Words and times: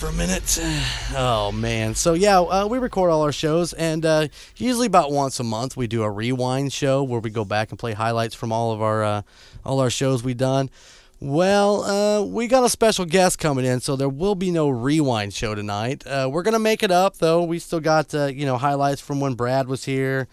for 0.00 0.08
a 0.08 0.12
minute. 0.14 0.58
Oh 1.12 1.50
man. 1.50 1.94
So 1.94 2.14
yeah, 2.14 2.40
uh, 2.40 2.66
we 2.66 2.78
record 2.78 3.10
all 3.10 3.22
our 3.22 3.32
shows, 3.32 3.72
and 3.72 4.06
uh, 4.06 4.28
usually 4.56 4.86
about 4.86 5.10
once 5.10 5.40
a 5.40 5.44
month 5.44 5.76
we 5.76 5.88
do 5.88 6.02
a 6.04 6.10
rewind 6.10 6.72
show 6.72 7.02
where 7.02 7.20
we 7.20 7.30
go 7.30 7.44
back 7.44 7.70
and 7.70 7.78
play 7.78 7.92
highlights 7.92 8.34
from 8.34 8.52
all 8.52 8.70
of 8.72 8.80
our 8.80 9.02
uh, 9.02 9.22
all 9.64 9.80
our 9.80 9.90
shows 9.90 10.22
we've 10.22 10.36
done. 10.36 10.70
Well, 11.18 11.82
uh, 11.82 12.22
we 12.22 12.46
got 12.46 12.64
a 12.64 12.68
special 12.70 13.04
guest 13.04 13.40
coming 13.40 13.64
in, 13.64 13.80
so 13.80 13.96
there 13.96 14.08
will 14.08 14.36
be 14.36 14.52
no 14.52 14.68
rewind 14.70 15.34
show 15.34 15.54
tonight. 15.54 16.06
Uh, 16.06 16.30
we're 16.32 16.44
gonna 16.44 16.60
make 16.60 16.84
it 16.84 16.92
up 16.92 17.16
though. 17.16 17.42
We 17.42 17.58
still 17.58 17.80
got 17.80 18.14
uh, 18.14 18.26
you 18.26 18.46
know 18.46 18.56
highlights 18.56 19.00
from 19.00 19.20
when 19.20 19.34
Brad 19.34 19.66
was 19.66 19.84
here, 19.84 20.28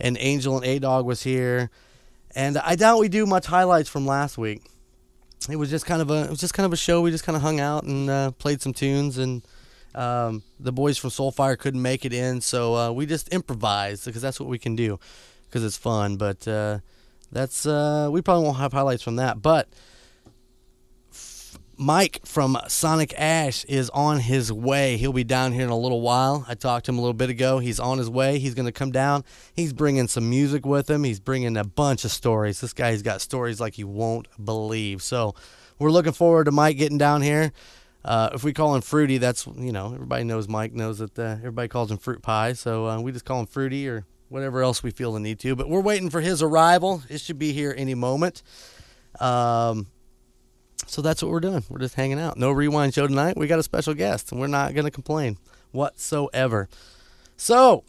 and 0.00 0.16
Angel 0.18 0.56
and 0.56 0.64
A 0.64 0.78
Dog 0.78 1.04
was 1.04 1.22
here, 1.22 1.70
and 2.34 2.56
I 2.58 2.74
doubt 2.74 2.98
we 2.98 3.08
do 3.08 3.26
much 3.26 3.46
highlights 3.46 3.90
from 3.90 4.06
last 4.06 4.38
week 4.38 4.62
it 5.48 5.56
was 5.56 5.70
just 5.70 5.86
kind 5.86 6.02
of 6.02 6.10
a 6.10 6.24
it 6.24 6.30
was 6.30 6.40
just 6.40 6.54
kind 6.54 6.66
of 6.66 6.72
a 6.72 6.76
show. 6.76 7.00
We 7.00 7.10
just 7.10 7.24
kind 7.24 7.36
of 7.36 7.42
hung 7.42 7.60
out 7.60 7.84
and 7.84 8.10
uh, 8.10 8.30
played 8.32 8.60
some 8.60 8.72
tunes, 8.72 9.18
and 9.18 9.42
um, 9.94 10.42
the 10.60 10.72
boys 10.72 10.98
from 10.98 11.10
Soulfire 11.10 11.58
couldn't 11.58 11.82
make 11.82 12.04
it 12.04 12.12
in, 12.12 12.40
so 12.40 12.74
uh, 12.74 12.92
we 12.92 13.06
just 13.06 13.32
improvised 13.32 14.04
because 14.04 14.22
that's 14.22 14.38
what 14.40 14.48
we 14.48 14.58
can 14.58 14.76
do 14.76 14.98
because 15.48 15.64
it's 15.64 15.76
fun. 15.76 16.16
But 16.16 16.46
uh, 16.48 16.78
that's 17.30 17.66
uh, 17.66 18.08
we 18.10 18.22
probably 18.22 18.44
won't 18.44 18.58
have 18.58 18.72
highlights 18.72 19.02
from 19.02 19.16
that, 19.16 19.42
but. 19.42 19.68
Mike 21.82 22.20
from 22.24 22.56
Sonic 22.68 23.12
Ash 23.18 23.64
is 23.64 23.90
on 23.90 24.20
his 24.20 24.52
way. 24.52 24.96
He'll 24.96 25.12
be 25.12 25.24
down 25.24 25.52
here 25.52 25.64
in 25.64 25.70
a 25.70 25.76
little 25.76 26.00
while. 26.00 26.44
I 26.48 26.54
talked 26.54 26.86
to 26.86 26.92
him 26.92 26.98
a 26.98 27.00
little 27.00 27.12
bit 27.12 27.28
ago. 27.28 27.58
He's 27.58 27.80
on 27.80 27.98
his 27.98 28.08
way. 28.08 28.38
He's 28.38 28.54
going 28.54 28.66
to 28.66 28.72
come 28.72 28.92
down. 28.92 29.24
He's 29.54 29.72
bringing 29.72 30.06
some 30.06 30.30
music 30.30 30.64
with 30.64 30.88
him. 30.88 31.02
He's 31.02 31.18
bringing 31.18 31.56
a 31.56 31.64
bunch 31.64 32.04
of 32.04 32.12
stories. 32.12 32.60
This 32.60 32.72
guy's 32.72 33.02
got 33.02 33.20
stories 33.20 33.60
like 33.60 33.78
you 33.78 33.88
won't 33.88 34.28
believe. 34.42 35.02
So 35.02 35.34
we're 35.80 35.90
looking 35.90 36.12
forward 36.12 36.44
to 36.44 36.52
Mike 36.52 36.78
getting 36.78 36.98
down 36.98 37.20
here. 37.20 37.52
Uh, 38.04 38.30
if 38.32 38.44
we 38.44 38.52
call 38.52 38.74
him 38.76 38.80
Fruity, 38.80 39.18
that's, 39.18 39.46
you 39.46 39.72
know, 39.72 39.92
everybody 39.92 40.22
knows 40.22 40.48
Mike 40.48 40.72
knows 40.72 40.98
that 40.98 41.18
uh, 41.18 41.22
everybody 41.22 41.66
calls 41.66 41.90
him 41.90 41.98
Fruit 41.98 42.22
Pie. 42.22 42.52
So 42.52 42.86
uh, 42.86 43.00
we 43.00 43.10
just 43.10 43.24
call 43.24 43.40
him 43.40 43.46
Fruity 43.46 43.88
or 43.88 44.06
whatever 44.28 44.62
else 44.62 44.84
we 44.84 44.92
feel 44.92 45.12
the 45.12 45.20
need 45.20 45.40
to. 45.40 45.56
But 45.56 45.68
we're 45.68 45.80
waiting 45.80 46.10
for 46.10 46.20
his 46.20 46.42
arrival. 46.42 47.02
It 47.08 47.20
should 47.20 47.38
be 47.40 47.52
here 47.52 47.74
any 47.76 47.94
moment. 47.94 48.42
Um, 49.20 49.88
so 50.86 51.02
that's 51.02 51.22
what 51.22 51.30
we're 51.30 51.40
doing. 51.40 51.64
We're 51.68 51.78
just 51.78 51.94
hanging 51.94 52.18
out. 52.18 52.36
No 52.36 52.50
rewind 52.50 52.94
show 52.94 53.06
tonight. 53.06 53.36
We 53.36 53.46
got 53.46 53.58
a 53.58 53.62
special 53.62 53.94
guest, 53.94 54.32
and 54.32 54.40
we're 54.40 54.46
not 54.46 54.74
going 54.74 54.84
to 54.84 54.90
complain 54.90 55.38
whatsoever. 55.70 56.68
So 57.36 57.84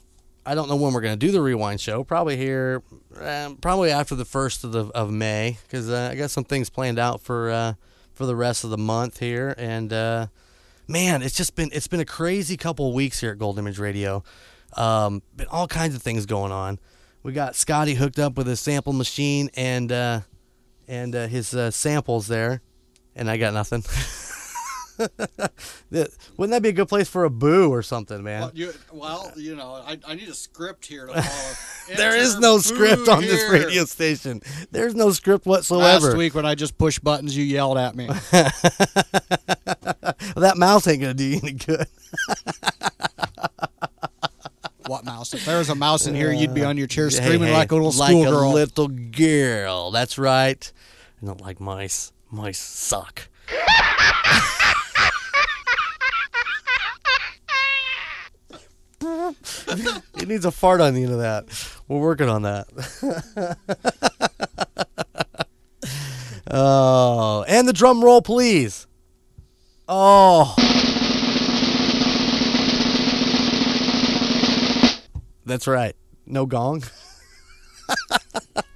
I 0.45 0.55
don't 0.55 0.67
know 0.67 0.75
when 0.75 0.93
we're 0.93 1.01
going 1.01 1.17
to 1.17 1.25
do 1.25 1.31
the 1.31 1.41
rewind 1.41 1.79
show. 1.79 2.03
Probably 2.03 2.37
here, 2.37 2.81
um, 3.19 3.57
probably 3.57 3.91
after 3.91 4.15
the 4.15 4.25
first 4.25 4.63
of 4.63 4.71
the 4.71 4.85
of 4.87 5.11
May, 5.11 5.57
because 5.63 5.89
uh, 5.89 6.09
I 6.11 6.15
got 6.15 6.31
some 6.31 6.43
things 6.43 6.69
planned 6.69 6.99
out 6.99 7.21
for 7.21 7.49
uh, 7.49 7.73
for 8.13 8.25
the 8.25 8.35
rest 8.35 8.63
of 8.63 8.69
the 8.69 8.77
month 8.77 9.19
here. 9.19 9.55
And 9.57 9.93
uh, 9.93 10.27
man, 10.87 11.21
it's 11.21 11.35
just 11.35 11.55
been 11.55 11.69
it's 11.71 11.87
been 11.87 11.99
a 11.99 12.05
crazy 12.05 12.57
couple 12.57 12.93
weeks 12.93 13.21
here 13.21 13.31
at 13.31 13.37
Golden 13.37 13.63
Image 13.63 13.79
Radio. 13.79 14.23
Um, 14.75 15.21
been 15.35 15.47
all 15.47 15.67
kinds 15.67 15.95
of 15.95 16.01
things 16.01 16.25
going 16.25 16.51
on. 16.51 16.79
We 17.21 17.31
got 17.31 17.55
Scotty 17.55 17.93
hooked 17.93 18.19
up 18.19 18.37
with 18.37 18.47
his 18.47 18.59
sample 18.59 18.93
machine 18.93 19.49
and 19.55 19.91
uh, 19.91 20.21
and 20.87 21.15
uh, 21.15 21.27
his 21.27 21.53
uh, 21.53 21.71
samples 21.71 22.27
there 22.27 22.61
and 23.15 23.29
I 23.29 23.37
got 23.37 23.53
nothing. 23.53 23.83
Wouldn't 25.89 26.51
that 26.51 26.61
be 26.61 26.69
a 26.69 26.73
good 26.73 26.87
place 26.87 27.09
for 27.09 27.25
a 27.25 27.29
boo 27.29 27.71
or 27.71 27.81
something, 27.81 28.23
man? 28.23 28.41
Well, 28.41 28.51
you, 28.53 28.73
well, 28.91 29.31
you 29.35 29.55
know, 29.55 29.81
I, 29.85 29.97
I 30.07 30.13
need 30.15 30.29
a 30.29 30.33
script 30.33 30.85
here 30.85 31.07
to 31.07 31.13
follow. 31.13 31.53
there 31.97 32.15
is 32.15 32.39
no 32.39 32.59
script 32.59 33.07
on 33.09 33.21
this 33.21 33.49
radio 33.51 33.85
station. 33.85 34.41
There's 34.71 34.95
no 34.95 35.11
script 35.11 35.45
whatsoever. 35.45 36.07
Last 36.07 36.17
week 36.17 36.35
when 36.35 36.45
I 36.45 36.55
just 36.55 36.77
pushed 36.77 37.03
buttons, 37.03 37.35
you 37.35 37.43
yelled 37.43 37.77
at 37.77 37.95
me. 37.95 38.07
that 40.35 40.53
mouse 40.57 40.87
ain't 40.87 41.01
gonna 41.01 41.13
do 41.13 41.23
you 41.23 41.39
any 41.41 41.53
good. 41.53 41.87
what 44.87 45.05
mouse? 45.05 45.33
If 45.33 45.45
there 45.45 45.57
was 45.57 45.69
a 45.69 45.75
mouse 45.75 46.07
in 46.07 46.15
here, 46.15 46.31
you'd 46.31 46.53
be 46.53 46.63
on 46.63 46.77
your 46.77 46.87
chair 46.87 47.07
uh, 47.07 47.11
screaming 47.11 47.41
hey, 47.41 47.47
hey, 47.47 47.53
like 47.53 47.71
a 47.71 47.75
little 47.75 47.91
schoolgirl. 47.91 48.31
like 48.31 48.53
a 48.53 48.55
little 48.55 48.87
girl. 48.87 49.91
That's 49.91 50.17
right. 50.17 50.71
I 51.21 51.25
don't 51.25 51.41
like 51.41 51.59
mice. 51.59 52.12
Mice 52.33 52.57
suck. 52.57 53.29
it 58.99 60.27
needs 60.27 60.43
a 60.43 60.49
fart 60.51 60.81
on 60.81 60.95
the 60.95 61.03
end 61.03 61.11
of 61.11 61.19
that. 61.19 61.45
We're 61.87 61.99
working 61.99 62.29
on 62.29 62.41
that. 62.41 62.65
oh, 66.49 67.45
and 67.47 67.67
the 67.67 67.73
drum 67.73 68.03
roll, 68.03 68.23
please. 68.23 68.87
Oh. 69.87 70.55
That's 75.45 75.67
right. 75.67 75.95
No 76.25 76.47
gong. 76.47 76.83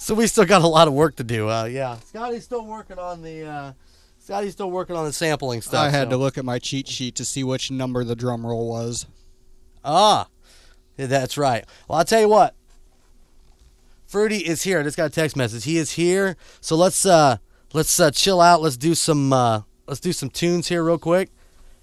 so 0.00 0.14
we 0.14 0.26
still 0.26 0.46
got 0.46 0.62
a 0.62 0.66
lot 0.66 0.88
of 0.88 0.94
work 0.94 1.16
to 1.16 1.24
do. 1.24 1.50
Uh, 1.50 1.64
yeah, 1.64 1.98
Scotty's 2.06 2.44
still 2.44 2.64
working 2.64 2.98
on 2.98 3.20
the. 3.22 3.44
Uh, 3.44 3.72
Scotty's 4.18 4.52
still 4.52 4.70
working 4.70 4.96
on 4.96 5.04
the 5.04 5.12
sampling 5.12 5.60
stuff. 5.60 5.86
I 5.86 5.90
had 5.90 6.06
so. 6.06 6.10
to 6.10 6.16
look 6.16 6.38
at 6.38 6.44
my 6.44 6.58
cheat 6.58 6.88
sheet 6.88 7.14
to 7.16 7.24
see 7.24 7.44
which 7.44 7.70
number 7.70 8.02
the 8.02 8.16
drum 8.16 8.46
roll 8.46 8.68
was. 8.68 9.06
Ah, 9.84 10.28
that's 10.96 11.36
right. 11.36 11.66
Well, 11.86 11.98
I'll 11.98 12.04
tell 12.04 12.20
you 12.22 12.28
what. 12.30 12.54
Fruity 14.06 14.38
is 14.38 14.62
here. 14.62 14.80
I 14.80 14.82
just 14.82 14.96
got 14.96 15.06
a 15.06 15.10
text 15.10 15.36
message. 15.36 15.64
He 15.64 15.76
is 15.76 15.92
here. 15.92 16.36
So 16.62 16.76
let's 16.76 17.04
uh 17.04 17.36
let's 17.74 18.00
uh, 18.00 18.10
chill 18.10 18.40
out. 18.40 18.62
Let's 18.62 18.78
do 18.78 18.94
some 18.94 19.34
uh, 19.34 19.62
let's 19.86 20.00
do 20.00 20.12
some 20.14 20.30
tunes 20.30 20.68
here 20.68 20.82
real 20.82 20.98
quick, 20.98 21.28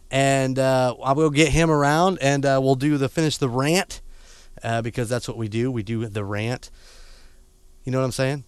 and 0.10 0.58
uh, 0.58 0.96
I 1.04 1.14
will 1.14 1.30
get 1.30 1.50
him 1.50 1.70
around, 1.70 2.18
and 2.20 2.48
uh, 2.48 2.60
we'll 2.64 2.76
do 2.76 2.98
the 2.98 3.10
finish 3.10 3.38
the 3.38 3.48
rant 3.48 4.02
uh, 4.64 4.82
because 4.82 5.08
that's 5.08 5.28
what 5.28 5.38
we 5.38 5.48
do. 5.48 5.72
We 5.72 5.84
do 5.84 6.08
the 6.08 6.26
rant. 6.26 6.72
You 7.88 7.92
know 7.92 8.00
what 8.00 8.06
I'm 8.06 8.12
saying? 8.12 8.44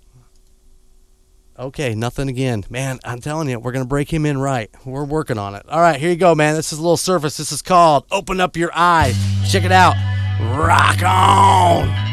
Okay, 1.57 1.95
nothing 1.95 2.27
again. 2.27 2.65
Man, 2.69 2.99
I'm 3.05 3.21
telling 3.21 3.47
you, 3.47 3.57
we're 3.57 3.71
going 3.71 3.85
to 3.85 3.87
break 3.87 4.11
him 4.11 4.25
in 4.25 4.37
right. 4.37 4.69
We're 4.83 5.05
working 5.05 5.37
on 5.37 5.55
it. 5.55 5.63
All 5.69 5.79
right, 5.79 5.97
here 5.97 6.09
you 6.09 6.17
go, 6.17 6.35
man. 6.35 6.55
This 6.55 6.73
is 6.73 6.79
a 6.79 6.81
little 6.81 6.97
surface. 6.97 7.37
This 7.37 7.53
is 7.53 7.61
called 7.61 8.03
Open 8.11 8.41
Up 8.41 8.57
Your 8.57 8.71
Eyes. 8.73 9.15
Check 9.49 9.63
it 9.63 9.71
out. 9.71 9.95
Rock 10.41 11.01
on. 11.03 12.08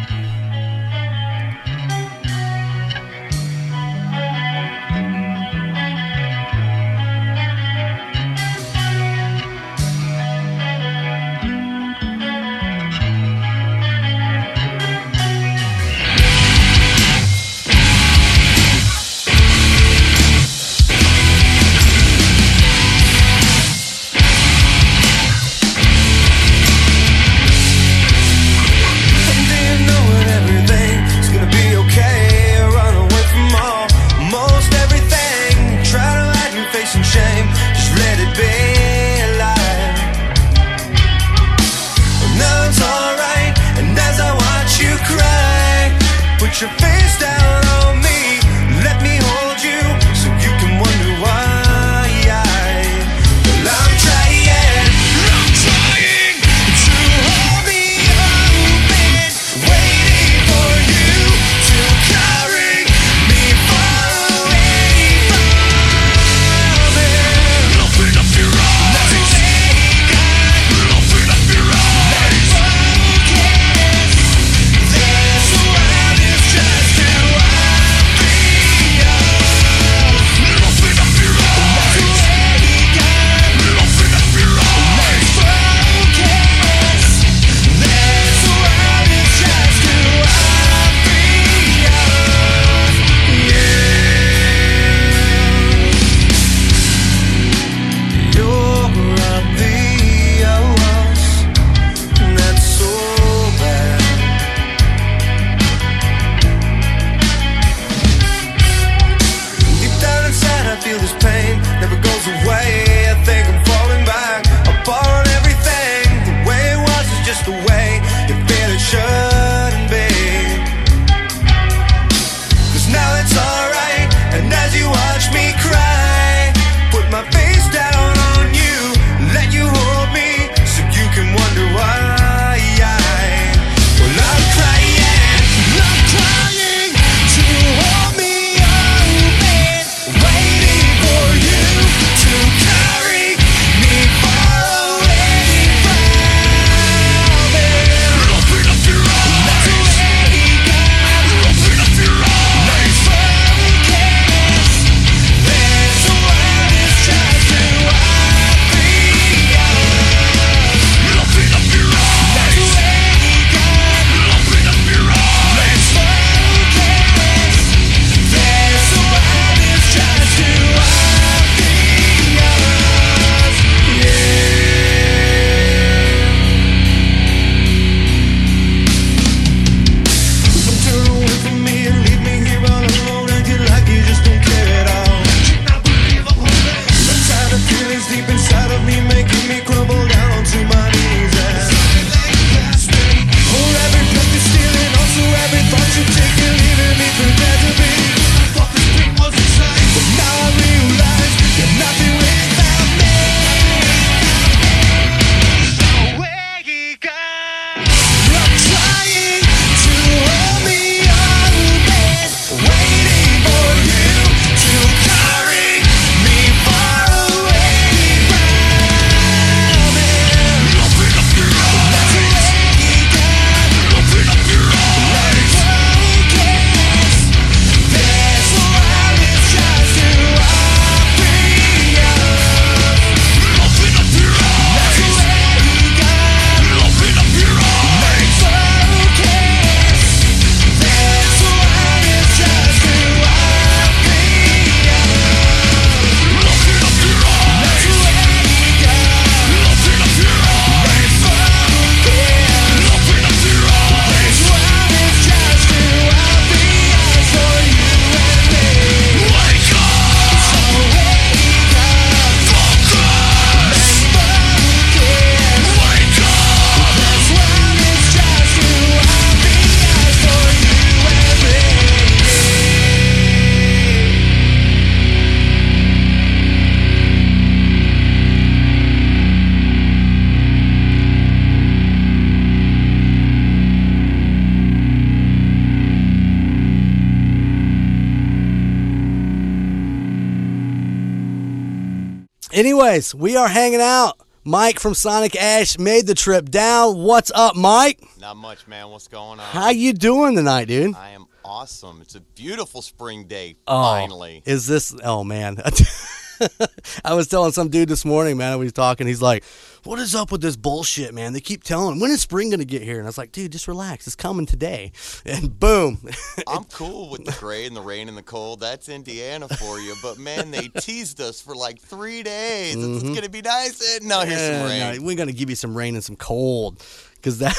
We 293.26 293.34
are 293.34 293.48
hanging 293.48 293.80
out. 293.80 294.12
Mike 294.44 294.78
from 294.78 294.94
Sonic 294.94 295.34
Ash 295.34 295.80
made 295.80 296.06
the 296.06 296.14
trip 296.14 296.48
down. 296.48 296.96
What's 297.02 297.32
up, 297.34 297.56
Mike? 297.56 298.00
Not 298.20 298.36
much, 298.36 298.68
man. 298.68 298.88
What's 298.90 299.08
going 299.08 299.40
on? 299.40 299.46
How 299.46 299.70
you 299.70 299.92
doing 299.92 300.36
tonight, 300.36 300.66
dude? 300.68 300.94
I 300.94 301.08
am 301.10 301.26
awesome. 301.44 301.98
It's 302.02 302.14
a 302.14 302.20
beautiful 302.20 302.82
spring 302.82 303.24
day. 303.24 303.56
Oh, 303.66 303.82
Finally. 303.82 304.44
Is 304.46 304.68
this? 304.68 304.94
Oh 305.02 305.24
man, 305.24 305.56
I 307.04 307.14
was 307.14 307.26
telling 307.26 307.50
some 307.50 307.68
dude 307.68 307.88
this 307.88 308.04
morning, 308.04 308.36
man. 308.36 308.60
We 308.60 308.66
was 308.66 308.72
talking. 308.72 309.08
He's 309.08 309.20
like, 309.22 309.42
"What 309.86 309.98
is 310.00 310.14
up 310.14 310.32
with 310.32 310.40
this 310.40 310.56
bullshit, 310.56 311.14
man? 311.14 311.32
They 311.32 311.40
keep 311.40 311.62
telling 311.64 312.00
when 312.00 312.10
is 312.10 312.20
spring 312.20 312.50
gonna 312.50 312.64
get 312.64 312.82
here?" 312.82 312.98
And 312.98 313.04
I 313.06 313.08
was 313.08 313.16
like, 313.18 313.32
"Dude, 313.32 313.52
just 313.52 313.68
relax. 313.68 314.06
It's 314.06 314.16
coming 314.16 314.46
today." 314.46 314.92
And 315.24 315.58
boom. 315.58 315.98
I'm 316.46 316.64
cool 316.64 317.08
with 317.10 317.24
the 317.24 317.32
gray 317.40 317.66
and 317.66 317.74
the 317.76 317.80
rain 317.80 318.08
and 318.08 318.16
the 318.16 318.22
cold. 318.22 318.60
That's 318.60 318.88
Indiana 318.88 319.48
for 319.48 319.80
you. 319.80 319.94
But 320.02 320.18
man, 320.18 320.50
they 320.50 320.68
teased 320.68 321.20
us 321.20 321.40
for 321.40 321.54
like 321.54 321.80
three 321.80 322.22
days. 322.22 322.76
It's 322.76 323.02
gonna 323.02 323.28
be 323.28 323.42
nice. 323.42 323.96
And 323.96 324.06
no, 324.08 324.20
here's 324.20 324.40
some 324.40 324.46
Mm-hmm. 324.56 324.66
Rain. 324.68 324.96
no, 325.00 325.06
we're 325.06 325.16
gonna 325.16 325.32
give 325.32 325.50
you 325.50 325.56
some 325.56 325.76
rain 325.76 325.94
and 325.94 326.04
some 326.04 326.16
cold, 326.16 326.82
because 327.16 327.38
that. 327.38 327.56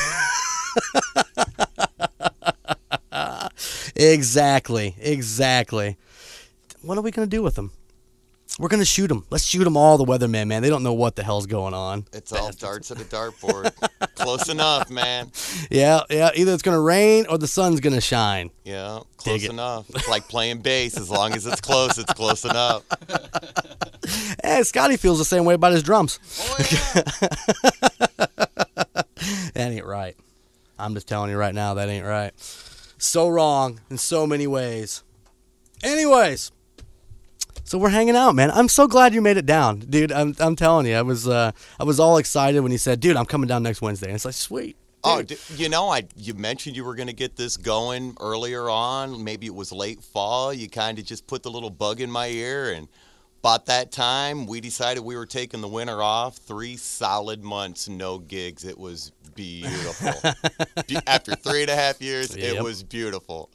exactly, 3.95 4.95
exactly. 4.99 5.97
What 6.81 6.97
are 6.97 7.01
we 7.01 7.11
gonna 7.11 7.27
do 7.27 7.41
with 7.43 7.55
them? 7.55 7.71
We're 8.59 8.69
gonna 8.69 8.85
shoot 8.85 9.07
them. 9.07 9.23
Let's 9.29 9.43
shoot 9.43 9.63
them 9.63 9.77
all. 9.77 9.97
The 9.97 10.05
weatherman, 10.05 10.47
man. 10.47 10.63
They 10.63 10.69
don't 10.69 10.81
know 10.83 10.93
what 10.93 11.15
the 11.15 11.23
hell's 11.23 11.45
going 11.45 11.73
on. 11.75 12.05
It's 12.11 12.31
all 12.33 12.51
darts 12.51 12.89
at 12.89 12.99
a 12.99 13.03
dartboard. 13.03 13.71
Close 14.15 14.49
enough, 14.49 14.89
man. 14.89 15.31
Yeah, 15.69 16.01
yeah. 16.09 16.31
Either 16.35 16.53
it's 16.53 16.63
gonna 16.63 16.81
rain 16.81 17.27
or 17.29 17.37
the 17.37 17.47
sun's 17.47 17.79
gonna 17.79 18.01
shine. 18.01 18.49
Yeah, 18.63 19.01
close 19.17 19.43
it. 19.43 19.51
enough. 19.51 19.87
It's 19.91 20.07
like 20.07 20.27
playing 20.27 20.61
bass. 20.61 20.97
As 20.97 21.09
long 21.09 21.33
as 21.33 21.45
it's 21.45 21.61
close, 21.61 21.97
it's 21.99 22.11
close 22.13 22.45
enough. 22.45 22.83
Hey, 23.07 24.35
eh, 24.43 24.63
Scotty 24.63 24.97
feels 24.97 25.19
the 25.19 25.25
same 25.25 25.45
way 25.45 25.53
about 25.53 25.73
his 25.73 25.83
drums. 25.83 26.19
Oh 26.41 26.57
yeah. 26.71 27.03
That 29.53 29.71
ain't 29.71 29.85
right. 29.85 30.15
I'm 30.77 30.93
just 30.93 31.07
telling 31.07 31.31
you 31.31 31.37
right 31.37 31.53
now, 31.53 31.73
that 31.73 31.89
ain't 31.89 32.05
right. 32.05 32.31
So 32.99 33.27
wrong 33.27 33.79
in 33.89 33.97
so 33.97 34.27
many 34.27 34.45
ways. 34.45 35.03
Anyways, 35.83 36.51
so 37.67 37.77
we're 37.77 37.89
hanging 37.89 38.15
out, 38.15 38.33
man. 38.33 38.49
I'm 38.51 38.69
so 38.69 38.87
glad 38.87 39.13
you 39.13 39.21
made 39.21 39.37
it 39.37 39.45
down, 39.45 39.79
dude. 39.79 40.11
I'm, 40.11 40.35
I'm 40.39 40.55
telling 40.55 40.85
you, 40.85 40.95
I 40.95 41.01
was 41.01 41.27
uh, 41.27 41.51
I 41.79 41.83
was 41.83 41.99
all 41.99 42.17
excited 42.17 42.61
when 42.61 42.71
he 42.71 42.77
said, 42.77 42.99
"Dude, 42.99 43.15
I'm 43.17 43.25
coming 43.25 43.47
down 43.47 43.61
next 43.63 43.81
Wednesday." 43.81 44.07
And 44.07 44.15
it's 44.15 44.25
like, 44.25 44.33
sweet. 44.33 44.77
Oh, 45.03 45.21
d- 45.21 45.37
you 45.55 45.69
know, 45.69 45.89
I 45.89 46.07
you 46.15 46.33
mentioned 46.33 46.75
you 46.75 46.83
were 46.83 46.95
going 46.95 47.07
to 47.07 47.13
get 47.13 47.35
this 47.35 47.57
going 47.57 48.15
earlier 48.19 48.69
on. 48.69 49.23
Maybe 49.23 49.45
it 49.45 49.53
was 49.53 49.71
late 49.71 50.03
fall. 50.03 50.53
You 50.53 50.67
kind 50.69 50.97
of 50.97 51.05
just 51.05 51.27
put 51.27 51.43
the 51.43 51.51
little 51.51 51.69
bug 51.69 52.01
in 52.01 52.09
my 52.09 52.27
ear, 52.27 52.71
and 52.71 52.87
about 53.41 53.67
that 53.67 53.91
time, 53.91 54.47
we 54.47 54.59
decided 54.59 55.03
we 55.03 55.15
were 55.15 55.25
taking 55.27 55.61
the 55.61 55.67
winter 55.67 56.01
off. 56.01 56.37
Three 56.37 56.77
solid 56.77 57.43
months, 57.43 57.87
no 57.87 58.17
gigs. 58.19 58.63
It 58.65 58.77
was 58.77 59.11
beautiful. 59.35 60.13
After 61.07 61.35
three 61.35 61.61
and 61.61 61.69
a 61.69 61.75
half 61.75 62.01
years, 62.01 62.35
Yep. 62.35 62.55
it 62.55 62.63
was 62.63 62.83
beautiful. 62.83 63.49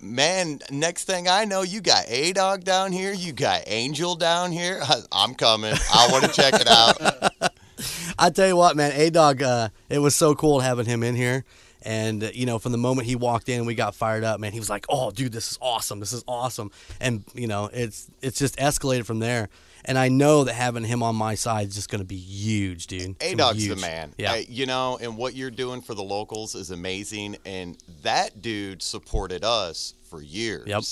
Man, 0.00 0.60
next 0.70 1.04
thing 1.04 1.28
I 1.28 1.44
know, 1.44 1.62
you 1.62 1.80
got 1.80 2.04
A 2.08 2.32
Dog 2.32 2.64
down 2.64 2.92
here. 2.92 3.12
You 3.12 3.32
got 3.32 3.62
Angel 3.66 4.14
down 4.14 4.52
here. 4.52 4.82
I'm 5.12 5.34
coming. 5.34 5.74
I 5.92 6.08
want 6.12 6.24
to 6.24 6.32
check 6.32 6.54
it 6.54 6.68
out. 6.68 7.52
I 8.18 8.30
tell 8.30 8.46
you 8.46 8.56
what, 8.56 8.76
man, 8.76 8.92
A 8.94 9.10
Dog, 9.10 9.42
uh, 9.42 9.68
it 9.88 9.98
was 9.98 10.14
so 10.14 10.34
cool 10.34 10.60
having 10.60 10.86
him 10.86 11.02
in 11.02 11.14
here. 11.14 11.44
And 11.82 12.24
uh, 12.24 12.30
you 12.34 12.46
know, 12.46 12.58
from 12.58 12.72
the 12.72 12.78
moment 12.78 13.06
he 13.06 13.16
walked 13.16 13.48
in, 13.48 13.64
we 13.64 13.74
got 13.74 13.94
fired 13.94 14.24
up, 14.24 14.40
man. 14.40 14.52
He 14.52 14.58
was 14.58 14.68
like, 14.68 14.86
"Oh, 14.88 15.12
dude, 15.12 15.30
this 15.30 15.52
is 15.52 15.58
awesome! 15.62 16.00
This 16.00 16.12
is 16.12 16.24
awesome!" 16.26 16.72
And 17.00 17.22
you 17.32 17.46
know, 17.46 17.70
it's 17.72 18.10
it's 18.22 18.40
just 18.40 18.56
escalated 18.56 19.04
from 19.04 19.20
there. 19.20 19.48
And 19.86 19.96
I 19.96 20.08
know 20.08 20.44
that 20.44 20.54
having 20.54 20.84
him 20.84 21.02
on 21.02 21.14
my 21.14 21.36
side 21.36 21.68
is 21.68 21.76
just 21.76 21.88
going 21.88 22.00
to 22.00 22.06
be 22.06 22.16
huge, 22.16 22.88
dude. 22.88 23.16
A 23.20 23.34
Dog's 23.34 23.68
the 23.68 23.76
man. 23.76 24.12
Yeah. 24.18 24.32
Uh, 24.32 24.42
you 24.48 24.66
know, 24.66 24.98
and 25.00 25.16
what 25.16 25.34
you're 25.34 25.50
doing 25.50 25.80
for 25.80 25.94
the 25.94 26.02
locals 26.02 26.56
is 26.56 26.72
amazing. 26.72 27.36
And 27.46 27.78
that 28.02 28.42
dude 28.42 28.82
supported 28.82 29.44
us 29.44 29.94
for 30.10 30.20
years. 30.20 30.66
Yep. 30.66 30.82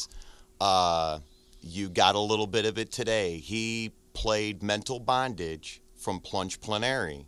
Uh, 0.61 1.19
you 1.61 1.89
got 1.89 2.15
a 2.15 2.21
little 2.21 2.47
bit 2.47 2.67
of 2.67 2.79
it 2.79 2.93
today. 2.93 3.39
He 3.39 3.93
played 4.13 4.63
Mental 4.63 5.01
Bondage 5.01 5.83
from 5.97 6.21
Plunge 6.21 6.61
Plenary 6.61 7.27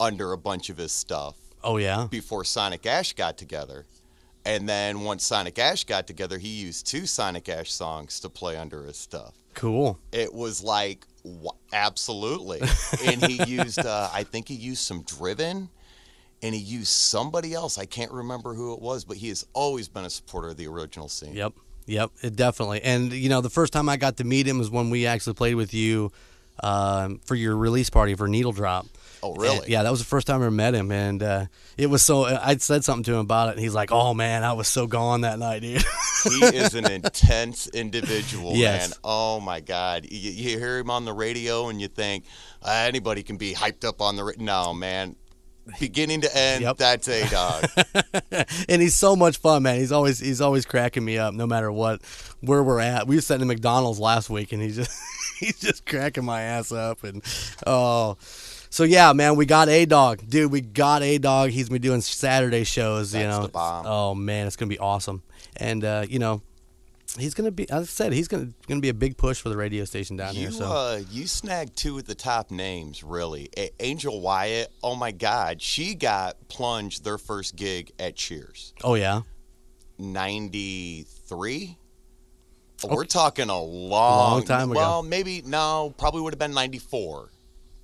under 0.00 0.32
a 0.32 0.38
bunch 0.38 0.70
of 0.70 0.76
his 0.76 0.92
stuff 0.92 1.36
oh 1.62 1.76
yeah. 1.76 2.08
before 2.10 2.44
Sonic 2.44 2.84
Ash 2.84 3.12
got 3.12 3.38
together. 3.38 3.86
And 4.44 4.68
then 4.68 5.00
once 5.00 5.24
Sonic 5.24 5.58
Ash 5.58 5.84
got 5.84 6.06
together, 6.06 6.38
he 6.38 6.48
used 6.48 6.86
two 6.86 7.06
Sonic 7.06 7.48
Ash 7.48 7.70
songs 7.70 8.18
to 8.20 8.28
play 8.28 8.56
under 8.56 8.84
his 8.84 8.96
stuff 8.96 9.34
Cool. 9.56 9.98
it 10.12 10.32
was 10.32 10.62
like 10.62 11.04
absolutely 11.72 12.60
and 13.04 13.20
he 13.24 13.42
used 13.44 13.80
uh, 13.80 14.08
i 14.12 14.22
think 14.22 14.46
he 14.46 14.54
used 14.54 14.82
some 14.82 15.02
driven 15.02 15.68
and 16.42 16.54
he 16.54 16.60
used 16.60 16.88
somebody 16.88 17.52
else 17.52 17.76
i 17.76 17.84
can't 17.84 18.12
remember 18.12 18.54
who 18.54 18.72
it 18.74 18.80
was 18.80 19.04
but 19.04 19.16
he 19.16 19.28
has 19.28 19.44
always 19.52 19.88
been 19.88 20.04
a 20.04 20.10
supporter 20.10 20.50
of 20.50 20.56
the 20.56 20.68
original 20.68 21.08
scene 21.08 21.34
Yep. 21.34 21.54
Yep. 21.86 22.10
It 22.22 22.36
definitely. 22.36 22.82
And 22.82 23.12
you 23.12 23.28
know, 23.28 23.40
the 23.40 23.50
first 23.50 23.72
time 23.72 23.88
I 23.88 23.96
got 23.96 24.16
to 24.18 24.24
meet 24.24 24.46
him 24.46 24.58
was 24.58 24.70
when 24.70 24.90
we 24.90 25.06
actually 25.06 25.34
played 25.34 25.54
with 25.54 25.72
you 25.72 26.10
um, 26.62 27.20
for 27.24 27.34
your 27.34 27.56
release 27.56 27.90
party 27.90 28.14
for 28.14 28.26
Needle 28.28 28.52
Drop. 28.52 28.86
Oh 29.22 29.34
really 29.34 29.58
And, 29.58 29.68
yeah, 29.68 29.82
that 29.82 29.90
was 29.90 30.00
the 30.00 30.06
first 30.06 30.26
time 30.26 30.40
I 30.40 30.44
ever 30.44 30.50
met 30.50 30.74
him, 30.74 30.90
and 30.92 31.22
uh, 31.22 31.46
it 31.76 31.86
was 31.86 32.02
so. 32.02 32.24
I 32.24 32.56
said 32.56 32.84
something 32.84 33.04
to 33.04 33.12
him 33.14 33.20
about 33.20 33.48
it, 33.48 33.52
and 33.52 33.60
he's 33.60 33.74
like, 33.74 33.90
"Oh 33.92 34.14
man, 34.14 34.44
I 34.44 34.52
was 34.52 34.68
so 34.68 34.86
gone 34.86 35.22
that 35.22 35.38
night, 35.38 35.62
dude." 35.62 35.82
he 36.24 36.44
is 36.44 36.74
an 36.74 36.90
intense 36.90 37.68
individual 37.68 38.52
Yes. 38.54 38.88
man 38.90 38.98
oh 39.04 39.38
my 39.38 39.60
god 39.60 40.06
you, 40.10 40.30
you 40.30 40.58
hear 40.58 40.78
him 40.78 40.90
on 40.90 41.04
the 41.04 41.12
radio 41.12 41.68
and 41.68 41.80
you 41.80 41.86
think 41.86 42.24
uh, 42.62 42.84
anybody 42.88 43.22
can 43.22 43.36
be 43.36 43.54
hyped 43.54 43.84
up 43.84 44.00
on 44.00 44.16
the 44.16 44.24
ra-. 44.24 44.32
no 44.38 44.74
man 44.74 45.14
beginning 45.78 46.22
to 46.22 46.36
end 46.36 46.62
Yep. 46.62 46.76
that's 46.78 47.08
a 47.08 47.28
dog 47.28 47.68
and 48.68 48.80
he's 48.82 48.94
so 48.94 49.14
much 49.16 49.38
fun, 49.38 49.62
man. 49.64 49.78
He's 49.78 49.92
always 49.92 50.18
he's 50.18 50.40
always 50.40 50.64
cracking 50.64 51.04
me 51.04 51.18
up, 51.18 51.34
no 51.34 51.46
matter 51.46 51.70
what 51.70 52.02
where 52.40 52.62
we're 52.62 52.80
at. 52.80 53.06
We 53.06 53.16
were 53.16 53.20
sitting 53.20 53.42
at 53.42 53.48
McDonald's 53.48 53.98
last 53.98 54.30
week, 54.30 54.52
and 54.52 54.62
he's 54.62 54.76
just 54.76 54.90
he's 55.40 55.58
just 55.58 55.84
cracking 55.86 56.24
my 56.24 56.42
ass 56.42 56.70
up, 56.72 57.02
and 57.04 57.22
oh. 57.66 58.16
So 58.70 58.84
yeah, 58.84 59.12
man, 59.12 59.36
we 59.36 59.46
got 59.46 59.68
a 59.68 59.84
dog, 59.86 60.22
dude. 60.28 60.50
We 60.52 60.60
got 60.60 61.02
a 61.02 61.18
dog. 61.18 61.50
He's 61.50 61.68
been 61.68 61.82
doing 61.82 62.00
Saturday 62.00 62.64
shows, 62.64 63.14
you 63.14 63.22
know. 63.22 63.50
Oh 63.54 64.14
man, 64.14 64.46
it's 64.46 64.56
gonna 64.56 64.68
be 64.68 64.78
awesome. 64.78 65.22
And 65.56 65.84
uh, 65.84 66.04
you 66.08 66.18
know, 66.18 66.42
he's 67.18 67.34
gonna 67.34 67.50
be. 67.50 67.68
As 67.70 67.82
I 67.82 67.86
said, 67.86 68.12
he's 68.12 68.28
gonna 68.28 68.48
gonna 68.66 68.80
be 68.80 68.88
a 68.88 68.94
big 68.94 69.16
push 69.16 69.40
for 69.40 69.48
the 69.48 69.56
radio 69.56 69.84
station 69.84 70.16
down 70.16 70.34
You 70.34 70.40
here. 70.42 70.50
So 70.50 70.66
uh, 70.66 71.00
you 71.10 71.26
snagged 71.26 71.76
two 71.76 71.96
of 71.98 72.04
the 72.04 72.14
top 72.14 72.50
names, 72.50 73.02
really. 73.02 73.48
A- 73.56 73.70
Angel 73.80 74.20
Wyatt. 74.20 74.70
Oh 74.82 74.94
my 74.96 75.12
God, 75.12 75.62
she 75.62 75.94
got 75.94 76.48
plunged 76.48 77.04
their 77.04 77.18
first 77.18 77.56
gig 77.56 77.92
at 77.98 78.16
Cheers, 78.16 78.74
oh 78.84 78.94
yeah, 78.94 79.22
ninety 79.98 81.04
three. 81.26 81.78
We're 82.86 83.06
talking 83.06 83.48
a 83.48 83.58
long, 83.58 84.32
Long 84.32 84.44
time 84.44 84.70
ago. 84.70 84.78
Well, 84.78 85.02
maybe 85.02 85.42
no, 85.46 85.94
probably 85.96 86.20
would 86.20 86.34
have 86.34 86.38
been 86.38 86.52
ninety 86.52 86.78
four, 86.78 87.30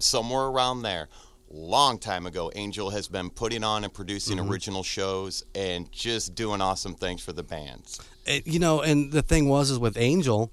somewhere 0.02 0.44
around 0.44 0.82
there. 0.82 1.08
Long 1.54 1.98
time 1.98 2.26
ago, 2.26 2.50
Angel 2.54 2.90
has 2.90 3.08
been 3.08 3.28
putting 3.28 3.62
on 3.62 3.84
and 3.84 3.92
producing 3.92 4.38
Mm-hmm. 4.38 4.50
original 4.50 4.82
shows 4.82 5.44
and 5.54 5.90
just 5.92 6.34
doing 6.34 6.60
awesome 6.62 6.94
things 6.94 7.22
for 7.22 7.32
the 7.34 7.42
bands. 7.42 8.00
it, 8.24 8.46
you 8.46 8.58
know, 8.58 8.80
and 8.80 9.12
the 9.12 9.20
thing 9.22 9.48
was 9.48 9.70
is 9.70 9.78
with 9.78 9.96
Angel, 9.98 10.50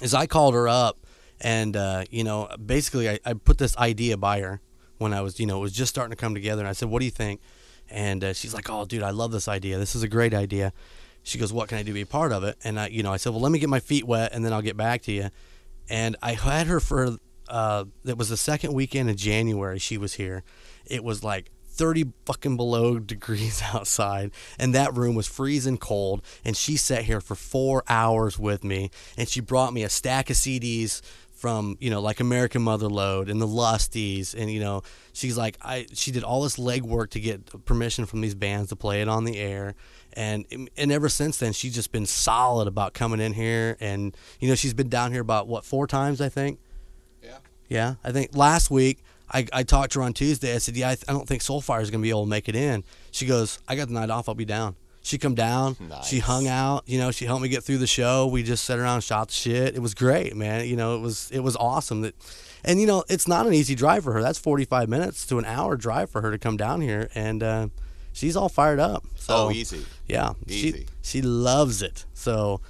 is 0.00 0.14
I 0.14 0.26
called 0.26 0.54
her 0.54 0.68
up, 0.68 0.98
and 1.40 1.76
uh, 1.76 2.04
you 2.10 2.22
know, 2.22 2.48
basically 2.64 3.10
I, 3.10 3.18
I 3.24 3.32
put 3.34 3.58
this 3.58 3.76
idea 3.76 4.16
by 4.16 4.40
her 4.40 4.60
when 4.98 5.12
I 5.12 5.20
was, 5.22 5.40
you 5.40 5.46
know, 5.46 5.58
it 5.58 5.62
was 5.62 5.72
just 5.72 5.90
starting 5.90 6.10
to 6.10 6.16
come 6.16 6.34
together, 6.34 6.60
and 6.62 6.68
I 6.68 6.72
said, 6.72 6.88
"What 6.88 7.00
do 7.00 7.04
you 7.04 7.10
think?" 7.10 7.40
And 7.90 8.22
uh, 8.22 8.32
she's 8.32 8.54
like, 8.54 8.70
"Oh, 8.70 8.84
dude, 8.84 9.02
I 9.02 9.10
love 9.10 9.32
this 9.32 9.48
idea. 9.48 9.76
This 9.78 9.96
is 9.96 10.04
a 10.04 10.08
great 10.08 10.34
idea." 10.34 10.72
She 11.24 11.36
goes, 11.38 11.52
"What 11.52 11.68
can 11.68 11.78
I 11.78 11.82
do 11.82 11.88
to 11.88 11.94
be 11.94 12.00
a 12.02 12.06
part 12.06 12.32
of 12.32 12.44
it?" 12.44 12.56
And 12.62 12.78
I, 12.78 12.86
you 12.88 13.02
know, 13.02 13.12
I 13.12 13.16
said, 13.16 13.30
"Well, 13.30 13.40
let 13.40 13.50
me 13.50 13.58
get 13.58 13.68
my 13.68 13.80
feet 13.80 14.04
wet, 14.06 14.32
and 14.32 14.44
then 14.44 14.52
I'll 14.52 14.62
get 14.62 14.76
back 14.76 15.02
to 15.02 15.12
you." 15.12 15.30
And 15.90 16.14
I 16.22 16.34
had 16.34 16.68
her 16.68 16.78
for 16.78 17.16
uh, 17.48 17.84
it 18.04 18.16
was 18.16 18.28
the 18.28 18.36
second 18.36 18.72
weekend 18.72 19.10
in 19.10 19.16
January. 19.16 19.78
She 19.78 19.98
was 19.98 20.14
here. 20.14 20.42
It 20.86 21.04
was 21.04 21.22
like 21.22 21.50
30 21.72 22.12
fucking 22.26 22.56
below 22.56 22.98
degrees 22.98 23.62
outside 23.72 24.30
and 24.58 24.74
that 24.74 24.94
room 24.94 25.14
was 25.14 25.26
freezing 25.26 25.78
cold 25.78 26.22
and 26.44 26.56
she 26.56 26.76
sat 26.76 27.04
here 27.04 27.20
for 27.20 27.34
4 27.34 27.82
hours 27.88 28.38
with 28.38 28.62
me 28.62 28.90
and 29.16 29.28
she 29.28 29.40
brought 29.40 29.72
me 29.72 29.82
a 29.82 29.88
stack 29.88 30.28
of 30.28 30.36
CDs 30.36 31.00
from 31.42 31.76
you 31.80 31.90
know 31.90 32.00
like 32.00 32.20
American 32.20 32.62
Motherload 32.62 33.28
and 33.28 33.40
the 33.40 33.48
Lusties 33.48 34.32
and 34.32 34.48
you 34.48 34.60
know 34.60 34.82
she's 35.12 35.36
like 35.36 35.58
I 35.60 35.86
she 35.92 36.12
did 36.12 36.22
all 36.22 36.42
this 36.42 36.56
legwork 36.56 37.10
to 37.10 37.20
get 37.20 37.64
permission 37.64 38.06
from 38.06 38.20
these 38.20 38.36
bands 38.36 38.68
to 38.68 38.76
play 38.76 39.02
it 39.02 39.08
on 39.08 39.24
the 39.24 39.38
air 39.38 39.74
and 40.12 40.44
and 40.76 40.92
ever 40.92 41.08
since 41.08 41.38
then 41.38 41.52
she's 41.52 41.74
just 41.74 41.90
been 41.90 42.06
solid 42.06 42.68
about 42.68 42.94
coming 42.94 43.18
in 43.18 43.32
here 43.32 43.76
and 43.80 44.16
you 44.38 44.48
know 44.48 44.54
she's 44.54 44.74
been 44.74 44.88
down 44.88 45.10
here 45.10 45.20
about 45.20 45.48
what 45.48 45.64
four 45.64 45.88
times 45.88 46.20
I 46.20 46.28
think 46.28 46.60
Yeah. 47.22 47.38
yeah, 47.68 47.94
I 48.04 48.12
think 48.12 48.36
last 48.36 48.70
week 48.70 48.98
I, 49.30 49.46
I 49.52 49.62
talked 49.62 49.92
to 49.92 50.00
her 50.00 50.04
on 50.04 50.12
Tuesday. 50.12 50.54
I 50.54 50.58
said, 50.58 50.76
"Yeah, 50.76 50.90
I, 50.90 50.94
th- 50.94 51.04
I 51.08 51.12
don't 51.12 51.26
think 51.26 51.42
Soulfire 51.42 51.80
is 51.82 51.90
going 51.90 52.00
to 52.00 52.06
be 52.06 52.10
able 52.10 52.24
to 52.24 52.30
make 52.30 52.48
it 52.48 52.56
in." 52.56 52.84
She 53.10 53.26
goes, 53.26 53.58
"I 53.68 53.76
got 53.76 53.88
the 53.88 53.94
night 53.94 54.10
off. 54.10 54.28
I'll 54.28 54.34
be 54.34 54.44
down." 54.44 54.76
She 55.04 55.18
come 55.18 55.34
down. 55.34 55.76
She 56.04 56.20
hung 56.20 56.46
out. 56.46 56.84
You 56.86 56.98
know, 56.98 57.10
she 57.10 57.24
helped 57.24 57.42
me 57.42 57.48
get 57.48 57.64
through 57.64 57.78
the 57.78 57.88
show. 57.88 58.28
We 58.28 58.44
just 58.44 58.64
sat 58.64 58.78
around, 58.78 58.96
and 58.96 59.04
shot 59.04 59.28
the 59.28 59.34
shit. 59.34 59.74
It 59.74 59.80
was 59.80 59.94
great, 59.94 60.36
man. 60.36 60.66
You 60.68 60.76
know, 60.76 60.94
it 60.96 61.00
was 61.00 61.28
it 61.32 61.40
was 61.40 61.56
awesome. 61.56 62.02
That, 62.02 62.14
and 62.64 62.80
you 62.80 62.86
know, 62.86 63.02
it's 63.08 63.26
not 63.26 63.46
an 63.48 63.52
easy 63.52 63.74
drive 63.74 64.04
for 64.04 64.12
her. 64.12 64.22
That's 64.22 64.38
forty 64.38 64.64
five 64.64 64.88
minutes 64.88 65.26
to 65.26 65.38
an 65.38 65.44
hour 65.44 65.76
drive 65.76 66.08
for 66.10 66.20
her 66.20 66.30
to 66.30 66.38
come 66.38 66.56
down 66.56 66.82
here, 66.82 67.08
and 67.16 67.42
uh, 67.42 67.68
she's 68.12 68.36
all 68.36 68.48
fired 68.48 68.78
up. 68.78 69.04
So 69.16 69.48
oh, 69.48 69.50
easy. 69.50 69.84
yeah, 70.06 70.34
Easy. 70.46 70.72
she 70.72 70.86
she 71.02 71.22
loves 71.22 71.82
it. 71.82 72.04
So 72.14 72.60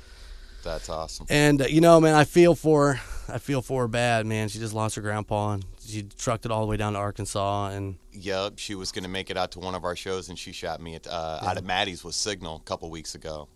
That's 0.63 0.89
awesome. 0.89 1.27
and 1.29 1.63
uh, 1.63 1.67
you 1.67 1.81
know, 1.81 2.01
man, 2.01 2.15
I 2.15 2.25
feel 2.25 2.55
for 2.55 2.95
her. 2.95 3.01
I 3.35 3.39
feel 3.39 3.63
for 3.63 3.83
her 3.83 3.89
bad, 3.89 4.27
man. 4.27 4.49
She 4.49 4.59
just 4.59 4.75
lost 4.75 4.97
her 4.97 5.03
grandpa, 5.03 5.53
and 5.53 5.65
she 5.87 6.03
trucked 6.19 6.45
it 6.45 6.51
all 6.51 6.61
the 6.61 6.67
way 6.67 6.77
down 6.77 6.95
to 6.95 6.99
Arkansas, 6.99 7.69
and 7.69 7.97
Yep, 8.13 8.55
she 8.59 8.75
was 8.75 8.91
going 8.93 9.05
to 9.05 9.09
make 9.11 9.31
it 9.31 9.37
out 9.37 9.53
to 9.53 9.61
one 9.61 9.75
of 9.75 9.85
our 9.85 9.97
shows, 9.97 10.29
and 10.29 10.39
she 10.39 10.53
shot 10.53 10.81
me 10.81 10.97
at, 10.97 11.07
uh, 11.07 11.39
out 11.43 11.57
at 11.57 11.65
Maddie's 11.65 12.05
with 12.05 12.15
Signal 12.15 12.57
a 12.57 12.61
couple 12.61 12.91
weeks 12.91 13.15
ago. 13.15 13.49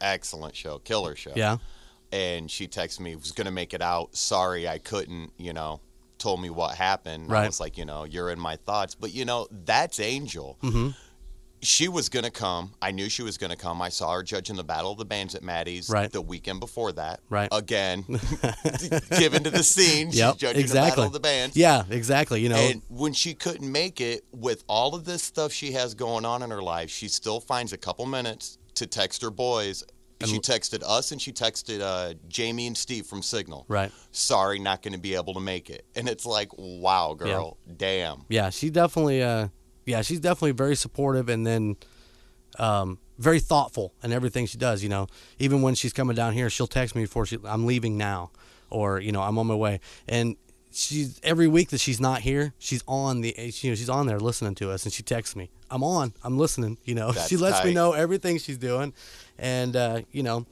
Excellent 0.00 0.54
show, 0.54 0.78
killer 0.80 1.16
show. 1.16 1.32
yeah, 1.34 1.56
And 2.12 2.50
she 2.50 2.68
texted 2.68 3.00
me, 3.00 3.14
was 3.16 3.32
going 3.32 3.46
to 3.46 3.50
make 3.52 3.72
it 3.72 3.80
out. 3.80 4.14
Sorry, 4.14 4.68
I 4.68 4.78
couldn't. 4.78 5.32
You 5.38 5.52
know, 5.54 5.80
told 6.18 6.42
me 6.42 6.50
what 6.50 6.74
happened. 6.76 7.30
Right. 7.30 7.44
I 7.44 7.46
was 7.46 7.60
like, 7.60 7.78
you 7.78 7.84
know, 7.86 8.04
you're 8.04 8.30
in 8.30 8.38
my 8.40 8.56
thoughts. 8.56 8.94
But 8.94 9.14
you 9.14 9.24
know, 9.24 9.46
that's 9.64 9.98
Angel. 10.00 10.58
Mhm. 10.62 10.94
She 11.62 11.88
was 11.88 12.08
going 12.08 12.24
to 12.24 12.30
come. 12.30 12.72
I 12.82 12.90
knew 12.90 13.08
she 13.08 13.22
was 13.22 13.38
going 13.38 13.50
to 13.50 13.56
come. 13.56 13.80
I 13.82 13.88
saw 13.88 14.12
her 14.14 14.22
judging 14.22 14.56
the 14.56 14.64
Battle 14.64 14.92
of 14.92 14.98
the 14.98 15.04
Bands 15.04 15.34
at 15.34 15.42
Maddie's 15.42 15.88
Right. 15.90 16.10
the 16.12 16.20
weekend 16.22 16.60
before 16.60 16.92
that. 16.92 17.20
Right. 17.30 17.48
Again, 17.50 18.04
given 19.18 19.42
to 19.44 19.50
the 19.50 19.62
scene. 19.62 20.10
She's 20.10 20.18
Yep, 20.20 20.36
judging 20.38 20.56
the 20.56 20.60
exactly. 20.60 20.90
Battle 20.90 21.04
of 21.04 21.12
the 21.12 21.20
Bands. 21.20 21.56
yeah, 21.56 21.84
exactly. 21.90 22.40
You 22.40 22.50
know, 22.50 22.56
And 22.56 22.82
when 22.88 23.12
she 23.12 23.34
couldn't 23.34 23.70
make 23.70 24.00
it, 24.00 24.24
with 24.32 24.64
all 24.68 24.94
of 24.94 25.04
this 25.04 25.22
stuff 25.22 25.52
she 25.52 25.72
has 25.72 25.94
going 25.94 26.24
on 26.24 26.42
in 26.42 26.50
her 26.50 26.62
life, 26.62 26.90
she 26.90 27.08
still 27.08 27.40
finds 27.40 27.72
a 27.72 27.78
couple 27.78 28.06
minutes 28.06 28.58
to 28.74 28.86
text 28.86 29.22
her 29.22 29.30
boys. 29.30 29.84
And 30.18 30.30
she 30.30 30.38
texted 30.38 30.82
us 30.82 31.12
and 31.12 31.20
she 31.20 31.30
texted 31.30 31.82
uh, 31.82 32.14
Jamie 32.28 32.66
and 32.66 32.76
Steve 32.76 33.04
from 33.04 33.20
Signal. 33.22 33.66
right? 33.68 33.92
Sorry, 34.12 34.58
not 34.58 34.80
going 34.82 34.94
to 34.94 34.98
be 35.00 35.14
able 35.14 35.34
to 35.34 35.40
make 35.40 35.68
it. 35.68 35.84
And 35.94 36.08
it's 36.08 36.24
like, 36.24 36.48
wow, 36.56 37.12
girl, 37.12 37.58
damn. 37.76 38.24
Yeah, 38.30 38.48
she 38.48 38.70
definitely. 38.70 39.22
Uh, 39.22 39.48
yeah, 39.86 40.02
she's 40.02 40.20
definitely 40.20 40.52
very 40.52 40.76
supportive, 40.76 41.28
and 41.28 41.46
then 41.46 41.76
um, 42.58 42.98
very 43.18 43.40
thoughtful 43.40 43.92
in 44.02 44.12
everything 44.12 44.46
she 44.46 44.58
does. 44.58 44.82
You 44.82 44.88
know, 44.88 45.06
even 45.38 45.62
when 45.62 45.74
she's 45.74 45.92
coming 45.92 46.16
down 46.16 46.32
here, 46.34 46.50
she'll 46.50 46.66
text 46.66 46.94
me 46.94 47.02
before 47.02 47.24
she. 47.24 47.38
I'm 47.44 47.66
leaving 47.66 47.96
now, 47.96 48.30
or 48.68 49.00
you 49.00 49.12
know, 49.12 49.22
I'm 49.22 49.38
on 49.38 49.46
my 49.46 49.54
way, 49.54 49.80
and 50.08 50.36
she's 50.72 51.20
every 51.22 51.46
week 51.46 51.70
that 51.70 51.80
she's 51.80 52.00
not 52.00 52.20
here, 52.22 52.52
she's 52.58 52.82
on 52.88 53.20
the. 53.20 53.34
You 53.38 53.70
know, 53.70 53.76
she's 53.76 53.88
on 53.88 54.06
there 54.06 54.18
listening 54.18 54.56
to 54.56 54.70
us, 54.70 54.84
and 54.84 54.92
she 54.92 55.02
texts 55.04 55.36
me. 55.36 55.50
I'm 55.70 55.84
on. 55.84 56.12
I'm 56.24 56.36
listening. 56.36 56.78
You 56.84 56.96
know, 56.96 57.12
she 57.12 57.36
That's 57.36 57.40
lets 57.40 57.64
me 57.64 57.72
know 57.72 57.92
everything 57.92 58.38
she's 58.38 58.58
doing, 58.58 58.92
and 59.38 59.76
uh, 59.76 60.00
you 60.10 60.24
know, 60.24 60.46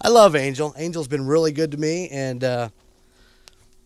I 0.00 0.08
love 0.08 0.36
Angel. 0.36 0.72
Angel's 0.78 1.08
been 1.08 1.26
really 1.26 1.52
good 1.52 1.72
to 1.72 1.78
me, 1.78 2.08
and. 2.10 2.42
Uh, 2.44 2.68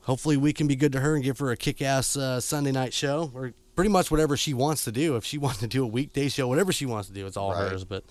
hopefully 0.03 0.37
we 0.37 0.53
can 0.53 0.69
be 0.69 0.77
good 0.77 0.93
to 0.93 1.01
her 1.01 1.17
and 1.17 1.25
give 1.25 1.41
her 1.41 1.51
a 1.51 1.57
kick-ass 1.57 2.17
uh, 2.17 2.41
Sunday 2.41 2.71
night 2.71 2.95
show 2.95 3.29
or 3.35 3.53
pretty 3.77 3.91
much 3.91 4.11
whatever 4.11 4.37
she 4.37 4.53
wants 4.55 4.83
to 4.85 4.93
do. 4.93 5.15
If 5.17 5.25
she 5.25 5.39
wants 5.47 5.59
to 5.61 5.69
do 5.69 5.85
a 5.85 5.87
weekday 5.87 6.29
show, 6.29 6.49
whatever 6.49 6.73
she 6.73 6.87
wants 6.87 7.07
to 7.09 7.15
do, 7.15 7.27
it's 7.27 7.37
all 7.37 7.53
Right. 7.53 7.71
hers. 7.71 7.85
But 7.85 8.03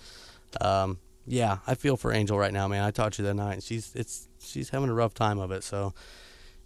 um, 0.60 0.98
yeah, 1.26 1.58
I 1.66 1.74
feel 1.74 1.96
for 1.98 2.12
Angel 2.12 2.38
right 2.38 2.52
now, 2.52 2.66
man. 2.68 2.82
I 2.82 2.90
talked 2.90 3.16
to 3.16 3.22
her 3.22 3.28
that 3.28 3.34
night, 3.34 3.54
and 3.54 3.62
she's 3.62 3.92
it's 3.94 4.28
she's 4.40 4.70
having 4.70 4.88
a 4.88 4.94
rough 4.94 5.12
time 5.12 5.38
of 5.38 5.50
it. 5.50 5.62
So 5.64 5.92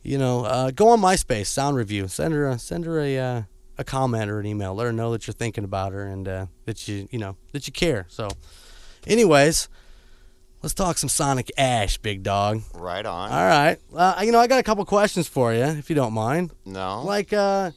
you 0.02 0.16
know, 0.19 0.45
uh, 0.45 0.71
go 0.71 0.88
on 0.90 1.00
MySpace, 1.00 1.47
sound 1.47 1.76
review, 1.76 2.07
send 2.09 2.33
her 2.35 2.47
a, 2.49 2.59
send 2.59 2.85
her 2.87 3.00
a 3.00 3.19
uh, 3.19 3.42
a 3.78 3.85
comment 3.85 4.30
or 4.30 4.38
an 4.40 4.47
email. 4.47 4.75
Let 4.75 4.85
her 4.85 4.92
know 4.92 5.11
that 5.12 5.26
you're 5.26 5.35
thinking 5.35 5.64
about 5.64 5.92
her 5.92 6.04
and 6.07 6.28
uh, 6.28 6.47
that 6.66 6.87
you 6.87 7.09
you 7.11 7.19
know 7.19 7.37
that 7.52 7.66
you 7.66 7.73
care. 7.73 8.07
So, 8.09 8.28
anyways. 9.07 9.69
Let's 10.62 10.75
talk 10.75 10.99
some 10.99 11.09
Sonic 11.09 11.50
Ash, 11.57 11.97
big 11.97 12.23
dog. 12.23 12.61
Right 12.75 13.07
on. 13.07 13.33
All 13.33 13.47
right. 13.47 13.78
Uh, 13.97 14.21
you 14.23 14.30
know, 14.30 14.38
I 14.38 14.47
got 14.47 14.61
a 14.61 14.62
couple 14.62 14.85
questions 14.85 15.26
for 15.26 15.54
you, 15.54 15.62
if 15.64 15.88
you 15.88 15.97
don't 15.97 16.12
mind. 16.12 16.50
No. 16.66 17.02
Like, 17.02 17.33
uh, 17.33 17.71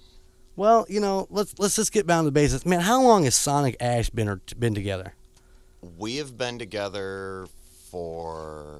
well, 0.56 0.86
you 0.90 1.00
know, 1.00 1.28
let's 1.30 1.58
let's 1.60 1.76
just 1.76 1.92
get 1.92 2.08
down 2.08 2.24
to 2.24 2.28
the 2.30 2.32
basics. 2.32 2.66
Man, 2.66 2.80
how 2.80 3.02
long 3.02 3.24
has 3.26 3.36
Sonic 3.36 3.76
Ash 3.80 4.10
been 4.10 4.28
or 4.28 4.42
been 4.58 4.74
together? 4.76 5.14
we 5.98 6.18
have 6.18 6.38
been 6.38 6.60
together 6.60 7.48
for 7.90 8.80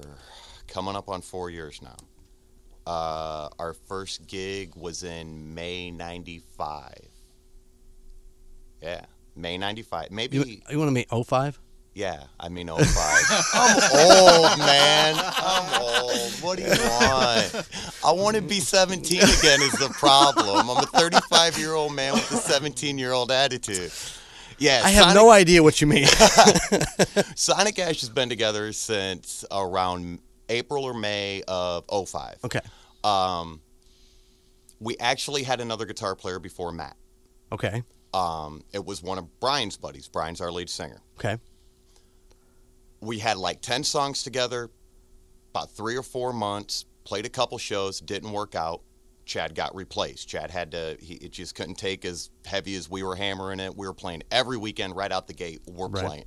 coming 0.66 0.96
up 0.96 1.08
on 1.08 1.20
four 1.20 1.50
years 1.50 1.80
now. 1.82 1.96
Uh, 2.86 3.48
our 3.58 3.72
first 3.72 4.26
gig 4.26 4.74
was 4.76 5.02
in 5.02 5.54
May 5.54 5.90
95. 5.90 6.92
Yeah, 8.82 9.04
May 9.34 9.56
95. 9.56 10.10
Maybe. 10.10 10.36
You, 10.36 10.44
you 10.70 10.78
want 10.78 10.88
to 10.88 10.92
meet 10.92 11.08
05? 11.10 11.58
Yeah, 11.94 12.24
I 12.40 12.48
mean 12.48 12.66
05. 12.66 12.84
I'm 13.54 13.76
old, 14.10 14.58
man. 14.58 15.14
I'm 15.16 15.80
old. 15.82 16.32
What 16.40 16.58
do 16.58 16.64
you 16.64 16.70
want? 16.70 17.68
I 18.04 18.10
want 18.12 18.34
to 18.34 18.42
be 18.42 18.58
17 18.58 19.18
again 19.18 19.62
is 19.62 19.72
the 19.72 19.94
problem. 19.96 20.68
I'm 20.68 20.76
a 20.76 20.86
35 20.86 21.56
year 21.56 21.72
old 21.74 21.94
man 21.94 22.14
with 22.14 22.30
a 22.32 22.36
17 22.36 22.98
year 22.98 23.12
old 23.12 23.30
attitude. 23.30 23.92
Yeah, 24.58 24.82
I 24.84 24.90
have 24.90 25.04
Sonic, 25.04 25.14
no 25.16 25.30
idea 25.30 25.62
what 25.62 25.80
you 25.80 25.86
mean. 25.86 26.06
Sonic 27.34 27.78
Ash 27.78 28.00
has 28.00 28.08
been 28.08 28.28
together 28.28 28.72
since 28.72 29.44
around 29.50 30.20
April 30.48 30.84
or 30.84 30.94
May 30.94 31.42
of 31.46 31.84
05. 32.08 32.38
okay. 32.44 32.60
Um, 33.04 33.60
we 34.80 34.96
actually 34.98 35.42
had 35.42 35.60
another 35.60 35.86
guitar 35.86 36.14
player 36.14 36.38
before 36.38 36.72
Matt. 36.72 36.96
Okay. 37.52 37.82
Um, 38.12 38.62
it 38.72 38.84
was 38.84 39.02
one 39.02 39.18
of 39.18 39.40
Brian's 39.40 39.76
buddies. 39.76 40.08
Brian's 40.08 40.40
our 40.40 40.50
lead 40.50 40.70
singer. 40.70 41.00
Okay. 41.18 41.38
We 43.04 43.18
had 43.18 43.36
like 43.36 43.60
10 43.60 43.84
songs 43.84 44.22
together 44.22 44.70
about 45.50 45.70
three 45.70 45.96
or 45.96 46.02
four 46.02 46.32
months 46.32 46.84
played 47.04 47.26
a 47.26 47.28
couple 47.28 47.58
shows 47.58 48.00
didn't 48.00 48.32
work 48.32 48.54
out. 48.54 48.82
Chad 49.26 49.54
got 49.54 49.74
replaced. 49.74 50.28
Chad 50.28 50.50
had 50.50 50.72
to 50.72 50.96
he 51.00 51.14
it 51.14 51.30
just 51.32 51.54
couldn't 51.54 51.76
take 51.76 52.04
as 52.04 52.30
heavy 52.44 52.74
as 52.74 52.90
we 52.90 53.02
were 53.02 53.14
hammering 53.16 53.60
it. 53.60 53.76
We 53.76 53.86
were 53.86 53.94
playing 53.94 54.22
every 54.30 54.56
weekend 54.56 54.96
right 54.96 55.10
out 55.12 55.26
the 55.26 55.32
gate 55.34 55.62
we're 55.66 55.88
Right. 55.88 56.04
playing. 56.04 56.24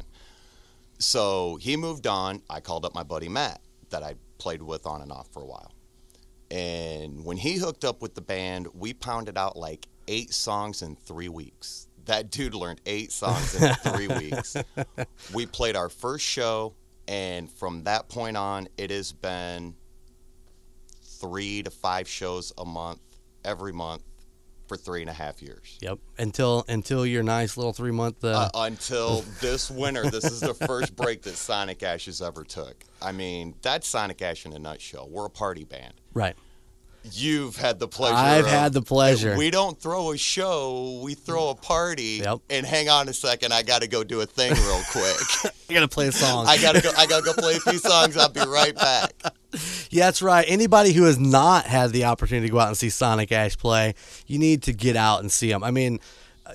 So 0.99 1.57
he 1.57 1.77
moved 1.77 2.07
on. 2.07 2.41
I 2.49 2.59
called 2.59 2.85
up 2.85 2.95
my 2.95 3.03
buddy 3.03 3.29
matt 3.29 3.61
that 3.89 4.03
i 4.03 4.15
played 4.37 4.61
with 4.61 4.85
on 4.85 5.01
and 5.01 5.11
off 5.11 5.27
for 5.31 5.41
a 5.41 5.45
while. 5.45 5.71
And 6.51 7.25
when 7.25 7.37
he 7.37 7.55
hooked 7.57 7.83
up 7.85 8.01
with 8.01 8.15
the 8.15 8.21
band 8.21 8.67
we 8.73 8.93
pounded 8.93 9.37
out 9.37 9.57
like 9.57 9.87
eight 10.07 10.33
songs 10.33 10.81
in 10.81 10.95
three 10.95 11.29
weeks 11.29 11.86
that 12.07 12.31
dude 12.31 12.53
learned 12.53 12.81
eight 12.85 13.11
songs 13.11 13.61
in 13.61 13.73
three 13.83 14.07
weeks 14.07 14.55
we 15.33 15.45
played 15.45 15.75
our 15.75 15.89
first 15.89 16.25
show 16.25 16.73
and 17.07 17.49
from 17.49 17.83
that 17.83 18.09
point 18.09 18.35
on 18.35 18.67
it 18.77 18.89
has 18.89 19.11
been 19.11 19.75
three 21.03 21.63
to 21.63 21.69
five 21.69 22.07
shows 22.07 22.51
a 22.57 22.65
month 22.65 22.99
every 23.45 23.71
month 23.71 24.03
for 24.67 24.75
three 24.75 24.99
and 25.01 25.09
a 25.09 25.13
half 25.13 25.41
years 25.41 25.77
Yep. 25.81 25.99
Until 26.17 26.65
until 26.67 27.05
your 27.05 27.23
nice 27.23 27.55
little 27.55 27.71
three 27.71 27.91
month. 27.91 28.23
Uh, 28.23 28.49
uh, 28.53 28.63
until 28.65 29.21
this 29.39 29.71
winter 29.71 30.09
this 30.09 30.25
is 30.25 30.41
the 30.41 30.53
first 30.53 30.95
break 30.95 31.21
that 31.21 31.35
sonic 31.35 31.83
ashes 31.83 32.21
ever 32.21 32.43
took 32.43 32.83
i 33.01 33.11
mean 33.13 33.55
that's 33.61 33.87
sonic 33.87 34.21
ash 34.21 34.45
in 34.45 34.51
a 34.53 34.59
nutshell 34.59 35.07
we're 35.09 35.25
a 35.27 35.29
party 35.29 35.63
band 35.63 35.93
right. 36.13 36.35
You've 37.11 37.55
had 37.57 37.79
the 37.79 37.87
pleasure. 37.87 38.15
I've 38.15 38.45
of- 38.45 38.51
had 38.51 38.73
the 38.73 38.81
pleasure. 38.81 39.37
We 39.37 39.51
don't 39.51 39.79
throw 39.79 40.11
a 40.11 40.17
show; 40.17 40.99
we 41.03 41.13
throw 41.13 41.49
a 41.49 41.55
party. 41.55 42.21
Yep. 42.23 42.39
And 42.49 42.65
hang 42.65 42.89
on 42.89 43.09
a 43.09 43.13
second, 43.13 43.53
I 43.53 43.63
got 43.63 43.81
to 43.81 43.87
go 43.87 44.03
do 44.03 44.21
a 44.21 44.25
thing 44.25 44.53
real 44.53 44.81
quick. 44.91 45.53
I 45.69 45.73
gotta 45.73 45.87
play 45.87 46.07
a 46.07 46.11
song. 46.11 46.45
I 46.47 46.57
gotta 46.57 46.81
go. 46.81 46.91
I 46.97 47.05
gotta 47.05 47.25
go 47.25 47.33
play 47.33 47.55
a 47.55 47.59
few 47.59 47.77
songs. 47.79 48.17
I'll 48.17 48.29
be 48.29 48.41
right 48.41 48.75
back. 48.75 49.13
Yeah, 49.89 50.05
that's 50.05 50.21
right. 50.21 50.45
Anybody 50.47 50.91
who 50.91 51.03
has 51.05 51.17
not 51.17 51.65
had 51.65 51.91
the 51.91 52.03
opportunity 52.03 52.47
to 52.47 52.51
go 52.51 52.59
out 52.59 52.67
and 52.67 52.77
see 52.77 52.89
Sonic 52.89 53.31
Ash 53.31 53.57
play, 53.57 53.95
you 54.27 54.37
need 54.37 54.63
to 54.63 54.73
get 54.73 54.97
out 54.97 55.21
and 55.21 55.31
see 55.31 55.49
him. 55.49 55.63
I 55.63 55.71
mean, 55.71 55.99
uh, 56.45 56.51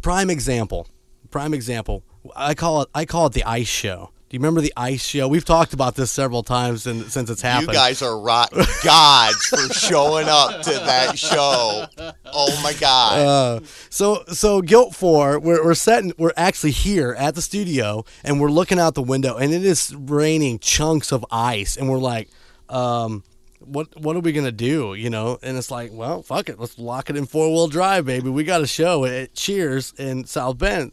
prime 0.00 0.30
example. 0.30 0.88
Prime 1.30 1.52
example. 1.52 2.02
I 2.34 2.54
call 2.54 2.82
it. 2.82 2.88
I 2.94 3.04
call 3.04 3.26
it 3.26 3.34
the 3.34 3.44
Ice 3.44 3.68
Show. 3.68 4.10
Do 4.30 4.36
you 4.36 4.38
remember 4.38 4.60
the 4.60 4.72
Ice 4.76 5.04
Show? 5.04 5.26
We've 5.26 5.44
talked 5.44 5.72
about 5.72 5.96
this 5.96 6.12
several 6.12 6.44
times 6.44 6.86
and, 6.86 7.10
since 7.10 7.28
it's 7.30 7.42
happened. 7.42 7.70
You 7.70 7.74
guys 7.74 8.00
are 8.00 8.16
rock 8.16 8.52
gods 8.84 9.46
for 9.46 9.74
showing 9.74 10.28
up 10.28 10.62
to 10.62 10.70
that 10.70 11.18
show. 11.18 11.86
Oh 12.26 12.60
my 12.62 12.72
god! 12.74 13.18
Uh, 13.18 13.60
so 13.88 14.22
so 14.28 14.62
GILT 14.62 14.94
four 14.94 15.40
we're, 15.40 15.64
we're 15.64 15.74
setting 15.74 16.12
we're 16.16 16.32
actually 16.36 16.70
here 16.70 17.12
at 17.18 17.34
the 17.34 17.42
studio 17.42 18.04
and 18.22 18.40
we're 18.40 18.52
looking 18.52 18.78
out 18.78 18.94
the 18.94 19.02
window 19.02 19.36
and 19.36 19.52
it 19.52 19.64
is 19.64 19.92
raining 19.96 20.60
chunks 20.60 21.10
of 21.10 21.26
ice 21.32 21.76
and 21.76 21.90
we're 21.90 21.98
like 21.98 22.30
um 22.68 23.24
what 23.58 24.00
what 24.00 24.14
are 24.14 24.20
we 24.20 24.30
gonna 24.30 24.52
do 24.52 24.94
you 24.94 25.10
know 25.10 25.40
and 25.42 25.58
it's 25.58 25.72
like 25.72 25.90
well 25.92 26.22
fuck 26.22 26.48
it 26.48 26.58
let's 26.60 26.78
lock 26.78 27.10
it 27.10 27.16
in 27.16 27.26
four 27.26 27.48
wheel 27.48 27.66
drive 27.66 28.04
baby 28.06 28.30
we 28.30 28.44
got 28.44 28.60
a 28.60 28.66
show 28.66 29.04
at 29.04 29.34
cheers 29.34 29.92
in 29.98 30.24
south 30.24 30.56
bend 30.56 30.92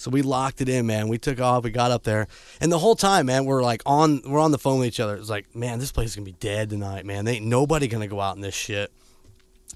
so 0.00 0.10
we 0.10 0.22
locked 0.22 0.62
it 0.62 0.68
in 0.70 0.86
man. 0.86 1.08
We 1.08 1.18
took 1.18 1.40
off. 1.42 1.62
We 1.62 1.70
got 1.70 1.90
up 1.90 2.04
there. 2.04 2.26
And 2.58 2.72
the 2.72 2.78
whole 2.78 2.96
time 2.96 3.26
man 3.26 3.44
we're 3.44 3.62
like 3.62 3.82
on 3.84 4.22
we're 4.24 4.40
on 4.40 4.50
the 4.50 4.58
phone 4.58 4.78
with 4.78 4.88
each 4.88 4.98
other. 4.98 5.14
It's 5.16 5.28
like 5.28 5.54
man 5.54 5.78
this 5.78 5.92
place 5.92 6.10
is 6.10 6.16
gonna 6.16 6.24
be 6.24 6.32
dead 6.32 6.70
tonight 6.70 7.04
man. 7.04 7.26
They 7.26 7.36
ain't 7.36 7.44
nobody 7.44 7.86
gonna 7.86 8.08
go 8.08 8.18
out 8.18 8.34
in 8.34 8.40
this 8.40 8.54
shit. 8.54 8.90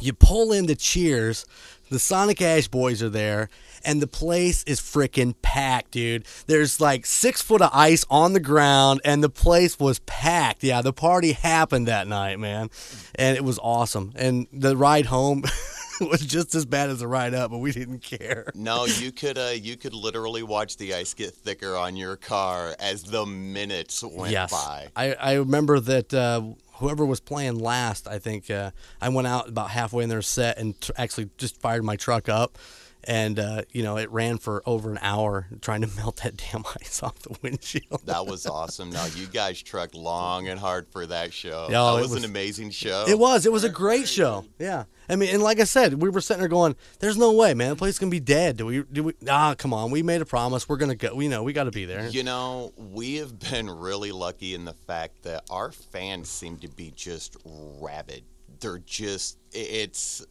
You 0.00 0.14
pull 0.14 0.50
into 0.52 0.74
Cheers. 0.74 1.44
The 1.90 1.98
Sonic 1.98 2.40
Ash 2.40 2.66
boys 2.66 3.02
are 3.02 3.10
there, 3.10 3.50
and 3.84 4.00
the 4.00 4.06
place 4.06 4.64
is 4.64 4.80
freaking 4.80 5.34
packed, 5.42 5.90
dude. 5.90 6.24
There's 6.46 6.80
like 6.80 7.04
six 7.04 7.42
foot 7.42 7.60
of 7.60 7.68
ice 7.74 8.06
on 8.08 8.32
the 8.32 8.40
ground, 8.40 9.02
and 9.04 9.22
the 9.22 9.28
place 9.28 9.78
was 9.78 9.98
packed. 10.00 10.64
Yeah, 10.64 10.80
the 10.80 10.94
party 10.94 11.32
happened 11.32 11.87
that 11.87 12.08
night, 12.08 12.40
man, 12.40 12.70
and 13.14 13.37
it 13.37 13.44
was 13.44 13.58
awesome. 13.62 14.12
And 14.16 14.46
the 14.50 14.74
ride 14.76 15.06
home 15.06 15.44
was 16.00 16.20
just 16.20 16.54
as 16.54 16.64
bad 16.64 16.90
as 16.90 17.00
the 17.00 17.09
ride 17.09 17.35
up, 17.35 17.50
but 17.50 17.59
we 17.59 17.72
didn't 17.72 18.00
care. 18.00 18.50
No, 18.54 18.85
you 18.87 19.12
could 19.12 19.38
uh, 19.38 19.52
you 19.54 19.76
could 19.76 19.94
literally 19.94 20.42
watch 20.42 20.76
the 20.76 20.94
ice 20.94 21.14
get 21.14 21.33
thicker 21.33 21.76
on 21.76 21.96
your 21.96 22.16
car 22.16 22.74
as 22.78 23.02
the 23.02 23.26
minutes 23.26 24.02
went 24.02 24.33
yes. 24.33 24.50
by. 24.50 24.88
I, 24.96 25.14
I 25.14 25.33
remember 25.35 25.80
that 25.80 26.12
uh, 26.12 26.42
whoever 26.74 27.04
was 27.04 27.20
playing 27.20 27.59
last, 27.59 28.09
I 28.09 28.18
think 28.18 28.50
uh, 28.50 28.70
I 29.00 29.09
went 29.09 29.26
out 29.26 29.48
about 29.48 29.70
halfway 29.70 30.04
in 30.04 30.11
their 30.11 30.22
set 30.22 30.59
and 30.59 30.80
tr- 30.80 30.92
actually 30.96 31.30
just 31.38 31.61
fired 31.61 31.85
my 31.85 31.96
truck 31.96 32.28
up. 32.28 32.59
And, 33.06 33.38
uh, 33.38 33.62
you 33.70 33.82
know, 33.82 33.98
it 33.98 34.10
ran 34.10 34.38
for 34.38 34.62
over 34.66 34.90
an 34.90 34.98
hour 35.02 35.46
trying 35.60 35.82
to 35.82 35.86
melt 35.96 36.16
that 36.22 36.36
damn 36.36 36.64
ice 36.80 37.02
off 37.02 37.18
the 37.20 37.36
windshield. 37.42 38.02
That 38.06 38.26
was 38.26 38.46
awesome. 38.46 38.90
Now, 38.90 39.06
you 39.14 39.26
guys 39.26 39.60
trucked 39.62 39.94
long 39.94 40.48
and 40.48 40.58
hard 40.58 40.86
for 40.88 41.06
that 41.06 41.32
show. 41.32 41.68
Yeah, 41.70 41.82
that 41.82 41.98
it 41.98 42.02
was, 42.02 42.10
was- 42.12 42.24
an 42.24 42.30
amazing 42.30 42.70
show. 42.70 43.04
It 43.08 43.18
was. 43.18 43.46
It 43.46 43.52
was 43.52 43.64
a 43.64 43.68
great 43.68 44.08
show. 44.08 44.44
Yeah. 44.58 44.84
I 45.08 45.16
mean, 45.16 45.34
and 45.34 45.42
like 45.42 45.60
I 45.60 45.64
said, 45.64 46.00
we 46.00 46.08
were 46.08 46.22
sitting 46.22 46.40
there 46.40 46.48
going, 46.48 46.76
"There's 46.98 47.18
no 47.18 47.32
way, 47.32 47.52
man. 47.52 47.68
The 47.70 47.76
place 47.76 47.94
is 47.94 47.98
gonna 47.98 48.08
be 48.08 48.20
dead. 48.20 48.56
Do 48.56 48.64
we? 48.64 48.84
Do 48.84 49.02
we? 49.02 49.12
Ah, 49.28 49.54
come 49.54 49.74
on. 49.74 49.90
We 49.90 50.02
made 50.02 50.22
a 50.22 50.24
promise. 50.24 50.66
We're 50.66 50.78
gonna 50.78 50.94
go. 50.94 51.14
We 51.14 51.28
know 51.28 51.42
we 51.42 51.52
got 51.52 51.64
to 51.64 51.70
be 51.70 51.84
there. 51.84 52.08
You 52.08 52.22
know, 52.22 52.72
we 52.78 53.16
have 53.16 53.38
been 53.38 53.68
really 53.68 54.12
lucky 54.12 54.54
in 54.54 54.64
the 54.64 54.72
fact 54.72 55.24
that 55.24 55.44
our 55.50 55.72
fans 55.72 56.30
seem 56.30 56.56
to 56.58 56.68
be 56.68 56.90
just 56.96 57.36
rabid. 57.44 58.22
They're 58.60 58.78
just, 58.78 59.36
it's, 59.52 60.24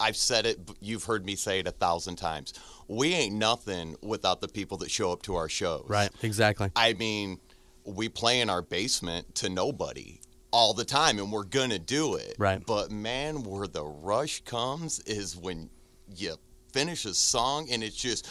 I've 0.00 0.16
said 0.16 0.46
it, 0.46 0.58
you've 0.80 1.04
heard 1.04 1.24
me 1.24 1.36
say 1.36 1.60
it 1.60 1.66
a 1.66 1.72
thousand 1.72 2.16
times. 2.16 2.54
We 2.88 3.14
ain't 3.14 3.34
nothing 3.34 3.96
without 4.02 4.40
the 4.40 4.48
people 4.48 4.76
that 4.78 4.90
show 4.90 5.12
up 5.12 5.22
to 5.22 5.36
our 5.36 5.48
shows. 5.48 5.86
Right. 5.88 6.10
Exactly. 6.22 6.70
I 6.76 6.94
mean, 6.94 7.38
we 7.84 8.08
play 8.08 8.40
in 8.40 8.50
our 8.50 8.62
basement 8.62 9.34
to 9.36 9.48
nobody 9.48 10.20
all 10.52 10.74
the 10.74 10.84
time, 10.84 11.18
and 11.18 11.32
we're 11.32 11.44
gonna 11.44 11.78
do 11.78 12.16
it. 12.16 12.36
Right. 12.38 12.64
But 12.64 12.90
man, 12.90 13.42
where 13.42 13.66
the 13.66 13.84
rush 13.84 14.42
comes 14.44 15.00
is 15.00 15.36
when 15.36 15.70
you 16.14 16.34
finish 16.72 17.04
a 17.04 17.14
song 17.14 17.68
and 17.70 17.82
it's 17.82 17.96
just 17.96 18.28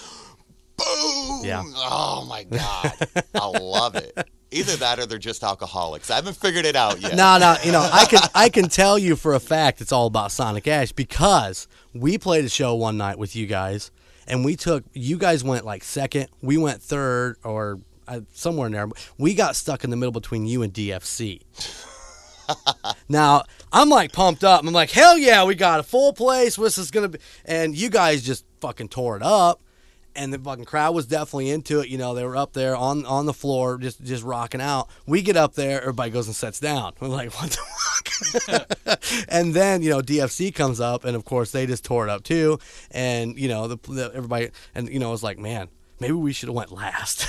boom. 0.78 1.41
Yeah. 1.43 1.63
Oh 1.65 2.26
my 2.30 2.43
god, 2.43 2.93
I 3.34 3.47
love 3.47 3.95
it. 3.95 4.30
Either 4.52 4.76
that 4.76 5.00
or 5.00 5.06
they're 5.06 5.18
just 5.18 5.44
alcoholics. 5.44 6.12
I 6.12 6.16
haven't 6.16 6.36
figured 6.36 6.66
it 6.66 6.76
out 6.76 7.00
yet. 7.00 7.16
No, 7.16 7.38
no, 7.38 7.56
you 7.64 7.72
know, 7.72 7.88
I 7.92 8.06
can 8.06 8.20
I 8.36 8.50
can 8.50 8.68
tell 8.68 9.00
you 9.00 9.16
for 9.16 9.34
a 9.34 9.40
fact 9.40 9.80
it's 9.80 9.94
all 9.94 10.08
about 10.08 10.32
Sonic 10.32 10.68
Ash 10.68 10.92
because 10.92 11.68
we 11.94 12.18
played 12.18 12.44
a 12.44 12.50
show 12.50 12.76
one 12.76 12.98
night 12.98 13.18
with 13.18 13.34
you 13.34 13.48
guys, 13.48 13.92
and 14.28 14.44
we 14.44 14.58
took 14.58 14.84
you 14.94 15.18
guys 15.18 15.44
went 15.44 15.66
like 15.66 15.84
second, 15.86 16.28
we 16.42 16.58
went 16.58 16.82
third 16.82 17.38
or 17.44 17.80
uh, 18.10 18.22
somewhere 18.34 18.68
in 18.68 18.74
there. 18.74 18.90
We 19.18 19.36
got 19.36 19.56
stuck 19.56 19.86
in 19.86 19.90
the 19.90 19.96
middle 19.96 20.12
between 20.12 20.46
you 20.46 20.64
and 20.64 20.74
DFC. 20.74 21.42
now 23.10 23.44
I'm 23.72 23.90
like 23.90 24.12
pumped 24.12 24.44
up. 24.44 24.66
I'm 24.66 24.74
like, 24.74 24.92
hell 24.92 25.18
yeah, 25.18 25.46
we 25.46 25.56
got 25.56 25.80
a 25.80 25.84
full 25.84 26.12
place. 26.12 26.58
This 26.58 26.78
is 26.78 26.92
gonna 26.92 27.10
be, 27.10 27.20
and 27.46 27.74
you 27.74 27.90
guys 27.90 28.22
just 28.22 28.46
fucking 28.60 28.90
tore 28.90 29.16
it 29.16 29.24
up. 29.24 29.62
And 30.15 30.34
the 30.34 30.39
fucking 30.39 30.65
crowd 30.65 30.93
was 30.93 31.06
definitely 31.06 31.50
into 31.50 31.80
it. 31.80 31.88
You 31.88 31.97
know, 31.97 32.13
they 32.13 32.24
were 32.26 32.36
up 32.36 32.54
there 32.54 32.76
on 32.76 33.06
on 33.06 33.26
the 33.26 33.34
floor, 33.34 33.78
just 33.78 34.02
just 34.04 34.24
rocking 34.24 34.62
out. 34.62 34.89
We 35.06 35.21
get 35.21 35.38
up 35.38 35.54
there, 35.56 35.80
everybody 35.82 36.12
goes 36.12 36.28
and 36.28 36.36
sets 36.36 36.60
down. 36.60 36.93
We're 37.00 37.08
like, 37.10 37.32
what 37.34 37.52
the 37.52 37.58
fuck? 37.58 39.26
and 39.30 39.54
then 39.54 39.82
you 39.82 39.89
know, 39.89 40.02
DFC 40.02 40.54
comes 40.54 40.80
up, 40.80 41.06
and 41.06 41.15
of 41.15 41.26
course 41.26 41.52
they 41.52 41.65
just 41.65 41.86
tore 41.86 42.08
it 42.08 42.10
up 42.10 42.24
too. 42.24 42.60
And 42.91 43.38
you 43.38 43.47
know, 43.47 43.67
the, 43.67 43.78
the 43.88 44.12
everybody, 44.13 44.50
and 44.76 44.89
you 44.89 45.00
know, 45.00 45.10
it 45.10 45.12
was 45.12 45.24
like, 45.24 45.39
man, 45.39 45.69
maybe 46.02 46.14
we 46.14 46.34
should 46.34 46.50
have 46.50 46.56
went 46.56 46.72
last. 46.72 47.28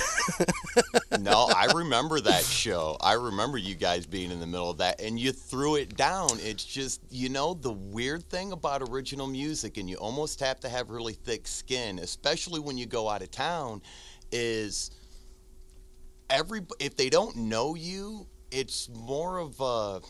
no, 1.19 1.47
I 1.55 1.71
remember 1.75 2.19
that 2.19 2.43
show. 2.43 2.97
I 2.99 3.13
remember 3.13 3.59
you 3.59 3.75
guys 3.75 4.07
being 4.07 4.31
in 4.31 4.39
the 4.39 4.47
middle 4.47 4.69
of 4.69 4.79
that, 4.79 4.99
and 4.99 5.19
you 5.19 5.31
threw 5.31 5.75
it 5.75 5.95
down. 5.95 6.29
It's 6.39 6.65
just, 6.65 7.01
you 7.11 7.29
know, 7.29 7.53
the 7.53 7.71
weird 7.71 8.23
thing 8.29 8.51
about 8.51 8.81
original 8.81 9.27
music, 9.27 9.77
and 9.77 9.87
you 9.87 9.97
almost 9.97 10.39
have 10.39 10.59
to 10.61 10.69
have 10.69 10.89
really 10.89 11.13
thick 11.13 11.47
skin, 11.47 11.99
especially 11.99 12.59
when 12.59 12.77
you 12.77 12.87
go 12.87 13.07
out 13.07 13.21
of 13.21 13.29
town, 13.29 13.83
is 14.31 14.89
every 16.31 16.61
if 16.79 16.97
they 16.97 17.11
don't 17.11 17.35
know 17.35 17.75
you, 17.75 18.25
it's 18.51 18.89
more 18.89 19.37
of 19.37 19.59
a 19.61 20.01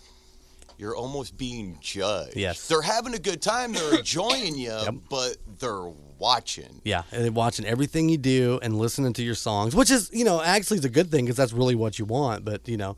you're 0.77 0.95
almost 0.95 1.37
being 1.37 1.77
judged. 1.81 2.35
Yes. 2.35 2.67
they're 2.67 2.81
having 2.81 3.13
a 3.13 3.19
good 3.19 3.41
time, 3.41 3.73
they're 3.73 3.95
enjoying 3.99 4.55
you, 4.57 5.01
but 5.09 5.37
they're 5.59 5.91
watching. 6.23 6.81
Yeah, 6.85 7.03
and 7.11 7.35
watching 7.35 7.65
everything 7.65 8.07
you 8.09 8.17
do 8.17 8.59
and 8.63 8.77
listening 8.77 9.11
to 9.13 9.23
your 9.23 9.35
songs, 9.35 9.75
which 9.75 9.91
is, 9.91 10.09
you 10.13 10.23
know, 10.23 10.41
actually 10.41 10.77
is 10.79 10.85
a 10.85 10.89
good 10.89 11.11
thing 11.11 11.25
because 11.25 11.35
that's 11.37 11.51
really 11.53 11.75
what 11.75 11.99
you 11.99 12.05
want. 12.05 12.45
But 12.45 12.67
you 12.67 12.77
know, 12.77 12.95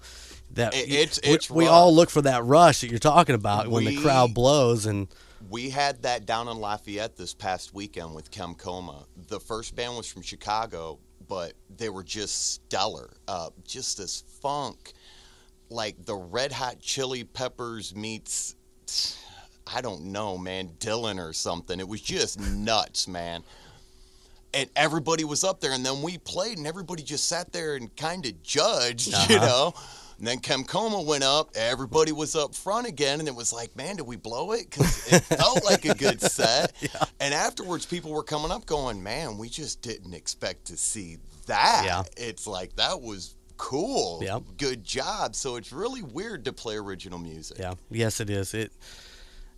that 0.51 0.73
It- 0.75 0.89
it's- 0.89 1.19
we- 1.23 1.29
it's 1.33 1.49
we, 1.49 1.65
all 1.67 1.93
look 1.93 2.09
for 2.11 2.21
that 2.21 2.45
rush 2.45 2.81
that 2.81 2.89
you're 2.91 2.99
talking 2.99 3.35
about 3.35 3.67
when 3.69 3.83
the 3.83 3.97
crowd 3.97 4.33
blows 4.33 4.85
and 4.85 5.07
We 5.49 5.69
had 5.69 6.01
that 6.03 6.25
down 6.25 6.47
in 6.47 6.57
Lafayette 6.57 7.17
this 7.17 7.33
past 7.35 7.71
weekend 7.73 8.15
with 8.15 8.31
Kem 8.31 8.55
Coma. 8.55 9.05
The 9.27 9.39
first 9.39 9.75
band 9.75 9.95
was 9.95 10.07
from 10.07 10.23
Chicago, 10.23 10.97
but 11.27 11.53
they 11.77 11.89
were 11.89 12.03
just 12.03 12.53
stellar. 12.53 13.11
Uh, 13.27 13.49
just 13.63 13.97
this 13.97 14.23
funk, 14.41 14.93
like 15.69 16.03
the 16.05 16.15
Red 16.15 16.51
Hot 16.51 16.79
Chili 16.79 17.23
Peppers 17.23 17.93
meets, 17.95 18.55
I 19.73 19.81
don't 19.81 20.05
know, 20.05 20.37
man, 20.37 20.69
Dylan 20.79 21.19
or 21.19 21.33
something. 21.33 21.79
It 21.79 21.87
was 21.87 22.01
just 22.01 22.39
nuts, 22.39 23.07
man. 23.07 23.43
And 24.53 24.69
everybody 24.75 25.23
was 25.25 25.43
up 25.43 25.59
there, 25.59 25.71
and 25.73 25.85
then 25.85 26.01
we 26.01 26.17
played, 26.17 26.57
and 26.57 26.65
everybody 26.67 27.03
just 27.03 27.27
sat 27.27 27.51
there 27.51 27.75
and 27.75 27.93
kind 27.97 28.25
of 28.25 28.41
judged, 28.43 29.07
you 29.29 29.35
Uh-huh. 29.37 29.45
know. 29.45 29.73
And 30.17 30.25
then 30.25 30.39
Kem 30.39 30.63
Coma 30.63 31.01
went 31.01 31.25
up, 31.25 31.49
everybody 31.55 32.13
was 32.13 32.37
up 32.37 32.55
front 32.55 32.87
again, 32.87 33.19
and 33.19 33.27
it 33.27 33.35
was 33.35 33.51
like, 33.51 33.75
man, 33.75 33.97
did 33.97 34.07
we 34.07 34.15
blow 34.15 34.53
it? 34.53 34.69
Because 34.69 35.11
it 35.11 35.19
felt 35.23 35.65
like 35.65 35.83
a 35.83 35.93
good 35.93 36.21
set. 36.21 36.71
And 37.19 37.33
afterwards, 37.33 37.85
people 37.85 38.11
were 38.13 38.23
coming 38.23 38.49
up 38.49 38.65
going, 38.65 39.03
man, 39.03 39.37
we 39.37 39.49
just 39.49 39.81
didn't 39.81 40.13
expect 40.13 40.65
to 40.67 40.77
see 40.77 41.17
that. 41.47 41.83
Yeah. 41.85 42.03
It's 42.15 42.47
like, 42.47 42.77
that 42.77 43.01
was 43.01 43.35
cool. 43.57 44.21
Yep. 44.23 44.43
Good 44.57 44.85
job. 44.85 45.35
So 45.35 45.57
it's 45.57 45.73
really 45.73 46.01
weird 46.01 46.45
to 46.45 46.53
play 46.53 46.77
original 46.77 47.19
music. 47.19 47.57
yeah, 47.59 47.73
yes, 47.91 48.21
it 48.21 48.29
is. 48.29 48.53
It 48.53 48.71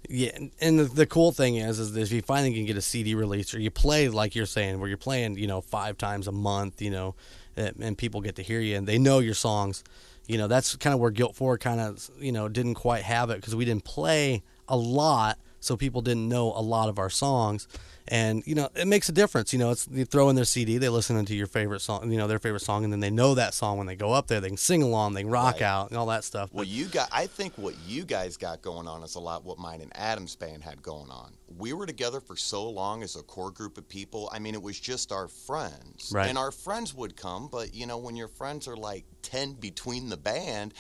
yeah, 0.10 0.38
and- 0.62 0.80
the, 0.80 1.06
cool 1.06 1.32
thing 1.32 1.58
is, 1.58 1.80
is 1.80 1.96
if 1.96 2.12
you 2.12 2.22
finally 2.22 2.54
can 2.54 2.65
get 2.65 2.78
a 2.78 2.82
CD 2.82 3.15
release 3.15 3.54
or 3.54 3.60
you 3.60 3.72
play 3.72 4.10
like 4.10 4.36
you're 4.36 4.46
saying, 4.46 4.80
where 4.80 4.88
you're 4.88 4.98
playing, 4.98 5.38
you 5.38 5.48
know, 5.48 5.62
five 5.62 5.98
times 5.98 6.28
a 6.28 6.32
month, 6.32 6.82
you 6.82 6.89
know, 6.91 7.15
and, 7.56 7.76
and 7.80 7.98
people 7.98 8.22
get 8.22 8.36
to 8.36 8.43
hear 8.43 8.60
you 8.60 8.78
and 8.78 8.88
they 8.88 8.98
know 8.98 9.20
your 9.20 9.34
songs. 9.34 9.84
You 10.28 10.38
know, 10.38 10.48
that's 10.48 10.76
kind 10.76 10.93
of 10.93 11.00
where 11.00 11.12
GILT 11.12 11.36
Four 11.36 11.58
kind 11.58 11.80
of, 11.80 12.10
you 12.20 12.32
know, 12.32 12.50
didn't 12.50 12.76
quite 12.76 13.04
have 13.04 13.30
it 13.30 13.38
because 13.38 13.56
we 13.56 13.65
didn't 13.65 13.86
play 13.86 14.43
a 14.67 14.76
lot, 14.76 15.38
so 15.60 15.78
people 15.78 16.02
didn't 16.02 16.28
know 16.28 16.52
a 16.54 16.62
lot 16.62 16.89
of 16.89 17.00
our 17.00 17.10
songs. 17.10 17.67
And 18.10 18.46
you 18.48 18.56
know, 18.56 18.70
it 18.76 18.88
makes 18.88 19.10
a 19.10 19.12
difference. 19.12 19.52
You 19.54 19.60
know, 19.60 19.72
it's 19.72 19.88
you 19.91 20.06
throw 20.06 20.30
in 20.30 20.36
their 20.36 20.46
CD, 20.46 20.78
they 20.78 20.89
listen 20.89 21.24
to 21.26 21.36
your 21.36 21.48
favorite 21.48 21.82
song, 21.82 22.12
you 22.12 22.17
know, 22.17 22.28
their 22.28 22.39
favorite 22.39 22.62
song, 22.62 22.84
and 22.84 22.93
then 22.93 23.00
they 23.00 23.10
know 23.10 23.36
that 23.36 23.54
song 23.54 23.78
when 23.78 23.88
they 23.88 23.96
go 23.96 24.13
up 24.13 24.28
there. 24.28 24.39
They 24.39 24.48
can 24.48 24.58
sing 24.58 24.82
along, 24.84 25.13
they 25.13 25.24
can 25.24 25.30
rock 25.32 25.56
Right. 25.56 25.62
out, 25.63 25.89
and 25.89 25.98
all 25.98 26.06
that 26.08 26.24
stuff. 26.24 26.50
Well, 26.54 26.63
you 26.65 26.86
got. 26.86 27.10
I 27.12 27.28
think 27.28 27.54
what 27.58 27.76
you 27.86 28.06
guys 28.06 28.38
got 28.38 28.62
going 28.62 28.88
on 28.88 29.04
is 29.04 29.15
a 29.15 29.20
lot 29.20 29.43
what 29.43 29.58
mine 29.58 29.82
and 29.82 29.91
Adam's 29.96 30.36
band 30.36 30.63
had 30.63 30.82
going 30.82 31.10
on. 31.10 31.34
We 31.58 31.74
were 31.74 31.86
together 31.86 32.20
for 32.20 32.36
so 32.36 32.70
long 32.70 33.04
as 33.04 33.15
a 33.15 33.24
core 33.24 33.52
group 33.52 33.78
of 33.78 33.88
people. 33.89 34.30
I 34.32 34.39
mean, 34.39 34.54
it 34.54 34.62
was 34.62 34.80
just 34.80 35.12
our 35.12 35.28
friends, 35.28 36.12
Right. 36.13 36.30
and 36.30 36.38
our 36.38 36.52
friends 36.52 36.93
would 36.93 37.15
come. 37.15 37.48
But 37.50 37.74
you 37.74 37.86
know, 37.86 37.98
when 37.98 38.15
your 38.15 38.28
friends 38.30 38.67
are 38.67 38.78
like 38.78 39.06
ten 39.22 39.54
between 39.54 40.10
the 40.10 40.17
band, 40.17 40.74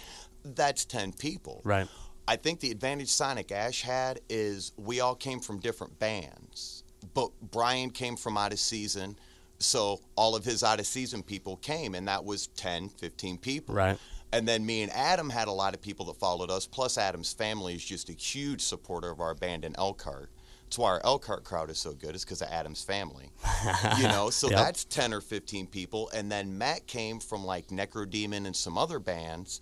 that's 0.43 0.85
ten 0.85 1.11
people. 1.13 1.61
Right. 1.65 1.87
I 2.29 2.35
think 2.35 2.59
the 2.59 2.71
advantage 2.71 3.07
Sonic 3.09 3.53
Ash 3.53 3.81
had 3.83 4.19
is 4.29 4.73
we 4.75 4.99
all 4.99 5.15
came 5.15 5.39
from 5.39 5.59
different 5.59 5.97
bands. 5.97 6.76
But 7.17 7.31
Brian 7.49 7.89
came 7.89 8.15
from 8.15 8.37
out 8.37 8.53
of 8.53 8.59
season, 8.59 9.17
so 9.57 10.01
all 10.15 10.35
of 10.35 10.45
his 10.45 10.63
out 10.63 10.79
of 10.79 10.85
season 10.85 11.23
people 11.23 11.57
came, 11.57 11.95
and 11.95 12.07
that 12.07 12.23
was 12.23 12.45
10, 12.57 12.89
15 12.89 13.39
people. 13.39 13.73
Right. 13.73 13.97
And 14.31 14.47
then 14.47 14.63
me 14.63 14.83
and 14.83 14.91
Adam 14.93 15.31
had 15.31 15.47
a 15.47 15.51
lot 15.51 15.73
of 15.73 15.81
people 15.81 16.05
that 16.05 16.17
followed 16.17 16.51
us, 16.51 16.67
plus 16.67 16.95
Adam's 16.95 17.33
family 17.33 17.73
is 17.73 17.83
just 17.83 18.09
a 18.09 18.13
huge 18.13 18.61
supporter 18.61 19.09
of 19.09 19.19
our 19.19 19.33
band 19.33 19.65
in 19.65 19.75
Elkhart. 19.79 20.29
That's 20.65 20.77
why 20.77 20.91
our 20.91 21.01
Elkhart 21.03 21.43
crowd 21.43 21.71
is 21.71 21.79
so 21.79 21.93
good, 21.93 22.13
is 22.15 22.23
because 22.23 22.43
of 22.43 22.49
Adam's 22.51 22.83
family. 22.83 23.31
you 23.97 24.03
know, 24.09 24.29
so 24.29 24.47
Yep. 24.51 24.59
that's 24.59 24.83
10 24.85 25.11
or 25.11 25.21
15 25.21 25.65
people. 25.65 26.11
And 26.13 26.31
then 26.31 26.55
Matt 26.55 26.85
came 26.85 27.19
from 27.19 27.43
like 27.43 27.69
Necrodemon 27.69 28.45
and 28.45 28.55
some 28.55 28.77
other 28.77 28.99
bands. 28.99 29.59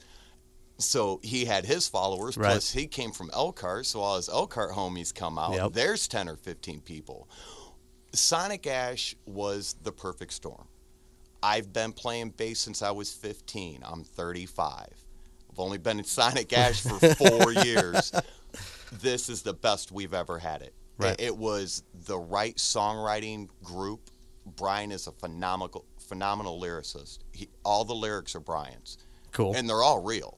So 0.77 1.19
he 1.23 1.45
had 1.45 1.65
his 1.65 1.87
followers, 1.87 2.35
Right. 2.37 2.51
plus 2.51 2.71
he 2.71 2.87
came 2.87 3.11
from 3.11 3.29
Elkhart. 3.33 3.85
So 3.85 4.01
all 4.01 4.17
his 4.17 4.27
Elkhart 4.29 4.71
homies 4.73 5.13
come 5.13 5.39
out. 5.39 5.53
Yep. 5.53 5.73
There's 5.73 6.07
10 6.07 6.27
or 6.27 6.35
15 6.35 6.81
people. 6.81 7.29
Sonic 8.13 8.67
Ash 8.67 9.15
was 9.25 9.75
the 9.83 9.91
perfect 9.91 10.33
storm. 10.33 10.67
I've 11.43 11.71
been 11.71 11.91
playing 11.93 12.31
bass 12.31 12.59
since 12.59 12.81
I 12.81 12.91
was 12.91 13.11
15. 13.13 13.83
I'm 13.85 14.03
35. 14.03 14.87
I've 15.51 15.59
only 15.59 15.77
been 15.77 15.99
in 15.99 16.05
Sonic 16.05 16.51
Ash 16.57 16.81
for 16.81 16.97
four 17.15 17.53
years. 17.53 18.11
This 19.01 19.29
is 19.29 19.41
the 19.43 19.53
best 19.53 19.91
we've 19.91 20.13
ever 20.13 20.39
had 20.39 20.61
it. 20.61 20.73
Right. 20.97 21.19
It, 21.19 21.25
it 21.27 21.37
was 21.37 21.83
the 22.05 22.17
right 22.17 22.55
songwriting 22.55 23.49
group. 23.63 24.09
Brian 24.55 24.91
is 24.91 25.07
a 25.07 25.11
phenomenal 25.11 25.85
phenomenal 25.99 26.61
lyricist. 26.61 27.19
He, 27.33 27.49
all 27.63 27.83
the 27.83 27.95
lyrics 27.95 28.35
are 28.35 28.39
Brian's, 28.39 28.97
Cool. 29.31 29.55
and 29.55 29.67
they're 29.67 29.81
all 29.81 30.01
real. 30.03 30.37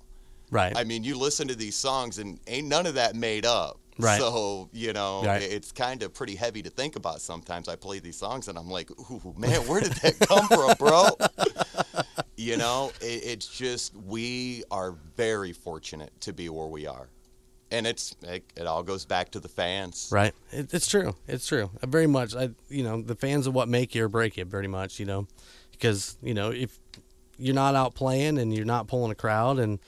Right. 0.52 0.76
I 0.76 0.84
mean, 0.84 1.04
you 1.04 1.18
listen 1.18 1.48
to 1.50 1.56
these 1.56 1.76
songs 1.76 2.18
and 2.20 2.40
ain't 2.48 2.68
none 2.68 2.86
of 2.86 2.96
that 2.96 3.16
made 3.16 3.46
up. 3.46 3.80
Right. 4.00 4.20
So, 4.20 4.70
you 4.74 4.94
know, 4.94 5.24
Right. 5.26 5.42
it's 5.42 5.72
kind 5.72 6.04
of 6.04 6.14
pretty 6.14 6.36
heavy 6.36 6.62
to 6.62 6.70
think 6.70 6.96
about 6.96 7.20
sometimes. 7.20 7.68
I 7.68 7.76
play 7.76 7.98
these 8.00 8.16
songs 8.18 8.48
and 8.48 8.56
I'm 8.58 8.70
like, 8.70 8.92
ooh, 8.92 9.34
man, 9.38 9.62
where 9.68 9.82
did 9.82 9.94
that 9.94 10.20
come 10.20 10.48
from, 10.48 10.76
bro? 10.80 11.10
you 12.38 12.58
know, 12.58 12.92
it, 13.02 13.06
it's 13.26 13.48
just, 13.48 13.96
we 13.96 14.64
are 14.70 14.92
very 15.16 15.52
fortunate 15.54 16.12
to 16.22 16.34
be 16.34 16.50
where 16.50 16.68
we 16.68 16.86
are. 16.86 17.10
And 17.72 17.86
it's, 17.88 18.16
it, 18.22 18.44
it 18.56 18.68
all 18.68 18.84
goes 18.84 19.04
back 19.06 19.32
to 19.32 19.40
the 19.40 19.50
fans. 19.50 20.10
Right. 20.12 20.34
It, 20.52 20.74
it's 20.74 20.88
true. 20.88 21.16
It's 21.28 21.48
true. 21.48 21.70
Uh, 21.82 21.88
Very 21.88 22.08
much. 22.08 22.36
I, 22.36 22.52
you 22.70 22.84
know, 22.84 23.02
the 23.02 23.16
fans 23.16 23.48
are 23.48 23.52
what 23.52 23.68
make 23.68 23.94
you 23.96 24.06
or 24.06 24.10
break 24.10 24.38
you, 24.38 24.46
pretty 24.46 24.70
much. 24.70 25.00
You 25.00 25.06
know, 25.08 25.28
because 25.72 26.18
you 26.22 26.34
know 26.34 26.52
if 26.52 26.80
you're 27.38 27.56
not 27.56 27.76
out 27.76 27.94
playing 27.94 28.38
and 28.38 28.54
you're 28.56 28.64
not 28.64 28.88
pulling 28.88 29.12
a 29.12 29.16
crowd 29.16 29.60
and 29.60 29.80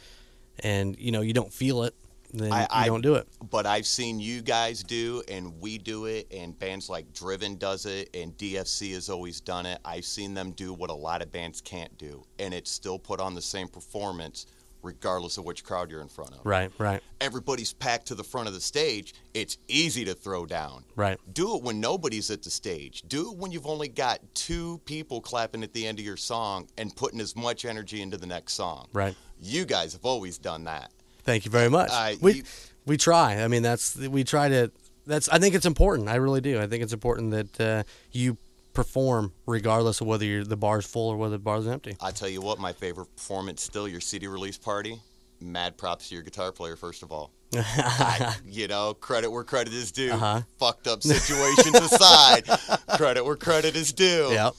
and 0.63 0.97
you 0.99 1.11
know 1.11 1.21
you 1.21 1.33
don't 1.33 1.51
feel 1.53 1.83
it, 1.83 1.93
then 2.33 2.51
I- 2.53 2.61
you 2.61 2.67
I- 2.71 2.85
don't 2.87 3.01
do 3.01 3.15
it. 3.15 3.27
but 3.49 3.65
I've 3.65 3.87
seen 3.87 4.19
you 4.19 4.41
guys 4.41 4.83
do, 4.83 5.23
and 5.27 5.59
we 5.59 5.77
do 5.77 6.05
it, 6.05 6.27
and 6.31 6.57
bands 6.57 6.89
like 6.89 7.11
Driven 7.13 7.55
does 7.57 7.85
it, 7.85 8.09
and 8.13 8.37
DFC 8.37 8.93
has 8.93 9.09
always 9.09 9.41
done 9.41 9.65
it. 9.65 9.79
I've 9.83 10.05
seen 10.05 10.33
them 10.33 10.51
do 10.51 10.73
what 10.73 10.89
a 10.89 10.93
lot 10.95 11.21
of 11.21 11.31
bands 11.31 11.61
can't 11.61 11.97
do, 11.97 12.23
and 12.37 12.53
it's 12.53 12.69
still 12.71 12.99
put 12.99 13.19
on 13.19 13.33
the 13.35 13.41
same 13.41 13.67
performance, 13.67 14.45
regardless 14.81 15.37
of 15.37 15.43
which 15.43 15.61
crowd 15.65 15.91
you're 15.91 15.99
in 16.01 16.07
front 16.07 16.31
of. 16.33 16.39
Right. 16.45 16.71
Right. 16.77 17.03
Everybody's 17.19 17.73
packed 17.73 18.07
to 18.07 18.15
the 18.15 18.23
front 18.23 18.47
of 18.47 18.53
the 18.53 18.61
stage. 18.61 19.13
It's 19.33 19.57
easy 19.67 20.05
to 20.05 20.13
throw 20.13 20.45
down. 20.45 20.85
Right. 20.95 21.19
Do 21.33 21.57
it 21.57 21.63
when 21.63 21.81
nobody's 21.81 22.31
at 22.31 22.43
the 22.43 22.49
stage. 22.49 23.03
Do 23.05 23.29
it 23.31 23.37
when 23.37 23.51
you've 23.51 23.67
only 23.67 23.89
got 23.89 24.19
two 24.35 24.77
people 24.85 25.19
clapping 25.19 25.63
at 25.63 25.73
the 25.73 25.85
end 25.85 25.99
of 25.99 26.05
your 26.05 26.15
song 26.15 26.69
and 26.77 26.95
putting 26.95 27.19
as 27.19 27.35
much 27.35 27.65
energy 27.65 28.01
into 28.01 28.15
the 28.15 28.25
next 28.27 28.53
song. 28.53 28.87
Right. 28.93 29.15
You 29.41 29.65
guys 29.65 29.93
have 29.93 30.05
always 30.05 30.37
done 30.37 30.65
that. 30.65 30.91
Thank 31.23 31.45
you 31.45 31.51
very 31.51 31.69
much. 31.69 31.89
Uh, 31.91 32.15
we 32.21 32.33
you- 32.35 32.43
we 32.85 32.97
try. 32.97 33.43
I 33.43 33.47
mean, 33.47 33.61
that's 33.61 33.95
we 33.95 34.23
try 34.23 34.49
to. 34.49 34.71
That's. 35.05 35.29
I 35.29 35.37
think 35.39 35.55
it's 35.55 35.65
important. 35.65 36.09
I 36.09 36.15
really 36.15 36.41
do. 36.41 36.59
I 36.59 36.67
think 36.67 36.83
it's 36.83 36.93
important 36.93 37.31
that 37.31 37.59
uh, 37.61 37.83
you 38.11 38.37
perform 38.73 39.33
regardless 39.45 40.01
of 40.01 40.07
whether 40.07 40.43
the 40.43 40.55
bar's 40.57 40.85
full 40.85 41.09
or 41.09 41.17
whether 41.17 41.37
the 41.37 41.43
bar's 41.43 41.67
empty. 41.67 41.97
I 42.01 42.11
tell 42.11 42.29
you 42.29 42.41
what, 42.41 42.59
my 42.59 42.73
favorite 42.73 43.07
performance 43.15 43.61
still 43.61 43.87
your 43.87 44.01
CD 44.01 44.27
release 44.27 44.57
party. 44.57 44.99
Mad 45.41 45.77
props 45.77 46.09
to 46.09 46.15
your 46.15 46.23
guitar 46.23 46.51
player, 46.51 46.75
first 46.75 47.01
of 47.03 47.11
all. 47.11 47.31
I- 47.53 48.35
you 48.45 48.67
know, 48.67 48.93
credit 48.93 49.29
where 49.31 49.43
credit 49.43 49.73
is 49.73 49.91
due. 49.91 50.11
Uh-huh. 50.11 50.41
Fucked 50.57 50.87
up 50.87 51.01
situations 51.03 51.75
aside, 51.75 52.43
credit 52.97 53.23
where 53.23 53.35
credit 53.35 53.75
is 53.75 53.93
due. 53.93 54.29
Yep. 54.31 54.53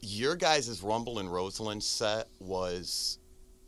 Your 0.00 0.36
guys' 0.36 0.82
Rumble 0.82 1.18
and 1.18 1.30
Roseland 1.32 1.82
set 1.82 2.28
was 2.40 3.17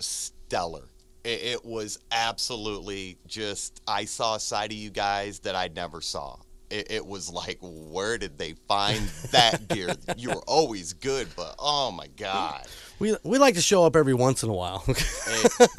stellar. 0.00 0.84
It, 1.24 1.42
it 1.42 1.64
was 1.64 1.98
absolutely 2.12 3.18
just, 3.26 3.80
I 3.86 4.04
saw 4.06 4.36
a 4.36 4.40
side 4.40 4.72
of 4.72 4.76
you 4.78 4.90
guys 4.90 5.40
that 5.40 5.54
I 5.54 5.68
never 5.74 6.00
saw. 6.00 6.36
It, 6.70 6.90
it 6.90 7.06
was 7.06 7.30
like, 7.30 7.58
where 7.60 8.16
did 8.16 8.38
they 8.38 8.54
find 8.68 9.00
that 9.32 9.68
gear? 9.68 9.94
You 10.16 10.30
were 10.30 10.42
always 10.46 10.92
good, 10.92 11.28
but 11.36 11.56
oh 11.58 11.90
my 11.90 12.06
God. 12.16 12.66
We 13.00 13.16
we 13.24 13.38
like 13.38 13.54
to 13.54 13.62
show 13.62 13.84
up 13.86 13.96
every 13.96 14.12
once 14.12 14.42
in 14.42 14.50
a 14.50 14.52
while. 14.52 14.80
Hey, 14.86 14.92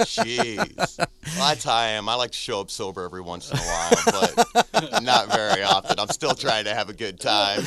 Jeez. 0.09 0.97
Well, 0.97 1.07
that's 1.49 1.63
how 1.63 1.75
I 1.75 1.89
am. 1.89 2.09
I 2.09 2.15
like 2.15 2.31
to 2.31 2.37
show 2.37 2.59
up 2.61 2.71
sober 2.71 3.05
every 3.05 3.21
once 3.21 3.51
in 3.51 3.57
a 3.57 3.61
while, 3.61 3.91
but 4.05 5.01
not 5.03 5.31
very 5.31 5.61
often. 5.61 5.99
I'm 5.99 6.07
still 6.09 6.33
trying 6.33 6.65
to 6.65 6.73
have 6.73 6.89
a 6.89 6.93
good 6.93 7.19
time. 7.19 7.61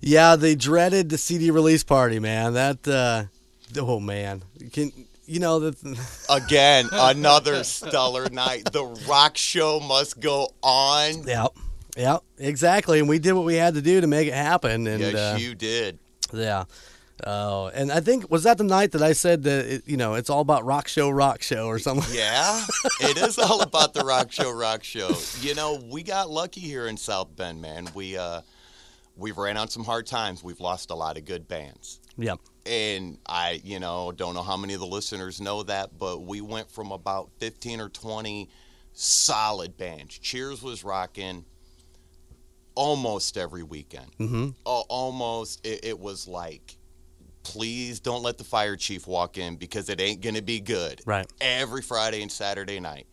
yeah, 0.00 0.36
they 0.36 0.54
dreaded 0.54 1.08
the 1.08 1.18
CD 1.18 1.50
release 1.50 1.82
party, 1.82 2.20
man. 2.20 2.54
That. 2.54 2.86
uh 2.88 3.24
Oh 3.76 3.98
man, 3.98 4.42
can 4.72 4.92
you 5.26 5.40
know 5.40 5.60
that? 5.60 6.26
Again, 6.30 6.88
another 6.92 7.64
stellar 7.64 8.28
night. 8.30 8.72
The 8.72 8.84
rock 9.08 9.36
show 9.36 9.80
must 9.80 10.20
go 10.20 10.48
on. 10.62 11.22
Yep. 11.24 11.52
Yep. 11.96 12.22
Exactly. 12.38 12.98
And 12.98 13.08
we 13.08 13.18
did 13.18 13.32
what 13.32 13.44
we 13.44 13.54
had 13.54 13.74
to 13.74 13.82
do 13.82 14.00
to 14.00 14.06
make 14.06 14.28
it 14.28 14.34
happen. 14.34 14.86
And 14.86 15.00
yes, 15.00 15.14
uh, 15.14 15.36
you 15.38 15.54
did. 15.54 15.98
Yeah. 16.32 16.64
Oh, 17.26 17.70
and 17.72 17.92
I 17.92 18.00
think 18.00 18.28
was 18.30 18.42
that 18.42 18.58
the 18.58 18.64
night 18.64 18.92
that 18.92 19.02
I 19.02 19.12
said 19.12 19.44
that 19.44 19.66
it, 19.66 19.82
you 19.86 19.96
know 19.96 20.14
it's 20.14 20.28
all 20.28 20.40
about 20.40 20.64
rock 20.64 20.88
show, 20.88 21.08
rock 21.10 21.42
show, 21.42 21.68
or 21.68 21.78
something. 21.78 22.04
Yeah, 22.14 22.64
it 23.00 23.16
is 23.16 23.38
all 23.38 23.62
about 23.62 23.94
the 23.94 24.04
rock 24.04 24.32
show, 24.32 24.50
rock 24.50 24.82
show. 24.82 25.10
You 25.40 25.54
know, 25.54 25.80
we 25.90 26.02
got 26.02 26.28
lucky 26.28 26.60
here 26.60 26.86
in 26.88 26.96
South 26.96 27.34
Bend, 27.36 27.62
man. 27.62 27.88
We 27.94 28.16
uh, 28.16 28.40
we've 29.16 29.38
ran 29.38 29.56
on 29.56 29.68
some 29.68 29.84
hard 29.84 30.06
times. 30.06 30.42
We've 30.42 30.60
lost 30.60 30.90
a 30.90 30.94
lot 30.94 31.16
of 31.16 31.24
good 31.24 31.46
bands. 31.46 32.00
Yep. 32.16 32.38
and 32.66 33.18
I, 33.26 33.60
you 33.64 33.80
know, 33.80 34.12
don't 34.12 34.34
know 34.34 34.42
how 34.42 34.56
many 34.56 34.74
of 34.74 34.80
the 34.80 34.86
listeners 34.86 35.40
know 35.40 35.62
that, 35.64 35.98
but 35.98 36.22
we 36.22 36.40
went 36.40 36.70
from 36.70 36.92
about 36.92 37.30
15 37.38 37.80
or 37.80 37.88
20 37.88 38.48
solid 38.92 39.76
bands. 39.76 40.18
Cheers 40.18 40.62
was 40.62 40.84
rocking 40.84 41.44
almost 42.74 43.36
every 43.36 43.62
weekend. 43.62 44.10
Mm-hmm. 44.18 44.50
Al- 44.66 44.86
almost, 44.88 45.66
it, 45.66 45.84
it 45.84 45.98
was 45.98 46.26
like, 46.26 46.76
please 47.42 48.00
don't 48.00 48.22
let 48.22 48.38
the 48.38 48.44
fire 48.44 48.76
chief 48.76 49.06
walk 49.06 49.36
in 49.36 49.56
because 49.56 49.88
it 49.88 50.00
ain't 50.00 50.20
going 50.20 50.34
to 50.36 50.42
be 50.42 50.60
good. 50.60 51.00
Right. 51.04 51.26
Every 51.40 51.82
Friday 51.82 52.22
and 52.22 52.32
Saturday 52.32 52.80
night. 52.80 53.06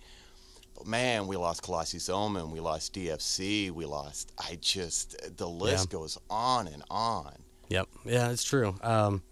But 0.75 0.87
man, 0.87 1.27
we 1.27 1.35
lost 1.35 1.63
Colossus 1.63 2.09
Omen, 2.09 2.49
we 2.51 2.59
lost 2.59 2.93
DFC, 2.93 3.71
we 3.71 3.85
lost, 3.85 4.31
I 4.39 4.57
just, 4.61 5.37
the 5.37 5.47
list 5.47 5.89
goes 5.89 6.17
on 6.29 6.67
and 6.67 6.81
on. 6.89 7.33
Yep. 7.71 7.87
Yeah, 8.05 8.29
it's 8.31 8.43
true. 8.43 8.75
Um, 8.81 9.23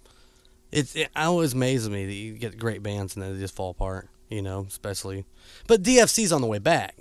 it's 0.71 0.95
it 0.95 1.10
always 1.15 1.54
amazes 1.54 1.89
me 1.89 2.06
that 2.06 2.13
you 2.13 2.34
get 2.34 2.58
great 2.58 2.82
bands 2.84 3.15
and 3.15 3.23
then 3.23 3.34
they 3.34 3.39
just 3.39 3.56
fall 3.56 3.71
apart. 3.71 4.08
You 4.30 4.41
know, 4.43 4.65
especially, 4.67 5.25
but 5.67 5.82
DFC's 5.82 6.32
on 6.32 6.41
the 6.41 6.47
way 6.47 6.60
back. 6.60 6.95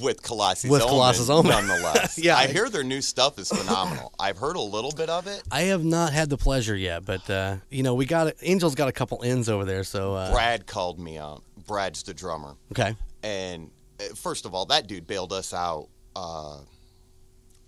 with 0.00 0.22
Colossus 0.22 0.70
With 0.70 0.80
Omen, 0.80 0.92
Colossus 0.94 1.28
Omen. 1.28 1.52
nonetheless. 1.52 2.18
Yeah. 2.22 2.36
I 2.36 2.46
hear 2.46 2.68
their 2.70 2.82
new 2.82 3.00
stuff 3.02 3.38
is 3.38 3.48
phenomenal. 3.50 4.12
I've 4.18 4.38
heard 4.38 4.56
a 4.56 4.60
little 4.60 4.90
bit 4.90 5.08
of 5.10 5.26
it. 5.26 5.42
I 5.52 5.62
have 5.64 5.84
not 5.84 6.12
had 6.14 6.30
the 6.30 6.38
pleasure 6.38 6.74
yet, 6.74 7.04
but 7.04 7.28
uh, 7.30 7.56
you 7.70 7.82
know, 7.82 7.94
we 7.94 8.06
got 8.06 8.32
Angel's 8.42 8.74
got 8.74 8.88
a 8.88 8.92
couple 8.92 9.22
ends 9.22 9.48
over 9.50 9.64
there, 9.66 9.84
so 9.84 10.14
uh, 10.14 10.32
Brad 10.32 10.66
called 10.66 10.98
me 10.98 11.18
up. 11.18 11.42
Brad's 11.66 12.02
the 12.02 12.14
drummer, 12.14 12.54
okay. 12.72 12.96
and 13.22 13.70
uh, 14.00 14.14
first 14.14 14.46
of 14.46 14.54
all, 14.54 14.64
that 14.66 14.86
dude 14.86 15.06
bailed 15.06 15.34
us 15.34 15.52
out 15.52 15.88
uh, 16.16 16.60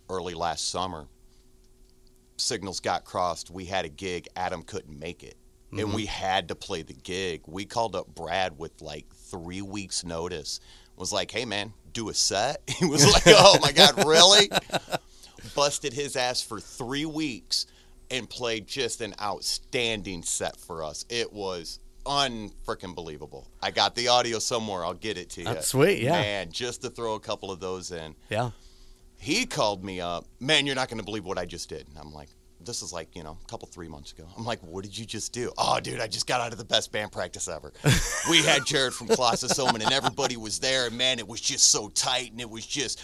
early 0.09 0.33
last 0.33 0.70
summer. 0.70 1.07
Signals 2.40 2.81
got 2.81 3.05
crossed. 3.05 3.50
We 3.50 3.64
had 3.64 3.85
a 3.85 3.88
gig. 3.88 4.29
Adam 4.37 4.62
couldn't 4.62 4.98
make 4.98 5.22
it, 5.22 5.37
and 5.70 5.81
mm-hmm. 5.81 5.94
we 5.94 6.07
had 6.07 6.48
to 6.48 6.55
play 6.55 6.83
the 6.83 6.94
gig. 6.94 7.42
We 7.46 7.64
called 7.64 7.94
up 7.94 8.14
Brad 8.14 8.59
with 8.59 8.81
like 8.81 9.07
three 9.14 9.62
weeks' 9.62 10.05
notice. 10.05 10.61
Was 10.96 11.12
like, 11.12 11.31
"Hey, 11.31 11.44
man, 11.44 11.72
do 11.92 12.09
a 12.11 12.14
set." 12.14 12.62
He 12.79 12.87
was 12.87 13.11
like, 13.11 13.22
"Oh 13.26 13.59
my 13.61 13.72
god, 13.72 14.05
really?" 14.07 14.50
busted 15.55 15.92
his 15.92 16.16
ass 16.16 16.42
for 16.42 16.61
three 16.61 17.07
weeks 17.07 17.66
and 18.11 18.29
played 18.29 18.66
just 18.66 19.00
an 19.00 19.14
outstanding 19.20 20.22
set 20.22 20.57
for 20.57 20.85
us. 20.85 21.05
It 21.09 21.33
was 21.33 21.81
unfreaking 22.07 22.94
believable. 22.94 23.48
I 23.62 23.70
got 23.70 23.94
the 23.94 24.09
audio 24.09 24.38
somewhere. 24.38 24.85
I'll 24.85 24.94
get 24.94 25.16
it 25.16 25.31
to 25.31 25.40
you. 25.42 25.46
That's 25.46 25.68
sweet, 25.68 26.03
yeah. 26.03 26.12
Man, 26.12 26.50
just 26.50 26.83
to 26.83 26.90
throw 26.90 27.14
a 27.14 27.20
couple 27.20 27.50
of 27.50 27.61
those 27.61 27.90
in. 27.90 28.14
Yeah. 28.29 28.50
He 29.21 29.45
called 29.45 29.85
me 29.85 30.01
up. 30.01 30.25
Man, 30.41 30.65
you're 30.65 30.75
not 30.75 30.89
going 30.89 30.99
to 30.99 31.05
believe 31.05 31.27
what 31.27 31.37
I 31.37 31.45
just 31.45 31.69
did. 31.69 31.87
And 31.89 31.99
I'm 31.99 32.11
like, 32.11 32.31
this 32.65 32.81
is 32.81 32.91
like, 32.91 33.15
you 33.15 33.23
know, 33.23 33.37
a 33.43 33.47
couple, 33.51 33.69
three 33.69 33.87
months 33.87 34.13
ago. 34.13 34.27
I'm 34.37 34.45
like, 34.47 34.61
what 34.61 34.83
did 34.83 34.97
you 34.97 35.05
just 35.05 35.33
do? 35.33 35.53
Oh, 35.59 35.79
dude, 35.79 36.01
I 36.01 36.07
just 36.07 36.27
got 36.27 36.41
out 36.41 36.53
of 36.53 36.59
the 36.59 36.65
best 36.65 36.91
band 36.91 37.13
practice 37.13 37.47
ever. 37.47 37.73
we 38.31 38.39
had 38.39 38.65
Jared 38.65 38.95
from 38.95 39.09
Colossus 39.09 39.59
Omen, 39.59 39.83
and 39.83 39.93
everybody 39.93 40.39
was 40.39 40.59
there. 40.59 40.87
And 40.87 40.97
man, 40.97 41.19
it 41.19 41.29
was 41.29 41.41
just 41.41 41.71
so 41.71 41.89
tight, 41.91 42.33
and 42.33 42.41
it 42.41 42.49
was 42.49 42.67
just 42.67 43.03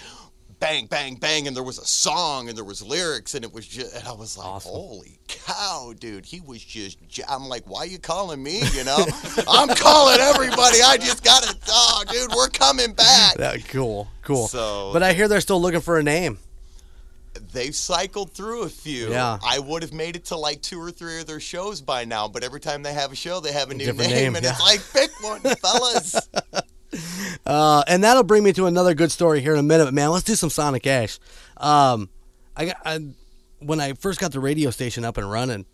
bang, 0.61 0.87
bang, 0.87 1.17
bang. 1.17 1.47
And 1.47 1.57
there 1.57 1.63
was 1.63 1.79
a 1.79 1.85
song, 1.87 2.49
and 2.49 2.57
there 2.57 2.65
was 2.65 2.83
lyrics, 2.83 3.35
and 3.35 3.45
it 3.45 3.53
was 3.53 3.67
just, 3.67 3.95
and 3.95 4.07
I 4.07 4.13
was 4.13 4.37
like, 4.37 4.47
Awesome. 4.47 4.73
holy 4.73 5.19
cow, 5.29 5.93
dude. 5.99 6.25
He 6.27 6.41
was 6.41 6.63
just, 6.65 6.99
I'm 7.29 7.49
like, 7.49 7.65
why 7.69 7.81
are 7.81 7.87
you 7.87 7.99
calling 7.99 8.43
me? 8.43 8.61
You 8.73 8.85
know, 8.85 9.05
I'm 9.49 9.69
calling 9.69 10.19
everybody. 10.21 10.79
I 10.85 10.97
just 10.99 11.23
got 11.25 11.43
to, 11.45 11.57
oh, 11.69 12.03
dude, 12.11 12.31
we're 12.37 12.49
coming 12.49 12.93
back. 12.93 13.35
That 13.37 13.67
cool. 13.69 14.09
Cool. 14.23 14.49
So- 14.49 14.91
but 14.93 15.03
I 15.03 15.13
hear 15.13 15.29
they're 15.29 15.41
still 15.41 15.61
looking 15.61 15.81
for 15.81 15.99
a 15.99 16.03
name. 16.03 16.39
They've 17.53 17.75
cycled 17.75 18.33
through 18.33 18.63
a 18.63 18.69
few. 18.69 19.11
Yeah. 19.11 19.39
I 19.45 19.59
would 19.59 19.83
have 19.83 19.93
made 19.93 20.17
it 20.17 20.25
to 20.27 20.37
like 20.37 20.63
two 20.63 20.81
or 20.81 20.91
three 20.91 21.21
of 21.21 21.27
their 21.27 21.39
shows 21.41 21.81
by 21.83 22.05
now, 22.07 22.29
but 22.29 22.43
every 22.43 22.61
time 22.61 22.83
they 22.83 22.95
have 22.95 23.13
a 23.13 23.17
show, 23.17 23.41
they 23.41 23.53
have 23.53 23.71
a 23.71 23.75
new 23.75 23.85
Different 23.85 24.11
name, 24.11 24.33
name, 24.33 24.37
and 24.37 24.45
yeah. 24.45 24.53
it's 24.53 24.61
like, 24.61 24.81
pick 24.93 25.11
one, 25.23 25.41
fellas. 25.57 26.29
Uh, 27.47 27.85
and 27.87 28.03
that'll 28.03 28.25
bring 28.25 28.43
me 28.43 28.53
to 28.53 28.67
another 28.67 28.95
good 28.95 29.13
story 29.13 29.41
here 29.41 29.53
in 29.53 29.59
a 29.61 29.63
minute. 29.63 29.85
But 29.85 29.95
man, 29.95 30.11
let's 30.11 30.25
do 30.25 30.35
some 30.35 30.51
Sonic 30.51 30.87
Ash. 30.87 31.19
Um, 31.57 32.09
I 32.57 32.75
I, 32.85 33.07
when 33.61 33.81
I 33.81 33.93
first 33.93 34.19
got 34.19 34.33
the 34.33 34.41
radio 34.41 34.71
station 34.71 35.05
up 35.05 35.17
and 35.17 35.31
running, 35.31 35.65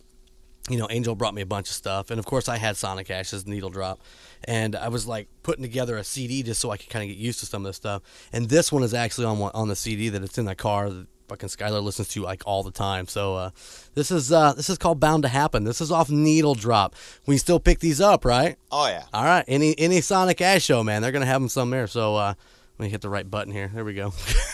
you 0.69 0.79
know, 0.79 0.87
Angel 0.91 1.15
brought 1.15 1.35
me 1.35 1.43
a 1.43 1.47
bunch 1.47 1.69
of 1.69 1.75
stuff, 1.75 2.11
and 2.11 2.19
of 2.19 2.27
course, 2.27 2.49
I 2.49 2.57
had 2.59 2.77
Sonic 2.77 3.11
Ash's 3.11 3.47
Needle 3.47 3.71
Drop, 3.71 4.01
and 4.45 4.77
I 4.77 4.89
was 4.89 5.07
like 5.07 5.29
putting 5.43 5.63
together 5.63 5.97
a 5.97 6.05
CD 6.05 6.43
just 6.43 6.61
so 6.61 6.71
I 6.71 6.77
could 6.77 6.91
kind 6.91 7.03
of 7.03 7.09
get 7.09 7.21
used 7.21 7.41
to 7.41 7.47
some 7.47 7.63
of 7.63 7.71
this 7.71 7.77
stuff. 7.77 8.03
And 8.33 8.49
this 8.49 8.71
one 8.71 8.83
is 8.83 8.95
actually 8.95 9.27
on 9.27 9.41
on 9.41 9.69
the 9.69 9.77
CD 9.77 10.09
that 10.11 10.23
it's 10.23 10.39
in 10.39 10.45
the 10.45 10.55
car 10.55 10.91
fucking 11.33 11.49
Skyler 11.49 11.83
listens 11.83 12.09
to 12.09 12.23
like 12.23 12.43
all 12.45 12.63
the 12.63 12.71
time. 12.71 13.07
So 13.07 13.37
uh, 13.37 13.51
this 13.95 14.11
is 14.11 14.31
uh, 14.31 14.53
this 14.53 14.69
is 14.69 14.77
called 14.77 15.01
Bound 15.01 15.23
to 15.23 15.31
Happen. 15.31 15.65
This 15.65 15.81
is 15.81 15.91
off 15.91 16.11
Needle 16.11 16.55
Drop. 16.55 16.95
We 17.27 17.39
still 17.39 17.59
pick 17.59 17.79
these 17.79 18.01
up, 18.01 18.25
right? 18.27 18.57
Oh 18.71 18.87
yeah. 18.87 19.05
All 19.15 19.25
right. 19.25 19.45
Any 19.49 19.79
any 19.79 20.03
Sonic 20.03 20.41
Ash 20.43 20.63
show, 20.63 20.85
man, 20.85 21.01
they're 21.01 21.13
gonna 21.13 21.27
have 21.27 21.41
them 21.41 21.49
somewhere. 21.49 21.87
So 21.87 22.17
uh, 22.17 22.35
let 22.79 22.85
me 22.85 22.91
hit 22.91 23.01
the 23.01 23.09
right 23.09 23.29
button 23.29 23.53
here. 23.53 23.71
There 23.73 23.85
we 23.85 23.95
go. 23.95 24.13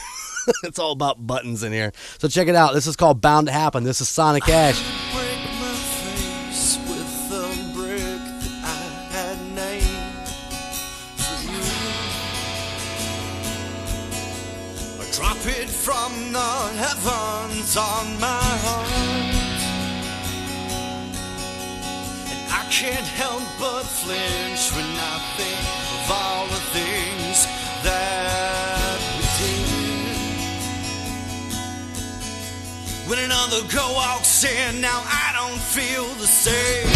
it's 0.62 0.78
all 0.78 0.92
about 0.92 1.26
buttons 1.26 1.64
in 1.64 1.72
here. 1.72 1.92
So 2.18 2.28
check 2.28 2.46
it 2.46 2.54
out. 2.54 2.74
This 2.74 2.86
is 2.86 2.94
called 2.94 3.20
Bound 3.20 3.48
to 3.48 3.52
Happen. 3.52 3.82
This 3.82 4.00
is 4.00 4.08
Sonic 4.08 4.48
Ash. 4.48 4.97
Heavens 16.78 17.76
on 17.76 18.06
my 18.20 18.44
heart. 18.64 18.86
And 22.30 22.40
I 22.60 22.62
can't 22.70 23.08
help 23.18 23.42
but 23.58 23.82
flinch 23.82 24.62
when 24.76 24.86
I 24.86 25.16
think 25.36 25.62
of 25.96 26.06
all 26.18 26.46
the 26.46 26.62
things 26.78 27.36
that 27.82 28.98
we 29.18 29.24
did. 29.42 29.78
When 33.08 33.18
another 33.28 33.62
girl 33.74 33.92
walks 33.94 34.44
in, 34.44 34.80
now 34.80 35.02
I 35.04 35.26
don't 35.38 35.62
feel 35.76 36.06
the 36.22 36.30
same. 36.46 36.86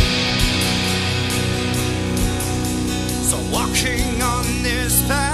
So 3.30 3.36
walking 3.50 4.22
on 4.22 4.44
this 4.62 5.02
path, 5.08 5.31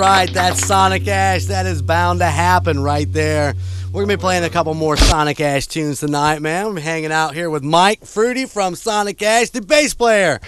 right. 0.00 0.32
That's 0.32 0.66
Sonic 0.66 1.06
Ash. 1.06 1.44
That 1.44 1.66
is 1.66 1.82
bound 1.82 2.20
to 2.20 2.26
happen 2.26 2.80
right 2.80 3.10
there. 3.12 3.54
We're 3.92 4.02
gonna 4.02 4.16
be 4.16 4.20
playing 4.20 4.44
a 4.44 4.48
couple 4.50 4.72
more 4.72 4.96
Sonic 4.96 5.40
Ash 5.40 5.66
tunes 5.66 6.00
tonight, 6.00 6.40
man. 6.40 6.66
I'm 6.66 6.76
hanging 6.76 7.12
out 7.12 7.34
here 7.34 7.50
with 7.50 7.62
Mike 7.62 8.06
Fruity 8.06 8.46
from 8.46 8.74
Sonic 8.74 9.20
Ash, 9.20 9.50
the 9.50 9.60
bass 9.60 9.92
player. 9.92 10.40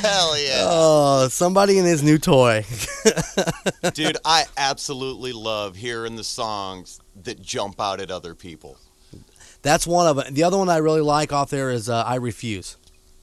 Hell 0.00 0.38
yeah. 0.38 0.64
Oh, 0.64 1.28
somebody 1.28 1.78
in 1.78 1.84
his 1.84 2.04
new 2.04 2.18
toy. 2.18 2.64
Dude, 3.94 4.16
I 4.24 4.44
absolutely 4.56 5.32
love 5.32 5.74
hearing 5.74 6.14
the 6.14 6.22
songs 6.22 7.00
that 7.24 7.42
jump 7.42 7.80
out 7.80 8.00
at 8.00 8.12
other 8.12 8.36
people. 8.36 8.78
That's 9.62 9.88
one 9.88 10.06
of 10.06 10.16
them. 10.16 10.34
The 10.34 10.44
other 10.44 10.56
one 10.56 10.68
I 10.68 10.76
really 10.76 11.00
like 11.00 11.32
off 11.32 11.50
there 11.50 11.70
is 11.70 11.88
uh, 11.88 12.04
"I 12.04 12.14
Refuse." 12.14 12.76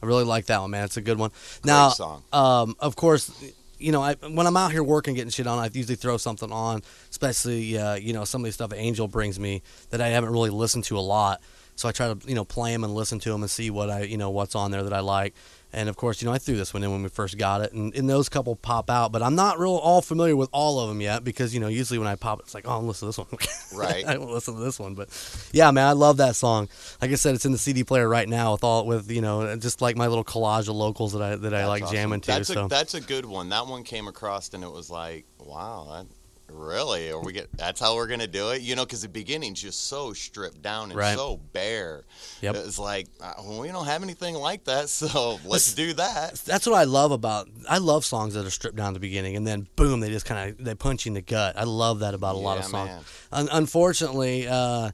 I 0.05 0.07
really 0.07 0.23
like 0.23 0.45
that 0.45 0.61
one, 0.61 0.71
man. 0.71 0.85
It's 0.85 0.97
a 0.97 1.01
good 1.01 1.17
one. 1.17 1.31
now, 1.63 1.89
song. 1.89 2.23
Um, 2.31 2.75
of 2.79 2.95
course, 2.95 3.31
you 3.79 3.91
know, 3.91 4.01
I, 4.01 4.13
when 4.13 4.45
I'm 4.45 4.55
out 4.55 4.71
here 4.71 4.83
working, 4.83 5.15
getting 5.15 5.31
shit 5.31 5.47
on, 5.47 5.57
I 5.57 5.69
usually 5.73 5.95
throw 5.95 6.17
something 6.17 6.51
on, 6.51 6.83
especially 7.09 7.77
uh, 7.77 7.95
you 7.95 8.13
know 8.13 8.23
some 8.23 8.41
of 8.41 8.45
the 8.45 8.51
stuff 8.51 8.71
Angel 8.75 9.07
brings 9.07 9.39
me 9.39 9.63
that 9.89 10.01
I 10.01 10.09
haven't 10.09 10.31
really 10.31 10.51
listened 10.51 10.83
to 10.85 10.97
a 10.97 11.01
lot. 11.01 11.41
So 11.75 11.89
I 11.89 11.91
try 11.91 12.13
to 12.13 12.19
you 12.27 12.35
know 12.35 12.45
play 12.45 12.71
them 12.71 12.83
and 12.83 12.93
listen 12.93 13.19
to 13.19 13.31
them 13.31 13.41
and 13.41 13.49
see 13.49 13.69
what 13.69 13.89
I 13.89 14.03
you 14.03 14.17
know 14.17 14.29
what's 14.29 14.55
on 14.55 14.71
there 14.71 14.83
that 14.83 14.93
I 14.93 14.99
like. 14.99 15.33
And 15.75 15.89
of 15.89 15.97
course, 15.97 16.21
you 16.21 16.25
know, 16.25 16.31
I 16.33 16.37
threw 16.37 16.55
this 16.55 16.73
one 16.73 16.83
in 16.83 16.91
when 16.91 17.03
we 17.03 17.09
first 17.09 17.37
got 17.37 17.59
it, 17.59 17.73
and, 17.73 17.93
and 17.93 18.09
those 18.09 18.29
couple 18.29 18.55
pop 18.55 18.89
out, 18.89 19.11
but 19.11 19.21
I'm 19.21 19.35
not 19.35 19.59
real 19.59 19.75
all 19.75 20.01
familiar 20.01 20.33
with 20.33 20.47
all 20.53 20.79
of 20.79 20.87
them 20.87 21.01
yet 21.01 21.25
because 21.25 21.53
you 21.53 21.59
know 21.59 21.67
usually 21.67 21.99
when 21.99 22.07
I 22.07 22.15
pop, 22.15 22.39
it, 22.39 22.43
it's 22.43 22.53
like, 22.53 22.65
oh, 22.65 22.77
I'm 22.77 22.87
listen 22.87 23.11
to 23.11 23.17
this 23.17 23.17
one. 23.17 23.27
Right. 23.75 24.07
I 24.07 24.13
don't 24.13 24.31
listen 24.31 24.55
to 24.55 24.61
this 24.61 24.79
one, 24.79 24.93
but 24.95 25.09
yeah, 25.51 25.69
man, 25.71 25.85
I 25.85 25.91
love 25.91 26.17
that 26.17 26.37
song. 26.37 26.69
Like 27.01 27.11
I 27.11 27.15
said, 27.15 27.35
it's 27.35 27.45
in 27.45 27.51
the 27.51 27.57
CD 27.57 27.83
player 27.83 28.07
right 28.07 28.29
now 28.29 28.53
with 28.53 28.63
all 28.63 28.85
with 28.85 29.11
you 29.11 29.19
know 29.19 29.53
just 29.57 29.81
like 29.81 29.97
my 29.97 30.07
little 30.07 30.23
collage 30.23 30.69
of 30.69 30.75
locals 30.75 31.11
that 31.11 31.21
I 31.21 31.35
that 31.35 31.53
I 31.53 31.67
like 31.67 31.83
awesome. 31.83 31.95
jamming 31.95 32.21
to. 32.21 32.27
That's 32.27 32.47
so 32.47 32.65
a 32.65 32.67
that's 32.69 32.93
a 32.93 33.01
good 33.01 33.25
one. 33.25 33.49
That 33.49 33.67
one 33.67 33.83
came 33.83 34.07
across 34.07 34.53
and 34.53 34.63
it 34.63 34.71
was 34.71 34.89
like, 34.89 35.25
wow, 35.39 35.87
that, 35.91 36.05
really? 36.49 37.11
Are 37.11 37.19
we 37.21 37.33
get? 37.33 37.49
That's 37.57 37.79
how 37.79 37.95
we're 37.95 38.07
gonna 38.07 38.27
do 38.27 38.49
it? 38.51 38.61
You 38.61 38.75
know, 38.75 38.85
because 38.85 39.01
the 39.01 39.09
beginning's 39.09 39.61
just 39.61 39.87
so 39.87 40.13
stripped 40.13 40.61
down 40.61 40.89
and 40.91 40.95
Right. 40.99 41.15
so 41.17 41.37
bare. 41.53 42.03
Yep. 42.41 42.55
It's 42.55 42.79
like 42.79 43.07
uh, 43.21 43.33
well, 43.39 43.59
we 43.61 43.67
don't 43.69 43.85
have 43.85 44.03
anything 44.03 44.35
like 44.35 44.63
that, 44.65 44.89
so 45.01 45.39
let's 45.45 45.73
do 45.73 45.93
that. 45.93 46.35
that's 46.45 46.65
what 46.67 46.75
I 46.75 46.83
love 46.83 47.11
about. 47.11 47.49
I 47.69 47.79
love 47.79 48.05
songs 48.05 48.33
that 48.35 48.45
are 48.45 48.49
stripped 48.51 48.77
down 48.77 48.87
at 48.89 48.93
the 48.93 48.99
beginning 48.99 49.35
and 49.35 49.45
then 49.45 49.67
boom, 49.75 49.99
they 49.99 50.09
just 50.09 50.25
kind 50.25 50.51
of 50.51 50.63
they 50.63 50.75
punch 50.75 51.05
you 51.05 51.09
in 51.11 51.13
the 51.15 51.21
gut. 51.21 51.57
I 51.57 51.63
love 51.63 51.99
that 51.99 52.13
about 52.13 52.35
a 52.35 52.39
lot 52.39 52.57
of 52.57 52.65
songs. 52.65 52.91
Un- 53.31 53.49
unfortunately, 53.51 54.47
uh, 54.47 54.91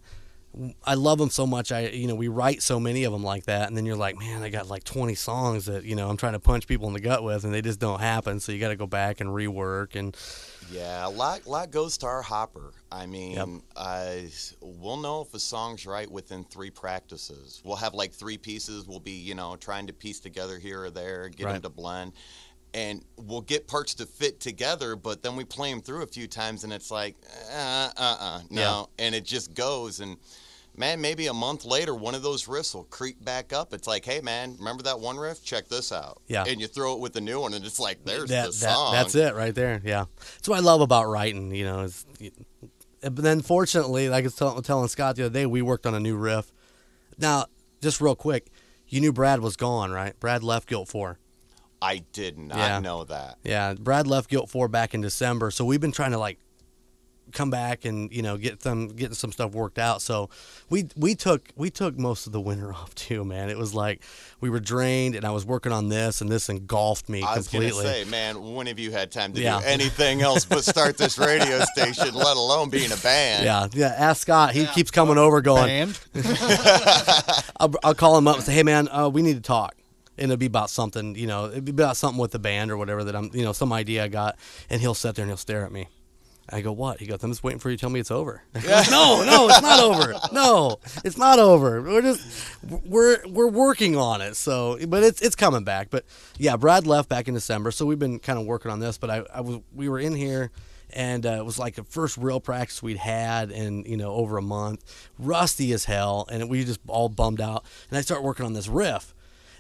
I 0.84 0.96
love 0.96 1.18
them 1.18 1.30
so 1.30 1.48
much. 1.48 1.72
I 1.72 1.88
you 1.88 2.08
know 2.08 2.16
we 2.16 2.28
write 2.28 2.62
so 2.62 2.78
many 2.80 3.06
of 3.06 3.14
them 3.14 3.24
like 3.24 3.46
that, 3.46 3.70
and 3.70 3.78
then 3.78 3.86
you're 3.86 3.96
like, 3.96 4.18
man, 4.20 4.44
I 4.44 4.50
got 4.50 4.68
like 4.68 4.84
20 4.84 5.16
songs 5.16 5.66
that 5.68 5.86
you 5.86 5.96
know 5.96 6.10
I'm 6.10 6.18
trying 6.18 6.34
to 6.34 6.40
punch 6.40 6.68
people 6.68 6.88
in 6.88 6.94
the 6.94 7.00
gut 7.00 7.24
with, 7.24 7.46
and 7.46 7.54
they 7.54 7.62
just 7.62 7.80
don't 7.80 8.02
happen. 8.02 8.40
So 8.42 8.52
you 8.52 8.60
got 8.60 8.68
to 8.70 8.76
go 8.76 8.88
back 8.88 9.22
and 9.22 9.30
rework 9.30 9.96
and 9.96 10.16
Yeah, 10.72 11.06
a 11.06 11.10
lot, 11.10 11.46
lot 11.48 11.70
goes 11.72 11.98
to 12.00 12.06
our 12.08 12.22
hopper. 12.22 12.72
I 12.92 13.06
mean, 13.06 13.34
Yep. 13.34 13.50
uh, 13.76 14.16
we'll 14.62 14.98
know 14.98 15.22
if 15.22 15.34
a 15.34 15.40
song's 15.40 15.86
right 15.86 16.10
within 16.10 16.44
three 16.46 16.70
practices. 16.70 17.62
We'll 17.64 17.76
have 17.76 17.94
like 17.94 18.14
three 18.14 18.38
pieces. 18.38 18.88
We'll 18.88 19.00
be, 19.00 19.12
you 19.12 19.36
know, 19.36 19.56
trying 19.58 19.88
to 19.88 19.94
piece 19.94 20.20
together 20.20 20.58
here 20.58 20.84
or 20.86 20.90
there, 20.90 21.30
get 21.30 21.44
them 21.54 21.62
to 21.64 21.70
blend, 21.70 22.14
and 22.74 23.04
we'll 23.18 23.42
get 23.42 23.68
parts 23.68 23.94
to 23.96 24.06
fit 24.06 24.40
together. 24.40 24.96
But 24.96 25.22
then 25.24 25.36
we 25.36 25.44
play 25.44 25.70
them 25.72 25.82
through 25.82 26.04
a 26.04 26.08
few 26.08 26.28
times, 26.28 26.64
and 26.64 26.72
it's 26.72 26.90
like, 26.90 27.16
uh, 27.54 27.90
uh, 27.98 28.18
uh, 28.20 28.42
no, 28.50 28.90
and 28.98 29.14
it 29.14 29.26
just 29.26 29.54
goes 29.54 30.00
and. 30.00 30.18
Man, 30.82 31.00
maybe 31.00 31.28
a 31.28 31.34
month 31.34 31.64
later, 31.64 31.94
one 31.94 32.16
of 32.16 32.24
those 32.24 32.46
riffs 32.48 32.74
will 32.74 32.86
creep 32.86 33.24
back 33.24 33.54
up. 33.54 33.72
It's 33.72 33.86
like, 33.88 34.04
hey, 34.04 34.20
man, 34.20 34.56
remember 34.58 34.82
that 34.82 35.00
one 35.00 35.16
riff? 35.16 35.44
Check 35.44 35.68
this 35.68 35.92
out. 35.92 36.20
Yeah. 36.28 36.44
And 36.48 36.60
you 36.60 36.66
throw 36.66 36.96
it 36.96 37.00
with 37.00 37.14
the 37.14 37.22
new 37.22 37.40
one, 37.40 37.54
and 37.54 37.64
it's 37.64 37.80
like, 37.80 38.04
there's 38.04 38.30
that, 38.32 38.48
the 38.48 38.52
that 38.66 38.74
song. 38.74 38.92
that's 38.94 39.14
it 39.14 39.36
right 39.36 39.54
there. 39.54 39.80
Yeah, 39.84 40.06
that's 40.18 40.50
what 40.50 40.58
I 40.58 40.62
love 40.62 40.82
about 40.82 41.08
writing. 41.08 41.54
You 41.54 41.66
know, 41.66 41.80
is 41.82 42.04
but 43.02 43.16
then 43.16 43.42
fortunately, 43.42 44.10
like 44.10 44.24
I 44.24 44.26
was 44.26 44.36
tell, 44.36 44.60
telling 44.64 44.88
Scott 44.88 45.18
the 45.18 45.26
other 45.26 45.34
day, 45.34 45.46
we 45.46 45.62
worked 45.62 45.86
on 45.86 45.94
a 45.94 46.00
new 46.00 46.16
riff. 46.18 46.52
Now, 47.20 47.46
just 47.80 48.02
real 48.02 48.16
quick, 48.16 48.48
you 48.88 49.02
knew 49.02 49.14
Brad 49.14 49.40
was 49.40 49.56
gone, 49.56 49.92
right? 49.92 50.20
Brad 50.20 50.42
left 50.42 50.68
GILT 50.68 50.88
Four. 50.90 51.20
I 51.80 52.04
did 52.12 52.40
not 52.40 52.58
Yeah. 52.58 52.80
know 52.80 53.04
that. 53.04 53.38
Yeah, 53.44 53.76
Brad 53.76 54.08
left 54.08 54.32
GILT 54.32 54.50
Four 54.50 54.68
back 54.68 54.96
in 54.96 55.02
December, 55.02 55.52
so 55.52 55.64
we've 55.64 55.80
been 55.80 55.92
trying 55.92 56.12
to 56.12 56.18
like 56.18 56.40
come 57.32 57.50
back 57.50 57.86
and 57.86 58.12
you 58.14 58.22
know 58.22 58.38
get 58.38 58.60
them 58.62 58.88
getting 58.90 59.16
some 59.16 59.32
stuff 59.32 59.52
worked 59.54 59.80
out. 59.80 60.02
So 60.02 60.30
we 60.70 60.88
we 60.96 61.16
took 61.16 61.50
we 61.56 61.70
took 61.70 61.98
most 61.98 62.28
of 62.28 62.34
the 62.34 62.42
winter 62.42 62.74
off 62.74 62.94
too, 62.96 63.24
man. 63.26 63.50
It 63.50 63.58
was 63.58 63.74
like 63.74 64.02
we 64.40 64.50
were 64.50 64.60
drained, 64.60 65.16
and 65.16 65.26
I 65.26 65.32
was 65.32 65.46
working 65.46 65.72
on 65.72 65.90
this, 65.90 66.22
and 66.22 66.30
this 66.30 66.50
engulfed 66.50 67.10
me 67.10 67.24
I 67.24 67.38
was 67.38 67.48
gonna 67.48 67.66
completely. 67.70 67.92
say, 68.04 68.10
man, 68.10 68.54
when 68.54 68.68
have 68.68 68.80
you 68.80 68.92
had 68.92 69.12
time 69.12 69.34
to 69.34 69.42
Yeah. 69.42 69.60
do 69.60 69.66
anything 69.66 70.22
else 70.22 70.46
but 70.46 70.64
start 70.64 70.98
this 70.98 71.18
radio 71.18 71.60
station, 71.76 72.14
let 72.14 72.38
alone 72.38 72.70
being 72.70 72.92
a 72.92 72.98
band? 72.98 73.44
yeah, 73.46 73.68
yeah. 73.74 73.94
Ask 73.98 74.22
Scott. 74.24 74.54
He 74.54 74.66
keeps 74.68 74.92
coming 74.92 75.18
over, 75.18 75.42
going. 75.42 75.66
Band. 75.68 76.00
I'll, 77.60 77.74
I'll 77.84 77.96
call 77.96 78.18
him 78.18 78.28
up 78.28 78.36
and 78.38 78.46
say, 78.46 78.54
"Hey, 78.54 78.64
man, 78.64 78.88
uh, 78.90 79.10
we 79.10 79.22
need 79.22 79.36
to 79.36 79.42
talk." 79.42 79.76
And 80.18 80.26
it'll 80.32 80.38
be 80.38 80.46
about 80.46 80.70
something, 80.70 81.16
you 81.16 81.26
know, 81.26 81.48
it'd 81.48 81.66
be 81.66 81.72
about 81.72 81.98
something 81.98 82.20
with 82.22 82.32
the 82.32 82.38
band 82.38 82.70
or 82.70 82.78
whatever 82.78 83.04
that 83.06 83.16
I'm, 83.16 83.32
you 83.34 83.44
know, 83.44 83.54
some 83.54 83.74
idea 83.74 84.04
I 84.04 84.08
got. 84.08 84.38
And 84.70 84.80
he'll 84.80 84.94
sit 84.94 85.16
there 85.16 85.24
and 85.24 85.30
he'll 85.32 85.38
stare 85.38 85.66
at 85.66 85.72
me. 85.72 85.88
I 86.52 86.62
go, 86.62 86.72
"What?" 86.72 87.00
He 87.00 87.06
goes, 87.06 87.24
"I'm 87.24 87.32
just 87.32 87.44
waiting 87.44 87.60
for 87.60 87.70
you 87.70 87.78
to 87.78 87.82
tell 87.82 87.90
me 87.90 88.00
it's 88.00 88.12
over." 88.12 88.44
Go, 88.54 88.84
no, 88.90 89.24
no, 89.24 89.48
it's 89.50 89.62
not 89.62 89.80
over. 89.80 90.14
No, 90.32 90.80
it's 91.04 91.18
not 91.18 91.40
over. 91.40 91.82
We're 91.82 92.02
just 92.02 92.24
we're 92.86 93.22
we're 93.28 93.48
working 93.48 93.96
on 93.96 94.22
it. 94.22 94.36
So, 94.36 94.78
but 94.88 95.04
it's 95.04 95.22
it's 95.22 95.36
coming 95.36 95.64
back. 95.64 95.90
But 95.90 96.06
yeah, 96.38 96.58
Brad 96.58 96.88
left 96.88 97.10
back 97.10 97.28
in 97.28 97.34
December, 97.34 97.72
so 97.72 97.86
we've 97.86 98.00
been 98.00 98.20
kind 98.20 98.40
of 98.40 98.46
working 98.46 98.72
on 98.72 98.80
this. 98.80 98.98
But 98.98 99.10
I, 99.10 99.24
I 99.34 99.42
was 99.42 99.60
we 99.74 99.90
were 99.90 100.00
in 100.00 100.14
here 100.14 100.52
and 100.94 101.26
uh, 101.26 101.32
it 101.32 101.46
was 101.46 101.58
like 101.58 101.76
the 101.76 101.84
first 101.84 102.18
real 102.18 102.40
practice 102.40 102.84
we'd 102.84 102.98
had 102.98 103.52
in 103.52 103.84
you 103.84 103.98
know 103.98 104.12
over 104.12 104.38
a 104.38 104.42
month 104.42 104.84
rusty 105.18 105.72
as 105.74 105.86
hell 105.86 106.28
and 106.32 106.50
we 106.50 106.64
just 106.64 106.80
all 106.88 107.10
bummed 107.10 107.42
out 107.42 107.64
and 107.90 107.98
i 107.98 108.02
start 108.02 108.24
working 108.24 108.46
on 108.46 108.54
this 108.54 108.68
riff 108.68 109.14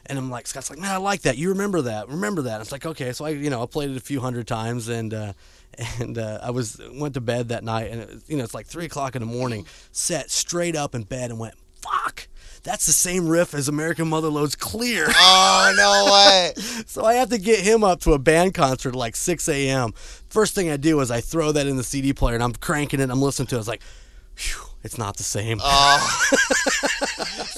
and 0.06 0.18
i'm 0.18 0.30
like 0.30 0.48
scott's 0.48 0.70
like 0.70 0.80
man 0.80 0.92
i 0.92 0.98
like 0.98 1.22
that 1.22 1.38
you 1.38 1.50
remember 1.50 1.82
that 1.82 2.08
remember 2.10 2.42
that 2.44 2.62
it's 2.62 2.72
like 2.72 2.86
okay 2.86 3.12
so 3.12 3.26
i 3.26 3.30
you 3.30 3.50
know 3.50 3.64
i 3.64 3.66
played 3.66 3.90
it 3.90 3.98
a 3.98 4.02
few 4.02 4.20
hundred 4.20 4.48
times 4.48 4.88
and 4.88 5.14
uh 5.14 5.34
and 6.00 6.18
uh, 6.18 6.40
I 6.42 6.52
was 6.52 6.80
went 6.94 7.14
to 7.16 7.22
bed 7.22 7.50
that 7.50 7.64
night, 7.64 7.92
and 7.92 8.02
it, 8.02 8.10
was- 8.10 8.24
you 8.30 8.38
know 8.38 8.44
it's 8.44 8.54
like 8.54 8.68
three 8.68 8.86
o'clock 8.86 9.16
in 9.16 9.22
the 9.22 9.26
morning. 9.26 9.66
Sat 9.92 10.30
straight 10.32 10.76
up 10.76 10.96
in 10.96 11.04
bed 11.04 11.30
and 11.32 11.40
went, 11.40 11.56
"Fuck, 11.82 12.28
that's 12.64 12.86
the 12.86 12.92
same 12.92 13.28
riff 13.28 13.54
as 13.54 13.68
American 13.68 14.08
Motherlode's 14.10 14.56
Clear." 14.56 15.06
Oh 15.10 15.74
no 15.78 16.12
way! 16.14 16.54
So 16.88 17.06
I 17.06 17.14
have 17.16 17.30
to 17.30 17.38
get 17.38 17.60
him 17.60 17.84
up 17.86 18.02
to 18.02 18.14
a 18.14 18.20
band 18.20 18.54
concert 18.54 18.90
at 18.90 18.96
like 18.96 19.16
6 19.16 19.48
a.m. 19.48 19.94
First 20.30 20.56
thing 20.56 20.70
I 20.70 20.76
do 20.78 21.00
is 21.00 21.10
I 21.10 21.22
throw 21.22 21.52
that 21.54 21.68
in 21.68 21.78
the 21.78 21.84
CD 21.84 22.12
player 22.12 22.36
and 22.36 22.44
I'm 22.44 22.52
cranking 22.54 23.00
it. 23.00 23.10
I'm 23.10 23.22
listening 23.22 23.48
to 23.48 23.56
it. 23.56 23.60
It's 23.60 23.68
like, 23.68 23.82
phew, 24.36 24.62
it's 24.84 24.98
not 24.98 25.16
the 25.16 25.24
same. 25.24 25.60
Oh. 25.64 26.20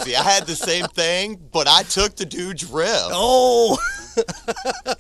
See, 0.03 0.16
I 0.16 0.22
had 0.24 0.45
the 0.45 0.55
same 0.55 0.86
thing, 0.88 1.39
but 1.51 1.68
I 1.68 1.84
took 1.84 2.16
the 2.16 2.26
dude's 2.26 2.66
riff. 2.70 2.89
oh, 2.93 3.78
The 4.16 4.95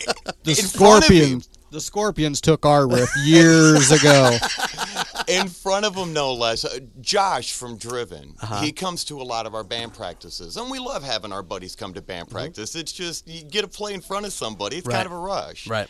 In 0.47 0.55
front 0.55 1.05
of 1.05 1.11
him. 1.11 1.41
Scorpions. 1.41 1.49
The 1.73 1.81
Scorpions 1.81 2.39
took 2.39 2.65
our 2.65 2.87
riff 2.87 3.09
years 3.25 3.91
ago. 3.91 4.37
in 5.27 5.47
front 5.47 5.85
of 5.85 5.95
them, 5.95 6.13
no 6.13 6.31
less. 6.33 6.63
Uh, 6.65 6.79
Josh 7.01 7.53
from 7.53 7.77
Driven. 7.77 8.35
Uh-huh. 8.41 8.61
He 8.61 8.71
comes 8.71 9.03
to 9.05 9.19
a 9.19 9.23
lot 9.23 9.45
of 9.47 9.55
our 9.55 9.63
band 9.63 9.93
practices, 9.95 10.55
and 10.57 10.69
we 10.69 10.77
love 10.77 11.03
having 11.03 11.31
our 11.33 11.41
buddies 11.41 11.75
come 11.75 11.93
to 11.95 12.01
band 12.01 12.29
practice. 12.29 12.75
It's 12.75 12.91
just 12.91 13.27
you 13.27 13.43
get 13.43 13.63
to 13.63 13.67
play 13.67 13.93
in 13.95 14.01
front 14.01 14.25
of 14.27 14.33
somebody. 14.33 14.77
It's 14.77 14.83
Mm-hmm. 14.87 14.91
Right. 14.91 14.95
kind 14.97 15.05
of 15.07 15.13
a 15.13 15.17
rush. 15.17 15.67
right. 15.67 15.87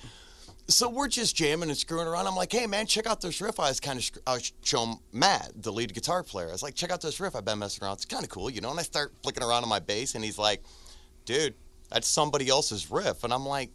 So 0.69 0.87
we're 0.89 1.09
just 1.09 1.35
jamming 1.35 1.67
and 1.67 1.77
screwing 1.77 2.07
around. 2.07 2.25
I'm 2.27 2.35
like, 2.37 2.53
hey 2.53 2.65
man, 2.67 2.85
check 2.85 3.05
out 3.05 3.19
this 3.19 3.41
riff. 3.41 3.59
I 3.59 3.67
was 3.67 3.81
kind 3.81 3.99
of 3.99 4.09
I 4.25 4.35
was 4.35 4.53
showing 4.63 4.97
Matt, 5.11 5.51
the 5.61 5.73
lead 5.73 5.93
guitar 5.93 6.23
player. 6.23 6.47
I 6.47 6.53
was 6.53 6.63
like, 6.63 6.73
check 6.75 6.89
out 6.89 7.01
this 7.01 7.19
riff. 7.19 7.35
I've 7.35 7.43
been 7.43 7.59
messing 7.59 7.83
around. 7.83 7.95
It's 7.95 8.05
kind 8.05 8.23
of 8.23 8.29
cool, 8.29 8.49
you 8.49 8.61
know. 8.61 8.71
And 8.71 8.79
I 8.79 8.83
start 8.83 9.11
flicking 9.21 9.43
around 9.43 9.63
on 9.63 9.69
my 9.69 9.79
bass, 9.79 10.15
and 10.15 10.23
he's 10.23 10.37
like, 10.37 10.63
dude, 11.25 11.53
that's 11.91 12.07
somebody 12.07 12.47
else's 12.47 12.89
riff. 12.89 13.25
And 13.25 13.33
I'm 13.33 13.45
like, 13.45 13.71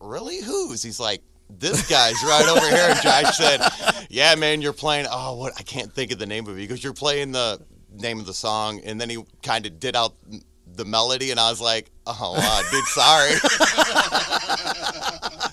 really? 0.00 0.40
Whose? 0.40 0.80
He's 0.84 1.00
like. 1.00 1.22
This 1.50 1.88
guy's 1.88 2.22
right 2.22 2.46
over 2.48 2.68
here. 2.68 2.90
And 2.90 3.00
Josh 3.00 3.36
said, 3.36 3.60
"Yeah, 4.10 4.34
man, 4.34 4.62
you're 4.62 4.72
playing. 4.72 5.06
Oh, 5.10 5.36
what? 5.36 5.54
I 5.58 5.62
can't 5.62 5.92
think 5.92 6.12
of 6.12 6.18
the 6.18 6.26
name 6.26 6.46
of 6.46 6.56
it 6.56 6.60
because 6.60 6.84
you're 6.84 6.92
playing 6.92 7.32
the 7.32 7.60
name 7.92 8.20
of 8.20 8.26
the 8.26 8.34
song." 8.34 8.80
And 8.84 9.00
then 9.00 9.10
he 9.10 9.24
kind 9.42 9.66
of 9.66 9.80
did 9.80 9.96
out 9.96 10.14
the 10.66 10.84
melody, 10.84 11.30
and 11.30 11.40
I 11.40 11.50
was 11.50 11.60
like, 11.60 11.90
"Oh, 12.06 12.34
wow, 12.36 12.62
dude, 12.70 12.84
sorry." 12.86 13.32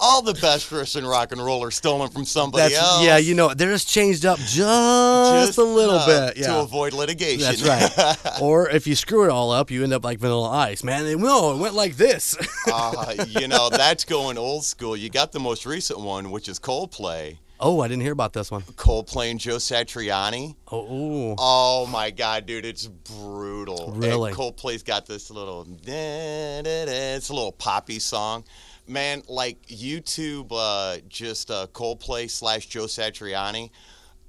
All 0.00 0.22
the 0.22 0.34
best 0.34 0.70
riffs 0.70 0.96
in 0.96 1.06
rock 1.06 1.32
and 1.32 1.44
roll 1.44 1.62
are 1.62 1.70
stolen 1.70 2.10
from 2.10 2.24
somebody 2.24 2.72
That's 2.74 2.82
else. 2.82 3.04
yeah. 3.04 3.18
You 3.18 3.34
know, 3.34 3.52
they're 3.52 3.70
just 3.70 3.88
changed 3.88 4.24
up 4.24 4.38
just, 4.38 5.58
a 5.58 5.62
little 5.62 5.96
uh, 5.96 6.06
bit. 6.06 6.38
Yeah. 6.38 6.48
to 6.48 6.60
avoid 6.60 6.92
litigation. 6.92 7.40
That's 7.40 7.62
right. 7.62 8.18
or 8.42 8.68
if 8.70 8.86
you 8.86 8.96
screw 8.96 9.24
it 9.24 9.30
all 9.30 9.50
up, 9.50 9.70
you 9.70 9.84
end 9.84 9.92
up 9.92 10.04
like 10.04 10.18
Vanilla 10.18 10.50
Ice, 10.50 10.82
man. 10.82 11.04
And, 11.06 11.20
no, 11.20 11.54
it 11.54 11.58
went 11.58 11.74
like 11.74 11.96
this. 11.96 12.36
uh, 12.66 13.14
you 13.28 13.46
know, 13.46 13.68
that's 13.68 14.04
going 14.04 14.38
old 14.38 14.64
school. 14.64 14.96
You 14.96 15.10
got 15.10 15.32
the 15.32 15.40
most 15.40 15.66
recent 15.66 16.00
one, 16.00 16.30
which 16.30 16.48
is 16.48 16.58
Coldplay. 16.58 17.36
Oh, 17.62 17.80
I 17.80 17.88
didn't 17.88 18.02
hear 18.02 18.12
about 18.12 18.32
this 18.32 18.50
one. 18.50 18.62
Coldplay 18.62 19.30
and 19.30 19.38
Joe 19.38 19.56
Satriani. 19.56 20.56
Oh, 20.72 20.80
ooh. 20.80 21.34
Oh 21.38 21.86
my 21.86 22.10
God, 22.10 22.46
dude, 22.46 22.64
it's 22.64 22.86
brutal. 22.86 23.92
Really? 23.94 24.30
And 24.30 24.38
Coldplay's 24.38 24.82
got 24.82 25.04
this 25.04 25.30
little, 25.30 25.66
it's 25.86 27.28
a 27.28 27.34
little 27.34 27.52
poppy 27.52 27.98
song. 27.98 28.44
Man, 28.90 29.22
like 29.28 29.64
YouTube, 29.68 30.48
uh, 30.50 31.00
just 31.08 31.50
uh, 31.50 31.68
Coldplay 31.72 32.28
slash 32.28 32.66
Joe 32.66 32.84
Satriani. 32.86 33.70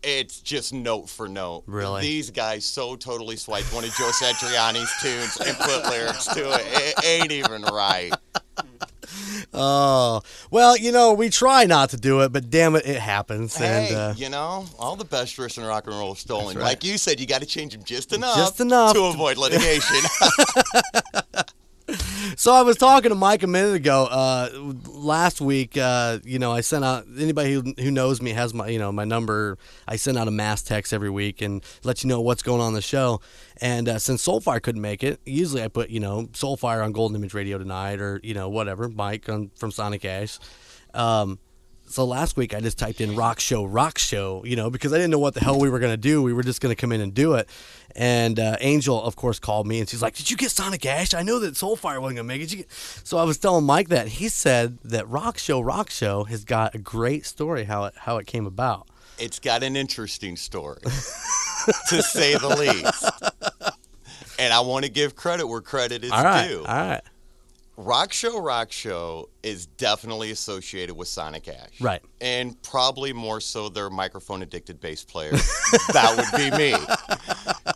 It's 0.03 0.39
just 0.39 0.72
note 0.72 1.09
for 1.09 1.28
note. 1.28 1.64
Really? 1.66 2.01
These 2.01 2.30
guys 2.30 2.64
so 2.64 2.95
totally 2.95 3.38
swiped 3.38 3.74
one 3.74 3.84
of 3.84 3.91
Joe 3.95 4.12
Satriani's 4.14 4.91
tunes 5.01 5.38
and 5.47 5.57
put 5.57 5.89
lyrics 5.89 6.26
to 6.28 6.51
it. 6.53 6.62
It 6.66 7.05
ain't 7.05 7.32
even 7.32 7.64
right. 7.64 8.14
Oh, 9.53 10.22
well, 10.49 10.78
you 10.78 10.91
know, 10.91 11.14
we 11.14 11.30
try 11.30 11.66
not 11.66 11.89
to 11.89 11.97
do 11.97 12.22
it, 12.22 12.32
but 12.32 12.49
damn 12.49 12.76
it, 12.76 12.86
it 12.86 12.99
happens. 12.99 13.55
Hey, 13.57 13.88
and 13.89 13.95
uh, 13.95 14.14
you 14.16 14.30
know, 14.30 14.66
all 14.80 14.95
the 14.95 15.05
best 15.05 15.36
tricks 15.36 15.57
in 15.57 15.64
rock 15.64 15.88
and 15.88 15.95
roll 15.95 16.14
are 16.14 16.16
stolen. 16.16 16.57
right. 16.57 16.64
Like 16.64 16.84
you 16.84 16.97
said, 16.97 17.20
you 17.20 17.26
got 17.28 17.41
to 17.41 17.47
change 17.47 17.74
them 17.74 17.84
just 17.84 18.14
enough, 18.14 18.38
Just 18.38 18.59
enough. 18.62 18.93
to 18.93 19.03
avoid 19.05 19.38
litigation. 19.38 19.97
so 22.36 22.54
I 22.54 22.62
was 22.62 22.78
talking 22.78 23.10
to 23.10 23.16
Mike 23.16 23.44
a 23.44 23.48
minute 23.48 23.76
ago. 23.76 24.06
Uh, 24.06 24.50
last 24.88 25.42
week, 25.42 25.78
uh, 25.78 26.20
you 26.24 26.39
know, 26.39 26.52
I 26.52 26.62
sent 26.62 26.84
out 26.84 27.06
anybody 27.18 27.54
who, 27.54 27.74
who 27.80 27.92
knows 27.92 28.22
me 28.22 28.32
has 28.32 28.54
my 28.54 28.68
you 28.68 28.80
know 28.80 28.92
my 28.92 29.06
number. 29.06 29.58
I 29.88 29.96
send 29.96 30.18
out 30.18 30.28
a 30.28 30.32
mass 30.32 30.62
text 30.62 30.94
every 30.94 31.10
week 31.10 31.42
and 31.42 31.64
let 31.84 32.04
you 32.04 32.08
know 32.10 32.22
what's 32.22 32.44
going 32.44 32.62
on 32.62 32.74
the 32.74 32.82
show. 32.82 33.22
And 33.60 33.88
uh, 33.88 34.00
since 34.00 34.26
Soulfire 34.26 34.62
couldn't 34.62 34.82
make 34.82 35.04
it, 35.04 35.20
usually 35.26 35.64
I 35.64 35.68
put 35.68 35.89
you 35.89 36.00
know 36.00 36.28
Soulfire 36.34 36.84
on 36.84 36.92
Golden 36.92 37.16
Image 37.16 37.34
Radio 37.34 37.58
tonight 37.58 38.00
or 38.00 38.20
you 38.24 38.34
know 38.34 38.50
whatever 38.50 38.89
Mike 38.89 39.30
on, 39.30 39.52
from 39.56 39.72
Sonic 39.72 40.06
Ash. 40.06 40.39
Um, 40.94 41.39
so 41.92 42.06
last 42.06 42.38
week 42.38 42.54
I 42.54 42.60
just 42.62 42.78
typed 42.80 43.02
in 43.02 43.16
rock 43.16 43.39
show, 43.39 43.64
rock 43.64 43.98
show, 43.98 44.44
you 44.46 44.56
know, 44.56 44.70
because 44.70 44.94
I 44.94 44.98
didn't 44.98 45.12
know 45.12 45.20
what 45.20 45.34
the 45.34 45.39
hell 45.42 45.60
we 45.60 45.70
were 45.70 45.80
going 45.80 45.94
to 45.94 45.98
do. 45.98 46.22
We 46.22 46.34
were 46.34 46.44
just 46.44 46.62
going 46.62 46.74
to 46.74 46.80
come 46.80 46.92
in 46.92 47.02
and 47.02 47.14
do 47.14 47.34
it. 47.36 47.48
And 47.96 48.39
uh, 48.39 48.56
Angel, 48.62 49.02
of 49.02 49.16
course, 49.16 49.38
called 49.39 49.68
me 49.68 49.80
and 49.80 49.88
she's 49.89 50.02
like, 50.02 50.16
Did 50.16 50.32
you 50.32 50.38
get 50.38 50.52
Sonic 50.52 50.86
Ash? 50.86 51.14
I 51.14 51.24
know 51.24 51.39
that 51.39 51.56
Soulfire 51.56 52.00
wasn't 52.02 52.16
going 52.16 52.16
to 52.18 52.24
make 52.24 52.42
it. 52.42 52.46
Did 52.46 52.52
you 52.52 52.58
get-" 52.60 52.72
So 52.72 53.18
I 53.18 53.24
was 53.24 53.38
telling 53.38 53.66
Mike 53.66 53.89
that. 53.89 54.08
He 54.08 54.30
said 54.30 54.78
that 54.86 55.08
Rock 55.10 55.38
Show, 55.38 55.60
Rock 55.60 55.89
Show 55.89 56.24
has 56.26 56.44
got 56.46 56.74
a 56.74 56.78
great 56.78 57.26
story 57.26 57.66
how 57.66 57.86
it, 57.86 57.94
how 57.98 58.18
it 58.18 58.28
came 58.28 58.46
about. 58.46 58.88
it's 59.20 59.39
got 59.39 59.62
an 59.62 59.76
interesting 59.76 60.36
story, 60.38 60.82
to 61.89 62.02
say 62.02 62.36
the 62.36 62.48
least. 62.50 63.76
And 64.39 64.52
I 64.54 64.62
want 64.62 64.86
to 64.86 64.92
give 64.92 65.16
credit 65.16 65.46
where 65.48 65.62
credit 65.62 66.04
is 66.04 66.12
All 66.12 66.24
right. 66.24 66.48
due. 66.48 66.60
All 66.60 66.66
right. 66.66 67.02
Rock 67.78 68.11
Show 68.13 68.39
Rock 68.39 68.72
Show 68.72 69.30
is 69.43 69.65
definitely 69.65 70.32
associated 70.32 70.95
with 70.95 71.07
Sonic 71.07 71.47
Ash. 71.47 71.80
Right. 71.80 72.01
And 72.19 72.61
probably 72.61 73.13
more 73.13 73.39
so 73.39 73.69
their 73.69 73.89
microphone 73.89 74.41
addicted 74.41 74.80
bass 74.80 75.03
player. 75.03 75.32
that 75.93 76.15
would 76.17 76.38
be 76.38 76.57
me. 76.57 76.76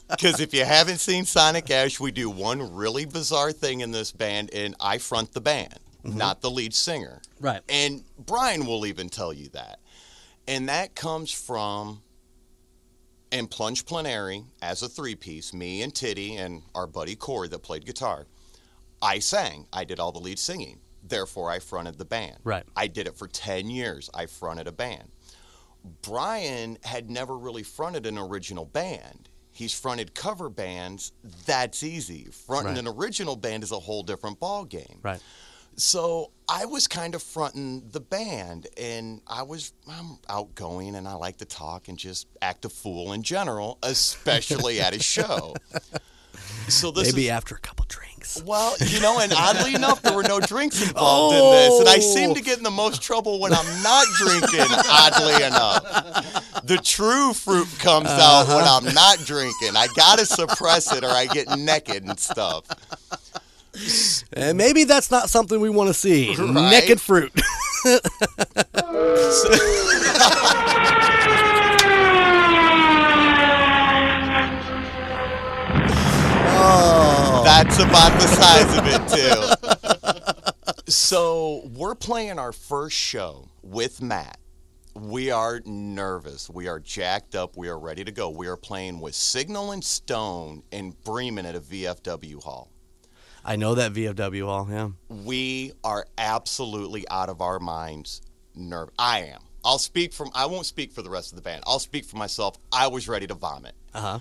Because 0.10 0.40
if 0.40 0.54
you 0.54 0.66
haven't 0.66 1.00
seen 1.00 1.26
Sonic 1.26 1.72
Ash, 1.72 2.00
we 2.00 2.12
do 2.12 2.30
one 2.30 2.76
really 2.76 3.06
bizarre 3.06 3.52
thing 3.52 3.82
in 3.82 3.92
this 3.92 4.12
band, 4.12 4.54
and 4.54 4.76
I 4.80 4.98
front 4.98 5.34
the 5.34 5.42
band, 5.42 5.80
mm-hmm. 6.04 6.18
not 6.18 6.42
the 6.42 6.52
lead 6.52 6.74
singer. 6.74 7.22
Right. 7.40 7.62
And 7.70 8.04
Brian 8.20 8.66
will 8.66 8.86
even 8.86 9.10
tell 9.10 9.34
you 9.34 9.50
that. 9.50 9.80
And 10.48 10.70
that 10.70 10.94
comes 10.94 11.32
from 11.32 12.02
and 13.32 13.50
Plunge 13.50 13.86
Plenary 13.86 14.44
as 14.62 14.82
a 14.82 14.88
three 14.88 15.16
piece, 15.16 15.54
me 15.54 15.82
and 15.82 15.94
Titty 15.94 16.36
and 16.36 16.62
our 16.74 16.88
buddy 16.88 17.16
Corey 17.16 17.48
that 17.50 17.60
played 17.60 17.86
guitar. 17.86 18.28
I 19.06 19.20
sang. 19.20 19.68
I 19.72 19.84
did 19.86 20.00
all 20.00 20.12
the 20.12 20.20
lead 20.20 20.40
singing. 20.40 20.80
Therefore, 21.08 21.52
I 21.52 21.60
fronted 21.60 21.98
the 21.98 22.06
band. 22.06 22.38
Right. 22.44 22.64
I 22.76 22.88
did 22.88 23.06
it 23.08 23.16
for 23.16 23.28
10 23.28 23.70
years. 23.70 24.10
I 24.14 24.26
fronted 24.26 24.68
a 24.68 24.72
band. 24.72 25.12
Brian 26.02 26.78
had 26.84 27.10
never 27.10 27.38
really 27.38 27.64
fronted 27.64 28.06
an 28.08 28.18
original 28.18 28.66
band. 28.66 29.30
He's 29.52 29.78
fronted 29.80 30.16
cover 30.16 30.50
bands. 30.50 31.12
That's 31.46 31.84
easy. 31.84 32.26
Fronting 32.32 32.74
Right. 32.74 32.80
an 32.80 32.88
original 32.88 33.36
band 33.36 33.64
is 33.64 33.72
a 33.72 33.80
whole 33.80 34.04
different 34.04 34.40
ball 34.40 34.66
game. 34.66 35.00
Right. 35.04 35.22
So 35.78 36.32
I 36.48 36.66
was 36.66 36.88
kind 36.88 37.16
of 37.16 37.22
fronting 37.22 37.84
the 37.92 38.00
band, 38.00 38.68
and 38.78 39.22
I 39.28 39.44
was 39.44 39.74
I'm 39.88 40.18
outgoing, 40.30 40.96
and 40.96 41.08
I 41.08 41.14
like 41.16 41.38
to 41.38 41.46
talk 41.46 41.90
and 41.90 41.98
just 42.00 42.28
act 42.42 42.64
a 42.66 42.70
fool 42.70 43.14
in 43.14 43.24
general, 43.24 43.78
especially 43.84 44.80
at 44.82 44.96
a 44.96 45.00
show. 45.02 45.56
So 46.68 46.92
this 46.92 47.14
Maybe 47.14 47.26
is, 47.26 47.32
after 47.32 47.56
a 47.56 47.60
couple 47.60 47.86
drinks. 47.88 48.05
Well, 48.46 48.76
you 48.88 49.00
know, 49.02 49.20
and 49.20 49.34
oddly 49.36 49.76
enough, 49.76 50.02
there 50.02 50.14
were 50.14 50.24
no 50.24 50.40
drinks 50.40 50.82
involved 50.88 51.36
in 51.36 51.42
this, 51.52 51.80
and 51.80 51.90
I 51.90 52.00
seem 52.00 52.32
Oh. 52.32 52.36
to 52.36 52.42
get 52.42 52.58
in 52.58 52.64
the 52.64 52.72
most 52.72 53.02
trouble 53.02 53.40
when 53.40 53.54
I'm 53.54 53.84
not 53.84 54.06
drinking. 54.18 54.66
oddly 54.90 55.44
enough, 55.44 56.64
the 56.66 56.78
true 56.78 57.34
fruit 57.34 57.68
comes 57.80 58.10
out 58.10 58.48
when 58.48 58.58
Uh-huh. 58.58 58.80
I'm 58.88 58.94
not 58.94 59.20
drinking. 59.26 59.76
I 59.76 59.88
gotta 59.96 60.26
suppress 60.26 60.92
it, 60.94 61.04
or 61.04 61.10
I 61.10 61.26
get 61.28 61.48
naked 61.58 62.04
and 62.04 62.20
stuff. 62.20 62.64
And 64.34 64.58
maybe 64.58 64.86
that's 64.86 65.12
not 65.12 65.30
something 65.30 65.60
we 65.60 65.70
want 65.70 65.90
to 65.90 65.94
see. 65.94 66.36
Right. 66.36 66.72
Naked 66.72 67.02
fruit. 67.02 67.32
That's 77.56 77.80
about 77.80 78.20
the 78.20 78.28
size 78.28 78.78
of 78.78 78.86
it 78.86 79.02
too. 80.86 80.92
so 80.92 81.62
we're 81.74 81.96
playing 81.96 82.38
our 82.38 82.52
first 82.52 82.98
show 82.98 83.48
with 83.64 84.02
Matt. 84.02 84.42
We 84.94 85.32
are 85.32 85.62
nervous. 85.66 86.50
We 86.50 86.68
are 86.68 86.82
jacked 86.82 87.34
up. 87.34 87.56
We 87.56 87.70
are 87.70 87.80
ready 87.80 88.04
to 88.04 88.12
go. 88.12 88.30
We 88.30 88.48
are 88.48 88.58
playing 88.58 89.00
with 89.00 89.16
Signal 89.16 89.72
and 89.72 89.82
Stone 89.82 90.64
in 90.72 90.96
Bremen 91.06 91.46
at 91.46 91.56
a 91.56 91.62
VFW 91.62 92.44
hall. 92.44 92.72
I 93.46 93.56
know 93.56 93.74
that 93.76 93.94
VFW 93.94 94.46
hall, 94.46 94.68
yeah. 94.70 94.90
We 95.08 95.72
are 95.86 96.08
absolutely 96.18 97.08
out 97.10 97.30
of 97.30 97.40
our 97.40 97.60
minds. 97.60 98.22
Nerve. 98.54 98.90
I 99.00 99.20
am. 99.22 99.40
I'll 99.64 99.80
speak 99.80 100.12
from. 100.12 100.30
I 100.36 100.46
won't 100.48 100.66
speak 100.66 100.92
for 100.92 101.02
the 101.04 101.10
rest 101.10 101.32
of 101.32 101.38
the 101.38 101.42
band. 101.42 101.64
I'll 101.66 101.80
speak 101.80 102.04
for 102.04 102.18
myself. 102.18 102.58
I 102.74 102.88
was 102.88 103.08
ready 103.08 103.28
to 103.28 103.34
vomit. 103.34 103.76
Uh 103.94 104.02
huh. 104.02 104.20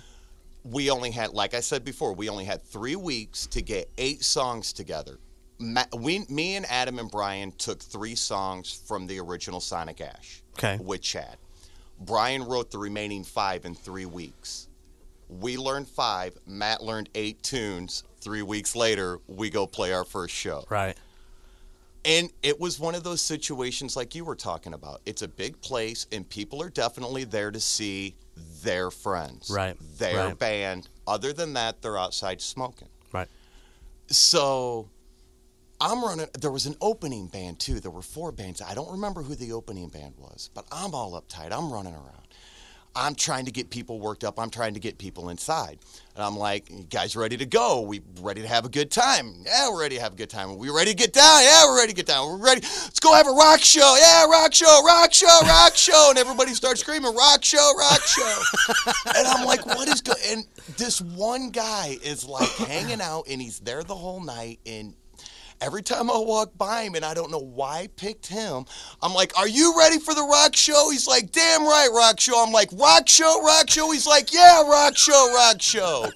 We 0.65 0.89
only 0.89 1.11
had, 1.11 1.29
like 1.31 1.53
I 1.53 1.59
said 1.59 1.85
before, 1.85 2.13
we 2.13 2.27
only 2.27 2.43
had 2.45 2.63
three 2.63 2.95
weeks 2.95 3.45
to 3.47 3.61
get 3.61 3.89
eight 3.97 4.23
songs 4.23 4.73
together. 4.73 5.19
Ma- 5.59 5.85
we, 5.95 6.25
me 6.27 6.55
and 6.55 6.65
Adam 6.69 6.99
and 6.99 7.09
Brian 7.09 7.51
took 7.53 7.81
three 7.81 8.15
songs 8.15 8.73
from 8.87 9.07
the 9.07 9.19
original 9.19 9.61
Sonic 9.61 10.01
Ash 10.01 10.41
Okay. 10.57 10.77
with 10.83 11.01
Chad. 11.01 11.37
Brian 11.99 12.43
wrote 12.43 12.71
the 12.71 12.77
remaining 12.77 13.23
five 13.23 13.63
in 13.63 13.75
three 13.75 14.05
weeks. 14.07 14.67
We 15.29 15.55
learned 15.55 15.87
five. 15.87 16.35
Matt 16.45 16.83
learned 16.83 17.09
eight 17.15 17.41
tunes. 17.41 18.03
Three 18.19 18.41
weeks 18.41 18.75
later, 18.75 19.19
we 19.27 19.49
go 19.49 19.65
play 19.67 19.93
our 19.93 20.03
first 20.03 20.33
show. 20.33 20.65
Right. 20.69 20.97
And 22.03 22.29
it 22.43 22.59
was 22.59 22.79
one 22.79 22.93
of 22.95 23.03
those 23.03 23.21
situations 23.21 23.95
like 23.95 24.13
you 24.13 24.25
were 24.25 24.35
talking 24.35 24.73
about. 24.73 25.01
It's 25.05 25.21
a 25.21 25.27
big 25.27 25.59
place, 25.61 26.05
and 26.11 26.27
people 26.27 26.61
are 26.61 26.69
definitely 26.69 27.23
there 27.23 27.49
to 27.51 27.59
see 27.59 28.15
their 28.65 28.91
friends, 28.91 29.49
Right, 29.49 29.77
Their 29.97 30.27
right. 30.27 30.37
band. 30.39 30.89
Other 31.07 31.31
than 31.31 31.53
that, 31.53 31.81
they're 31.81 31.97
outside 31.97 32.41
smoking. 32.41 32.89
Right. 33.13 33.29
So 34.07 34.89
I'm 35.79 36.03
running. 36.03 36.27
There 36.39 36.51
was 36.51 36.65
an 36.65 36.75
opening 36.81 37.27
band 37.27 37.59
too. 37.59 37.79
There 37.79 37.91
were 37.91 38.01
four 38.01 38.31
bands. 38.31 38.61
I 38.61 38.73
don't 38.73 38.91
remember 38.91 39.21
who 39.21 39.35
the 39.35 39.53
opening 39.53 39.87
band 39.89 40.15
was, 40.17 40.49
but 40.53 40.65
I'm 40.71 40.93
all 40.93 41.19
uptight. 41.21 41.51
I'm 41.51 41.71
running 41.71 41.93
around. 41.93 42.24
I'm 42.95 43.13
trying 43.13 43.45
to 43.45 43.51
get 43.51 43.69
people 43.69 43.99
worked 43.99 44.23
up. 44.23 44.39
I'm 44.39 44.49
trying 44.49 44.73
to 44.75 44.79
get 44.79 44.97
people 44.97 45.29
inside. 45.29 45.79
And 46.15 46.23
I'm 46.23 46.37
like, 46.37 46.69
you 46.69 46.83
guys 46.83 47.15
ready 47.17 47.35
to 47.35 47.45
go? 47.45 47.81
We 47.81 48.01
ready 48.21 48.41
to 48.41 48.47
have 48.47 48.63
a 48.63 48.69
good 48.69 48.89
time? 48.89 49.43
Yeah, 49.45 49.69
we're 49.69 49.81
ready 49.81 49.97
to 49.97 50.01
have 50.01 50.13
a 50.13 50.15
good 50.15 50.29
time. 50.29 50.51
Are 50.51 50.55
we 50.55 50.69
ready 50.69 50.91
to 50.91 50.95
get 50.95 51.11
down? 51.11 51.43
Yeah, 51.43 51.65
we're 51.65 51.77
ready 51.77 51.91
to 51.91 51.95
get 51.95 52.05
down. 52.05 52.27
We're 52.29 52.45
ready. 52.45 52.61
Let's 52.61 53.01
go 53.01 53.13
have 53.13 53.27
a 53.27 53.31
rock 53.31 53.59
show. 53.59 53.97
Yeah, 53.99 54.25
rock 54.27 54.53
show, 54.53 54.81
rock 54.85 55.13
show, 55.13 55.39
rock 55.41 55.75
show. 55.75 56.07
And 56.09 56.17
everybody 56.17 56.53
starts 56.53 56.79
screaming, 56.79 57.13
rock 57.13 57.43
show, 57.43 57.71
rock 57.77 58.01
show. 58.03 58.41
and 59.17 59.27
I'm 59.27 59.45
like, 59.45 59.65
what 59.65 59.89
is 59.89 59.99
going 59.99 60.19
And 60.29 60.45
this 60.77 61.01
one 61.01 61.49
guy 61.49 61.97
is 62.01 62.25
like 62.25 62.49
hanging 62.49 63.01
out 63.01 63.25
and 63.29 63.41
he's 63.41 63.59
there 63.59 63.83
the 63.83 63.95
whole 63.95 64.23
night 64.23 64.59
and 64.65 64.93
Every 65.61 65.81
time 65.81 66.09
I 66.09 66.17
walk 66.17 66.57
by 66.57 66.83
him, 66.83 66.95
and 66.95 67.05
I 67.05 67.13
don't 67.13 67.31
know 67.31 67.39
why 67.39 67.79
I 67.79 67.87
picked 67.87 68.27
him, 68.27 68.65
I'm 69.01 69.13
like, 69.13 69.37
Are 69.37 69.47
you 69.47 69.73
ready 69.77 69.99
for 69.99 70.13
the 70.13 70.23
rock 70.23 70.55
show? 70.55 70.89
He's 70.91 71.07
like, 71.07 71.31
Damn 71.31 71.63
right, 71.63 71.89
rock 71.93 72.19
show. 72.19 72.43
I'm 72.43 72.51
like, 72.51 72.69
Rock 72.73 73.07
show, 73.07 73.43
rock 73.43 73.69
show. 73.69 73.91
He's 73.91 74.07
like, 74.07 74.33
Yeah, 74.33 74.67
rock 74.69 74.97
show, 74.97 75.33
rock 75.33 75.61
show. 75.61 76.09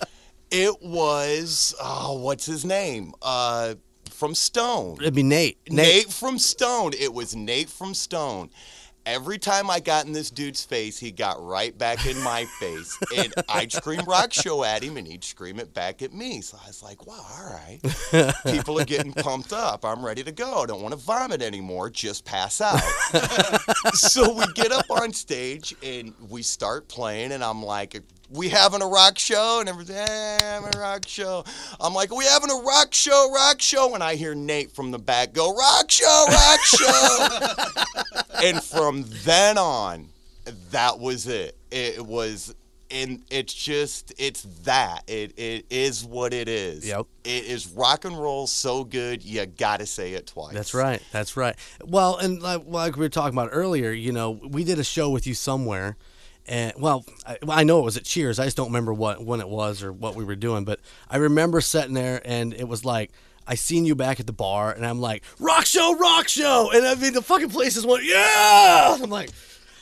it 0.50 0.82
was, 0.82 1.74
oh, 1.80 2.18
what's 2.18 2.46
his 2.46 2.64
name? 2.64 3.12
Uh, 3.20 3.74
from 4.10 4.34
Stone. 4.34 4.98
It'd 5.00 5.14
be 5.14 5.22
Nate. 5.22 5.58
Nate 5.68 6.10
from 6.10 6.38
Stone. 6.38 6.92
It 6.98 7.12
was 7.12 7.34
Nate 7.34 7.68
from 7.68 7.94
Stone. 7.94 8.50
Every 9.06 9.38
time 9.38 9.70
I 9.70 9.80
got 9.80 10.06
in 10.06 10.12
this 10.12 10.30
dude's 10.30 10.64
face, 10.64 10.98
he 10.98 11.10
got 11.10 11.44
right 11.44 11.76
back 11.76 12.06
in 12.06 12.20
my 12.22 12.46
face. 12.58 12.98
And 13.14 13.34
I'd 13.48 13.70
scream 13.70 14.00
rock 14.06 14.32
show 14.32 14.64
at 14.64 14.82
him 14.82 14.96
and 14.96 15.06
he'd 15.06 15.24
scream 15.24 15.60
it 15.60 15.74
back 15.74 16.00
at 16.00 16.14
me. 16.14 16.40
So 16.40 16.58
I 16.62 16.68
was 16.68 16.82
like, 16.82 17.06
wow, 17.06 17.24
all 17.38 17.52
right. 17.52 18.34
People 18.46 18.80
are 18.80 18.84
getting 18.84 19.12
pumped 19.12 19.52
up. 19.52 19.84
I'm 19.84 20.04
ready 20.04 20.24
to 20.24 20.32
go. 20.32 20.62
I 20.62 20.66
don't 20.66 20.80
want 20.80 20.92
to 20.92 21.00
vomit 21.00 21.42
anymore. 21.42 21.90
Just 21.90 22.24
pass 22.24 22.60
out. 22.60 22.80
so 23.92 24.32
we 24.32 24.44
get 24.54 24.72
up 24.72 24.90
on 24.90 25.12
stage 25.12 25.74
and 25.82 26.14
we 26.30 26.42
start 26.42 26.88
playing, 26.88 27.32
and 27.32 27.44
I'm 27.44 27.62
like, 27.62 28.02
we 28.30 28.48
having 28.48 28.82
a 28.82 28.86
rock 28.86 29.18
show 29.18 29.58
and 29.60 29.68
everything. 29.68 29.96
I'm 29.98 30.64
a 30.64 30.78
rock 30.78 31.06
show. 31.06 31.44
I'm 31.80 31.94
like, 31.94 32.14
we 32.14 32.24
having 32.24 32.50
a 32.50 32.62
rock 32.62 32.94
show, 32.94 33.30
rock 33.32 33.60
show, 33.60 33.94
and 33.94 34.02
I 34.02 34.16
hear 34.16 34.34
Nate 34.34 34.70
from 34.70 34.90
the 34.90 34.98
back 34.98 35.32
go, 35.32 35.54
rock 35.54 35.90
show, 35.90 36.26
rock 36.30 36.60
show. 36.60 37.56
and 38.42 38.62
from 38.62 39.04
then 39.24 39.58
on, 39.58 40.08
that 40.70 40.98
was 40.98 41.26
it. 41.26 41.56
It 41.70 42.04
was. 42.04 42.54
And 42.90 43.24
it's 43.28 43.52
just, 43.52 44.12
it's 44.18 44.42
that. 44.62 45.02
It, 45.08 45.36
it 45.36 45.66
is 45.68 46.04
what 46.04 46.32
it 46.32 46.48
is. 46.48 46.86
Yep. 46.86 47.06
It 47.24 47.44
is 47.44 47.66
rock 47.68 48.04
and 48.04 48.16
roll 48.16 48.46
so 48.46 48.84
good, 48.84 49.24
you 49.24 49.44
gotta 49.46 49.86
say 49.86 50.12
it 50.12 50.28
twice. 50.28 50.54
That's 50.54 50.74
right. 50.74 51.02
That's 51.10 51.36
right. 51.36 51.56
Well, 51.82 52.18
and 52.18 52.40
like, 52.40 52.62
like 52.66 52.94
we 52.94 53.00
were 53.00 53.08
talking 53.08 53.36
about 53.36 53.48
earlier, 53.52 53.90
you 53.90 54.12
know, 54.12 54.30
we 54.30 54.62
did 54.62 54.78
a 54.78 54.84
show 54.84 55.10
with 55.10 55.26
you 55.26 55.34
somewhere, 55.34 55.96
and 56.46 56.72
well, 56.78 57.04
I, 57.26 57.38
well, 57.42 57.58
I 57.58 57.64
know 57.64 57.80
it 57.80 57.84
was 57.84 57.96
at 57.96 58.04
Cheers. 58.04 58.38
I 58.38 58.44
just 58.44 58.56
don't 58.56 58.68
remember 58.68 58.92
what 58.92 59.24
when 59.24 59.40
it 59.40 59.48
was 59.48 59.82
or 59.82 59.92
what 59.92 60.14
we 60.14 60.24
were 60.24 60.36
doing, 60.36 60.64
but 60.64 60.80
I 61.08 61.16
remember 61.16 61.60
sitting 61.60 61.94
there, 61.94 62.20
and 62.24 62.54
it 62.54 62.68
was 62.68 62.84
like. 62.84 63.10
I 63.46 63.56
seen 63.56 63.84
you 63.84 63.94
back 63.94 64.20
at 64.20 64.26
the 64.26 64.32
bar, 64.32 64.72
and 64.72 64.86
I'm 64.86 65.02
like, 65.02 65.22
"Rock 65.38 65.66
show, 65.66 65.94
rock 65.98 66.28
show!" 66.28 66.70
And 66.72 66.86
I 66.86 66.94
mean, 66.94 67.12
the 67.12 67.20
fucking 67.20 67.50
place 67.50 67.74
just 67.74 67.86
went, 67.86 68.02
"Yeah!" 68.02 68.96
I'm 68.98 69.10
like, 69.10 69.28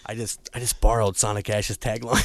I 0.05 0.15
just, 0.15 0.51
I 0.53 0.59
just 0.59 0.81
borrowed 0.81 1.17
Sonic 1.17 1.49
Ash's 1.49 1.79
tagline. 1.79 2.25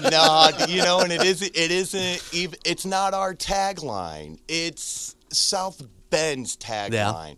no, 0.10 0.66
you 0.68 0.82
know, 0.82 1.00
and 1.00 1.12
it 1.12 1.22
isn't. 1.22 1.54
It 1.54 1.70
isn't 1.70 2.28
even. 2.32 2.58
It's 2.64 2.86
not 2.86 3.12
our 3.12 3.34
tagline. 3.34 4.38
It's 4.48 5.14
South 5.30 5.82
Bend's 6.10 6.56
tagline. 6.56 7.36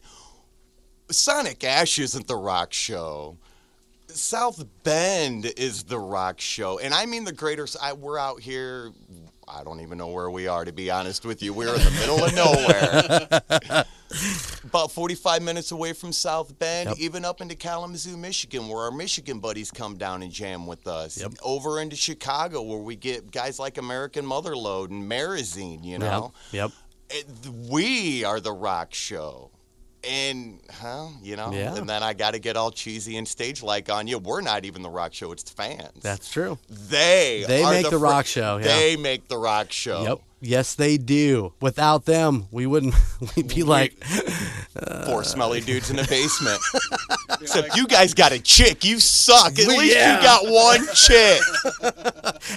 Sonic 1.11 1.65
Ash 1.65 1.99
isn't 1.99 2.29
the 2.29 2.37
rock 2.37 2.73
show. 2.73 3.37
South 4.15 4.65
Bend 4.83 5.47
is 5.57 5.85
the 5.85 5.99
rock 5.99 6.41
show, 6.41 6.79
and 6.79 6.93
I 6.95 7.07
mean 7.07 7.25
the 7.25 7.33
greater. 7.33 7.67
I, 7.81 7.93
we're 7.93 8.19
out 8.19 8.41
here. 8.41 8.93
I 9.49 9.65
don't 9.65 9.81
even 9.81 9.99
know 9.99 10.09
where 10.09 10.31
we 10.31 10.47
are, 10.47 10.65
to 10.65 10.73
be 10.73 10.91
honest 10.91 11.25
with 11.25 11.43
you. 11.43 11.53
We're 11.53 11.75
in 11.75 11.83
the 11.83 11.91
middle 11.91 12.25
of 12.25 12.35
nowhere. 12.35 13.85
About 14.65 14.93
45 14.93 15.43
minutes 15.43 15.73
away 15.73 15.93
from 15.93 16.13
South 16.13 16.57
Bend, 16.59 16.91
Yep. 16.91 16.99
even 16.99 17.25
up 17.25 17.41
into 17.41 17.57
Kalamazoo, 17.57 18.17
Michigan, 18.17 18.69
where 18.69 18.83
our 18.83 18.91
Michigan 18.93 19.41
buddies 19.41 19.71
come 19.73 19.97
down 19.97 20.23
and 20.23 20.31
jam 20.33 20.67
with 20.69 20.87
us. 20.87 21.21
Yep. 21.21 21.33
Over 21.43 21.81
into 21.81 21.97
Chicago, 21.97 22.63
where 22.63 22.79
we 22.79 22.95
get 22.97 23.31
guys 23.33 23.59
like 23.59 23.79
American 23.79 24.25
Motherload 24.25 24.91
and 24.91 25.11
Marazine, 25.11 25.85
you 25.85 25.99
know? 25.99 26.33
yep. 26.53 26.71
It, 27.09 27.27
we 27.69 28.23
are 28.25 28.39
the 28.41 28.53
rock 28.53 28.95
show. 28.95 29.51
And, 30.09 30.61
huh, 30.71 31.09
you 31.23 31.37
know? 31.37 31.53
Yeah. 31.53 31.75
And 31.75 31.89
then 31.89 32.03
I 32.03 32.15
got 32.15 32.33
to 32.33 32.39
get 32.39 32.57
all 32.57 32.71
cheesy 32.71 33.17
and 33.17 33.29
stage 33.29 33.63
like 33.63 33.91
on 33.91 34.07
you. 34.07 34.19
We're 34.19 34.41
not 34.41 34.65
even 34.65 34.83
the 34.83 34.89
rock 34.89 35.13
show, 35.13 35.33
it's 35.33 35.43
the 35.43 35.53
fans. 35.53 36.03
That's 36.03 36.31
true. 36.31 36.59
they 36.69 37.45
They 37.47 37.63
are 37.63 37.71
make 37.73 37.85
the 37.85 37.99
fr- 37.99 38.05
rock 38.05 38.27
show, 38.27 38.57
yeah. 38.57 38.65
They 38.65 38.97
make 38.97 39.29
the 39.29 39.37
rock 39.37 39.73
show. 39.73 40.03
Yep. 40.03 40.21
Yes, 40.43 40.75
they 40.75 40.97
do. 40.97 41.53
Without 41.61 42.07
them, 42.07 42.47
we 42.51 42.65
wouldn't. 42.67 42.95
We'd 43.37 43.49
be 43.49 43.63
like, 43.63 44.03
Four 45.05 45.23
smelly 45.25 45.61
dudes 45.61 45.91
in 45.91 45.99
a 45.99 46.07
basement. 46.07 46.59
Except 47.41 47.77
you 47.77 47.87
guys 47.87 48.15
got 48.15 48.33
a 48.33 48.39
chick. 48.41 48.83
You 48.85 49.01
suck. 49.01 49.59
At 49.59 49.69
We- 49.69 49.79
least 49.79 49.97
yeah. 49.97 50.17
you 50.17 50.23
got 50.23 50.45
one 50.51 50.87
chick. 50.95 51.43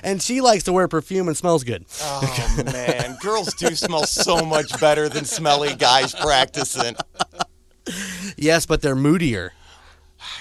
and 0.03 0.21
she 0.21 0.39
likes 0.39 0.63
to 0.63 0.71
wear 0.73 0.88
perfume 0.88 1.27
and 1.27 1.36
smells 1.36 1.63
good. 1.65 1.86
Oh 2.01 2.63
man, 2.71 3.17
girls 3.21 3.53
do 3.55 3.75
smell 3.75 4.05
so 4.05 4.45
much 4.45 4.79
better 4.79 5.09
than 5.09 5.25
smelly 5.25 5.75
guys 5.75 6.13
practicing. 6.15 6.95
Yes, 8.38 8.65
but 8.65 8.81
they're 8.81 8.95
moodier. 8.95 9.51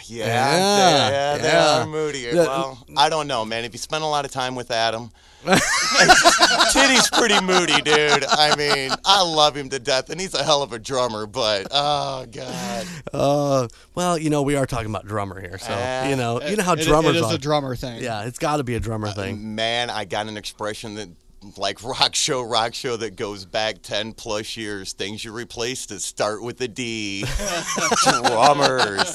Yeah, 0.07 0.27
Yeah, 0.27 0.57
yeah, 0.57 1.11
yeah, 1.11 1.39
they 1.39 1.51
are 1.57 1.87
moodier. 1.87 2.31
Yeah. 2.35 2.43
Well, 2.47 2.87
I 2.97 3.09
don't 3.09 3.27
know, 3.27 3.45
man. 3.45 3.65
If 3.65 3.73
you 3.73 3.79
spend 3.79 4.05
a 4.05 4.07
lot 4.07 4.25
of 4.25 4.31
time 4.31 4.55
with 4.55 4.71
Adam, 4.71 5.11
Titty's 6.73 7.09
pretty 7.11 7.41
moody, 7.41 7.81
dude. 7.83 8.25
I 8.29 8.55
mean, 8.57 8.91
I 9.05 9.23
love 9.23 9.57
him 9.57 9.69
to 9.71 9.79
death, 9.79 10.11
and 10.11 10.21
he's 10.21 10.35
a 10.35 10.43
hell 10.43 10.63
of 10.63 10.73
a 10.73 10.79
drummer. 10.79 11.27
But 11.27 11.69
oh 11.71 12.27
god, 12.31 12.87
Uh, 13.13 13.69
well, 13.95 14.17
you 14.19 14.31
know, 14.31 14.43
we 14.43 14.57
are 14.57 14.67
talking 14.67 14.87
about 14.91 15.07
drummer 15.07 15.41
here, 15.41 15.59
so 15.59 15.69
Ah. 15.71 16.07
you 16.09 16.17
know, 16.17 16.41
you 16.43 16.57
know 16.57 16.63
how 16.63 16.75
it- 16.75 16.81
drummers 16.87 17.17
It 17.17 17.19
is 17.21 17.25
are. 17.25 17.35
a 17.35 17.39
drummer 17.39 17.77
thing. 17.77 18.03
yeah, 18.03 18.23
it's 18.25 18.39
got 18.39 18.57
to 18.59 18.65
be 18.65 18.75
a 18.75 18.81
drummer 18.81 19.11
thing. 19.11 19.55
man, 19.55 19.91
I 19.91 20.05
got 20.05 20.27
an 20.29 20.37
expression 20.37 20.95
that. 20.97 21.09
Like 21.57 21.83
rock 21.83 22.15
show, 22.15 22.41
rock 22.41 22.73
show 22.73 22.97
that 22.99 23.17
goes 23.17 23.45
back 23.45 23.83
ten 23.83 24.13
plus 24.13 24.57
years. 24.57 24.93
Things 24.93 25.25
you 25.25 25.33
replace 25.33 25.87
that 25.87 26.01
start 26.01 26.41
with 26.41 26.61
a 26.61 26.69
D. 26.69 27.25
Drummers. 28.05 29.13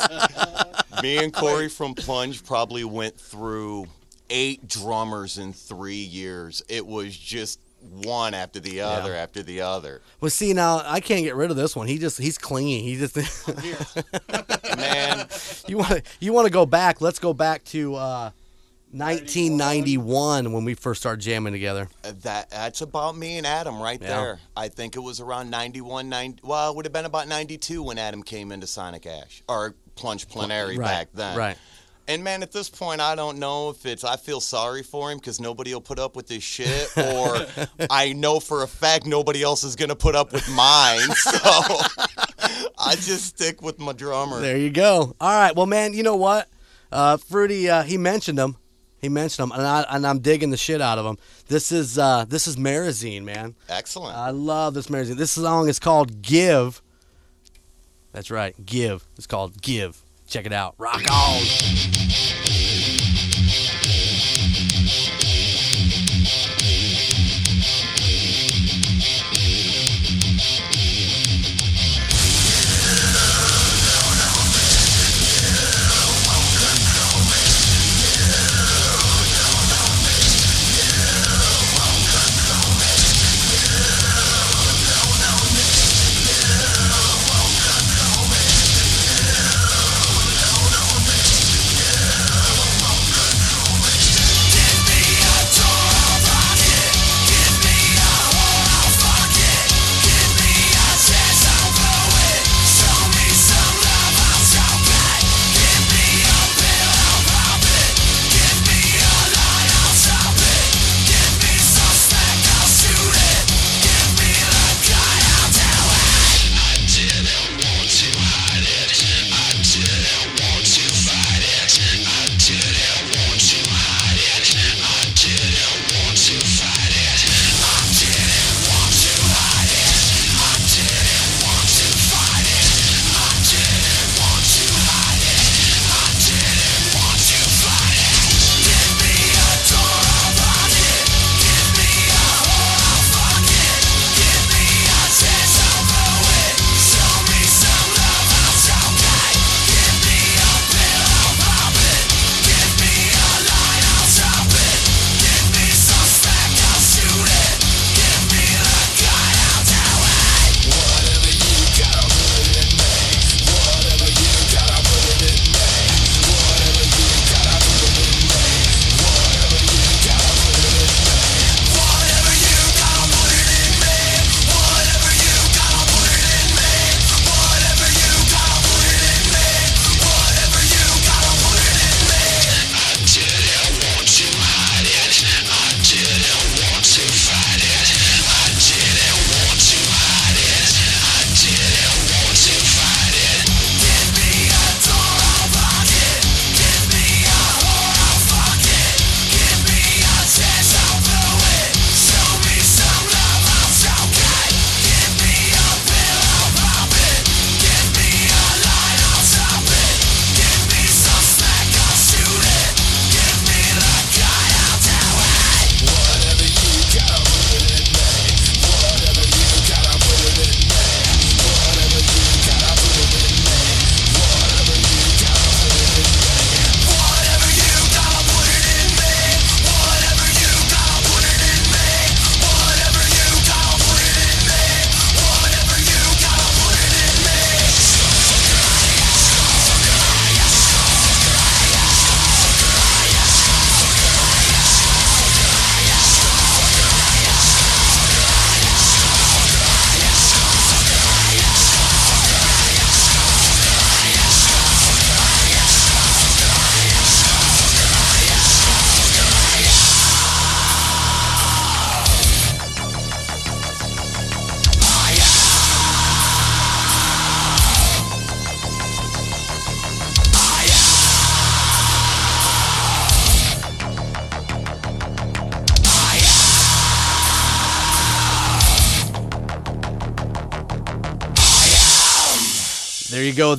Me 1.01 1.17
and 1.23 1.33
Corey 1.33 1.69
from 1.69 1.93
Plunge 1.95 2.43
probably 2.43 2.83
went 2.83 3.17
through 3.17 3.87
eight 4.29 4.67
drummers 4.67 5.37
in 5.37 5.53
three 5.53 5.95
years. 5.95 6.61
It 6.69 6.85
was 6.85 7.15
just 7.17 7.59
one 8.03 8.33
after 8.33 8.59
the 8.59 8.81
other 8.81 9.13
after 9.13 9.43
the 9.43 9.61
other. 9.61 10.01
Well, 10.19 10.31
see, 10.31 10.51
now 10.53 10.81
I 10.83 10.99
can't 10.99 11.23
get 11.23 11.35
rid 11.35 11.51
of 11.51 11.57
this 11.57 11.75
one. 11.75 11.87
He 11.87 11.97
just 11.99 12.17
he's 12.17 12.37
clingy. 12.37 12.81
He 12.81 12.95
just 12.97 13.15
Man, 14.77 15.27
you 15.67 15.77
want 15.77 15.89
to 15.91 16.03
you 16.19 16.33
want 16.33 16.47
to 16.47 16.51
go 16.53 16.65
back? 16.65 17.01
Let's 17.01 17.19
go 17.19 17.33
back 17.33 17.63
to 17.65 17.95
uh, 17.95 18.29
1991 18.91 20.51
when 20.51 20.63
we 20.65 20.73
first 20.73 21.01
started 21.01 21.21
jamming 21.21 21.53
together. 21.53 21.87
that 22.03 22.49
that's 22.49 22.81
about 22.81 23.15
me 23.17 23.37
and 23.37 23.45
Adam 23.47 23.79
right 23.81 24.01
Yeah. 24.01 24.07
there. 24.07 24.39
I 24.55 24.69
think 24.69 24.95
it 24.95 24.99
was 25.01 25.19
around 25.19 25.49
91, 25.49 26.09
90, 26.09 26.41
well, 26.43 26.71
it 26.71 26.75
would 26.75 26.85
have 26.85 26.93
been 26.93 27.05
about 27.05 27.27
92 27.27 27.83
when 27.83 27.97
Adam 27.97 28.23
came 28.23 28.51
into 28.51 28.67
Sonic 28.67 29.05
Ash 29.05 29.43
or 29.47 29.75
Plunge 29.95 30.27
Plenary 30.27 30.77
Right, 30.77 30.85
back 30.87 31.07
then. 31.13 31.37
right. 31.37 31.57
And 32.09 32.23
man, 32.23 32.41
at 32.41 32.53
this 32.53 32.69
point, 32.69 33.01
I 33.01 33.15
don't 33.15 33.37
know 33.37 33.69
if 33.69 33.85
it's 33.85 34.05
I 34.05 34.15
feel 34.15 34.39
sorry 34.39 34.81
for 34.81 35.11
him 35.11 35.17
because 35.17 35.41
nobody 35.41 35.73
will 35.73 35.81
put 35.81 35.99
up 35.99 36.15
with 36.15 36.27
this 36.27 36.41
shit, 36.43 36.89
or 36.97 37.45
I 37.89 38.13
know 38.13 38.39
for 38.39 38.63
a 38.63 38.67
fact 38.67 39.05
nobody 39.05 39.43
else 39.43 39.65
is 39.65 39.75
gonna 39.75 39.95
put 39.95 40.15
up 40.15 40.31
with 40.31 40.47
mine. 40.49 41.01
So 41.17 42.69
I 42.77 42.95
just 42.95 43.25
stick 43.25 43.61
with 43.61 43.79
my 43.79 43.91
drummer. 43.91 44.39
There 44.39 44.57
you 44.57 44.69
go. 44.69 45.15
All 45.19 45.33
right. 45.33 45.53
Well, 45.55 45.65
man, 45.65 45.93
you 45.93 46.03
know 46.03 46.15
what? 46.15 46.47
Uh, 46.91 47.17
Fruity, 47.17 47.69
uh, 47.69 47.83
he 47.83 47.97
mentioned 47.97 48.39
him. 48.39 48.55
He 48.99 49.09
mentioned 49.09 49.51
him, 49.51 49.57
and, 49.57 49.67
I, 49.67 49.85
and 49.89 50.07
I'm 50.07 50.19
digging 50.19 50.51
the 50.51 50.57
shit 50.57 50.81
out 50.81 50.97
of 50.97 51.05
him. 51.05 51.17
This 51.47 51.71
is 51.71 51.97
uh, 51.99 52.25
this 52.27 52.47
is 52.47 52.55
Marazine, 52.55 53.23
man. 53.23 53.55
Excellent. 53.67 54.17
I 54.17 54.29
love 54.29 54.73
this 54.73 54.87
Marazine. 54.87 55.17
This 55.17 55.31
song 55.31 55.67
is 55.67 55.79
called 55.79 56.21
"Give." 56.21 56.81
That's 58.13 58.31
right, 58.31 58.55
"Give." 58.65 59.05
It's 59.17 59.27
called 59.27 59.61
"Give." 59.61 60.01
Check 60.27 60.45
it 60.45 60.53
out. 60.53 60.75
Rock 60.77 61.03
on. 61.09 62.66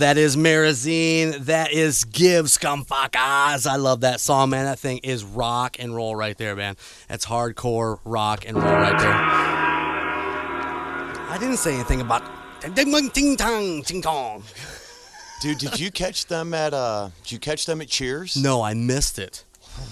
That 0.08 0.16
is 0.16 0.38
Marazine. 0.38 1.36
That 1.44 1.70
is 1.70 2.04
Give 2.04 2.46
Scumfuckers. 2.46 3.66
I 3.66 3.76
love 3.76 4.00
that 4.00 4.20
song, 4.20 4.48
man. 4.48 4.64
That 4.64 4.78
thing 4.78 5.00
is 5.02 5.22
rock 5.22 5.76
and 5.78 5.94
roll 5.94 6.16
right 6.16 6.34
there, 6.38 6.56
man. 6.56 6.76
That's 7.08 7.26
hardcore 7.26 8.00
rock 8.06 8.46
and 8.48 8.56
roll 8.56 8.72
right 8.72 8.98
there. 8.98 9.12
I 11.28 11.36
didn't 11.38 11.58
say 11.58 11.74
anything 11.74 12.00
about 12.00 12.22
ding 12.74 12.90
ding 12.90 13.10
ting 13.10 13.36
tong 13.36 13.82
ting 13.82 14.00
tong. 14.00 14.44
Dude, 15.42 15.58
did 15.58 15.78
you 15.78 15.90
catch 15.90 16.24
them 16.24 16.54
at 16.54 16.72
uh? 16.72 17.10
Did 17.24 17.32
you 17.32 17.38
catch 17.38 17.66
them 17.66 17.82
at 17.82 17.88
Cheers? 17.88 18.34
No, 18.34 18.62
I 18.62 18.72
missed 18.72 19.18
it. 19.18 19.44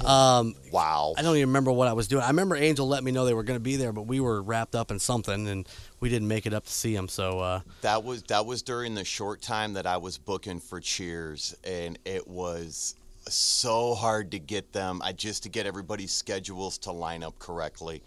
Um, 0.04 0.54
Wow. 0.72 1.14
I 1.16 1.22
don't 1.22 1.36
even 1.36 1.48
remember 1.48 1.72
what 1.72 1.88
I 1.88 1.92
was 1.92 2.08
doing. 2.08 2.22
I 2.22 2.28
remember 2.28 2.56
Angel 2.56 2.86
let 2.86 3.04
me 3.04 3.12
know 3.12 3.24
they 3.24 3.34
were 3.34 3.42
going 3.42 3.56
to 3.58 3.62
be 3.62 3.76
there, 3.76 3.92
but 3.92 4.02
we 4.02 4.20
were 4.20 4.42
wrapped 4.42 4.74
up 4.74 4.90
in 4.90 4.98
something 4.98 5.46
and 5.48 5.68
we 6.00 6.08
didn't 6.08 6.28
make 6.28 6.46
it 6.46 6.54
up 6.54 6.64
to 6.66 6.72
see 6.72 6.94
them. 6.94 7.08
So 7.08 7.40
uh, 7.40 7.60
That 7.82 8.04
was 8.04 8.22
that 8.24 8.46
was 8.46 8.62
during 8.62 8.94
the 8.94 9.04
short 9.04 9.40
time 9.42 9.74
that 9.74 9.86
I 9.86 9.96
was 9.96 10.18
booking 10.18 10.60
for 10.60 10.80
Cheers, 10.80 11.56
and 11.64 11.98
it 12.04 12.26
was 12.28 12.94
so 13.28 13.94
hard 13.94 14.30
to 14.32 14.38
get 14.38 14.72
them. 14.72 15.00
I 15.02 15.12
just 15.12 15.42
to 15.44 15.48
get 15.48 15.66
everybody's 15.66 16.12
schedules 16.12 16.78
to 16.78 16.92
line 16.92 17.22
up 17.22 17.38
correctly. 17.38 18.02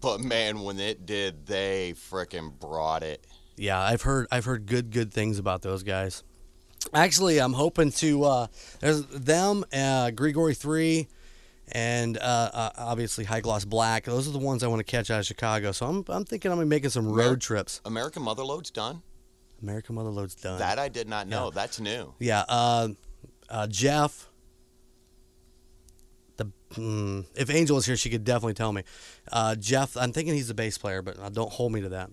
But 0.00 0.20
man, 0.20 0.60
when 0.60 0.78
it 0.78 1.06
did, 1.06 1.46
they 1.46 1.94
frickin' 1.96 2.58
brought 2.60 3.02
it. 3.02 3.24
yeah, 3.56 3.80
I've 3.80 4.02
heard 4.02 4.26
I've 4.30 4.44
heard 4.44 4.66
good 4.66 4.90
good 4.90 5.12
things 5.12 5.38
about 5.38 5.62
those 5.62 5.82
guys. 5.82 6.22
Actually, 6.94 7.40
I'm 7.40 7.54
hoping 7.54 7.90
to 7.92 8.24
uh, 8.24 8.46
there's 8.80 9.04
them, 9.06 9.64
uh, 9.72 10.10
Grigori 10.12 10.54
three, 10.54 11.08
and 11.72 12.16
uh, 12.18 12.20
uh, 12.52 12.70
obviously 12.78 13.24
High 13.24 13.40
Gloss 13.40 13.64
Black. 13.64 14.04
Those 14.04 14.28
are 14.28 14.32
the 14.32 14.38
ones 14.38 14.62
I 14.62 14.68
want 14.68 14.80
to 14.80 14.84
catch 14.84 15.10
out 15.10 15.20
of 15.20 15.26
Chicago. 15.26 15.72
So 15.72 15.86
I'm 15.86 16.04
I'm 16.08 16.24
thinking 16.24 16.50
I'm 16.52 16.68
making 16.68 16.90
some 16.90 17.08
road 17.10 17.26
Amer- 17.26 17.36
trips. 17.36 17.80
American 17.84 18.22
Motherlode's 18.22 18.70
done. 18.70 19.02
American 19.62 19.94
Motherlode's 19.94 20.34
done. 20.34 20.58
That 20.58 20.78
I 20.78 20.88
did 20.88 21.08
not 21.08 21.26
know. 21.28 21.50
That's 21.50 21.80
new. 21.80 22.12
Yeah, 22.18 22.44
uh, 22.48 22.88
uh, 23.48 23.66
Jeff. 23.66 24.28
The 26.36 26.46
mm, 26.74 27.24
if 27.34 27.48
Angel 27.50 27.76
was 27.76 27.86
here, 27.86 27.96
she 27.96 28.10
could 28.10 28.24
definitely 28.24 28.54
tell 28.54 28.72
me. 28.72 28.82
Uh, 29.32 29.54
Jeff, 29.54 29.96
I'm 29.96 30.12
thinking 30.12 30.34
he's 30.34 30.48
the 30.48 30.54
bass 30.54 30.76
player, 30.78 31.00
but 31.02 31.18
uh, 31.18 31.30
don't 31.30 31.50
hold 31.50 31.72
me 31.72 31.80
to 31.80 31.88
that. 31.90 32.10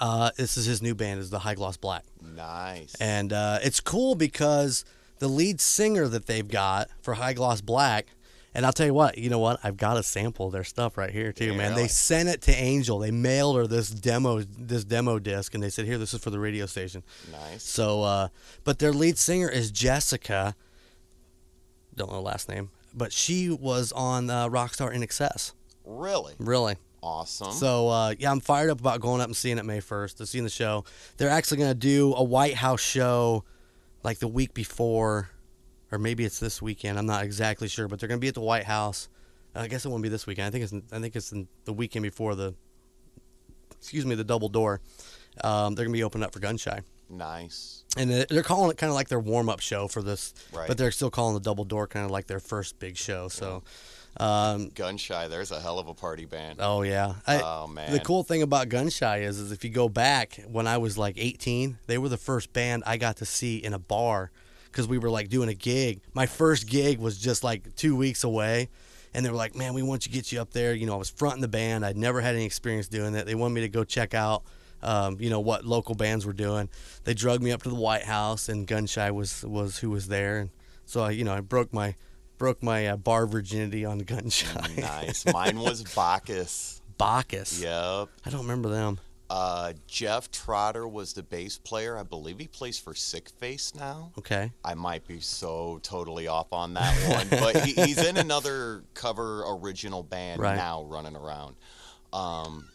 Uh, 0.00 0.30
this 0.36 0.56
is 0.56 0.66
his 0.66 0.82
new 0.82 0.94
band, 0.94 1.20
is 1.20 1.30
the 1.30 1.38
High 1.38 1.54
Gloss 1.54 1.76
Black, 1.76 2.04
Nice. 2.20 2.94
and 3.00 3.32
uh, 3.32 3.58
it's 3.62 3.80
cool 3.80 4.14
because 4.16 4.84
the 5.20 5.28
lead 5.28 5.60
singer 5.60 6.08
that 6.08 6.26
they've 6.26 6.46
got 6.48 6.88
for 7.00 7.14
High 7.14 7.32
Gloss 7.32 7.60
Black. 7.60 8.08
And 8.54 8.64
I'll 8.66 8.72
tell 8.72 8.86
you 8.86 8.94
what, 8.94 9.18
you 9.18 9.28
know 9.30 9.38
what? 9.38 9.60
I've 9.62 9.76
got 9.76 9.96
a 9.98 10.02
sample 10.02 10.46
of 10.46 10.52
their 10.52 10.64
stuff 10.64 10.96
right 10.98 11.10
here 11.10 11.32
too, 11.32 11.46
Yeah, 11.52 11.56
man. 11.56 11.70
really? 11.70 11.82
They 11.82 11.88
sent 11.88 12.28
it 12.28 12.40
to 12.42 12.52
Angel. 12.54 12.98
They 12.98 13.10
mailed 13.10 13.56
her 13.56 13.66
this 13.66 13.90
demo, 13.90 14.40
this 14.40 14.84
demo 14.84 15.18
disc, 15.18 15.54
and 15.54 15.62
they 15.62 15.70
said, 15.70 15.84
"Here, 15.84 15.98
this 15.98 16.14
is 16.14 16.20
for 16.20 16.30
the 16.30 16.38
radio 16.40 16.66
station." 16.66 17.02
nice. 17.30 17.62
So, 17.62 18.02
uh, 18.02 18.28
but 18.64 18.78
their 18.78 18.92
lead 18.92 19.18
singer 19.18 19.48
is 19.48 19.70
Jessica. 19.70 20.56
Don't 21.94 22.08
know 22.10 22.16
the 22.16 22.22
last 22.22 22.48
name, 22.48 22.70
but 22.94 23.12
she 23.12 23.50
was 23.50 23.92
on 23.92 24.30
uh, 24.30 24.48
Rockstar 24.48 24.94
INXS. 24.94 25.52
Really 25.84 26.34
Really. 26.38 26.76
awesome. 27.02 27.52
So, 27.52 27.88
uh, 27.88 28.14
yeah, 28.18 28.30
I'm 28.30 28.40
fired 28.40 28.70
up 28.70 28.80
about 28.80 29.00
going 29.00 29.20
up 29.20 29.26
and 29.28 29.36
seeing 29.36 29.58
it 29.58 29.64
May 29.64 29.78
1st, 29.80 30.16
to 30.18 30.26
seeing 30.26 30.44
the 30.44 30.50
show. 30.50 30.84
They're 31.16 31.30
actually 31.30 31.58
going 31.58 31.70
to 31.70 31.74
do 31.78 32.14
a 32.14 32.22
White 32.22 32.54
House 32.54 32.80
show 32.80 33.44
like 34.02 34.18
the 34.18 34.28
week 34.28 34.52
before, 34.54 35.30
or 35.90 35.98
maybe 35.98 36.24
it's 36.24 36.38
this 36.40 36.60
weekend. 36.62 36.98
I'm 36.98 37.06
not 37.06 37.24
exactly 37.24 37.68
sure, 37.68 37.88
but 37.88 37.98
they're 37.98 38.08
going 38.08 38.18
to 38.20 38.24
be 38.24 38.28
at 38.28 38.34
the 38.34 38.40
White 38.40 38.64
House. 38.64 39.08
I 39.54 39.66
guess 39.66 39.84
it 39.84 39.88
won't 39.88 40.02
be 40.02 40.08
this 40.08 40.26
weekend. 40.26 40.46
I 40.46 40.50
think 40.50 40.64
it's 40.64 40.92
I 40.92 41.00
think 41.00 41.16
it's 41.16 41.32
in 41.32 41.48
the 41.64 41.72
weekend 41.72 42.02
before 42.04 42.34
the 42.34 42.54
excuse 43.76 44.04
me 44.06 44.14
the 44.14 44.24
double 44.24 44.48
door. 44.48 44.80
Um, 45.44 45.74
they're 45.74 45.84
going 45.84 45.92
to 45.94 45.98
be 45.98 46.02
opening 46.04 46.24
up 46.24 46.32
for 46.32 46.40
Gunshy 46.40 46.82
nice. 47.08 47.84
and 47.96 48.10
they- 48.10 48.26
they're 48.28 48.42
calling 48.42 48.70
it 48.70 48.76
kind 48.76 48.90
of 48.90 48.94
like 48.94 49.08
their 49.08 49.20
warm 49.20 49.48
up 49.48 49.60
show 49.60 49.86
for 49.88 50.02
this, 50.02 50.34
Right. 50.52 50.66
but 50.66 50.76
they're 50.78 50.90
still 50.90 51.10
calling 51.10 51.34
the 51.34 51.40
Double 51.40 51.64
Door 51.64 51.86
kind 51.88 52.04
of 52.04 52.10
like 52.10 52.26
their 52.26 52.40
first 52.40 52.78
big 52.80 52.96
show. 52.96 53.28
So, 53.28 53.62
um, 54.18 54.70
Gunshy. 54.70 55.28
There's 55.30 55.52
a 55.52 55.60
hell 55.60 55.78
of 55.78 55.86
a 55.86 55.94
party 55.94 56.24
band. 56.24 56.58
oh 56.60 56.82
yeah, 56.82 57.14
I, 57.26 57.40
Oh, 57.40 57.66
man. 57.68 57.92
The 57.92 58.00
cool 58.00 58.24
thing 58.24 58.42
about 58.42 58.68
Gunshy 58.68 59.22
is, 59.22 59.38
is 59.38 59.52
if 59.52 59.62
you 59.64 59.70
go 59.70 59.88
back 59.88 60.40
when 60.48 60.66
I 60.66 60.76
was 60.78 60.98
like 60.98 61.14
18, 61.16 61.78
they 61.86 61.98
were 61.98 62.08
the 62.08 62.16
first 62.16 62.52
band 62.52 62.82
I 62.84 62.96
got 62.96 63.16
to 63.18 63.24
see 63.24 63.56
in 63.58 63.72
a 63.72 63.78
bar 63.78 64.30
because 64.70 64.86
we 64.86 64.98
were 64.98 65.10
like 65.10 65.28
doing 65.28 65.48
a 65.48 65.54
gig. 65.54 66.00
My 66.14 66.26
first 66.26 66.68
gig 66.68 66.98
was 66.98 67.18
just 67.18 67.44
like 67.44 67.74
two 67.76 67.96
weeks 67.96 68.24
away. 68.24 68.68
And 69.14 69.24
they 69.24 69.30
were 69.30 69.36
like, 69.36 69.56
man, 69.56 69.72
we 69.72 69.82
want 69.82 70.06
you 70.06 70.12
to 70.12 70.16
get 70.16 70.30
you 70.32 70.40
up 70.40 70.50
there. 70.50 70.74
You 70.74 70.86
know, 70.86 70.94
I 70.94 70.98
was 70.98 71.08
fronting 71.08 71.40
the 71.40 71.48
band. 71.48 71.84
I'd 71.84 71.96
never 71.96 72.20
had 72.20 72.34
any 72.34 72.44
experience 72.44 72.88
doing 72.88 73.14
that. 73.14 73.26
They 73.26 73.34
wanted 73.34 73.54
me 73.54 73.62
to 73.62 73.68
go 73.68 73.82
check 73.82 74.12
out, 74.12 74.42
um, 74.82 75.16
you 75.18 75.30
know, 75.30 75.40
what 75.40 75.64
local 75.64 75.94
bands 75.94 76.26
were 76.26 76.34
doing. 76.34 76.68
They 77.04 77.14
drugged 77.14 77.42
me 77.42 77.50
up 77.50 77.62
to 77.62 77.70
the 77.70 77.74
White 77.74 78.04
House, 78.04 78.50
and 78.50 78.66
Gunshy 78.66 79.10
was 79.10 79.44
was 79.44 79.78
who 79.78 79.90
was 79.90 80.08
there. 80.08 80.40
And 80.40 80.50
so, 80.84 81.04
I, 81.04 81.10
you 81.12 81.24
know, 81.24 81.32
I 81.32 81.40
broke 81.40 81.72
my 81.72 81.94
broke 82.36 82.62
my 82.62 82.86
uh, 82.86 82.96
bar 82.96 83.26
virginity 83.26 83.84
on 83.84 84.02
Gunshy. 84.02 84.78
nice. 84.78 85.24
Mine 85.32 85.58
was 85.58 85.82
Bacchus. 85.82 86.80
Bacchus. 86.98 87.62
Yep. 87.62 88.08
I 88.26 88.30
don't 88.30 88.42
remember 88.42 88.68
them. 88.68 89.00
Uh, 89.30 89.74
Jeff 89.86 90.30
Trotter 90.30 90.88
was 90.88 91.12
the 91.12 91.22
bass 91.22 91.58
player. 91.58 91.98
I 91.98 92.02
believe 92.02 92.38
he 92.38 92.46
plays 92.46 92.78
for 92.78 92.94
Sick 92.94 93.28
Face 93.28 93.74
now. 93.74 94.10
Okay. 94.18 94.50
I 94.64 94.72
might 94.74 95.06
be 95.06 95.20
so 95.20 95.80
totally 95.82 96.28
off 96.28 96.52
on 96.52 96.72
that 96.74 96.94
one, 97.08 97.28
but 97.40 97.56
he, 97.64 97.72
he's 97.74 98.02
in 98.02 98.16
another 98.16 98.84
cover 98.94 99.44
original 99.46 100.02
band 100.02 100.40
Right. 100.40 100.56
now 100.56 100.84
running 100.84 101.14
around. 101.16 101.56
Um, 102.12 102.68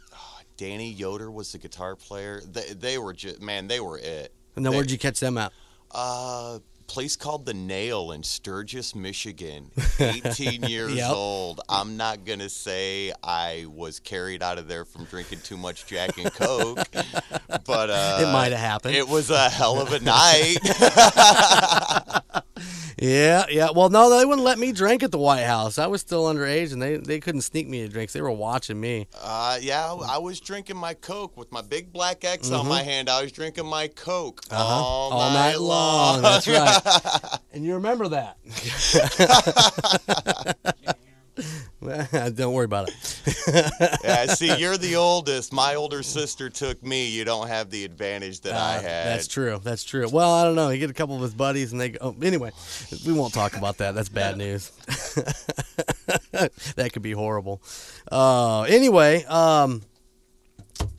Danny 0.57 0.91
Yoder 0.91 1.31
was 1.31 1.51
the 1.51 1.57
guitar 1.57 1.95
player. 1.95 2.41
They, 2.41 2.73
they 2.73 2.97
were 2.99 3.13
just 3.13 3.41
man, 3.41 3.67
they 3.67 3.79
were 3.79 3.97
it. 3.97 4.31
And 4.55 4.63
then 4.63 4.71
They- 4.71 4.77
where'd 4.77 4.91
you 4.91 4.99
catch 4.99 5.19
them 5.19 5.37
at? 5.39 5.51
Uh, 5.89 6.59
place 6.93 7.15
called 7.15 7.43
the 7.47 7.55
Nail 7.55 8.11
in 8.11 8.21
Sturgis, 8.21 8.93
Michigan. 8.93 9.71
18 9.99 10.61
years 10.63 10.93
Yep. 10.93 11.09
old. 11.09 11.59
I'm 11.67 11.97
not 11.97 12.23
gonna 12.23 12.49
say 12.49 13.11
I 13.23 13.65
was 13.67 13.99
carried 13.99 14.43
out 14.43 14.59
of 14.59 14.67
there 14.67 14.85
from 14.85 15.05
drinking 15.05 15.39
too 15.39 15.57
much 15.57 15.87
Jack 15.87 16.19
and 16.19 16.31
Coke, 16.31 16.77
but 17.65 17.89
uh, 17.89 18.19
It 18.21 18.31
might 18.31 18.51
have 18.51 18.59
happened. 18.61 18.95
It 18.95 19.07
was 19.09 19.31
a 19.31 19.49
hell 19.49 19.81
of 19.81 19.91
a 19.91 19.99
night. 20.01 20.57
Yeah, 22.99 23.45
yeah. 23.49 23.69
Well, 23.75 23.89
no, 23.89 24.09
they 24.17 24.25
wouldn't 24.25 24.45
let 24.45 24.59
me 24.59 24.71
drink 24.71 25.03
at 25.03 25.11
the 25.11 25.17
White 25.17 25.43
House. 25.43 25.77
I 25.77 25.87
was 25.87 26.01
still 26.01 26.25
underage, 26.25 26.73
and 26.73 26.81
they, 26.81 26.97
they 26.97 27.19
couldn't 27.19 27.41
sneak 27.41 27.67
me 27.67 27.81
to 27.81 27.87
drinks. 27.89 28.13
They 28.13 28.21
were 28.21 28.31
watching 28.31 28.79
me. 28.79 29.07
Uh, 29.21 29.57
yeah, 29.61 29.93
I 30.07 30.17
was 30.17 30.39
drinking 30.39 30.77
my 30.77 30.93
Coke 30.93 31.35
with 31.37 31.51
my 31.51 31.61
big 31.61 31.91
black 31.91 32.23
X 32.23 32.51
on 32.51 32.67
my 32.67 32.83
hand. 32.83 33.09
I 33.09 33.21
was 33.21 33.31
drinking 33.31 33.65
my 33.65 33.87
Coke 33.87 34.41
all, 34.51 35.11
Mm-hmm. 35.11 35.17
All 35.17 35.31
night 35.31 35.59
long. 35.59 36.21
That's 36.21 36.47
right. 36.47 37.39
and 37.53 37.63
you 37.63 37.75
remember 37.75 38.09
that. 38.09 38.37
Don't 42.35 42.53
worry 42.53 42.65
about 42.65 42.89
it. 42.89 43.19
yeah, 44.03 44.25
see, 44.27 44.55
you're 44.59 44.77
the 44.77 44.95
oldest. 44.95 45.53
My 45.53 45.75
older 45.75 46.01
sister 46.03 46.49
took 46.49 46.81
me. 46.83 47.07
You 47.09 47.23
don't 47.25 47.47
have 47.47 47.69
the 47.69 47.83
advantage 47.85 48.41
that 48.41 48.53
I 48.53 48.77
Uh, 48.77 48.81
had. 48.81 49.05
That's 49.07 49.27
true. 49.27 49.59
That's 49.63 49.83
true. 49.83 50.07
Well, 50.09 50.31
I 50.33 50.43
don't 50.43 50.55
know. 50.55 50.69
He 50.69 50.79
get 50.79 50.89
a 50.89 50.93
couple 50.93 51.15
of 51.15 51.21
his 51.21 51.33
buddies, 51.33 51.71
and 51.71 51.79
they 51.81 51.89
go. 51.89 51.97
Oh, 52.01 52.15
anyway, 52.21 52.51
we 53.05 53.13
won't 53.13 53.33
talk 53.33 53.55
about 53.55 53.77
that. 53.77 53.95
That's 53.95 54.09
bad 54.09 54.37
news. 54.37 54.71
that 56.31 56.89
could 56.93 57.01
be 57.01 57.11
horrible. 57.11 57.61
Uh, 58.11 58.61
anyway, 58.63 59.23
um, 59.25 59.81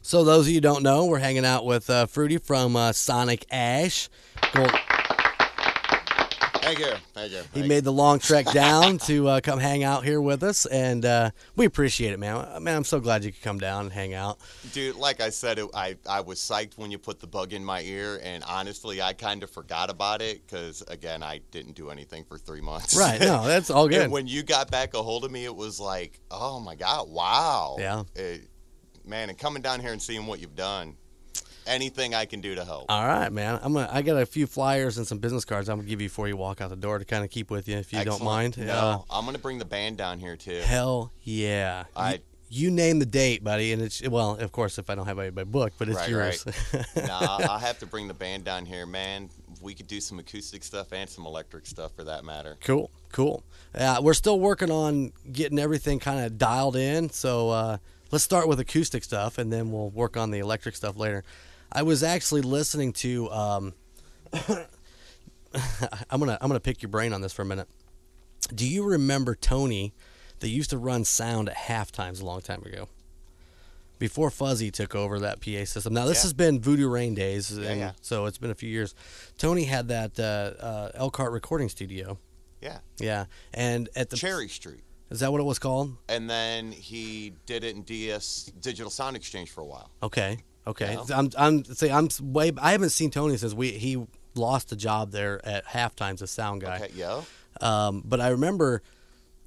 so 0.03 0.25
those 0.25 0.47
of 0.47 0.49
you 0.49 0.55
who 0.55 0.61
don't 0.61 0.83
know, 0.83 1.07
we're 1.07 1.19
hanging 1.19 1.45
out 1.45 1.65
with 1.65 1.89
uh, 1.91 2.07
Fruity 2.07 2.39
from 2.39 2.77
uh, 2.77 2.93
Sonic 2.93 3.45
Ash. 3.51 4.09
Thank 6.65 6.79
you. 6.79 6.93
Thank 7.13 7.33
you. 7.33 7.43
he 7.53 7.69
made 7.69 7.85
the 7.85 7.93
long 7.93 8.19
trek 8.19 8.47
down 8.53 8.99
to 8.99 9.29
uh, 9.29 9.41
come 9.41 9.59
hang 9.59 9.85
out 9.85 10.05
here 10.05 10.21
with 10.21 10.43
us, 10.43 10.67
and 10.67 11.05
uh, 11.05 11.31
we 11.57 11.67
appreciate 11.67 12.13
it, 12.13 12.19
man. 12.19 12.63
Man, 12.63 12.77
I'm 12.77 12.85
so 12.85 13.01
glad 13.01 13.25
you 13.25 13.33
could 13.33 13.43
come 13.43 13.59
down 13.59 13.85
and 13.85 13.93
hang 13.93 14.15
out. 14.15 14.39
Dude, 14.73 14.97
like 14.97 15.21
I 15.21 15.31
said, 15.31 15.59
it, 15.59 15.69
I, 15.75 15.97
I 16.09 16.21
was 16.21 16.39
psyched 16.39 16.79
when 16.79 16.91
you 16.91 16.99
put 16.99 17.21
the 17.21 17.27
bug 17.27 17.53
in 17.53 17.65
my 17.65 17.83
ear, 17.83 18.21
and 18.23 18.43
honestly, 18.45 19.03
I 19.03 19.13
kind 19.13 19.43
of 19.43 19.51
forgot 19.51 19.91
about 19.91 20.23
it 20.23 20.47
because, 20.47 20.83
again, 20.89 21.23
I 21.23 21.41
didn't 21.51 21.75
do 21.75 21.91
anything 21.91 22.25
for 22.25 22.39
three 22.39 22.61
months. 22.63 22.97
Right? 22.97 23.21
No, 23.21 23.45
that's 23.47 23.71
all 23.71 23.89
good. 23.89 24.03
And 24.03 24.13
when 24.13 24.27
you 24.27 24.43
got 24.43 24.71
back 24.71 24.95
a 24.95 25.03
hold 25.03 25.25
of 25.25 25.31
me, 25.31 25.45
it 25.45 25.55
was 25.55 25.79
like, 25.79 26.19
oh 26.31 26.61
my 26.61 26.75
God, 26.75 27.11
wow. 27.11 27.77
Yeah. 27.79 28.05
It- 28.15 28.49
man, 29.07 29.29
and 29.29 29.39
coming 29.39 29.63
down 29.63 29.81
here 29.81 29.93
and 29.93 30.01
seeing 30.01 30.27
what 30.27 30.41
you've 30.41 30.57
done, 30.57 30.97
anything 31.67 32.15
I 32.15 32.25
can 32.25 32.41
do 32.41 32.55
to 32.55 32.65
help. 32.65 32.87
All 32.89 33.07
right, 33.07 33.33
man. 33.33 33.59
I'm 33.63 33.73
gonna. 33.73 33.89
I 33.93 34.03
got 34.03 34.17
a 34.21 34.27
few 34.27 34.47
flyers 34.47 34.99
and 34.99 35.07
some 35.07 35.19
business 35.19 35.45
cards. 35.45 35.69
I'm 35.69 35.79
gonna 35.79 35.89
give 35.89 36.01
you 36.01 36.09
before 36.09 36.29
you 36.29 36.37
walk 36.37 36.61
out 36.61 36.71
the 36.71 36.77
door 36.77 36.99
to 36.99 37.05
kind 37.05 37.25
of 37.25 37.31
keep 37.31 37.51
with 37.51 37.69
you, 37.69 37.77
if 37.77 37.93
you 37.93 38.05
don't 38.05 38.23
mind. 38.23 38.57
No, 38.59 38.73
Uh, 38.73 38.99
I'm 39.11 39.25
going 39.25 39.37
to 39.37 39.43
bring 39.43 39.59
the 39.59 39.65
band 39.65 39.97
down 39.97 40.19
here, 40.19 40.37
too. 40.37 40.61
hell 40.65 41.13
yeah. 41.23 41.85
I- 41.97 42.15
you, 42.15 42.67
you 42.67 42.71
name 42.71 43.01
the 43.01 43.07
date, 43.07 43.43
buddy, 43.43 43.73
and 43.73 43.83
it's 43.83 44.07
well, 44.09 44.37
of 44.37 44.53
course, 44.53 44.79
if 44.79 44.89
I 44.89 44.95
don't 44.95 45.07
have 45.07 45.19
anybody 45.19 45.45
booked, 45.51 45.77
but 45.79 45.89
it's 45.89 45.97
Right, 45.99 46.09
yours. 46.09 46.45
nah, 46.97 47.39
I'll 47.41 47.59
have 47.59 47.79
to 47.81 47.87
bring 47.87 48.07
the 48.07 48.15
band 48.15 48.45
down 48.45 48.65
here, 48.67 48.87
man. 48.87 49.29
We 49.61 49.75
could 49.75 49.87
do 49.89 50.01
some 50.01 50.19
acoustic 50.21 50.63
stuff 50.63 50.93
and 50.93 51.09
some 51.11 51.27
electric 51.27 51.67
stuff 51.67 51.93
for 51.97 52.05
that 52.05 52.25
matter. 52.25 52.57
cool, 52.63 52.91
cool. 53.11 53.43
Uh, 53.75 53.99
we're 54.03 54.15
still 54.15 54.39
working 54.39 54.71
on 54.71 55.13
getting 55.33 55.59
everything 55.59 55.99
kind 55.99 56.25
of 56.25 56.39
dialed 56.39 56.77
in. 56.77 57.11
So 57.11 57.51
uh, 57.51 57.79
let's 58.13 58.23
start 58.23 58.47
with 58.47 58.61
acoustic 58.61 59.03
stuff, 59.03 59.39
and 59.39 59.53
then 59.53 59.73
we'll 59.73 59.91
work 59.91 60.17
on 60.17 60.31
the 60.31 60.39
electric 60.39 60.77
stuff 60.77 60.97
later. 60.97 61.25
I 61.75 61.83
was 61.83 62.03
actually 62.03 62.43
listening 62.43 62.93
to 62.95 63.31
um, 63.31 63.73
I'm 66.11 66.21
gonna 66.21 66.39
I'm 66.41 66.49
gonna 66.49 66.61
pick 66.61 66.83
your 66.83 66.89
brain 66.91 67.13
on 67.13 67.21
this 67.21 67.33
for 67.33 67.43
a 67.43 67.47
minute. 67.47 67.69
Do 68.55 68.67
you 68.69 68.85
remember 68.85 69.35
Tony 69.35 69.93
that 70.41 70.49
used 70.49 70.71
to 70.71 70.79
run 70.79 71.05
sound 71.05 71.49
at 71.49 71.55
half 71.57 71.93
times 71.93 72.21
a 72.21 72.25
long 72.25 72.41
time 72.41 72.63
ago? 72.65 72.89
Before 73.99 74.29
Fuzzy 74.31 74.71
took 74.73 74.95
over 74.95 75.21
that 75.21 75.41
PA 75.41 75.65
system. 75.65 75.95
Now 75.95 76.05
this 76.07 76.19
Yeah. 76.19 76.23
has 76.23 76.33
been 76.33 76.61
Voodoo 76.61 76.89
Rain 76.89 77.15
days, 77.15 77.51
and 77.53 77.79
yeah. 77.79 77.93
so 78.03 78.27
it's 78.27 78.39
been 78.39 78.51
a 78.51 78.55
few 78.55 78.69
years. 78.69 78.95
Tony 79.39 79.65
had 79.65 79.89
that 79.89 80.19
uh, 80.19 80.63
uh, 80.63 80.91
Elkhart 80.95 81.33
recording 81.33 81.69
studio. 81.69 82.19
Yeah. 82.61 82.79
Yeah, 82.99 83.27
and 83.53 83.89
at 83.95 84.11
the 84.11 84.17
Cherry 84.17 84.49
Street. 84.49 84.83
is 85.11 85.21
that 85.21 85.31
what 85.31 85.41
it 85.41 85.45
was 85.45 85.59
called? 85.61 85.97
And 86.09 86.29
then 86.29 86.73
he 86.73 87.35
did 87.47 87.63
it 87.63 87.77
in 87.77 87.83
DS 87.83 88.51
Digital 88.61 88.91
Sound 88.91 89.17
Exchange 89.17 89.51
for 89.51 89.61
a 89.61 89.67
while. 89.67 89.91
Okay, 90.03 90.39
okay. 90.67 90.97
I'm 91.13 91.31
I'm 91.37 91.65
say 91.65 91.91
I'm 91.91 92.09
way. 92.21 92.53
I 92.61 92.73
haven't 92.73 92.91
seen 92.91 93.11
Tony 93.11 93.37
since 93.37 93.55
we 93.55 93.73
he 93.73 94.07
lost 94.35 94.71
the 94.71 94.77
job 94.77 95.13
there 95.13 95.41
at 95.47 95.65
half 95.67 95.95
times 95.95 96.23
as 96.23 96.31
sound 96.31 96.61
guy. 96.61 96.77
Okay, 96.77 96.91
yeah. 96.95 97.23
Um, 97.61 98.03
but 98.05 98.21
I 98.21 98.29
remember 98.29 98.83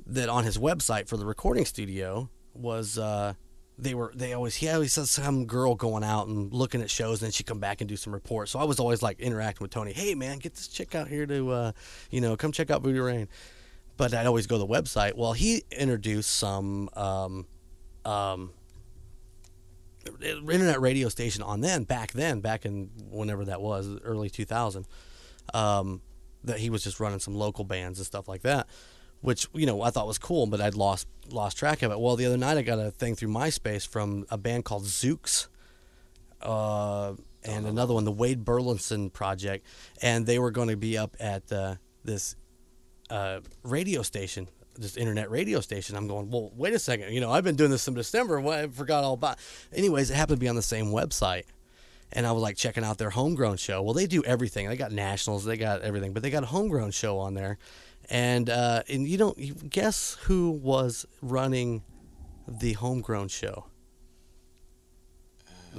that 0.05 0.29
on 0.29 0.43
his 0.43 0.57
website 0.57 1.07
for 1.07 1.17
the 1.17 1.25
recording 1.25 1.65
studio 1.65 2.29
was 2.53 2.97
uh, 2.97 3.33
they 3.77 3.93
were 3.93 4.11
they 4.15 4.33
always 4.33 4.55
he 4.55 4.69
always 4.69 4.93
says 4.93 5.11
some 5.11 5.45
girl 5.45 5.75
going 5.75 6.03
out 6.03 6.27
and 6.27 6.51
looking 6.53 6.81
at 6.81 6.89
shows 6.89 7.21
and 7.21 7.27
then 7.27 7.31
she'd 7.31 7.45
come 7.45 7.59
back 7.59 7.81
and 7.81 7.87
do 7.87 7.95
some 7.95 8.13
reports. 8.13 8.51
So 8.51 8.59
I 8.59 8.63
was 8.63 8.79
always 8.79 9.01
like 9.01 9.19
interacting 9.19 9.63
with 9.63 9.71
Tony. 9.71 9.93
Hey 9.93 10.15
man, 10.15 10.39
get 10.39 10.55
this 10.55 10.67
chick 10.67 10.95
out 10.95 11.07
here 11.07 11.25
to 11.25 11.51
uh, 11.51 11.71
you 12.09 12.21
know 12.21 12.35
come 12.37 12.51
check 12.51 12.71
out 12.71 12.81
Voodoo 12.81 13.03
Rain. 13.03 13.27
But 13.97 14.13
I'd 14.13 14.27
always 14.27 14.45
go 14.45 14.55
to 14.55 14.59
the 14.59 14.67
website. 14.67 15.15
Well, 15.15 15.33
he 15.33 15.63
introduced 15.71 16.29
some 16.29 16.87
um, 16.93 17.47
um, 18.05 18.51
internet 20.21 20.81
radio 20.81 21.09
station 21.09 21.43
on 21.43 21.61
then 21.61 21.83
back 21.83 22.11
then 22.13 22.39
back 22.39 22.65
in 22.65 22.89
whenever 23.09 23.45
that 23.45 23.61
was 23.61 23.87
early 24.03 24.29
2000 24.29 24.85
um, 25.53 26.01
that 26.43 26.59
he 26.59 26.69
was 26.69 26.83
just 26.83 26.99
running 26.99 27.19
some 27.19 27.35
local 27.35 27.63
bands 27.63 27.99
and 27.99 28.05
stuff 28.05 28.27
like 28.27 28.41
that 28.41 28.67
which 29.21 29.47
you 29.53 29.65
know 29.65 29.81
I 29.81 29.89
thought 29.89 30.07
was 30.07 30.17
cool 30.17 30.45
but 30.47 30.61
I'd 30.61 30.75
lost 30.75 31.07
lost 31.29 31.57
track 31.57 31.81
of 31.81 31.91
it. 31.91 31.99
Well 31.99 32.15
the 32.15 32.25
other 32.25 32.37
night 32.37 32.57
I 32.57 32.61
got 32.61 32.79
a 32.79 32.91
thing 32.91 33.15
through 33.15 33.29
MySpace 33.29 33.87
from 33.87 34.25
a 34.29 34.37
band 34.37 34.65
called 34.65 34.83
Zooks 34.83 35.47
uh, 36.41 37.13
and 37.43 37.65
another 37.65 37.93
one 37.93 38.03
the 38.03 38.11
Wade 38.11 38.45
Burlinson 38.45 39.09
project 39.09 39.65
and 40.01 40.25
they 40.25 40.39
were 40.39 40.51
going 40.51 40.69
to 40.69 40.77
be 40.77 40.97
up 40.97 41.15
at 41.19 41.51
uh, 41.51 41.75
this 42.03 42.35
uh, 43.09 43.39
radio 43.63 44.01
station, 44.01 44.49
this 44.77 44.97
internet 44.97 45.29
radio 45.29 45.59
station. 45.59 45.95
I'm 45.95 46.07
going, 46.07 46.29
well, 46.29 46.51
wait 46.55 46.73
a 46.73 46.79
second. 46.79 47.13
You 47.13 47.21
know, 47.21 47.31
I've 47.31 47.43
been 47.43 47.55
doing 47.55 47.71
this 47.71 47.83
since 47.83 47.95
December. 47.95 48.39
What 48.39 48.59
I 48.59 48.67
forgot 48.67 49.03
all 49.03 49.13
about. 49.13 49.37
Anyways, 49.73 50.09
it 50.11 50.15
happened 50.15 50.37
to 50.37 50.39
be 50.39 50.47
on 50.47 50.55
the 50.55 50.61
same 50.61 50.87
website, 50.87 51.43
and 52.13 52.25
I 52.25 52.31
was 52.31 52.41
like 52.41 52.57
checking 52.57 52.83
out 52.83 52.97
their 52.97 53.09
homegrown 53.09 53.57
show. 53.57 53.81
Well, 53.81 53.93
they 53.93 54.07
do 54.07 54.23
everything. 54.23 54.67
They 54.67 54.77
got 54.77 54.91
nationals, 54.91 55.45
they 55.45 55.57
got 55.57 55.81
everything, 55.81 56.13
but 56.13 56.23
they 56.23 56.29
got 56.29 56.43
a 56.43 56.47
homegrown 56.47 56.91
show 56.91 57.17
on 57.19 57.33
there, 57.33 57.57
and 58.09 58.49
uh, 58.49 58.83
and 58.89 59.07
you 59.07 59.17
don't 59.17 59.37
you 59.37 59.53
guess 59.53 60.17
who 60.23 60.51
was 60.51 61.05
running 61.21 61.83
the 62.47 62.73
homegrown 62.73 63.27
show. 63.27 63.65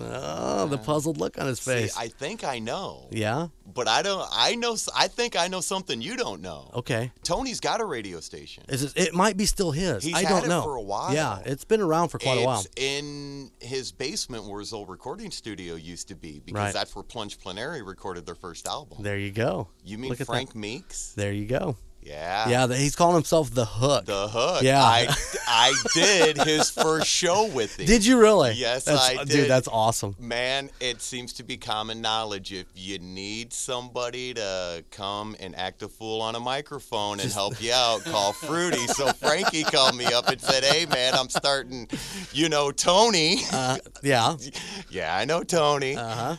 Oh, 0.00 0.66
the 0.66 0.78
puzzled 0.78 1.18
look 1.18 1.38
on 1.38 1.46
his 1.46 1.60
face. 1.60 1.94
See, 1.94 2.00
I 2.00 2.08
think 2.08 2.44
I 2.44 2.58
know, 2.58 3.08
yeah. 3.10 3.48
but 3.74 3.88
I 3.88 4.02
don't. 4.02 4.26
I 4.32 4.54
know. 4.54 4.76
I 4.96 5.08
think 5.08 5.36
I 5.36 5.48
know 5.48 5.60
something 5.60 6.00
you 6.00 6.16
don't 6.16 6.40
know. 6.42 6.70
Okay. 6.74 7.12
Tony's 7.22 7.60
got 7.60 7.80
a 7.80 7.84
radio 7.84 8.20
station. 8.20 8.64
Is 8.68 8.82
it, 8.82 8.92
it 8.96 9.14
might 9.14 9.36
be 9.36 9.46
still 9.46 9.70
his. 9.70 10.04
He's 10.04 10.14
I 10.14 10.22
don't 10.22 10.44
it 10.44 10.48
know. 10.48 10.62
for 10.62 10.76
a 10.76 10.82
while. 10.82 11.12
Yeah, 11.14 11.40
it's 11.44 11.64
been 11.64 11.80
around 11.80 12.08
for 12.08 12.18
quite 12.18 12.34
it's 12.38 12.42
a 12.42 12.46
while. 12.46 12.64
in 12.76 13.50
his 13.60 13.92
basement 13.92 14.46
where 14.46 14.60
his 14.60 14.72
old 14.72 14.88
recording 14.88 15.30
studio 15.30 15.74
used 15.74 16.08
to 16.08 16.14
be 16.14 16.40
because 16.44 16.58
Right. 16.58 16.72
that's 16.74 16.94
where 16.94 17.02
Plunge 17.02 17.38
Plenary 17.38 17.82
recorded 17.82 18.26
their 18.26 18.34
first 18.34 18.66
album. 18.66 19.02
There 19.02 19.18
you 19.18 19.30
go. 19.30 19.68
you 19.84 19.98
mean 19.98 20.14
that. 20.14 20.24
Frank 20.24 20.54
Meeks? 20.54 21.12
There 21.16 21.32
you 21.32 21.46
go. 21.46 21.76
Yeah. 22.02 22.48
Yeah, 22.48 22.66
he's 22.74 22.96
calling 22.96 23.14
himself 23.16 23.50
the 23.50 23.64
Hook. 23.66 24.06
The 24.06 24.28
Hook. 24.28 24.62
Yeah. 24.62 24.82
I, 24.82 25.14
I 25.48 25.74
did 25.94 26.38
his 26.38 26.70
first 26.70 27.06
show 27.06 27.46
with 27.46 27.78
him. 27.78 27.86
Did 27.86 28.06
you 28.06 28.18
really? 28.18 28.52
Yes, 28.52 28.84
That's- 28.84 29.18
I 29.18 29.24
Dude, 29.24 29.48
that's 29.50 29.68
awesome. 29.68 30.16
Man, 30.18 30.70
it 30.80 31.02
seems 31.02 31.34
to 31.34 31.42
be 31.42 31.56
common 31.56 32.00
knowledge 32.00 32.52
if 32.52 32.66
you 32.74 32.98
need 32.98 33.52
somebody 33.52 34.32
to 34.34 34.84
come 34.90 35.36
and 35.40 35.54
act 35.56 35.82
a 35.82 35.88
fool 35.88 36.22
on 36.22 36.34
a 36.34 36.40
microphone 36.40 37.20
and 37.20 37.30
help 37.30 37.60
you 37.62 37.72
out, 37.72 38.04
call 38.04 38.32
Fruity. 38.48 38.86
So 38.86 39.08
Frankie 39.12 39.64
called 39.64 39.96
me 39.96 40.06
up 40.06 40.28
and 40.28 40.40
said, 40.40 40.64
"Hey, 40.64 40.86
man, 40.86 41.14
I'm 41.14 41.28
starting. 41.28 41.88
You 42.32 42.48
know 42.48 42.70
Tony? 42.70 43.40
Uh, 43.52 43.78
yeah. 44.02 44.36
yeah, 44.90 45.14
I 45.14 45.24
know 45.24 45.42
Tony. 45.42 45.96
Uh 45.96 46.14
huh. 46.14 46.36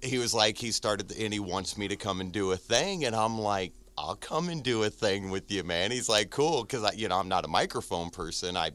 He 0.00 0.18
was 0.18 0.32
like, 0.34 0.58
he 0.58 0.72
started, 0.72 1.08
the, 1.08 1.24
and 1.24 1.32
he 1.32 1.38
wants 1.38 1.76
me 1.78 1.86
to 1.88 1.96
come 1.96 2.20
and 2.20 2.32
do 2.32 2.52
a 2.52 2.56
thing, 2.56 3.04
and 3.04 3.14
I'm 3.14 3.38
like." 3.38 3.72
I'll 3.98 4.16
come 4.16 4.48
and 4.48 4.62
do 4.62 4.82
a 4.84 4.90
thing 4.90 5.30
with 5.30 5.50
you, 5.50 5.64
man. 5.64 5.90
He's 5.90 6.08
like, 6.08 6.30
cool, 6.30 6.62
because 6.62 6.84
I, 6.84 6.92
you 6.92 7.08
know, 7.08 7.18
I'm 7.18 7.28
not 7.28 7.44
a 7.44 7.48
microphone 7.48 8.10
person. 8.10 8.56
I, 8.56 8.70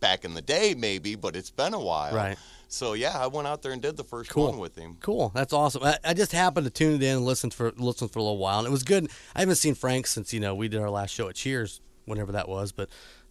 back 0.00 0.24
in 0.24 0.34
the 0.34 0.42
day, 0.42 0.74
maybe, 0.76 1.14
but 1.14 1.34
it's 1.34 1.50
been 1.50 1.74
a 1.74 1.80
while. 1.80 2.14
Right. 2.14 2.36
So 2.68 2.92
yeah, 2.92 3.18
I 3.18 3.26
went 3.28 3.48
out 3.48 3.62
there 3.62 3.72
and 3.72 3.80
did 3.80 3.96
the 3.96 4.04
first 4.04 4.30
Cool. 4.30 4.50
one 4.50 4.58
with 4.58 4.76
him. 4.76 4.98
Cool. 5.00 5.32
That's 5.34 5.52
awesome. 5.54 5.82
I, 5.82 5.98
I 6.04 6.12
just 6.14 6.32
happened 6.32 6.66
to 6.66 6.70
tune 6.70 6.94
it 6.96 7.02
in 7.02 7.16
and 7.16 7.24
listen 7.24 7.50
for 7.50 7.72
listen 7.76 8.08
for 8.08 8.18
a 8.18 8.22
little 8.22 8.36
while, 8.38 8.58
and 8.58 8.68
it 8.68 8.70
was 8.70 8.82
good. 8.82 9.08
I 9.34 9.40
haven't 9.40 9.56
seen 9.56 9.74
Frank 9.74 10.06
since 10.06 10.32
you 10.34 10.40
know 10.40 10.54
we 10.54 10.68
did 10.68 10.80
our 10.80 10.90
last 10.90 11.14
show 11.14 11.28
at 11.28 11.34
Cheers, 11.34 11.80
whenever 12.04 12.32
that 12.32 12.46
was. 12.46 12.72
But 12.72 12.90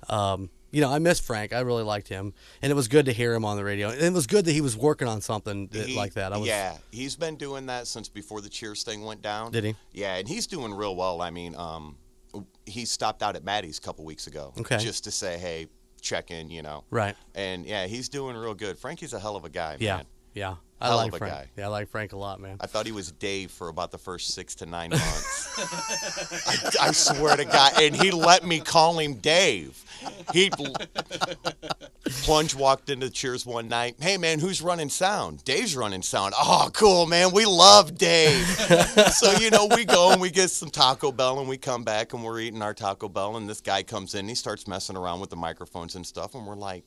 um, 0.09 0.49
you 0.71 0.81
know, 0.81 0.89
I 0.91 0.99
miss 0.99 1.19
Frank. 1.19 1.53
I 1.53 1.59
really 1.61 1.83
liked 1.83 2.07
him, 2.07 2.33
and 2.61 2.71
it 2.71 2.75
was 2.75 2.87
good 2.87 3.05
to 3.05 3.13
hear 3.13 3.33
him 3.33 3.45
on 3.45 3.57
the 3.57 3.63
radio. 3.63 3.89
And 3.89 4.01
it 4.01 4.13
was 4.13 4.27
good 4.27 4.45
that 4.45 4.51
he 4.51 4.61
was 4.61 4.75
working 4.75 5.07
on 5.07 5.21
something 5.21 5.67
that, 5.67 5.87
He- 5.87 5.95
like 5.95 6.13
that. 6.15 6.33
I 6.33 6.37
was, 6.37 6.47
yeah, 6.47 6.77
he's 6.91 7.15
been 7.15 7.35
doing 7.37 7.65
that 7.67 7.87
since 7.87 8.09
before 8.09 8.41
the 8.41 8.49
Cheers 8.49 8.83
thing 8.83 9.03
went 9.03 9.21
down. 9.21 9.51
Did 9.51 9.63
he? 9.63 9.75
Yeah, 9.93 10.15
and 10.15 10.27
he's 10.27 10.47
doing 10.47 10.73
real 10.73 10.95
well. 10.95 11.21
I 11.21 11.29
mean, 11.31 11.55
um, 11.55 11.97
he 12.65 12.85
stopped 12.85 13.23
out 13.23 13.35
at 13.35 13.43
Maddie's 13.43 13.77
a 13.77 13.81
couple 13.81 14.03
weeks 14.05 14.27
ago, 14.27 14.53
Okay. 14.59 14.77
just 14.77 15.03
to 15.05 15.11
say, 15.11 15.37
hey, 15.37 15.67
check 16.01 16.29
in, 16.31 16.49
you 16.51 16.61
know. 16.61 16.83
Right. 16.89 17.15
And 17.33 17.65
yeah, 17.65 17.87
he's 17.87 18.09
doing 18.09 18.35
real 18.35 18.53
good. 18.53 18.77
Frankie's 18.77 19.13
a 19.13 19.19
hell 19.19 19.35
of 19.35 19.45
a 19.45 19.49
guy, 19.49 19.77
Yeah. 19.79 19.97
man. 19.97 20.05
Yeah. 20.33 20.55
I 20.79 20.87
Hell 20.87 20.97
like 20.97 21.17
Frank. 21.17 21.33
guy. 21.33 21.47
Yeah, 21.57 21.65
I 21.65 21.67
like 21.69 21.89
Frank 21.89 22.13
a 22.13 22.17
lot, 22.17 22.39
man. 22.39 22.57
I 22.59 22.67
thought 22.67 22.85
he 22.85 22.91
was 22.91 23.11
Dave 23.11 23.49
for 23.49 23.69
about 23.69 23.89
the 23.89 23.97
first 23.97 24.35
six 24.35 24.53
to 24.55 24.67
nine 24.67 24.91
months. 24.91 26.77
I, 26.79 26.87
I 26.89 26.91
swear 26.91 27.35
to 27.35 27.45
God, 27.45 27.81
and 27.81 27.95
he 27.95 28.11
let 28.11 28.45
me 28.45 28.59
call 28.59 28.99
him 28.99 29.15
Dave. 29.15 29.83
He 30.33 30.51
plunge 32.23 32.53
walked 32.53 32.89
into 32.89 33.09
Cheers 33.09 33.45
one 33.45 33.67
night. 33.67 33.95
Hey 33.99 34.17
man, 34.17 34.39
who's 34.39 34.61
running 34.61 34.89
sound? 34.89 35.43
Dave's 35.43 35.75
running 35.75 36.03
sound. 36.03 36.35
Oh, 36.37 36.69
cool 36.73 37.07
man, 37.07 37.31
we 37.31 37.45
love 37.45 37.97
Dave. 37.97 38.45
so 38.45 39.31
you 39.39 39.49
know, 39.49 39.67
we 39.75 39.83
go 39.83 40.11
and 40.11 40.21
we 40.21 40.29
get 40.29 40.49
some 40.51 40.69
Taco 40.69 41.11
Bell, 41.11 41.39
and 41.39 41.49
we 41.49 41.57
come 41.57 41.83
back 41.83 42.13
and 42.13 42.23
we're 42.23 42.39
eating 42.39 42.61
our 42.61 42.75
Taco 42.75 43.09
Bell, 43.09 43.37
and 43.37 43.49
this 43.49 43.61
guy 43.61 43.81
comes 43.81 44.13
in, 44.13 44.21
and 44.21 44.29
he 44.29 44.35
starts 44.35 44.67
messing 44.67 44.95
around 44.95 45.19
with 45.21 45.31
the 45.31 45.35
microphones 45.35 45.95
and 45.95 46.05
stuff, 46.05 46.35
and 46.35 46.45
we're 46.45 46.55
like 46.55 46.83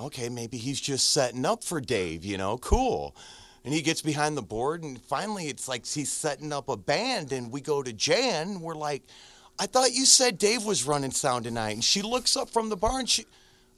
okay, 0.00 0.28
maybe 0.28 0.56
he's 0.56 0.80
just 0.80 1.10
setting 1.10 1.44
up 1.44 1.62
for 1.64 1.80
Dave, 1.80 2.24
you 2.24 2.38
know, 2.38 2.58
cool. 2.58 3.14
And 3.64 3.74
he 3.74 3.82
gets 3.82 4.00
behind 4.00 4.36
the 4.36 4.42
board, 4.42 4.82
and 4.82 5.00
finally 5.02 5.48
it's 5.48 5.68
like 5.68 5.86
he's 5.86 6.10
setting 6.10 6.52
up 6.52 6.68
a 6.68 6.76
band, 6.76 7.32
and 7.32 7.52
we 7.52 7.60
go 7.60 7.82
to 7.82 7.92
Jan. 7.92 8.60
We're 8.60 8.74
like, 8.74 9.02
I 9.58 9.66
thought 9.66 9.92
you 9.92 10.06
said 10.06 10.38
Dave 10.38 10.64
was 10.64 10.84
running 10.84 11.10
sound 11.10 11.44
tonight. 11.44 11.72
And 11.72 11.84
she 11.84 12.00
looks 12.00 12.36
up 12.36 12.48
from 12.48 12.70
the 12.70 12.76
bar, 12.76 13.00
and 13.00 13.08
she, 13.08 13.26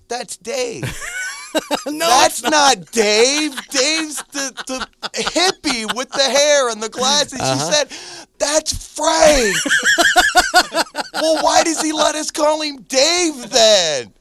that's 0.06 0.36
Dave. 0.36 0.84
no, 1.86 2.06
That's 2.06 2.42
not 2.42 2.90
Dave. 2.92 3.54
Dave's 3.68 4.22
the, 4.32 4.52
the 4.66 4.88
hippie 5.14 5.94
with 5.94 6.08
the 6.10 6.22
hair 6.22 6.70
and 6.70 6.82
the 6.82 6.88
glasses. 6.88 7.38
She 7.38 7.44
uh-huh. 7.44 7.70
said, 7.70 8.28
That's 8.38 8.94
Frank. 8.94 9.56
well, 11.14 11.42
why 11.42 11.62
does 11.62 11.80
he 11.80 11.92
let 11.92 12.14
us 12.14 12.30
call 12.30 12.62
him 12.62 12.82
Dave 12.82 13.50
then? 13.50 14.12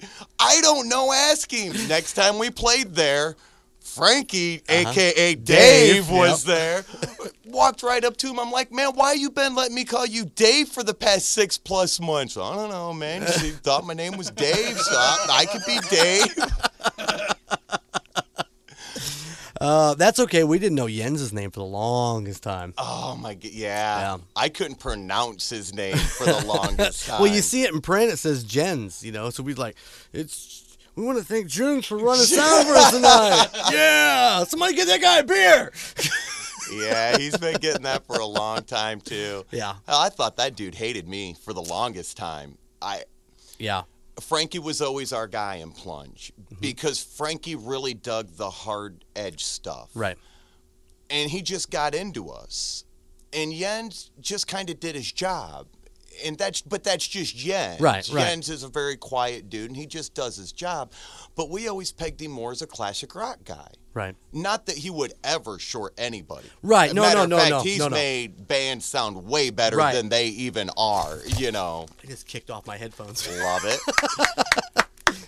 I 0.42 0.60
don't 0.62 0.90
know. 0.90 1.14
Ask 1.14 1.52
him. 1.52 1.74
Next 1.88 2.14
time 2.14 2.40
we 2.40 2.50
played 2.50 2.96
there, 2.96 3.36
Frankie, 3.80 4.64
uh-huh. 4.68 4.90
aka 4.90 5.36
Dave, 5.36 5.46
Dave, 5.46 6.10
was 6.10 6.44
there. 6.44 6.84
Walked 7.46 7.84
right 7.84 8.04
up 8.04 8.18
to 8.18 8.28
him. 8.28 8.40
I'm 8.40 8.52
like, 8.52 8.72
man, 8.72 8.94
why 8.96 9.14
you 9.14 9.30
been 9.30 9.54
letting 9.54 9.76
me 9.76 9.86
call 9.86 10.06
you 10.06 10.26
Dave 10.26 10.70
for 10.70 10.82
the 10.82 10.94
past 10.94 11.32
six 11.32 11.58
plus 11.58 12.00
months? 12.00 12.38
I 12.38 12.56
don't 12.56 12.70
know, 12.70 12.92
man. 12.94 13.28
She 13.40 13.52
thought 13.52 13.86
my 13.86 13.94
name 13.94 14.18
was 14.18 14.32
Dave, 14.32 14.80
so 14.80 14.96
I, 14.96 15.28
I 15.30 15.46
could 15.46 15.62
be 15.68 15.78
Dave. 15.90 16.36
Uh, 19.62 19.94
that's 19.94 20.20
okay. 20.20 20.44
We 20.44 20.58
didn't 20.58 20.76
know 20.76 20.88
Jens's 20.88 21.32
name 21.32 21.52
for 21.52 21.60
the 21.60 21.66
longest 21.66 22.42
time. 22.42 22.74
Oh 22.78 23.16
my 23.22 23.36
god, 23.36 23.52
yeah. 23.52 24.00
Yeah. 24.00 24.18
I 24.36 24.50
couldn't 24.50 24.80
pronounce 24.80 25.50
his 25.50 25.74
name 25.74 25.98
for 25.98 26.26
the 26.26 26.44
longest 26.48 27.08
time. 27.08 27.22
Well, 27.22 27.32
you 27.32 27.42
see 27.42 27.64
it 27.64 27.74
in 27.74 27.80
print. 27.82 28.12
It 28.12 28.18
says 28.18 28.44
Jens. 28.44 29.04
You 29.04 29.12
know, 29.12 29.30
so 29.30 29.44
we'd 29.44 29.58
like 29.60 29.76
it's. 30.14 30.78
We 30.96 31.06
want 31.06 31.20
to 31.20 31.24
thank 31.24 31.48
Jens 31.48 31.86
for 31.86 31.98
running 31.98 32.26
sound 32.26 32.68
for 32.68 32.74
us 32.74 32.92
tonight. 32.92 33.48
yeah, 33.72 34.44
somebody 34.44 34.74
get 34.76 34.88
that 34.88 35.00
guy 35.02 35.20
a 35.20 35.24
beer. 35.24 35.72
yeah, 36.74 37.18
he's 37.18 37.38
been 37.38 37.56
getting 37.58 37.84
that 37.84 38.06
for 38.06 38.18
a 38.18 38.26
long 38.26 38.64
time 38.64 39.00
too. 39.00 39.46
Yeah, 39.52 39.76
I 39.88 40.10
thought 40.10 40.38
that 40.38 40.56
dude 40.56 40.76
hated 40.76 41.08
me 41.08 41.36
for 41.40 41.54
the 41.54 41.62
longest 41.62 42.18
time. 42.18 42.58
I 42.82 43.04
yeah, 43.60 43.84
Frankie 44.24 44.60
was 44.60 44.82
always 44.82 45.12
our 45.14 45.28
guy 45.28 45.56
in 45.56 45.72
plunge 45.72 46.32
Mm-hmm. 46.42 46.62
because 46.62 47.02
Frankie 47.04 47.56
really 47.56 47.94
dug 47.94 48.30
the 48.38 48.50
hard 48.50 49.04
edge 49.16 49.44
stuff. 49.44 49.90
right. 49.96 50.18
and 51.10 51.30
he 51.32 51.42
just 51.42 51.70
got 51.72 51.94
into 51.96 52.30
us. 52.30 52.86
and 53.34 53.54
Jens 53.54 54.12
just 54.20 54.48
kind 54.48 54.70
of 54.70 54.80
did 54.80 54.96
his 54.96 55.12
job. 55.12 55.68
And 56.26 56.38
that's 56.38 56.62
but 56.62 56.84
that's 56.84 57.08
just 57.08 57.36
Jens. 57.36 57.80
Right, 57.80 58.08
right. 58.12 58.28
Jens 58.28 58.50
is 58.50 58.64
a 58.64 58.68
very 58.68 58.98
quiet 58.98 59.50
dude 59.50 59.70
and 59.70 59.78
he 59.78 59.86
just 59.86 60.14
does 60.14 60.36
his 60.38 60.52
job. 60.52 60.92
But 61.36 61.50
we 61.50 61.68
always 61.68 61.92
pegged 61.92 62.22
him 62.22 62.32
more 62.32 62.52
as 62.52 62.62
a 62.62 62.68
classic 62.68 63.16
rock 63.16 63.40
guy. 63.46 63.70
Right. 63.94 64.16
Not 64.32 64.68
that 64.68 64.78
he 64.78 64.90
would 64.90 65.14
ever 65.24 65.60
short 65.60 65.94
anybody. 65.98 66.48
Right, 66.64 66.94
no, 66.94 67.02
Matter 67.02 67.18
no, 67.18 67.24
of 67.24 67.30
no, 67.30 67.38
fact, 67.38 67.50
no, 67.50 67.62
He's 67.62 67.80
no, 67.80 67.88
no. 67.90 67.96
made 67.96 68.48
bands 68.48 68.86
sound 68.86 69.26
way 69.26 69.50
better 69.50 69.76
Right. 69.76 69.94
than 69.94 70.08
they 70.10 70.28
even 70.28 70.70
are. 70.78 71.20
You 71.38 71.52
know, 71.52 71.88
I 72.02 72.08
just 72.08 72.26
kicked 72.26 72.50
off 72.50 72.66
my 72.66 72.78
headphones. 72.78 73.28
love 73.42 73.64
it. 73.66 73.80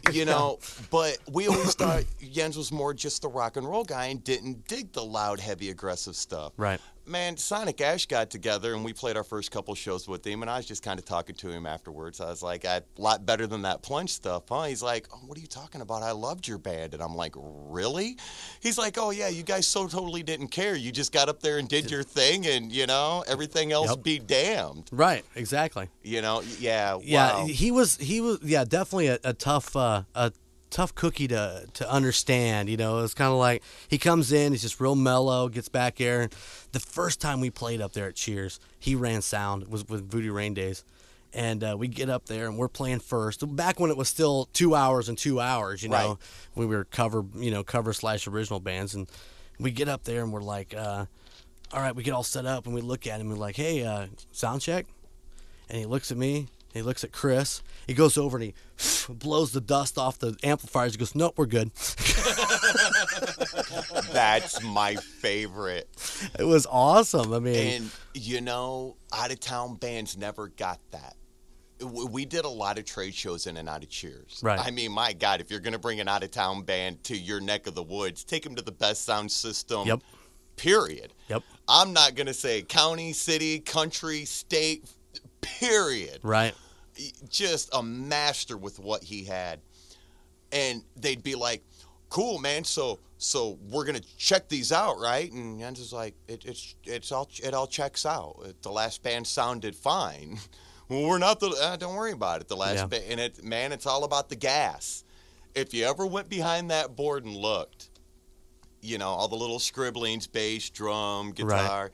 you 0.14 0.26
know, 0.26 0.60
but 0.92 1.18
we 1.32 1.48
always 1.48 1.76
thought 1.76 2.04
Jens 2.32 2.58
was 2.58 2.72
more 2.72 2.94
just 2.94 3.22
the 3.22 3.28
rock 3.28 3.58
and 3.58 3.68
roll 3.68 3.84
guy 3.84 4.06
and 4.08 4.24
didn't 4.24 4.68
dig 4.68 4.92
the 4.94 5.04
loud, 5.04 5.40
heavy, 5.40 5.70
aggressive 5.70 6.16
stuff. 6.16 6.54
Right. 6.58 6.80
Man, 7.06 7.36
Sonic 7.36 7.82
Ash 7.82 8.06
got 8.06 8.30
together 8.30 8.74
and 8.74 8.84
we 8.86 8.94
played 8.94 9.18
our 9.18 9.26
first 9.26 9.52
couple 9.52 9.76
shows 9.76 10.08
with 10.08 10.26
him, 10.26 10.42
and 10.42 10.50
I 10.50 10.56
was 10.58 10.66
just 10.66 10.82
kind 10.84 10.98
of 10.98 11.04
talking 11.06 11.36
to 11.36 11.50
him 11.50 11.66
afterwards. 11.66 12.22
I 12.22 12.28
was 12.30 12.42
like, 12.42 12.64
"A 12.64 12.82
lot 12.98 13.26
better 13.26 13.46
than 13.46 13.64
that 13.64 13.82
plunge 13.82 14.12
stuff, 14.12 14.44
huh?" 14.48 14.64
He's 14.64 14.82
like, 14.82 15.08
oh, 15.14 15.18
"What 15.28 15.38
are 15.38 15.42
you 15.42 15.48
talking 15.48 15.82
about? 15.82 16.02
I 16.02 16.12
loved 16.12 16.48
your 16.48 16.58
band," 16.58 16.94
and 16.94 17.04
I'm 17.04 17.14
like, 17.14 17.34
"Really?" 17.36 18.18
He's 18.62 18.78
like, 18.78 18.98
"Oh 18.98 19.10
yeah, 19.10 19.28
you 19.28 19.44
guys 19.44 19.68
so 19.68 19.86
totally 19.88 20.24
didn't 20.24 20.48
care. 20.48 20.76
You 20.78 20.94
just 20.94 21.12
got 21.12 21.28
up 21.28 21.42
there 21.42 21.58
and 21.58 21.68
did 21.68 21.92
your 21.92 22.04
thing, 22.04 22.48
and 22.48 22.72
you 22.72 22.88
know 22.88 23.24
everything 23.28 23.74
else 23.74 23.90
Yep. 23.90 24.04
be 24.04 24.20
damned." 24.20 24.90
Right. 24.94 25.26
Exactly. 25.36 25.90
You 26.04 26.22
know, 26.22 26.42
yeah, 26.58 27.00
Yeah. 27.04 27.40
wow. 27.42 27.46
He 27.48 27.72
was. 27.72 27.98
He 27.98 28.22
was. 28.22 28.40
Yeah. 28.44 28.64
Definitely 28.64 29.08
a, 29.08 29.20
a 29.26 29.34
tough. 29.34 29.76
Uh, 29.76 30.04
a 30.16 30.32
tough 30.74 30.94
cookie 30.96 31.28
to 31.30 31.66
to 31.74 31.90
understand. 31.92 32.68
You 32.70 32.78
know, 32.78 33.00
it's 33.00 33.14
kind 33.14 33.32
of 33.32 33.38
like 33.38 33.62
he 33.88 33.98
comes 33.98 34.32
in, 34.32 34.52
he's 34.52 34.62
just 34.64 34.80
real 34.80 34.96
mellow, 34.96 35.48
gets 35.50 35.70
back 35.70 35.96
there. 35.98 36.30
The 36.72 36.80
first 36.80 37.22
time 37.22 37.40
we 37.40 37.50
played 37.50 37.80
up 37.82 37.94
there 37.94 38.08
at 38.08 38.16
Cheers, 38.16 38.60
he 38.80 38.96
ran 38.96 39.22
sound. 39.22 39.64
It 39.64 39.70
was 39.70 39.88
with 39.88 40.10
Voodoo 40.10 40.34
Rain 40.34 40.54
Days. 40.54 40.84
And 41.36 41.64
uh, 41.64 41.76
we 41.78 41.88
get 41.88 42.10
up 42.12 42.26
there 42.28 42.48
and 42.48 42.60
we're 42.60 42.68
playing 42.68 43.00
first. 43.00 43.44
Back 43.56 43.80
when 43.80 43.90
it 43.90 43.98
was 43.98 44.08
still 44.08 44.50
two 44.54 44.76
hours 44.76 45.10
and 45.10 45.18
two 45.18 45.40
hours, 45.40 45.82
you 45.82 45.90
know, 45.90 46.10
Right. 46.10 46.18
we 46.54 46.66
were 46.68 46.84
cover, 46.86 47.26
you 47.36 47.50
know, 47.50 47.64
cover 47.64 47.92
slash 47.92 48.28
original 48.28 48.60
bands, 48.60 48.94
and 48.94 49.08
we 49.60 49.72
get 49.72 49.90
up 49.90 50.04
there 50.04 50.22
and 50.22 50.32
we're 50.32 50.44
like, 50.44 50.76
uh, 50.76 51.06
all 51.74 51.80
right, 51.82 51.96
we 51.96 52.04
get 52.04 52.14
all 52.14 52.22
set 52.24 52.46
up 52.46 52.68
and 52.68 52.76
we 52.76 52.82
look 52.82 53.08
at 53.08 53.20
him 53.20 53.32
and 53.32 53.32
we're 53.32 53.42
like, 53.48 53.56
hey, 53.56 53.84
uh, 53.84 54.06
sound 54.32 54.62
check, 54.62 54.86
and 55.70 55.80
he 55.80 55.86
looks 55.88 56.12
at 56.12 56.18
me. 56.18 56.50
He 56.74 56.82
looks 56.82 57.04
at 57.04 57.12
Chris. 57.12 57.62
He 57.86 57.94
goes 57.94 58.18
over 58.18 58.38
and 58.38 58.44
he 58.46 58.54
blows 59.14 59.52
the 59.52 59.62
dust 59.62 59.98
off 59.98 60.18
the 60.20 60.36
amplifiers. 60.44 60.94
He 60.94 60.98
goes, 60.98 61.14
"Nope, 61.16 61.36
we're 61.38 61.46
good." 61.46 61.72
That's 64.12 64.62
my 64.64 64.96
favorite. 64.96 65.88
It 66.38 66.44
was 66.44 66.66
awesome. 66.70 67.34
I 67.34 67.40
mean, 67.40 67.56
And 67.56 67.92
you 68.14 68.42
know, 68.42 68.98
out 69.14 69.32
of 69.32 69.40
town 69.40 69.76
bands 69.76 70.18
never 70.18 70.48
got 70.50 70.80
that. 70.92 71.16
We 71.82 72.26
did 72.26 72.46
a 72.46 72.50
lot 72.50 72.80
of 72.80 72.86
trade 72.86 73.14
shows 73.14 73.46
in 73.46 73.58
and 73.58 73.68
out 73.68 73.84
of 73.84 73.90
Cheers. 73.90 74.40
Right. 74.42 74.60
I 74.60 74.72
mean, 74.72 74.92
my 74.92 75.12
God, 75.12 75.42
if 75.42 75.52
you're 75.52 75.60
going 75.60 75.74
to 75.74 75.80
bring 75.80 76.00
an 76.00 76.08
out 76.08 76.24
of 76.24 76.32
town 76.32 76.62
band 76.64 77.04
to 77.06 77.18
your 77.18 77.42
neck 77.42 77.68
of 77.68 77.76
the 77.76 77.84
woods, 77.84 78.24
take 78.24 78.44
them 78.44 78.56
to 78.56 78.62
the 78.62 78.72
best 78.72 79.04
sound 79.04 79.32
system. 79.32 79.86
Yep. 79.88 80.02
Period. 80.56 81.14
yep, 81.30 81.42
I'm 81.68 81.94
not 81.94 82.14
going 82.14 82.28
to 82.28 82.34
say 82.34 82.62
county, 82.62 83.12
city, 83.12 83.60
country, 83.60 84.24
state. 84.24 84.88
Period. 85.44 86.20
right, 86.24 86.54
just 87.30 87.70
a 87.74 87.84
master 87.84 88.58
with 88.58 88.80
what 88.80 89.04
he 89.04 89.24
had. 89.24 89.60
And 90.52 90.84
they'd 90.96 91.24
be 91.24 91.36
like, 91.36 91.64
"Cool, 92.10 92.38
man. 92.40 92.64
So, 92.64 93.00
so 93.18 93.58
we're 93.70 93.86
gonna 93.86 94.02
check 94.18 94.48
these 94.50 94.72
out, 94.72 95.00
right?" 95.00 95.32
And 95.32 95.60
Jens 95.60 95.80
is 95.80 95.92
like, 95.94 96.14
it, 96.28 96.46
"It's, 96.46 96.76
it's 96.84 97.12
all, 97.12 97.28
it 97.44 97.54
all 97.54 97.66
checks 97.68 98.06
out. 98.06 98.54
The 98.62 98.72
last 98.72 99.02
band 99.02 99.26
sounded 99.26 99.76
fine. 99.76 100.38
well, 100.90 101.08
we're 101.08 101.18
not 101.18 101.40
the. 101.40 101.48
Uh, 101.60 101.76
don't 101.78 101.96
worry 101.96 102.12
about 102.12 102.42
it. 102.42 102.48
The 102.48 102.56
last 102.56 102.78
Yeah. 102.78 102.86
band, 102.86 103.04
and 103.10 103.20
it, 103.20 103.44
man, 103.44 103.72
it's 103.72 103.86
all 103.88 104.04
about 104.04 104.30
the 104.30 104.36
gas. 104.36 105.04
If 105.56 105.74
you 105.74 105.86
ever 105.86 106.06
went 106.06 106.30
behind 106.30 106.70
that 106.72 106.96
board 106.96 107.26
and 107.26 107.36
looked, 107.36 107.90
you 108.82 108.98
know, 109.00 109.10
all 109.10 109.28
the 109.28 109.36
little 109.36 109.60
scribblings, 109.60 110.28
bass, 110.28 110.70
drum, 110.70 111.32
guitar. 111.32 111.92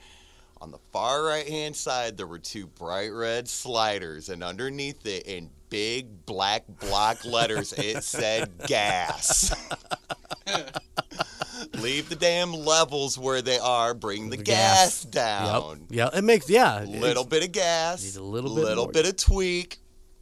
On 0.61 0.71
the 0.71 0.77
far 0.91 1.23
right 1.23 1.47
hand 1.47 1.75
side, 1.75 2.17
there 2.17 2.27
were 2.27 2.39
two 2.39 2.67
bright 2.67 3.13
red 3.13 3.47
sliders, 3.47 4.27
and 4.29 4.43
underneath 4.43 5.05
it, 5.05 5.25
in 5.25 5.49
big 5.69 6.25
black 6.25 6.63
block 6.81 7.23
letters, 7.23 7.71
it 7.73 8.03
said 8.03 8.51
gas. 8.67 9.53
Leave 11.81 12.09
the 12.09 12.15
damn 12.15 12.51
levels 12.53 13.17
where 13.17 13.41
they 13.41 13.57
are, 13.57 13.93
bring 13.93 14.29
the, 14.29 14.37
The 14.37 14.43
gas, 14.43 15.05
gas. 15.05 15.05
yep, 15.05 15.11
down. 15.13 15.85
yeah. 15.89 16.09
It 16.13 16.23
makes 16.23 16.49
yeah, 16.49 16.83
Little 16.83 17.25
bit 17.25 17.43
of 17.43 17.51
gas, 17.51 18.03
Need 18.03 18.19
a 18.19 18.23
little 18.23 18.53
bit 18.55 18.63
little 18.65 18.85
more. 18.85 18.91
bit 18.91 19.07
of 19.07 19.15
tweak, 19.17 19.77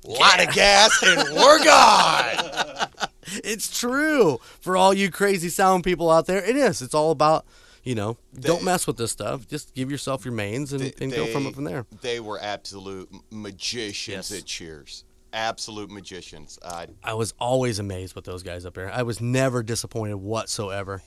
lot 0.06 0.46
of 0.46 0.54
gas, 0.54 1.02
and 1.04 1.36
we're 1.36 1.64
gone. 1.64 2.90
It's 3.44 3.78
true 3.78 4.40
for 4.62 4.78
all 4.78 4.94
you 4.94 5.12
crazy 5.12 5.50
sound 5.50 5.84
people 5.84 6.10
out 6.10 6.28
there. 6.28 6.42
It 6.44 6.56
is. 6.56 6.82
It's 6.82 6.94
all 6.94 7.12
about 7.12 7.46
you 7.88 7.96
know, 7.96 8.18
don't 8.40 8.64
mess 8.64 8.86
with 8.86 8.98
this 8.98 9.12
stuff. 9.12 9.48
Just 9.48 9.74
give 9.74 9.90
yourself 9.90 10.26
your 10.26 10.34
mains 10.34 10.74
and, 10.74 10.94
and 11.02 11.12
go 11.12 11.26
from 11.28 11.52
from 11.54 11.64
there. 11.64 11.86
They 12.02 12.20
were 12.20 12.40
absolute 12.42 13.10
magicians 13.32 14.30
Yes. 14.32 14.40
at 14.42 14.46
Cheers. 14.46 15.04
Absolute 15.34 15.90
magicians. 15.90 16.58
Uh, 16.62 16.88
I 17.04 17.14
was 17.14 17.34
always 17.40 17.80
amazed 17.80 18.16
with 18.16 18.26
those 18.26 18.44
guys 18.44 18.66
up 18.66 18.74
there. 18.74 18.92
I 18.92 19.04
was 19.04 19.22
never 19.22 19.62
disappointed 19.64 20.16
whatsoever. 20.16 21.02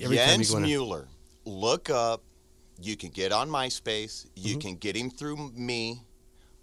Every 0.00 0.16
Jens 0.16 0.50
go 0.50 0.56
in 0.56 0.62
there- 0.62 0.68
Mueller. 0.68 1.08
Look 1.44 1.90
up. 1.90 2.22
You 2.80 2.96
can 2.96 3.10
get 3.10 3.32
on 3.32 3.48
MySpace. 3.50 4.26
You 4.36 4.52
Mm-hmm. 4.52 4.60
can 4.60 4.74
get 4.76 4.96
him 4.96 5.10
through 5.10 5.52
me. 5.54 6.00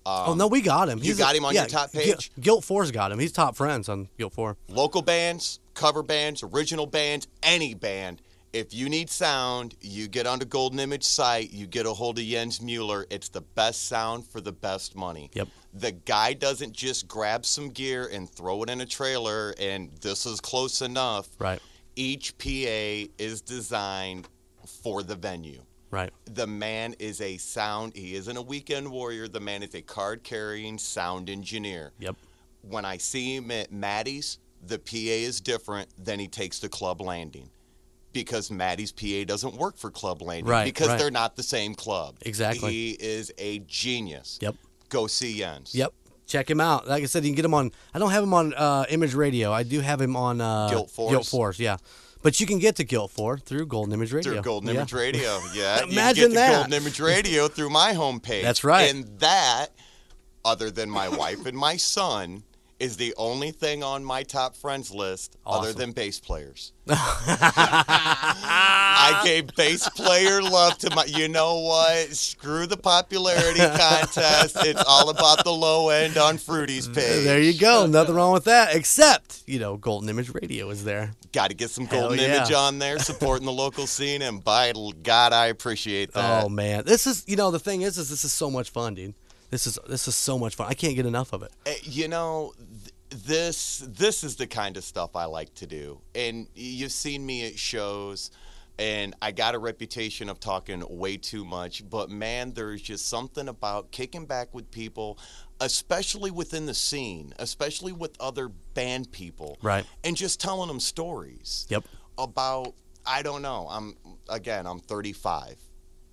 Oh 0.05 0.35
no, 0.35 0.47
we 0.47 0.61
got 0.61 0.87
him. 0.87 0.99
you 0.99 1.05
He's 1.05 1.17
got 1.17 1.33
a- 1.33 1.37
him 1.37 1.45
on 1.45 1.53
yeah, 1.53 1.61
your 1.61 1.69
top 1.69 1.91
page? 1.91 2.31
GILT 2.39 2.63
Four's 2.63 2.91
got 2.91 3.11
him. 3.11 3.19
He's 3.19 3.31
top 3.33 3.55
friends 3.57 3.89
on 3.89 4.07
GILT 4.17 4.33
Four. 4.33 4.55
Local 4.69 5.01
bands, 5.01 5.59
cover 5.73 6.01
bands, 6.01 6.41
original 6.43 6.85
bands, 6.85 7.27
any 7.43 7.73
band. 7.73 8.21
If 8.57 8.73
you 8.73 8.89
need 8.89 9.07
sound, 9.11 9.75
you 9.81 10.07
get 10.07 10.25
on 10.25 10.39
the 10.39 10.45
Golden 10.45 10.79
Image 10.79 11.03
site, 11.03 11.51
you 11.51 11.67
get 11.67 11.85
a 11.85 11.93
hold 11.93 12.17
of 12.17 12.25
Jens 12.25 12.59
Mueller. 12.59 13.05
It's 13.11 13.29
the 13.29 13.41
best 13.41 13.87
sound 13.87 14.25
for 14.25 14.41
the 14.41 14.51
best 14.51 14.95
money. 14.95 15.29
Yep. 15.35 15.47
The 15.75 15.91
guy 15.91 16.33
doesn't 16.33 16.73
just 16.73 17.07
grab 17.07 17.45
some 17.45 17.69
gear 17.69 18.09
and 18.11 18.27
throw 18.27 18.63
it 18.63 18.71
in 18.71 18.81
a 18.81 18.85
trailer 18.87 19.53
and 19.59 19.91
this 20.01 20.25
is 20.25 20.41
close 20.41 20.81
enough. 20.81 21.27
Right. 21.37 21.61
Each 21.95 22.35
PA 22.39 23.07
is 23.19 23.41
designed 23.41 24.27
for 24.81 25.03
the 25.03 25.15
venue. 25.15 25.61
Right. 25.91 26.11
The 26.25 26.47
man 26.47 26.95
is 26.97 27.21
a 27.21 27.37
sound, 27.37 27.95
he 27.95 28.15
isn't 28.15 28.37
a 28.37 28.41
weekend 28.41 28.89
warrior. 28.89 29.27
The 29.27 29.39
man 29.39 29.61
is 29.61 29.75
a 29.75 29.83
card 29.83 30.23
carrying 30.23 30.79
sound 30.79 31.29
engineer 31.29 31.91
Yep. 31.99 32.15
when 32.63 32.85
I 32.85 32.97
see 32.97 33.35
him 33.35 33.51
at 33.51 33.71
Maddie's, 33.71 34.39
the 34.65 34.79
PA 34.79 34.95
is 34.95 35.41
different 35.41 35.89
than 36.03 36.17
he 36.19 36.27
takes 36.27 36.59
to 36.61 36.69
Club 36.69 37.01
Landing. 37.01 37.51
Because 38.23 38.51
Maddie's 38.51 38.91
PA 38.91 39.23
doesn't 39.25 39.55
work 39.55 39.77
for 39.77 39.89
Club 39.91 40.21
Landing. 40.21 40.45
Right, 40.45 40.65
Because 40.65 40.87
right. 40.89 40.99
they're 40.99 41.11
not 41.11 41.35
the 41.35 41.43
same 41.43 41.75
club. 41.75 42.15
Exactly. 42.21 42.71
He 42.71 42.91
is 42.91 43.31
a 43.37 43.59
genius. 43.59 44.39
Yep. 44.41 44.55
Go 44.89 45.07
see 45.07 45.37
Jens. 45.37 45.73
Yep. 45.75 45.93
Check 46.27 46.49
him 46.49 46.59
out. 46.59 46.87
Like 46.87 47.03
I 47.03 47.05
said, 47.05 47.23
you 47.23 47.29
can 47.29 47.35
get 47.35 47.45
him 47.45 47.53
on. 47.53 47.71
I 47.93 47.99
don't 47.99 48.11
have 48.11 48.23
him 48.23 48.33
on 48.33 48.53
uh, 48.53 48.85
Image 48.89 49.13
Radio. 49.13 49.51
I 49.53 49.63
do 49.63 49.79
have 49.79 50.01
him 50.01 50.15
on 50.15 50.41
uh, 50.41 50.67
GILT 50.69 50.91
Four's. 50.91 51.11
GILT 51.11 51.25
Four's, 51.25 51.59
yeah. 51.59 51.77
But 52.23 52.39
you 52.41 52.45
can 52.47 52.59
get 52.59 52.75
to 52.77 52.83
GILT 52.83 53.11
Four 53.11 53.37
through 53.37 53.67
Golden 53.67 53.93
Image 53.93 54.11
Radio. 54.11 54.33
Through 54.33 54.41
Golden 54.41 54.69
Yeah. 54.69 54.75
Image 54.81 54.93
Radio. 54.93 55.39
Yeah. 55.53 55.83
you 55.85 55.91
Imagine 55.91 56.23
can 56.25 56.31
get 56.31 56.35
that. 56.35 56.47
to 56.49 56.55
Golden 56.55 56.73
Image 56.73 56.99
Radio 56.99 57.47
through 57.47 57.69
my 57.69 57.93
homepage. 57.93 58.41
That's 58.41 58.63
right. 58.63 58.93
And 58.93 59.05
that, 59.19 59.67
other 60.43 60.69
than 60.71 60.89
my 60.89 61.07
wife 61.07 61.45
and 61.45 61.57
my 61.57 61.77
son, 61.77 62.43
is 62.79 62.97
the 62.97 63.13
only 63.17 63.51
thing 63.51 63.83
on 63.83 64.03
my 64.03 64.23
top 64.23 64.55
friends 64.55 64.93
list 64.93 65.37
other 65.45 65.73
than 65.73 65.91
bass 65.91 66.19
players. 66.19 66.73
I 69.09 69.21
gave 69.25 69.53
bass 69.55 69.89
player 69.89 70.41
love 70.41 70.77
to 70.79 70.95
my. 70.95 71.05
You 71.05 71.27
know 71.27 71.59
what? 71.59 72.13
Screw 72.15 72.67
the 72.67 72.77
popularity 72.77 73.59
contest. 73.77 74.57
It's 74.61 74.83
all 74.87 75.09
about 75.09 75.43
the 75.43 75.51
low 75.51 75.89
end 75.89 76.17
on 76.17 76.37
Fruity's 76.37 76.87
page. 76.87 77.23
There 77.23 77.41
you 77.41 77.57
go. 77.57 77.87
Nothing 77.87 78.15
wrong 78.15 78.31
with 78.31 78.45
that. 78.45 78.75
Except, 78.75 79.43
you 79.47 79.59
know, 79.59 79.77
Golden 79.77 80.07
Image 80.09 80.31
Radio 80.33 80.69
is 80.69 80.83
there. 80.83 81.11
Got 81.33 81.49
to 81.49 81.55
get 81.55 81.69
some 81.71 81.85
golden 81.87 82.19
yeah. 82.19 82.37
image 82.37 82.51
on 82.51 82.79
there, 82.79 82.99
supporting 82.99 83.45
the 83.45 83.51
local 83.51 83.85
scene, 83.87 84.21
and 84.21 84.43
by 84.43 84.71
God, 85.03 85.33
I 85.33 85.47
appreciate 85.47 86.13
that. 86.13 86.43
Oh 86.43 86.49
man, 86.49 86.83
this 86.85 87.07
is 87.07 87.23
you 87.27 87.35
know 87.35 87.51
the 87.51 87.59
thing 87.59 87.81
is 87.81 87.97
is 87.97 88.09
this 88.09 88.23
is 88.23 88.31
so 88.31 88.49
much 88.49 88.69
fun, 88.69 88.95
dude. 88.95 89.13
This 89.49 89.65
is 89.65 89.79
this 89.87 90.07
is 90.07 90.15
so 90.15 90.37
much 90.37 90.55
fun. 90.55 90.67
I 90.69 90.73
can't 90.73 90.95
get 90.95 91.05
enough 91.05 91.31
of 91.31 91.41
it. 91.43 91.51
Uh, 91.65 91.71
you 91.83 92.07
know 92.07 92.53
this 93.09 93.79
this 93.87 94.23
is 94.23 94.35
the 94.35 94.47
kind 94.47 94.77
of 94.77 94.83
stuff 94.83 95.15
I 95.15 95.25
like 95.25 95.53
to 95.55 95.67
do 95.67 96.01
and 96.15 96.47
you've 96.55 96.91
seen 96.91 97.25
me 97.25 97.45
at 97.47 97.57
shows 97.57 98.31
and 98.79 99.15
I 99.21 99.31
got 99.31 99.55
a 99.55 99.59
reputation 99.59 100.29
of 100.29 100.39
talking 100.39 100.83
way 100.89 101.17
too 101.17 101.45
much 101.45 101.89
but 101.89 102.09
man 102.09 102.51
there's 102.53 102.81
just 102.81 103.07
something 103.07 103.47
about 103.47 103.91
kicking 103.91 104.25
back 104.25 104.53
with 104.53 104.69
people 104.71 105.17
especially 105.61 106.31
within 106.31 106.65
the 106.65 106.73
scene 106.73 107.33
especially 107.39 107.93
with 107.93 108.11
other 108.19 108.49
band 108.73 109.11
people 109.11 109.57
Right. 109.61 109.85
and 110.03 110.15
just 110.17 110.39
telling 110.41 110.67
them 110.67 110.79
stories 110.79 111.65
Yep. 111.69 111.85
about 112.17 112.73
I 113.05 113.21
don't 113.21 113.41
know 113.41 113.67
I'm 113.69 113.95
again 114.27 114.67
I'm 114.67 114.79
35 114.79 115.55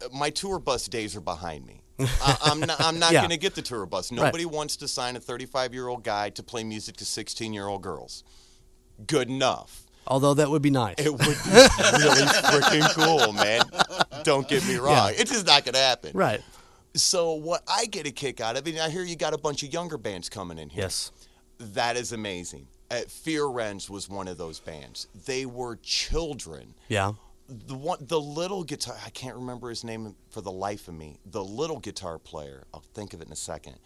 uh, 0.00 0.08
my 0.12 0.30
tour 0.30 0.58
bus 0.60 0.86
days 0.88 1.14
are 1.16 1.20
behind 1.20 1.66
me. 1.66 1.80
I, 1.98 2.36
I'm 2.42 2.60
not, 2.60 2.80
I'm 2.80 2.98
not 2.98 3.12
Yeah. 3.12 3.20
going 3.20 3.30
to 3.30 3.36
get 3.36 3.54
the 3.54 3.62
tour 3.62 3.86
bus. 3.86 4.10
Nobody 4.10 4.44
wants 4.44 4.76
to 4.76 4.88
sign 4.88 5.16
a 5.16 5.20
35 5.20 5.72
year 5.74 5.88
old 5.88 6.02
guy 6.04 6.30
to 6.30 6.42
play 6.42 6.64
music 6.64 6.96
to 6.98 7.04
16 7.04 7.52
year 7.52 7.66
old 7.66 7.82
girls. 7.82 8.24
Good 9.06 9.28
enough. 9.28 9.82
Although 10.06 10.34
that 10.34 10.50
would 10.50 10.60
be 10.62 10.70
nice. 10.70 10.96
It 10.98 11.10
would 11.10 11.20
be 11.20 11.24
really 11.24 11.36
freaking 12.26 12.90
cool, 12.94 13.32
man. 13.32 13.62
Don't 14.22 14.46
get 14.46 14.66
me 14.66 14.76
wrong. 14.76 15.12
It's 15.16 15.30
just 15.30 15.46
not 15.46 15.64
going 15.64 15.74
to 15.74 15.80
happen. 15.80 16.10
right. 16.14 16.40
So 16.96 17.32
what 17.32 17.62
I 17.66 17.86
get 17.86 18.06
a 18.06 18.12
kick 18.12 18.40
out 18.40 18.56
of, 18.56 18.66
and 18.68 18.78
I 18.78 18.88
hear 18.88 19.02
you 19.02 19.16
got 19.16 19.34
a 19.34 19.38
bunch 19.38 19.62
of 19.64 19.72
younger 19.72 19.98
bands 19.98 20.28
coming 20.28 20.58
in 20.58 20.68
here. 20.68 20.82
Yes. 20.84 21.10
That 21.58 21.96
is 21.96 22.12
amazing. 22.12 22.68
Uh, 22.90 23.00
Fear 23.08 23.46
Wrench 23.46 23.88
was 23.90 24.08
one 24.08 24.28
of 24.28 24.36
those 24.38 24.60
bands. 24.60 25.08
They 25.26 25.44
were 25.46 25.76
children. 25.82 26.74
Yeah. 26.88 27.12
The 27.48 27.74
one, 27.74 27.98
the 28.00 28.20
little 28.20 28.64
guitar, 28.64 28.96
I 29.04 29.10
can't 29.10 29.36
remember 29.36 29.68
his 29.68 29.84
name 29.84 30.14
for 30.30 30.40
the 30.40 30.50
life 30.52 30.88
of 30.88 30.94
me. 30.94 31.18
The 31.26 31.44
little 31.44 31.78
guitar 31.78 32.18
player, 32.18 32.64
I'll 32.72 32.84
think 32.94 33.12
of 33.12 33.20
it 33.20 33.26
in 33.26 33.32
a 33.32 33.36
second. 33.36 33.76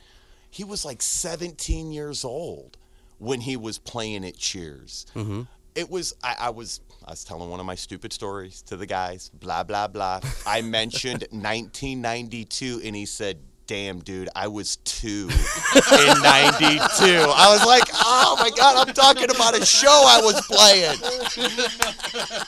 He 0.50 0.64
was 0.64 0.84
like 0.84 1.02
17 1.02 1.92
years 1.92 2.24
old 2.24 2.76
when 3.18 3.40
he 3.40 3.56
was 3.56 3.78
playing 3.78 4.24
at 4.24 4.36
Cheers. 4.36 5.06
Mm-hmm. 5.14 5.42
It 5.74 5.90
was, 5.90 6.14
I, 6.22 6.36
I 6.38 6.50
was, 6.50 6.80
I 7.04 7.10
was 7.10 7.24
telling 7.24 7.50
one 7.50 7.60
of 7.60 7.66
my 7.66 7.74
stupid 7.74 8.12
stories 8.12 8.62
to 8.62 8.76
the 8.76 8.86
guys. 8.86 9.30
Blah 9.34 9.64
blah 9.64 9.88
blah. 9.88 10.20
I 10.46 10.62
mentioned 10.62 11.20
1992, 11.30 12.80
and 12.84 12.96
he 12.96 13.06
said, 13.06 13.38
"Damn, 13.68 14.00
dude, 14.00 14.28
I 14.34 14.48
was 14.48 14.76
two 14.78 15.28
in 15.30 16.22
'92." 16.22 16.24
I 16.24 17.48
was 17.56 17.64
like, 17.64 17.84
"Oh 17.94 18.36
my 18.40 18.50
god, 18.56 18.88
I'm 18.88 18.92
talking 18.94 19.30
about 19.30 19.56
a 19.56 19.64
show 19.64 19.88
I 19.88 20.20
was 20.20 20.40
playing." 20.46 20.96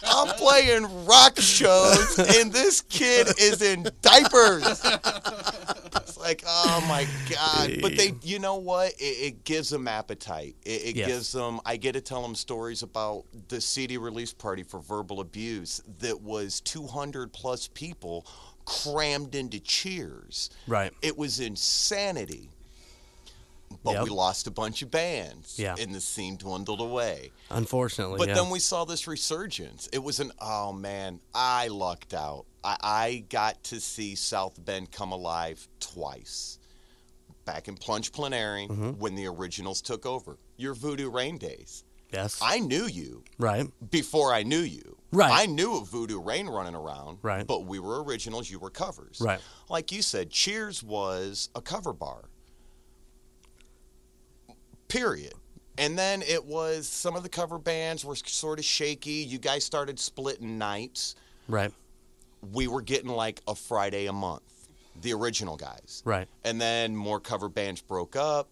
I'm 0.02 0.28
playing 0.36 1.06
rock 1.06 1.38
shows, 1.38 2.18
and 2.18 2.52
this 2.52 2.80
kid 2.82 3.28
is 3.38 3.62
in 3.62 3.86
diapers. 4.02 4.64
It's 5.96 6.18
like, 6.18 6.42
oh 6.46 6.84
my 6.88 7.06
god! 7.30 7.78
But 7.80 7.96
they, 7.96 8.14
you 8.22 8.38
know 8.38 8.56
what? 8.56 8.92
It, 8.98 9.04
it 9.04 9.44
gives 9.44 9.70
them 9.70 9.86
appetite. 9.88 10.56
It, 10.64 10.70
it 10.82 10.96
Yes. 10.96 11.06
gives 11.08 11.32
them. 11.32 11.60
I 11.64 11.76
get 11.76 11.92
to 11.92 12.00
tell 12.00 12.22
them 12.22 12.34
stories 12.34 12.82
about 12.82 13.24
the 13.48 13.60
CD 13.60 13.96
release 13.96 14.32
party 14.32 14.62
for 14.62 14.80
verbal 14.80 15.20
abuse 15.20 15.80
that 16.00 16.20
was 16.20 16.60
200 16.62 17.32
plus 17.32 17.68
people 17.68 18.26
crammed 18.64 19.34
into 19.34 19.60
Cheers. 19.60 20.50
Right. 20.66 20.92
It 21.02 21.16
was 21.18 21.40
insanity. 21.40 22.50
But 23.84 23.92
Yep. 23.94 24.04
we 24.04 24.10
lost 24.10 24.46
a 24.46 24.50
bunch 24.50 24.82
of 24.82 24.90
bands, 24.90 25.58
Yeah. 25.58 25.76
and 25.78 25.94
the 25.94 26.00
scene 26.00 26.36
dwindled 26.36 26.80
away. 26.80 27.30
Unfortunately. 27.50 28.18
But 28.18 28.28
yeah. 28.28 28.34
then 28.34 28.50
we 28.50 28.58
saw 28.58 28.84
this 28.84 29.06
resurgence. 29.06 29.88
It 29.92 30.02
was 30.02 30.18
an 30.20 30.32
oh 30.40 30.72
man, 30.72 31.20
I 31.34 31.68
lucked 31.68 32.12
out. 32.12 32.46
I, 32.64 32.76
I 32.82 33.24
got 33.30 33.62
to 33.64 33.80
see 33.80 34.16
South 34.16 34.62
Bend 34.64 34.90
come 34.90 35.12
alive 35.12 35.66
twice. 35.78 36.58
Back 37.46 37.68
in 37.68 37.76
Plunge 37.76 38.12
Plenary 38.12 38.66
Mm-hmm. 38.68 38.90
when 38.98 39.14
the 39.14 39.26
originals 39.28 39.80
took 39.80 40.04
over. 40.04 40.36
Your 40.56 40.74
Voodoo 40.74 41.08
Rain 41.08 41.38
days. 41.38 41.84
Yes. 42.12 42.38
I 42.42 42.58
knew 42.58 42.86
you 42.86 43.24
right. 43.38 43.66
before 43.90 44.32
I 44.32 44.42
knew 44.42 44.60
you. 44.60 44.96
Right. 45.12 45.32
I 45.32 45.46
knew 45.46 45.76
of 45.76 45.88
Voodoo 45.88 46.20
Rain 46.20 46.46
running 46.46 46.74
around. 46.74 47.18
Right. 47.22 47.46
But 47.46 47.64
we 47.64 47.78
were 47.78 48.02
originals, 48.04 48.48
you 48.50 48.58
were 48.58 48.70
covers. 48.70 49.20
Right. 49.20 49.40
Like 49.68 49.90
you 49.90 50.02
said, 50.02 50.30
Cheers 50.30 50.82
was 50.82 51.48
a 51.54 51.60
cover 51.60 51.92
bar. 51.92 52.24
Period. 54.88 55.34
And 55.78 55.98
then 55.98 56.22
it 56.22 56.44
was 56.44 56.86
some 56.86 57.16
of 57.16 57.22
the 57.22 57.28
cover 57.28 57.58
bands 57.58 58.04
were 58.04 58.16
sort 58.16 58.58
of 58.58 58.64
shaky. 58.64 59.24
You 59.24 59.38
guys 59.38 59.64
started 59.64 59.98
splitting 59.98 60.58
nights. 60.58 61.14
Right. 61.48 61.72
We 62.52 62.68
were 62.68 62.82
getting 62.82 63.10
like 63.10 63.40
a 63.48 63.54
Friday 63.54 64.06
a 64.06 64.12
month, 64.12 64.42
the 65.00 65.12
original 65.14 65.56
guys. 65.56 66.02
Right. 66.04 66.28
And 66.44 66.60
then 66.60 66.94
more 66.94 67.18
cover 67.18 67.48
bands 67.48 67.80
broke 67.80 68.14
up. 68.14 68.48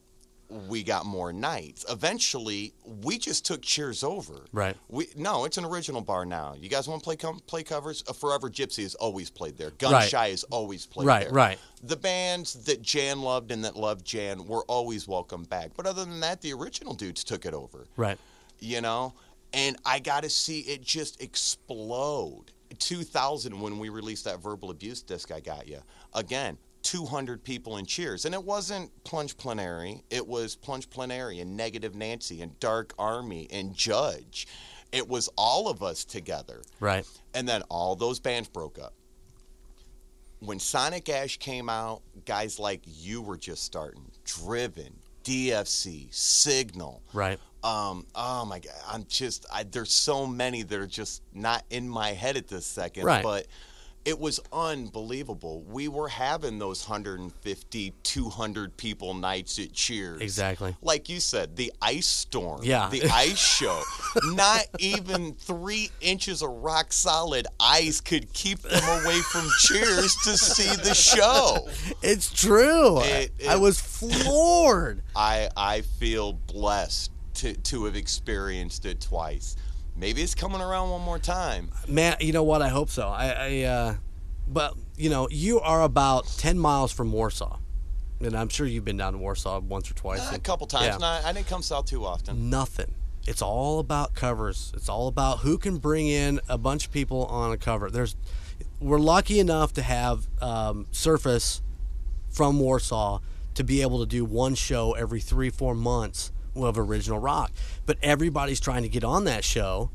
We 0.50 0.82
got 0.82 1.04
more 1.04 1.30
nights. 1.32 1.84
Eventually, 1.90 2.72
we 3.04 3.18
just 3.18 3.44
took 3.44 3.60
Cheers 3.60 4.02
over. 4.02 4.46
Right. 4.52 4.76
We 4.88 5.08
no, 5.14 5.44
it's 5.44 5.58
an 5.58 5.64
original 5.66 6.00
bar 6.00 6.24
now. 6.24 6.54
You 6.58 6.70
guys 6.70 6.88
want 6.88 7.02
to 7.02 7.04
play 7.04 7.16
com- 7.16 7.40
play 7.46 7.62
covers? 7.62 8.02
Uh, 8.08 8.14
Forever 8.14 8.48
Gypsy 8.48 8.82
has 8.84 8.94
always 8.94 9.28
played 9.28 9.58
there. 9.58 9.70
Gun 9.72 9.92
Right. 9.92 10.08
Shy 10.08 10.30
has 10.30 10.44
always 10.44 10.86
played 10.86 11.06
Right, 11.06 11.24
there. 11.24 11.32
Right. 11.32 11.48
Right. 11.48 11.58
The 11.82 11.96
bands 11.96 12.54
that 12.64 12.80
Jan 12.80 13.20
loved 13.20 13.50
and 13.52 13.62
that 13.64 13.76
loved 13.76 14.06
Jan 14.06 14.46
were 14.46 14.62
always 14.64 15.06
welcome 15.06 15.44
back. 15.44 15.72
But 15.76 15.86
other 15.86 16.04
than 16.04 16.20
that, 16.20 16.40
the 16.40 16.52
original 16.54 16.94
dudes 16.94 17.24
took 17.24 17.44
it 17.44 17.52
over 17.54 17.86
Right. 17.96 18.18
you 18.58 18.80
know 18.80 19.12
and 19.54 19.76
i 19.86 19.98
got 19.98 20.24
to 20.24 20.28
see 20.30 20.60
it 20.60 20.82
just 20.82 21.22
explode 21.22 22.52
2000 22.78 23.58
when 23.60 23.78
we 23.78 23.88
released 23.88 24.24
that 24.24 24.42
verbal 24.42 24.70
abuse 24.70 25.00
disc 25.02 25.30
i 25.32 25.40
got 25.40 25.66
you 25.66 25.78
again 26.14 26.58
200 26.82 27.42
people 27.44 27.76
in 27.76 27.84
cheers 27.86 28.24
and 28.24 28.34
it 28.34 28.42
wasn't 28.44 28.90
plunge 29.04 29.36
plenary 29.36 30.02
it 30.10 30.26
was 30.26 30.54
plunge 30.56 30.88
plenary 30.88 31.40
and 31.40 31.56
negative 31.56 31.94
nancy 31.94 32.40
and 32.40 32.58
dark 32.60 32.94
army 32.98 33.46
and 33.50 33.74
judge 33.74 34.46
it 34.92 35.06
was 35.08 35.28
all 35.36 35.68
of 35.68 35.82
us 35.82 36.04
together 36.04 36.62
Right. 36.80 37.04
and 37.34 37.48
then 37.48 37.62
all 37.68 37.94
those 37.96 38.20
bands 38.20 38.48
broke 38.48 38.78
up. 38.78 38.94
When 40.40 40.58
Sonic 40.60 41.08
Ash 41.08 41.36
came 41.36 41.68
out, 41.68 42.02
guys 42.24 42.58
like 42.60 42.82
you 42.86 43.20
were 43.20 43.36
just 43.36 43.64
starting. 43.64 44.10
Driven, 44.24 44.94
DFC, 45.24 46.06
Signal. 46.14 47.02
Right. 47.12 47.38
Um, 47.64 48.06
oh 48.14 48.44
my 48.44 48.60
God, 48.60 48.72
I'm 48.88 49.04
just, 49.08 49.46
I, 49.52 49.64
there's 49.64 49.92
so 49.92 50.26
many 50.28 50.62
that 50.62 50.78
are 50.78 50.86
just 50.86 51.22
not 51.34 51.64
in 51.70 51.88
my 51.88 52.10
head 52.12 52.36
at 52.36 52.46
this 52.46 52.64
second. 52.66 53.04
Right. 53.04 53.22
But 53.22 53.46
it 54.04 54.18
was 54.18 54.40
unbelievable. 54.52 55.62
We 55.62 55.88
were 55.88 56.08
having 56.08 56.58
those 56.58 56.88
150, 56.88 57.92
200 58.02 58.76
people 58.76 59.14
nights 59.14 59.58
at 59.58 59.72
Cheers. 59.72 60.20
Exactly. 60.20 60.74
Like 60.80 61.08
you 61.08 61.20
said, 61.20 61.56
the 61.56 61.72
ice 61.82 62.06
storm. 62.06 62.60
Yeah. 62.62 62.88
The 62.88 63.04
ice 63.12 63.38
show. 63.38 63.82
Not 64.24 64.62
even 64.78 65.34
three 65.34 65.90
inches 66.00 66.42
of 66.42 66.50
rock 66.50 66.92
solid 66.92 67.46
ice 67.60 68.00
could 68.00 68.32
keep 68.32 68.60
them 68.60 68.82
away 69.02 69.18
from 69.20 69.48
Cheers 69.60 70.16
to 70.24 70.36
see 70.38 70.74
the 70.82 70.94
show. 70.94 71.68
It's 72.02 72.30
true. 72.32 73.00
It- 73.02 73.32
I 73.48 73.56
was 73.56 73.80
floored. 73.80 75.02
I 75.14 75.48
I 75.56 75.80
feel 75.82 76.32
blessed 76.32 77.10
to 77.34 77.54
to 77.54 77.84
have 77.84 77.96
experienced 77.96 78.84
it 78.84 79.00
twice. 79.00 79.56
Maybe 79.98 80.22
it's 80.22 80.34
coming 80.34 80.60
around 80.60 80.90
one 80.90 81.02
more 81.02 81.18
time. 81.18 81.70
Man, 81.88 82.16
you 82.20 82.32
know 82.32 82.44
what? 82.44 82.62
I 82.62 82.68
hope 82.68 82.88
so. 82.88 83.08
I, 83.08 83.30
I 83.30 83.62
uh, 83.62 83.94
but 84.46 84.74
you 84.96 85.10
know, 85.10 85.28
you 85.30 85.60
are 85.60 85.82
about 85.82 86.26
ten 86.38 86.58
miles 86.58 86.92
from 86.92 87.10
Warsaw, 87.10 87.58
and 88.20 88.36
I'm 88.36 88.48
sure 88.48 88.66
you've 88.66 88.84
been 88.84 88.96
down 88.96 89.14
to 89.14 89.18
Warsaw 89.18 89.58
once 89.60 89.90
or 89.90 89.94
twice. 89.94 90.30
a 90.30 90.34
and- 90.34 90.44
couple 90.44 90.66
times. 90.66 90.98
Yeah. 91.00 91.20
I 91.24 91.32
didn't 91.32 91.48
come 91.48 91.62
south 91.62 91.86
too 91.86 92.04
often. 92.04 92.48
Nothing. 92.48 92.94
It's 93.26 93.42
all 93.42 93.78
about 93.78 94.14
covers. 94.14 94.72
It's 94.74 94.88
all 94.88 95.06
about 95.08 95.40
who 95.40 95.58
can 95.58 95.76
bring 95.76 96.06
in 96.06 96.40
a 96.48 96.56
bunch 96.56 96.86
of 96.86 96.92
people 96.92 97.26
on 97.26 97.52
a 97.52 97.58
cover. 97.58 97.90
There's, 97.90 98.16
we're 98.80 98.98
lucky 98.98 99.38
enough 99.38 99.74
to 99.74 99.82
have 99.82 100.26
um, 100.40 100.86
Surface 100.92 101.60
from 102.30 102.58
Warsaw 102.58 103.20
to 103.54 103.64
be 103.64 103.82
able 103.82 104.00
to 104.00 104.06
do 104.06 104.24
one 104.24 104.54
show 104.54 104.92
every 104.92 105.20
three, 105.20 105.50
four 105.50 105.74
months 105.74 106.32
of 106.66 106.78
original 106.78 107.18
rock. 107.18 107.52
But 107.86 107.98
everybody's 108.02 108.60
trying 108.60 108.82
to 108.82 108.88
get 108.88 109.04
on 109.04 109.24
that 109.24 109.44
show, 109.44 109.90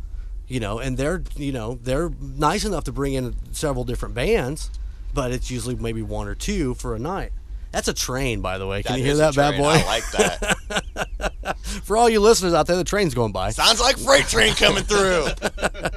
you 0.47 0.59
know, 0.59 0.79
and 0.79 0.97
they're, 0.97 1.23
you 1.35 1.51
know, 1.51 1.79
they're 1.81 2.09
nice 2.19 2.65
enough 2.65 2.83
to 2.85 2.91
bring 2.91 3.13
in 3.13 3.35
several 3.51 3.83
different 3.83 4.15
bands, 4.15 4.69
but 5.13 5.31
it's 5.31 5.49
usually 5.51 5.75
maybe 5.75 6.01
one 6.01 6.27
or 6.27 6.35
two 6.35 6.73
for 6.75 6.95
a 6.95 6.99
night. 6.99 7.31
That's 7.71 7.87
a 7.87 7.93
train, 7.93 8.41
by 8.41 8.59
the 8.59 8.67
way. 8.67 8.83
Can 8.83 8.99
you 8.99 9.03
hear 9.03 9.15
that, 9.15 9.35
bad 9.35 9.57
boy? 9.57 9.69
I 9.69 9.83
like 9.85 10.11
that. 10.11 11.57
For 11.83 11.97
all 11.97 12.07
you 12.07 12.19
listeners 12.19 12.53
out 12.53 12.67
there, 12.67 12.75
the 12.75 12.83
train's 12.83 13.15
going 13.15 13.31
by. 13.31 13.49
Sounds 13.49 13.81
like 13.81 13.97
freight 13.97 14.27
train 14.27 14.53
coming 14.53 14.83
through. 14.83 15.27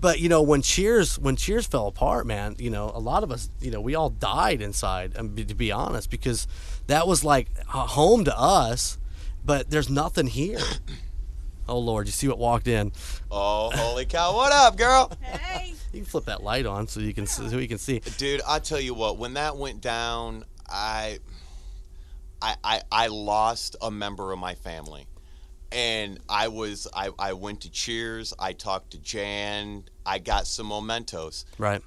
But 0.00 0.18
you 0.18 0.30
know, 0.30 0.40
when 0.40 0.62
Cheers 0.62 1.18
when 1.18 1.36
Cheers 1.36 1.66
fell 1.66 1.86
apart, 1.86 2.26
man, 2.26 2.56
you 2.58 2.70
know, 2.70 2.90
a 2.94 2.98
lot 2.98 3.22
of 3.22 3.30
us, 3.30 3.50
you 3.60 3.70
know, 3.70 3.80
we 3.82 3.94
all 3.94 4.08
died 4.08 4.62
inside. 4.62 5.14
um, 5.18 5.36
To 5.36 5.54
be 5.54 5.70
honest, 5.70 6.10
because 6.10 6.46
that 6.86 7.06
was 7.06 7.22
like 7.22 7.48
home 7.66 8.24
to 8.24 8.34
us, 8.38 8.96
but 9.44 9.70
there's 9.70 9.90
nothing 9.90 10.26
here. 10.26 10.60
Oh 11.68 11.78
Lord, 11.78 12.08
you 12.08 12.12
see 12.12 12.26
what 12.26 12.38
walked 12.38 12.66
in? 12.66 12.90
Oh, 13.30 13.70
holy 13.72 14.04
cow! 14.04 14.34
What 14.34 14.50
up, 14.50 14.76
girl? 14.76 15.12
Hey. 15.20 15.74
You 15.92 16.00
can 16.00 16.06
flip 16.06 16.24
that 16.24 16.42
light 16.42 16.66
on 16.66 16.88
so 16.88 16.98
you 16.98 17.14
can 17.14 17.26
see, 17.26 17.48
so 17.48 17.58
you 17.58 17.68
can 17.68 17.78
see. 17.78 18.00
Dude, 18.16 18.40
I 18.46 18.58
tell 18.58 18.80
you 18.80 18.92
what, 18.92 19.18
when 19.18 19.34
that 19.34 19.56
went 19.56 19.80
down, 19.80 20.44
I, 20.68 21.18
I, 22.42 22.56
I, 22.62 22.82
I 22.90 23.06
lost 23.08 23.76
a 23.80 23.90
member 23.90 24.32
of 24.32 24.38
my 24.38 24.54
family, 24.54 25.06
and 25.72 26.18
I 26.28 26.46
was, 26.48 26.88
I, 26.94 27.10
I 27.18 27.32
went 27.34 27.60
to 27.62 27.70
Cheers. 27.70 28.32
I 28.38 28.52
talked 28.52 28.92
to 28.92 28.98
Jan. 28.98 29.84
I 30.06 30.18
got 30.18 30.46
some 30.48 30.68
mementos. 30.68 31.44
Right. 31.58 31.82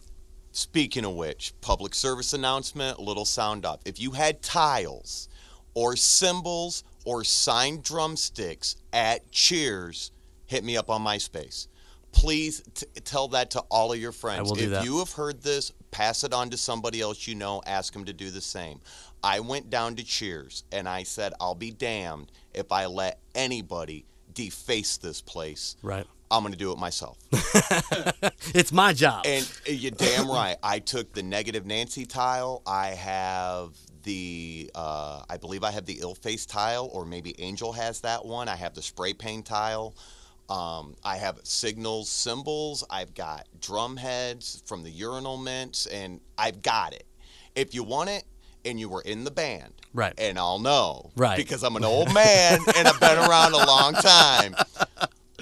Speaking 0.52 1.04
of 1.06 1.14
which, 1.16 1.54
public 1.62 1.94
service 1.94 2.34
announcement, 2.34 3.00
little 3.00 3.26
sound 3.26 3.66
up. 3.66 3.82
If 3.86 4.00
you 4.02 4.12
had 4.12 4.42
tiles, 4.42 5.30
or 5.74 5.96
cymbals, 5.96 6.84
or 7.06 7.24
signed 7.24 7.84
drumsticks 7.84 8.76
at 8.92 9.30
Cheers, 9.32 10.12
hit 10.46 10.64
me 10.64 10.78
up 10.78 10.90
on 10.90 11.02
MySpace. 11.02 11.68
Please 12.12 12.62
t- 12.76 12.86
tell 13.04 13.28
that 13.30 13.52
to 13.52 13.60
all 13.72 13.92
of 13.92 14.00
your 14.00 14.12
friends. 14.12 14.40
I 14.40 14.44
will 14.44 14.56
do 14.56 14.64
if 14.66 14.70
that. 14.70 14.86
you 14.86 15.00
have 15.00 15.12
heard 15.12 15.42
this, 15.42 15.72
pass 15.92 16.24
it 16.24 16.34
on 16.34 16.50
to 16.52 16.58
somebody 16.58 17.02
else 17.02 17.28
you 17.28 17.36
know. 17.36 17.62
Ask 17.66 17.94
them 17.94 18.06
to 18.06 18.14
do 18.14 18.30
the 18.30 18.42
same. 18.42 18.80
I 19.24 19.40
went 19.40 19.70
down 19.70 19.96
to 19.96 20.04
Cheers 20.04 20.64
and 20.72 20.88
I 20.88 21.04
said, 21.04 21.34
I'll 21.40 21.56
be 21.56 21.72
damned 21.72 22.32
if 22.54 22.72
I 22.72 22.86
let 22.86 23.20
anybody 23.34 24.06
deface 24.34 24.98
this 24.98 25.22
place. 25.22 25.76
Right. 25.82 26.06
I'm 26.30 26.42
going 26.42 26.54
to 26.54 26.58
do 26.58 26.72
it 26.72 26.78
myself. 26.78 27.18
It's 28.56 28.72
my 28.72 28.94
job. 28.94 29.24
And 29.26 29.44
uh, 29.68 29.72
you're 29.72 29.92
damn 29.92 30.30
right. 30.30 30.58
I 30.62 30.80
took 30.80 31.12
the 31.14 31.24
negative 31.24 31.66
Nancy 31.66 32.06
tile. 32.06 32.62
I 32.68 32.90
have 32.90 33.72
the, 34.04 34.70
uh, 34.76 35.24
I 35.30 35.38
believe 35.38 35.64
I 35.64 35.72
have 35.72 35.86
the 35.86 36.00
ill 36.02 36.16
face 36.16 36.46
tile, 36.46 36.90
or 36.94 37.06
maybe 37.06 37.36
Angel 37.40 37.72
has 37.74 38.02
that 38.02 38.26
one. 38.26 38.48
I 38.48 38.56
have 38.56 38.74
the 38.74 38.82
spray 38.82 39.14
paint 39.14 39.46
tile. 39.46 39.96
Um, 40.50 40.96
I 41.04 41.18
have 41.18 41.40
signals, 41.44 42.10
symbols. 42.10 42.84
I've 42.90 43.14
got 43.14 43.48
drum 43.62 43.98
heads 43.98 44.62
from 44.66 44.84
the 44.84 44.90
urinal 44.90 45.38
mints, 45.38 45.86
and 45.88 46.20
I've 46.38 46.62
got 46.62 46.94
it. 46.94 47.06
If 47.56 47.74
you 47.74 47.84
want 47.84 48.10
it, 48.10 48.24
and 48.66 48.80
you 48.80 48.88
were 48.88 49.02
in 49.02 49.24
the 49.26 49.32
band, 49.32 49.74
Right. 49.94 50.14
And 50.18 50.40
I'll 50.40 50.58
know, 50.60 51.12
Right. 51.16 51.36
Because 51.38 51.64
I'm 51.64 51.76
an 51.76 51.84
old 51.84 52.14
man 52.14 52.60
and 52.78 52.88
I've 52.88 53.00
been 53.00 53.18
around 53.18 53.54
a 53.54 53.66
long 53.66 53.94
time. 53.94 54.56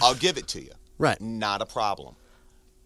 I'll 0.01 0.15
give 0.15 0.37
it 0.37 0.47
to 0.49 0.61
you. 0.61 0.71
Right. 0.97 1.21
Not 1.21 1.61
a 1.61 1.65
problem. 1.65 2.15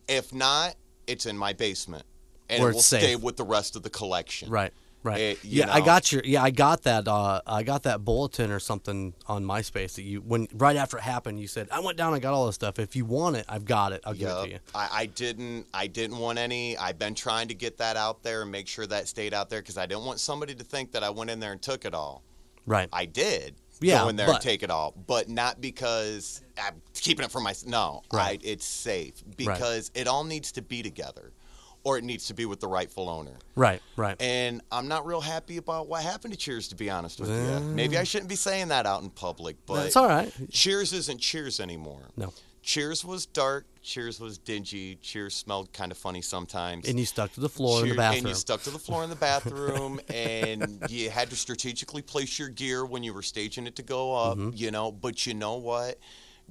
If 0.07 0.33
not, 0.33 0.75
it's 1.07 1.25
in 1.25 1.37
my 1.37 1.53
basement, 1.53 2.03
and 2.49 2.61
Where 2.61 2.71
it 2.71 2.75
will 2.75 2.81
safe. 2.81 3.01
stay 3.01 3.15
with 3.15 3.37
the 3.37 3.43
rest 3.45 3.75
of 3.75 3.83
the 3.83 3.89
collection. 3.89 4.49
Right. 4.49 4.73
Right. 5.05 5.19
It- 5.21 5.45
you 5.45 5.59
yeah, 5.59 5.71
I 5.73 5.81
got 5.81 6.11
your. 6.11 6.23
Yeah, 6.25 6.41
I 6.41 6.49
got 6.49 6.81
that. 6.83 7.07
Uh, 7.07 7.39
I 7.45 7.61
got 7.61 7.83
that 7.83 8.03
bulletin 8.03 8.49
or 8.49 8.59
something 8.59 9.13
on 9.27 9.45
MySpace 9.45 9.93
that 9.95 10.01
you 10.01 10.19
when 10.21 10.47
right 10.51 10.75
after 10.75 10.97
it 10.97 11.03
happened, 11.03 11.39
you 11.39 11.47
said 11.47 11.67
I 11.71 11.79
went 11.79 11.95
down 11.95 12.13
and 12.13 12.21
got 12.23 12.33
all 12.33 12.47
this 12.47 12.55
stuff. 12.55 12.79
If 12.79 12.95
you 12.95 13.05
want 13.05 13.35
it, 13.35 13.45
I've 13.47 13.65
got 13.65 13.91
it. 13.93 14.01
I'll 14.03 14.15
give 14.15 14.29
it 14.29 14.43
to 14.45 14.49
you. 14.49 14.59
I, 14.73 14.89
I 14.91 15.05
didn't. 15.05 15.67
I 15.75 15.85
didn't 15.85 16.17
want 16.17 16.39
any. 16.39 16.75
I've 16.75 16.97
been 16.97 17.13
trying 17.13 17.47
to 17.49 17.53
get 17.53 17.77
that 17.77 17.97
out 17.97 18.23
there 18.23 18.41
and 18.41 18.51
make 18.51 18.67
sure 18.67 18.87
that 18.87 19.07
stayed 19.07 19.33
out 19.35 19.51
there 19.51 19.61
because 19.61 19.77
I 19.77 19.85
didn't 19.85 20.05
want 20.05 20.19
somebody 20.19 20.55
to 20.55 20.63
think 20.63 20.91
that 20.93 21.03
I 21.03 21.11
went 21.11 21.29
in 21.29 21.39
there 21.39 21.51
and 21.51 21.61
took 21.61 21.85
it 21.85 21.93
all. 21.93 22.23
Right. 22.65 22.89
I 22.91 23.05
did. 23.05 23.53
Yeah, 23.81 24.01
go 24.03 24.07
in 24.07 24.15
there 24.15 24.25
but- 24.25 24.35
and 24.35 24.41
take 24.41 24.63
it 24.63 24.71
all, 24.71 24.95
but 25.05 25.29
not 25.29 25.59
because 25.61 26.41
I'm 26.57 26.81
keeping 26.95 27.25
it 27.25 27.31
for 27.31 27.41
myself. 27.41 27.69
No, 27.69 28.01
Right. 28.11 28.41
I, 28.43 28.47
it's 28.47 28.65
safe 28.65 29.21
because 29.37 29.91
it 29.93 30.07
all 30.07 30.23
needs 30.23 30.53
to 30.53 30.61
be 30.63 30.81
together, 30.81 31.33
or 31.85 31.97
it 31.97 32.03
needs 32.03 32.27
to 32.27 32.33
be 32.33 32.45
with 32.45 32.59
the 32.59 32.67
rightful 32.67 33.07
owner. 33.09 33.31
Right. 33.55 33.81
Right. 33.95 34.21
And 34.21 34.61
I'm 34.71 34.89
not 34.89 35.05
real 35.05 35.21
happy 35.21 35.55
about 35.57 35.87
what 35.87 36.03
happened 36.03 36.33
to 36.33 36.37
Cheers, 36.39 36.67
to 36.69 36.75
be 36.75 36.89
honest 36.89 37.21
with 37.21 37.29
you. 37.29 37.59
Maybe 37.61 37.97
I 37.97 38.03
shouldn't 38.03 38.29
be 38.29 38.35
saying 38.35 38.67
that 38.69 38.85
out 38.85 39.03
in 39.03 39.09
public, 39.09 39.55
but 39.65 39.85
it's 39.85 39.95
all 39.95 40.07
right. 40.09 40.33
Cheers 40.51 40.91
isn't 40.91 41.21
Cheers 41.21 41.61
anymore. 41.61 42.01
No. 42.17 42.33
Cheers 42.61 43.05
was 43.05 43.27
dark. 43.27 43.67
Cheers 43.83 44.19
was 44.19 44.39
dingy. 44.39 44.95
Cheers 44.95 45.35
smelled 45.35 45.71
kind 45.71 45.91
of 45.91 45.97
funny 45.99 46.23
sometimes. 46.23 46.89
And 46.89 46.99
you 46.99 47.05
stuck 47.05 47.31
to 47.33 47.39
the 47.39 47.47
floor 47.47 47.83
in 47.83 47.89
the 47.89 47.95
bathroom. 47.95 48.17
And 48.21 48.27
you 48.29 48.33
stuck 48.33 48.63
to 48.63 48.71
the 48.71 48.79
floor 48.79 49.03
in 49.03 49.11
the 49.11 49.15
bathroom, 49.15 49.99
and 50.11 50.79
you 50.89 51.11
had 51.11 51.29
to 51.29 51.35
strategically 51.35 52.01
place 52.01 52.39
your 52.39 52.49
gear 52.49 52.83
when 52.83 53.03
you 53.03 53.13
were 53.13 53.21
staging 53.21 53.67
it 53.67 53.75
to 53.75 53.83
go 53.83 54.15
up, 54.15 54.39
Mm-hmm. 54.39 54.49
you 54.55 54.71
know. 54.71 54.91
But 54.91 55.27
you 55.27 55.35
know 55.35 55.57
what? 55.57 55.99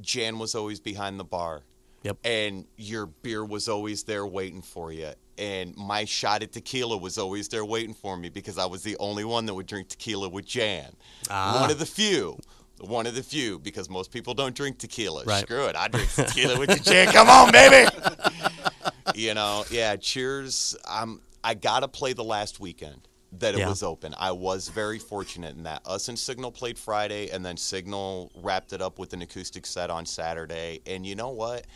Jan 0.01 0.39
was 0.39 0.55
always 0.55 0.79
behind 0.79 1.19
the 1.19 1.25
bar. 1.25 1.63
Yep. 2.05 2.19
And 2.25 2.67
your 2.77 3.07
beer 3.07 3.45
was 3.45 3.69
always 3.69 4.05
there 4.05 4.25
waiting 4.27 4.63
for 4.63 4.93
you. 4.93 5.11
And 5.39 5.77
my 5.77 6.05
shot 6.05 6.43
at 6.43 6.53
tequila 6.53 6.97
was 6.97 7.19
always 7.19 7.49
there 7.49 7.65
waiting 7.65 7.95
for 7.95 8.17
me 8.17 8.29
because 8.29 8.59
I 8.59 8.67
was 8.67 8.83
the 8.83 8.97
only 8.99 9.25
one 9.25 9.47
that 9.47 9.55
would 9.55 9.67
drink 9.67 9.89
tequila 9.89 10.29
with 10.29 10.47
Jan. 10.47 10.95
Ah. 11.31 11.61
One 11.61 11.71
of 11.71 11.79
the 11.79 11.87
few. 11.87 12.39
One 12.81 13.07
of 13.07 13.15
the 13.15 13.23
few 13.23 13.59
because 13.59 13.89
most 13.89 14.11
people 14.13 14.35
don't 14.35 14.55
drink 14.55 14.79
tequila. 14.79 15.25
Right. 15.25 15.43
Screw 15.43 15.67
it. 15.67 15.77
I 15.77 15.89
drink 15.89 16.11
tequila 16.15 16.59
with 16.59 16.71
you, 16.71 16.81
Jan. 16.81 17.13
Come 17.13 17.29
on, 17.29 17.53
baby 17.53 17.89
you 19.15 19.35
know, 19.35 19.65
yeah. 19.71 19.97
Cheers. 19.97 20.77
I'm, 20.89 21.21
I 21.43 21.55
gotta 21.55 21.89
play 21.89 22.13
the 22.13 22.25
last 22.25 22.61
weekend 22.61 23.09
that 23.39 23.55
it 23.55 23.59
Yeah. 23.59 23.69
was 23.69 23.83
open. 23.83 24.15
I 24.19 24.33
was 24.33 24.69
very 24.69 24.99
fortunate 24.99 25.57
in 25.57 25.65
that. 25.65 25.83
Us 25.85 26.09
and 26.09 26.19
Signal 26.19 26.53
played 26.53 26.79
Friday, 26.79 27.31
and 27.31 27.45
then 27.45 27.57
Signal 27.57 28.31
wrapped 28.37 28.73
it 28.73 28.81
up 28.81 28.99
with 28.99 29.13
an 29.13 29.23
acoustic 29.23 29.67
set 29.67 29.91
on 29.91 30.07
Saturday. 30.07 30.81
And 30.87 31.05
you 31.07 31.15
know 31.17 31.31
what? 31.31 31.67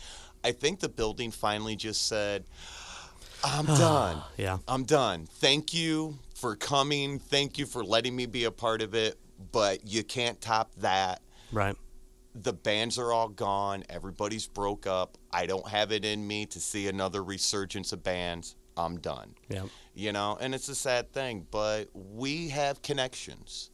I 0.43 0.53
think 0.53 0.79
the 0.79 0.87
building 0.89 1.31
finally 1.31 1.75
just 1.75 2.07
said, 2.07 2.45
"I'm 3.43 3.65
done. 3.77 4.21
yeah. 4.37 4.57
I'm 4.67 4.83
done. 4.83 5.27
Thank 5.27 5.73
you 5.73 6.17
for 6.35 6.55
coming. 6.55 7.19
Thank 7.19 7.57
you 7.57 7.65
for 7.65 7.83
letting 7.83 8.15
me 8.15 8.25
be 8.25 8.45
a 8.45 8.51
part 8.51 8.81
of 8.81 8.93
it. 8.93 9.17
But 9.51 9.87
you 9.87 10.03
can't 10.03 10.39
top 10.41 10.71
that." 10.77 11.21
Right. 11.51 11.75
the 12.35 12.53
bands 12.53 12.97
are 12.99 13.11
all 13.11 13.27
gone. 13.29 13.83
Everybody's 13.89 14.47
broke 14.47 14.85
up. 14.85 15.17
I 15.31 15.45
don't 15.47 15.67
have 15.67 15.91
it 15.91 16.05
in 16.05 16.25
me 16.27 16.45
to 16.47 16.59
see 16.59 16.87
another 16.87 17.23
resurgence 17.23 17.91
of 17.91 18.03
bands. 18.03 18.55
I'm 18.77 18.99
done. 18.99 19.33
Yeah. 19.49 19.63
You 19.95 20.11
know, 20.13 20.37
and 20.39 20.53
it's 20.55 20.69
a 20.69 20.75
sad 20.75 21.11
thing, 21.11 21.47
but 21.51 21.89
we 21.93 22.49
have 22.49 22.81
connections. 22.81 23.71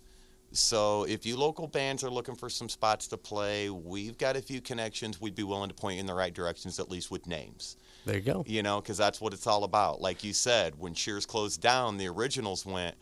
So 0.52 1.04
if 1.04 1.26
you 1.26 1.36
local 1.36 1.68
bands 1.68 2.04
are 2.04 2.10
looking 2.10 2.36
for 2.36 2.50
some 2.50 2.70
spots 2.70 3.08
to 3.10 3.18
play, 3.18 3.70
we've 3.70 4.18
got 4.18 4.38
a 4.38 4.42
few 4.42 4.62
connections. 4.62 5.20
We'd 5.20 5.36
be 5.36 5.44
willing 5.44 5.68
to 5.70 5.76
point 5.76 5.96
you 5.96 6.00
in 6.00 6.06
the 6.06 6.14
right 6.14 6.34
directions, 6.34 6.80
at 6.80 6.90
least 6.90 7.12
with 7.12 7.28
names. 7.28 7.76
There 8.06 8.16
you 8.16 8.22
go. 8.22 8.44
You 8.48 8.64
know, 8.64 8.82
because 8.82 8.98
that's 8.98 9.20
what 9.20 9.34
it's 9.34 9.48
all 9.48 9.64
about. 9.64 10.02
Like 10.02 10.24
you 10.24 10.34
said, 10.34 10.78
when 10.78 10.94
Cheers 10.94 11.26
closed 11.26 11.62
down, 11.62 11.98
the 11.98 12.08
originals 12.08 12.66
went, 12.66 12.96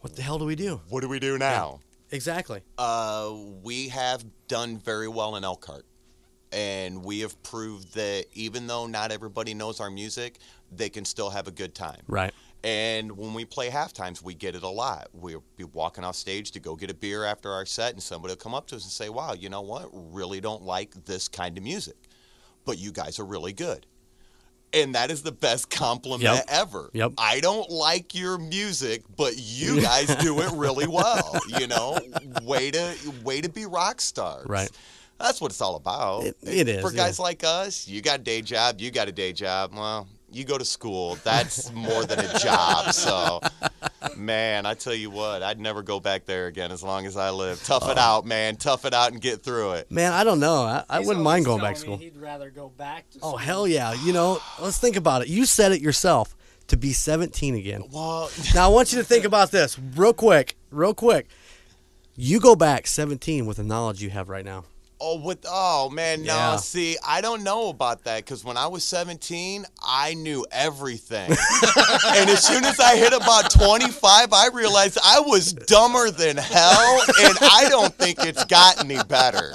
What 0.00 0.16
the 0.16 0.22
hell 0.22 0.38
do 0.38 0.44
we 0.44 0.54
do? 0.56 0.80
"What 0.88 1.00
do 1.00 1.08
we 1.08 1.18
do 1.18 1.38
now?" 1.38 1.80
Exactly. 2.10 2.60
Uh, 2.76 3.32
we 3.62 3.88
have 3.88 4.24
done 4.46 4.78
very 4.78 5.08
well 5.08 5.36
in 5.36 5.44
Elkhart. 5.44 5.86
And 6.52 7.02
we 7.02 7.20
have 7.20 7.42
proved 7.42 7.94
that 7.94 8.26
even 8.34 8.66
though 8.66 8.86
not 8.86 9.10
everybody 9.10 9.54
knows 9.54 9.80
our 9.80 9.90
music, 9.90 10.38
they 10.70 10.90
can 10.90 11.06
still 11.06 11.30
have 11.30 11.48
a 11.48 11.50
good 11.50 11.74
time. 11.74 12.02
Right. 12.06 12.34
And 12.62 13.16
when 13.16 13.32
we 13.32 13.46
play 13.46 13.70
half 13.70 13.94
times, 13.94 14.22
we 14.22 14.34
get 14.34 14.54
it 14.54 14.62
a 14.62 14.68
lot. 14.68 15.08
We'll 15.14 15.42
be 15.56 15.64
walking 15.64 16.04
off 16.04 16.14
stage 16.14 16.50
to 16.52 16.60
go 16.60 16.76
get 16.76 16.90
a 16.90 16.94
beer 16.94 17.24
after 17.24 17.50
our 17.50 17.64
set, 17.64 17.94
and 17.94 18.02
somebody 18.02 18.32
will 18.32 18.36
come 18.36 18.54
up 18.54 18.66
to 18.68 18.76
us 18.76 18.82
and 18.84 18.92
say, 18.92 19.08
Wow, 19.08 19.32
you 19.32 19.48
know 19.48 19.62
what? 19.62 19.88
Really 19.92 20.42
don't 20.42 20.62
like 20.62 20.92
this 21.06 21.26
kind 21.26 21.56
of 21.56 21.64
music, 21.64 21.96
but 22.66 22.78
you 22.78 22.92
guys 22.92 23.18
are 23.18 23.24
really 23.24 23.54
good. 23.54 23.86
And 24.74 24.94
that 24.94 25.10
is 25.10 25.22
the 25.22 25.32
best 25.32 25.68
compliment 25.70 26.22
Yep. 26.22 26.44
ever. 26.48 26.90
Yep. 26.94 27.12
I 27.18 27.40
don't 27.40 27.68
like 27.70 28.14
your 28.14 28.38
music, 28.38 29.02
but 29.16 29.34
you 29.36 29.80
guys 29.82 30.14
do 30.16 30.40
it 30.40 30.50
really 30.52 30.86
well. 30.86 31.38
You 31.60 31.66
know, 31.66 31.98
way 32.42 32.70
to 32.70 32.94
way 33.22 33.40
to 33.42 33.48
be 33.50 33.66
rock 33.66 34.00
stars. 34.00 34.46
Right. 34.48 34.70
That's 35.18 35.40
what 35.40 35.52
it's 35.52 35.60
all 35.60 35.76
about. 35.76 36.24
It- 36.24 36.36
it 36.42 36.68
is, 36.68 36.80
For 36.82 36.90
yeah. 36.90 37.04
guys 37.04 37.18
like 37.18 37.44
us, 37.44 37.86
you 37.86 38.00
got 38.00 38.20
a 38.20 38.22
day 38.22 38.40
job, 38.42 38.80
you 38.80 38.90
got 38.90 39.08
a 39.08 39.12
day 39.12 39.32
job. 39.32 39.72
Well, 39.74 40.08
you 40.32 40.44
go 40.44 40.58
to 40.58 40.64
school. 40.64 41.16
That's 41.24 41.72
more 41.72 42.04
than 42.04 42.18
a 42.20 42.38
job. 42.38 42.92
So, 42.92 43.40
man, 44.16 44.66
I 44.66 44.74
tell 44.74 44.94
you 44.94 45.10
what, 45.10 45.42
I'd 45.42 45.60
never 45.60 45.82
go 45.82 46.00
back 46.00 46.24
there 46.24 46.46
again 46.46 46.70
as 46.72 46.82
long 46.82 47.06
as 47.06 47.16
I 47.16 47.30
live. 47.30 47.62
Tough 47.64 47.84
Oh. 47.86 47.90
it 47.90 47.98
out, 47.98 48.24
man. 48.26 48.56
Tough 48.56 48.84
it 48.84 48.94
out 48.94 49.12
and 49.12 49.20
get 49.20 49.42
through 49.42 49.72
it. 49.72 49.90
Man, 49.90 50.12
I 50.12 50.24
don't 50.24 50.40
know. 50.40 50.62
I, 50.62 50.84
I 50.88 50.98
He's 50.98 51.06
wouldn't 51.06 51.24
mind 51.24 51.44
going 51.44 51.60
back 51.60 51.74
to 51.74 51.80
school. 51.80 51.96
He'd 51.96 52.16
rather 52.16 52.50
go 52.50 52.68
back 52.68 53.08
to 53.10 53.18
Oh 53.22 53.36
hell 53.36 53.66
yeah! 53.66 53.92
You 54.04 54.12
know, 54.12 54.40
let's 54.60 54.78
think 54.78 54.96
about 54.96 55.22
it. 55.22 55.28
You 55.28 55.44
said 55.46 55.72
it 55.72 55.80
yourself 55.80 56.34
to 56.68 56.76
be 56.76 56.92
17 56.92 57.54
again. 57.54 57.84
Well, 57.92 58.30
Now 58.54 58.66
I 58.66 58.72
want 58.72 58.92
you 58.92 58.98
to 58.98 59.04
think 59.04 59.24
about 59.24 59.50
this 59.50 59.78
real 59.78 60.12
quick, 60.14 60.56
real 60.70 60.94
quick. 60.94 61.28
You 62.14 62.40
go 62.40 62.54
back 62.54 62.86
17 62.86 63.46
with 63.46 63.56
the 63.56 63.64
knowledge 63.64 64.02
you 64.02 64.10
have 64.10 64.28
right 64.28 64.44
now. 64.44 64.64
Oh, 65.02 65.16
with 65.16 65.44
oh 65.48 65.90
man, 65.90 66.22
no. 66.22 66.34
Yeah. 66.34 66.56
See, 66.56 66.96
I 67.06 67.20
don't 67.20 67.42
know 67.42 67.68
about 67.68 68.04
that 68.04 68.24
because 68.24 68.44
when 68.44 68.56
I 68.56 68.68
was 68.68 68.84
17, 68.84 69.64
I 69.82 70.14
knew 70.14 70.46
everything, 70.50 71.30
and 71.30 72.30
as 72.30 72.44
soon 72.44 72.64
as 72.64 72.78
I 72.78 72.96
hit 72.96 73.12
about 73.12 73.50
25, 73.50 74.32
I 74.32 74.48
realized 74.52 74.98
I 75.04 75.20
was 75.20 75.52
dumber 75.52 76.10
than 76.10 76.36
hell, 76.36 77.00
and 77.22 77.36
I 77.40 77.66
don't 77.68 77.94
think 77.94 78.18
it's 78.20 78.44
got 78.44 78.82
any 78.84 79.02
better. 79.04 79.52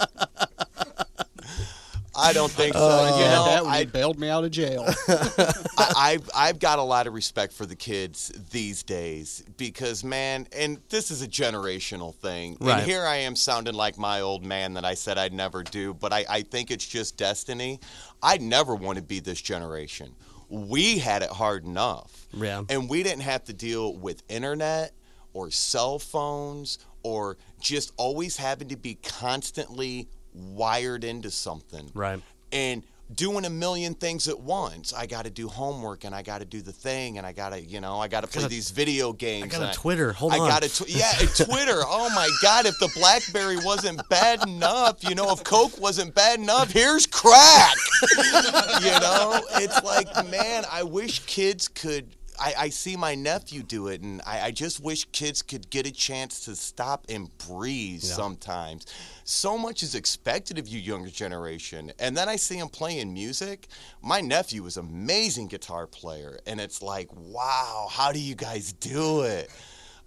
I 2.18 2.34
don't 2.34 2.52
think 2.52 2.76
oh, 2.76 2.80
so. 2.80 3.14
Oh. 3.14 3.18
you 3.18 3.24
yeah, 3.24 3.32
know, 3.32 3.46
that 3.46 3.66
I, 3.66 3.86
bailed 3.86 4.20
me 4.20 4.30
out 4.30 4.44
of 4.44 4.52
jail. 4.52 4.86
I, 5.08 5.94
I've 5.96 6.30
I've 6.36 6.60
got 6.60 6.80
a 6.80 6.84
lot 6.84 7.08
of 7.08 7.14
respect 7.14 7.54
for 7.54 7.66
the 7.66 7.76
kids 7.76 8.32
these 8.52 8.84
days 8.84 9.44
because 9.58 10.04
man, 10.04 10.48
and 10.52 10.80
this 10.90 11.12
is 11.12 11.22
a 11.22 11.28
generational 11.28 12.14
thing. 12.16 12.58
Right. 12.60 12.80
And 12.80 12.86
here 12.86 13.06
I 13.06 13.18
am 13.18 13.36
sounding 13.36 13.76
like 13.76 13.98
my 13.98 14.22
old 14.22 14.44
man 14.44 14.74
that 14.74 14.86
I 14.86 14.96
said 14.96 15.18
I'd 15.18 15.34
never 15.34 15.64
do, 15.64 15.94
but 15.94 16.12
I, 16.12 16.26
I 16.30 16.42
think 16.42 16.72
it's 16.72 16.88
just 16.88 17.18
destiny. 17.18 17.80
I 18.22 18.38
never 18.38 18.76
want 18.76 18.98
to 18.98 19.04
be 19.04 19.20
this 19.20 19.40
generation. 19.40 20.16
We 20.50 20.98
had 20.98 21.22
it 21.22 21.30
hard 21.30 21.66
enough. 21.66 22.28
Yeah. 22.34 22.64
And 22.70 22.90
we 22.90 23.04
didn't 23.04 23.24
have 23.24 23.44
to 23.46 23.54
deal 23.54 23.96
with 23.96 24.24
internet 24.30 24.94
or 25.34 25.52
cell 25.52 26.00
phones 26.00 26.80
or 27.04 27.38
just 27.60 27.92
always 27.98 28.38
having 28.38 28.70
to 28.70 28.78
be 28.78 28.96
constantly 28.96 30.08
wired 30.38 31.04
into 31.04 31.32
something 31.32 31.90
Right. 31.94 32.22
and 32.52 32.84
doing 33.16 33.46
a 33.46 33.50
million 33.50 33.94
things 33.94 34.28
at 34.28 34.38
once. 34.38 34.92
I 34.94 35.06
got 35.06 35.24
to 35.24 35.30
do 35.30 35.48
homework 35.48 36.04
and 36.04 36.14
I 36.14 36.22
got 36.24 36.40
to 36.40 36.46
do 36.46 36.62
the 36.62 36.74
thing 36.74 37.18
and 37.18 37.26
I 37.26 37.32
got 37.32 37.54
to, 37.54 37.62
you 37.62 37.80
know, 37.80 38.00
I 38.00 38.10
got 38.10 38.22
to 38.22 38.28
play 38.28 38.42
gotta- 38.42 38.54
these 38.54 38.70
video 38.70 39.14
games. 39.14 39.46
I 39.56 39.60
got 39.60 39.74
a 39.74 39.78
Twitter. 39.80 40.12
Hold 40.12 40.34
I 40.34 40.40
on. 40.40 40.48
I 40.48 40.50
got 40.50 40.64
a 40.66 40.70
tw- 40.70 40.90
yeah, 40.90 41.14
a 41.22 41.26
Twitter. 41.46 41.80
Oh 41.86 42.10
my 42.14 42.30
God! 42.42 42.66
If 42.66 42.78
the 42.80 42.90
BlackBerry 42.98 43.58
wasn't 43.64 44.02
bad 44.10 44.46
enough, 44.46 45.08
you 45.08 45.16
know, 45.16 45.32
if 45.32 45.42
Coke 45.46 45.80
wasn't 45.80 46.14
bad 46.16 46.40
enough, 46.42 46.70
here's 46.70 47.06
crack. 47.08 47.76
you 48.82 48.92
know, 49.00 49.40
it's 49.56 49.82
like, 49.84 50.14
man, 50.30 50.66
I 50.70 50.84
wish 50.84 51.20
kids 51.20 51.70
could. 51.70 52.08
I, 52.40 52.54
I 52.58 52.70
see 52.70 52.96
my 52.96 53.16
nephew 53.16 53.64
do 53.64 53.88
it, 53.88 54.02
and 54.02 54.22
I, 54.26 54.42
I 54.42 54.52
just 54.52 54.80
wish 54.80 55.06
kids 55.12 55.42
could 55.42 55.70
get 55.70 55.88
a 55.88 55.92
chance 55.92 56.46
to 56.46 56.56
stop 56.56 57.06
and 57.10 57.30
breathe 57.48 58.04
Yeah. 58.04 58.14
sometimes. 58.14 58.86
So 59.24 59.58
much 59.58 59.84
is 59.84 59.96
expected 59.96 60.58
of 60.60 60.68
you, 60.68 60.80
younger 60.80 61.10
generation. 61.10 61.92
And 62.00 62.16
then 62.16 62.30
I 62.30 62.36
see 62.36 62.58
him 62.58 62.70
playing 62.70 63.14
music. 63.14 63.68
My 64.02 64.22
nephew 64.22 64.66
is 64.66 64.78
an 64.78 64.86
amazing 64.88 65.48
guitar 65.48 65.88
player, 65.88 66.40
and 66.46 66.60
it's 66.62 66.82
like, 66.82 67.10
wow, 67.14 67.88
how 67.90 68.12
do 68.12 68.20
you 68.20 68.36
guys 68.36 68.74
do 68.74 69.22
it? 69.24 69.50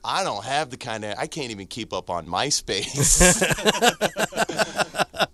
I 0.05 0.25
don't 0.25 0.45
have 0.45 0.71
the 0.71 0.77
kind 0.77 1.05
of, 1.05 1.19
I 1.19 1.27
can't 1.27 1.51
even 1.51 1.67
keep 1.67 1.93
up 1.93 2.11
on 2.11 2.27
MySpace. 2.27 3.21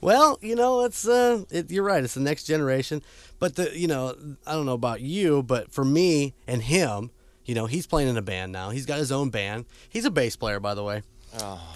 Well, 0.00 0.38
you 0.40 0.54
know, 0.54 0.84
it's 0.84 1.06
uh, 1.08 1.44
it, 1.50 1.70
you're 1.70 1.82
right. 1.82 2.02
It's 2.02 2.14
the 2.14 2.20
next 2.20 2.44
generation. 2.44 3.02
But 3.38 3.56
the, 3.56 3.76
you 3.76 3.88
know, 3.88 4.14
I 4.46 4.52
don't 4.52 4.66
know 4.66 4.74
about 4.74 5.00
you, 5.00 5.42
but 5.42 5.72
for 5.72 5.84
me 5.84 6.34
and 6.46 6.62
him, 6.62 7.10
you 7.44 7.54
know, 7.54 7.66
he's 7.66 7.86
playing 7.86 8.08
in 8.08 8.16
a 8.16 8.22
band 8.22 8.52
now. 8.52 8.70
He's 8.70 8.86
got 8.86 8.98
his 8.98 9.12
own 9.12 9.30
band. 9.30 9.64
He's 9.88 10.04
a 10.04 10.10
bass 10.10 10.36
player, 10.36 10.60
by 10.60 10.74
the 10.74 10.84
way. 10.84 11.02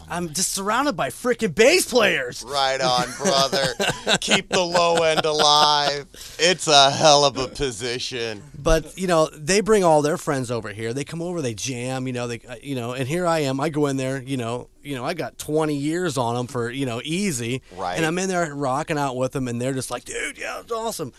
I'm 0.08 0.32
just 0.32 0.52
surrounded 0.52 0.96
by 0.96 1.08
freaking 1.08 1.54
bass 1.54 1.90
players. 1.90 2.44
Right 2.46 2.80
on, 2.80 3.06
brother. 3.18 3.74
Keep 4.20 4.50
the 4.50 4.60
low 4.60 4.96
end 5.02 5.24
alive. 5.24 6.06
It's 6.38 6.68
a 6.68 6.90
hell 6.90 7.24
of 7.24 7.38
a 7.38 7.48
position. 7.48 8.42
But 8.58 8.98
you 8.98 9.06
know, 9.06 9.28
they 9.34 9.60
bring 9.60 9.84
all 9.84 10.02
their 10.02 10.16
friends 10.16 10.50
over 10.50 10.70
here. 10.70 10.92
They 10.92 11.04
come 11.04 11.22
over, 11.22 11.40
they 11.40 11.54
jam. 11.54 12.06
You 12.06 12.12
know, 12.12 12.28
they, 12.28 12.40
uh, 12.46 12.56
you 12.62 12.74
know, 12.74 12.92
and 12.92 13.08
here 13.08 13.26
I 13.26 13.40
am. 13.40 13.60
I 13.60 13.68
go 13.68 13.86
in 13.86 13.96
there. 13.96 14.22
You 14.22 14.36
know, 14.36 14.68
you 14.82 14.94
know, 14.94 15.04
I 15.04 15.14
got 15.14 15.38
20 15.38 15.74
years 15.74 16.18
on 16.18 16.34
them 16.34 16.46
for 16.46 16.70
you 16.70 16.86
know 16.86 17.00
easy. 17.04 17.62
Right. 17.74 17.96
And 17.96 18.04
I'm 18.04 18.18
in 18.18 18.28
there 18.28 18.54
rocking 18.54 18.98
out 18.98 19.16
with 19.16 19.32
them, 19.32 19.48
and 19.48 19.60
they're 19.60 19.72
just 19.74 19.90
like, 19.90 20.04
dude, 20.04 20.38
yeah, 20.38 20.60
it's 20.60 20.72
awesome. 20.72 21.12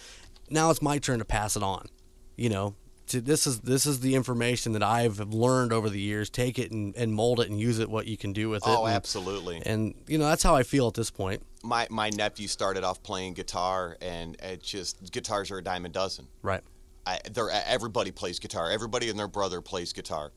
Now 0.49 0.69
it's 0.69 0.81
my 0.81 0.99
turn 0.99 1.19
to 1.19 1.26
pass 1.26 1.55
it 1.55 1.64
on. 1.64 1.88
You 2.35 2.49
know, 2.49 2.76
to, 3.08 3.22
this 3.22 3.46
is 3.46 3.62
this 3.62 3.86
is 3.86 4.00
the 4.00 4.16
information 4.16 4.74
that 4.74 4.84
I've 4.84 5.20
learned 5.20 5.74
over 5.74 5.90
the 5.90 6.00
years. 6.00 6.30
Take 6.30 6.58
it 6.60 6.72
and, 6.72 6.96
and 6.96 7.14
mold 7.14 7.40
it 7.40 7.50
and 7.50 7.60
use 7.60 7.80
it 7.80 7.90
what 7.90 8.08
you 8.08 8.18
can 8.18 8.34
do 8.34 8.50
with 8.50 8.64
it. 8.64 8.70
Oh, 8.70 8.86
and, 8.86 8.96
absolutely. 8.96 9.62
And 9.66 9.96
you 10.08 10.18
know, 10.18 10.26
that's 10.26 10.44
how 10.44 10.56
I 10.56 10.64
feel 10.64 10.88
at 10.88 10.94
this 10.94 11.12
point. 11.12 11.44
My 11.64 11.88
my 11.90 12.10
nephew 12.10 12.48
started 12.48 12.84
off 12.84 13.04
playing 13.04 13.34
guitar, 13.34 13.98
and 14.02 14.36
it 14.42 14.64
just 14.64 15.12
guitars 15.12 15.52
are 15.52 15.58
a 15.58 15.64
dime 15.64 15.86
a 15.86 15.90
dozen. 15.90 16.28
Right. 16.42 16.62
I, 17.06 17.20
they're, 17.32 17.50
everybody 17.50 18.12
plays 18.12 18.40
guitar. 18.40 18.72
Everybody 18.72 19.10
and 19.10 19.20
their 19.20 19.28
brother 19.28 19.60
plays 19.62 19.92
guitar. 19.92 20.32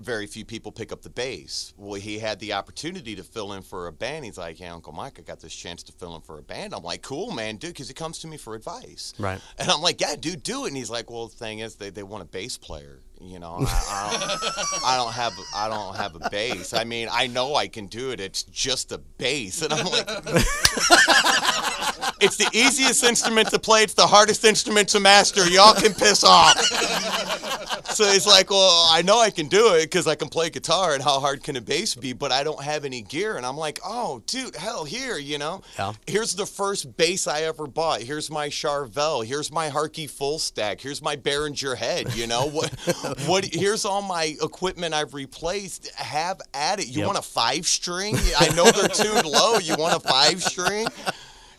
Very 0.00 0.26
few 0.26 0.44
people 0.46 0.72
pick 0.72 0.92
up 0.92 1.02
the 1.02 1.10
bass. 1.10 1.74
Well, 1.76 2.00
he 2.00 2.18
had 2.18 2.40
the 2.40 2.54
opportunity 2.54 3.14
to 3.16 3.22
fill 3.22 3.52
in 3.52 3.62
for 3.62 3.86
a 3.86 3.92
band. 3.92 4.24
He's 4.24 4.38
like, 4.38 4.58
"Yeah, 4.58 4.72
Uncle 4.72 4.92
Mike, 4.92 5.18
I 5.18 5.22
got 5.22 5.40
this 5.40 5.54
chance 5.54 5.82
to 5.84 5.92
fill 5.92 6.14
in 6.16 6.22
for 6.22 6.38
a 6.38 6.42
band." 6.42 6.74
I'm 6.74 6.82
like, 6.82 7.02
"Cool, 7.02 7.32
man, 7.32 7.56
dude," 7.56 7.74
because 7.74 7.88
he 7.88 7.94
comes 7.94 8.18
to 8.20 8.26
me 8.26 8.36
for 8.38 8.54
advice. 8.54 9.12
Right. 9.18 9.40
And 9.58 9.70
I'm 9.70 9.82
like, 9.82 10.00
"Yeah, 10.00 10.16
dude, 10.18 10.42
do 10.42 10.64
it." 10.64 10.68
And 10.68 10.76
he's 10.76 10.90
like, 10.90 11.10
"Well, 11.10 11.28
the 11.28 11.36
thing 11.36 11.58
is, 11.58 11.76
they, 11.76 11.90
they 11.90 12.02
want 12.02 12.22
a 12.22 12.26
bass 12.26 12.56
player. 12.56 13.00
You 13.20 13.38
know, 13.38 13.56
I, 13.60 13.66
I, 14.08 14.16
don't, 14.16 14.84
I 14.86 14.96
don't 14.96 15.12
have 15.12 15.32
I 15.54 15.68
don't 15.68 15.96
have 15.96 16.14
a 16.16 16.30
bass. 16.30 16.72
I 16.72 16.84
mean, 16.84 17.08
I 17.12 17.26
know 17.26 17.54
I 17.54 17.68
can 17.68 17.86
do 17.86 18.10
it. 18.12 18.20
It's 18.20 18.42
just 18.44 18.92
a 18.92 18.98
bass." 18.98 19.60
And 19.60 19.72
I'm 19.74 19.84
like, 19.84 20.08
it's 22.20 22.36
the 22.36 22.48
easiest 22.52 23.02
instrument 23.04 23.50
to 23.50 23.58
play. 23.58 23.82
It's 23.82 23.94
the 23.94 24.06
hardest 24.06 24.44
instrument 24.44 24.88
to 24.90 25.00
master. 25.00 25.48
Y'all 25.48 25.74
can 25.74 25.92
piss 25.94 26.24
off. 26.24 26.58
So 27.94 28.04
he's 28.04 28.26
like, 28.26 28.50
well, 28.50 28.86
I 28.90 29.02
know 29.02 29.18
I 29.18 29.30
can 29.30 29.48
do 29.48 29.74
it 29.74 29.82
because 29.82 30.06
I 30.06 30.14
can 30.14 30.28
play 30.28 30.48
guitar, 30.48 30.94
and 30.94 31.02
how 31.02 31.18
hard 31.18 31.42
can 31.42 31.56
a 31.56 31.60
bass 31.60 31.94
be? 31.94 32.12
But 32.12 32.30
I 32.32 32.44
don't 32.44 32.62
have 32.62 32.84
any 32.84 33.02
gear. 33.02 33.36
And 33.36 33.44
I'm 33.44 33.56
like, 33.56 33.80
oh, 33.84 34.22
dude, 34.26 34.54
hell, 34.54 34.84
here, 34.84 35.18
you 35.18 35.38
know. 35.38 35.62
Yeah. 35.78 35.92
Here's 36.06 36.34
the 36.34 36.46
first 36.46 36.96
bass 36.96 37.26
I 37.26 37.42
ever 37.42 37.66
bought. 37.66 38.00
Here's 38.00 38.30
my 38.30 38.48
Charvel. 38.48 39.24
Here's 39.24 39.50
my 39.52 39.68
Hartke 39.70 40.08
full 40.08 40.38
stack. 40.38 40.80
Here's 40.80 41.02
my 41.02 41.16
Behringer 41.16 41.76
head. 41.76 42.14
You 42.14 42.26
know 42.28 42.48
what? 42.48 42.70
what? 43.26 43.44
Here's 43.44 43.84
all 43.84 44.02
my 44.02 44.36
equipment 44.40 44.94
I've 44.94 45.12
replaced. 45.12 45.90
Have 45.96 46.40
at 46.54 46.78
it. 46.80 46.86
You 46.86 46.98
Yep. 47.00 47.06
want 47.06 47.18
a 47.18 47.22
five 47.22 47.66
string? 47.66 48.16
I 48.38 48.48
know 48.54 48.70
they're 48.70 48.88
tuned 48.88 49.26
low. 49.26 49.58
You 49.58 49.74
want 49.76 49.96
a 49.96 50.00
five 50.00 50.42
string? 50.42 50.86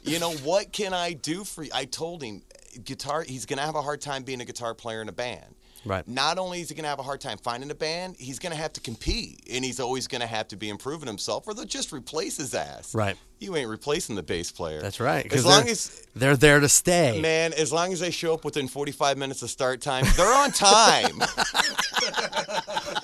You 0.03 0.19
know 0.19 0.32
what 0.32 0.72
can 0.72 0.94
I 0.94 1.14
do 1.14 1.44
for 1.44 1.64
you? 1.64 1.72
I 1.73 1.86
told 1.86 2.23
him, 2.23 2.41
guitar. 2.84 3.23
He's 3.23 3.45
gonna 3.45 3.61
have 3.61 3.76
a 3.76 3.82
hard 3.82 4.02
time 4.02 4.23
being 4.23 4.41
a 4.41 4.45
guitar 4.45 4.73
player 4.73 5.02
in 5.02 5.10
a 5.10 5.14
band. 5.14 5.56
Right. 5.84 6.07
Not 6.07 6.38
only 6.38 6.61
is 6.61 6.69
he 6.69 6.76
going 6.76 6.84
to 6.84 6.90
have 6.90 6.99
a 6.99 7.03
hard 7.03 7.22
time 7.22 7.40
finding 7.40 7.72
a 7.72 7.73
band, 7.73 8.15
he's 8.19 8.38
going 8.38 8.52
to 8.52 8.57
have 8.61 8.72
to 8.73 8.82
compete, 8.82 9.40
and 9.52 9.65
he's 9.65 9.80
always 9.80 10.07
going 10.07 10.22
to 10.22 10.28
have 10.28 10.48
to 10.49 10.56
be 10.56 10.69
improving 10.69 11.07
himself, 11.07 11.48
or 11.48 11.56
they'll 11.56 11.65
just 11.65 11.91
replace 11.91 12.38
his 12.38 12.53
ass. 12.53 12.94
Right. 12.94 13.18
You 13.40 13.56
ain't 13.56 13.68
replacing 13.68 14.15
the 14.15 14.22
bass 14.22 14.52
player. 14.52 14.80
That's 14.80 14.99
right. 14.99 15.26
As 15.34 15.44
long 15.44 15.64
they're- 15.64 15.72
as 15.72 16.06
they're 16.15 16.38
there 16.38 16.60
to 16.60 16.69
stay. 16.69 17.19
man, 17.19 17.52
as 17.53 17.73
long 17.73 17.91
as 17.94 17.99
they 17.99 18.11
show 18.11 18.36
up 18.36 18.45
within 18.45 18.68
45 18.68 19.18
minutes 19.18 19.41
of 19.41 19.49
start 19.49 19.82
time, 19.82 20.06
they're 20.18 20.32
on 20.32 20.52
time. 20.52 21.19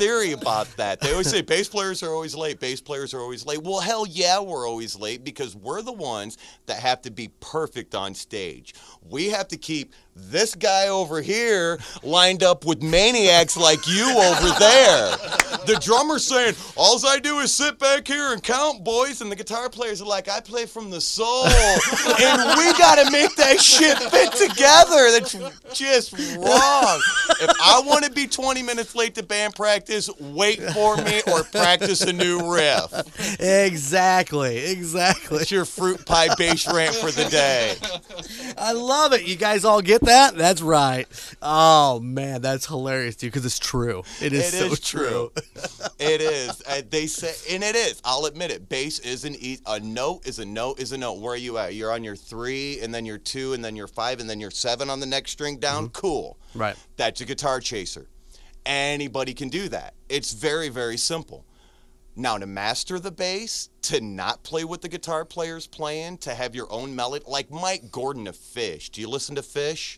Theory 0.00 0.32
about 0.32 0.66
that. 0.78 0.98
They 0.98 1.10
always 1.12 1.28
say 1.28 1.42
bass 1.42 1.68
players 1.68 2.02
are 2.02 2.08
always 2.08 2.34
late. 2.34 2.58
Bass 2.58 2.80
players 2.80 3.12
are 3.12 3.20
always 3.20 3.44
late. 3.44 3.62
Well, 3.62 3.80
hell 3.80 4.06
yeah, 4.06 4.40
we're 4.40 4.66
always 4.66 4.98
late 4.98 5.24
because 5.24 5.54
we're 5.54 5.82
the 5.82 5.92
ones 5.92 6.38
that 6.64 6.78
have 6.78 7.02
to 7.02 7.10
be 7.10 7.28
perfect 7.40 7.94
on 7.94 8.14
stage. 8.14 8.74
We 9.02 9.28
have 9.28 9.46
to 9.48 9.58
keep 9.58 9.92
this 10.28 10.54
guy 10.54 10.88
over 10.88 11.20
here 11.22 11.78
lined 12.02 12.42
up 12.42 12.64
with 12.64 12.82
maniacs 12.82 13.56
like 13.56 13.86
you 13.88 14.04
over 14.16 14.48
there. 14.58 15.16
The 15.66 15.80
drummer's 15.82 16.24
saying, 16.24 16.54
All 16.76 17.00
I 17.06 17.18
do 17.18 17.38
is 17.40 17.52
sit 17.52 17.78
back 17.78 18.06
here 18.06 18.32
and 18.32 18.42
count, 18.42 18.84
boys. 18.84 19.20
And 19.20 19.30
the 19.30 19.36
guitar 19.36 19.68
players 19.68 20.00
are 20.00 20.06
like, 20.06 20.28
I 20.28 20.40
play 20.40 20.66
from 20.66 20.90
the 20.90 21.00
soul. 21.00 21.46
and 21.46 22.58
we 22.58 22.72
got 22.78 23.02
to 23.04 23.10
make 23.10 23.34
that 23.36 23.60
shit 23.60 23.98
fit 23.98 24.32
together. 24.32 25.10
That's 25.12 25.32
just 25.78 26.12
wrong. 26.36 27.00
If 27.40 27.50
I 27.62 27.82
want 27.84 28.04
to 28.04 28.10
be 28.10 28.26
20 28.26 28.62
minutes 28.62 28.94
late 28.94 29.14
to 29.16 29.22
band 29.22 29.54
practice, 29.54 30.10
wait 30.18 30.62
for 30.72 30.96
me 30.98 31.22
or 31.32 31.42
practice 31.44 32.02
a 32.02 32.12
new 32.12 32.52
riff. 32.52 32.92
Exactly. 33.40 34.58
Exactly. 34.58 35.38
That's 35.38 35.50
your 35.50 35.64
fruit 35.64 36.04
pie 36.06 36.34
bass 36.36 36.66
rant 36.72 36.94
for 36.94 37.10
the 37.10 37.24
day. 37.30 37.74
I 38.58 38.72
love 38.72 39.12
it. 39.12 39.26
You 39.26 39.36
guys 39.36 39.64
all 39.64 39.82
get 39.82 40.02
that? 40.02 40.09
That's 40.36 40.60
right. 40.62 41.06
Oh 41.42 42.00
man, 42.00 42.42
that's 42.42 42.66
hilarious, 42.66 43.16
dude. 43.16 43.32
Because 43.32 43.44
it's 43.46 43.58
true. 43.58 44.02
It 44.20 44.32
is 44.32 44.52
It 44.54 44.58
so 44.58 44.66
is 44.72 44.80
true. 44.94 45.32
It 45.98 46.20
is. 46.20 46.62
Uh, 46.68 46.82
they 46.88 47.06
say, 47.06 47.32
and 47.54 47.62
it 47.62 47.76
is. 47.76 48.00
I'll 48.04 48.24
admit 48.26 48.50
it. 48.50 48.68
Bass 48.68 48.98
is 49.00 49.24
an 49.24 49.36
e- 49.38 49.58
a 49.66 49.80
note 49.80 50.26
is 50.26 50.38
a 50.38 50.44
note 50.44 50.80
is 50.80 50.92
a 50.92 50.98
note. 50.98 51.18
Where 51.20 51.34
are 51.34 51.36
you 51.36 51.58
at? 51.58 51.74
You're 51.74 51.92
on 51.92 52.04
your 52.04 52.16
three, 52.16 52.80
and 52.80 52.94
then 52.94 53.06
your 53.06 53.18
two, 53.18 53.52
and 53.52 53.64
then 53.64 53.76
your 53.76 53.86
five, 53.88 54.20
and 54.20 54.28
then 54.28 54.40
your 54.40 54.50
seven 54.50 54.90
on 54.90 55.00
the 55.00 55.06
next 55.06 55.32
string 55.32 55.58
down. 55.58 55.88
Cool. 55.90 56.38
Right. 56.54 56.76
That's 56.96 57.20
a 57.20 57.24
guitar 57.24 57.60
chaser. 57.60 58.08
Anybody 58.66 59.32
can 59.34 59.48
do 59.48 59.68
that. 59.70 59.94
It's 60.08 60.32
very 60.32 60.68
very 60.68 60.96
simple. 60.96 61.44
Now 62.20 62.36
to 62.36 62.46
master 62.46 62.98
the 63.00 63.10
bass, 63.10 63.70
to 63.82 64.00
not 64.02 64.42
play 64.42 64.64
what 64.64 64.82
the 64.82 64.88
guitar 64.88 65.24
player's 65.24 65.66
playing, 65.66 66.18
to 66.18 66.34
have 66.34 66.54
your 66.54 66.70
own 66.70 66.94
melody, 66.94 67.24
like 67.26 67.50
Mike 67.50 67.90
Gordon 67.90 68.26
of 68.26 68.36
Phish. 68.36 68.90
Do 68.90 69.00
you 69.00 69.08
listen 69.08 69.36
to 69.36 69.42
Phish? 69.42 69.96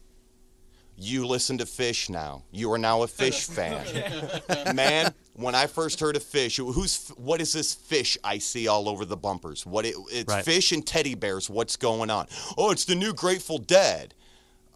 You 0.96 1.26
listen 1.26 1.58
to 1.58 1.64
Phish 1.64 2.08
now. 2.08 2.44
You 2.52 2.70
are 2.72 2.78
now 2.78 3.02
a 3.02 3.06
Phish 3.08 3.50
fan. 4.46 4.74
Man, 4.76 5.12
when 5.34 5.56
I 5.56 5.66
first 5.66 5.98
heard 5.98 6.14
of 6.14 6.22
Phish, 6.22 6.58
who's 6.58 7.08
what 7.16 7.40
is 7.40 7.52
this 7.52 7.74
fish 7.74 8.16
I 8.22 8.38
see 8.38 8.68
all 8.68 8.88
over 8.88 9.04
the 9.04 9.16
bumpers? 9.16 9.66
What 9.66 9.84
it, 9.84 9.96
it's 10.12 10.32
Right. 10.32 10.44
fish 10.44 10.70
and 10.70 10.86
teddy 10.86 11.16
bears. 11.16 11.50
What's 11.50 11.76
going 11.76 12.08
on? 12.08 12.28
Oh, 12.56 12.70
it's 12.70 12.84
the 12.84 12.94
new 12.94 13.12
Grateful 13.12 13.58
Dead. 13.58 14.14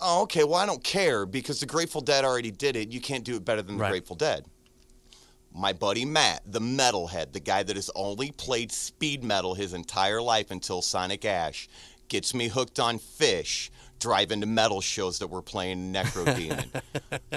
Oh, 0.01 0.23
okay. 0.23 0.43
Well, 0.43 0.57
I 0.57 0.67
don't 0.67 0.83
care 0.83 1.27
because 1.27 1.61
the 1.61 1.67
Grateful 1.67 2.01
Dead 2.01 2.25
already 2.25 2.51
did 2.51 2.75
it. 2.75 2.91
You 2.91 3.01
can't 3.01 3.23
do 3.23 3.37
it 3.37 3.45
better 3.45 3.63
than 3.63 3.77
the 3.77 3.83
Right. 3.83 3.91
Grateful 3.91 4.17
Dead. 4.17 4.47
My 5.57 5.73
buddy 5.73 6.05
Matt, 6.05 6.43
the 6.45 6.61
metalhead, 6.61 7.33
the 7.33 7.41
guy 7.41 7.63
that 7.63 7.77
has 7.77 7.91
only 7.95 8.31
played 8.31 8.71
speed 8.71 9.25
metal 9.25 9.55
his 9.55 9.73
entire 9.73 10.21
life 10.21 10.51
until 10.51 10.83
Sonic 10.83 11.25
Ash, 11.25 11.67
gets 12.09 12.35
me 12.35 12.49
hooked 12.49 12.79
on 12.79 12.99
Phish, 12.99 13.71
driving 13.99 14.43
to 14.43 14.47
metal 14.47 14.83
shows 14.83 15.19
that 15.19 15.29
we're 15.29 15.41
playing 15.41 15.95
Necro 15.95 16.37
Demon. 16.37 16.71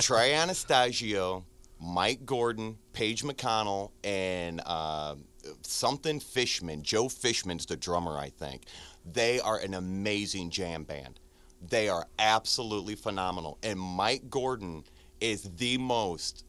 Trey 0.02 0.34
Anastasio, 0.34 1.46
Mike 1.80 2.26
Gordon, 2.26 2.78
Page 2.91 3.24
McConnell, 3.24 3.91
and 4.04 4.60
uh, 4.66 5.16
something 5.62 6.20
Fishman. 6.20 6.84
Joe 6.84 7.08
Fishman's 7.08 7.66
the 7.66 7.78
drummer, 7.78 8.18
I 8.18 8.32
think. 8.32 8.64
They 9.10 9.40
are 9.40 9.60
an 9.60 9.76
amazing 9.76 10.50
jam 10.50 10.84
band. 10.84 11.22
They 11.70 11.88
are 11.88 12.06
absolutely 12.20 12.96
phenomenal. 12.96 13.58
And 13.64 13.80
Mike 13.80 14.30
Gordon 14.30 14.84
is 15.22 15.44
the 15.56 15.78
most 15.78 16.44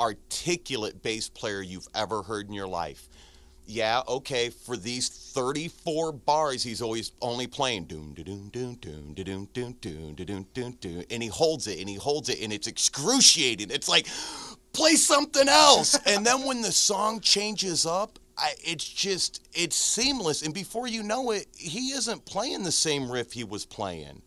articulate 0.00 1.02
bass 1.02 1.28
player 1.28 1.62
you've 1.62 1.88
ever 1.94 2.22
heard 2.22 2.48
in 2.48 2.54
your 2.54 2.68
life. 2.68 3.08
yeah, 3.66 4.02
okay, 4.06 4.50
for 4.50 4.76
these 4.76 5.08
34 5.08 6.12
bars, 6.12 6.62
he's 6.62 6.80
always 6.82 7.12
only 7.20 7.46
playing 7.48 7.84
doom 7.86 8.14
doom 8.14 8.48
doom 8.50 8.74
doom 8.76 9.14
doom 9.14 9.14
doom 9.14 9.74
doom 9.80 10.14
doom 10.14 10.46
doom 10.54 10.72
doom, 10.80 11.04
and 11.10 11.22
he 11.22 11.28
holds 11.28 11.66
it 11.66 11.80
and 11.80 11.88
he 11.88 11.96
holds 11.96 12.28
it, 12.28 12.40
and 12.40 12.52
it's 12.52 12.68
excruciating. 12.68 13.70
It's 13.70 13.88
like, 13.88 14.06
play 14.72 14.94
something 14.94 15.48
else. 15.48 15.98
and 16.06 16.24
then 16.24 16.44
when 16.44 16.62
the 16.62 16.72
song 16.72 17.20
changes 17.20 17.86
up, 17.86 18.18
I, 18.38 18.52
it's 18.62 18.86
just 18.86 19.48
it's 19.54 19.76
seamless, 19.76 20.42
and 20.42 20.52
before 20.54 20.86
you 20.86 21.02
know 21.02 21.30
it, 21.32 21.46
he 21.56 21.90
isn't 21.92 22.24
playing 22.26 22.62
the 22.64 22.72
same 22.72 23.10
riff 23.10 23.32
he 23.32 23.44
was 23.44 23.64
playing. 23.64 24.22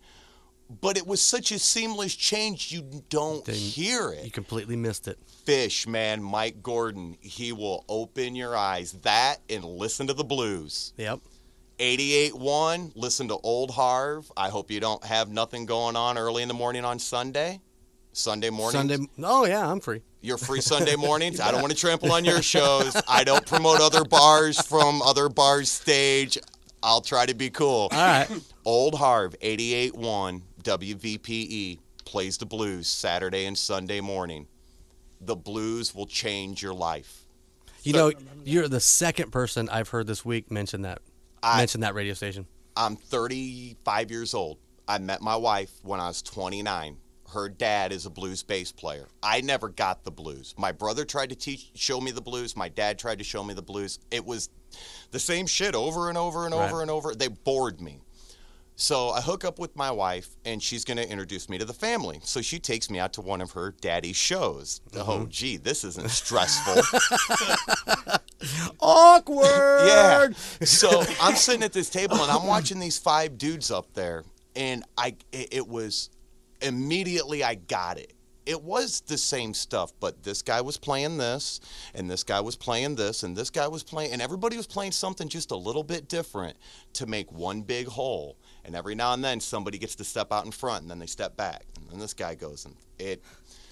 But 0.70 0.98
it 0.98 1.08
was 1.08 1.20
such 1.20 1.52
a 1.52 1.58
seamless 1.58 2.16
change, 2.16 2.72
you 2.72 2.84
don't 3.10 3.44
Then 3.44 3.56
hear 3.56 4.12
it 4.12 4.24
You 4.24 4.32
completely 4.32 4.76
missed 4.76 5.08
it. 5.08 5.18
Phish, 5.46 5.88
man, 5.88 6.22
Mike 6.22 6.62
Gordon, 6.62 7.18
he 7.22 7.52
will 7.52 7.84
open 7.90 8.36
your 8.36 8.56
eyes. 8.56 8.92
That 9.02 9.38
and 9.50 9.64
listen 9.66 10.06
to 10.08 10.14
the 10.14 10.24
blues. 10.24 10.94
Yep. 10.98 11.20
88.1, 11.80 12.92
listen 12.96 13.30
to 13.30 13.38
Old 13.38 13.72
Harv. 13.72 14.32
I 14.38 14.50
hope 14.50 14.70
you 14.70 14.80
don't 14.80 15.04
have 15.04 15.30
nothing 15.30 15.66
going 15.66 15.96
on 15.96 16.18
early 16.18 16.44
in 16.44 16.48
the 16.48 16.54
morning 16.54 16.86
on 16.86 17.00
Sunday. 17.00 17.62
Sunday 18.12 18.50
morning. 18.50 18.90
Sunday. 18.90 19.10
Oh 19.24 19.46
yeah, 19.46 19.68
I'm 19.68 19.80
free. 19.80 20.02
You're 20.22 20.38
free 20.38 20.62
Sunday 20.62 20.96
mornings. 20.98 21.40
I 21.40 21.52
don't 21.52 21.62
want 21.62 21.72
to 21.72 21.80
trample 21.80 22.12
on 22.12 22.26
your 22.26 22.42
shows. 22.42 22.96
I 23.08 23.24
don't 23.24 23.46
promote 23.46 23.80
other 23.80 24.04
bars 24.04 24.62
from 24.62 25.02
other 25.02 25.30
bars 25.30 25.72
stage. 25.72 26.38
I'll 26.84 27.02
try 27.02 27.26
to 27.26 27.34
be 27.34 27.50
cool. 27.50 27.90
All 27.92 27.98
right. 27.98 28.28
Old 28.66 28.96
Harv, 28.96 29.36
88.1 29.40 30.42
WVPE, 30.70 31.80
plays 32.06 32.38
the 32.38 32.46
blues 32.46 32.88
Saturday 32.88 33.46
and 33.46 33.58
Sunday 33.58 34.02
morning. 34.02 34.48
The 35.22 35.36
blues 35.36 35.94
will 35.96 36.06
change 36.06 36.62
your 36.62 36.74
life. 36.74 37.24
You 37.84 37.94
know, 37.94 38.12
you're 38.46 38.68
the 38.68 38.80
second 38.80 39.32
person 39.32 39.68
I've 39.70 39.90
heard 39.90 40.06
this 40.08 40.24
week 40.24 40.52
mention 40.52 40.84
that. 40.84 41.02
I- 41.42 41.58
mention 41.58 41.82
that 41.82 41.96
radio 41.96 42.14
station. 42.14 42.46
I'm 42.76 42.96
35 42.96 44.12
years 44.12 44.34
old. 44.34 44.58
I 44.88 44.98
met 45.00 45.22
my 45.22 45.36
wife 45.36 45.72
when 45.84 46.00
I 46.00 46.08
was 46.08 46.22
29. 46.22 46.98
Her 47.32 47.48
dad 47.50 47.92
is 47.92 48.06
a 48.06 48.10
blues 48.10 48.42
bass 48.44 48.72
player. 48.72 49.08
I 49.22 49.42
never 49.42 49.70
got 49.70 50.04
the 50.04 50.12
blues. 50.12 50.56
My 50.58 50.72
brother 50.72 51.06
tried 51.06 51.30
to 51.30 51.36
teach, 51.36 51.70
show 51.76 52.00
me 52.02 52.12
the 52.12 52.22
blues. 52.22 52.56
My 52.56 52.70
dad 52.70 52.98
tried 52.98 53.20
to 53.20 53.24
show 53.24 53.44
me 53.44 53.54
the 53.54 53.62
blues. 53.62 54.00
It 54.12 54.26
was 54.26 54.50
the 55.12 55.20
same 55.20 55.46
shit 55.46 55.76
over 55.76 56.10
and 56.10 56.18
over 56.18 56.46
and 56.46 56.54
over 56.54 56.76
Right. 56.78 56.82
and 56.82 56.92
over. 56.92 57.14
They 57.14 57.28
bored 57.28 57.82
me. 57.82 58.00
So 58.80 59.10
I 59.10 59.20
hook 59.20 59.44
up 59.44 59.60
with 59.60 59.76
my 59.76 59.92
wife, 59.92 60.38
and 60.46 60.64
she's 60.64 60.86
going 60.86 60.96
to 60.96 61.08
introduce 61.08 61.50
me 61.50 61.58
to 61.58 61.66
the 61.66 61.74
family. 61.74 62.22
So 62.24 62.42
she 62.42 62.60
takes 62.60 62.90
me 62.90 62.98
out 62.98 63.12
to 63.14 63.22
one 63.22 63.42
of 63.42 63.52
her 63.52 63.76
daddy's 63.82 64.16
shows. 64.16 64.80
Mm-hmm. 64.92 65.10
Oh, 65.10 65.26
gee, 65.30 65.58
this 65.58 65.84
isn't 65.84 66.10
stressful. 66.10 66.82
Awkward. 68.80 69.46
Yeah. 69.90 70.30
So 70.64 71.04
I'm 71.22 71.36
sitting 71.36 71.64
at 71.64 71.74
this 71.74 71.90
table 71.90 72.22
and 72.22 72.32
I'm 72.32 72.48
watching 72.48 72.80
these 72.80 72.98
five 72.98 73.38
dudes 73.38 73.70
up 73.70 73.94
there, 73.94 74.24
and 74.56 74.86
I 74.98 75.16
it, 75.34 75.50
it 75.52 75.68
was 75.68 76.10
immediately 76.62 77.44
I 77.44 77.56
got 77.56 77.98
it. 77.98 78.14
It 78.46 78.64
was 78.64 79.02
the 79.02 79.18
same 79.18 79.54
stuff, 79.54 79.92
but 80.00 80.24
this 80.24 80.42
guy 80.42 80.62
was 80.62 80.78
playing 80.78 81.18
this, 81.18 81.60
and 81.94 82.10
this 82.10 82.24
guy 82.24 82.40
was 82.40 82.56
playing 82.56 82.96
this, 82.96 83.24
and 83.24 83.36
this 83.36 83.50
guy 83.50 83.68
was 83.68 83.84
playing, 83.84 84.12
and 84.12 84.22
everybody 84.22 84.56
was 84.58 84.68
playing 84.68 84.94
something 84.94 85.28
just 85.28 85.52
a 85.52 85.56
little 85.56 85.84
bit 85.84 86.08
different 86.08 86.58
to 86.94 87.06
make 87.06 87.32
one 87.32 87.62
big 87.62 87.88
whole. 87.88 88.38
And 88.66 88.76
every 88.76 88.94
now 88.96 89.14
and 89.14 89.24
then 89.24 89.40
somebody 89.40 89.78
gets 89.78 89.96
to 89.96 90.04
step 90.04 90.32
out 90.32 90.46
in 90.46 90.52
front, 90.52 90.84
and 90.84 90.92
then 90.92 91.00
they 91.00 91.06
step 91.08 91.36
back, 91.38 91.64
and 91.80 91.90
then 91.90 92.00
this 92.00 92.14
guy 92.14 92.36
goes, 92.36 92.66
and 92.66 92.76
it 93.00 93.24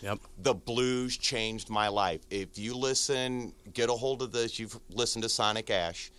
Yep. 0.01 0.19
the 0.37 0.53
blues 0.53 1.17
changed 1.17 1.69
my 1.69 1.87
life. 1.87 2.21
If 2.29 2.57
you 2.57 2.75
listen, 2.75 3.53
get 3.73 3.89
a 3.89 3.93
hold 3.93 4.21
of 4.21 4.31
this. 4.31 4.59
You've 4.59 4.79
listened 4.91 5.23
to 5.23 5.29
Sonic 5.29 5.69
Ash. 5.71 6.11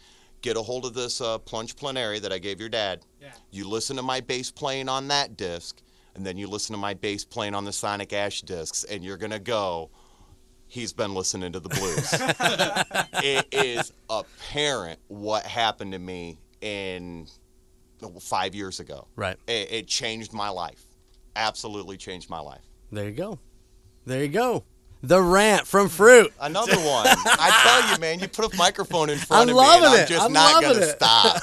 Get 0.43 0.57
a 0.57 0.63
hold 0.63 0.85
of 0.85 0.95
this 0.95 1.21
uh, 1.21 1.39
plunge 1.39 1.77
plenary 1.77 2.19
that 2.21 2.33
I 2.33 2.39
gave 2.39 2.59
your 2.61 2.69
dad. 2.69 3.05
Yeah. 3.21 3.29
You 3.53 3.69
listen 3.69 3.97
to 3.97 4.03
my 4.03 4.21
bass 4.21 4.51
playing 4.51 4.89
on 4.89 5.09
that 5.09 5.37
disc, 5.37 5.81
and 6.15 6.27
then 6.27 6.37
you 6.37 6.49
listen 6.49 6.75
to 6.75 6.79
my 6.81 6.95
bass 6.95 7.25
playing 7.25 7.55
on 7.55 7.65
the 7.65 7.73
Sonic 7.73 8.13
Ash 8.13 8.43
discs, 8.43 8.85
and 8.85 9.05
you're 9.05 9.17
gonna 9.17 9.39
go. 9.39 9.91
He's 10.71 10.93
been 10.93 11.15
listening 11.15 11.53
to 11.53 11.61
the 11.61 11.71
blues. 11.71 12.13
it 13.25 13.47
is 13.53 13.93
apparent 14.11 14.99
what 15.09 15.45
happened 15.45 15.93
to 15.93 15.99
me 15.99 16.39
in 16.61 17.27
five 18.21 18.55
years 18.55 18.81
ago. 18.81 19.07
Right. 19.17 19.37
It, 19.47 19.73
it 19.73 19.87
changed 19.87 20.33
my 20.33 20.49
life. 20.49 20.83
Absolutely 21.37 21.97
changed 21.97 22.31
my 22.31 22.41
life. 22.41 22.65
There 22.91 23.05
you 23.05 23.13
go. 23.13 23.39
There 24.07 24.23
you 24.23 24.29
go. 24.29 24.65
The 25.03 25.23
rant 25.23 25.67
from 25.67 25.89
Fruit. 25.89 26.33
Another 26.41 26.77
one. 26.77 27.07
I 27.07 27.81
tell 27.83 27.93
you, 27.93 28.01
man, 28.01 28.19
you 28.19 28.27
put 28.27 28.53
a 28.53 28.57
microphone 28.57 29.11
in 29.11 29.19
front 29.19 29.49
I'm 29.49 29.57
of 29.57 29.63
me, 29.63 29.87
and 29.87 30.01
I'm 30.01 30.09
just 30.09 30.25
I'm 30.25 30.33
not 30.33 30.63
loving 30.65 30.81
gonna 30.81 30.91
stop. 30.91 31.43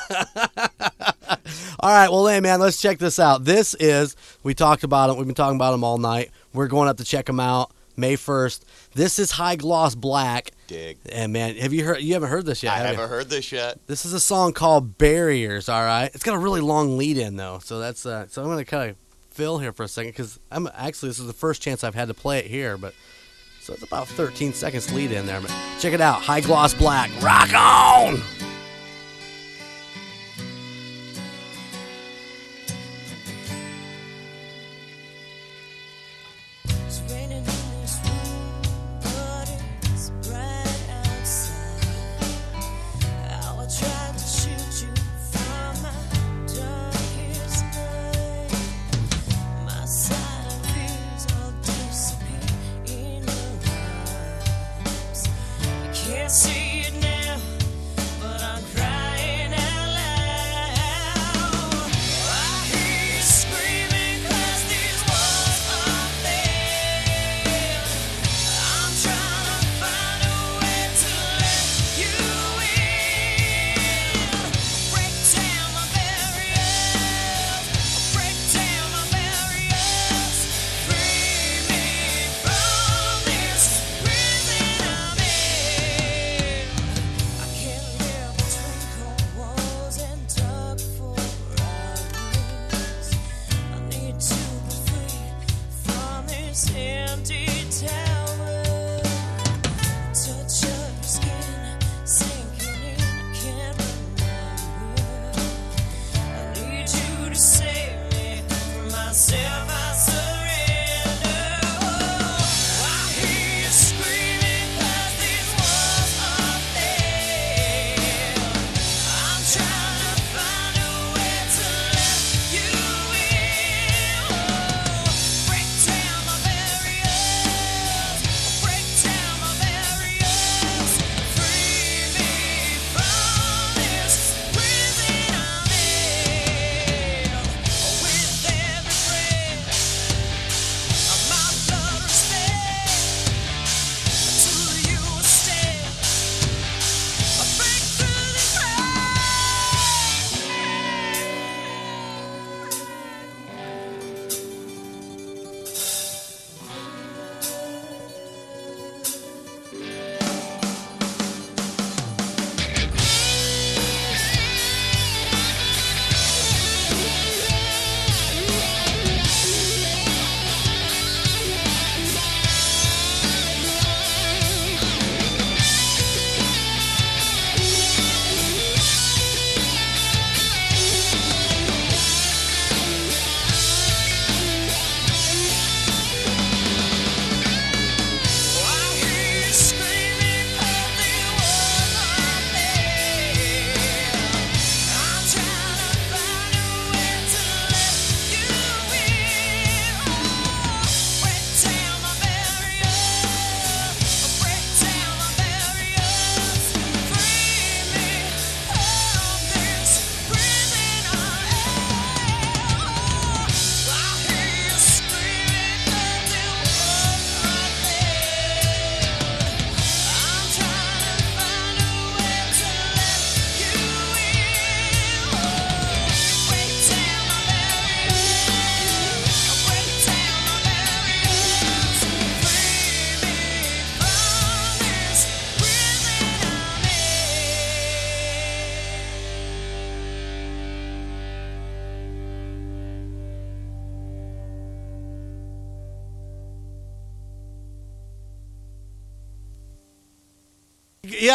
All 1.80 1.90
right, 1.90 2.10
well, 2.10 2.28
hey, 2.28 2.42
man, 2.42 2.60
let's 2.60 2.82
check 2.82 2.98
this 2.98 3.20
out. 3.20 3.46
This 3.46 3.76
is, 3.80 4.16
we 4.44 4.54
talked 4.54 4.84
about 4.84 5.10
it. 5.10 5.18
We've 5.18 5.26
been 5.26 5.36
talking 5.36 5.56
about 5.56 5.72
them 5.72 5.84
all 5.84 5.98
night. 5.98 6.32
We're 6.54 6.68
going 6.68 6.90
up 6.90 6.98
to 6.98 7.04
check 7.04 7.28
them 7.28 7.40
out 7.40 7.72
May 7.96 8.16
1st. 8.16 8.62
This 8.96 9.20
is 9.20 9.32
High 9.32 9.58
Gloss 9.58 9.94
Black. 9.94 10.52
Dig. 10.68 10.98
And, 11.12 11.34
man, 11.34 11.58
have 11.58 11.74
you 11.74 11.84
heard, 11.84 12.00
you 12.02 12.14
haven't 12.14 12.30
heard 12.30 12.46
this 12.46 12.64
yet, 12.64 12.74
I 12.74 12.78
have 12.78 12.96
haven't 12.96 13.10
heard 13.10 13.30
this 13.30 13.52
yet. 13.52 13.78
This 13.88 14.06
is 14.06 14.14
a 14.14 14.22
song 14.22 14.54
called 14.54 14.98
Barriers, 14.98 15.68
all 15.68 15.84
right? 15.84 16.10
It's 16.14 16.24
got 16.24 16.34
a 16.34 16.40
really 16.40 16.62
long 16.62 16.98
lead 16.98 17.18
in, 17.18 17.36
though. 17.36 17.60
So 17.60 17.80
that's, 17.80 18.06
uh, 18.06 18.28
so 18.30 18.42
I'm 18.42 18.48
going 18.48 18.58
to 18.58 18.66
kind 18.66 18.92
of 18.92 18.96
fill 19.32 19.60
here 19.60 19.74
for 19.74 19.84
a 19.84 19.88
second 19.90 20.12
because 20.12 20.40
I'm 20.50 20.70
actually, 20.74 21.10
this 21.10 21.20
is 21.20 21.28
the 21.28 21.34
first 21.34 21.62
chance 21.62 21.84
I've 21.84 21.94
had 21.94 22.08
to 22.08 22.14
play 22.14 22.40
it 22.40 22.46
here, 22.46 22.78
but. 22.78 22.94
So 23.60 23.74
it's 23.74 23.82
about 23.82 24.08
13 24.08 24.54
seconds 24.54 24.94
lead 24.94 25.12
in 25.12 25.26
there. 25.26 25.42
But 25.42 25.52
check 25.80 25.94
it 25.94 26.00
out. 26.00 26.22
High 26.22 26.42
Gloss 26.42 26.76
Black. 26.76 27.10
Rock 27.20 27.52
on! 27.52 28.22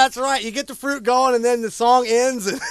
Yeah, 0.01 0.06
that's 0.06 0.16
right. 0.16 0.43
You 0.43 0.51
get 0.51 0.66
the 0.66 0.74
fruit 0.74 1.02
going, 1.02 1.35
and 1.35 1.44
then 1.44 1.60
the 1.60 1.70
song 1.70 2.06
ends. 2.09 2.47
And 2.47 2.59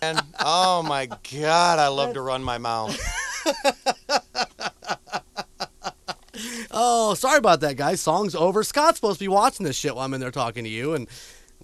And 0.00 0.22
oh 0.38 0.84
my 0.84 1.06
God, 1.06 1.80
I 1.80 1.88
love 1.88 2.14
to 2.14 2.22
run 2.22 2.44
my 2.44 2.58
mouth. 2.58 2.96
oh, 6.70 7.14
sorry 7.14 7.38
about 7.38 7.62
that, 7.62 7.76
guys. 7.76 8.00
Song's 8.00 8.36
over. 8.36 8.62
Scott's 8.62 8.98
supposed 8.98 9.18
to 9.18 9.24
be 9.24 9.28
watching 9.28 9.66
this 9.66 9.74
shit 9.74 9.96
while 9.96 10.04
I'm 10.04 10.14
in 10.14 10.20
there 10.20 10.30
talking 10.30 10.62
to 10.62 10.70
you, 10.70 10.94
and 10.94 11.08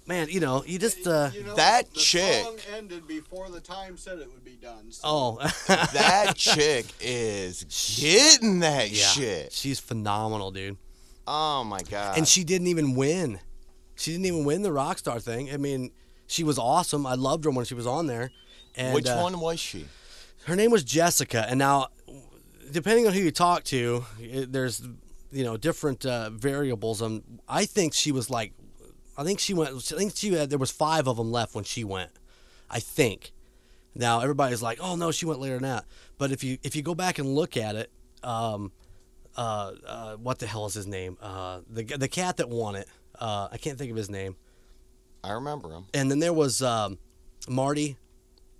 man, 0.05 0.27
you 0.29 0.41
know, 0.41 0.65
you 0.67 0.77
just 0.77 1.07
uh, 1.07 1.29
You 1.33 1.43
know, 1.43 1.55
That 1.55 1.93
the 1.93 1.99
chick- 1.99 2.43
song 2.43 2.57
ended 2.75 3.07
before 3.07 3.49
the 3.49 3.61
time 3.61 3.95
said 3.95 4.19
it 4.19 4.29
would 4.29 4.43
be 4.43 4.57
done. 4.61 4.91
So 4.91 5.01
oh, 5.05 5.37
That 5.67 6.33
chick 6.35 6.87
is 6.99 7.63
getting 7.97 8.59
that 8.59 8.91
yeah, 8.91 9.05
shit. 9.05 9.53
she's 9.53 9.79
phenomenal, 9.79 10.51
dude. 10.51 10.75
Oh 11.25 11.63
my 11.63 11.83
God. 11.83 12.17
And 12.17 12.27
she 12.27 12.43
didn't 12.43 12.67
even 12.67 12.95
win. 12.95 13.39
She 13.95 14.11
didn't 14.11 14.25
even 14.25 14.45
win 14.45 14.61
the 14.61 14.69
Rockstar 14.69 15.21
thing. 15.21 15.51
I 15.51 15.57
mean, 15.57 15.91
she 16.27 16.43
was 16.43 16.59
awesome. 16.59 17.05
I 17.05 17.15
loved 17.15 17.45
her 17.45 17.51
when 17.51 17.65
she 17.65 17.75
was 17.75 17.87
on 17.87 18.07
there. 18.07 18.31
And, 18.75 18.93
Which 18.93 19.07
uh, 19.07 19.19
one 19.19 19.39
was 19.39 19.59
she? 19.59 19.85
her 20.45 20.55
name 20.55 20.71
was 20.71 20.83
Jessica, 20.83 21.45
and 21.49 21.59
now 21.59 21.87
depending 22.71 23.07
on 23.07 23.13
who 23.13 23.19
you 23.19 23.31
talk 23.31 23.63
to, 23.65 24.05
it, 24.19 24.51
there's 24.51 24.81
you 25.31 25.43
know 25.43 25.57
different 25.57 26.05
uh, 26.05 26.29
variables. 26.29 27.01
Um, 27.01 27.23
I 27.47 27.65
think 27.65 27.93
she 27.93 28.11
was 28.11 28.29
like, 28.29 28.53
I 29.17 29.23
think 29.23 29.39
she 29.39 29.53
went. 29.53 29.71
I 29.75 29.97
think 29.97 30.15
she 30.15 30.33
had, 30.33 30.49
there 30.49 30.59
was 30.59 30.71
five 30.71 31.07
of 31.07 31.17
them 31.17 31.31
left 31.31 31.55
when 31.55 31.63
she 31.63 31.83
went. 31.83 32.11
I 32.69 32.79
think. 32.79 33.31
Now 33.95 34.19
everybody's 34.19 34.61
like, 34.61 34.79
oh 34.81 34.95
no, 34.95 35.11
she 35.11 35.25
went 35.25 35.39
later 35.39 35.55
than 35.55 35.63
that. 35.63 35.85
But 36.17 36.31
if 36.31 36.43
you 36.43 36.57
if 36.63 36.75
you 36.75 36.81
go 36.81 36.95
back 36.95 37.17
and 37.17 37.33
look 37.33 37.57
at 37.57 37.75
it, 37.75 37.91
um, 38.23 38.71
uh, 39.35 39.71
uh, 39.85 40.15
what 40.17 40.39
the 40.39 40.47
hell 40.47 40.65
is 40.65 40.73
his 40.73 40.87
name? 40.87 41.17
Uh, 41.21 41.61
the 41.69 41.83
the 41.83 42.07
cat 42.07 42.37
that 42.37 42.49
won 42.49 42.75
it. 42.75 42.87
Uh, 43.19 43.47
I 43.51 43.57
can't 43.57 43.77
think 43.77 43.91
of 43.91 43.97
his 43.97 44.09
name. 44.09 44.35
I 45.23 45.31
remember 45.33 45.69
him. 45.71 45.85
And 45.93 46.09
then 46.11 46.19
there 46.19 46.33
was 46.33 46.61
um, 46.61 46.99
Marty, 47.47 47.97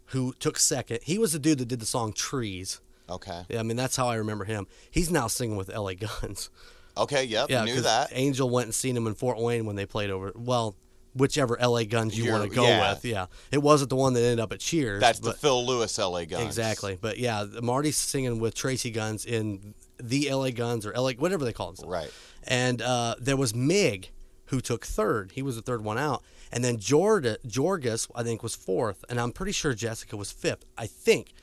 who 0.07 0.33
took 0.39 0.57
second. 0.57 0.99
He 1.03 1.17
was 1.17 1.33
the 1.33 1.39
dude 1.39 1.59
that 1.59 1.67
did 1.67 1.79
the 1.79 1.85
song 1.85 2.13
Trees. 2.13 2.81
Okay. 3.09 3.43
Yeah, 3.49 3.59
I 3.59 3.63
mean 3.63 3.77
that's 3.77 3.95
how 3.95 4.07
I 4.07 4.15
remember 4.15 4.45
him. 4.45 4.65
He's 4.89 5.11
now 5.11 5.27
singing 5.27 5.57
with 5.57 5.69
LA 5.69 5.93
Guns. 5.93 6.49
Okay. 6.97 7.23
Yep. 7.25 7.49
Yeah, 7.49 7.65
knew 7.65 7.81
that. 7.81 8.09
Angel 8.13 8.49
went 8.49 8.65
and 8.65 8.73
seen 8.73 8.95
him 8.97 9.05
in 9.05 9.13
Fort 9.13 9.37
Wayne 9.37 9.65
when 9.65 9.75
they 9.75 9.85
played 9.85 10.09
over. 10.09 10.31
Well, 10.35 10.75
whichever 11.13 11.57
LA 11.61 11.83
Guns 11.83 12.17
you 12.17 12.25
You're- 12.25 12.39
want 12.39 12.49
to 12.49 12.55
go 12.55 12.63
yeah. 12.63 12.93
with. 12.93 13.05
Yeah, 13.05 13.27
it 13.51 13.59
wasn't 13.59 13.89
the 13.89 13.95
one 13.95 14.13
that 14.13 14.21
ended 14.21 14.39
up 14.39 14.51
at 14.53 14.59
Cheers. 14.59 15.01
That's 15.01 15.19
the 15.19 15.33
Phil 15.33 15.65
Lewis 15.65 15.97
LA 15.99 16.25
Guns. 16.25 16.45
exactly. 16.45 16.97
But 16.99 17.17
yeah, 17.19 17.45
Marty's 17.61 17.97
singing 17.97 18.39
with 18.39 18.55
Tracii 18.55 18.91
Guns 18.93 19.25
in 19.25 19.75
the 20.01 20.29
LA 20.31 20.49
Guns 20.49 20.85
or 20.85 20.93
LA 20.93 21.11
whatever 21.13 21.45
they 21.45 21.53
call 21.53 21.67
themselves. 21.67 21.91
Right. 21.91 22.11
And 22.47 22.81
uh, 22.81 23.15
there 23.19 23.37
was 23.37 23.53
Mig, 23.55 24.09
who 24.47 24.61
took 24.61 24.85
third. 24.85 25.31
He 25.33 25.41
was 25.41 25.55
the 25.55 25.61
third 25.61 25.83
one 25.83 25.97
out. 25.97 26.23
And 26.51 26.63
then 26.63 26.77
Jorda, 26.77 27.37
Jorgus, 27.47 28.09
I 28.15 28.23
think, 28.23 28.43
was 28.43 28.55
fourth. 28.55 29.03
And 29.09 29.19
I'm 29.19 29.31
pretty 29.31 29.51
sure 29.51 29.73
Jessica 29.73 30.17
was 30.17 30.31
fifth. 30.31 30.65
I 30.77 30.87
think. 30.87 31.33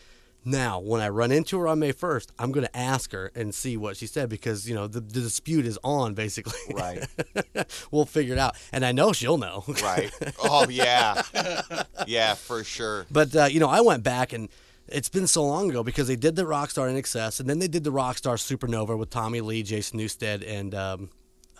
Now, 0.44 0.80
when 0.80 1.00
I 1.00 1.08
run 1.08 1.30
into 1.30 1.56
her 1.60 1.68
on 1.68 1.78
May 1.78 1.92
1st, 1.92 2.30
I'm 2.36 2.50
going 2.50 2.66
to 2.66 2.76
ask 2.76 3.12
her 3.12 3.30
and 3.36 3.54
see 3.54 3.76
what 3.76 3.96
she 3.96 4.08
said 4.08 4.28
because, 4.28 4.68
you 4.68 4.74
know, 4.74 4.88
the, 4.88 4.98
the 5.00 5.20
dispute 5.20 5.66
is 5.66 5.78
on, 5.84 6.14
basically. 6.14 6.58
Right. 6.74 7.06
we'll 7.92 8.06
figure 8.06 8.32
it 8.32 8.40
out. 8.40 8.56
And 8.72 8.84
I 8.84 8.90
know 8.90 9.12
she'll 9.12 9.38
know. 9.38 9.64
Right. 9.82 10.10
Oh 10.42 10.68
yeah. 10.68 11.22
Yeah, 12.06 12.34
for 12.34 12.64
sure. 12.64 13.06
But 13.10 13.34
uh, 13.36 13.44
you 13.44 13.60
know, 13.60 13.68
I 13.68 13.80
went 13.80 14.02
back 14.02 14.32
and 14.32 14.48
it's 14.88 15.08
been 15.08 15.26
so 15.28 15.44
long 15.44 15.70
ago 15.70 15.84
because 15.84 16.08
they 16.08 16.16
did 16.16 16.34
the 16.34 16.42
Rockstar 16.42 16.92
INXS, 16.92 17.38
and 17.40 17.48
then 17.48 17.58
they 17.58 17.68
did 17.68 17.84
the 17.84 17.92
Rockstar 17.92 18.34
Supernova 18.34 18.98
with 18.98 19.10
Tommy 19.10 19.40
Lee, 19.40 19.62
Jason 19.62 20.00
Newsted, 20.00 20.44
and 20.46 20.74
um, 20.74 21.10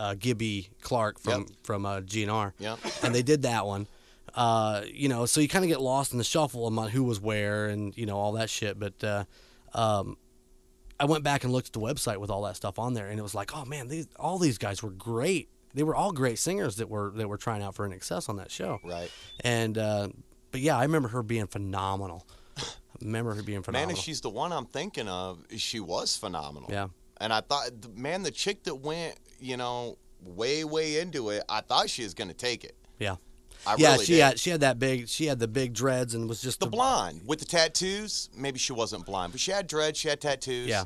uh, 0.02 0.14
Gilby 0.14 0.68
Clarke 0.80 1.18
from 1.18 1.40
Yep. 1.42 1.48
from 1.62 1.86
uh, 1.86 2.00
GNR. 2.00 2.52
Yep. 2.58 2.78
And 3.02 3.14
they 3.14 3.22
did 3.22 3.42
that 3.42 3.66
one. 3.66 3.86
Uh, 4.34 4.82
you 4.90 5.08
know, 5.08 5.26
so 5.26 5.40
you 5.40 5.48
kind 5.48 5.64
of 5.64 5.68
get 5.68 5.80
lost 5.80 6.12
in 6.12 6.18
the 6.18 6.24
shuffle 6.24 6.66
about 6.66 6.90
who 6.90 7.04
was 7.04 7.20
where 7.20 7.66
and 7.66 7.96
you 7.96 8.06
know 8.06 8.16
all 8.16 8.32
that 8.32 8.48
shit. 8.50 8.78
But 8.78 9.02
uh, 9.04 9.24
um, 9.74 10.16
I 10.98 11.04
went 11.04 11.24
back 11.24 11.44
and 11.44 11.52
looked 11.52 11.68
at 11.68 11.72
the 11.72 11.80
website 11.80 12.18
with 12.18 12.30
all 12.30 12.42
that 12.42 12.56
stuff 12.56 12.78
on 12.78 12.94
there, 12.94 13.08
and 13.08 13.18
it 13.18 13.22
was 13.22 13.34
like, 13.34 13.54
oh 13.56 13.64
man, 13.64 13.88
these 13.88 14.08
all 14.18 14.38
these 14.38 14.58
guys 14.58 14.82
were 14.82 14.90
great. 14.90 15.48
They 15.74 15.82
were 15.82 15.94
all 15.94 16.12
great 16.12 16.38
singers 16.38 16.76
that 16.76 16.88
were 16.88 17.12
that 17.16 17.28
were 17.28 17.38
trying 17.38 17.62
out 17.62 17.74
for 17.74 17.88
INXS 17.88 18.28
on 18.28 18.36
that 18.36 18.50
show. 18.50 18.78
Right. 18.84 19.10
And 19.44 19.76
uh, 19.78 20.08
but 20.50 20.60
yeah, 20.60 20.76
I 20.78 20.82
remember 20.82 21.08
her 21.08 21.22
being 21.22 21.46
phenomenal. 21.46 22.26
I 22.56 23.04
remember 23.04 23.34
her 23.34 23.42
being 23.42 23.58
Man, 23.58 23.62
phenomenal. 23.64 23.96
if 23.96 23.98
she's 24.04 24.20
the 24.20 24.30
one 24.30 24.52
I'm 24.52 24.66
thinking 24.66 25.08
of, 25.08 25.44
she 25.56 25.80
was 25.80 26.16
phenomenal. 26.16 26.68
Yeah. 26.70 26.88
And 27.20 27.32
I 27.32 27.40
thought, 27.40 27.70
man, 27.94 28.22
the 28.22 28.30
chick 28.30 28.64
that 28.64 28.74
went, 28.76 29.16
you 29.40 29.56
know, 29.56 29.96
way, 30.24 30.64
way 30.64 30.98
into 31.00 31.30
it, 31.30 31.42
I 31.48 31.60
thought 31.60 31.88
she 31.90 32.02
was 32.02 32.14
going 32.14 32.28
to 32.28 32.34
take 32.34 32.64
it. 32.64 32.74
yeah. 32.98 33.16
I 33.64 33.76
yeah, 33.78 33.92
really 33.92 34.04
she 34.06 34.12
did. 34.14 34.20
had 34.22 34.40
she 34.40 34.50
had 34.50 34.60
that 34.62 34.80
big 34.80 35.06
she 35.08 35.26
had 35.26 35.38
the 35.38 35.46
big 35.46 35.72
dreads 35.72 36.14
and 36.16 36.28
was 36.28 36.42
just 36.42 36.58
the 36.58 36.66
a- 36.66 36.68
blonde 36.70 37.20
with 37.24 37.38
the 37.38 37.44
tattoos. 37.44 38.28
Maybe 38.36 38.58
she 38.58 38.72
wasn't 38.72 39.06
blonde, 39.06 39.30
but 39.30 39.40
she 39.40 39.52
had 39.52 39.68
dreads. 39.68 39.96
She 40.00 40.08
had 40.08 40.20
tattoos. 40.20 40.66
Yeah. 40.66 40.82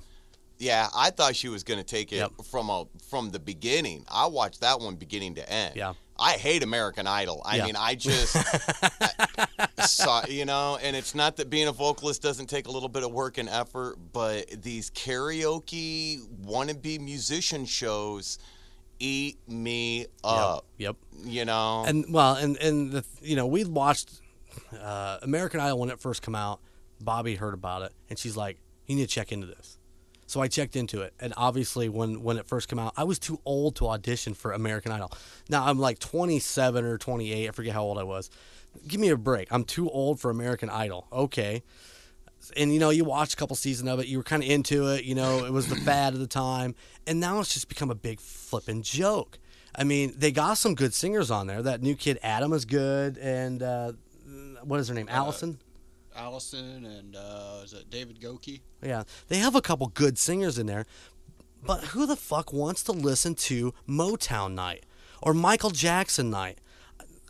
Yeah, 0.58 0.88
I 0.94 1.08
thought 1.08 1.34
she 1.36 1.48
was 1.48 1.64
going 1.64 1.78
to 1.80 1.84
take 1.84 2.12
it 2.12 2.16
Yep. 2.16 2.32
from 2.50 2.68
a 2.68 2.84
from 3.08 3.30
the 3.30 3.38
beginning. 3.38 4.04
I 4.12 4.26
watched 4.26 4.60
that 4.60 4.78
one 4.78 4.96
beginning 4.96 5.36
to 5.36 5.50
end. 5.50 5.74
Yeah. 5.74 5.94
I 6.18 6.32
hate 6.32 6.62
American 6.62 7.06
Idol. 7.06 7.42
I 7.44 7.56
Yeah. 7.56 7.66
mean, 7.66 7.76
I 7.76 7.94
just 7.94 8.36
I 8.36 9.66
saw, 9.86 10.24
you 10.26 10.44
know, 10.44 10.78
and 10.82 10.96
it's 10.96 11.14
not 11.14 11.36
that 11.36 11.50
being 11.50 11.68
a 11.68 11.72
vocalist 11.72 12.22
doesn't 12.22 12.46
take 12.46 12.66
a 12.68 12.70
little 12.70 12.88
bit 12.88 13.02
of 13.04 13.12
work 13.12 13.38
and 13.38 13.48
effort, 13.48 13.96
but 14.12 14.62
these 14.62 14.90
karaoke 14.90 16.20
wannabe 16.44 17.00
musician 17.00 17.64
shows 17.66 18.38
eat 18.98 19.38
me 19.46 20.06
up. 20.24 20.64
Yep. 20.78 20.96
You 21.24 21.44
know, 21.44 21.84
And 21.86 22.06
well, 22.12 22.34
and 22.36 22.56
and 22.58 22.92
the 22.92 23.04
you 23.20 23.36
know 23.36 23.46
we 23.46 23.64
watched 23.64 24.20
uh, 24.80 25.18
American 25.22 25.60
Idol 25.60 25.78
when 25.80 25.90
it 25.90 26.00
first 26.00 26.22
come 26.22 26.34
out. 26.34 26.60
Bobby 27.00 27.34
heard 27.34 27.52
about 27.52 27.82
it, 27.82 27.92
and 28.08 28.18
she's 28.18 28.36
like, 28.38 28.58
"You 28.86 28.96
need 28.96 29.02
to 29.02 29.08
check 29.14 29.32
into 29.32 29.46
this." 29.46 29.75
So 30.26 30.40
I 30.40 30.48
checked 30.48 30.74
into 30.74 31.02
it, 31.02 31.14
and 31.20 31.32
obviously 31.36 31.88
when 31.88 32.22
when 32.22 32.36
it 32.36 32.46
first 32.46 32.68
came 32.68 32.80
out, 32.80 32.92
I 32.96 33.04
was 33.04 33.18
too 33.18 33.40
old 33.44 33.76
to 33.76 33.86
audition 33.86 34.34
for 34.34 34.52
American 34.52 34.90
Idol. 34.90 35.12
Now 35.48 35.66
I'm 35.66 35.78
like 35.78 36.00
27 36.00 36.84
or 36.84 36.98
28, 36.98 37.48
I 37.48 37.50
forget 37.52 37.72
how 37.72 37.84
old 37.84 37.96
I 37.96 38.02
was. 38.02 38.28
Give 38.86 39.00
me 39.00 39.08
a 39.08 39.16
break. 39.16 39.48
I'm 39.52 39.64
too 39.64 39.88
old 39.88 40.20
for 40.20 40.30
American 40.30 40.68
Idol. 40.68 41.06
Okay. 41.12 41.62
And 42.56 42.72
you 42.72 42.80
know, 42.80 42.90
you 42.90 43.04
watched 43.04 43.34
a 43.34 43.36
couple 43.36 43.56
seasons 43.56 43.88
of 43.88 44.00
it, 44.00 44.08
you 44.08 44.18
were 44.18 44.24
kind 44.24 44.42
of 44.42 44.48
into 44.48 44.88
it, 44.88 45.04
you 45.04 45.14
know, 45.14 45.44
it 45.44 45.52
was 45.52 45.68
the 45.68 45.76
fad 45.86 46.12
of 46.12 46.20
the 46.20 46.26
time, 46.26 46.74
and 47.06 47.20
now 47.20 47.40
it's 47.40 47.54
just 47.54 47.68
become 47.68 47.90
a 47.90 47.94
big 47.94 48.20
flipping 48.20 48.82
joke. 48.82 49.38
I 49.76 49.84
mean, 49.84 50.14
they 50.16 50.32
got 50.32 50.54
some 50.54 50.74
good 50.74 50.94
singers 50.94 51.30
on 51.30 51.46
there. 51.46 51.62
That 51.62 51.82
new 51.82 51.94
kid 51.94 52.18
Adam 52.22 52.52
is 52.52 52.64
good, 52.64 53.18
and 53.18 53.62
uh, 53.62 53.92
what 54.64 54.80
is 54.80 54.88
her 54.88 54.94
name? 54.94 55.08
Allison. 55.08 55.58
Allison 56.16 56.84
and 56.84 57.16
uh, 57.16 57.60
is 57.64 57.72
it 57.72 57.90
David 57.90 58.20
Gokey? 58.20 58.60
Yeah, 58.82 59.04
they 59.28 59.38
have 59.38 59.54
a 59.54 59.60
couple 59.60 59.86
good 59.88 60.18
singers 60.18 60.58
in 60.58 60.66
there, 60.66 60.86
but 61.64 61.84
who 61.84 62.06
the 62.06 62.16
fuck 62.16 62.52
wants 62.52 62.82
to 62.84 62.92
listen 62.92 63.34
to 63.34 63.74
Motown 63.88 64.54
Night 64.54 64.84
or 65.22 65.34
Michael 65.34 65.70
Jackson 65.70 66.30
Night? 66.30 66.58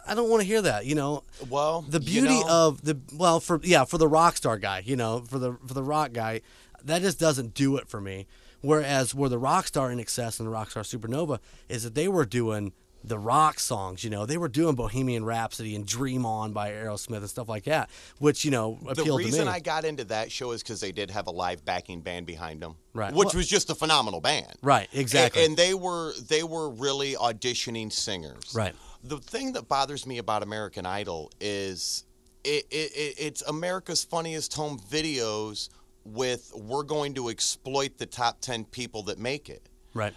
I 0.09 0.15
don't 0.15 0.31
want 0.31 0.41
to 0.43 0.47
hear 0.47 0.63
that. 0.63 0.87
You 0.87 0.95
know, 0.95 1.25
well, 1.49 1.83
the 1.83 2.01
you 2.01 2.21
beauty 2.23 2.41
know, 2.41 2.49
of 2.49 2.83
the 2.83 2.99
well 3.15 3.41
for 3.41 3.61
yeah 3.65 3.85
for 3.85 3.99
the 3.99 4.09
rock 4.09 4.37
star 4.37 4.57
guy. 4.59 4.83
You 4.85 4.97
know, 4.97 5.21
for 5.21 5.39
the 5.39 5.59
for 5.67 5.75
the 5.75 5.83
rock 5.83 6.13
guy, 6.13 6.43
that 6.85 7.03
just 7.03 7.19
doesn't 7.19 7.55
do 7.55 7.77
it 7.77 7.89
for 7.89 8.01
me. 8.01 8.27
Whereas 8.61 9.15
where 9.15 9.29
the 9.29 9.39
rock 9.39 9.67
star 9.67 9.91
INXS 9.91 10.41
and 10.41 10.47
the 10.47 10.51
rock 10.51 10.71
star 10.71 10.83
supernova 10.83 11.41
is 11.69 11.85
that 11.85 11.95
they 11.95 12.09
were 12.09 12.25
doing 12.25 12.73
the 13.07 13.19
rock 13.19 13.59
songs. 13.61 14.03
You 14.03 14.11
know, 14.11 14.27
they 14.27 14.37
were 14.37 14.49
doing 14.49 14.74
Bohemian 14.74 15.24
Rhapsody 15.24 15.74
and 15.77 15.87
Dream 15.87 16.27
On 16.27 16.53
by 16.53 16.73
Aerosmith 16.73 17.19
and 17.19 17.31
stuff 17.31 17.49
like 17.49 17.65
that, 17.65 17.89
which 18.19 18.45
you 18.45 18.51
know 18.51 18.78
the 18.83 18.91
appealed 18.91 19.07
to 19.07 19.16
me. 19.19 19.31
The 19.31 19.37
reason. 19.39 19.49
I 19.49 19.61
got 19.61 19.85
into 19.85 20.05
that 20.05 20.31
show 20.33 20.51
is 20.51 20.62
because 20.62 20.81
they 20.81 20.93
did 20.93 21.11
have 21.11 21.27
a 21.27 21.31
live 21.31 21.65
backing 21.65 22.01
band 22.01 22.27
behind 22.27 22.61
them, 22.61 22.77
Right. 22.93 23.12
Which 23.15 23.27
Well- 23.27 23.37
was 23.37 23.49
just 23.49 23.70
a 23.70 23.74
phenomenal 23.74 24.20
band, 24.20 24.55
right, 24.62 24.89
exactly. 24.93 25.43
And, 25.43 25.51
and 25.51 25.59
they 25.59 25.74
were 25.74 26.12
they 26.28 26.43
were 26.43 26.69
really 26.70 27.15
auditioning 27.15 27.93
singers, 27.93 28.53
Right. 28.55 28.74
The 29.05 29.19
thing 29.19 29.53
that 29.53 29.69
bothers 29.69 30.05
me 30.05 30.19
about 30.19 30.43
American 30.43 30.85
Idol 30.85 31.31
is 31.41 32.05
it, 32.43 32.66
it, 32.70 32.91
it 32.93 33.15
it's 33.19 33.43
America's 33.43 34.03
funniest 34.05 34.55
home 34.55 34.81
videos 34.91 35.69
with 36.05 36.53
we're 36.55 36.83
going 36.83 37.15
to 37.15 37.28
exploit 37.28 37.99
the 37.99 38.07
top 38.07 38.41
ten 38.41 38.65
people 38.65 39.03
that 39.05 39.19
make 39.19 39.49
it 39.49 39.69
right. 39.95 40.15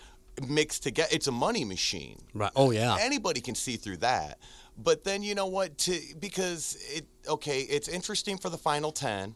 Mixed 0.48 0.84
together. 0.84 1.10
It's 1.12 1.28
a 1.28 1.32
money 1.32 1.66
machine. 1.66 2.20
Right. 2.34 2.52
Oh 2.56 2.72
yeah. 2.72 2.98
Anybody 3.00 3.42
can 3.42 3.56
see 3.56 3.76
through 3.76 3.98
that. 3.98 4.40
But 4.78 5.04
then 5.04 5.24
you 5.24 5.36
know 5.36 5.48
what? 5.48 5.78
To 5.80 6.00
because 6.20 6.78
it 6.94 7.06
okay, 7.28 7.62
it's 7.62 7.88
interesting 7.88 8.38
for 8.38 8.50
the 8.50 8.58
final 8.58 8.92
ten, 8.92 9.36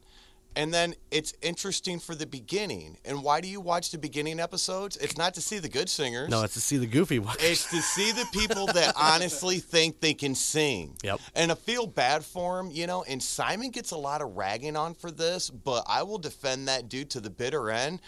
and 0.55 0.73
then 0.73 0.95
it's 1.11 1.33
interesting 1.41 1.99
for 1.99 2.15
the 2.15 2.25
beginning. 2.25 2.97
And 3.05 3.23
why 3.23 3.41
do 3.41 3.47
you 3.47 3.59
watch 3.59 3.91
the 3.91 3.97
beginning 3.97 4.39
episodes? 4.39 4.97
It's 4.97 5.17
not 5.17 5.33
to 5.33 5.41
see 5.41 5.59
the 5.59 5.69
good 5.69 5.89
singers. 5.89 6.29
No, 6.29 6.43
it's 6.43 6.53
to 6.53 6.61
see 6.61 6.77
the 6.77 6.87
goofy 6.87 7.19
ones. 7.19 7.37
It's 7.41 7.69
to 7.71 7.81
see 7.81 8.11
the 8.11 8.25
people 8.31 8.67
that 8.67 8.93
honestly 8.99 9.59
think 9.59 9.99
they 9.99 10.13
can 10.13 10.35
sing. 10.35 10.95
Yep. 11.03 11.19
And 11.35 11.51
I 11.51 11.55
feel 11.55 11.87
bad 11.87 12.23
for 12.23 12.59
him, 12.59 12.71
you 12.71 12.87
know. 12.87 13.03
And 13.03 13.21
Simon 13.21 13.71
gets 13.71 13.91
a 13.91 13.97
lot 13.97 14.21
of 14.21 14.35
ragging 14.35 14.75
on 14.75 14.93
for 14.93 15.11
this, 15.11 15.49
but 15.49 15.83
I 15.87 16.03
will 16.03 16.19
defend 16.19 16.67
that 16.67 16.87
dude 16.87 17.09
to 17.11 17.19
the 17.19 17.29
bitter 17.29 17.69
end. 17.69 17.99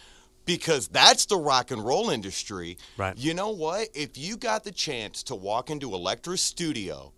Because 0.46 0.88
that's 0.88 1.26
the 1.26 1.38
rock 1.38 1.72
and 1.72 1.84
roll 1.84 2.10
industry. 2.10 2.78
Right. 2.98 3.18
You 3.18 3.34
know 3.34 3.50
what? 3.50 3.90
If 3.94 4.18
you 4.18 4.38
got 4.38 4.64
the 4.64 4.72
chance 4.72 5.24
to 5.24 5.36
walk 5.36 5.70
into 5.70 5.94
Elektra's 5.94 6.42
studio 6.42 7.12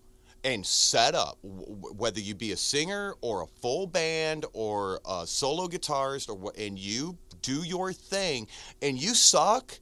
and 0.44 0.64
set 0.64 1.14
up, 1.14 1.38
w- 1.42 1.92
whether 1.96 2.20
you 2.20 2.34
be 2.34 2.52
a 2.52 2.56
singer 2.56 3.14
or 3.20 3.42
a 3.42 3.46
full 3.60 3.86
band 3.86 4.46
or 4.52 5.00
a 5.08 5.26
solo 5.26 5.66
guitarist, 5.68 6.28
or 6.28 6.34
what, 6.34 6.56
and 6.56 6.78
you 6.78 7.18
do 7.42 7.62
your 7.64 7.92
thing, 7.92 8.46
and 8.80 9.00
you 9.00 9.14
suck. 9.14 9.78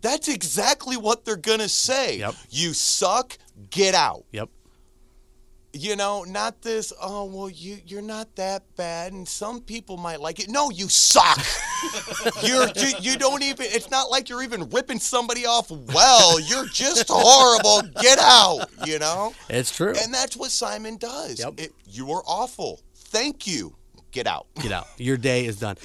That's 0.00 0.28
exactly 0.28 0.96
what 0.96 1.24
they're 1.24 1.36
gonna 1.36 1.68
say. 1.68 2.18
Yep. 2.18 2.34
You 2.50 2.72
suck. 2.74 3.38
Get 3.70 3.94
out 3.94 4.24
Yep. 4.32 4.48
You 5.72 5.96
know, 5.96 6.24
not 6.24 6.60
this. 6.62 6.92
Oh 7.00 7.24
well, 7.24 7.48
you 7.48 7.78
you're 7.86 8.02
not 8.02 8.34
that 8.36 8.62
bad, 8.76 9.12
and 9.12 9.26
some 9.26 9.60
people 9.60 9.96
might 9.96 10.20
like 10.20 10.38
it. 10.40 10.48
No, 10.48 10.70
you 10.70 10.88
suck. 10.88 11.38
you're 12.42 12.68
you, 12.76 12.92
you 13.00 13.16
don't 13.16 13.42
even. 13.42 13.66
It's 13.68 13.90
not 13.90 14.10
like 14.10 14.28
you're 14.28 14.42
even 14.42 14.68
ripping 14.70 14.98
somebody 14.98 15.46
off. 15.46 15.70
Well, 15.70 16.40
you're 16.40 16.66
just 16.66 17.06
horrible. 17.08 17.88
Get 18.00 18.18
out. 18.18 18.66
You 18.86 18.98
know, 18.98 19.32
It's 19.48 19.74
true. 19.74 19.94
and 20.02 20.12
that's 20.12 20.36
what 20.36 20.50
Simon 20.50 20.96
does. 20.96 21.38
Yep. 21.38 21.54
It, 21.58 21.72
you 21.88 22.10
are 22.12 22.22
awful. 22.26 22.80
Thank 22.94 23.46
you. 23.46 23.74
Get 24.10 24.26
out. 24.26 24.46
Get 24.60 24.72
out. 24.72 24.86
Your 24.98 25.16
day 25.16 25.46
is 25.46 25.58
done. 25.58 25.76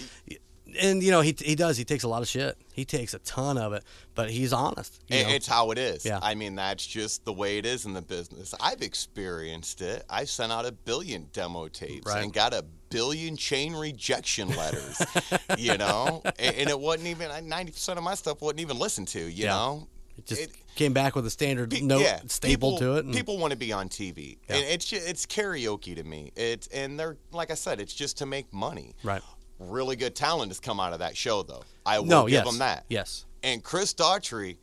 And 0.82 1.02
you 1.02 1.12
know 1.12 1.22
he 1.22 1.36
he 1.40 1.56
does. 1.56 1.78
He 1.78 1.86
takes 1.86 2.04
a 2.04 2.08
lot 2.10 2.22
of 2.22 2.28
shit. 2.28 2.58
He 2.78 2.86
takes 2.86 3.16
a 3.16 3.20
ton 3.20 3.58
of 3.58 3.74
it, 3.74 3.84
but 4.14 4.30
he's 4.30 4.54
honest. 4.54 5.02
It- 5.10 5.28
It's 5.28 5.48
how 5.48 5.72
it 5.72 5.80
is. 5.80 6.06
Yeah. 6.06 6.20
I 6.22 6.36
mean, 6.36 6.54
that's 6.56 6.86
just 6.86 7.26
the 7.26 7.34
way 7.34 7.58
it 7.58 7.66
is 7.66 7.86
in 7.86 7.94
the 7.94 8.04
business. 8.04 8.54
I've 8.62 8.84
experienced 8.84 9.82
it. 9.82 10.06
I 10.10 10.26
sent 10.26 10.52
out 10.52 10.66
a 10.68 10.72
billion 10.72 11.28
demo 11.34 11.68
tapes 11.70 12.06
Right. 12.06 12.24
and 12.24 12.32
got 12.32 12.54
a 12.54 12.64
billion 12.92 13.36
chain 13.36 13.74
rejection 13.76 14.50
letters, 14.50 15.02
you 15.58 15.76
know? 15.78 16.22
And, 16.38 16.56
and 16.56 16.70
it 16.70 16.80
wasn't 16.80 17.08
even, 17.08 17.30
90% 17.32 17.98
of 17.98 18.04
my 18.04 18.14
stuff 18.14 18.42
wasn't 18.42 18.60
even 18.62 18.78
listened 18.78 19.08
to, 19.10 19.20
you 19.20 19.46
Yeah. 19.46 19.54
know? 19.56 19.88
It 20.20 20.26
just 20.28 20.42
it- 20.42 20.52
came 20.76 20.94
back 20.94 21.16
with 21.16 21.26
a 21.26 21.32
standard 21.32 21.72
Pe- 21.72 21.82
note 21.82 22.02
yeah, 22.02 22.20
staple 22.28 22.74
people, 22.74 22.78
to 22.78 22.98
it. 22.98 23.06
and- 23.06 23.14
People 23.16 23.40
want 23.40 23.50
to 23.52 23.58
be 23.58 23.74
on 23.74 23.90
TV, 23.90 24.38
Yeah. 24.48 24.58
and 24.58 24.66
it's 24.66 24.94
it's 24.94 25.26
karaoke 25.26 25.96
to 25.96 26.04
me. 26.04 26.32
It's 26.36 26.68
and 26.68 27.00
they're 27.00 27.18
like 27.32 27.50
I 27.50 27.56
said, 27.56 27.80
it's 27.82 27.94
just 27.96 28.18
to 28.20 28.28
make 28.28 28.52
money. 28.54 28.94
right. 29.04 29.22
Really 29.60 29.96
good 29.96 30.16
talent 30.16 30.52
has 30.52 30.60
come 30.60 30.80
out 30.80 30.94
of 30.94 31.00
that 31.00 31.18
show, 31.18 31.44
though. 31.44 31.64
I 31.86 32.00
will 32.00 32.06
No. 32.08 32.24
give 32.26 32.34
Yes. 32.34 32.46
them 32.46 32.58
that. 32.60 32.86
Yes. 32.90 33.26
And 33.44 33.64
Chris 33.64 33.94
Daughtry, 33.94 34.58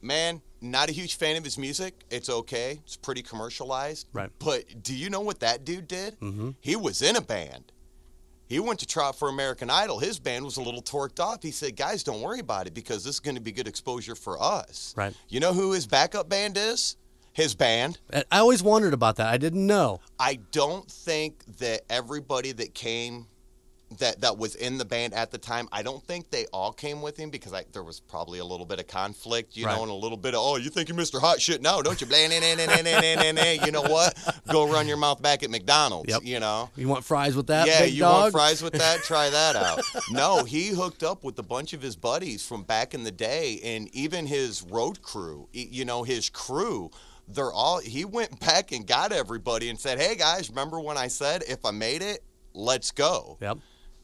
man, 0.00 0.42
not 0.60 0.88
a 0.88 0.92
huge 0.92 1.16
fan 1.16 1.36
of 1.36 1.44
his 1.44 1.56
music. 1.58 1.94
It's 2.10 2.28
okay. 2.28 2.80
It's 2.84 2.96
pretty 2.96 3.22
commercialized. 3.22 4.06
Right. 4.12 4.30
But 4.38 4.82
do 4.82 4.94
you 4.94 5.10
know 5.10 5.20
what 5.20 5.40
that 5.40 5.64
dude 5.64 5.88
did? 5.88 6.18
Mm-hmm. 6.20 6.50
He 6.60 6.76
was 6.76 7.02
in 7.02 7.16
a 7.16 7.20
band. 7.20 7.72
He 8.48 8.58
went 8.60 8.80
to 8.80 8.86
try 8.86 9.06
out 9.08 9.18
for 9.18 9.28
American 9.28 9.68
Idol. 9.68 9.98
His 9.98 10.18
band 10.18 10.44
was 10.44 10.56
a 10.56 10.62
little 10.62 10.80
torqued 10.82 11.20
off. 11.20 11.42
He 11.42 11.50
said, 11.50 11.76
guys, 11.76 12.02
don't 12.02 12.22
worry 12.22 12.40
about 12.40 12.66
it 12.66 12.72
because 12.74 13.04
this 13.04 13.16
is 13.16 13.20
going 13.20 13.34
to 13.34 13.42
be 13.42 13.52
good 13.52 13.68
exposure 13.68 14.14
for 14.14 14.40
us. 14.42 14.94
Right. 14.96 15.14
You 15.28 15.40
know 15.40 15.52
who 15.52 15.72
his 15.72 15.86
backup 15.86 16.28
band 16.30 16.56
is? 16.56 16.96
His 17.34 17.54
band. 17.54 17.98
I 18.12 18.38
always 18.38 18.62
wondered 18.62 18.94
about 18.94 19.16
that. 19.16 19.28
I 19.28 19.36
didn't 19.36 19.66
know. 19.66 20.00
I 20.18 20.36
don't 20.50 20.90
think 20.90 21.44
that 21.58 21.82
everybody 21.90 22.52
that 22.52 22.74
came 22.74 23.26
that 23.98 24.20
that 24.20 24.36
was 24.36 24.54
in 24.54 24.78
the 24.78 24.84
band 24.84 25.14
at 25.14 25.30
the 25.30 25.38
time. 25.38 25.68
I 25.72 25.82
don't 25.82 26.02
think 26.02 26.30
they 26.30 26.46
all 26.52 26.72
came 26.72 27.00
with 27.00 27.16
him 27.16 27.30
because 27.30 27.54
I, 27.54 27.64
there 27.72 27.82
was 27.82 28.00
probably 28.00 28.38
a 28.38 28.44
little 28.44 28.66
bit 28.66 28.78
of 28.78 28.86
conflict, 28.86 29.56
you 29.56 29.66
right. 29.66 29.74
know, 29.74 29.82
and 29.82 29.90
a 29.90 29.94
little 29.94 30.18
bit 30.18 30.34
of 30.34 30.40
oh, 30.42 30.56
you 30.56 30.70
think 30.70 30.88
you're 30.88 30.98
Mr. 30.98 31.20
Hot 31.20 31.40
Shit 31.40 31.62
now, 31.62 31.80
don't 31.80 32.00
you? 32.00 32.06
You 33.66 33.72
know 33.72 33.82
what? 33.82 34.16
Go 34.50 34.70
run 34.70 34.86
your 34.86 34.98
mouth 34.98 35.22
back 35.22 35.42
at 35.42 35.50
McDonald's. 35.50 36.10
Yep. 36.10 36.22
You 36.24 36.40
know, 36.40 36.70
you 36.76 36.88
want 36.88 37.04
fries 37.04 37.34
with 37.34 37.46
that? 37.46 37.66
Yeah, 37.66 37.84
you 37.84 38.00
dog? 38.00 38.20
want 38.20 38.32
fries 38.32 38.62
with 38.62 38.74
that? 38.74 39.00
Try 39.04 39.30
that 39.30 39.56
out. 39.56 39.80
no, 40.10 40.44
he 40.44 40.68
hooked 40.68 41.02
up 41.02 41.24
with 41.24 41.38
a 41.38 41.42
bunch 41.42 41.72
of 41.72 41.80
his 41.80 41.96
buddies 41.96 42.46
from 42.46 42.64
back 42.64 42.94
in 42.94 43.04
the 43.04 43.12
day, 43.12 43.60
and 43.64 43.94
even 43.94 44.26
his 44.26 44.62
road 44.62 45.02
crew. 45.02 45.48
You 45.52 45.84
know, 45.84 46.02
his 46.02 46.28
crew 46.30 46.90
they're 47.30 47.52
all 47.52 47.78
he 47.78 48.06
went 48.06 48.40
back 48.40 48.72
and 48.72 48.86
got 48.86 49.12
everybody 49.12 49.68
and 49.68 49.78
said 49.78 49.98
hey 49.98 50.16
guys 50.16 50.48
remember 50.48 50.80
when 50.80 50.96
i 50.96 51.06
said 51.06 51.42
if 51.46 51.62
i 51.66 51.70
made 51.70 52.00
it 52.00 52.24
let's 52.54 52.90
go 52.90 53.36
yep 53.42 53.58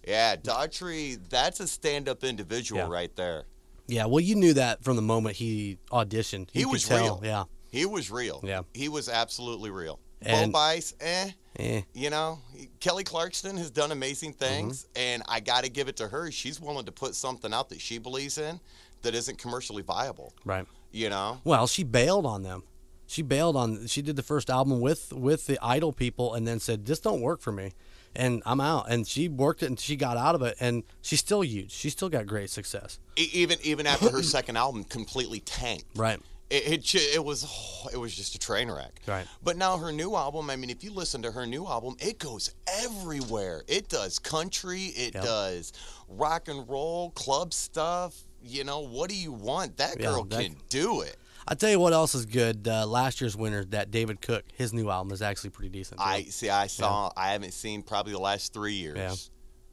yeah, 0.06 0.36
Daughtry, 0.36 1.18
that's 1.28 1.60
a 1.60 1.66
stand-up 1.68 2.24
individual 2.24 2.82
Yeah. 2.82 2.88
right 2.88 3.14
there. 3.16 3.44
Yeah. 3.86 4.06
Well, 4.06 4.20
you 4.20 4.34
knew 4.34 4.54
that 4.54 4.82
from 4.82 4.96
the 4.96 5.02
moment 5.02 5.36
he 5.36 5.78
auditioned. 5.90 6.48
He 6.52 6.60
You 6.60 6.66
could 6.66 6.72
was 6.72 6.84
tell. 6.84 7.02
real. 7.18 7.20
Yeah. 7.22 7.44
He 7.70 7.84
was 7.86 8.10
real. 8.10 8.40
Yeah. 8.42 8.62
He 8.72 8.88
was 8.88 9.08
absolutely 9.08 9.70
real. 9.70 9.98
And- 10.22 10.52
Bo 10.52 10.58
Bice, 10.58 10.94
eh. 11.00 11.30
Eh. 11.58 11.82
You 11.92 12.10
know, 12.10 12.38
Kelly 12.80 13.04
Clarkson 13.04 13.56
has 13.58 13.70
done 13.70 13.92
amazing 13.92 14.32
Mm-hmm. 14.34 14.38
things, 14.44 14.86
and 14.96 15.22
I 15.28 15.40
got 15.40 15.64
to 15.64 15.70
give 15.70 15.88
it 15.88 15.96
to 15.98 16.08
her. 16.08 16.30
She's 16.30 16.60
willing 16.60 16.86
to 16.86 16.92
put 16.92 17.14
something 17.14 17.52
out 17.52 17.68
that 17.68 17.80
she 17.80 17.98
believes 17.98 18.38
in 18.38 18.58
that 19.02 19.14
isn't 19.14 19.38
commercially 19.38 19.82
viable. 19.82 20.32
Right. 20.44 20.66
You 20.90 21.10
know, 21.10 21.40
Well, 21.44 21.66
she 21.66 21.82
bailed 21.84 22.24
on 22.26 22.42
them. 22.42 22.62
She 23.06 23.20
bailed 23.22 23.54
on. 23.56 23.86
She 23.86 24.00
did 24.00 24.16
the 24.16 24.22
first 24.22 24.48
album 24.48 24.80
with 24.80 25.12
with 25.12 25.46
the 25.46 25.58
Idol 25.60 25.92
people, 25.92 26.32
and 26.34 26.48
then 26.48 26.58
said, 26.58 26.86
"This 26.86 27.00
don't 27.00 27.20
work 27.20 27.40
for 27.42 27.52
me," 27.52 27.72
and 28.16 28.42
I'm 28.46 28.60
out. 28.60 28.86
And 28.90 29.06
she 29.06 29.28
worked 29.28 29.62
it, 29.62 29.66
and 29.66 29.78
she 29.78 29.96
got 29.96 30.16
out 30.16 30.34
of 30.34 30.42
it, 30.42 30.56
and 30.60 30.82
she's 31.02 31.20
still 31.20 31.42
huge. 31.42 31.72
She 31.72 31.90
still 31.90 32.08
got 32.08 32.26
great 32.26 32.50
success. 32.50 32.98
Even 33.16 33.58
even 33.62 33.86
after 33.86 34.10
her 34.10 34.22
second 34.22 34.56
album 34.56 34.84
completely 34.84 35.40
tanked. 35.40 35.84
Right. 35.96 36.20
It, 36.50 36.94
it, 36.94 37.14
it 37.16 37.24
was 37.24 37.44
oh, 37.48 37.88
it 37.92 37.96
was 37.96 38.14
just 38.14 38.34
a 38.34 38.38
train 38.38 38.70
wreck. 38.70 39.00
Right. 39.06 39.26
But 39.42 39.56
now 39.56 39.78
her 39.78 39.90
new 39.92 40.14
album, 40.14 40.50
I 40.50 40.56
mean, 40.56 40.70
if 40.70 40.84
you 40.84 40.92
listen 40.92 41.22
to 41.22 41.32
her 41.32 41.46
new 41.46 41.66
album, 41.66 41.96
it 42.00 42.18
goes 42.18 42.54
everywhere. 42.82 43.62
It 43.66 43.88
does 43.88 44.18
country, 44.18 44.82
it 44.96 45.14
Yep. 45.14 45.24
does 45.24 45.72
rock 46.08 46.48
and 46.48 46.68
roll, 46.68 47.10
club 47.10 47.52
stuff. 47.54 48.14
You 48.42 48.62
know, 48.62 48.80
what 48.80 49.08
do 49.08 49.16
you 49.16 49.32
want? 49.32 49.78
That 49.78 49.98
Yeah, 49.98 50.10
girl 50.12 50.24
that- 50.24 50.42
can 50.42 50.56
do 50.68 51.00
it. 51.00 51.16
I 51.46 51.54
tell 51.54 51.70
you 51.70 51.78
what 51.78 51.92
else 51.92 52.14
is 52.14 52.24
good. 52.26 52.66
Uh, 52.66 52.86
last 52.86 53.20
year's 53.20 53.36
winner, 53.36 53.64
that 53.66 53.90
David 53.90 54.20
Cook, 54.22 54.44
his 54.54 54.72
new 54.72 54.88
album 54.90 55.12
is 55.12 55.20
actually 55.22 55.50
pretty 55.50 55.68
decent. 55.68 56.00
too. 56.00 56.06
I 56.06 56.22
see. 56.24 56.48
I 56.50 56.66
saw. 56.68 57.10
I 57.16 57.32
haven't 57.32 57.52
seen 57.52 57.82
probably 57.82 58.12
the 58.12 58.18
last 58.18 58.52
three 58.54 58.74
years. 58.74 58.96
Yeah. 58.96 59.14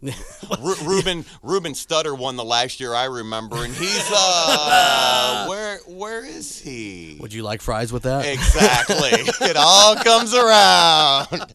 Ru- 0.59 0.75
Ruben 0.83 1.25
Ruben 1.43 1.73
Studdard 1.73 2.17
won 2.17 2.35
the 2.35 2.43
last 2.43 2.79
year 2.79 2.91
I 2.95 3.05
remember, 3.05 3.57
and 3.63 3.71
he's 3.71 4.09
uh 4.11 5.45
where 5.49 5.77
where 5.85 6.25
is 6.25 6.59
he? 6.59 7.17
Would 7.19 7.31
you 7.33 7.43
like 7.43 7.61
fries 7.61 7.93
with 7.93 8.01
that? 8.03 8.25
Exactly. 8.25 9.11
it 9.47 9.55
all 9.57 9.95
comes 9.97 10.33
around. 10.33 11.53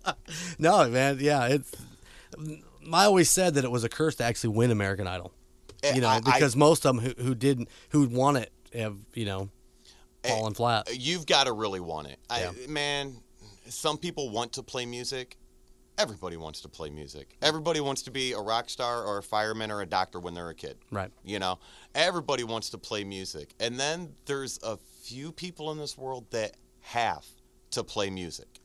No, 0.61 0.89
man. 0.89 1.19
Yeah, 1.21 1.47
it's. 1.47 1.73
I 2.93 3.05
always 3.07 3.29
said 3.31 3.55
that 3.55 3.65
it 3.65 3.71
was 3.71 3.83
a 3.83 3.89
curse 3.89 4.15
to 4.17 4.25
actually 4.25 4.51
win 4.51 4.71
American 4.71 5.09
Idol. 5.09 5.33
You 5.95 6.01
know, 6.01 6.09
I- 6.09 6.17
I- 6.17 6.21
because 6.21 6.55
most 6.55 6.87
of 6.87 6.95
them 6.97 7.05
who, 7.05 7.21
who 7.23 7.35
didn't, 7.35 7.69
who 7.91 8.07
won 8.07 8.37
it, 8.37 8.53
have 8.73 8.97
you 9.15 9.25
know, 9.25 9.49
Eh, 10.27 10.31
fallen 10.31 10.55
flat. 10.55 10.89
You've 10.93 11.27
got 11.27 11.45
to 11.45 11.53
really 11.53 11.81
want 11.81 12.09
it. 12.09 12.19
I, 12.29 12.51
man, 12.69 13.17
some 13.69 13.99
people 13.99 14.31
want 14.31 14.53
to 14.55 14.63
play 14.63 14.87
music. 14.87 15.37
Everybody 15.99 16.37
wants 16.37 16.61
to 16.61 16.69
play 16.69 16.91
music. 16.91 17.37
Everybody 17.41 17.81
wants 17.81 18.03
to 18.03 18.11
be 18.11 18.33
a 18.33 18.41
rock 18.41 18.69
star 18.69 19.03
or 19.03 19.19
a 19.19 19.23
fireman 19.23 19.71
or 19.71 19.81
a 19.81 19.87
doctor 19.87 20.21
when 20.21 20.35
they're 20.35 20.51
a 20.51 20.55
kid. 20.55 20.77
Right. 20.91 21.11
You 21.25 21.39
know, 21.39 21.59
everybody 21.95 22.45
wants 22.45 22.71
to 22.71 22.79
play 22.79 23.03
music. 23.03 23.55
And 23.61 23.81
then 23.81 24.13
there's 24.27 24.59
a 24.63 24.77
few 24.77 25.33
people 25.33 25.73
in 25.73 25.79
this 25.79 25.97
world 25.97 26.27
that 26.33 26.53
have 26.81 27.25
to 27.71 27.83
play 27.83 28.11
music. 28.11 28.61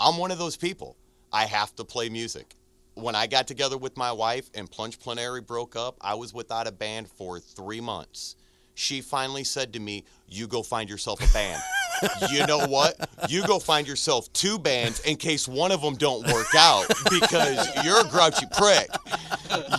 I'm 0.00 0.16
one 0.18 0.30
of 0.30 0.38
those 0.38 0.56
people. 0.56 0.96
I 1.32 1.44
have 1.46 1.74
to 1.76 1.84
play 1.84 2.08
music. 2.08 2.54
When 2.94 3.14
I 3.14 3.26
got 3.26 3.46
together 3.46 3.76
with 3.78 3.96
my 3.96 4.10
wife 4.10 4.50
and 4.54 4.70
Plunge 4.70 4.98
Plenary 4.98 5.42
broke 5.42 5.76
up, 5.76 5.96
I 6.00 6.14
was 6.14 6.34
without 6.34 6.66
a 6.66 6.72
band 6.72 7.08
for 7.08 7.38
three 7.38 7.80
months. 7.80 8.36
She 8.78 9.00
finally 9.00 9.42
said 9.42 9.72
to 9.72 9.80
me, 9.80 10.04
You 10.28 10.46
go 10.46 10.62
find 10.62 10.90
yourself 10.90 11.18
a 11.22 11.32
band. 11.32 11.62
you 12.30 12.46
know 12.46 12.66
what? 12.66 13.08
You 13.26 13.46
go 13.46 13.58
find 13.58 13.88
yourself 13.88 14.30
two 14.34 14.58
bands 14.58 15.00
in 15.00 15.16
case 15.16 15.48
one 15.48 15.72
of 15.72 15.80
them 15.80 15.94
don't 15.94 16.26
work 16.30 16.54
out 16.54 16.86
because 17.08 17.66
you're 17.82 18.00
a 18.02 18.08
grouchy 18.08 18.44
prick. 18.52 18.90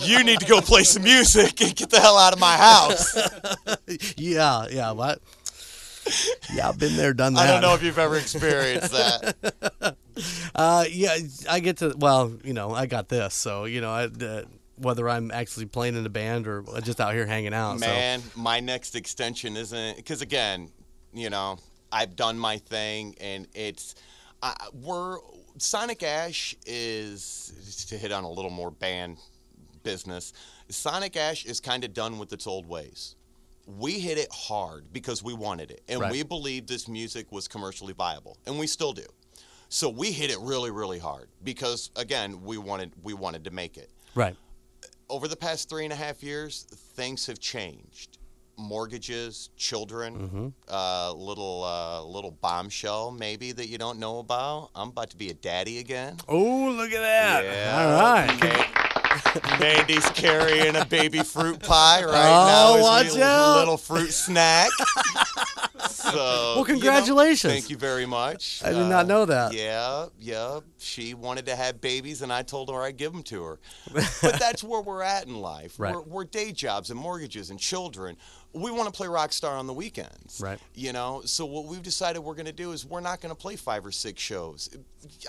You 0.02 0.24
need 0.24 0.40
to 0.40 0.46
go 0.46 0.60
play 0.60 0.82
some 0.82 1.04
music 1.04 1.60
and 1.60 1.76
get 1.76 1.90
the 1.90 2.00
hell 2.00 2.18
out 2.18 2.32
of 2.32 2.40
my 2.40 2.56
house. 2.56 3.16
Yeah, 4.16 4.66
yeah. 4.70 4.90
What? 4.90 5.20
Yeah, 6.52 6.68
I've 6.68 6.78
been 6.78 6.96
there, 6.96 7.14
done 7.14 7.34
that. 7.34 7.48
I 7.48 7.52
don't 7.52 7.62
know 7.62 7.74
if 7.74 7.82
you've 7.82 7.98
ever 7.98 8.16
experienced 8.16 8.92
that. 8.92 9.96
Uh, 10.52 10.84
yeah, 10.90 11.16
I 11.48 11.60
get 11.60 11.76
to. 11.76 11.94
Well, 11.96 12.32
you 12.42 12.52
know, 12.52 12.72
I 12.72 12.86
got 12.86 13.08
this, 13.08 13.34
so 13.34 13.66
you 13.66 13.80
know, 13.80 13.90
I, 13.90 14.04
uh, 14.06 14.42
whether 14.80 15.08
I'm 15.08 15.30
actually 15.30 15.66
playing 15.66 15.96
in 15.96 16.04
a 16.06 16.10
band 16.10 16.46
or 16.46 16.64
just 16.82 17.00
out 17.00 17.14
here 17.14 17.26
hanging 17.26 17.54
out. 17.54 17.78
Man, 17.78 18.22
my 18.34 18.60
next 18.60 18.94
extension 18.94 19.56
isn't 19.56 19.96
because 19.96 20.22
again, 20.22 20.70
you 21.12 21.30
know, 21.30 21.58
I've 21.92 22.16
done 22.16 22.38
my 22.38 22.58
thing, 22.58 23.14
and 23.20 23.46
it's 23.54 23.94
uh, 24.42 24.54
we're 24.72 25.18
Sonic 25.58 26.02
Ash 26.02 26.54
is 26.66 27.86
to 27.88 27.96
hit 27.96 28.12
on 28.12 28.24
a 28.24 28.30
little 28.30 28.50
more 28.50 28.70
band 28.70 29.18
business. 29.82 30.32
Sonic 30.68 31.16
Ash 31.16 31.44
is 31.44 31.60
kind 31.60 31.84
of 31.84 31.92
done 31.94 32.18
with 32.18 32.32
its 32.32 32.46
old 32.46 32.68
ways. 32.68 33.16
We 33.66 33.98
hit 33.98 34.16
it 34.18 34.28
hard 34.32 34.92
because 34.92 35.22
we 35.22 35.34
wanted 35.34 35.70
it, 35.70 35.82
and 35.88 36.00
Right. 36.00 36.12
we 36.12 36.22
believed 36.22 36.68
this 36.68 36.88
music 36.88 37.30
was 37.32 37.48
commercially 37.48 37.92
viable, 37.92 38.38
and 38.46 38.58
we 38.58 38.66
still 38.66 38.92
do. 38.92 39.04
So 39.70 39.90
we 39.90 40.12
hit 40.12 40.30
it 40.30 40.38
really, 40.40 40.70
really 40.70 40.98
hard 40.98 41.28
because 41.44 41.90
again, 41.96 42.42
we 42.42 42.56
wanted 42.58 42.92
we 43.02 43.12
wanted 43.14 43.44
to 43.44 43.50
make 43.50 43.76
it 43.76 43.90
right. 44.14 44.36
Over 45.10 45.28
the 45.28 45.36
past 45.36 45.68
three 45.68 45.84
and 45.84 45.92
a 45.92 45.96
half 45.96 46.22
years, 46.22 46.64
things 46.94 47.26
have 47.26 47.38
changed. 47.38 48.18
Mortgages, 48.56 49.50
children, 49.56 50.18
Mm-hmm. 50.18 50.48
uh, 50.68 51.12
little 51.12 51.62
uh, 51.64 52.02
little 52.02 52.32
bombshell 52.32 53.12
maybe 53.12 53.52
that 53.52 53.68
you 53.68 53.78
don't 53.78 53.98
know 54.00 54.18
about. 54.18 54.70
I'm 54.74 54.88
about 54.88 55.10
to 55.10 55.16
be 55.16 55.30
a 55.30 55.34
daddy 55.34 55.78
again. 55.78 56.16
Oh, 56.28 56.70
look 56.76 56.90
at 56.92 57.00
that! 57.00 57.44
Yeah. 57.44 57.76
All 57.78 58.02
right. 58.02 58.42
Ma- 58.74 58.87
Mandy's 59.60 60.08
carrying 60.10 60.76
a 60.76 60.84
baby 60.84 61.20
fruit 61.20 61.60
pie 61.60 62.04
right 62.04 62.12
Oh, 62.14 62.76
now. 62.76 62.82
watch 62.82 63.14
we- 63.14 63.22
out. 63.22 63.58
Little 63.58 63.76
fruit 63.76 64.12
snack. 64.12 64.70
so, 65.88 66.12
Well, 66.14 66.52
you 66.54 66.58
know, 66.58 66.64
congratulations. 66.64 67.52
thank 67.52 67.70
you 67.70 67.76
very 67.76 68.06
much. 68.06 68.62
Uh, 68.64 68.68
I 68.68 68.72
did 68.72 68.86
not 68.86 69.06
know 69.06 69.24
that. 69.24 69.52
Yeah, 69.54 70.06
yeah. 70.18 70.60
She 70.78 71.14
wanted 71.14 71.46
to 71.46 71.56
have 71.56 71.80
babies, 71.80 72.22
and 72.22 72.32
I 72.32 72.42
told 72.42 72.70
her 72.70 72.80
I'd 72.82 72.96
give 72.96 73.12
them 73.12 73.22
to 73.24 73.42
her. 73.44 73.58
but 73.92 74.38
that's 74.38 74.62
where 74.64 74.80
we're 74.80 75.02
at 75.02 75.26
in 75.26 75.36
life. 75.40 75.74
Right. 75.78 75.94
We're, 75.94 76.02
we're 76.02 76.24
day 76.24 76.52
jobs 76.52 76.90
and 76.90 76.98
mortgages 76.98 77.50
and 77.50 77.58
children. 77.58 78.16
We 78.60 78.70
want 78.70 78.86
to 78.86 78.96
play 78.96 79.08
rock 79.08 79.32
star 79.32 79.56
on 79.56 79.66
the 79.66 79.72
weekends. 79.72 80.40
Right. 80.40 80.58
You 80.74 80.92
know, 80.92 81.22
so 81.24 81.44
what 81.46 81.64
we've 81.66 81.82
decided 81.82 82.20
we're 82.20 82.34
going 82.34 82.46
to 82.46 82.52
do 82.52 82.72
is 82.72 82.84
we're 82.84 83.00
not 83.00 83.20
going 83.20 83.34
to 83.34 83.40
play 83.40 83.56
five 83.56 83.84
or 83.86 83.92
six 83.92 84.20
shows. 84.22 84.68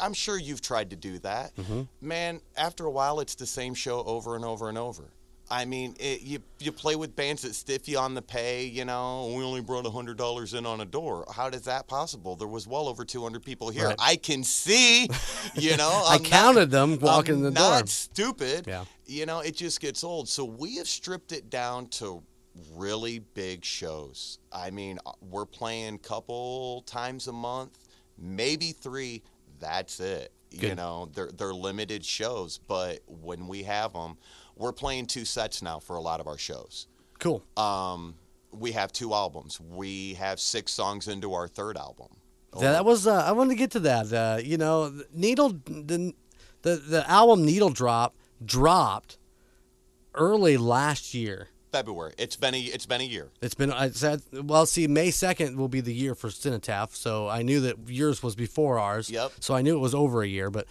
I'm 0.01 0.13
sure 0.13 0.37
you've 0.37 0.61
tried 0.61 0.89
to 0.91 0.95
do 0.95 1.19
that. 1.19 1.55
Mm-hmm. 1.55 1.81
Man, 2.01 2.41
after 2.57 2.85
a 2.85 2.91
while, 2.91 3.19
it's 3.19 3.35
the 3.35 3.45
same 3.45 3.73
show 3.73 4.03
over 4.03 4.35
and 4.35 4.43
over 4.45 4.69
and 4.69 4.77
over. 4.77 5.03
I 5.51 5.65
mean, 5.65 5.95
it, 5.99 6.21
you 6.21 6.43
you 6.59 6.71
play 6.71 6.95
with 6.95 7.15
bands 7.15 7.41
that 7.41 7.55
stiff 7.55 7.89
you 7.89 7.97
on 7.97 8.13
the 8.13 8.21
pay. 8.21 8.65
You 8.65 8.85
know, 8.85 9.33
we 9.35 9.43
only 9.43 9.61
brought 9.61 9.83
hundred 9.87 10.15
dollars 10.15 10.53
in 10.53 10.63
on 10.67 10.81
a 10.81 10.85
door. 10.85 11.25
How 11.35 11.47
is 11.47 11.63
that 11.63 11.87
possible? 11.87 12.35
There 12.35 12.47
was 12.47 12.67
well 12.67 12.87
over 12.87 13.03
two 13.03 13.23
hundred 13.23 13.43
people 13.43 13.71
here. 13.71 13.87
Right. 13.87 13.95
I 13.99 14.15
can 14.15 14.43
see. 14.43 15.09
You 15.55 15.75
know, 15.77 15.89
I 16.05 16.15
I'm 16.15 16.21
not- 16.21 16.29
counted 16.29 16.69
them 16.69 16.99
walking 16.99 17.33
I'm 17.33 17.37
in 17.39 17.43
the 17.45 17.59
not 17.59 17.79
door. 17.79 17.87
stupid. 17.87 18.65
Yeah. 18.67 18.85
You 19.07 19.25
know, 19.25 19.39
it 19.39 19.55
just 19.55 19.81
gets 19.81 20.03
old. 20.03 20.29
So 20.29 20.45
we 20.45 20.75
have 20.75 20.87
stripped 20.87 21.31
it 21.31 21.49
down 21.49 21.87
to 21.97 22.21
really 22.75 23.19
big 23.19 23.63
shows. 23.63 24.39
I 24.51 24.69
mean, 24.71 24.99
uh, 25.05 25.11
we're 25.21 25.45
playing 25.45 25.99
couple 25.99 26.83
times 26.85 27.27
a 27.27 27.33
month, 27.33 27.77
maybe 28.17 28.71
three. 28.71 29.23
That's 29.59 29.99
it. 29.99 30.31
You 30.51 30.73
know, 30.73 31.09
they're 31.13 31.29
they're 31.31 31.53
limited 31.53 32.03
shows, 32.03 32.59
but 32.67 32.99
when 33.07 33.47
we 33.47 33.63
have 33.63 33.93
them, 33.93 34.17
we're 34.55 34.73
playing 34.73 35.05
two 35.05 35.23
sets 35.23 35.61
now 35.61 35.79
for 35.79 35.95
a 35.95 36.01
lot 36.01 36.19
of 36.19 36.27
our 36.27 36.37
shows. 36.39 36.87
Cool. 37.19 37.43
Um, 37.55 38.15
we 38.51 38.71
have 38.71 38.91
two 38.91 39.13
albums. 39.13 39.59
We 39.59 40.15
have 40.15 40.39
six 40.39 40.71
songs 40.71 41.07
into 41.07 41.33
our 41.33 41.47
third 41.47 41.77
album. 41.77 42.07
Yeah, 42.59 42.71
that 42.71 42.85
was. 42.85 43.05
Uh, 43.05 43.23
I 43.25 43.31
wanted 43.33 43.51
to 43.51 43.55
get 43.57 43.71
to 43.71 43.79
that. 43.81 44.11
Uh, 44.11 44.39
you 44.41 44.57
know, 44.57 44.91
Needle, 45.13 45.49
the, 45.65 46.13
the 46.63 46.75
the 46.77 47.09
album 47.09 47.45
Needle 47.45 47.69
Drop 47.69 48.15
dropped 48.43 49.17
early 50.15 50.57
last 50.57 51.13
year. 51.13 51.49
February. 51.71 52.13
It's 52.17 52.35
been 52.35 52.55
a 52.55 52.59
it's 52.59 52.85
been 52.85 53.01
a 53.01 53.05
year. 53.05 53.29
It's 53.41 53.55
been. 53.55 53.71
I 53.71 53.89
said, 53.91 54.21
well, 54.33 54.65
see, 54.65 54.87
May 54.87 55.11
second 55.11 55.57
will 55.57 55.67
be 55.67 55.81
the 55.81 55.93
year 55.93 56.15
for 56.15 56.29
Cenotaph, 56.29 56.95
so 56.95 57.27
I 57.27 57.41
knew 57.41 57.61
that 57.61 57.77
yours 57.87 58.21
was 58.23 58.35
before 58.35 58.79
ours. 58.79 59.09
Yep. 59.09 59.33
So 59.39 59.53
I 59.53 59.61
knew 59.61 59.75
it 59.75 59.79
was 59.79 59.95
over 59.95 60.21
a 60.21 60.27
year, 60.27 60.49
but. 60.49 60.67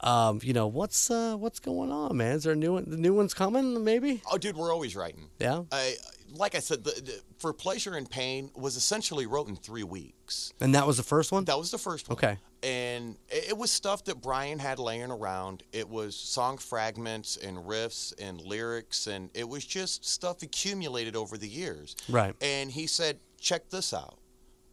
Um, 0.00 0.40
you 0.42 0.52
know 0.52 0.66
what's 0.66 1.10
uh, 1.10 1.36
what's 1.36 1.58
going 1.58 1.90
on, 1.90 2.16
man? 2.16 2.36
Is 2.36 2.44
there 2.44 2.52
a 2.52 2.56
new 2.56 2.74
one? 2.74 2.84
The 2.86 2.96
new 2.96 3.14
one's 3.14 3.34
coming, 3.34 3.82
maybe? 3.82 4.22
Oh, 4.30 4.36
dude, 4.38 4.56
we're 4.56 4.72
always 4.72 4.94
writing. 4.94 5.28
Yeah. 5.38 5.62
I, 5.72 5.94
like 6.34 6.54
I 6.54 6.58
said, 6.58 6.84
the, 6.84 6.90
the, 6.90 7.20
for 7.38 7.52
pleasure 7.52 7.94
and 7.94 8.08
pain 8.08 8.50
was 8.54 8.76
essentially 8.76 9.26
wrote 9.26 9.48
in 9.48 9.56
three 9.56 9.84
weeks. 9.84 10.52
And 10.60 10.74
that 10.74 10.86
was 10.86 10.96
the 10.96 11.02
first 11.02 11.32
one. 11.32 11.44
That 11.44 11.58
was 11.58 11.70
the 11.70 11.78
first 11.78 12.08
one. 12.08 12.16
Okay. 12.18 12.36
And 12.62 13.16
it 13.28 13.50
it 13.50 13.56
was 13.56 13.70
stuff 13.70 14.04
that 14.04 14.20
Brian 14.20 14.58
had 14.58 14.78
laying 14.78 15.10
around. 15.10 15.62
It 15.72 15.88
was 15.88 16.14
song 16.14 16.58
fragments 16.58 17.36
and 17.36 17.56
riffs 17.56 18.12
and 18.20 18.40
lyrics, 18.40 19.06
and 19.06 19.30
it 19.34 19.48
was 19.48 19.64
just 19.64 20.04
stuff 20.04 20.42
accumulated 20.42 21.16
over 21.16 21.38
the 21.38 21.48
years. 21.48 21.96
Right. 22.08 22.34
And 22.40 22.70
he 22.70 22.86
said, 22.86 23.18
"Check 23.40 23.70
this 23.70 23.94
out. 23.94 24.18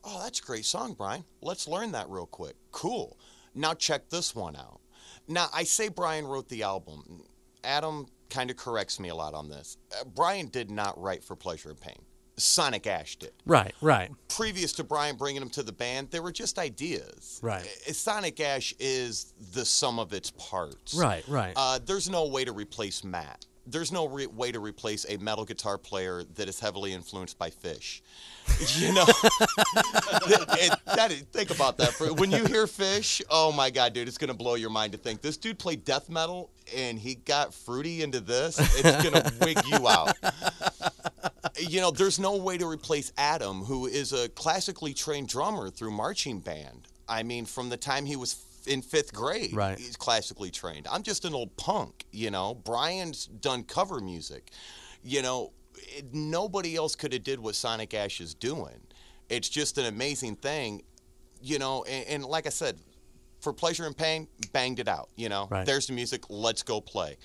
Oh, 0.04 0.22
that's 0.24 0.40
a 0.40 0.44
great 0.44 0.66
song, 0.66 0.94
Brian. 0.94 1.24
Let's 1.42 1.68
learn 1.68 1.94
that 1.94 2.10
real 2.10 2.26
quick. 2.26 2.56
Cool. 2.72 3.18
Now 3.56 3.74
check 3.74 4.10
this 4.10 4.36
one 4.36 4.56
out." 4.56 4.82
Now 5.28 5.48
I 5.54 5.64
say 5.64 5.90
Brian 5.90 6.26
wrote 6.28 6.50
the 6.50 6.64
album. 6.64 7.24
Adam 7.64 8.08
kind 8.30 8.50
of 8.50 8.58
corrects 8.58 9.00
me 9.00 9.10
a 9.10 9.16
lot 9.16 9.34
on 9.34 9.50
this. 9.50 9.78
Uh, 9.92 10.04
Brian 10.16 10.48
did 10.48 10.70
not 10.72 11.00
write 11.02 11.24
for 11.24 11.36
Pleasure 11.36 11.70
and 11.70 11.80
Pain. 11.80 12.02
Sonic 12.36 12.88
Ash 12.88 13.16
did 13.16 13.32
Right. 13.46 13.76
Right. 13.80 14.10
previous 14.28 14.74
to 14.74 14.84
Brian 14.84 15.16
bringing 15.18 15.42
him 15.42 15.52
to 15.52 15.62
the 15.62 15.72
band, 15.72 16.10
there 16.10 16.24
were 16.24 16.32
just 16.32 16.58
ideas. 16.58 17.40
Right. 17.44 17.62
Uh, 17.88 17.94
Sonic 17.94 18.40
Ash 18.40 18.74
is 18.80 19.34
the 19.54 19.64
sum 19.64 20.00
of 20.00 20.14
its 20.14 20.32
parts. 20.32 20.96
Right. 20.96 21.24
Right. 21.28 21.54
Uh, 21.56 21.80
there's 21.86 22.10
no 22.10 22.26
way 22.26 22.44
to 22.44 22.52
replace 22.52 23.04
Matt. 23.04 23.46
There's 23.66 23.92
no 23.92 24.08
re- 24.08 24.28
way 24.28 24.52
to 24.52 24.60
replace 24.60 25.06
a 25.08 25.18
metal 25.18 25.46
guitar 25.46 25.78
player 25.78 26.24
that 26.36 26.50
is 26.50 26.60
heavily 26.60 26.94
influenced 26.94 27.38
by 27.38 27.50
Phish. 27.50 28.02
You 28.78 28.94
know, 28.94 29.06
that 29.06 31.08
is- 31.12 31.22
think 31.32 31.50
about 31.50 31.78
that. 31.78 31.94
For, 31.94 32.14
when 32.14 32.30
you 32.30 32.46
hear 32.46 32.66
Phish, 32.66 33.22
oh 33.30 33.54
my 33.54 33.70
God, 33.70 33.94
dude, 33.94 34.08
it's 34.08 34.18
gonna 34.18 34.34
blow 34.34 34.56
your 34.56 34.70
mind 34.70 34.92
to 34.92 34.98
think 34.98 35.22
this 35.22 35.38
dude 35.38 35.58
played 35.58 35.86
death 35.86 36.10
metal 36.10 36.52
and 36.76 37.00
he 37.00 37.16
got 37.16 37.54
fruity 37.54 38.04
into 38.04 38.20
this. 38.20 38.60
It's 38.84 39.04
gonna 39.04 39.32
wig 39.42 39.60
you 39.66 39.88
out 39.88 40.18
you 41.60 41.82
know, 41.82 41.92
there's 41.92 42.20
no 42.20 42.36
way 42.38 42.58
to 42.58 42.68
replace 42.68 43.12
Adam, 43.18 43.64
who 43.64 43.86
is 43.86 44.14
a 44.14 44.30
classically 44.30 44.94
trained 44.94 45.28
drummer 45.28 45.70
through 45.70 45.92
marching 45.92 46.40
band. 46.40 46.88
I 47.08 47.24
mean, 47.24 47.46
from 47.46 47.70
the 47.70 47.78
time 47.78 48.06
he 48.06 48.16
was 48.16 48.34
in 48.68 48.82
fifth 48.82 49.14
grade, 49.14 49.54
Right. 49.54 49.78
he's 49.78 49.96
classically 49.96 50.52
trained. 50.52 50.88
I'm 50.92 51.04
just 51.04 51.26
an 51.26 51.34
old 51.34 51.56
punk, 51.58 52.06
you 52.12 52.32
know. 52.32 52.56
Brian's 52.56 53.26
done 53.28 53.64
cover 53.64 54.00
music. 54.00 54.52
You 55.04 55.22
know, 55.22 55.52
it, 55.76 56.14
nobody 56.14 56.76
else 56.76 56.96
could 56.96 57.14
have 57.14 57.24
did 57.24 57.40
what 57.40 57.56
Sonic 57.56 57.94
Ash 57.94 58.22
is 58.22 58.34
doing. 58.34 58.80
It's 59.30 59.50
just 59.50 59.78
an 59.78 59.86
amazing 59.86 60.36
thing, 60.38 60.84
you 61.42 61.60
know. 61.60 61.84
And, 61.84 62.08
and 62.08 62.26
like 62.26 62.46
I 62.46 62.50
said, 62.52 62.78
for 63.42 63.52
pleasure 63.54 63.86
and 63.86 63.96
pain, 63.98 64.28
banged 64.54 64.80
it 64.80 64.88
out. 64.88 65.10
You 65.16 65.30
know, 65.30 65.48
Right. 65.52 65.66
there's 65.66 65.88
the 65.88 65.94
music. 65.94 66.24
Let's 66.30 66.64
go 66.64 66.80
play. 66.80 67.18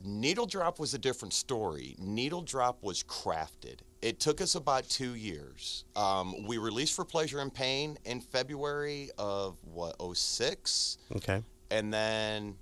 Needle 0.00 0.46
Drop 0.46 0.78
was 0.78 0.94
a 0.94 0.98
different 0.98 1.34
story. 1.34 1.96
Needle 1.98 2.42
Drop 2.42 2.82
was 2.82 3.02
crafted. 3.02 3.80
It 4.00 4.20
took 4.20 4.40
us 4.40 4.54
about 4.54 4.88
two 4.88 5.14
years. 5.14 5.84
Um, 5.96 6.46
we 6.46 6.56
released 6.58 6.94
For 6.94 7.04
Pleasure 7.04 7.40
and 7.40 7.52
Pain 7.52 7.98
in 8.04 8.20
February 8.20 9.10
of 9.18 9.56
what, 9.72 9.96
06? 10.16 10.98
okay. 11.16 11.42
And 11.70 11.92
then 11.92 12.54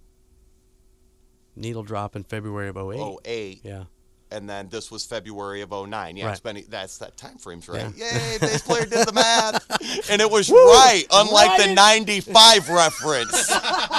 Needle 1.54 1.82
drop 1.82 2.16
in 2.16 2.24
February 2.24 2.68
of 2.68 2.76
08. 2.76 3.18
08. 3.24 3.60
Yeah. 3.62 3.84
And 4.30 4.50
then 4.50 4.68
this 4.68 4.90
was 4.90 5.04
February 5.06 5.60
of 5.60 5.70
09. 5.70 6.16
Yeah, 6.16 6.26
Right. 6.26 6.42
been, 6.42 6.64
that's 6.68 6.98
that 6.98 7.16
time 7.16 7.38
frames, 7.38 7.68
right? 7.68 7.94
Yay, 7.96 8.38
bass 8.40 8.62
player 8.62 8.84
did 8.84 9.06
the 9.06 9.12
math. 9.14 10.10
And 10.10 10.20
it 10.20 10.28
was 10.30 10.50
Woo! 10.50 10.56
right, 10.56 11.04
unlike 11.12 11.50
Write 11.58 11.68
the 11.68 11.74
95 11.74 12.68
reference. 12.68 13.50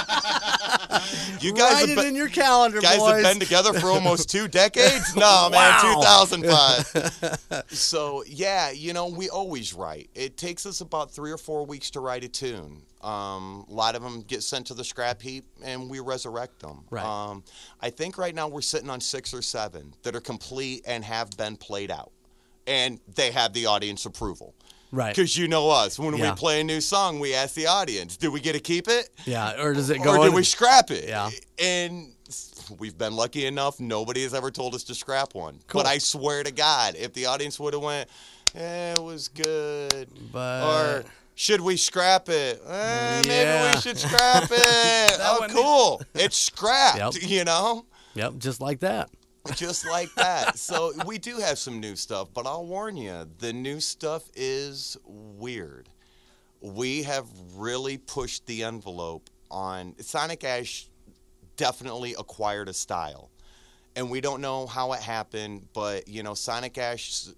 you 1.42 1.52
guys 1.52 1.72
Write 1.74 1.80
have 1.80 1.90
it 1.90 1.96
been, 1.96 2.06
in 2.08 2.14
your 2.16 2.28
calendar, 2.28 2.80
guys 2.80 2.98
boys. 2.98 3.14
have 3.14 3.32
been 3.32 3.40
together 3.40 3.72
for 3.74 3.88
almost 3.88 4.30
two 4.30 4.48
decades? 4.48 5.14
No, 5.16 5.48
man, 5.50 5.72
Wow. 5.84 6.24
2005. 6.30 7.64
so, 7.68 8.24
yeah, 8.26 8.70
you 8.70 8.92
know, 8.92 9.08
we 9.08 9.28
always 9.28 9.74
write. 9.74 10.10
It 10.14 10.36
takes 10.36 10.66
us 10.66 10.80
about 10.80 11.10
three 11.10 11.30
or 11.30 11.38
four 11.38 11.64
weeks 11.66 11.90
to 11.92 12.00
write 12.00 12.24
a 12.24 12.28
tune. 12.28 12.82
Um, 13.02 13.64
a 13.68 13.72
lot 13.72 13.94
of 13.94 14.02
them 14.02 14.22
get 14.22 14.42
sent 14.42 14.66
to 14.68 14.74
the 14.74 14.82
scrap 14.84 15.22
heap 15.22 15.44
and 15.64 15.88
we 15.88 16.00
resurrect 16.00 16.60
them. 16.60 16.84
Right. 16.90 17.04
Um, 17.04 17.44
I 17.80 17.90
think 17.90 18.18
right 18.18 18.34
now 18.34 18.48
we're 18.48 18.60
sitting 18.60 18.90
on 18.90 19.00
six 19.00 19.32
or 19.32 19.40
seven 19.42 19.94
that 20.02 20.16
are 20.16 20.20
complete 20.20 20.82
and 20.86 21.04
have 21.04 21.30
been 21.36 21.56
played 21.56 21.90
out. 21.90 22.10
And 22.66 23.00
they 23.14 23.30
have 23.30 23.52
the 23.54 23.66
audience 23.66 24.04
approval. 24.04 24.54
Right. 24.90 25.14
Because 25.14 25.36
you 25.36 25.48
know 25.48 25.68
us. 25.70 25.98
When 25.98 26.16
Yeah. 26.16 26.30
we 26.30 26.36
play 26.36 26.60
a 26.60 26.64
new 26.64 26.80
song, 26.80 27.20
we 27.20 27.34
ask 27.34 27.54
the 27.54 27.66
audience, 27.66 28.16
do 28.16 28.30
we 28.30 28.40
get 28.40 28.54
to 28.54 28.60
keep 28.60 28.88
it? 28.88 29.10
Yeah. 29.26 29.60
Or 29.60 29.74
does 29.74 29.90
it 29.90 29.98
go 30.02 30.16
or 30.16 30.24
did 30.24 30.34
we 30.34 30.44
scrap 30.44 30.90
it? 30.90 31.08
Yeah. 31.08 31.30
And 31.58 32.12
we've 32.78 32.96
been 32.96 33.14
lucky 33.14 33.46
enough. 33.46 33.80
Nobody 33.80 34.22
has 34.22 34.32
ever 34.34 34.50
told 34.50 34.74
us 34.74 34.84
to 34.84 34.94
scrap 34.94 35.34
one. 35.34 35.60
Cool. 35.66 35.82
But 35.82 35.88
I 35.88 35.98
swear 35.98 36.42
to 36.42 36.50
God, 36.50 36.94
if 36.96 37.12
the 37.12 37.26
audience 37.26 37.58
would 37.60 37.74
have 37.74 37.82
went, 37.82 38.08
eh, 38.54 38.92
it 38.92 39.02
was 39.02 39.28
good, 39.28 40.08
But- 40.32 40.62
or 40.64 41.04
should 41.34 41.60
we 41.60 41.76
scrap 41.76 42.28
it? 42.30 42.62
Eh, 42.66 43.22
maybe 43.22 43.28
Yeah. 43.34 43.74
we 43.74 43.80
should 43.80 43.98
scrap 43.98 44.44
it. 44.50 45.18
oh, 45.20 45.46
cool. 45.50 46.02
It's 46.14 46.36
scrapped. 46.38 46.98
Yep. 46.98 47.22
You 47.28 47.44
know. 47.44 47.84
Yep. 48.14 48.38
Just 48.38 48.60
like 48.60 48.80
that. 48.80 49.10
Just 49.54 49.86
like 49.86 50.14
that. 50.14 50.58
so 50.58 50.92
we 51.06 51.18
do 51.18 51.38
have 51.38 51.58
some 51.58 51.80
new 51.80 51.96
stuff, 51.96 52.28
but 52.32 52.46
I'll 52.46 52.66
warn 52.66 52.96
you, 52.96 53.26
the 53.38 53.52
new 53.52 53.80
stuff 53.80 54.24
is 54.34 54.96
weird. 55.04 55.88
We 56.60 57.04
have 57.04 57.26
really 57.54 57.98
pushed 57.98 58.46
the 58.46 58.64
envelope 58.64 59.30
on 59.50 59.94
Sonic 60.00 60.44
Ash 60.44 60.88
definitely 61.56 62.14
acquired 62.18 62.68
a 62.68 62.72
style. 62.72 63.30
And 63.96 64.10
we 64.10 64.20
don't 64.20 64.40
know 64.40 64.66
how 64.66 64.92
it 64.92 65.00
happened, 65.00 65.68
but 65.72 66.08
you 66.08 66.22
know, 66.22 66.34
Sonic 66.34 66.78
Ash 66.78 67.28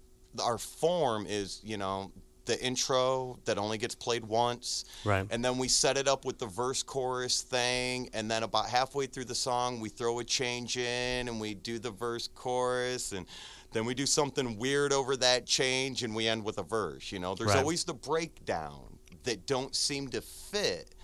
our 0.41 0.57
form 0.57 1.25
is, 1.27 1.59
you 1.63 1.77
know, 1.77 2.11
the 2.45 2.59
intro 2.63 3.37
that 3.45 3.57
only 3.57 3.77
gets 3.77 3.93
played 3.95 4.25
once. 4.25 4.85
Right. 5.05 5.27
And 5.29 5.43
then 5.45 5.57
we 5.57 5.67
set 5.67 5.97
it 5.97 6.07
up 6.07 6.25
with 6.25 6.39
the 6.39 6.47
verse 6.47 6.81
chorus 6.83 7.41
thing. 7.41 8.09
And 8.13 8.29
then 8.29 8.43
about 8.43 8.67
halfway 8.67 9.05
through 9.05 9.25
the 9.25 9.35
song, 9.35 9.79
we 9.79 9.89
throw 9.89 10.19
a 10.19 10.23
change 10.23 10.77
in 10.77 11.27
and 11.27 11.39
we 11.39 11.53
do 11.53 11.77
the 11.79 11.91
verse 11.91 12.27
chorus. 12.27 13.11
And 13.11 13.25
then 13.73 13.85
we 13.85 13.93
do 13.93 14.05
something 14.05 14.57
weird 14.57 14.91
over 14.91 15.15
that 15.17 15.45
change 15.45 16.03
and 16.03 16.15
we 16.15 16.27
end 16.27 16.43
with 16.43 16.57
a 16.57 16.63
verse. 16.63 17.11
You 17.11 17.19
know, 17.19 17.35
there's 17.35 17.49
Right. 17.49 17.59
always 17.59 17.83
the 17.83 17.93
breakdown 17.93 18.97
that 19.23 19.45
don't 19.45 19.75
seem 19.75 20.07
to 20.09 20.21
fit, 20.21 20.95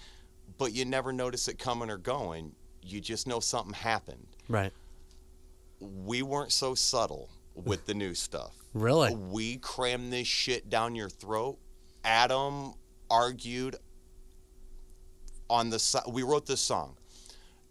but 0.57 0.73
you 0.73 0.85
never 0.85 1.13
notice 1.13 1.47
it 1.47 1.59
coming 1.59 1.89
or 1.91 1.97
going. 1.97 2.55
You 2.81 2.99
just 2.99 3.27
know 3.27 3.39
something 3.39 3.73
happened. 3.73 4.25
Right. 4.49 4.73
We 5.79 6.23
weren't 6.23 6.51
so 6.51 6.73
subtle 6.73 7.29
with 7.53 7.85
the 7.85 7.93
new 7.93 8.15
stuff. 8.15 8.53
Really? 8.79 9.15
We 9.15 9.57
crammed 9.57 10.11
this 10.13 10.27
shit 10.27 10.69
down 10.69 10.95
your 10.95 11.09
throat. 11.09 11.57
Adam 12.03 12.73
argued 13.09 13.75
on 15.49 15.69
the 15.69 15.79
si- 15.79 15.99
we 16.09 16.23
wrote 16.23 16.45
this 16.45 16.61
song. 16.61 16.95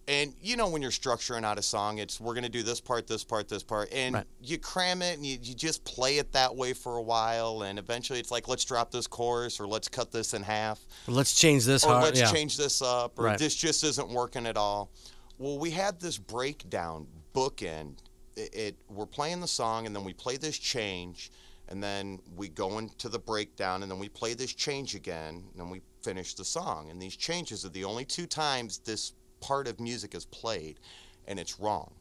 And 0.08 0.34
you 0.40 0.56
know 0.56 0.68
when 0.68 0.82
you're 0.82 0.92
structuring 0.92 1.42
out 1.44 1.58
a 1.58 1.62
song, 1.62 1.98
it's 1.98 2.20
we're 2.20 2.34
gonna 2.34 2.48
do 2.48 2.62
this 2.62 2.80
part, 2.80 3.08
this 3.08 3.24
part, 3.24 3.48
this 3.48 3.64
part, 3.64 3.92
and 3.92 4.14
Right. 4.14 4.26
you 4.40 4.56
cram 4.56 5.02
it 5.02 5.16
and 5.16 5.26
you, 5.26 5.36
you 5.42 5.52
just 5.52 5.82
play 5.84 6.18
it 6.18 6.30
that 6.32 6.54
way 6.54 6.74
for 6.74 6.96
a 6.96 7.02
while, 7.02 7.62
and 7.62 7.76
eventually 7.76 8.20
it's 8.20 8.30
like 8.30 8.46
let's 8.46 8.64
drop 8.64 8.92
this 8.92 9.08
chorus 9.08 9.58
or 9.58 9.66
let's 9.66 9.88
cut 9.88 10.12
this 10.12 10.32
in 10.32 10.44
half 10.44 10.78
Let's 11.08 11.34
change 11.34 11.64
this 11.64 11.82
or 11.82 11.88
hard. 11.90 12.04
let's 12.04 12.20
yeah. 12.20 12.30
change 12.30 12.56
this 12.56 12.80
up, 12.82 13.18
or 13.18 13.24
Right. 13.24 13.38
this 13.38 13.54
just 13.56 13.82
isn't 13.82 14.08
working 14.08 14.46
at 14.46 14.56
all. 14.56 14.90
Well, 15.38 15.58
we 15.58 15.72
had 15.72 15.98
this 16.00 16.18
breakdown 16.18 17.08
bookend. 17.34 17.96
It, 18.36 18.54
it 18.54 18.76
we're 18.88 19.06
playing 19.06 19.40
the 19.40 19.48
song, 19.48 19.86
and 19.86 19.94
then 19.94 20.04
we 20.04 20.12
play 20.12 20.36
this 20.36 20.58
change, 20.58 21.30
and 21.68 21.82
then 21.82 22.20
we 22.36 22.48
go 22.48 22.78
into 22.78 23.08
the 23.08 23.18
breakdown, 23.18 23.82
and 23.82 23.90
then 23.90 23.98
we 23.98 24.08
play 24.08 24.34
this 24.34 24.52
change 24.52 24.94
again, 24.94 25.44
and 25.50 25.60
then 25.60 25.70
we 25.70 25.80
finish 26.02 26.34
the 26.34 26.44
song. 26.44 26.90
And 26.90 27.00
these 27.00 27.16
changes 27.16 27.64
are 27.64 27.70
the 27.70 27.84
only 27.84 28.04
two 28.04 28.26
times 28.26 28.78
this 28.78 29.12
part 29.40 29.66
of 29.68 29.80
music 29.80 30.14
is 30.14 30.24
played, 30.26 30.78
and 31.26 31.38
it's 31.38 31.58
wrong. 31.58 31.92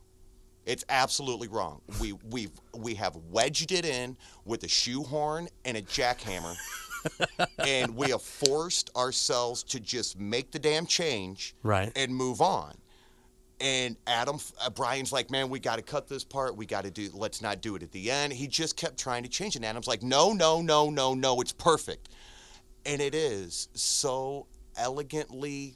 It's 0.65 0.83
absolutely 0.89 1.47
wrong. 1.47 1.81
We 2.01 2.13
we 2.31 2.49
we 2.75 2.95
have 2.95 3.15
wedged 3.29 3.71
it 3.71 3.85
in 3.85 4.17
with 4.45 4.63
a 4.63 4.67
shoehorn 4.67 5.47
and 5.63 5.77
a 5.77 5.81
jackhammer, 5.83 6.55
and 7.59 7.95
we 7.95 8.09
have 8.09 8.23
forced 8.23 8.89
ourselves 8.95 9.61
to 9.63 9.79
just 9.79 10.19
make 10.19 10.51
the 10.51 10.57
damn 10.59 10.87
change 10.87 11.55
Right. 11.61 11.91
and 11.95 12.15
move 12.15 12.41
on. 12.41 12.75
And 13.61 13.95
Adam, 14.05 14.37
uh, 14.61 14.69
Brian's 14.69 15.13
like, 15.13 15.31
man, 15.31 15.49
we 15.49 15.59
got 15.59 15.77
to 15.77 15.81
cut 15.81 16.07
this 16.07 16.23
part. 16.23 16.57
We 16.57 16.65
got 16.65 16.83
to 16.83 16.91
do. 16.91 17.09
Let's 17.13 17.41
not 17.41 17.61
do 17.61 17.75
it 17.75 17.83
at 17.83 17.91
the 17.91 18.11
end. 18.11 18.33
He 18.33 18.47
just 18.47 18.75
kept 18.75 18.97
trying 18.97 19.23
to 19.23 19.29
change 19.29 19.55
it. 19.55 19.59
And 19.59 19.65
Adam's 19.65 19.87
like, 19.87 20.03
no, 20.03 20.33
no, 20.33 20.61
no, 20.61 20.89
no, 20.89 21.13
no. 21.13 21.39
It's 21.39 21.53
perfect, 21.53 22.09
and 22.85 23.01
it 23.01 23.15
is 23.15 23.69
so 23.73 24.47
elegantly 24.75 25.75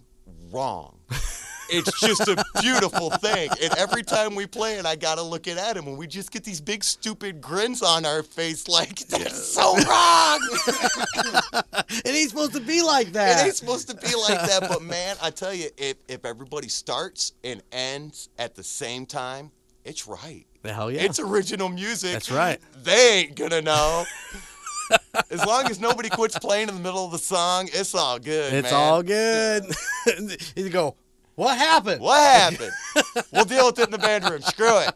wrong. 0.51 0.99
It's 1.71 1.99
just 2.01 2.27
a 2.27 2.43
beautiful 2.61 3.09
thing. 3.11 3.49
And 3.61 3.73
every 3.77 4.03
time 4.03 4.35
we 4.35 4.45
play 4.45 4.75
it, 4.75 4.85
I 4.85 4.95
got 4.95 5.15
to 5.15 5.23
look 5.23 5.47
it 5.47 5.57
at 5.57 5.77
him, 5.77 5.87
and 5.87 5.97
we 5.97 6.07
just 6.07 6.31
get 6.31 6.43
these 6.43 6.61
big, 6.61 6.83
stupid 6.83 7.41
grins 7.41 7.81
on 7.81 8.05
our 8.05 8.23
face 8.23 8.67
like, 8.67 8.99
that's 9.07 9.53
so 9.53 9.75
wrong. 9.75 10.39
It 12.05 12.15
ain't 12.15 12.29
supposed 12.29 12.53
to 12.53 12.59
be 12.59 12.81
like 12.81 13.11
that. 13.13 13.31
It 13.31 13.35
that. 13.35 13.45
ain't 13.45 13.55
supposed 13.55 13.89
to 13.89 13.95
be 13.95 14.13
like 14.15 14.39
that, 14.47 14.65
but 14.67 14.81
man, 14.81 15.15
I 15.21 15.31
tell 15.31 15.53
you, 15.53 15.69
if, 15.77 15.97
if 16.07 16.23
everybody 16.23 16.67
starts 16.67 17.33
and 17.43 17.61
ends 17.71 18.29
at 18.37 18.55
the 18.55 18.63
same 18.63 19.05
time, 19.05 19.51
it's 19.83 20.07
right. 20.07 20.45
The 20.61 20.73
Hell 20.73 20.91
yeah. 20.91 21.01
It's 21.01 21.19
original 21.19 21.69
music. 21.69 22.13
That's 22.13 22.31
right. 22.31 22.59
They 22.83 23.21
ain't 23.21 23.35
gonna 23.35 23.61
know. 23.61 24.05
as 25.31 25.45
long 25.45 25.69
as 25.69 25.79
nobody 25.79 26.09
quits 26.09 26.37
playing 26.37 26.69
in 26.69 26.75
the 26.75 26.81
middle 26.81 27.05
of 27.05 27.11
the 27.11 27.17
song, 27.17 27.69
it's 27.71 27.95
all 27.95 28.19
good. 28.19 28.53
It's 28.53 28.71
man. 28.71 28.79
all 28.79 29.03
good. 29.03 29.65
you 30.55 30.69
go, 30.69 30.95
what 31.39 31.57
happened? 31.57 32.01
What 32.01 32.19
happened? 32.19 32.71
we'll 33.31 33.45
deal 33.45 33.67
with 33.67 33.79
it 33.79 33.85
in 33.85 33.91
the 33.91 33.97
bedroom. 33.97 34.41
Screw 34.41 34.79
it. 34.79 34.93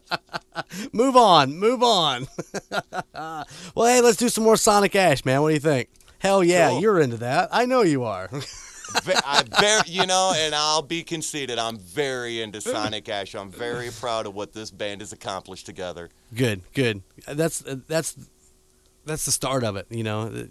Move 0.92 1.16
on. 1.16 1.56
Move 1.58 1.82
on. 1.82 2.28
well, 3.14 3.88
hey, 3.88 4.02
let's 4.02 4.18
do 4.18 4.28
some 4.28 4.44
more 4.44 4.58
Sonic 4.58 4.94
Ash, 4.94 5.24
man. 5.24 5.42
What 5.42 5.48
do 5.50 5.54
you 5.54 5.62
think? 5.62 5.88
Hell 6.20 6.44
yeah, 6.44 6.72
Cool. 6.72 6.82
you're 6.82 7.00
into 7.00 7.16
that. 7.18 7.48
I 7.54 7.66
know 7.66 7.82
you 7.82 8.04
are. 8.04 8.30
I 9.06 9.44
very, 9.58 9.84
you 9.88 10.06
know, 10.06 10.34
and 10.36 10.54
I'll 10.54 10.82
be 10.82 11.02
conceited. 11.04 11.58
I'm 11.60 11.80
very 11.80 12.42
into 12.42 12.60
Sonic 12.60 13.08
Ash. 13.08 13.36
I'm 13.36 13.50
very 13.50 13.90
proud 13.90 14.28
of 14.28 14.36
what 14.36 14.52
this 14.52 14.70
band 14.70 15.00
has 15.00 15.14
accomplished 15.14 15.66
together. 15.66 16.10
good, 16.36 16.62
good. 16.74 17.04
That's 17.26 17.64
that's 17.88 18.18
that's 19.06 19.24
the 19.24 19.32
start 19.32 19.64
of 19.64 19.78
it. 19.78 19.88
You 19.90 20.04
know, 20.04 20.48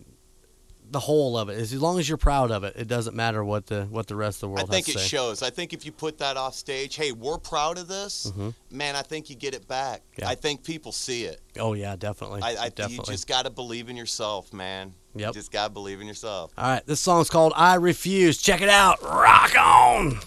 the, 0.92 1.00
whole 1.00 1.36
of 1.36 1.48
it. 1.48 1.58
As 1.58 1.74
long 1.74 1.98
as 1.98 2.08
you're 2.08 2.18
proud 2.18 2.50
of 2.50 2.64
it, 2.64 2.74
it 2.76 2.86
doesn't 2.88 3.16
matter 3.16 3.44
what 3.44 3.66
the 3.66 3.84
what 3.84 4.06
the 4.06 4.16
rest 4.16 4.36
of 4.36 4.40
the 4.40 4.48
world 4.48 4.70
think 4.70 4.86
has 4.86 4.94
it 4.94 4.98
to 4.98 4.98
say. 4.98 5.00
I 5.00 5.02
think 5.02 5.06
it 5.06 5.08
shows. 5.08 5.42
I 5.42 5.50
think 5.50 5.72
if 5.72 5.84
you 5.84 5.92
put 5.92 6.18
that 6.18 6.36
off 6.36 6.54
stage, 6.54 6.96
hey, 6.96 7.12
we're 7.12 7.38
proud 7.38 7.78
of 7.78 7.88
this, 7.88 8.32
man. 8.70 8.94
I 8.96 9.02
think 9.02 9.30
you 9.30 9.36
get 9.36 9.54
it 9.54 9.66
back. 9.66 10.02
Mm-hmm. 10.12 10.22
Yeah. 10.22 10.28
I 10.28 10.34
think 10.34 10.64
people 10.64 10.92
see 10.92 11.24
it. 11.24 11.40
oh 11.58 11.72
yeah, 11.72 11.96
definitely. 11.96 12.42
I, 12.42 12.56
I 12.66 12.86
you 12.88 13.02
just 13.02 13.26
got 13.26 13.44
to 13.44 13.50
believe 13.50 13.88
in 13.88 13.96
yourself, 13.96 14.52
man. 14.52 14.94
Yep. 15.14 15.28
You 15.28 15.34
just 15.34 15.52
got 15.52 15.68
to 15.68 15.72
believe 15.72 16.00
in 16.00 16.06
yourself. 16.06 16.52
All 16.56 16.66
right, 16.66 16.86
this 16.86 17.00
song's 17.00 17.28
called 17.28 17.52
"I 17.56 17.74
Refuse." 17.74 18.38
Check 18.38 18.60
it 18.62 18.68
out. 18.68 19.02
Rock 19.02 19.54
on. 19.58 20.18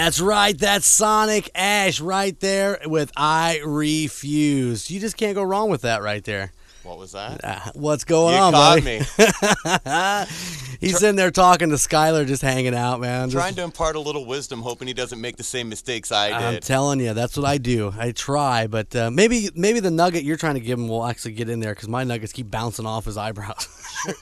That's 0.00 0.18
right. 0.18 0.56
That's 0.56 0.86
Sonic 0.86 1.50
Ash 1.54 2.00
right 2.00 2.40
there 2.40 2.80
with 2.86 3.12
I 3.18 3.60
Refuse. 3.62 4.90
You 4.90 4.98
just 4.98 5.18
can't 5.18 5.34
go 5.34 5.42
wrong 5.42 5.68
with 5.68 5.82
that 5.82 6.00
right 6.00 6.24
there. 6.24 6.54
What 6.84 6.96
was 6.96 7.12
that? 7.12 7.44
Uh, 7.44 7.60
what's 7.74 8.04
going 8.04 8.34
you 8.34 8.40
on, 8.40 8.52
caught 8.54 8.82
buddy? 8.82 9.00
me. 9.00 10.78
He's 10.80 11.02
in 11.02 11.16
there 11.16 11.30
talking 11.30 11.68
to 11.68 11.74
Skyler, 11.74 12.26
just 12.26 12.40
hanging 12.40 12.74
out, 12.74 12.98
man. 12.98 13.28
Just- 13.28 13.36
Trying 13.36 13.56
to 13.56 13.62
impart 13.62 13.94
a 13.94 14.00
little 14.00 14.24
wisdom, 14.24 14.62
hoping 14.62 14.88
he 14.88 14.94
doesn't 14.94 15.20
make 15.20 15.36
the 15.36 15.42
same 15.42 15.68
mistakes 15.68 16.10
I 16.10 16.28
did. 16.28 16.34
I'm 16.36 16.60
telling 16.60 16.98
you, 17.00 17.12
that's 17.12 17.36
what 17.36 17.44
I 17.46 17.58
do. 17.58 17.92
I 17.94 18.12
try, 18.12 18.68
but 18.68 18.96
uh, 18.96 19.10
maybe 19.10 19.50
maybe 19.54 19.80
the 19.80 19.90
nugget 19.90 20.24
you're 20.24 20.38
trying 20.38 20.54
to 20.54 20.60
give 20.60 20.78
him 20.78 20.88
will 20.88 21.04
actually 21.04 21.32
get 21.32 21.50
in 21.50 21.60
there 21.60 21.74
because 21.74 21.90
my 21.90 22.04
nuggets 22.04 22.32
keep 22.32 22.50
bouncing 22.50 22.86
off 22.86 23.04
his 23.04 23.18
eyebrows. 23.18 23.68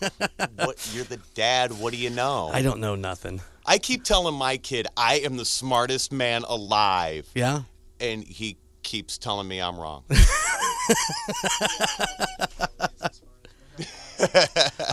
what, 0.57 0.91
you're 0.93 1.05
the 1.05 1.21
dad. 1.35 1.71
What 1.71 1.93
do 1.93 2.01
you 2.01 2.11
know? 2.11 2.51
I 2.53 2.63
don't 2.63 2.81
know 2.81 2.97
nothing. 2.97 3.41
I 3.69 3.78
keep 3.78 4.03
telling 4.03 4.35
my 4.35 4.57
kid 4.57 4.86
I 4.97 5.16
am 5.20 5.36
the 5.36 5.45
smartest 5.45 6.11
man 6.11 6.43
alive, 6.49 7.28
Yeah. 7.35 7.62
and 8.01 8.24
he 8.24 8.57
keeps 8.82 9.19
telling 9.19 9.47
me 9.47 9.61
I'm 9.61 9.78
wrong. 9.78 10.03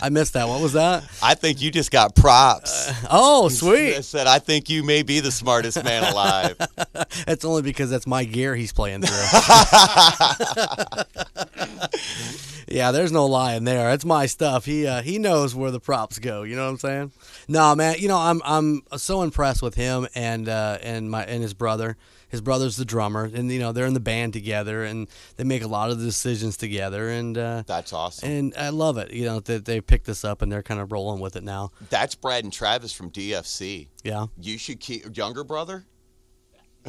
I 0.02 0.08
missed 0.10 0.34
that. 0.34 0.46
What 0.46 0.60
was 0.60 0.74
that? 0.74 1.02
I 1.22 1.34
think 1.34 1.60
you 1.60 1.70
just 1.72 1.90
got 1.90 2.14
props. 2.14 2.88
Uh, 2.88 2.94
oh, 3.10 3.48
sweet. 3.48 3.96
I 3.96 4.00
said 4.00 4.26
I 4.28 4.38
think 4.38 4.68
you 4.70 4.84
may 4.84 5.02
be 5.02 5.18
the 5.20 5.32
smartest 5.32 5.82
man 5.82 6.04
alive. 6.12 6.56
That's 7.26 7.44
only 7.44 7.62
because 7.62 7.90
that's 7.90 8.06
my 8.06 8.22
gear 8.24 8.54
he's 8.54 8.72
playing 8.72 9.02
through. 9.02 9.16
yeah, 12.68 12.90
there's 12.92 13.12
no 13.12 13.26
lying 13.26 13.64
there. 13.64 13.90
It's 13.92 14.04
my 14.04 14.26
stuff. 14.26 14.64
He 14.64 14.86
uh, 14.86 15.02
he 15.02 15.18
knows 15.18 15.54
where 15.54 15.70
the 15.70 15.80
props 15.80 16.18
go. 16.18 16.42
You 16.42 16.56
know 16.56 16.64
what 16.64 16.70
I'm 16.70 16.78
saying? 16.78 17.12
No, 17.48 17.74
man. 17.74 17.96
You 17.98 18.08
know 18.08 18.18
I'm 18.18 18.40
I'm 18.44 18.82
so 18.96 19.22
impressed 19.22 19.62
with 19.62 19.74
him 19.74 20.06
and 20.14 20.48
uh, 20.48 20.78
and 20.82 21.10
my 21.10 21.24
and 21.24 21.42
his 21.42 21.54
brother. 21.54 21.96
His 22.28 22.40
brother's 22.40 22.76
the 22.76 22.84
drummer, 22.84 23.30
and 23.32 23.50
you 23.52 23.60
know 23.60 23.70
they're 23.70 23.86
in 23.86 23.94
the 23.94 24.00
band 24.00 24.32
together, 24.32 24.82
and 24.82 25.06
they 25.36 25.44
make 25.44 25.62
a 25.62 25.68
lot 25.68 25.90
of 25.90 26.00
the 26.00 26.04
decisions 26.04 26.56
together, 26.56 27.08
and 27.08 27.38
uh, 27.38 27.62
That's 27.68 27.92
awesome. 27.92 28.28
and 28.28 28.54
I 28.58 28.70
love 28.70 28.98
it. 28.98 29.12
You 29.12 29.26
know 29.26 29.38
that 29.40 29.64
they 29.64 29.80
picked 29.80 30.06
this 30.06 30.24
up 30.24 30.42
and 30.42 30.50
they're 30.50 30.64
kind 30.64 30.80
of 30.80 30.90
rolling 30.90 31.20
with 31.20 31.36
it 31.36 31.44
now. 31.44 31.70
That's 31.88 32.16
Brad 32.16 32.42
and 32.42 32.52
Travis 32.52 32.92
from 32.92 33.10
DFC. 33.12 33.86
Yeah. 34.02 34.26
You 34.40 34.58
should 34.58 34.80
keep 34.80 35.16
younger 35.16 35.44
brother. 35.44 35.84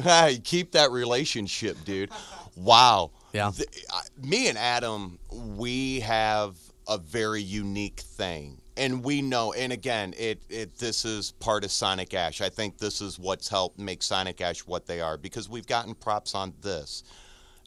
Hey, 0.00 0.38
keep 0.44 0.72
that 0.72 0.92
relationship, 0.92 1.76
dude. 1.84 2.10
Wow. 2.54 3.10
Yeah. 3.32 3.50
The- 3.50 3.66
I- 3.92 4.02
me 4.26 4.48
and 4.48 4.56
Adam, 4.58 5.18
we 5.30 6.00
have 6.00 6.56
a 6.88 6.98
very 6.98 7.42
unique 7.42 8.00
thing, 8.00 8.60
and 8.76 9.04
we 9.04 9.20
know. 9.22 9.52
And 9.52 9.72
again, 9.72 10.14
it 10.16 10.42
it 10.48 10.78
this 10.78 11.04
is 11.04 11.32
part 11.32 11.64
of 11.64 11.70
Sonic 11.70 12.14
Ash. 12.14 12.40
I 12.40 12.48
think 12.48 12.78
this 12.78 13.00
is 13.00 13.18
what's 13.18 13.48
helped 13.48 13.78
make 13.78 14.02
Sonic 14.02 14.40
Ash 14.40 14.60
what 14.60 14.86
they 14.86 15.00
are 15.00 15.16
because 15.18 15.48
we've 15.48 15.66
gotten 15.66 15.94
props 15.94 16.34
on 16.34 16.54
this. 16.62 17.02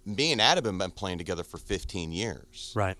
Me 0.05 0.31
and 0.31 0.41
Adam 0.41 0.65
have 0.65 0.77
been 0.79 0.89
playing 0.91 1.19
together 1.19 1.43
for 1.43 1.59
15 1.59 2.11
years. 2.11 2.73
Right. 2.75 2.97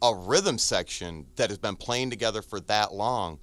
A 0.00 0.14
rhythm 0.14 0.56
section 0.56 1.26
that 1.36 1.50
has 1.50 1.58
been 1.58 1.76
playing 1.76 2.08
together 2.08 2.40
for 2.40 2.60
that 2.60 2.94
long 2.94 3.38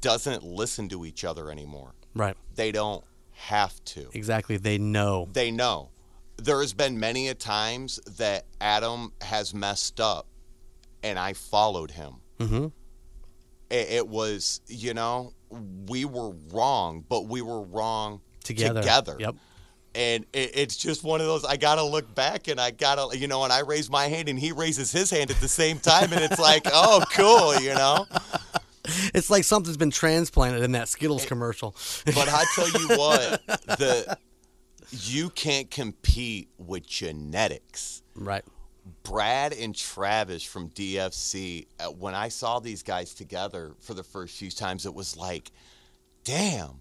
doesn't 0.00 0.44
listen 0.44 0.88
to 0.90 1.04
each 1.04 1.24
other 1.24 1.50
anymore. 1.50 1.94
Right. 2.14 2.36
They 2.54 2.70
don't 2.70 3.02
have 3.32 3.82
to. 3.86 4.08
Exactly. 4.12 4.56
They 4.56 4.78
know. 4.78 5.28
They 5.32 5.50
know. 5.50 5.90
There 6.38 6.60
has 6.60 6.72
been 6.72 6.98
many 7.00 7.28
a 7.28 7.34
times 7.34 7.98
that 8.18 8.44
Adam 8.60 9.12
has 9.22 9.54
messed 9.54 10.00
up, 10.00 10.26
and 11.02 11.18
I 11.18 11.32
followed 11.32 11.90
him. 11.90 12.14
Mm-hmm. 12.38 12.66
It, 13.70 13.90
it 13.90 14.08
was, 14.08 14.60
you 14.66 14.94
know, 14.94 15.32
we 15.86 16.04
were 16.04 16.32
wrong, 16.52 17.04
but 17.08 17.26
we 17.26 17.42
were 17.42 17.62
wrong 17.62 18.20
Together. 18.46 18.80
Together. 18.80 19.16
Yep. 19.18 19.34
And 19.96 20.26
it, 20.32 20.52
it's 20.54 20.76
just 20.76 21.02
one 21.02 21.20
of 21.20 21.26
those. 21.26 21.44
I 21.44 21.56
gotta 21.56 21.82
look 21.82 22.14
back, 22.14 22.48
and 22.48 22.60
I 22.60 22.70
gotta, 22.70 23.16
you 23.16 23.26
know, 23.26 23.44
and 23.44 23.52
I 23.52 23.60
raise 23.60 23.90
my 23.90 24.06
hand, 24.06 24.28
and 24.28 24.38
he 24.38 24.52
raises 24.52 24.92
his 24.92 25.10
hand 25.10 25.30
at 25.30 25.40
the 25.40 25.48
same 25.48 25.78
time, 25.78 26.12
and 26.12 26.22
it's 26.22 26.38
like, 26.38 26.62
oh, 26.72 27.02
cool, 27.12 27.56
you 27.60 27.74
know. 27.74 28.06
It's 29.14 29.30
like 29.30 29.42
something's 29.42 29.76
been 29.76 29.90
transplanted 29.90 30.62
in 30.62 30.72
that 30.72 30.88
Skittles 30.88 31.26
commercial. 31.26 31.74
But 32.04 32.28
I 32.28 32.44
tell 32.54 32.68
you 32.68 32.88
what, 32.88 33.46
the 33.46 34.16
you 34.90 35.30
can't 35.30 35.70
compete 35.70 36.48
with 36.58 36.86
genetics. 36.86 38.02
right. 38.14 38.44
Brad 39.02 39.52
and 39.52 39.74
Travis 39.74 40.44
from 40.44 40.70
DFC, 40.70 41.66
uh, 41.80 41.86
when 41.86 42.14
I 42.14 42.28
saw 42.28 42.60
these 42.60 42.84
guys 42.84 43.14
together 43.14 43.72
for 43.80 43.94
the 43.94 44.04
first 44.04 44.36
few 44.38 44.48
times, 44.50 44.86
it 44.86 44.94
was 44.94 45.16
like, 45.16 45.50
damn, 46.22 46.80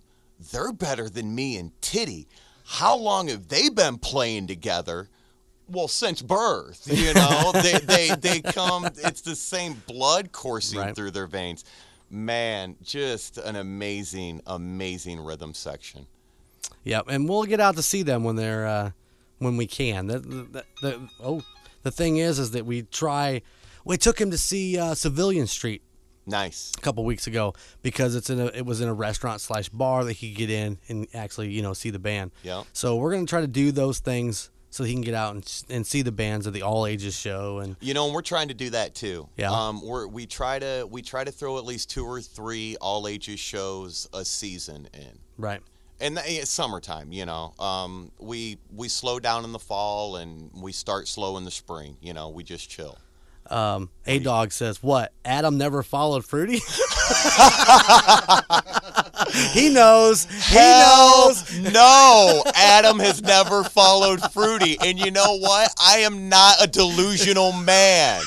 they're 0.52 0.72
better 0.72 1.10
than 1.10 1.34
me 1.34 1.57
and 1.57 1.72
Titty. 1.82 2.27
How 2.64 2.95
long 2.95 3.27
have 3.30 3.48
they 3.48 3.69
been 3.69 3.98
playing 3.98 4.45
together? 4.45 5.10
Well, 5.68 5.88
since 5.88 6.22
birth, 6.22 6.88
you 6.91 7.11
know, 7.15 7.52
they, 7.53 7.80
they, 7.80 8.10
they 8.19 8.41
come, 8.41 8.86
it's 8.86 9.22
the 9.22 9.36
same 9.36 9.82
blood 9.88 10.32
coursing 10.32 10.80
Right. 10.80 10.95
through 10.95 11.10
their 11.11 11.26
veins. 11.27 11.64
Man, 12.11 12.76
just 12.84 13.40
an 13.40 13.56
amazing, 13.56 14.41
amazing 14.45 15.19
rhythm 15.19 15.56
section. 15.56 16.06
Yep. 16.83 17.05
And 17.09 17.27
we'll 17.29 17.43
get 17.43 17.59
out 17.59 17.75
to 17.75 17.81
see 17.81 18.03
them 18.03 18.23
when 18.23 18.35
they're 18.35 18.65
uh, 18.65 18.91
when 19.39 19.57
we 19.57 19.67
can. 19.67 20.07
The, 20.07 20.19
the, 20.19 20.63
the, 20.81 21.09
oh, 21.23 21.43
the 21.83 21.91
thing 21.91 22.17
is, 22.17 22.39
is 22.39 22.51
that 22.51 22.65
we 22.65 22.83
try. 22.83 23.41
We 23.83 23.97
took 23.97 24.19
him 24.19 24.31
to 24.31 24.37
see 24.37 24.77
uh, 24.79 24.95
Civilian 24.95 25.47
Street 25.47 25.83
Nice. 26.25 26.71
a 26.77 26.81
couple 26.81 27.05
weeks 27.05 27.27
ago 27.27 27.53
because 27.83 28.15
it's 28.15 28.29
in 28.29 28.39
a 28.39 28.45
it 28.47 28.65
was 28.65 28.81
in 28.81 28.89
a 28.89 28.93
restaurant 28.93 29.41
slash 29.41 29.69
bar 29.69 30.03
that 30.05 30.13
he 30.13 30.31
could 30.31 30.37
get 30.37 30.49
in 30.49 30.79
and 30.87 31.07
actually 31.13 31.49
you 31.49 31.61
know 31.61 31.73
see 31.73 31.91
the 31.91 31.99
band. 31.99 32.31
Yeah. 32.43 32.63
So 32.73 32.95
we're 32.95 33.11
gonna 33.11 33.27
try 33.27 33.41
to 33.41 33.47
do 33.47 33.71
those 33.71 33.99
things 33.99 34.49
so 34.71 34.83
he 34.83 34.91
can 34.91 35.03
get 35.03 35.13
out 35.13 35.35
and, 35.35 35.63
and 35.69 35.87
see 35.87 36.01
the 36.01 36.11
bands 36.11 36.47
at 36.47 36.53
the 36.53 36.63
all 36.63 36.85
ages 36.85 37.15
show 37.15 37.59
and 37.59 37.77
You 37.79 37.93
know, 37.93 38.05
and 38.05 38.13
we're 38.13 38.21
trying 38.23 38.49
to 38.49 38.53
do 38.53 38.71
that 38.71 38.95
too. 38.95 39.29
Yeah. 39.37 39.51
Um, 39.51 39.81
we're 39.85 40.07
we 40.07 40.25
try 40.25 40.57
to 40.59 40.87
we 40.89 41.01
try 41.01 41.23
to 41.23 41.31
throw 41.31 41.57
at 41.59 41.63
least 41.63 41.91
two 41.91 42.05
or 42.05 42.21
three 42.21 42.75
all 42.81 43.07
ages 43.07 43.39
shows 43.39 44.07
a 44.11 44.25
season 44.25 44.89
in, 44.93 45.19
right. 45.37 45.61
And 45.99 46.19
it's 46.26 46.51
summertime. 46.51 47.11
You 47.11 47.26
know, 47.26 47.53
um, 47.59 48.11
we 48.19 48.57
we 48.73 48.89
slow 48.89 49.19
down 49.19 49.43
in 49.43 49.51
the 49.51 49.59
fall 49.59 50.15
and 50.17 50.51
we 50.53 50.72
start 50.72 51.07
slow 51.07 51.38
in 51.38 51.45
the 51.45 51.51
spring. 51.51 51.97
You 52.01 52.13
know, 52.13 52.30
we 52.30 52.43
just 52.43 52.69
chill. 52.69 52.97
Um, 53.49 53.89
a 54.07 54.19
dog 54.19 54.51
says, 54.51 54.81
"What? 54.81 55.13
Adam 55.23 55.57
never 55.57 55.84
followed 55.84 56.26
Fruity." 56.26 56.59
he 59.51 59.69
knows. 59.69 60.25
He 60.25 60.55
Hell 60.57 61.27
knows. 61.29 61.59
no, 61.73 62.43
Adam 62.55 62.99
has 62.99 63.21
never 63.21 63.63
followed 63.63 64.21
Fruity, 64.31 64.77
and 64.83 64.99
you 64.99 65.11
know 65.11 65.37
what? 65.37 65.73
I 65.79 65.99
am 65.99 66.29
not 66.29 66.63
a 66.63 66.67
delusional 66.67 67.51
man. 67.51 68.21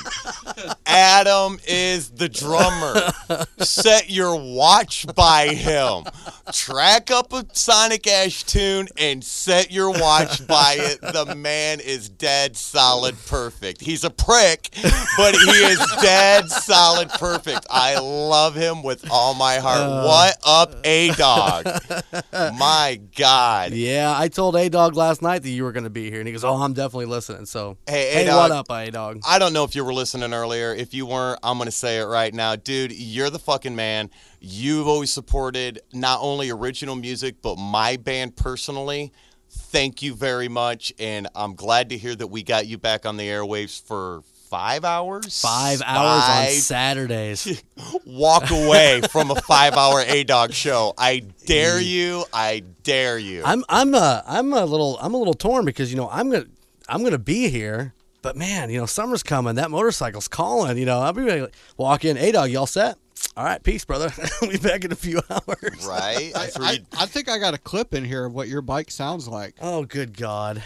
Adam 0.86 1.58
is 1.66 2.10
the 2.10 2.28
drummer. 2.28 3.10
Set 3.58 4.10
your 4.10 4.36
watch 4.36 5.06
by 5.14 5.48
him. 5.48 6.04
Track 6.52 7.10
up 7.10 7.32
a 7.32 7.44
Sonic 7.52 8.06
Ash 8.06 8.42
tune 8.44 8.88
and 8.96 9.22
set 9.22 9.70
your 9.70 9.90
watch 9.90 10.46
by 10.46 10.76
it. 10.78 11.00
The 11.00 11.34
man 11.34 11.80
is 11.80 12.08
dead 12.08 12.56
solid 12.56 13.16
perfect. 13.26 13.80
He's 13.80 14.04
a 14.04 14.10
prick, 14.10 14.70
but 15.16 15.34
he 15.34 15.50
is 15.50 15.78
dead 16.00 16.48
solid 16.48 17.08
perfect. 17.10 17.66
I 17.70 17.98
love 17.98 18.54
him 18.54 18.82
with 18.82 19.10
all 19.10 19.34
my 19.34 19.56
heart. 19.58 19.78
Uh, 19.80 20.04
what 20.06 20.36
up, 20.44 20.77
A 20.84 21.10
Dog? 21.12 21.66
My 22.32 23.00
God. 23.16 23.72
Yeah, 23.72 24.14
I 24.16 24.28
told 24.28 24.56
A 24.56 24.68
Dog 24.68 24.94
last 24.96 25.22
night 25.22 25.42
that 25.42 25.50
you 25.50 25.64
were 25.64 25.72
going 25.72 25.84
to 25.84 25.90
be 25.90 26.10
here, 26.10 26.18
and 26.20 26.26
he 26.26 26.32
goes, 26.32 26.44
"Oh, 26.44 26.54
I'm 26.54 26.72
definitely 26.72 27.06
listening." 27.06 27.46
So, 27.46 27.76
Hey, 27.86 28.10
hey, 28.12 28.22
A-Dog. 28.24 28.36
what 28.36 28.50
up, 28.50 28.70
A 28.70 28.90
Dog? 28.90 29.20
I 29.26 29.38
don't 29.38 29.52
know 29.52 29.64
if 29.64 29.74
you 29.74 29.84
were 29.84 29.94
listening 29.94 30.32
earlier. 30.32 30.74
If 30.74 30.94
you 30.94 31.06
weren't, 31.06 31.40
I'm 31.42 31.58
going 31.58 31.66
to 31.66 31.72
say 31.72 31.98
it 31.98 32.04
right 32.04 32.32
now. 32.32 32.56
Dude, 32.56 32.92
you're 32.92 33.30
the 33.30 33.38
fucking 33.38 33.74
man. 33.76 34.10
You've 34.40 34.86
always 34.88 35.12
supported 35.12 35.80
not 35.92 36.20
only 36.22 36.50
original 36.50 36.94
music, 36.94 37.36
but 37.42 37.56
my 37.56 37.96
band 37.96 38.36
personally. 38.36 39.12
Thank 39.50 40.02
you 40.02 40.14
very 40.14 40.48
much. 40.48 40.92
And 40.98 41.26
I'm 41.34 41.54
glad 41.54 41.88
to 41.90 41.98
hear 41.98 42.14
that 42.14 42.26
we 42.28 42.42
got 42.42 42.66
you 42.66 42.78
back 42.78 43.06
on 43.06 43.16
the 43.16 43.24
airwaves 43.26 43.82
for 43.82 44.22
five 44.48 44.84
hours. 44.84 45.40
Five 45.40 45.82
hours 45.84 46.22
on 46.24 46.52
Saturdays. 46.52 47.62
Walk 48.06 48.50
away 48.50 49.02
from 49.10 49.30
a 49.30 49.36
five 49.42 49.74
hour 49.74 50.02
A 50.06 50.24
Dog 50.24 50.52
show. 50.52 50.94
I 50.98 51.24
dare 51.46 51.80
you. 51.80 52.24
I 52.32 52.62
dare 52.82 53.18
you. 53.18 53.42
I'm 53.44 53.64
I'm 53.68 53.94
a 53.94 54.22
I'm 54.26 54.52
a 54.52 54.64
little 54.64 54.98
I'm 55.00 55.14
a 55.14 55.18
little 55.18 55.34
torn 55.34 55.64
because 55.64 55.90
you 55.90 55.96
know 55.96 56.08
I'm 56.10 56.30
gonna 56.30 56.46
I'm 56.88 57.02
gonna 57.04 57.18
be 57.18 57.48
here, 57.48 57.94
but 58.22 58.36
man, 58.36 58.70
you 58.70 58.78
know 58.78 58.86
summer's 58.86 59.22
coming. 59.22 59.56
That 59.56 59.70
motorcycle's 59.70 60.28
calling. 60.28 60.78
You 60.78 60.86
know 60.86 61.00
I'll 61.00 61.12
be 61.12 61.22
ready. 61.22 61.40
to 61.42 61.50
Walk 61.76 62.04
in, 62.04 62.16
A 62.16 62.32
Dog, 62.32 62.50
y'all 62.50 62.66
set? 62.66 62.96
All 63.36 63.44
right, 63.44 63.62
peace, 63.62 63.84
brother. 63.84 64.12
we'll 64.42 64.50
be 64.50 64.58
back 64.58 64.84
in 64.84 64.92
a 64.92 64.96
few 64.96 65.20
hours. 65.30 65.86
right? 65.88 66.32
I, 66.34 66.50
I, 66.60 66.78
I 66.98 67.06
think 67.06 67.28
I 67.28 67.38
got 67.38 67.54
a 67.54 67.58
clip 67.58 67.94
in 67.94 68.04
here 68.04 68.24
of 68.24 68.32
what 68.34 68.48
your 68.48 68.62
bike 68.62 68.90
sounds 68.90 69.28
like. 69.28 69.54
Oh, 69.60 69.84
good 69.84 70.16
God. 70.16 70.62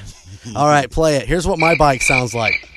All 0.56 0.66
right, 0.66 0.90
play 0.90 1.16
it. 1.16 1.26
Here's 1.26 1.46
what 1.46 1.58
my 1.58 1.74
bike 1.76 2.02
sounds 2.02 2.34
like. 2.34 2.68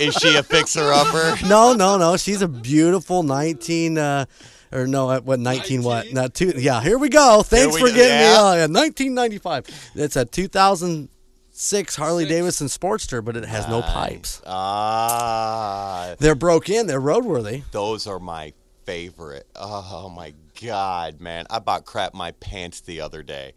Is 0.00 0.14
she 0.14 0.36
a 0.36 0.42
fixer 0.42 0.92
upper? 0.92 1.36
No, 1.46 1.72
no, 1.72 1.96
no. 1.96 2.16
She's 2.16 2.42
a 2.42 2.48
beautiful 2.48 3.22
19, 3.22 3.98
uh, 3.98 4.24
or 4.72 4.86
no, 4.86 5.10
uh, 5.10 5.20
what 5.20 5.40
19 5.40 5.82
what? 5.82 6.12
Not 6.12 6.34
two. 6.34 6.52
Yeah, 6.56 6.80
here 6.82 6.98
we 6.98 7.08
go. 7.08 7.42
Thanks 7.42 7.74
we 7.74 7.80
for 7.80 7.88
go, 7.88 7.94
getting 7.94 8.18
me 8.18 8.24
yeah. 8.24 8.40
on. 8.40 8.56
Yeah, 8.56 8.80
1995. 8.80 9.92
It's 9.94 10.16
a 10.16 10.24
2006 10.24 11.96
Harley 11.96 12.24
Six. 12.24 12.30
Davidson 12.34 12.66
Sportster, 12.68 13.24
but 13.24 13.36
it 13.36 13.44
has 13.44 13.68
no 13.68 13.82
pipes. 13.82 14.42
Ah, 14.46 16.14
They're 16.18 16.34
broke 16.34 16.68
in. 16.68 16.86
They're 16.86 17.00
roadworthy. 17.00 17.62
those 17.72 18.06
are 18.06 18.18
my 18.18 18.52
favorite. 18.84 19.46
Oh 19.54 20.08
my 20.14 20.34
god, 20.62 21.20
man! 21.20 21.46
I 21.50 21.58
bought 21.58 21.84
crap 21.84 22.14
my 22.14 22.32
pants 22.32 22.80
the 22.80 23.00
other 23.00 23.22
day. 23.22 23.54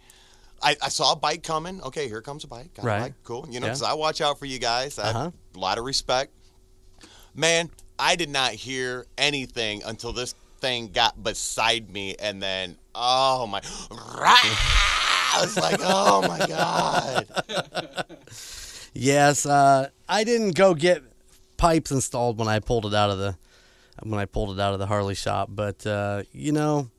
I, 0.64 0.76
I 0.82 0.90
saw 0.90 1.14
a 1.14 1.16
bike 1.16 1.44
coming. 1.44 1.82
Okay, 1.82 2.08
here 2.08 2.22
comes 2.22 2.44
a 2.44 2.48
bike. 2.48 2.74
Got 2.76 2.84
a 2.84 2.88
Right. 2.88 3.00
bike. 3.02 3.14
Cool. 3.24 3.48
You 3.50 3.60
know, 3.60 3.68
Yeah. 3.68 3.72
because 3.74 3.84
I 3.84 3.94
watch 3.94 4.22
out 4.22 4.38
for 4.40 4.46
you 4.46 4.60
guys. 4.60 5.00
I 5.00 5.10
Uh-huh. 5.10 5.32
a 5.56 5.60
lot 5.60 5.78
of 5.78 5.86
respect. 5.86 6.32
Man, 7.34 7.70
I 7.98 8.16
did 8.16 8.30
not 8.30 8.52
hear 8.52 9.06
anything 9.18 9.84
until 9.84 10.12
this 10.14 10.36
thing 10.60 10.88
got 10.90 11.24
beside 11.24 11.90
me, 11.90 12.16
and 12.20 12.42
then 12.42 12.78
oh 12.94 13.48
my, 13.48 13.62
I 13.92 15.38
was 15.42 15.58
like, 15.58 15.80
oh 15.82 16.22
my 16.28 16.46
god. 16.48 18.08
Yes, 18.94 19.46
uh, 19.46 19.88
I 20.10 20.26
didn't 20.26 20.56
go 20.56 20.74
get 20.74 21.02
pipes 21.56 21.92
installed 21.92 22.38
when 22.38 22.50
I 22.50 22.60
pulled 22.60 22.86
it 22.86 22.94
out 22.94 23.10
of 23.10 23.20
the 23.20 23.38
when 24.04 24.20
I 24.20 24.26
pulled 24.26 24.58
it 24.58 24.62
out 24.62 24.74
of 24.74 24.80
the 24.80 24.86
Harley 24.88 25.16
shop, 25.16 25.48
but 25.52 25.86
uh, 25.88 26.24
you 26.34 26.52
know, 26.52 26.90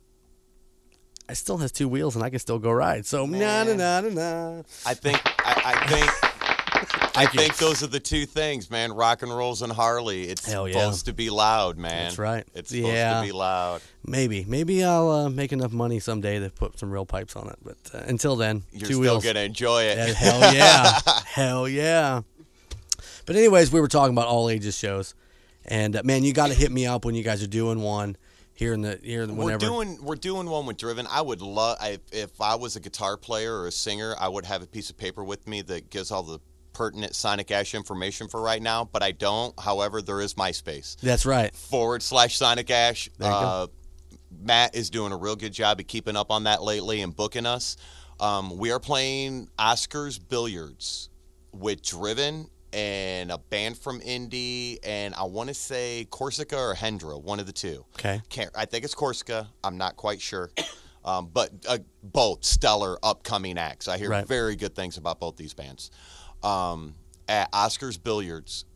I 1.33 1.35
still 1.35 1.57
has 1.59 1.73
two 1.73 1.89
wheels 1.89 2.15
and 2.15 2.23
I 2.23 2.29
can 2.29 2.39
still 2.41 2.59
go 2.59 2.71
ride. 2.71 3.07
So 3.07 3.25
na 3.25 3.65
na 3.65 3.73
na 3.73 4.01
na 4.03 4.09
na. 4.11 4.63
I 4.85 4.93
think 4.93 5.19
I, 5.39 5.63
I 5.65 5.87
think 5.89 6.11
I 7.17 7.23
you. 7.23 7.29
think 7.41 7.57
those 7.57 7.83
are 7.83 7.87
the 7.87 8.01
two 8.01 8.27
things, 8.27 8.71
man. 8.71 8.93
Rock 8.93 9.23
and 9.23 9.35
rolls 9.35 9.63
and 9.63 9.73
Harley. 9.73 10.25
It's 10.25 10.45
Hell 10.45 10.69
yeah. 10.69 10.75
supposed 10.75 11.07
to 11.07 11.15
be 11.15 11.31
loud, 11.31 11.79
man. 11.79 12.05
That's 12.05 12.19
right. 12.19 12.45
It's 12.55 12.69
supposed 12.69 12.87
Yeah. 12.93 13.21
to 13.23 13.27
be 13.27 13.33
loud. 13.33 13.81
Maybe, 14.05 14.45
maybe 14.47 14.85
I'll 14.85 15.11
uh, 15.11 15.31
make 15.31 15.53
enough 15.55 15.73
money 15.73 16.01
someday 16.01 16.39
to 16.39 16.51
put 16.51 16.79
some 16.79 16.91
real 16.91 17.07
pipes 17.07 17.35
on 17.35 17.49
it. 17.49 17.57
But 17.65 17.79
uh, 17.95 18.03
until 18.07 18.37
then, 18.37 18.65
You're 18.71 18.81
two 18.81 18.87
still 18.87 19.01
wheels. 19.01 19.25
gonna 19.25 19.41
enjoy 19.41 19.85
it. 19.85 19.97
Yeah, 19.97 20.13
hell 20.15 20.55
yeah, 20.55 20.99
hell 21.25 21.67
yeah. 21.69 22.21
But 23.25 23.37
anyways, 23.37 23.73
we 23.73 23.81
were 23.81 23.89
talking 23.89 24.15
about 24.15 24.27
all 24.27 24.51
ages 24.51 24.77
shows, 24.77 25.15
and 25.65 25.97
uh, 25.97 26.03
man, 26.05 26.25
you 26.25 26.35
got 26.35 26.49
to 26.49 26.55
hit 26.55 26.71
me 26.71 26.87
up 26.87 27.07
when 27.07 27.15
you 27.15 27.23
guys 27.23 27.43
are 27.43 27.47
doing 27.47 27.81
one 27.81 28.17
here 28.63 28.75
in 28.75 28.81
the 28.81 28.99
here 29.03 29.27
We're 29.27 29.59
doing 29.59 29.99
we're 30.03 30.15
doing 30.15 30.49
one 30.49 30.67
with 30.67 30.77
Driven. 30.77 31.07
I 31.11 31.21
would 31.21 31.43
love 31.43 31.79
if 32.13 32.41
I 32.41 32.55
was 32.55 32.77
a 32.77 32.81
guitar 32.81 33.17
player 33.17 33.55
or 33.61 33.67
a 33.67 33.73
singer, 33.73 34.15
I 34.19 34.29
would 34.29 34.47
have 34.47 34.63
a 34.63 34.67
piece 34.67 34.89
of 34.91 34.97
paper 34.97 35.25
with 35.25 35.47
me 35.49 35.63
that 35.63 35.91
gives 35.91 36.11
all 36.11 36.23
the 36.23 36.39
pertinent 36.73 37.15
Sonic 37.15 37.51
Ash 37.51 37.75
information 37.75 38.29
for 38.29 38.41
right 38.41 38.63
now, 38.63 38.85
but 38.85 39.03
I 39.03 39.11
don't. 39.11 39.59
However, 39.61 40.01
there 40.01 40.21
is 40.21 40.35
MySpace 40.35 40.97
That's 41.01 41.27
right. 41.27 41.55
forward 41.55 42.03
slash 42.03 42.39
Sonic 42.39 42.71
Ash. 42.71 43.11
There 43.19 43.29
you 43.29 43.35
go. 43.35 43.39
Uh, 43.39 43.67
Matt 44.41 44.75
is 44.75 44.89
doing 44.89 45.13
a 45.13 45.17
real 45.17 45.37
good 45.37 45.53
job 45.53 45.81
of 45.81 45.87
keeping 45.87 46.17
up 46.17 46.31
on 46.31 46.45
that 46.45 46.63
lately 46.63 47.03
and 47.03 47.15
booking 47.15 47.45
us. 47.45 47.77
Um, 48.19 48.57
we 48.57 48.71
are 48.71 48.81
playing 48.81 49.49
Oscars 49.59 50.19
Billiards 50.27 51.11
with 51.53 51.83
Driven 51.83 52.49
and 52.73 53.31
a 53.31 53.39
band 53.39 53.77
from 53.79 54.01
Indy, 54.03 54.79
and 54.83 55.15
I 55.15 55.25
want 55.25 55.49
to 55.49 55.55
say 55.55 56.07
Corsica 56.11 56.57
or 56.57 56.75
Hendra, 56.75 57.21
one 57.23 57.39
of 57.41 57.47
the 57.47 57.53
two. 57.53 57.85
Okay. 57.97 58.21
Can't, 58.29 58.51
I 58.55 58.65
think 58.65 58.85
it's 58.85 58.95
Corsica. 58.95 59.49
I'm 59.63 59.77
not 59.79 59.97
quite 59.97 60.21
sure. 60.21 60.51
Um, 61.05 61.31
but 61.35 61.51
uh, 61.69 61.79
both 62.05 62.45
stellar 62.45 62.97
upcoming 63.03 63.59
acts. 63.59 63.89
I 63.89 63.99
hear 63.99 64.09
Right. 64.09 64.25
very 64.25 64.55
good 64.55 64.77
things 64.77 64.97
about 64.99 65.19
both 65.19 65.35
these 65.37 65.53
bands. 65.53 65.91
Um, 66.45 66.95
at 67.29 67.51
Oscars 67.51 68.01
Billiards 68.01 68.67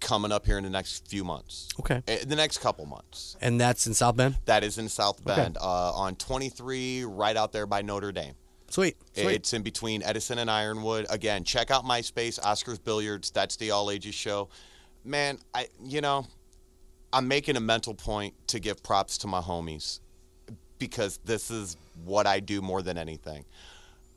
coming 0.00 0.32
up 0.32 0.44
here 0.44 0.58
in 0.58 0.64
the 0.64 0.70
next 0.70 1.06
few 1.08 1.22
months. 1.22 1.68
Okay. 1.78 2.02
Eh, 2.08 2.24
The 2.26 2.34
next 2.34 2.58
couple 2.58 2.84
months. 2.84 3.36
And 3.40 3.60
that's 3.60 3.86
in 3.86 3.94
South 3.94 4.16
Bend. 4.16 4.38
That 4.46 4.64
is 4.64 4.78
in 4.78 4.88
South 4.88 5.20
Okay. 5.24 5.36
Bend 5.40 5.56
uh, 5.56 5.92
on 5.94 6.16
23, 6.16 7.04
right 7.04 7.36
out 7.36 7.52
there 7.52 7.64
by 7.64 7.82
Notre 7.82 8.10
Dame. 8.10 8.34
Sweet. 8.70 8.96
Sweet. 9.14 9.34
It's 9.34 9.52
in 9.54 9.62
between 9.62 10.02
Edison 10.02 10.38
and 10.38 10.50
Ironwood. 10.50 11.06
Again, 11.10 11.44
check 11.44 11.70
out 11.70 11.84
MySpace, 11.84 12.38
Oscars 12.40 12.82
Billiards. 12.82 13.30
That's 13.30 13.56
the 13.56 13.70
all 13.70 13.90
ages 13.90 14.14
show. 14.14 14.48
Man, 15.04 15.38
I 15.54 15.68
you 15.84 16.00
know, 16.00 16.26
I'm 17.12 17.28
making 17.28 17.56
a 17.56 17.60
mental 17.60 17.94
point 17.94 18.34
to 18.48 18.60
give 18.60 18.82
props 18.82 19.18
to 19.18 19.26
my 19.26 19.40
homies 19.40 20.00
because 20.78 21.18
this 21.24 21.50
is 21.50 21.76
what 22.04 22.26
I 22.26 22.40
do 22.40 22.60
more 22.60 22.82
than 22.82 22.98
anything. 22.98 23.44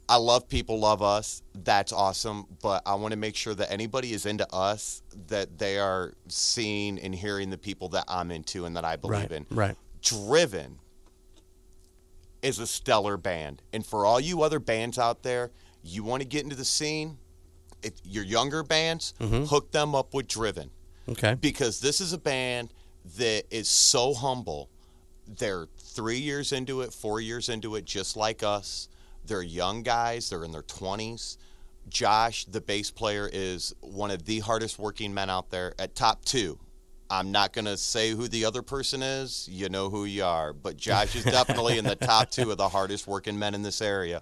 I 0.09 0.17
love 0.17 0.49
people 0.49 0.77
love 0.77 1.01
us. 1.01 1.41
That's 1.55 1.93
awesome, 1.93 2.45
but 2.61 2.81
I 2.85 2.95
want 2.95 3.13
to 3.13 3.17
make 3.17 3.35
sure 3.35 3.55
that 3.55 3.71
anybody 3.71 4.11
is 4.11 4.25
into 4.25 4.45
us 4.53 5.01
that 5.27 5.57
they 5.57 5.79
are 5.79 6.13
seeing 6.27 6.99
and 6.99 7.15
hearing 7.15 7.49
the 7.49 7.57
people 7.57 7.87
that 7.89 8.03
I'm 8.09 8.29
into 8.29 8.65
and 8.65 8.75
that 8.75 8.83
I 8.83 8.97
believe 8.97 9.21
right. 9.21 9.31
in. 9.31 9.45
Right. 9.49 9.77
Driven 10.01 10.79
is 12.41 12.59
a 12.59 12.67
stellar 12.67 13.17
band. 13.17 13.61
And 13.73 13.85
for 13.85 14.05
all 14.05 14.19
you 14.19 14.41
other 14.41 14.59
bands 14.59 14.97
out 14.97 15.23
there, 15.23 15.51
you 15.83 16.03
want 16.03 16.21
to 16.21 16.27
get 16.27 16.43
into 16.43 16.55
the 16.55 16.65
scene, 16.65 17.17
if 17.83 17.93
your 18.03 18.23
younger 18.23 18.63
bands, 18.63 19.13
Mm-hmm. 19.19 19.45
hook 19.45 19.71
them 19.71 19.95
up 19.95 20.13
with 20.13 20.27
Driven. 20.27 20.69
Okay. 21.09 21.35
Because 21.35 21.79
this 21.79 21.99
is 22.01 22.13
a 22.13 22.17
band 22.17 22.73
that 23.17 23.43
is 23.49 23.67
so 23.67 24.13
humble. 24.13 24.69
They're 25.37 25.67
three 25.77 26.19
years 26.19 26.51
into 26.51 26.81
it, 26.81 26.93
four 26.93 27.19
years 27.21 27.49
into 27.49 27.75
it, 27.75 27.85
just 27.85 28.15
like 28.17 28.43
us. 28.43 28.89
They're 29.25 29.41
young 29.41 29.83
guys, 29.83 30.29
they're 30.29 30.43
in 30.43 30.51
their 30.51 30.63
20s. 30.63 31.37
Josh, 31.89 32.45
the 32.45 32.61
bass 32.61 32.91
player, 32.91 33.29
is 33.31 33.73
one 33.81 34.11
of 34.11 34.25
the 34.25 34.39
hardest 34.39 34.77
working 34.77 35.13
men 35.13 35.29
out 35.29 35.49
there 35.49 35.73
at 35.79 35.95
top 35.95 36.23
two. 36.25 36.59
I'm 37.11 37.31
not 37.31 37.51
going 37.53 37.65
to 37.65 37.77
say 37.77 38.11
who 38.11 38.27
the 38.27 38.45
other 38.45 38.61
person 38.61 39.03
is. 39.03 39.47
You 39.51 39.69
know 39.69 39.89
who 39.89 40.05
you 40.05 40.23
are. 40.23 40.53
But 40.53 40.77
Josh 40.87 41.15
is 41.15 41.25
definitely 41.25 41.77
in 41.77 41.83
the 41.85 41.95
top 41.95 42.31
two 42.31 42.49
of 42.51 42.57
the 42.57 42.69
hardest 42.69 43.05
working 43.05 43.37
men 43.37 43.53
in 43.53 43.61
this 43.63 43.81
area. 43.81 44.21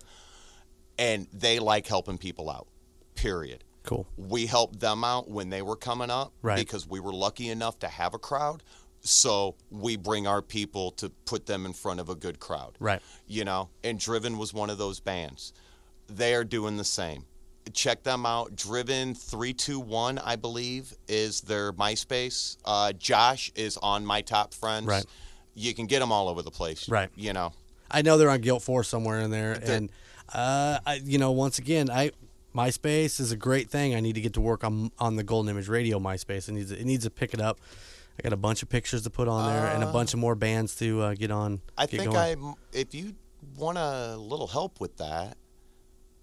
And 0.98 1.28
they 1.32 1.60
like 1.60 1.88
helping 1.88 2.18
people 2.18 2.50
out, 2.50 2.68
period 3.16 3.64
Cool. 3.84 4.06
we 4.18 4.46
helped 4.48 4.80
them 4.82 5.04
out 5.06 5.30
when 5.30 5.50
they 5.50 5.62
were 5.62 5.78
coming 5.78 6.10
up 6.10 6.34
Right. 6.42 6.58
because 6.58 6.86
we 6.88 7.00
were 7.00 7.14
lucky 7.14 7.50
enough 7.50 7.80
to 7.80 7.88
have 7.88 8.14
a 8.14 8.20
crowd. 8.20 8.64
So 9.02 9.56
we 9.72 9.96
bring 9.96 10.28
our 10.28 10.42
people 10.42 10.92
to 10.94 11.10
put 11.26 11.46
them 11.46 11.66
in 11.66 11.72
front 11.72 12.02
of 12.02 12.10
a 12.10 12.16
good 12.16 12.40
crowd. 12.42 12.76
Right. 12.82 13.02
You 13.28 13.46
know, 13.46 13.70
and 13.82 13.98
Driven 13.98 14.38
was 14.38 14.54
one 14.54 14.70
of 14.70 14.78
those 14.78 15.00
bands. 15.00 15.54
They 16.08 16.34
are 16.34 16.44
doing 16.44 16.76
the 16.76 16.84
same. 16.84 17.26
Check 17.74 18.04
them 18.04 18.26
out. 18.26 18.56
Driven 18.56 19.14
321, 19.14 20.18
I 20.20 20.36
believe, 20.36 20.94
is 21.08 21.42
their 21.42 21.72
MySpace. 21.74 22.58
Uh, 22.66 22.94
Josh 22.94 23.52
is 23.56 23.78
on 23.78 24.06
My 24.06 24.22
Top 24.22 24.54
Friends. 24.54 24.88
Right. 24.88 25.06
You 25.54 25.74
can 25.74 25.86
get 25.86 26.00
them 26.00 26.12
all 26.12 26.30
over 26.30 26.42
the 26.42 26.52
place. 26.52 26.90
Right. 26.90 27.10
You 27.16 27.34
know, 27.34 27.54
I 27.92 28.02
know 28.02 28.18
they're 28.18 28.30
on 28.30 28.42
GILT 28.42 28.62
Four's 28.64 28.88
somewhere 28.88 29.20
in 29.20 29.32
there, 29.32 29.56
They're- 29.56 29.76
and 29.76 29.92
uh, 30.34 30.80
I, 30.86 30.96
you 31.04 31.18
know, 31.18 31.32
once 31.32 31.60
again, 31.60 31.90
I 31.90 32.12
MySpace 32.56 33.20
is 33.20 33.32
a 33.32 33.38
great 33.38 33.70
thing. 33.70 33.94
I 33.96 34.00
need 34.00 34.14
to 34.14 34.22
get 34.22 34.34
to 34.34 34.42
work 34.42 34.64
on 34.64 34.92
on 35.00 35.16
the 35.16 35.24
Golden 35.24 35.50
Image 35.50 35.68
Radio 35.68 36.00
MySpace. 36.00 36.50
It 36.50 36.54
needs 36.54 36.72
it 36.72 36.86
needs 36.86 37.04
to 37.04 37.10
pick 37.10 37.34
it 37.34 37.42
up. 37.42 37.60
I 38.18 38.22
got 38.24 38.34
a 38.34 38.38
bunch 38.38 38.62
of 38.64 38.70
pictures 38.70 39.04
to 39.04 39.10
put 39.10 39.28
on 39.28 39.52
there, 39.54 39.68
and 39.68 39.84
a 39.84 39.88
bunch 39.88 40.14
of 40.14 40.20
more 40.20 40.36
bands 40.36 40.76
to 40.78 41.02
uh, 41.02 41.14
get 41.14 41.32
on. 41.32 41.62
I 41.78 41.86
get 41.86 42.02
think 42.02 42.14
going. 42.14 42.18
I, 42.18 42.78
if 42.78 42.94
you 42.94 43.14
want 43.56 43.78
a 43.78 44.18
little 44.18 44.48
help 44.48 44.80
with 44.82 44.98
that, 44.98 45.38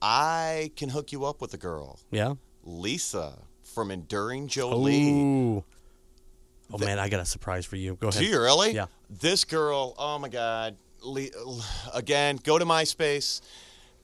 I 0.08 0.70
can 0.76 0.88
hook 0.88 1.10
you 1.10 1.24
up 1.24 1.40
with 1.40 1.52
a 1.52 1.56
girl, 1.56 1.98
yeah. 2.12 2.34
Lisa 2.62 3.38
from 3.64 3.90
Enduring 3.90 4.46
Jolie. 4.46 5.10
Ooh. 5.10 5.64
Oh 6.72 6.78
man, 6.78 7.00
I 7.00 7.08
got 7.08 7.18
a 7.18 7.24
surprise 7.24 7.66
for 7.66 7.74
you. 7.74 7.96
Go 7.96 8.08
ahead. 8.08 8.22
Do 8.22 8.28
you 8.28 8.40
really? 8.40 8.70
Yeah. 8.70 8.86
This 9.10 9.44
girl, 9.44 9.94
oh 9.98 10.20
my 10.20 10.28
God. 10.28 10.76
Le- 11.02 11.28
again, 11.92 12.38
go 12.44 12.56
to 12.56 12.64
MySpace, 12.64 13.40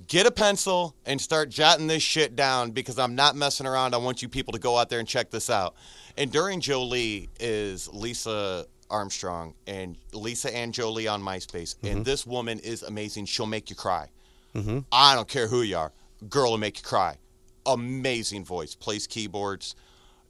get 0.09 0.27
a 0.27 0.33
pencil, 0.33 0.95
and 1.07 1.21
start 1.21 1.51
jotting 1.51 1.87
this 1.87 2.03
shit 2.03 2.35
down 2.35 2.73
because 2.73 2.99
I'm 2.99 3.15
not 3.15 3.37
messing 3.37 3.67
around. 3.67 3.95
I 3.95 3.99
want 3.99 4.23
you 4.23 4.29
people 4.29 4.53
to 4.55 4.59
go 4.59 4.77
out 4.77 4.91
there 4.91 4.99
and 4.99 5.07
check 5.07 5.31
this 5.31 5.51
out. 5.51 5.77
Enduring 6.17 6.61
Jolie 6.61 7.29
is 7.39 7.89
Lisa 7.93 8.67
Armstrong 8.91 9.55
and 9.69 9.97
Lisa 10.13 10.55
and 10.55 10.75
Jolie 10.75 11.07
on 11.07 11.23
MySpace. 11.23 11.77
Mm-hmm. 11.77 11.87
And 11.87 12.05
this 12.05 12.27
woman 12.27 12.59
is 12.59 12.83
amazing. 12.83 13.27
She'll 13.27 13.47
make 13.47 13.71
you 13.71 13.77
cry. 13.77 14.09
Mm-hmm. 14.55 14.81
I 14.91 15.15
don't 15.15 15.29
care 15.29 15.49
who 15.49 15.63
you 15.63 15.77
are. 15.77 15.93
Girl 16.29 16.51
will 16.51 16.59
make 16.59 16.79
you 16.79 16.85
cry. 16.85 17.17
Amazing 17.67 18.45
voice. 18.45 18.75
Plays 18.75 19.07
keyboards. 19.07 19.75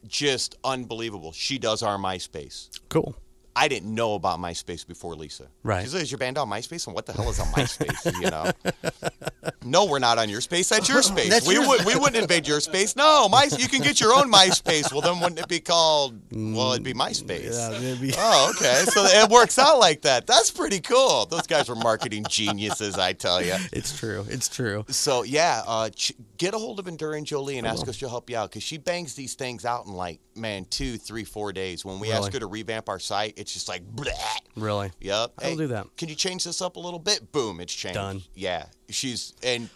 Just 0.06 0.56
unbelievable. 0.64 1.32
She 1.32 1.58
does 1.58 1.82
our 1.82 1.96
MySpace. 1.98 2.68
Cool. 2.88 3.14
I 3.54 3.68
didn't 3.68 3.94
know 3.94 4.14
about 4.14 4.38
MySpace 4.38 4.86
before 4.86 5.14
Lisa. 5.14 5.48
Right. 5.62 5.84
"Is 5.84 6.10
your 6.10 6.18
band 6.18 6.38
on 6.38 6.48
MySpace?" 6.48 6.86
And 6.86 6.94
what 6.94 7.06
the 7.06 7.12
hell 7.12 7.28
is 7.30 7.38
on 7.38 7.46
MySpace? 7.48 8.20
you 8.20 8.30
know. 8.30 8.50
No, 9.64 9.84
we're 9.84 9.98
not 9.98 10.18
on 10.18 10.28
your 10.28 10.40
space. 10.40 10.68
That's 10.68 10.88
your 10.88 11.02
space. 11.02 11.28
That's 11.30 11.46
we 11.46 11.54
yours. 11.54 11.68
would 11.68 11.84
we 11.84 11.94
wouldn't 11.94 12.16
invade 12.16 12.46
your 12.46 12.60
space. 12.60 12.96
No, 12.96 13.28
my 13.28 13.48
you 13.56 13.68
can 13.68 13.80
get 13.82 14.00
your 14.00 14.12
own 14.14 14.30
MySpace. 14.30 14.92
Well, 14.92 15.00
then 15.00 15.20
wouldn't 15.20 15.38
it 15.40 15.48
be 15.48 15.60
called? 15.60 16.18
Well, 16.32 16.72
it'd 16.72 16.84
be 16.84 16.94
MySpace. 16.94 17.52
Yeah, 17.52 17.90
it'd 17.90 18.14
Oh, 18.18 18.52
okay. 18.56 18.84
So 18.86 19.04
it 19.04 19.30
works 19.30 19.58
out 19.58 19.78
like 19.78 20.02
that. 20.02 20.26
That's 20.26 20.50
pretty 20.50 20.80
cool. 20.80 21.26
Those 21.26 21.46
guys 21.46 21.68
were 21.68 21.76
marketing 21.76 22.24
geniuses, 22.28 22.98
I 22.98 23.12
tell 23.12 23.42
you. 23.42 23.56
It's 23.72 23.96
true. 23.96 24.26
It's 24.28 24.48
true. 24.48 24.84
So 24.88 25.22
yeah, 25.22 25.62
uh, 25.66 25.90
ch- 25.90 26.14
get 26.38 26.54
a 26.54 26.58
hold 26.58 26.78
of 26.78 26.88
Enduring 26.88 27.24
Jolie 27.24 27.58
and 27.58 27.66
ask 27.66 27.86
us 27.88 27.98
to 27.98 28.08
help 28.08 28.30
you 28.30 28.36
out 28.36 28.50
because 28.50 28.62
she 28.62 28.78
bangs 28.78 29.14
these 29.14 29.34
things 29.34 29.64
out 29.64 29.86
in 29.86 29.92
like 29.92 30.20
man 30.34 30.64
two, 30.66 30.98
three, 30.98 31.24
four 31.24 31.52
days. 31.52 31.84
When 31.84 32.00
we 32.00 32.12
ask 32.12 32.32
her 32.32 32.40
to 32.40 32.46
revamp 32.46 32.88
our 32.88 32.98
site, 32.98 33.34
It's 33.42 33.52
just 33.52 33.68
like, 33.68 33.84
bleh. 33.94 34.12
Really? 34.56 34.90
Yep. 35.00 35.32
I'll 35.42 35.56
do 35.56 35.66
that. 35.68 35.86
Can 35.96 36.08
you 36.08 36.14
change 36.14 36.44
this 36.44 36.62
up 36.62 36.76
a 36.76 36.80
little 36.80 36.98
bit? 36.98 37.30
Boom, 37.32 37.60
it's 37.60 37.74
changed. 37.74 37.94
Done. 37.96 38.22
Yeah. 38.34 38.66
She's 38.88 39.34
and 39.42 39.68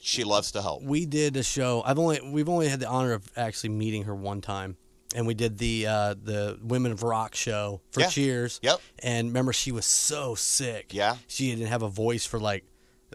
she 0.00 0.22
loves 0.24 0.52
to 0.52 0.62
help. 0.62 0.82
We 0.84 1.04
did 1.06 1.36
a 1.36 1.42
show. 1.42 1.82
I've 1.84 1.98
only 1.98 2.20
we've 2.22 2.48
only 2.48 2.68
had 2.68 2.78
the 2.80 2.88
honor 2.88 3.12
of 3.12 3.28
actually 3.36 3.70
meeting 3.70 4.04
her 4.04 4.14
one 4.14 4.40
time, 4.40 4.76
and 5.14 5.26
we 5.26 5.34
did 5.34 5.58
the 5.58 5.86
uh, 5.86 6.14
the 6.22 6.58
Women 6.62 6.92
of 6.92 7.02
Rock 7.02 7.34
show 7.34 7.80
for 7.90 8.00
Yeah. 8.00 8.08
Cheers. 8.08 8.60
Yep. 8.62 8.80
And 9.00 9.28
remember, 9.28 9.52
she 9.52 9.72
was 9.72 9.86
so 9.86 10.34
sick. 10.36 10.92
Yeah. 10.94 11.16
She 11.26 11.50
didn't 11.50 11.68
have 11.68 11.82
a 11.82 11.88
voice 11.88 12.24
for 12.26 12.38
like 12.38 12.64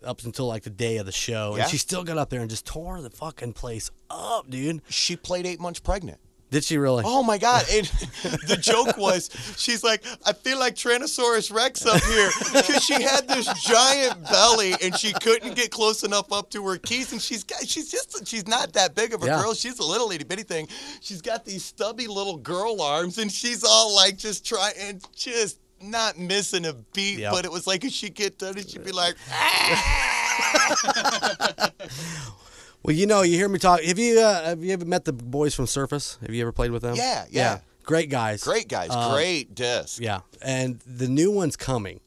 up 0.04 0.24
until 0.24 0.48
like 0.48 0.64
the 0.64 0.70
day 0.70 0.98
of 0.98 1.06
the 1.06 1.12
show, 1.12 1.56
Yeah. 1.56 1.64
and 1.64 1.72
she 1.72 1.78
still 1.78 2.04
got 2.04 2.18
up 2.18 2.30
there 2.30 2.42
and 2.42 2.50
just 2.50 2.66
tore 2.66 3.02
the 3.02 3.10
fucking 3.10 3.54
place 3.54 3.90
up, 4.10 4.50
dude. 4.50 4.82
She 4.90 5.16
played 5.16 5.46
eight 5.46 5.60
months 5.60 5.80
pregnant. 5.80 6.20
Did 6.52 6.64
she 6.64 6.78
really? 6.80 7.04
Oh 7.06 7.22
my 7.22 7.38
god! 7.38 7.66
And 7.72 7.86
the 8.48 8.58
joke 8.60 8.98
was, 8.98 9.30
she's 9.56 9.84
like, 9.84 10.04
I 10.26 10.34
feel 10.34 10.58
like 10.58 10.74
Tyrannosaurus 10.76 11.54
Rex 11.54 11.86
up 11.86 12.02
here 12.04 12.30
because 12.54 12.84
she 12.84 13.00
had 13.02 13.28
this 13.28 13.48
giant 13.62 14.24
belly 14.30 14.74
and 14.82 14.98
she 14.98 15.14
couldn't 15.14 15.56
get 15.56 15.70
close 15.70 16.04
enough 16.04 16.32
up 16.34 16.50
to 16.52 16.66
her 16.68 16.78
keys. 16.78 17.12
And 17.12 17.22
she's 17.22 17.44
got, 17.44 17.68
she's 17.68 17.92
just, 17.92 18.28
she's 18.28 18.48
not 18.48 18.74
that 18.74 18.96
big 18.96 19.14
of 19.14 19.22
a 19.22 19.28
Yeah. 19.28 19.42
girl. 19.42 19.54
She's 19.54 19.78
a 19.78 19.86
little 19.86 20.10
itty 20.12 20.24
bitty 20.24 20.44
thing. 20.44 20.68
She's 21.02 21.22
got 21.22 21.46
these 21.46 21.64
stubby 21.64 22.08
little 22.08 22.38
girl 22.38 22.82
arms, 22.82 23.20
and 23.20 23.32
she's 23.32 23.64
all 23.64 23.96
like 23.96 24.18
just 24.18 24.44
trying 24.44 24.74
and 24.80 25.08
just 25.16 25.60
not 25.82 26.18
missing 26.18 26.66
a 26.66 26.74
beat. 26.94 27.20
Yep. 27.20 27.32
But 27.32 27.46
it 27.46 27.52
was 27.52 27.68
like 27.68 27.86
if 27.86 27.92
she 27.92 28.10
get 28.10 28.40
done, 28.40 28.56
she'd 28.58 28.84
be 28.84 28.92
like, 28.92 29.14
Well, 32.84 32.96
you 32.96 33.06
know, 33.06 33.22
you 33.22 33.36
hear 33.36 33.50
me 33.50 33.60
talk. 33.60 33.82
Have 33.82 34.00
you 34.00 34.20
uh, 34.20 34.44
have 34.46 34.64
you 34.64 34.72
ever 34.74 34.86
met 34.86 35.06
the 35.06 35.14
boys 35.14 35.54
from 35.54 35.68
Surface? 35.68 36.18
Have 36.22 36.34
you 36.34 36.42
ever 36.42 36.52
played 36.52 36.72
with 36.72 36.82
them? 36.82 36.96
Yeah, 36.96 37.26
yeah. 37.30 37.60
Great 37.84 38.10
guys. 38.10 38.44
Great 38.44 38.68
guys, 38.68 38.90
Uh, 38.92 39.14
great 39.14 39.56
disc. 39.56 40.00
Yeah, 40.00 40.22
and 40.42 40.80
the 40.86 41.08
new 41.08 41.32
one's 41.32 41.56
coming. 41.56 42.00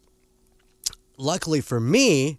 Luckily 1.18 1.60
for 1.60 1.80
me, 1.80 2.38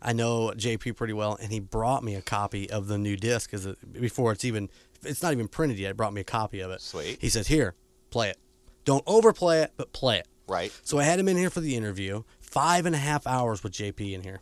I 0.00 0.12
know 0.12 0.52
JP 0.54 0.96
pretty 0.96 1.14
well, 1.14 1.36
and 1.40 1.50
he 1.50 1.60
brought 1.60 2.04
me 2.04 2.14
a 2.14 2.22
copy 2.22 2.70
of 2.70 2.86
the 2.88 2.98
new 2.98 3.16
disc 3.16 3.52
a, 3.54 3.74
before 3.98 4.32
it's 4.32 4.44
even 4.44 4.68
it's 5.02 5.22
not 5.22 5.32
even 5.32 5.48
printed 5.48 5.78
yet. 5.78 5.88
He 5.88 5.92
brought 5.94 6.12
me 6.12 6.20
a 6.20 6.24
copy 6.24 6.60
of 6.60 6.70
it. 6.70 6.80
Sweet. 6.80 7.18
He 7.20 7.28
says, 7.28 7.48
"Here, 7.48 7.74
play 8.10 8.30
it. 8.30 8.38
Don't 8.84 9.02
overplay 9.06 9.62
it, 9.62 9.72
but 9.76 9.92
play 9.92 10.18
it." 10.18 10.28
Right. 10.46 10.72
So 10.84 10.98
I 10.98 11.04
had 11.04 11.18
him 11.18 11.28
in 11.28 11.36
here 11.36 11.50
for 11.50 11.60
the 11.60 11.74
interview. 11.74 12.22
Five 12.40 12.86
and 12.86 12.94
a 12.94 12.98
half 12.98 13.26
hours 13.26 13.62
with 13.64 13.72
JP 13.72 14.12
in 14.12 14.22
here. 14.22 14.40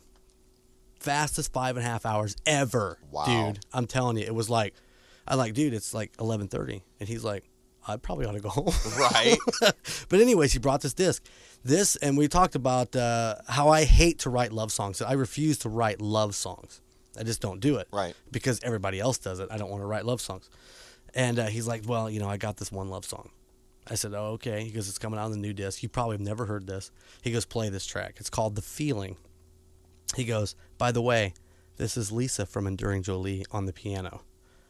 Fastest 1.03 1.51
five 1.53 1.75
and 1.77 1.85
a 1.85 1.89
half 1.89 2.05
hours 2.05 2.35
ever, 2.45 2.97
Wow. 3.11 3.25
dude. 3.25 3.59
I'm 3.73 3.87
telling 3.87 4.17
you, 4.17 4.23
it 4.25 4.33
was 4.33 4.49
like, 4.49 4.73
I'm 5.27 5.37
like, 5.37 5.53
dude, 5.53 5.73
it's 5.73 5.93
like 5.93 6.15
11:30, 6.17 6.81
and 6.99 7.09
he's 7.09 7.23
like, 7.23 7.43
I 7.85 7.97
probably 7.97 8.25
ought 8.25 8.31
to 8.33 8.39
go 8.39 8.49
home. 8.49 8.71
Right. 8.97 9.37
but 9.61 10.19
anyways, 10.21 10.53
he 10.53 10.59
brought 10.59 10.81
this 10.81 10.93
disc. 10.93 11.23
This, 11.65 11.97
and 11.97 12.17
we 12.17 12.27
talked 12.29 12.55
about 12.55 12.95
uh, 12.95 13.35
how 13.47 13.69
I 13.69 13.83
hate 13.83 14.19
to 14.19 14.29
write 14.29 14.53
love 14.53 14.71
songs. 14.71 15.01
I 15.01 15.13
refuse 15.13 15.57
to 15.59 15.69
write 15.69 15.99
love 16.01 16.35
songs. 16.35 16.81
I 17.19 17.23
just 17.23 17.41
don't 17.41 17.59
do 17.59 17.77
it. 17.77 17.87
Right. 17.91 18.15
Because 18.31 18.59
everybody 18.63 18.99
else 18.99 19.17
does 19.17 19.39
it. 19.39 19.49
I 19.51 19.57
don't 19.57 19.69
want 19.69 19.81
to 19.81 19.85
write 19.87 20.05
love 20.05 20.21
songs. 20.21 20.49
And 21.13 21.37
uh, 21.37 21.47
he's 21.47 21.67
like, 21.67 21.83
well, 21.85 22.09
you 22.09 22.19
know, 22.19 22.27
I 22.29 22.37
got 22.37 22.57
this 22.57 22.71
one 22.71 22.89
love 22.89 23.05
song. 23.05 23.29
I 23.87 23.95
said, 23.95 24.13
oh, 24.13 24.31
okay. 24.35 24.63
He 24.63 24.71
goes, 24.71 24.87
it's 24.89 24.97
coming 24.97 25.19
out 25.19 25.25
on 25.25 25.31
the 25.31 25.37
new 25.37 25.53
disc. 25.53 25.83
You 25.83 25.89
probably 25.89 26.15
have 26.15 26.21
never 26.21 26.45
heard 26.45 26.65
this. 26.65 26.89
He 27.21 27.31
goes, 27.31 27.45
play 27.45 27.67
this 27.69 27.85
track. 27.85 28.15
It's 28.17 28.29
called 28.29 28.55
The 28.55 28.61
Feeling. 28.61 29.17
He 30.15 30.25
goes, 30.25 30.55
by 30.77 30.91
the 30.91 31.01
way, 31.01 31.33
this 31.77 31.97
is 31.97 32.11
Lisa 32.11 32.45
from 32.45 32.67
Enduring 32.67 33.03
Jolie 33.03 33.45
on 33.51 33.65
the 33.65 33.73
piano. 33.73 34.21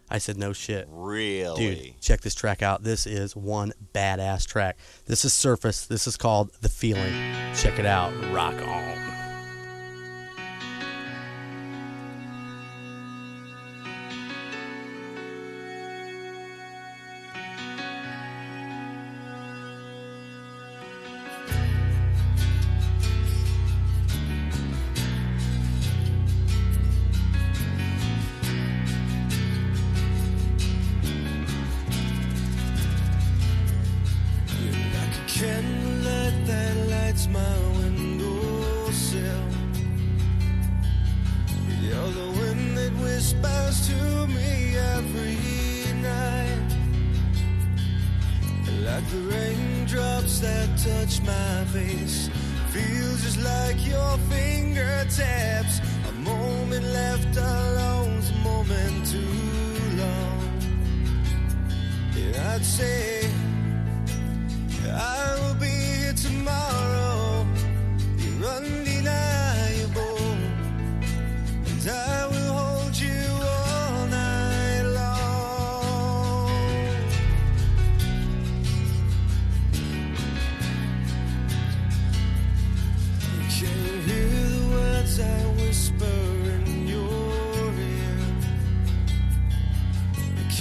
I 0.09 0.17
said, 0.19 0.37
no 0.37 0.53
shit. 0.53 0.87
Really. 0.89 1.75
Dude, 1.75 2.01
check 2.01 2.21
this 2.21 2.35
track 2.35 2.61
out. 2.61 2.83
This 2.83 3.07
is 3.07 3.35
one 3.35 3.73
badass 3.93 4.45
track. 4.45 4.77
This 5.05 5.25
is 5.25 5.33
Surface. 5.33 5.85
This 5.85 6.07
is 6.07 6.17
called 6.17 6.51
The 6.61 6.69
Feeling. 6.69 7.13
Check 7.55 7.79
it 7.79 7.85
out. 7.85 8.13
Rock 8.31 8.55
on. 8.55 9.22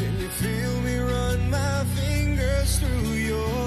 Can 0.02 0.18
you 0.18 0.28
feel 0.30 0.80
me 0.80 0.96
run 0.98 1.48
my 1.48 1.84
fingers 1.94 2.78
through 2.80 3.12
your 3.12 3.61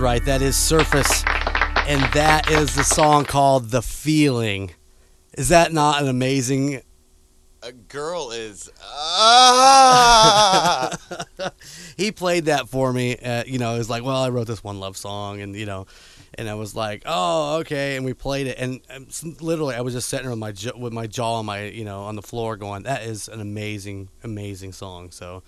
That's 0.00 0.06
right. 0.06 0.24
That 0.24 0.40
is 0.40 0.56
Surface. 0.56 1.24
And 1.86 2.00
that 2.14 2.50
is 2.50 2.74
the 2.74 2.84
song 2.84 3.26
called 3.26 3.68
The 3.68 3.82
Feeling. 3.82 4.70
Is 5.34 5.50
that 5.50 5.74
not 5.74 6.00
an 6.00 6.08
amazing? 6.08 6.80
A 7.62 7.72
girl 7.72 8.30
is. 8.30 8.70
Ah! 8.82 10.96
He 11.98 12.12
played 12.12 12.46
that 12.46 12.70
for 12.70 12.94
me. 12.94 13.18
Uh, 13.18 13.44
you 13.46 13.58
know, 13.58 13.74
it 13.74 13.78
was 13.78 13.90
like, 13.90 14.02
well, 14.02 14.16
I 14.16 14.30
wrote 14.30 14.46
this 14.46 14.64
one 14.64 14.80
love 14.80 14.96
song, 14.96 15.42
and 15.42 15.54
you 15.54 15.66
know, 15.66 15.86
and 16.32 16.48
I 16.48 16.54
was 16.54 16.74
like, 16.74 17.02
oh, 17.04 17.58
okay, 17.58 17.96
and 17.96 18.06
we 18.06 18.14
played 18.14 18.46
it, 18.46 18.56
and 18.58 18.80
um, 18.88 19.06
literally, 19.42 19.74
I 19.74 19.82
was 19.82 19.92
just 19.92 20.08
sitting 20.08 20.24
there 20.24 20.30
with 20.30 20.38
my 20.38 20.52
jaw, 20.52 20.78
with 20.78 20.94
my 20.94 21.06
jaw 21.06 21.40
on 21.40 21.44
my, 21.44 21.64
you 21.64 21.84
know, 21.84 22.04
on 22.04 22.16
the 22.16 22.22
floor, 22.22 22.56
going, 22.56 22.84
that 22.84 23.02
is 23.02 23.28
an 23.28 23.42
amazing, 23.42 24.08
amazing 24.24 24.72
song. 24.72 25.10
So, 25.10 25.42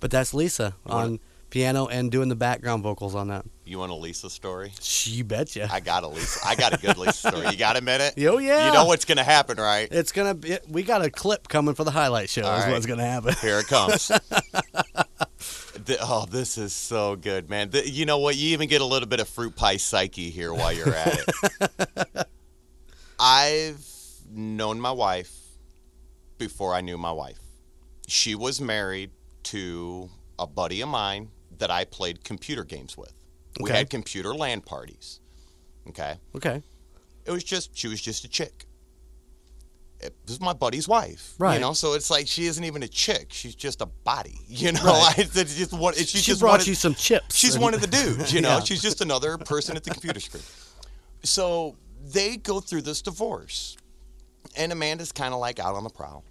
but 0.00 0.10
that's 0.10 0.34
Lisa 0.34 0.74
on 0.84 1.18
piano 1.56 1.86
and 1.86 2.12
doing 2.12 2.28
the 2.28 2.36
background 2.36 2.82
vocals 2.82 3.14
on 3.14 3.28
that. 3.28 3.42
you 3.64 3.78
want 3.78 3.90
a 3.90 3.94
Lisa 3.94 4.28
story? 4.28 4.72
She 4.78 5.22
betcha. 5.22 5.68
I 5.72 5.80
got 5.80 6.02
a 6.04 6.06
Lisa. 6.08 6.38
I 6.46 6.54
got 6.54 6.74
a 6.74 6.76
good 6.76 6.98
Lisa 6.98 7.28
story. 7.30 7.48
You 7.48 7.56
got 7.56 7.78
a 7.78 7.80
minute? 7.80 8.12
Oh, 8.26 8.38
yeah. 8.38 8.66
You 8.66 8.72
know 8.74 8.84
what's 8.86 9.04
gonna 9.04 9.22
happen, 9.24 9.56
right? 9.56 9.88
It's 9.90 10.12
gonna 10.12 10.34
be. 10.34 10.58
We 10.68 10.82
got 10.82 11.02
a 11.02 11.08
clip 11.10 11.48
coming 11.48 11.74
for 11.74 11.84
the 11.84 11.90
highlight 11.92 12.28
show. 12.28 12.42
All 12.42 12.58
is 12.58 12.64
right. 12.64 12.72
what's 12.72 12.84
gonna 12.84 13.06
happen. 13.06 13.34
Here 13.40 13.58
it 13.60 13.66
comes. 13.68 14.10
The- 15.86 15.98
oh, 16.00 16.26
this 16.28 16.58
is 16.58 16.72
so 16.72 17.14
good, 17.14 17.48
man. 17.48 17.70
The- 17.70 17.88
you 17.88 18.04
know 18.04 18.18
what? 18.18 18.34
You 18.36 18.48
even 18.50 18.68
get 18.68 18.80
a 18.80 18.84
little 18.84 19.08
bit 19.08 19.20
of 19.20 19.28
fruit 19.28 19.54
pie 19.54 19.76
psyche 19.76 20.30
here 20.30 20.52
while 20.52 20.72
you're 20.72 20.92
at 20.92 21.18
it. 21.20 22.26
I've 23.20 23.86
known 24.30 24.80
my 24.80 24.90
wife 24.90 25.32
before 26.38 26.74
I 26.74 26.80
knew 26.80 26.98
my 26.98 27.12
wife. 27.12 27.38
She 28.08 28.34
was 28.34 28.60
married 28.60 29.10
to 29.44 30.10
a 30.38 30.46
buddy 30.46 30.80
of 30.80 30.88
mine 30.88 31.28
that 31.58 31.70
I 31.70 31.84
played 31.84 32.24
computer 32.24 32.64
games 32.64 32.96
with. 32.96 33.12
We 33.60 33.70
Okay. 33.70 33.78
had 33.78 33.90
computer 33.90 34.34
LAN 34.34 34.60
parties. 34.60 35.20
Okay. 35.88 36.16
Okay. 36.34 36.62
It 37.24 37.30
was 37.30 37.42
just 37.44 37.76
she 37.76 37.88
was 37.88 38.00
just 38.00 38.24
a 38.24 38.28
chick. 38.28 38.66
It 39.98 40.14
was 40.28 40.40
my 40.40 40.52
buddy's 40.52 40.86
wife, 40.86 41.32
Right. 41.38 41.54
You 41.54 41.60
know, 41.60 41.72
so 41.72 41.94
it's 41.94 42.10
like 42.10 42.28
she 42.28 42.44
isn't 42.46 42.62
even 42.62 42.82
a 42.82 42.88
chick; 42.88 43.28
she's 43.32 43.54
just 43.54 43.80
a 43.80 43.86
body. 43.86 44.38
You 44.46 44.72
know, 44.72 44.82
Right. 44.84 45.14
I, 45.18 45.22
it's 45.22 45.56
just 45.56 45.72
one. 45.72 45.94
She's 45.94 46.10
She 46.10 46.20
just 46.20 46.40
brought 46.40 46.52
one 46.52 46.60
of- 46.60 46.66
you 46.68 46.74
some 46.74 46.94
chips. 46.94 47.34
She's 47.34 47.54
and- 47.54 47.62
one 47.64 47.72
of 47.72 47.80
the 47.80 47.86
dudes, 47.86 48.32
you 48.32 48.40
know. 48.46 48.58
Yeah. 48.58 48.60
She's 48.64 48.82
just 48.82 49.00
another 49.00 49.38
person 49.38 49.74
at 49.76 49.84
the 49.84 49.90
computer 49.90 50.20
screen. 50.20 50.42
So 51.24 51.76
they 52.04 52.36
go 52.36 52.60
through 52.60 52.82
this 52.82 53.00
divorce, 53.00 53.76
and 54.54 54.70
Amanda's 54.70 55.12
kind 55.12 55.32
of 55.32 55.40
like 55.40 55.58
out 55.58 55.74
on 55.74 55.82
the 55.82 55.90
prowl, 55.90 56.24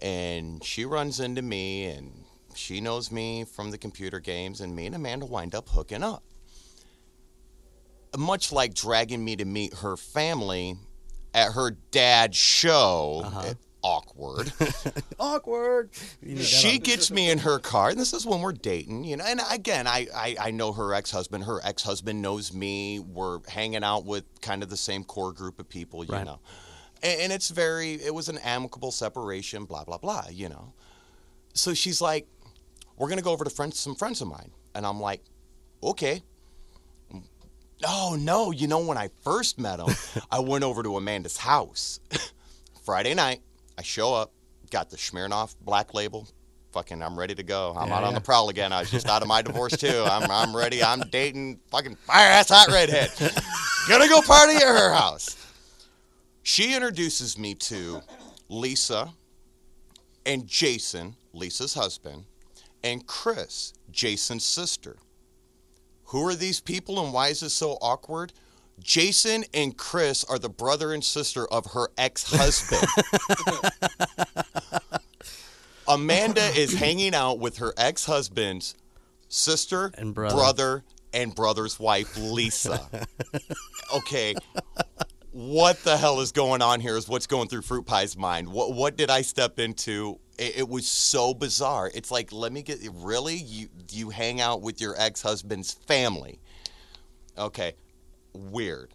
and 0.00 0.64
she 0.64 0.86
runs 0.86 1.20
into 1.20 1.42
me, 1.42 1.84
and 1.84 2.23
she 2.56 2.80
knows 2.80 3.10
me 3.12 3.44
from 3.44 3.70
the 3.70 3.78
computer 3.78 4.20
games, 4.20 4.60
and 4.60 4.74
me 4.74 4.86
and 4.86 4.94
Amanda 4.94 5.26
wind 5.26 5.54
up 5.54 5.68
hooking 5.68 6.02
up. 6.02 6.22
Much 8.16 8.52
like 8.52 8.74
dragging 8.74 9.24
me 9.24 9.34
to 9.36 9.44
meet 9.44 9.74
her 9.74 9.96
family 9.96 10.76
at 11.34 11.52
her 11.52 11.72
dad's 11.90 12.36
show. 12.36 13.22
Uh-huh. 13.24 13.54
Awkward 13.86 14.50
awkward. 15.18 15.90
You 16.22 16.28
need 16.36 16.38
that 16.38 16.44
she 16.44 16.78
gets 16.78 17.10
me 17.10 17.28
in 17.28 17.36
her 17.40 17.58
car 17.58 17.90
and 17.90 18.00
this 18.00 18.14
is 18.14 18.24
when 18.24 18.40
we're 18.40 18.52
dating 18.54 19.04
you 19.04 19.18
know 19.18 19.24
and 19.26 19.42
again 19.52 19.86
i 19.86 20.06
i, 20.16 20.36
I 20.40 20.50
know 20.52 20.72
her 20.72 20.94
ex-husband 20.94 21.44
her 21.44 21.60
ex-husband 21.62 22.22
knows 22.22 22.50
me 22.54 22.98
we're 22.98 23.40
hanging 23.46 23.84
out 23.84 24.06
with 24.06 24.24
kind 24.40 24.62
of 24.62 24.70
the 24.70 24.76
same 24.78 25.04
core 25.04 25.34
group 25.34 25.58
of 25.60 25.68
people 25.68 26.02
you 26.02 26.14
Right. 26.14 26.24
know 26.24 26.40
and, 27.02 27.20
and 27.24 27.32
it's 27.34 27.50
very 27.50 27.96
it 27.96 28.14
was 28.14 28.30
an 28.30 28.38
amicable 28.38 28.90
separation 28.90 29.66
blah 29.66 29.84
blah 29.84 29.98
blah 29.98 30.24
you 30.30 30.48
know 30.48 30.72
so 31.52 31.74
she's 31.74 32.00
like 32.00 32.26
we're 32.96 33.08
gonna 33.08 33.22
go 33.22 33.32
over 33.32 33.44
to 33.44 33.50
friends 33.50 33.78
some 33.78 33.94
friends 33.94 34.20
of 34.20 34.28
mine 34.28 34.50
and 34.74 34.86
i'm 34.86 35.00
like 35.00 35.22
okay 35.82 36.22
oh 37.86 38.16
no 38.18 38.50
you 38.50 38.66
know 38.66 38.80
when 38.80 38.96
i 38.98 39.08
first 39.22 39.58
met 39.58 39.80
him 39.80 39.94
i 40.30 40.38
went 40.38 40.64
over 40.64 40.82
to 40.82 40.96
amanda's 40.96 41.36
house 41.36 42.00
friday 42.84 43.14
night 43.14 43.40
i 43.78 43.82
show 43.82 44.14
up 44.14 44.32
got 44.74 44.90
the 44.90 44.96
Smirnoff 44.96 45.54
black 45.60 45.94
label. 45.94 46.26
Fucking, 46.72 47.00
I'm 47.00 47.16
ready 47.16 47.32
to 47.36 47.44
go. 47.44 47.76
I'm 47.78 47.88
Yeah, 47.88 47.98
out 47.98 48.02
on 48.02 48.14
the 48.14 48.20
prowl 48.20 48.48
again. 48.48 48.72
I 48.72 48.80
was 48.80 48.90
just 48.90 49.08
out 49.08 49.22
of 49.22 49.28
my 49.28 49.40
divorce 49.48 49.76
too. 49.76 50.02
I'm, 50.04 50.28
I'm 50.28 50.56
ready. 50.56 50.82
I'm 50.82 50.98
dating 51.10 51.60
fucking 51.70 51.94
fire 51.94 52.28
ass 52.28 52.48
hot 52.50 52.66
redhead. 52.66 53.12
Gonna 53.88 54.08
go 54.08 54.20
party 54.20 54.56
at 54.56 54.62
her 54.62 54.92
house. 54.92 55.36
She 56.42 56.74
introduces 56.74 57.38
me 57.38 57.54
to 57.54 58.02
Lisa 58.48 59.12
and 60.26 60.44
Jason, 60.48 61.14
Lisa's 61.32 61.74
husband, 61.74 62.24
and 62.84 63.04
Chris, 63.06 63.72
Jason's 63.90 64.44
sister. 64.44 64.98
Who 66.08 66.24
are 66.28 66.34
these 66.34 66.60
people 66.60 67.02
and 67.02 67.12
why 67.12 67.28
is 67.28 67.40
this 67.40 67.54
so 67.54 67.72
awkward? 67.80 68.32
Jason 68.80 69.44
and 69.54 69.76
Chris 69.76 70.22
are 70.24 70.38
the 70.38 70.48
brother 70.48 70.92
and 70.92 71.02
sister 71.02 71.46
of 71.46 71.72
her 71.72 71.88
ex 71.96 72.24
husband. 72.28 72.86
Amanda 75.88 76.42
is 76.56 76.74
hanging 76.74 77.14
out 77.14 77.38
with 77.38 77.58
her 77.58 77.72
ex 77.76 78.04
husband's 78.06 78.74
sister, 79.28 79.92
And 79.96 80.14
brother. 80.14 80.34
brother, 80.36 80.84
and 81.12 81.34
brother's 81.34 81.78
wife, 81.78 82.16
Lisa. 82.16 82.88
okay. 83.96 84.34
What 85.34 85.82
the 85.82 85.96
hell 85.96 86.20
is 86.20 86.30
going 86.30 86.62
on 86.62 86.78
here 86.78 86.96
is 86.96 87.08
what's 87.08 87.26
going 87.26 87.48
through 87.48 87.62
Fruit 87.62 87.84
Pie's 87.84 88.16
mind. 88.16 88.46
What 88.46 88.72
what 88.72 88.96
did 88.96 89.10
I 89.10 89.22
step 89.22 89.58
into? 89.58 90.20
It, 90.38 90.58
it 90.58 90.68
was 90.68 90.86
so 90.86 91.34
bizarre. 91.34 91.90
It's 91.92 92.12
like, 92.12 92.32
let 92.32 92.52
me 92.52 92.62
get 92.62 92.78
really 92.92 93.34
you 93.34 93.66
you 93.90 94.10
hang 94.10 94.40
out 94.40 94.62
with 94.62 94.80
your 94.80 94.94
ex 94.96 95.22
husband's 95.22 95.72
family. 95.72 96.38
Okay, 97.36 97.74
weird. 98.32 98.94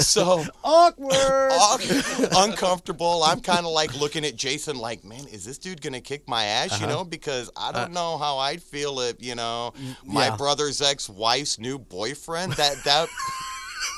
So 0.00 0.44
awkward. 0.64 1.12
awkward, 1.52 2.30
uncomfortable. 2.36 3.22
I'm 3.22 3.40
kind 3.40 3.64
of 3.64 3.70
like 3.70 3.94
looking 4.00 4.24
at 4.24 4.34
Jason, 4.34 4.78
like, 4.78 5.04
man, 5.04 5.28
is 5.28 5.44
this 5.44 5.56
dude 5.56 5.80
gonna 5.80 6.00
kick 6.00 6.28
my 6.28 6.46
ass? 6.46 6.72
Uh-huh. 6.72 6.84
You 6.84 6.92
know, 6.92 7.04
because 7.04 7.48
I 7.56 7.70
don't 7.70 7.92
know 7.92 8.18
how 8.18 8.38
I'd 8.38 8.60
feel 8.60 8.98
if 8.98 9.22
you 9.22 9.36
know 9.36 9.72
my 10.04 10.26
yeah. 10.26 10.36
brother's 10.36 10.82
ex-wife's 10.82 11.60
new 11.60 11.78
boyfriend. 11.78 12.54
That 12.54 12.74
that. 12.82 13.08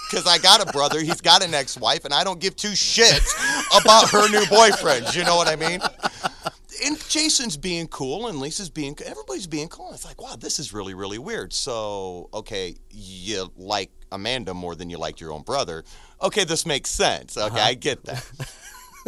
Because 0.08 0.26
I 0.26 0.38
got 0.38 0.66
a 0.66 0.72
brother, 0.72 1.00
he's 1.00 1.20
got 1.20 1.44
an 1.44 1.52
ex-wife, 1.54 2.04
and 2.04 2.14
I 2.14 2.24
don't 2.24 2.40
give 2.40 2.56
two 2.56 2.68
shits 2.68 3.34
about 3.82 4.08
her 4.10 4.28
new 4.30 4.46
boyfriend. 4.46 5.14
You 5.14 5.24
know 5.24 5.36
what 5.36 5.48
I 5.48 5.56
mean? 5.56 5.80
And 6.84 7.08
Jason's 7.08 7.56
being 7.56 7.88
cool, 7.88 8.28
and 8.28 8.38
Lisa's 8.38 8.70
being, 8.70 8.96
everybody's 9.04 9.46
being 9.46 9.68
cool. 9.68 9.86
And 9.86 9.94
It's 9.94 10.04
like, 10.04 10.22
wow, 10.22 10.36
this 10.36 10.58
is 10.58 10.72
really, 10.72 10.94
really 10.94 11.18
weird. 11.18 11.52
So, 11.52 12.28
okay, 12.32 12.76
you 12.90 13.50
like 13.56 13.90
Amanda 14.12 14.54
more 14.54 14.74
than 14.74 14.88
you 14.88 14.96
liked 14.96 15.20
your 15.20 15.32
own 15.32 15.42
brother. 15.42 15.84
Okay, 16.22 16.44
this 16.44 16.64
makes 16.64 16.90
sense. 16.90 17.36
Okay, 17.36 17.46
uh-huh. 17.46 17.68
I 17.68 17.74
get 17.74 18.04
that. 18.04 18.24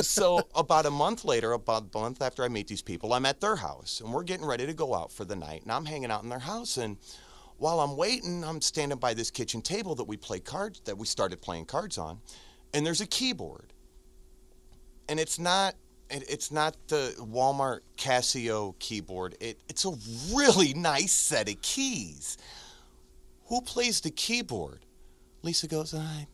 so 0.00 0.46
about 0.54 0.86
a 0.86 0.90
month 0.90 1.24
later, 1.24 1.52
about 1.52 1.86
a 1.94 1.98
month 1.98 2.22
after 2.22 2.42
I 2.44 2.48
meet 2.48 2.66
these 2.66 2.82
people, 2.82 3.12
I'm 3.12 3.26
at 3.26 3.40
their 3.40 3.56
house, 3.56 4.00
and 4.00 4.12
we're 4.12 4.24
getting 4.24 4.46
ready 4.46 4.66
to 4.66 4.74
go 4.74 4.94
out 4.94 5.12
for 5.12 5.24
the 5.24 5.36
night, 5.36 5.62
and 5.62 5.72
I'm 5.72 5.84
hanging 5.84 6.10
out 6.10 6.22
in 6.22 6.28
their 6.28 6.40
house, 6.40 6.76
and 6.76 6.96
while 7.60 7.80
I'm 7.80 7.94
waiting, 7.94 8.42
I'm 8.42 8.62
standing 8.62 8.98
by 8.98 9.12
this 9.12 9.30
kitchen 9.30 9.60
table 9.60 9.94
that 9.96 10.04
we 10.04 10.16
play 10.16 10.40
cards 10.40 10.80
that 10.86 10.96
we 10.96 11.06
started 11.06 11.42
playing 11.42 11.66
cards 11.66 11.98
on, 11.98 12.18
and 12.72 12.86
there's 12.86 13.02
a 13.02 13.06
keyboard. 13.06 13.74
And 15.10 15.20
it's 15.20 15.38
not 15.38 15.74
it, 16.08 16.24
it's 16.26 16.50
not 16.50 16.74
the 16.88 17.14
Walmart 17.18 17.80
Casio 17.98 18.78
keyboard. 18.78 19.36
It 19.40 19.58
it's 19.68 19.84
a 19.84 19.92
really 20.34 20.72
nice 20.72 21.12
set 21.12 21.50
of 21.50 21.60
keys. 21.60 22.38
Who 23.48 23.60
plays 23.60 24.00
the 24.00 24.10
keyboard? 24.10 24.86
Lisa 25.42 25.68
goes, 25.68 25.92
I 25.92 26.28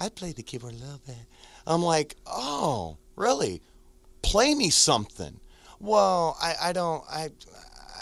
I 0.00 0.08
play 0.08 0.32
the 0.32 0.42
keyboard 0.42 0.74
a 0.74 0.78
little 0.78 1.00
bit. 1.06 1.14
I'm 1.64 1.82
like, 1.82 2.16
"Oh, 2.26 2.96
really? 3.14 3.62
Play 4.22 4.52
me 4.56 4.70
something." 4.70 5.38
Well, 5.78 6.36
I 6.42 6.56
I 6.60 6.72
don't 6.72 7.04
I 7.08 7.30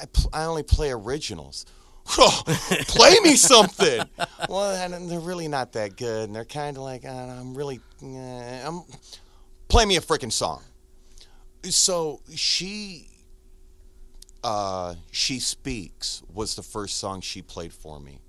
I, 0.00 0.04
I 0.32 0.44
only 0.44 0.62
play 0.62 0.90
originals. 0.92 1.66
Play 2.10 3.18
me 3.22 3.36
something. 3.36 4.02
well, 4.48 4.92
and 4.92 5.10
they're 5.10 5.20
really 5.20 5.48
not 5.48 5.72
that 5.72 5.96
good, 5.96 6.24
and 6.24 6.34
they're 6.34 6.44
kind 6.44 6.76
of 6.76 6.82
like, 6.82 7.04
uh, 7.04 7.08
I'm 7.08 7.54
really, 7.56 7.80
eh, 8.02 8.66
I'm, 8.66 8.82
play 9.68 9.84
me 9.84 9.96
a 9.96 10.00
freaking 10.00 10.32
song. 10.32 10.62
So 11.64 12.20
she, 12.34 13.08
uh, 14.42 14.94
she 15.10 15.38
speaks 15.38 16.22
was 16.32 16.54
the 16.54 16.62
first 16.62 16.98
song 16.98 17.20
she 17.20 17.42
played 17.42 17.72
for 17.72 18.00
me. 18.00 18.20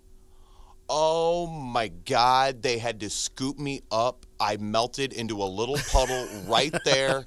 Oh 0.94 1.48
my 1.48 1.88
God! 1.88 2.62
They 2.62 2.78
had 2.78 3.00
to 3.00 3.10
scoop 3.10 3.58
me 3.58 3.80
up. 3.94 4.26
I 4.42 4.58
melted 4.58 5.14
into 5.14 5.42
a 5.42 5.46
little 5.46 5.78
puddle 5.90 6.28
right 6.48 6.76
there. 6.84 7.24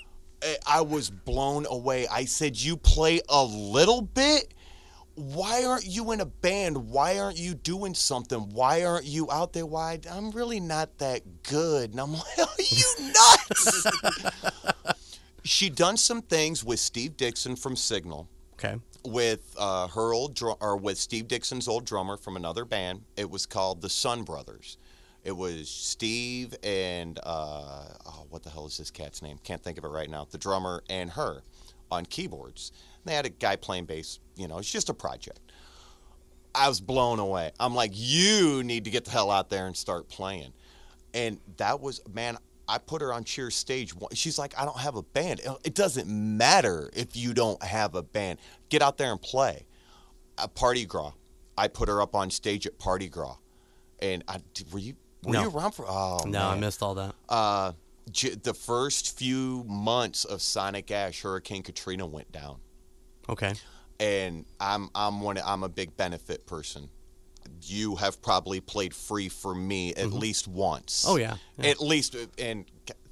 I 0.66 0.80
was 0.80 1.10
blown 1.10 1.66
away. 1.66 2.06
I 2.08 2.24
said, 2.24 2.58
"You 2.58 2.78
play 2.78 3.20
a 3.28 3.44
little 3.44 4.00
bit." 4.00 4.54
Why 5.14 5.64
aren't 5.64 5.86
you 5.86 6.12
in 6.12 6.20
a 6.20 6.26
band? 6.26 6.88
Why 6.88 7.18
aren't 7.18 7.38
you 7.38 7.54
doing 7.54 7.94
something? 7.94 8.38
Why 8.50 8.84
aren't 8.84 9.04
you 9.04 9.30
out 9.30 9.52
there? 9.52 9.66
Why 9.66 9.98
I'm 10.10 10.30
really 10.30 10.60
not 10.60 10.98
that 10.98 11.42
good. 11.42 11.90
And 11.90 12.00
I'm 12.00 12.12
like, 12.12 12.38
are 12.38 12.48
you 12.58 13.12
nuts? 13.12 13.86
she 15.44 15.68
done 15.70 15.96
some 15.96 16.22
things 16.22 16.64
with 16.64 16.78
Steve 16.80 17.16
Dixon 17.16 17.56
from 17.56 17.76
Signal. 17.76 18.28
Okay. 18.54 18.76
with 19.04 19.56
uh, 19.58 19.88
her 19.88 20.14
old 20.14 20.36
drum 20.36 20.56
or 20.60 20.76
with 20.76 20.96
Steve 20.96 21.26
Dixon's 21.26 21.66
old 21.66 21.84
drummer 21.84 22.16
from 22.16 22.36
another 22.36 22.64
band. 22.64 23.02
It 23.16 23.28
was 23.28 23.44
called 23.44 23.82
the 23.82 23.88
Sun 23.88 24.22
Brothers. 24.22 24.76
It 25.24 25.32
was 25.32 25.68
Steve 25.68 26.54
and 26.62 27.18
uh, 27.24 27.84
oh, 28.06 28.26
what 28.30 28.44
the 28.44 28.50
hell 28.50 28.66
is 28.66 28.78
this 28.78 28.90
cat's 28.90 29.20
name? 29.20 29.38
Can't 29.42 29.60
think 29.62 29.78
of 29.78 29.84
it 29.84 29.88
right 29.88 30.08
now. 30.08 30.26
The 30.30 30.38
drummer 30.38 30.84
and 30.88 31.10
her 31.10 31.42
on 31.90 32.06
keyboards. 32.06 32.70
They 33.04 33.14
had 33.14 33.26
a 33.26 33.30
guy 33.30 33.56
playing 33.56 33.86
bass. 33.86 34.20
You 34.36 34.48
know, 34.48 34.58
it's 34.58 34.70
just 34.70 34.88
a 34.88 34.94
project. 34.94 35.40
I 36.54 36.68
was 36.68 36.80
blown 36.80 37.18
away. 37.18 37.52
I'm 37.58 37.74
like, 37.74 37.92
you 37.94 38.62
need 38.62 38.84
to 38.84 38.90
get 38.90 39.04
the 39.06 39.10
hell 39.10 39.30
out 39.30 39.48
there 39.48 39.66
and 39.66 39.76
start 39.76 40.08
playing. 40.08 40.52
And 41.14 41.38
that 41.56 41.80
was, 41.80 42.00
man, 42.12 42.36
I 42.68 42.78
put 42.78 43.02
her 43.02 43.12
on 43.12 43.24
cheer 43.24 43.50
stage. 43.50 43.94
She's 44.12 44.38
like, 44.38 44.54
I 44.58 44.64
don't 44.64 44.78
have 44.78 44.96
a 44.96 45.02
band. 45.02 45.40
It 45.64 45.74
doesn't 45.74 46.08
matter 46.08 46.90
if 46.94 47.16
you 47.16 47.34
don't 47.34 47.62
have 47.62 47.94
a 47.94 48.02
band. 48.02 48.38
Get 48.68 48.82
out 48.82 48.98
there 48.98 49.10
and 49.12 49.20
play. 49.20 49.66
At 50.38 50.54
Party 50.54 50.84
Gras, 50.86 51.12
I 51.56 51.68
put 51.68 51.88
her 51.88 52.00
up 52.00 52.14
on 52.14 52.30
stage 52.30 52.66
at 52.66 52.78
Party 52.78 53.08
Gras. 53.08 53.36
And 54.00 54.22
I, 54.28 54.38
were 54.72 54.78
you 54.78 54.94
were 55.24 55.32
No. 55.34 55.42
you 55.42 55.50
around 55.50 55.72
for? 55.72 55.86
Oh 55.88 56.20
No, 56.26 56.48
I 56.48 56.58
missed 56.58 56.82
all 56.82 56.94
that. 56.96 57.14
Uh, 57.28 57.72
the 58.42 58.54
first 58.54 59.16
few 59.18 59.64
months 59.68 60.24
of 60.24 60.42
Sonic 60.42 60.90
Ash, 60.90 61.22
Hurricane 61.22 61.62
Katrina 61.62 62.04
went 62.06 62.32
down 62.32 62.56
Okay. 63.32 63.54
and 64.00 64.44
I'm 64.60 64.90
I'm 64.94 65.20
one 65.20 65.38
I'm 65.44 65.62
a 65.62 65.68
big 65.68 65.96
benefit 65.96 66.46
person. 66.46 66.88
You 67.62 67.96
have 67.96 68.20
probably 68.22 68.60
played 68.60 68.94
free 68.94 69.28
for 69.28 69.54
me 69.54 69.94
at 69.94 70.12
least 70.12 70.48
once. 70.48 71.04
Oh, 71.06 71.16
yeah. 71.16 71.36
Yeah. 71.58 71.70
At 71.70 71.80
least 71.80 72.16
and 72.38 72.64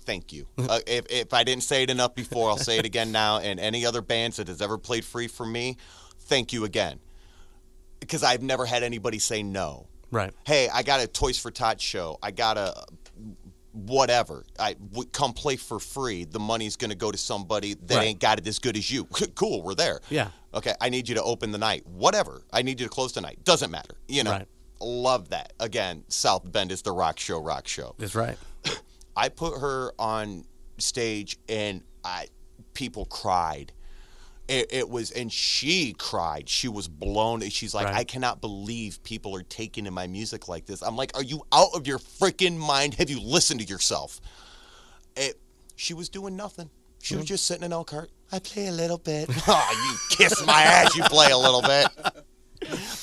thank 0.05 0.33
you. 0.33 0.47
uh, 0.59 0.81
if 0.87 1.07
if 1.11 1.33
I 1.33 1.45
didn't 1.45 1.63
say 1.63 1.83
it 1.83 1.91
enough 1.91 2.15
before, 2.15 2.51
I'll 2.51 2.57
say 2.57 2.79
it 2.79 2.87
again 2.87 3.13
now 3.13 3.39
and 3.39 3.61
any 3.61 3.87
other 3.87 4.03
bands 4.03 4.37
that 4.37 4.49
has 4.49 4.61
ever 4.61 4.79
played 4.79 5.05
free 5.05 5.29
for 5.29 5.47
me, 5.47 5.77
thank 6.21 6.53
you 6.53 6.65
again. 6.65 7.01
Because 8.01 8.23
I've 8.23 8.43
never 8.43 8.65
had 8.67 8.83
anybody 8.83 9.19
say 9.19 9.43
no. 9.43 9.87
Right. 10.11 10.33
Hey, 10.45 10.69
I 10.73 10.83
got 10.83 11.01
a 11.01 11.07
Toys 11.07 11.39
for 11.39 11.51
Tots 11.51 11.85
show. 11.85 12.19
I 12.23 12.31
got 12.31 12.57
a 12.57 12.75
whatever. 13.73 14.45
I 14.59 14.75
w- 14.75 15.09
come 15.13 15.33
play 15.33 15.57
for 15.57 15.79
free. 15.79 16.25
The 16.25 16.41
money's 16.41 16.77
going 16.77 16.91
to 16.91 16.97
go 16.97 17.11
to 17.11 17.19
somebody 17.19 17.75
that 17.75 17.97
Right. 17.97 18.07
ain't 18.09 18.21
got 18.21 18.39
it 18.39 18.47
as 18.47 18.59
good 18.59 18.77
as 18.77 18.91
you. 18.91 19.05
cool, 19.35 19.63
we're 19.63 19.75
there. 19.75 20.01
Yeah. 20.11 20.31
Okay, 20.55 20.75
I 20.81 20.89
need 20.89 21.09
you 21.09 21.15
to 21.15 21.23
open 21.23 21.53
the 21.53 21.59
night. 21.59 21.87
Whatever. 21.87 22.43
I 22.53 22.63
need 22.63 22.81
you 22.81 22.87
to 22.87 22.91
close 22.91 23.13
the 23.13 23.21
night. 23.21 23.45
Doesn't 23.45 23.71
matter. 23.71 23.95
You 24.09 24.25
know. 24.25 24.33
Right. 24.33 24.49
Love 24.81 25.29
that. 25.31 25.53
Again, 25.61 26.05
South 26.09 26.51
Bend 26.51 26.73
is 26.73 26.83
the 26.83 26.93
rock 26.93 27.19
show, 27.19 27.39
rock 27.41 27.69
show. 27.69 27.95
That's 27.99 28.15
right. 28.15 28.39
I 29.17 29.29
put 29.29 29.61
her 29.61 29.93
on 29.99 30.45
stage 30.79 31.37
and 31.49 31.83
I 32.03 32.29
people 32.75 33.05
cried. 33.05 33.73
It, 34.51 34.67
it 34.73 34.89
was 34.91 35.13
and 35.13 35.33
she 35.33 35.95
cried. 35.97 36.49
She 36.49 36.67
was 36.69 36.89
blown. 36.89 37.41
She's 37.51 37.73
like, 37.73 37.87
Right. 37.87 37.97
I 37.97 38.05
cannot 38.05 38.41
believe 38.41 39.01
people 39.05 39.35
are 39.37 39.43
taking 39.45 39.85
to 39.85 39.91
my 39.93 40.07
music 40.09 40.49
like 40.49 40.67
this. 40.67 40.83
I'm 40.83 40.97
like, 40.97 41.13
are 41.17 41.23
you 41.23 41.43
out 41.53 41.69
of 41.75 41.87
your 41.87 41.99
freaking 41.99 42.57
mind? 42.59 42.95
Have 42.95 43.09
you 43.11 43.21
listened 43.21 43.61
to 43.61 43.67
yourself? 43.67 44.21
It, 45.17 45.39
she 45.77 45.95
was 45.95 46.09
doing 46.09 46.35
nothing. 46.37 46.69
She 47.03 47.15
Mm-hmm. 47.15 47.21
was 47.21 47.29
just 47.29 47.47
sitting 47.47 47.63
in 47.65 47.73
Elkhart. 47.73 48.11
I 48.33 48.41
play 48.41 48.67
a 48.67 48.73
little 48.73 48.99
bit. 48.99 49.29
oh, 49.49 49.87
you 50.11 50.17
kiss 50.17 50.45
my 50.45 50.63
ass. 50.63 50.95
You 50.97 51.03
play 51.05 51.31
a 51.31 51.39
little 51.39 51.63
bit. 51.63 51.87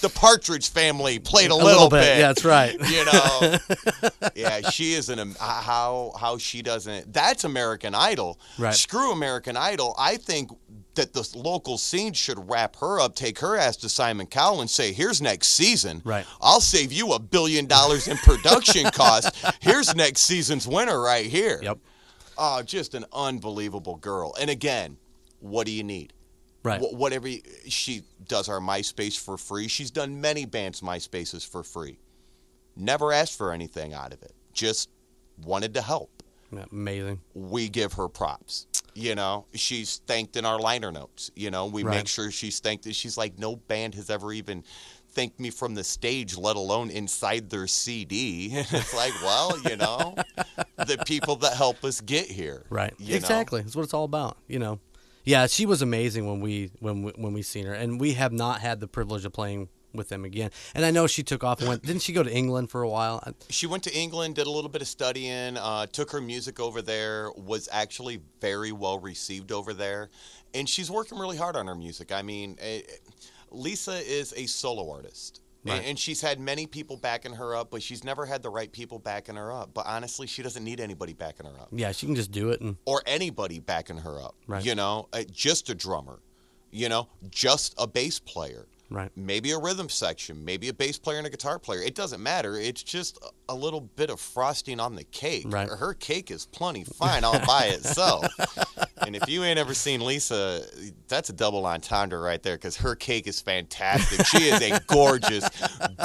The 0.02 0.10
Partridge 0.14 0.70
Family 0.70 1.18
played 1.18 1.50
a, 1.50 1.54
A 1.54 1.56
little, 1.56 1.90
bit. 1.90 2.06
Yeah, 2.20 2.28
that's 2.28 2.46
right. 2.46 2.74
you 2.90 3.06
know 3.06 3.58
yeah 4.36 4.70
she 4.70 4.94
is 4.94 5.10
an 5.10 5.34
how 5.40 6.12
how 6.20 6.38
she 6.38 6.62
doesn't 6.62 7.12
that's 7.12 7.44
american 7.44 7.96
idol 7.96 8.40
Right. 8.60 8.76
screw 8.76 9.12
american 9.12 9.58
idol 9.58 9.96
i 9.98 10.18
think 10.18 10.52
that 10.98 11.14
the 11.14 11.28
local 11.36 11.78
scene 11.78 12.12
should 12.14 12.38
wrap 12.50 12.76
her 12.76 13.00
up 13.00 13.16
take 13.16 13.40
her 13.40 13.58
ass 13.58 13.78
to 13.78 13.90
simon 13.90 14.28
cowell 14.28 14.60
and 14.62 14.70
say 14.70 14.92
here's 14.92 15.22
next 15.22 15.48
season 15.48 16.02
Right. 16.06 16.26
i'll 16.42 16.60
save 16.62 16.92
you 16.92 17.14
a 17.14 17.20
billion 17.20 17.66
dollars 17.66 18.08
in 18.08 18.18
production 18.18 18.84
costs 18.94 19.32
here's 19.62 19.96
next 19.96 20.22
season's 20.22 20.68
winner 20.68 21.02
right 21.02 21.26
here 21.26 21.60
Yep. 21.64 21.78
oh 22.38 22.62
just 22.62 22.94
an 22.94 23.06
unbelievable 23.14 23.96
girl 23.96 24.36
and 24.40 24.50
again 24.50 24.98
what 25.40 25.66
do 25.66 25.72
you 25.72 25.84
need 25.84 26.14
Right. 26.64 26.82
Wh- 26.82 26.94
whatever 26.94 27.28
you- 27.30 27.42
she 27.70 28.02
does 28.28 28.50
our 28.50 28.60
MySpace 28.60 29.18
for 29.18 29.38
free. 29.38 29.70
She's 29.70 29.90
done 29.92 30.20
many 30.20 30.44
bands' 30.44 30.82
MySpaces 30.82 31.48
for 31.48 31.64
free. 31.64 31.98
Never 32.76 33.14
asked 33.14 33.38
for 33.38 33.54
anything 33.54 33.94
out 33.94 34.12
of 34.12 34.22
it. 34.22 34.34
Just 34.52 34.90
wanted 35.46 35.76
to 35.76 35.82
help. 35.82 36.17
Yeah, 36.52 36.66
amazing. 36.72 37.22
We 37.34 37.70
give 37.70 37.94
her 37.94 38.08
props. 38.08 38.68
You 38.94 39.16
know, 39.16 39.46
she's 39.54 39.98
thanked 40.08 40.38
in 40.38 40.46
our 40.46 40.60
liner 40.60 40.92
notes. 40.92 41.30
You 41.36 41.52
know, 41.52 41.68
we 41.68 41.84
Right. 41.84 41.98
make 41.98 42.08
sure 42.08 42.32
she's 42.32 42.60
thanked. 42.60 42.92
She's 42.94 43.18
like, 43.18 43.38
no 43.38 43.56
band 43.56 43.96
has 43.96 44.10
ever 44.10 44.34
even 44.34 44.64
thanked 45.12 45.40
me 45.40 45.50
from 45.50 45.76
the 45.76 45.84
stage, 45.84 46.38
let 46.38 46.56
alone 46.56 46.90
inside 46.90 47.50
their 47.50 47.68
CD. 47.68 48.50
it's 48.54 48.94
like, 48.94 49.14
well, 49.22 49.60
you 49.70 49.76
know, 49.76 50.16
the 50.78 50.98
people 51.06 51.36
that 51.38 51.54
help 51.54 51.84
us 51.84 52.02
get 52.02 52.26
here. 52.26 52.64
Right. 52.70 52.94
you 52.98 53.12
know? 53.12 53.16
exactly. 53.18 53.62
That's 53.62 53.76
what 53.76 53.84
it's 53.84 53.94
all 53.94 54.06
about. 54.06 54.38
You 54.48 54.60
know. 54.60 54.80
Yeah, 55.26 55.48
she 55.48 55.66
was 55.66 55.82
amazing 55.82 56.26
when 56.26 56.40
we 56.40 56.72
when 56.80 57.04
we, 57.04 57.12
when 57.18 57.34
we 57.34 57.42
seen 57.42 57.66
her, 57.66 57.74
and 57.74 58.00
we 58.00 58.14
have 58.14 58.32
not 58.32 58.62
had 58.62 58.80
the 58.80 58.88
privilege 58.88 59.26
of 59.26 59.34
playing 59.34 59.68
with 59.98 60.10
them 60.10 60.24
again. 60.24 60.52
And 60.74 60.86
I 60.86 60.92
know 60.92 61.08
she 61.08 61.24
took 61.24 61.44
off 61.44 61.60
and 61.60 61.68
went. 61.68 61.84
Didn't 61.84 62.02
she 62.02 62.14
go 62.14 62.24
to 62.24 62.32
England 62.32 62.70
for 62.70 62.82
a 62.82 62.90
while? 62.90 63.22
She 63.50 63.68
went 63.68 63.84
to 63.84 63.96
England, 63.96 64.36
did 64.36 64.48
a 64.48 64.52
little 64.52 64.70
bit 64.70 64.82
of 64.82 64.88
studying, 64.88 65.58
uh, 65.58 65.88
took 65.88 66.12
her 66.12 66.22
music 66.22 66.60
over 66.60 66.82
there, 66.82 67.32
was 67.36 67.68
actually 67.72 68.22
very 68.40 68.72
well 68.72 69.00
received 69.00 69.52
over 69.52 69.74
there, 69.74 70.10
and 70.54 70.70
she's 70.70 70.90
working 70.90 71.18
really 71.18 71.38
hard 71.38 71.56
on 71.56 71.68
her 71.68 71.76
music. 71.76 72.12
I 72.12 72.22
mean, 72.22 72.58
eh, 72.60 72.82
Lisa 73.52 73.94
is 73.94 74.34
a 74.36 74.46
solo 74.46 74.92
artist. 74.92 75.42
Right. 75.66 75.84
And 75.86 76.00
she's 76.00 76.22
had 76.22 76.40
many 76.40 76.66
people 76.66 76.98
backing 76.98 77.34
her 77.34 77.56
up, 77.56 77.72
but 77.72 77.84
she's 77.84 78.04
never 78.04 78.26
had 78.26 78.42
the 78.42 78.50
right 78.50 78.72
people 78.72 79.00
backing 79.00 79.36
her 79.36 79.52
up. 79.52 79.72
But 79.74 79.86
honestly, 79.86 80.28
she 80.28 80.42
doesn't 80.42 80.64
need 80.64 80.80
anybody 80.80 81.14
backing 81.14 81.46
her 81.46 81.60
up 81.60 81.70
Yeah, 81.72 81.92
she 81.92 82.06
can 82.06 82.16
just 82.16 82.32
do 82.32 82.52
it, 82.52 82.62
and 82.62 82.78
or 82.86 83.02
anybody 83.06 83.60
backing 83.60 83.98
her 83.98 84.22
up. 84.22 84.36
Right. 84.48 84.64
You 84.64 84.76
know, 84.76 85.10
uh, 85.12 85.24
just 85.32 85.70
a 85.70 85.76
drummer, 85.76 86.20
you 86.72 86.90
know, 86.90 87.10
just 87.30 87.74
a 87.78 87.88
bass 87.88 88.20
player 88.20 88.68
right. 88.90 89.12
maybe 89.16 89.52
a 89.52 89.58
rhythm 89.60 89.90
section, 89.90 90.44
maybe 90.46 90.70
a 90.70 90.74
bass 90.74 90.98
player 90.98 91.18
and 91.18 91.28
a 91.28 91.30
guitar 91.30 91.60
player. 91.60 91.82
It 91.82 91.96
doesn't 91.96 92.22
matter. 92.22 92.56
It's 92.58 92.84
just 92.84 93.18
a- 93.50 93.56
little 93.56 93.82
bit 93.82 94.10
of 94.10 94.20
frosting 94.20 94.80
on 94.80 94.96
the 94.96 95.04
cake. 95.04 95.46
Right. 95.48 95.68
Her 95.68 95.94
cake 95.94 96.30
is 96.32 96.46
plenty 96.46 96.84
fine 97.00 97.24
all 97.24 97.40
by 97.46 97.66
itself. 97.66 98.26
and 99.02 99.16
if 99.16 99.28
you 99.28 99.44
ain't 99.44 99.58
ever 99.60 99.74
seen 99.74 100.06
Lisa, 100.06 100.62
that's 101.08 101.30
a 101.30 101.34
double 101.34 101.66
entendre 101.66 102.20
right 102.20 102.42
there 102.44 102.56
because 102.56 102.78
her 102.78 102.96
cake 102.96 103.26
is 103.28 103.42
fantastic. 103.42 104.26
She 104.28 104.44
is 104.50 104.62
a 104.62 104.80
gorgeous, 104.88 105.50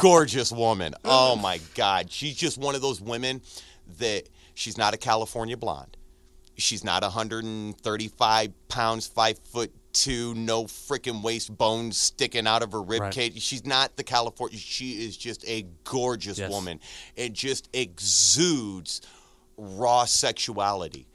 gorgeous 0.00 0.50
woman. 0.52 0.94
Oh. 1.04 1.32
oh 1.32 1.36
my 1.36 1.60
God. 1.74 2.10
She's 2.10 2.36
just 2.36 2.58
one 2.58 2.74
of 2.74 2.80
those 2.80 3.00
women 3.00 3.42
that 3.98 4.28
she's 4.54 4.78
not 4.78 4.94
a 4.94 4.96
California 4.96 5.56
blonde. 5.56 5.96
She's 6.56 6.84
not 6.84 7.02
135 7.02 8.68
pounds, 8.68 9.06
five 9.06 9.38
foot 9.38 9.72
two, 9.92 10.34
no 10.34 10.64
freaking 10.64 11.22
waist 11.22 11.56
bones 11.56 11.96
sticking 11.96 12.46
out 12.46 12.62
of 12.62 12.72
her 12.72 12.82
rib 12.82 13.02
Right. 13.02 13.12
cage. 13.14 13.40
She's 13.42 13.64
not 13.64 13.96
the 13.96 14.04
California. 14.04 14.58
She 14.58 15.04
is 15.04 15.16
just 15.16 15.44
a 15.46 15.66
gorgeous 15.84 16.38
Yes. 16.38 16.50
woman. 16.50 16.80
It 17.16 17.32
just 17.32 17.68
exudes 17.72 19.00
raw 19.56 20.04
sexuality 20.04 21.06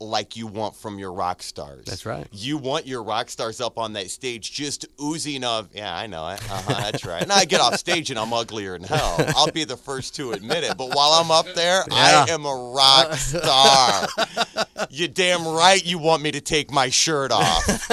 like 0.00 0.36
you 0.36 0.46
want 0.46 0.76
from 0.76 0.98
your 0.98 1.12
rock 1.12 1.42
stars. 1.42 1.84
That's 1.86 2.06
right. 2.06 2.26
You 2.32 2.58
want 2.58 2.86
your 2.86 3.02
rock 3.02 3.28
stars 3.30 3.60
up 3.60 3.78
on 3.78 3.92
that 3.94 4.10
stage 4.10 4.52
just 4.52 4.86
oozing 5.02 5.44
of, 5.44 5.68
yeah, 5.74 5.96
I 5.96 6.06
know 6.06 6.28
it. 6.28 6.40
Uh-huh, 6.50 6.74
that's 6.80 7.04
right. 7.04 7.22
And 7.22 7.32
I 7.32 7.44
get 7.44 7.60
off 7.60 7.76
stage 7.76 8.10
and 8.10 8.18
I'm 8.18 8.32
uglier 8.32 8.78
than 8.78 8.86
hell. 8.88 9.16
I'll 9.36 9.50
be 9.50 9.64
the 9.64 9.76
first 9.76 10.14
to 10.16 10.32
admit 10.32 10.64
it. 10.64 10.76
But 10.76 10.94
while 10.94 11.10
I'm 11.12 11.30
up 11.30 11.46
there, 11.54 11.84
I 11.90 12.26
am 12.28 12.44
a 12.44 12.54
rock 12.74 13.14
star. 13.14 14.06
you 14.90 15.08
damn 15.08 15.46
right 15.46 15.84
you 15.84 15.98
want 15.98 16.22
me 16.22 16.30
to 16.32 16.40
take 16.40 16.70
my 16.70 16.88
shirt 16.88 17.32
off. 17.32 17.90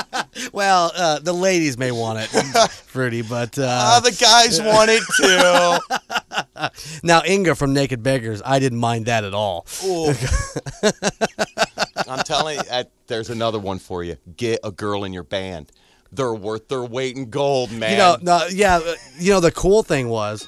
Well, 0.52 0.92
uh, 0.94 1.18
the 1.18 1.32
ladies 1.32 1.78
may 1.78 1.90
want 1.92 2.18
it, 2.20 2.26
Fruity, 2.70 3.22
but 3.22 3.58
Ah, 3.58 3.96
uh, 3.96 4.00
the 4.00 4.10
guys 4.12 4.60
want 4.60 4.90
it 4.92 5.02
too. 5.16 7.02
now 7.06 7.22
Inga 7.26 7.54
from 7.54 7.72
Naked 7.72 8.02
Beggars, 8.02 8.42
I 8.44 8.58
didn't 8.58 8.78
mind 8.78 9.06
that 9.06 9.24
at 9.24 9.34
all. 9.34 9.66
I'm 12.08 12.24
telling 12.24 12.56
you, 12.56 12.62
uh, 12.70 12.84
there's 13.06 13.30
another 13.30 13.58
one 13.58 13.78
for 13.78 14.02
you. 14.02 14.16
Get 14.36 14.60
a 14.64 14.70
girl 14.70 15.04
in 15.04 15.12
your 15.12 15.22
band. 15.22 15.72
They're 16.12 16.34
worth 16.34 16.68
their 16.68 16.84
weight 16.84 17.16
in 17.16 17.30
gold, 17.30 17.72
man. 17.72 17.92
You 17.92 17.96
know, 17.98 18.16
no, 18.22 18.46
yeah, 18.50 18.76
uh, 18.76 18.94
you 19.18 19.32
know 19.32 19.40
the 19.40 19.50
cool 19.50 19.82
thing 19.82 20.08
was. 20.08 20.46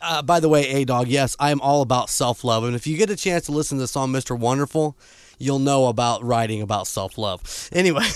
Uh, 0.00 0.22
by 0.22 0.40
the 0.40 0.48
way, 0.48 0.68
A 0.68 0.84
Dog, 0.84 1.08
yes, 1.08 1.36
I 1.38 1.50
am 1.50 1.60
all 1.60 1.82
about 1.82 2.10
self 2.10 2.44
love, 2.44 2.64
and 2.64 2.74
if 2.74 2.86
you 2.86 2.96
get 2.96 3.10
a 3.10 3.16
chance 3.16 3.46
to 3.46 3.52
listen 3.52 3.78
to 3.78 3.82
the 3.82 3.88
song 3.88 4.12
"Mr. 4.12 4.38
Wonderful," 4.38 4.96
you'll 5.38 5.58
know 5.58 5.86
about 5.86 6.22
writing 6.24 6.62
about 6.62 6.86
self 6.86 7.18
love. 7.18 7.68
Anyway, 7.72 8.06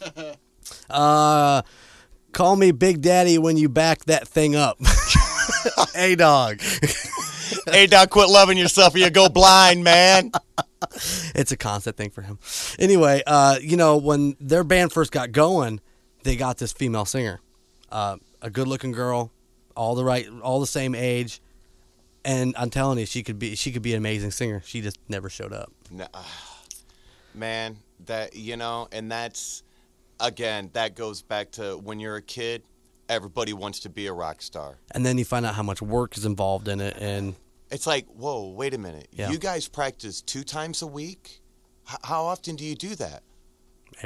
uh, 0.90 1.62
call 2.32 2.56
me 2.56 2.70
Big 2.70 3.00
Daddy 3.02 3.38
when 3.38 3.56
you 3.56 3.68
back 3.68 4.04
that 4.06 4.28
thing 4.28 4.56
up. 4.56 4.78
A 5.94 6.14
Dog. 6.16 6.60
hey, 7.70 7.86
Doc, 7.86 8.10
quit 8.10 8.28
loving 8.28 8.58
yourself 8.58 8.94
or 8.94 8.98
you 8.98 9.10
go 9.10 9.28
blind, 9.28 9.84
man. 9.84 10.32
it's 11.34 11.52
a 11.52 11.56
constant 11.56 11.96
thing 11.96 12.10
for 12.10 12.22
him. 12.22 12.38
Anyway, 12.78 13.22
uh, 13.26 13.58
you 13.60 13.76
know, 13.76 13.96
when 13.96 14.36
their 14.40 14.64
band 14.64 14.92
first 14.92 15.12
got 15.12 15.32
going, 15.32 15.80
they 16.22 16.36
got 16.36 16.58
this 16.58 16.72
female 16.72 17.04
singer, 17.04 17.40
uh, 17.90 18.16
a 18.42 18.50
good-looking 18.50 18.92
girl, 18.92 19.30
all 19.76 19.94
the 19.94 20.04
right, 20.04 20.26
all 20.42 20.60
the 20.60 20.66
same 20.66 20.94
age, 20.94 21.40
and 22.24 22.54
I'm 22.58 22.70
telling 22.70 22.98
you, 22.98 23.06
she 23.06 23.22
could 23.22 23.38
be 23.38 23.54
she 23.54 23.72
could 23.72 23.82
be 23.82 23.92
an 23.92 23.98
amazing 23.98 24.30
singer. 24.30 24.62
She 24.64 24.80
just 24.80 24.98
never 25.08 25.30
showed 25.30 25.52
up. 25.52 25.72
No, 25.90 26.06
man, 27.34 27.78
that 28.06 28.36
you 28.36 28.56
know, 28.56 28.88
and 28.92 29.10
that's 29.10 29.62
again, 30.18 30.70
that 30.74 30.94
goes 30.94 31.22
back 31.22 31.50
to 31.52 31.78
when 31.78 31.98
you're 31.98 32.16
a 32.16 32.22
kid, 32.22 32.62
everybody 33.08 33.52
wants 33.52 33.80
to 33.80 33.88
be 33.88 34.06
a 34.06 34.12
rock 34.12 34.42
star. 34.42 34.78
And 34.90 35.04
then 35.04 35.18
you 35.18 35.24
find 35.24 35.46
out 35.46 35.54
how 35.54 35.62
much 35.62 35.80
work 35.80 36.16
is 36.16 36.24
involved 36.24 36.68
in 36.68 36.80
it, 36.80 36.96
and 36.98 37.34
It's 37.70 37.86
like, 37.86 38.06
whoa, 38.06 38.48
wait 38.48 38.74
a 38.74 38.78
minute. 38.78 39.08
Yeah. 39.12 39.30
You 39.30 39.38
guys 39.38 39.68
practice 39.68 40.22
two 40.22 40.42
times 40.42 40.82
a 40.82 40.86
week? 40.86 41.40
H- 41.88 41.96
how 42.02 42.24
often 42.24 42.56
do 42.56 42.64
you 42.64 42.74
do 42.74 42.94
that? 42.96 43.22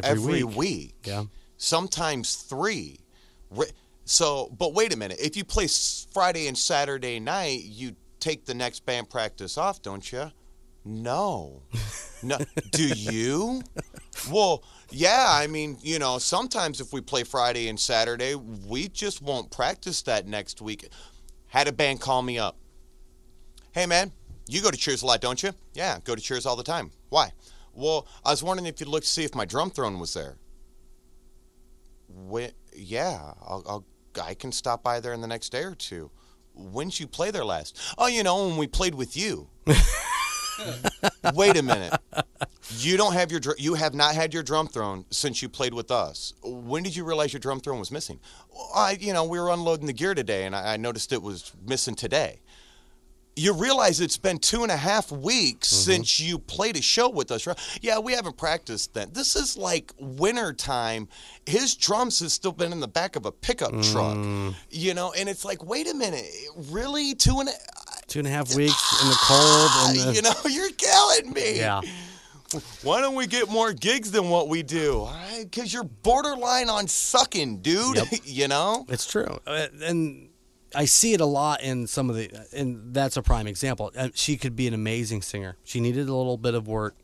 every, 0.02 0.44
week. 0.44 0.56
week. 0.56 0.94
Yeah. 1.04 1.24
Sometimes 1.56 2.36
three. 2.36 2.98
So, 4.04 4.54
but 4.58 4.74
wait 4.74 4.92
a 4.92 4.96
minute. 4.96 5.18
If 5.20 5.36
you 5.36 5.44
play 5.44 5.66
Friday 6.12 6.46
and 6.46 6.58
Saturday 6.58 7.20
night, 7.20 7.62
you 7.64 7.96
take 8.20 8.44
the 8.44 8.54
next 8.54 8.84
band 8.84 9.08
practice 9.08 9.56
off, 9.56 9.82
don't 9.82 10.10
you? 10.12 10.30
No. 10.84 11.62
No. 12.22 12.38
Do 12.70 12.88
you? 12.88 13.60
Well, 14.30 14.64
yeah. 14.88 15.26
I 15.28 15.46
mean, 15.46 15.76
you 15.82 15.98
know, 15.98 16.16
sometimes 16.16 16.80
if 16.80 16.90
we 16.90 17.02
play 17.02 17.22
Friday 17.22 17.68
and 17.68 17.78
Saturday, 17.78 18.34
we 18.34 18.88
just 18.88 19.20
won't 19.20 19.50
practice 19.50 20.00
that 20.02 20.26
next 20.26 20.62
week. 20.62 20.88
Had 21.48 21.68
a 21.68 21.72
band 21.72 22.00
call 22.00 22.22
me 22.22 22.38
up. 22.38 22.56
Hey, 23.74 23.86
man, 23.86 24.12
you 24.46 24.62
go 24.62 24.70
to 24.70 24.76
Cheers 24.76 25.02
a 25.02 25.06
lot, 25.06 25.20
don't 25.20 25.42
you? 25.42 25.50
Yeah, 25.72 25.98
go 26.04 26.14
to 26.14 26.20
Cheers 26.20 26.46
all 26.46 26.54
the 26.54 26.62
time. 26.62 26.92
Why? 27.08 27.32
Well, 27.72 28.06
I 28.24 28.30
was 28.30 28.40
wondering 28.40 28.66
if 28.66 28.78
you'd 28.78 28.88
look 28.88 29.02
to 29.02 29.08
see 29.08 29.24
if 29.24 29.34
my 29.34 29.44
drum 29.44 29.70
throne 29.72 29.98
was 29.98 30.14
there. 30.14 30.36
When, 32.06 32.52
yeah, 32.72 33.32
I'll, 33.42 33.64
I'll, 33.66 33.84
I 34.22 34.34
can 34.34 34.52
stop 34.52 34.84
by 34.84 35.00
there 35.00 35.12
in 35.12 35.20
the 35.20 35.26
next 35.26 35.50
day 35.50 35.64
or 35.64 35.74
two. 35.74 36.12
When'd 36.54 37.00
you 37.00 37.08
play 37.08 37.32
there 37.32 37.44
last? 37.44 37.76
Oh, 37.98 38.06
you 38.06 38.22
know, 38.22 38.46
when 38.46 38.58
we 38.58 38.68
played 38.68 38.94
with 38.94 39.16
you. 39.16 39.48
Wait 41.34 41.56
a 41.56 41.62
minute. 41.62 41.94
You 42.76 42.96
don't 42.96 43.14
have 43.14 43.32
your 43.32 43.40
dr- 43.40 43.58
you 43.58 43.74
have 43.74 43.92
not 43.92 44.14
had 44.14 44.32
your 44.32 44.44
drum 44.44 44.68
throne 44.68 45.04
since 45.10 45.42
you 45.42 45.48
played 45.48 45.74
with 45.74 45.90
us. 45.90 46.32
When 46.44 46.84
did 46.84 46.94
you 46.94 47.02
realize 47.02 47.32
your 47.32 47.40
drum 47.40 47.58
throne 47.58 47.80
was 47.80 47.90
missing? 47.90 48.20
Well, 48.54 48.70
I, 48.72 48.92
you 49.00 49.12
know, 49.12 49.24
we 49.24 49.40
were 49.40 49.50
unloading 49.50 49.88
the 49.88 49.92
gear 49.92 50.14
today, 50.14 50.44
and 50.44 50.54
I, 50.54 50.74
I 50.74 50.76
noticed 50.76 51.12
it 51.12 51.22
was 51.22 51.52
missing 51.66 51.96
today. 51.96 52.40
You 53.36 53.52
realize 53.52 54.00
it's 54.00 54.16
been 54.16 54.38
two 54.38 54.62
and 54.62 54.70
a 54.70 54.76
half 54.76 55.10
weeks 55.10 55.68
mm-hmm. 55.68 55.90
since 55.92 56.20
you 56.20 56.38
played 56.38 56.76
a 56.76 56.82
show 56.82 57.08
with 57.08 57.30
us, 57.32 57.46
right? 57.46 57.58
Yeah, 57.82 57.98
we 57.98 58.12
haven't 58.12 58.36
practiced 58.36 58.94
then. 58.94 59.10
This 59.12 59.34
is 59.34 59.56
like 59.56 59.92
winter 59.98 60.52
time. 60.52 61.08
His 61.46 61.74
drums 61.74 62.20
has 62.20 62.32
still 62.32 62.52
been 62.52 62.72
in 62.72 62.80
the 62.80 62.88
back 62.88 63.16
of 63.16 63.26
a 63.26 63.32
pickup 63.32 63.72
mm. 63.72 63.92
truck, 63.92 64.56
you 64.70 64.94
know, 64.94 65.12
and 65.12 65.28
it's 65.28 65.44
like, 65.44 65.64
wait 65.64 65.90
a 65.90 65.94
minute, 65.94 66.26
really? 66.70 67.14
Two 67.14 67.40
and 67.40 67.48
a, 67.48 67.52
Two 68.06 68.18
and 68.20 68.28
a 68.28 68.30
half 68.30 68.54
weeks 68.54 69.02
in 69.02 69.08
the 69.08 69.16
cold, 69.16 69.40
ah, 69.40 69.86
and 69.88 69.98
the, 69.98 70.14
you 70.14 70.22
know, 70.22 70.34
you're 70.48 70.70
killing 70.70 71.32
me. 71.32 71.58
yeah. 71.58 71.80
Why 72.82 73.00
don't 73.00 73.16
we 73.16 73.26
get 73.26 73.50
more 73.50 73.72
gigs 73.72 74.10
than 74.10 74.28
what 74.28 74.48
we 74.48 74.62
do? 74.62 75.08
Because 75.40 75.72
you're 75.72 75.84
borderline 75.84 76.68
on 76.68 76.86
sucking, 76.86 77.58
dude. 77.58 77.96
Yep. 77.96 78.06
you 78.24 78.48
know? 78.48 78.86
It's 78.88 79.10
true, 79.10 79.40
Uh, 79.46 79.66
and 79.82 80.28
I 80.74 80.84
see 80.86 81.14
it 81.14 81.20
a 81.20 81.26
lot 81.26 81.62
in 81.62 81.86
some 81.86 82.10
of 82.10 82.16
the, 82.16 82.46
and 82.52 82.92
that's 82.94 83.16
a 83.16 83.22
prime 83.22 83.46
example. 83.46 83.92
She 84.14 84.36
could 84.36 84.56
be 84.56 84.66
an 84.66 84.74
amazing 84.74 85.22
singer. 85.22 85.56
She 85.64 85.80
needed 85.80 86.08
a 86.08 86.14
little 86.14 86.36
bit 86.36 86.54
of 86.54 86.66
work, 86.66 86.96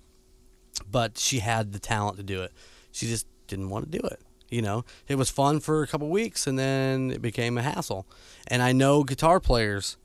but 0.91 1.19
she 1.19 1.39
had 1.39 1.73
the 1.73 1.79
talent 1.79 2.17
to 2.17 2.23
do 2.23 2.43
it. 2.43 2.53
She 2.93 3.07
just 3.07 3.27
didn't 3.47 3.71
want 3.71 3.91
to 3.91 3.99
do 3.99 4.05
it. 4.07 4.21
You 4.51 4.63
know, 4.63 4.85
it 5.07 5.15
was 5.15 5.31
fun 5.31 5.61
for 5.61 5.83
a 5.83 5.87
couple 5.87 6.09
weeks, 6.09 6.49
and 6.49 6.59
then 6.59 7.13
it 7.13 7.23
became 7.23 7.57
a 7.57 7.63
hassle. 7.63 8.09
And 8.49 8.63
I 8.63 8.73
know 8.73 9.05
guitar 9.05 9.39
players 9.39 9.97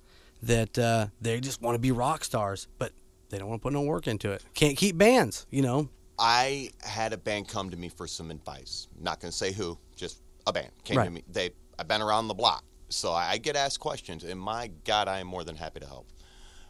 that 0.43 0.77
uh, 0.77 1.07
they 1.19 1.39
just 1.39 1.63
want 1.63 1.73
to 1.73 1.79
be 1.79 1.91
rock 1.91 2.23
stars, 2.23 2.67
but 2.77 2.91
they 3.29 3.39
don't 3.39 3.49
want 3.49 3.61
to 3.61 3.63
put 3.63 3.73
no 3.73 3.81
work 3.81 4.07
into 4.07 4.31
it. 4.31 4.43
Can't 4.53 4.77
keep 4.77 4.99
bands. 4.99 5.47
You 5.49 5.63
know, 5.63 5.89
I 6.19 6.69
had 6.83 7.11
a 7.11 7.17
band 7.17 7.47
come 7.47 7.71
to 7.71 7.77
me 7.77 7.89
for 7.89 8.05
some 8.05 8.29
advice. 8.29 8.87
Not 9.01 9.19
going 9.19 9.31
to 9.31 9.37
say 9.37 9.51
who, 9.51 9.79
just 9.95 10.21
a 10.45 10.53
band 10.53 10.69
came 10.83 11.03
to 11.03 11.09
me. 11.09 11.23
They, 11.27 11.49
I've 11.79 11.87
been 11.87 12.03
around 12.03 12.27
the 12.27 12.35
block, 12.35 12.63
so 12.89 13.11
I 13.11 13.37
get 13.37 13.55
asked 13.55 13.79
questions, 13.79 14.23
and 14.23 14.39
my 14.39 14.71
God, 14.83 15.07
I 15.07 15.19
am 15.19 15.27
more 15.27 15.43
than 15.43 15.55
happy 15.55 15.79
to 15.79 15.85
help. 15.85 16.07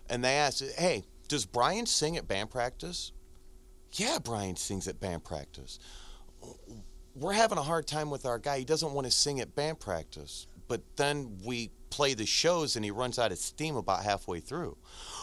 And 0.09 0.23
they 0.23 0.35
asked, 0.35 0.63
"Hey, 0.77 1.03
does 1.27 1.45
Brian 1.45 1.85
sing 1.85 2.17
at 2.17 2.27
band 2.27 2.49
practice?" 2.49 3.11
Yeah, 3.93 4.19
Brian 4.19 4.55
sings 4.55 4.87
at 4.87 4.99
band 4.99 5.23
practice. 5.23 5.79
We're 7.15 7.33
having 7.33 7.57
a 7.57 7.63
hard 7.63 7.87
time 7.87 8.09
with 8.09 8.25
our 8.25 8.37
guy. 8.37 8.59
He 8.59 8.65
doesn't 8.65 8.91
want 8.91 9.05
to 9.05 9.11
sing 9.11 9.39
at 9.39 9.55
band 9.55 9.79
practice. 9.79 10.47
But 10.67 10.81
then 10.97 11.37
we 11.43 11.71
play 11.89 12.13
the 12.13 12.25
shows 12.25 12.75
and 12.75 12.83
he 12.83 12.91
runs 12.91 13.19
out 13.19 13.31
of 13.31 13.37
steam 13.37 13.75
about 13.75 14.03
halfway 14.03 14.39
through. 14.39 14.75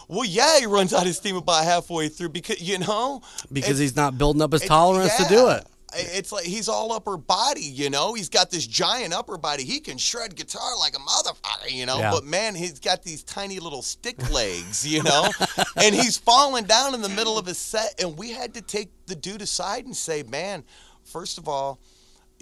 Well, 0.09 0.25
yeah, 0.25 0.59
he 0.61 0.67
runs 0.67 0.95
out 0.95 1.07
of 1.07 1.15
steam 1.15 1.37
about 1.37 1.65
halfway 1.65 2.09
through 2.09 2.31
because, 2.31 2.61
you 2.61 2.79
know, 2.79 3.21
because 3.53 3.79
he's 3.79 3.97
not 3.97 4.17
building 4.17 4.41
up 4.41 4.53
his 4.53 4.63
tolerance 4.63 5.15
to 5.17 5.25
do 5.25 5.49
it. 5.49 5.67
It's 5.95 6.33
like 6.33 6.45
he's 6.45 6.69
all 6.69 6.93
upper 6.93 7.17
body, 7.17 7.63
you 7.63 7.91
know. 7.91 8.15
He's 8.15 8.29
got 8.29 8.51
this 8.51 8.67
giant 8.67 9.13
upper 9.13 9.39
body. 9.39 9.65
He 9.65 9.81
can 9.81 9.99
shred 9.99 10.35
guitar 10.35 10.77
like 10.79 10.95
a 10.95 10.99
motherfucker, 10.99 11.71
you 11.71 11.87
know. 11.87 11.99
Yeah. 11.99 12.11
But 12.11 12.25
man, 12.25 12.55
he's 12.55 12.79
got 12.79 13.03
these 13.03 13.23
tiny 13.23 13.59
little 13.59 13.83
stick 13.83 14.31
legs, 14.31 14.87
you 14.87 15.03
know. 15.03 15.29
and 15.77 15.95
he's 15.95 16.17
falling 16.17 16.65
down 16.65 16.95
in 16.95 17.03
the 17.03 17.09
middle 17.09 17.39
of 17.39 17.47
his 17.47 17.59
set, 17.59 17.95
and 18.01 18.17
we 18.17 18.31
had 18.31 18.55
to 18.55 18.63
take 18.63 18.91
the 19.07 19.15
dude 19.15 19.43
aside 19.43 19.85
and 19.85 19.97
say, 19.97 20.23
"Man, 20.23 20.65
first 21.05 21.39
of 21.39 21.49
all, 21.49 21.79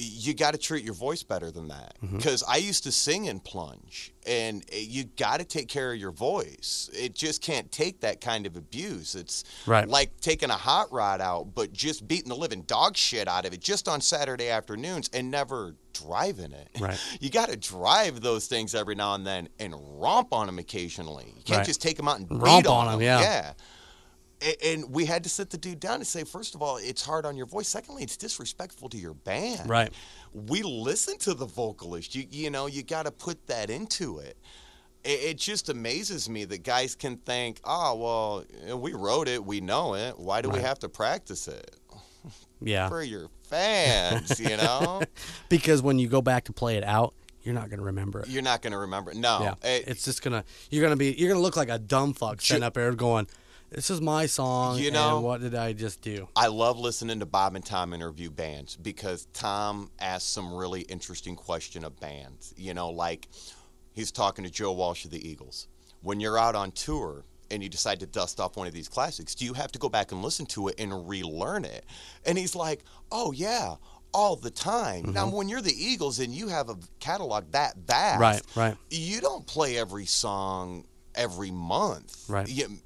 you 0.02 0.34
got 0.34 0.52
to 0.52 0.58
treat 0.58 0.84
your 0.84 0.94
voice 0.94 1.22
better 1.22 1.50
than 1.50 1.68
that 1.68 1.96
Mm-hmm. 2.02 2.16
because 2.16 2.42
I 2.42 2.56
used 2.56 2.84
to 2.84 2.92
sing 2.92 3.28
and 3.28 3.42
plunge, 3.44 4.12
and 4.26 4.64
eh, 4.72 4.78
you 4.88 5.04
got 5.04 5.38
to 5.40 5.44
take 5.44 5.68
care 5.68 5.92
of 5.92 5.98
your 5.98 6.10
voice. 6.12 6.88
It 6.92 7.14
just 7.14 7.42
can't 7.42 7.70
take 7.70 8.00
that 8.00 8.20
kind 8.20 8.46
of 8.46 8.56
abuse. 8.56 9.14
It's 9.14 9.44
Right. 9.66 9.86
like 9.88 10.18
taking 10.20 10.50
a 10.50 10.56
hot 10.56 10.90
rod 10.92 11.20
out, 11.20 11.54
but 11.54 11.72
just 11.72 12.08
beating 12.08 12.28
the 12.30 12.36
living 12.36 12.62
dog 12.62 12.96
shit 12.96 13.28
out 13.28 13.44
of 13.46 13.52
it 13.52 13.60
just 13.60 13.88
on 13.88 14.00
Saturday 14.00 14.48
afternoons 14.48 15.10
and 15.12 15.30
never 15.30 15.74
driving 15.92 16.52
it. 16.52 16.68
Right. 16.80 16.98
You 17.20 17.28
got 17.30 17.50
to 17.50 17.56
drive 17.56 18.20
those 18.22 18.46
things 18.46 18.74
every 18.74 18.94
now 18.94 19.14
and 19.14 19.26
then 19.26 19.48
and 19.58 19.74
romp 20.00 20.32
on 20.32 20.46
them 20.46 20.58
occasionally. 20.58 21.34
You 21.36 21.42
can't 21.42 21.58
Right. 21.58 21.66
just 21.66 21.82
take 21.82 21.96
them 21.96 22.08
out 22.08 22.18
and 22.18 22.28
beat 22.28 22.38
Romp 22.38 22.66
on 22.68 22.86
on 22.88 22.92
'em, 22.94 22.98
them. 23.00 23.02
yeah. 23.02 23.20
Yeah. 23.20 23.52
And 24.64 24.90
we 24.90 25.04
had 25.04 25.22
to 25.24 25.28
sit 25.28 25.50
the 25.50 25.58
dude 25.58 25.80
down 25.80 25.96
and 25.96 26.06
say, 26.06 26.24
first 26.24 26.54
of 26.54 26.62
all, 26.62 26.78
it's 26.78 27.04
hard 27.04 27.26
on 27.26 27.36
your 27.36 27.46
voice. 27.46 27.68
Secondly, 27.68 28.02
it's 28.02 28.16
disrespectful 28.16 28.88
to 28.88 28.96
your 28.96 29.14
band. 29.14 29.68
Right. 29.68 29.92
We 30.32 30.62
listen 30.62 31.18
to 31.18 31.34
the 31.34 31.46
vocalist. 31.46 32.14
You 32.14 32.24
you 32.30 32.50
know 32.50 32.66
you 32.66 32.82
got 32.82 33.04
to 33.06 33.10
put 33.10 33.46
that 33.48 33.68
into 33.70 34.18
it. 34.20 34.36
it. 35.04 35.10
It 35.30 35.36
just 35.38 35.68
amazes 35.68 36.28
me 36.30 36.44
that 36.46 36.62
guys 36.62 36.94
can 36.94 37.16
think, 37.18 37.60
oh 37.64 37.94
well, 37.96 38.44
eh, 38.66 38.72
we 38.74 38.92
wrote 38.94 39.28
it, 39.28 39.44
we 39.44 39.60
know 39.60 39.94
it. 39.94 40.18
Why 40.18 40.40
do 40.40 40.48
we 40.48 40.60
have 40.60 40.78
to 40.80 40.88
practice 40.88 41.46
it 41.48 41.76
Yeah. 42.60 42.88
for 42.88 43.02
your 43.02 43.28
fans? 43.42 44.38
You 44.40 44.56
know, 44.56 45.02
because 45.48 45.82
when 45.82 45.98
you 45.98 46.08
go 46.08 46.22
back 46.22 46.44
to 46.44 46.52
play 46.52 46.76
it 46.76 46.84
out, 46.84 47.14
you're 47.42 47.54
not 47.54 47.70
going 47.70 47.78
to 47.80 47.86
remember 47.86 48.20
it. 48.20 48.28
you're 48.28 48.42
not 48.42 48.62
going 48.62 48.72
to 48.72 48.78
remember. 48.78 49.10
It. 49.10 49.16
No, 49.16 49.40
yeah, 49.42 49.54
Eh, 49.62 49.80
it's 49.86 50.04
just 50.04 50.22
gonna 50.22 50.44
you're 50.70 50.82
gonna 50.82 50.96
be 50.96 51.12
you're 51.12 51.28
gonna 51.30 51.40
look 51.42 51.56
like 51.56 51.70
a 51.70 51.78
dumb 51.78 52.12
fuck 52.14 52.40
sitting 52.40 52.62
up 52.62 52.74
there 52.74 52.92
going, 52.92 53.26
"This 53.70 53.90
is 53.90 54.00
my 54.00 54.26
song." 54.26 54.78
You 54.78 54.86
and 54.88 54.94
know- 54.94 55.20
what 55.20 55.40
did 55.40 55.54
I 55.54 55.72
just 55.72 56.00
do? 56.02 56.28
I 56.36 56.48
love 56.48 56.78
listening 56.78 57.20
to 57.20 57.26
Bob 57.26 57.54
and 57.56 57.64
Tom 57.64 57.92
interview 57.92 58.30
bands 58.30 58.76
because 58.76 59.26
Tom 59.32 59.90
asks 59.98 60.28
some 60.28 60.52
really 60.54 60.82
interesting 60.82 61.36
question 61.36 61.84
of 61.84 61.98
bands. 62.00 62.52
You 62.56 62.74
know, 62.74 62.90
like 62.90 63.28
he's 63.92 64.10
talking 64.12 64.44
to 64.44 64.50
Joe 64.50 64.72
Walsh 64.72 65.04
of 65.04 65.10
the 65.10 65.28
Eagles. 65.28 65.68
When 66.02 66.20
you're 66.20 66.38
out 66.38 66.54
on 66.54 66.72
tour 66.72 67.24
and 67.50 67.62
you 67.62 67.68
decide 67.68 68.00
to 68.00 68.06
dust 68.06 68.40
off 68.40 68.56
one 68.56 68.66
of 68.66 68.72
these 68.72 68.88
classics, 68.88 69.34
do 69.34 69.44
you 69.44 69.52
have 69.54 69.70
to 69.72 69.78
go 69.78 69.88
back 69.88 70.12
and 70.12 70.22
listen 70.22 70.46
to 70.46 70.68
it 70.68 70.76
and 70.78 71.08
relearn 71.08 71.64
it? 71.64 71.84
And 72.24 72.38
he's 72.38 72.54
like, 72.54 72.84
"Oh 73.12 73.32
yeah." 73.32 73.76
All 74.12 74.34
the 74.34 74.50
time. 74.50 75.12
Now, 75.12 75.28
when 75.28 75.48
you're 75.48 75.60
the 75.60 75.72
Eagles 75.72 76.18
and 76.18 76.34
you 76.34 76.48
have 76.48 76.68
a 76.68 76.76
catalog 76.98 77.52
that 77.52 77.76
vast, 77.76 78.14
Mm-hmm. 78.20 78.58
Right, 78.60 78.70
right. 78.70 78.76
you 78.90 79.20
don't 79.20 79.46
play 79.46 79.78
every 79.78 80.04
song 80.04 80.84
every 81.14 81.52
month. 81.52 82.24
Right. 82.28 82.48
You 82.48 82.76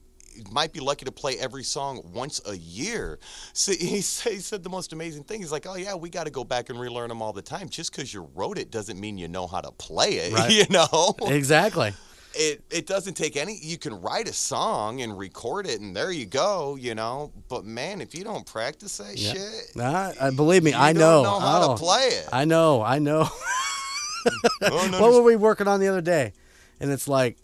might 0.51 0.73
be 0.73 0.81
lucky 0.81 1.05
to 1.05 1.13
play 1.13 1.37
every 1.39 1.65
song 1.65 2.01
once 2.13 2.41
a 2.47 2.57
year. 2.57 3.19
So 3.53 3.73
he, 3.73 4.01
said, 4.01 4.33
he 4.33 4.39
said 4.41 4.63
the 4.63 4.69
most 4.71 4.93
amazing 4.93 5.25
thing. 5.25 5.41
He's 5.41 5.53
like, 5.53 5.67
oh, 5.67 5.77
yeah, 5.77 5.95
we 5.95 6.11
got 6.11 6.25
to 6.25 6.31
go 6.31 6.45
back 6.45 6.71
and 6.71 6.79
relearn 6.79 7.09
them 7.09 7.23
all 7.23 7.33
the 7.33 7.43
time. 7.43 7.69
Just 7.69 7.93
because 7.93 8.13
you 8.13 8.29
wrote 8.35 8.59
it 8.59 8.71
doesn't 8.71 8.99
mean 9.01 9.17
you 9.17 9.29
know 9.29 9.47
how 9.47 9.61
to 9.61 9.71
play 9.73 10.15
it. 10.15 10.33
Right. 10.35 10.51
You 10.51 10.65
know? 10.71 11.15
Exactly. 11.27 11.93
it, 12.35 12.63
it 12.71 12.87
doesn't 12.87 13.15
take 13.15 13.37
any, 13.37 13.57
you 13.63 13.79
can 13.79 14.01
write 14.01 14.29
a 14.29 14.33
song 14.33 15.01
and 15.03 15.17
record 15.17 15.67
it, 15.69 15.81
and 15.81 15.95
there 15.97 16.11
you 16.11 16.27
go, 16.27 16.75
you 16.77 16.95
know? 16.97 17.33
But 17.49 17.65
man, 17.65 18.01
if 18.01 18.15
you 18.15 18.25
don't 18.25 18.45
practice 18.45 18.97
that 18.99 19.17
Yeah. 19.17 19.33
shit, 19.35 19.77
Nah, 19.77 20.13
uh, 20.19 20.31
believe 20.33 20.63
me, 20.65 20.75
I 20.75 20.93
know. 20.93 21.23
know 21.23 21.39
how 21.41 21.63
Oh, 21.63 21.77
to 21.77 21.81
play 21.83 22.09
it. 22.09 22.29
I 22.33 22.45
know. 22.45 22.83
I 22.83 22.99
know. 22.99 23.29
I 24.63 24.69
don't 24.69 24.93
what 24.93 25.13
were 25.13 25.23
we 25.23 25.37
working 25.37 25.69
on 25.69 25.81
the 25.81 25.89
other 25.89 26.01
day? 26.01 26.33
And 26.81 26.91
it's 26.91 27.07
like, 27.07 27.37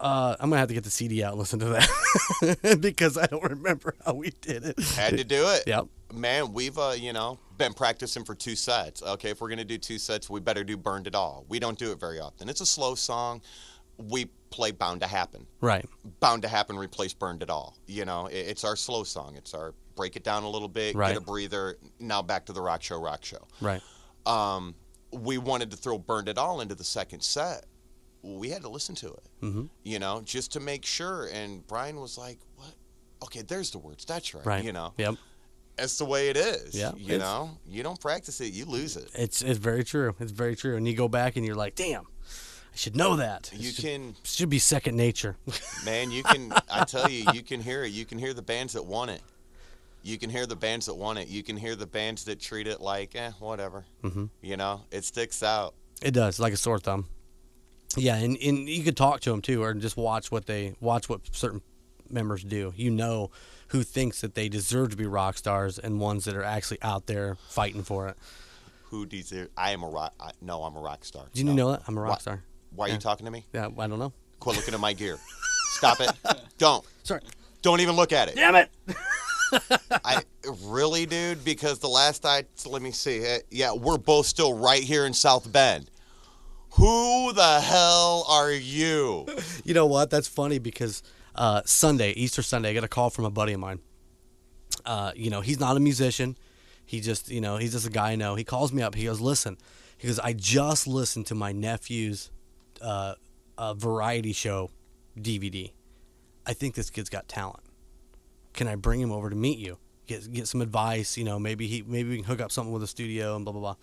Uh, 0.00 0.34
I'm 0.40 0.48
gonna 0.48 0.60
have 0.60 0.68
to 0.68 0.74
get 0.74 0.84
the 0.84 0.90
CD 0.90 1.22
out 1.22 1.32
and 1.32 1.38
listen 1.38 1.58
to 1.60 1.66
that 1.66 2.78
because 2.80 3.18
I 3.18 3.26
don't 3.26 3.42
remember 3.42 3.94
how 4.04 4.14
we 4.14 4.30
did 4.40 4.64
it. 4.64 4.78
Had 4.80 5.18
to 5.18 5.24
do 5.24 5.46
it. 5.48 5.64
Yep. 5.66 5.86
Man, 6.14 6.52
we've 6.54 6.78
uh, 6.78 6.94
you 6.96 7.12
know 7.12 7.38
been 7.58 7.74
practicing 7.74 8.24
for 8.24 8.34
two 8.34 8.56
sets. 8.56 9.02
Okay, 9.02 9.30
if 9.30 9.40
we're 9.40 9.50
gonna 9.50 9.64
do 9.64 9.76
two 9.78 9.98
sets, 9.98 10.30
we 10.30 10.40
better 10.40 10.64
do 10.64 10.76
"Burned 10.76 11.06
It 11.06 11.14
All." 11.14 11.44
We 11.48 11.58
don't 11.58 11.78
do 11.78 11.92
it 11.92 12.00
very 12.00 12.18
often. 12.18 12.48
It's 12.48 12.62
a 12.62 12.66
slow 12.66 12.94
song. 12.94 13.42
We 13.98 14.30
play 14.48 14.70
"Bound 14.70 15.02
to 15.02 15.06
Happen." 15.06 15.46
Right. 15.60 15.84
Bound 16.20 16.42
to 16.42 16.48
Happen 16.48 16.78
replace 16.78 17.12
Burned 17.12 17.42
It 17.42 17.50
All. 17.50 17.76
You 17.86 18.06
know, 18.06 18.26
it- 18.26 18.36
it's 18.48 18.64
our 18.64 18.76
slow 18.76 19.04
song. 19.04 19.34
It's 19.36 19.52
our 19.52 19.74
break 19.96 20.16
it 20.16 20.24
down 20.24 20.44
a 20.44 20.48
little 20.48 20.68
bit, 20.68 20.94
Right. 20.96 21.08
get 21.12 21.18
a 21.18 21.20
breather. 21.24 21.76
Now 21.98 22.22
back 22.22 22.46
to 22.46 22.54
the 22.54 22.62
rock 22.62 22.82
show, 22.82 22.98
rock 22.98 23.22
show. 23.22 23.46
Right. 23.60 23.82
Um, 24.24 24.74
we 25.12 25.36
wanted 25.36 25.70
to 25.72 25.76
throw 25.76 25.98
Burned 25.98 26.28
It 26.28 26.38
All 26.38 26.62
into 26.62 26.74
the 26.74 26.84
second 26.84 27.20
set. 27.22 27.66
We 28.22 28.50
had 28.50 28.62
to 28.62 28.68
listen 28.68 28.94
to 28.96 29.08
it, 29.08 29.22
Mm-hmm. 29.42 29.64
you 29.82 29.98
know, 29.98 30.20
just 30.24 30.52
to 30.52 30.60
make 30.60 30.84
sure. 30.84 31.28
And 31.32 31.66
Brian 31.66 32.00
was 32.00 32.18
like, 32.18 32.38
"What? 32.56 32.74
Okay, 33.22 33.42
there's 33.42 33.70
the 33.70 33.78
words. 33.78 34.04
That's 34.04 34.34
right. 34.34 34.44
Right. 34.44 34.64
You 34.64 34.72
know, 34.72 34.92
Yep. 34.98 35.14
that's 35.76 35.96
the 35.98 36.04
way 36.04 36.28
it 36.28 36.36
is. 36.36 36.74
Yeah, 36.74 36.92
You 36.96 37.18
know, 37.18 37.50
you 37.66 37.82
don't 37.82 37.98
practice 38.00 38.40
it, 38.40 38.52
you 38.52 38.64
lose 38.66 38.96
it. 38.96 39.08
It's 39.14 39.40
it's 39.42 39.58
very 39.58 39.84
true. 39.84 40.14
It's 40.20 40.32
very 40.32 40.54
true. 40.56 40.76
And 40.76 40.86
you 40.86 40.94
go 40.94 41.08
back 41.08 41.36
and 41.36 41.46
you're 41.46 41.54
like, 41.54 41.74
damn, 41.76 42.02
I 42.04 42.76
should 42.76 42.94
know 42.96 43.16
that. 43.16 43.50
It 43.52 43.60
You 43.60 43.70
should, 43.70 43.84
can, 43.84 44.16
should 44.22 44.50
be 44.50 44.58
second 44.58 44.96
nature. 44.96 45.36
man. 45.84 46.10
You 46.10 46.22
can. 46.22 46.52
I 46.70 46.84
tell 46.84 47.10
you, 47.10 47.24
you 47.32 47.42
can 47.42 47.60
hear 47.62 47.84
it. 47.84 47.92
You 47.92 48.04
can 48.04 48.18
hear 48.18 48.34
the 48.34 48.42
bands 48.42 48.74
that 48.74 48.84
want 48.84 49.10
it. 49.10 49.22
You 50.02 50.18
can 50.18 50.30
hear 50.30 50.46
the 50.46 50.56
bands 50.56 50.86
that 50.86 50.94
want 50.94 51.18
it. 51.18 51.28
You 51.28 51.42
can 51.42 51.56
hear 51.58 51.74
the 51.76 51.86
bands 51.86 52.24
that 52.24 52.40
treat 52.40 52.66
it 52.66 52.80
like, 52.80 53.14
eh, 53.14 53.32
whatever. 53.38 53.84
hmm 54.02 54.26
You 54.42 54.56
know, 54.56 54.82
it 54.90 55.04
sticks 55.04 55.42
out. 55.42 55.74
It 56.02 56.12
does, 56.12 56.38
like 56.40 56.54
a 56.54 56.56
sore 56.56 56.78
thumb. 56.78 57.06
Yeah, 57.96 58.16
and, 58.16 58.36
and 58.40 58.68
you 58.68 58.82
could 58.84 58.96
talk 58.96 59.20
to 59.22 59.30
them 59.30 59.42
too, 59.42 59.62
or 59.62 59.74
just 59.74 59.96
watch 59.96 60.30
what 60.30 60.46
they 60.46 60.74
watch 60.80 61.08
what 61.08 61.20
certain 61.32 61.60
members 62.08 62.42
do. 62.44 62.72
You 62.76 62.90
know 62.90 63.30
who 63.68 63.82
thinks 63.82 64.20
that 64.20 64.34
they 64.34 64.48
deserve 64.48 64.90
to 64.90 64.96
be 64.96 65.06
rock 65.06 65.36
stars 65.38 65.78
and 65.78 66.00
ones 66.00 66.24
that 66.24 66.36
are 66.36 66.42
actually 66.44 66.80
out 66.82 67.06
there 67.06 67.36
fighting 67.48 67.82
for 67.82 68.08
it. 68.08 68.16
Who 68.90 69.06
deserves? 69.06 69.50
I 69.56 69.70
am 69.72 69.82
a 69.82 69.88
rock. 69.88 70.12
I, 70.20 70.30
no, 70.40 70.62
I'm 70.64 70.76
a 70.76 70.80
rock 70.80 71.04
star. 71.04 71.24
Did 71.32 71.38
you 71.40 71.44
No. 71.46 71.54
know 71.54 71.70
that? 71.72 71.82
I'm 71.86 71.96
a 71.96 72.00
rock 72.00 72.12
Why- 72.12 72.18
star. 72.18 72.42
Why 72.74 72.84
are 72.84 72.88
Yeah. 72.88 72.94
you 72.94 73.00
talking 73.00 73.26
to 73.26 73.32
me? 73.32 73.44
Yeah, 73.52 73.68
I 73.78 73.86
don't 73.88 73.98
know. 73.98 74.12
Quit 74.38 74.56
looking 74.56 74.74
at 74.74 74.80
my 74.80 74.92
gear. 74.92 75.18
Stop 75.72 76.00
it. 76.00 76.10
Don't. 76.58 76.84
Sorry. 77.02 77.20
Don't 77.62 77.80
even 77.80 77.96
look 77.96 78.12
at 78.12 78.28
it. 78.28 78.36
Damn 78.36 78.54
it! 78.56 78.70
I 80.04 80.22
really, 80.62 81.04
dude, 81.06 81.44
because 81.44 81.78
the 81.80 81.88
last 81.88 82.24
I 82.24 82.44
let 82.64 82.80
me 82.82 82.92
see. 82.92 83.24
eh, 83.24 83.38
Yeah, 83.50 83.72
we're 83.72 83.98
both 83.98 84.26
still 84.26 84.54
right 84.56 84.82
here 84.82 85.04
in 85.06 85.12
South 85.12 85.50
Bend. 85.52 85.89
Who 86.80 87.34
the 87.34 87.60
hell 87.60 88.24
are 88.26 88.50
you? 88.50 89.26
You 89.64 89.74
know 89.74 89.84
what? 89.84 90.08
That's 90.08 90.26
funny 90.26 90.58
because 90.58 91.02
uh, 91.34 91.60
Sunday, 91.66 92.12
Easter 92.12 92.40
Sunday, 92.40 92.70
I 92.70 92.74
got 92.74 92.82
a 92.82 92.88
call 92.88 93.10
from 93.10 93.26
a 93.26 93.30
buddy 93.30 93.52
of 93.52 93.60
mine. 93.60 93.80
Uh, 94.86 95.12
you 95.14 95.28
know, 95.28 95.42
he's 95.42 95.60
not 95.60 95.76
a 95.76 95.80
musician. 95.80 96.36
He 96.86 97.00
just, 97.00 97.28
you 97.30 97.42
know, 97.42 97.58
he's 97.58 97.72
just 97.72 97.86
a 97.86 97.90
guy 97.90 98.12
I 98.12 98.16
know. 98.16 98.34
He 98.34 98.42
calls 98.42 98.72
me 98.72 98.82
up. 98.82 98.94
He 98.94 99.04
goes, 99.04 99.20
"Listen," 99.20 99.58
he 99.98 100.08
goes, 100.08 100.18
"I 100.18 100.32
just 100.32 100.86
listened 100.86 101.26
to 101.26 101.34
my 101.34 101.52
nephew's 101.52 102.30
uh, 102.80 103.14
variety 103.74 104.32
show 104.32 104.70
DVD. 105.16 105.72
I 106.46 106.54
think 106.54 106.74
this 106.74 106.88
kid's 106.88 107.10
got 107.10 107.28
talent. 107.28 107.62
Can 108.54 108.66
I 108.66 108.74
bring 108.76 109.00
him 109.00 109.12
over 109.12 109.28
to 109.28 109.36
meet 109.36 109.58
you? 109.58 109.76
Get 110.06 110.32
get 110.32 110.48
some 110.48 110.62
advice. 110.62 111.18
You 111.18 111.24
know, 111.24 111.38
maybe 111.38 111.66
he 111.66 111.82
maybe 111.82 112.08
we 112.08 112.16
can 112.16 112.24
hook 112.24 112.40
up 112.40 112.50
something 112.50 112.72
with 112.72 112.82
a 112.82 112.88
studio 112.88 113.36
and 113.36 113.44
blah 113.44 113.52
blah 113.52 113.60
blah." 113.60 113.76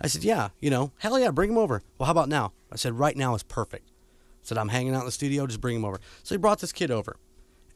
I 0.00 0.08
said, 0.08 0.24
"Yeah, 0.24 0.50
you 0.60 0.70
know, 0.70 0.92
hell 0.98 1.18
yeah, 1.18 1.30
bring 1.30 1.50
him 1.50 1.58
over." 1.58 1.82
Well, 1.98 2.06
how 2.06 2.12
about 2.12 2.28
now? 2.28 2.52
I 2.70 2.76
said, 2.76 2.98
"Right 2.98 3.16
now 3.16 3.34
is 3.34 3.42
perfect." 3.42 3.88
I 3.88 4.42
said 4.42 4.58
I'm 4.58 4.68
hanging 4.68 4.94
out 4.94 5.00
in 5.00 5.06
the 5.06 5.12
studio, 5.12 5.46
just 5.46 5.60
bring 5.60 5.76
him 5.76 5.84
over. 5.84 6.00
So 6.22 6.34
he 6.34 6.38
brought 6.38 6.60
this 6.60 6.72
kid 6.72 6.90
over, 6.90 7.16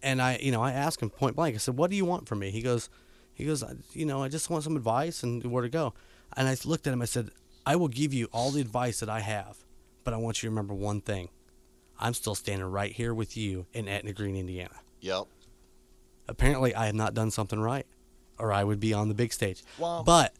and 0.02 0.20
I, 0.20 0.38
you 0.40 0.52
know, 0.52 0.62
I 0.62 0.72
asked 0.72 1.02
him 1.02 1.10
point 1.10 1.36
blank. 1.36 1.54
I 1.54 1.58
said, 1.58 1.76
"What 1.76 1.90
do 1.90 1.96
you 1.96 2.04
want 2.04 2.28
from 2.28 2.40
me?" 2.40 2.50
He 2.50 2.62
goes, 2.62 2.88
"He 3.32 3.44
goes, 3.44 3.64
you 3.92 4.04
know, 4.04 4.22
I 4.22 4.28
just 4.28 4.50
want 4.50 4.64
some 4.64 4.76
advice 4.76 5.22
and 5.22 5.44
where 5.44 5.62
to 5.62 5.68
go." 5.68 5.94
And 6.36 6.46
I 6.46 6.56
looked 6.64 6.86
at 6.86 6.92
him. 6.92 7.02
I 7.02 7.06
said, 7.06 7.30
"I 7.66 7.76
will 7.76 7.88
give 7.88 8.12
you 8.14 8.28
all 8.32 8.50
the 8.50 8.60
advice 8.60 9.00
that 9.00 9.08
I 9.08 9.20
have, 9.20 9.64
but 10.04 10.14
I 10.14 10.18
want 10.18 10.42
you 10.42 10.48
to 10.48 10.50
remember 10.50 10.74
one 10.74 11.00
thing. 11.00 11.30
I'm 11.98 12.14
still 12.14 12.34
standing 12.34 12.66
right 12.66 12.92
here 12.92 13.12
with 13.12 13.36
you 13.36 13.66
in 13.72 13.88
Etna 13.88 14.12
Green, 14.12 14.36
Indiana. 14.36 14.76
Yep. 15.00 15.24
Apparently, 16.28 16.74
I 16.74 16.86
have 16.86 16.94
not 16.94 17.14
done 17.14 17.30
something 17.30 17.58
right, 17.60 17.86
or 18.38 18.52
I 18.52 18.62
would 18.62 18.78
be 18.80 18.92
on 18.94 19.08
the 19.08 19.14
big 19.14 19.32
stage. 19.32 19.64
Well- 19.78 20.04
but." 20.04 20.34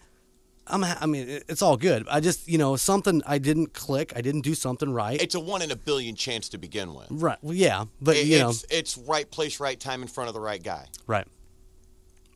I'm, 0.70 0.84
I 0.84 1.06
mean, 1.06 1.40
it's 1.48 1.62
all 1.62 1.76
good. 1.76 2.06
I 2.10 2.20
just, 2.20 2.48
you 2.48 2.58
know, 2.58 2.76
something 2.76 3.22
I 3.26 3.38
didn't 3.38 3.72
click. 3.74 4.12
I 4.16 4.20
didn't 4.20 4.42
do 4.42 4.54
something 4.54 4.92
right. 4.92 5.20
It's 5.20 5.34
a 5.34 5.40
one 5.40 5.62
in 5.62 5.70
a 5.70 5.76
billion 5.76 6.14
chance 6.14 6.48
to 6.50 6.58
begin 6.58 6.94
with. 6.94 7.06
right. 7.10 7.38
Well, 7.42 7.54
yeah, 7.54 7.84
but 8.00 8.16
It- 8.16 8.26
you 8.26 8.38
know, 8.38 8.50
it's, 8.50 8.64
it's 8.70 8.96
right 8.98 9.30
place, 9.30 9.60
right 9.60 9.78
time, 9.78 10.02
in 10.02 10.08
front 10.08 10.28
of 10.28 10.34
the 10.34 10.40
right 10.40 10.62
guy, 10.62 10.86
right. 11.06 11.26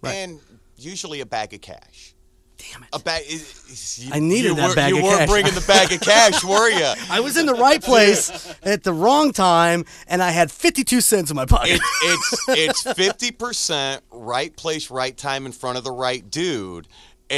Right. 0.02 0.14
and 0.14 0.40
usually 0.76 1.20
a 1.20 1.26
bag 1.26 1.54
of 1.54 1.60
cash. 1.60 2.10
Damn 2.56 2.82
it. 2.84 2.88
A 2.92 2.98
bag. 3.00 3.22
is- 3.28 4.08
I 4.12 4.20
needed 4.20 4.50
you 4.50 4.54
that 4.56 4.68
were, 4.68 4.74
bag 4.74 4.90
You 4.92 4.98
of 4.98 5.04
weren't 5.04 5.18
cash. 5.20 5.28
bringing 5.28 5.54
the 5.54 5.64
bag 5.66 5.92
of 5.92 6.00
cash, 6.00 6.44
were 6.44 6.70
you? 6.70 6.92
I 7.10 7.20
was 7.20 7.36
in 7.36 7.46
the 7.46 7.54
right 7.54 7.82
place 7.82 8.54
at 8.62 8.84
the 8.84 8.92
wrong 8.92 9.32
time, 9.32 9.84
and 10.06 10.22
I 10.22 10.30
had 10.30 10.50
52 10.50 11.00
cents 11.00 11.30
in 11.30 11.36
my 11.36 11.46
pocket. 11.46 11.80
It's 12.02 12.32
it's 12.48 12.48
it's 12.86 12.92
fifty 12.96 13.30
percent 13.32 14.02
right 14.10 14.54
place, 14.56 14.90
right 14.90 15.16
time, 15.16 15.46
in 15.46 15.52
front 15.52 15.78
of 15.78 15.84
the 15.84 15.90
right 15.92 16.28
dude, 16.30 16.86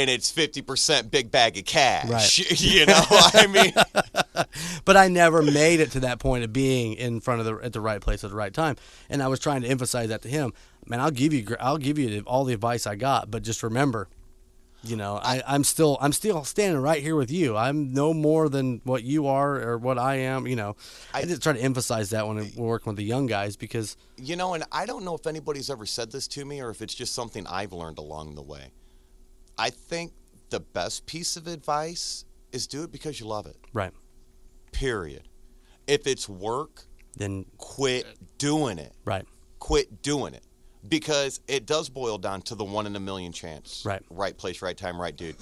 and 0.01 0.09
it's 0.09 0.29
fifty 0.31 0.61
percent 0.61 1.09
big 1.11 1.31
bag 1.31 1.57
of 1.57 1.65
cash. 1.65 2.07
Right. 2.09 2.61
You 2.61 2.85
know, 2.85 3.01
I 3.09 3.47
mean, 3.47 3.73
but 4.85 4.97
I 4.97 5.07
never 5.07 5.41
made 5.41 5.79
it 5.79 5.91
to 5.91 5.99
that 6.01 6.19
point 6.19 6.43
of 6.43 6.53
being 6.53 6.93
in 6.93 7.19
front 7.21 7.39
of 7.41 7.45
the 7.45 7.55
at 7.65 7.73
the 7.73 7.81
right 7.81 8.01
place 8.01 8.23
at 8.23 8.29
the 8.29 8.35
right 8.35 8.53
time. 8.53 8.75
And 9.09 9.21
I 9.23 9.27
was 9.27 9.39
trying 9.39 9.61
to 9.61 9.67
emphasize 9.67 10.09
that 10.09 10.21
to 10.23 10.29
him. 10.29 10.53
Man, 10.85 10.99
I'll 10.99 11.11
give 11.11 11.33
you 11.33 11.55
I'll 11.59 11.77
give 11.77 11.97
you 11.97 12.23
all 12.27 12.43
the 12.45 12.53
advice 12.53 12.85
I 12.87 12.95
got, 12.95 13.29
but 13.31 13.43
just 13.43 13.63
remember, 13.63 14.07
you 14.83 14.95
know, 14.95 15.19
I, 15.21 15.41
I'm 15.45 15.63
still 15.63 15.97
I'm 15.99 16.13
still 16.13 16.43
standing 16.43 16.81
right 16.81 17.01
here 17.01 17.15
with 17.15 17.31
you. 17.31 17.57
I'm 17.57 17.93
no 17.93 18.13
more 18.13 18.47
than 18.49 18.81
what 18.83 19.03
you 19.03 19.27
are 19.27 19.61
or 19.61 19.77
what 19.77 19.97
I 19.97 20.15
am. 20.17 20.47
You 20.47 20.55
know, 20.55 20.75
I, 21.13 21.19
I- 21.21 21.25
just 21.25 21.41
try 21.43 21.53
to 21.53 21.59
emphasize 21.61 22.11
that 22.11 22.27
when 22.27 22.37
we're 22.55 22.67
working 22.67 22.91
with 22.91 22.97
the 22.97 23.03
young 23.03 23.25
guys 23.27 23.55
because 23.57 23.97
you 24.17 24.35
know, 24.35 24.53
and 24.53 24.63
I 24.71 24.85
don't 24.85 25.03
know 25.03 25.15
if 25.15 25.27
anybody's 25.27 25.69
ever 25.69 25.85
said 25.85 26.11
this 26.11 26.27
to 26.29 26.45
me 26.45 26.61
or 26.61 26.69
if 26.69 26.81
it's 26.81 26.95
just 26.95 27.13
something 27.13 27.45
I've 27.47 27.73
learned 27.73 27.97
along 27.99 28.35
the 28.35 28.43
way. 28.43 28.71
I 29.57 29.69
think 29.69 30.13
the 30.49 30.59
best 30.59 31.05
piece 31.05 31.35
of 31.37 31.47
advice 31.47 32.25
is 32.51 32.67
do 32.67 32.83
it 32.83 32.91
because 32.91 33.19
you 33.19 33.25
love 33.25 33.45
it. 33.45 33.57
right 33.73 33.93
Period. 34.71 35.27
If 35.87 36.05
it's 36.07 36.27
work, 36.29 36.83
then 37.15 37.45
quit 37.57 38.05
doing 38.37 38.77
it. 38.77 38.93
right 39.05 39.25
quit 39.59 40.01
doing 40.01 40.33
it 40.33 40.43
because 40.87 41.41
it 41.47 41.65
does 41.65 41.89
boil 41.89 42.17
down 42.17 42.41
to 42.43 42.55
the 42.55 42.63
one 42.63 42.85
in 42.85 42.95
a 42.95 42.99
million 42.99 43.31
chance. 43.31 43.83
Right. 43.85 44.01
Right 44.09 44.37
place, 44.37 44.61
right 44.61 44.77
time, 44.77 44.99
right 44.99 45.15
dude. 45.15 45.35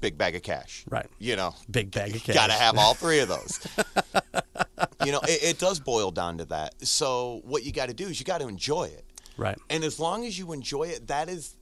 Big 0.00 0.18
bag 0.18 0.34
of 0.34 0.42
cash. 0.42 0.84
right 0.90 1.06
You 1.18 1.36
know, 1.36 1.54
big 1.70 1.90
bag 1.90 2.14
of 2.14 2.22
cash. 2.22 2.34
got 2.34 2.48
to 2.48 2.52
have 2.54 2.76
all 2.76 2.94
three 2.94 3.20
of 3.20 3.28
those. 3.28 3.66
you 5.04 5.12
know, 5.12 5.20
it, 5.24 5.42
it 5.42 5.58
does 5.58 5.80
boil 5.80 6.10
down 6.10 6.38
to 6.38 6.44
that. 6.46 6.74
So 6.86 7.40
what 7.44 7.62
you 7.64 7.72
got 7.72 7.88
to 7.88 7.94
do 7.94 8.08
is 8.08 8.18
you 8.20 8.26
got 8.26 8.40
to 8.40 8.48
enjoy 8.48 8.84
it. 8.84 9.04
right 9.36 9.58
And 9.70 9.84
as 9.84 10.00
long 10.00 10.24
as 10.24 10.38
you 10.38 10.52
enjoy 10.52 10.84
it, 10.84 11.06
that 11.08 11.28
is 11.28 11.56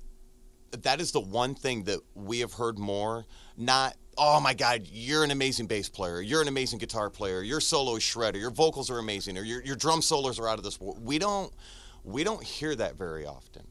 that 0.70 1.00
is 1.00 1.12
the 1.12 1.20
one 1.20 1.54
thing 1.54 1.84
that 1.84 2.00
we 2.14 2.40
have 2.40 2.52
heard 2.52 2.78
more. 2.78 3.24
Not, 3.56 3.96
oh 4.16 4.40
my 4.40 4.54
God, 4.54 4.82
you're 4.90 5.24
an 5.24 5.30
amazing 5.30 5.66
bass 5.66 5.88
player, 5.88 6.20
you're 6.20 6.42
an 6.42 6.48
amazing 6.48 6.78
guitar 6.78 7.10
player, 7.10 7.42
your 7.42 7.60
solo 7.60 7.96
is 7.96 8.02
shredder, 8.02 8.40
your 8.40 8.50
vocals 8.50 8.90
are 8.90 8.98
amazing, 8.98 9.36
or 9.38 9.42
your, 9.42 9.62
your 9.64 9.76
drum 9.76 10.02
solos 10.02 10.38
are 10.38 10.48
out 10.48 10.58
of 10.58 10.64
this 10.64 10.80
world. 10.80 11.04
We 11.04 11.18
don't 11.18 11.52
we 12.04 12.24
don't 12.24 12.42
hear 12.42 12.74
that 12.76 12.96
very 12.96 13.26
often. 13.26 13.66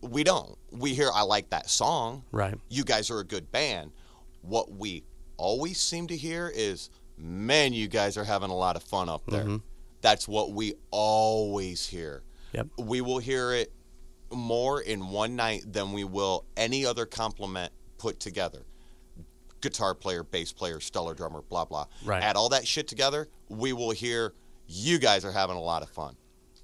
We 0.00 0.24
don't. 0.24 0.56
We 0.70 0.94
hear 0.94 1.10
I 1.12 1.22
like 1.22 1.50
that 1.50 1.68
song. 1.68 2.24
right 2.32 2.54
You 2.68 2.84
guys 2.84 3.10
are 3.10 3.18
a 3.20 3.24
good 3.24 3.50
band. 3.52 3.92
What 4.42 4.70
we 4.72 5.04
always 5.36 5.80
seem 5.80 6.06
to 6.08 6.16
hear 6.16 6.50
is, 6.54 6.88
man, 7.16 7.72
you 7.72 7.88
guys 7.88 8.16
are 8.16 8.24
having 8.24 8.50
a 8.50 8.56
lot 8.56 8.76
of 8.76 8.82
fun 8.82 9.08
up 9.08 9.22
there. 9.28 9.44
Mhm. 9.44 9.62
That's 10.00 10.26
what 10.28 10.52
we 10.52 10.74
always 10.90 11.86
hear 11.86 12.22
yep 12.54 12.66
we 12.78 13.00
will 13.02 13.18
hear 13.18 13.52
it 13.52 13.70
more 14.32 14.80
in 14.80 15.08
one 15.08 15.36
night 15.36 15.62
than 15.72 15.92
we 15.92 16.04
will 16.04 16.44
any 16.56 16.84
other 16.86 17.06
compliment 17.06 17.72
put 17.98 18.20
together. 18.20 18.64
Guitar 19.60 19.94
player, 19.94 20.22
bass 20.22 20.52
player, 20.52 20.78
stellar 20.80 21.14
drummer, 21.14 21.42
blah 21.42 21.64
blah. 21.64 21.86
Right. 22.04 22.22
Add 22.22 22.36
all 22.36 22.48
that 22.50 22.66
shit 22.66 22.86
together, 22.86 23.28
we 23.48 23.72
will 23.72 23.90
hear 23.90 24.32
you 24.68 24.98
guys 24.98 25.24
are 25.24 25.32
having 25.32 25.56
a 25.56 25.60
lot 25.60 25.82
of 25.82 25.88
fun 25.90 26.14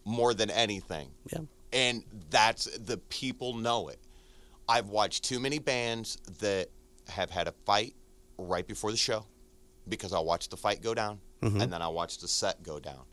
more 0.04 0.34
than 0.34 0.50
anything. 0.50 1.08
yeah 1.32 1.38
And 1.72 2.04
that's 2.30 2.66
the 2.78 2.98
people 2.98 3.54
know 3.54 3.88
it. 3.88 3.98
I've 4.68 4.88
watched 4.90 5.24
too 5.24 5.40
many 5.40 5.58
bands 5.58 6.18
that 6.40 6.68
have 7.08 7.30
had 7.30 7.48
a 7.48 7.52
fight 7.66 7.94
right 8.38 8.66
before 8.66 8.90
the 8.90 8.96
show 8.96 9.26
because 9.88 10.12
I 10.12 10.20
watched 10.20 10.50
the 10.50 10.56
fight 10.56 10.82
go 10.82 10.94
down 10.94 11.20
Mhm. 11.42 11.62
and 11.62 11.72
then 11.72 11.82
I 11.82 11.88
watched 11.88 12.20
the 12.20 12.28
set 12.28 12.62
go 12.62 12.78
down. 12.78 13.04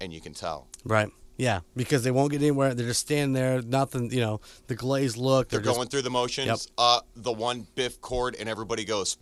And 0.00 0.12
you 0.12 0.20
can 0.20 0.32
tell. 0.32 0.68
Right. 0.84 1.10
Yeah, 1.38 1.60
because 1.76 2.02
they 2.02 2.10
won't 2.10 2.32
get 2.32 2.42
anywhere. 2.42 2.74
They're 2.74 2.88
just 2.88 3.00
standing 3.00 3.32
there, 3.32 3.62
nothing. 3.62 4.10
You 4.10 4.20
know, 4.20 4.40
the 4.66 4.74
glazed 4.74 5.16
look. 5.16 5.48
They're 5.48 5.60
They're, 5.60 5.72
going 5.72 5.88
through 5.88 6.02
the 6.02 6.10
motions. 6.10 6.46
Yep. 6.46 6.58
Uh, 6.76 7.00
the 7.14 7.32
one 7.32 7.66
biff 7.76 8.00
chord, 8.00 8.36
and 8.38 8.48
everybody 8.48 8.84
goes. 8.84 9.16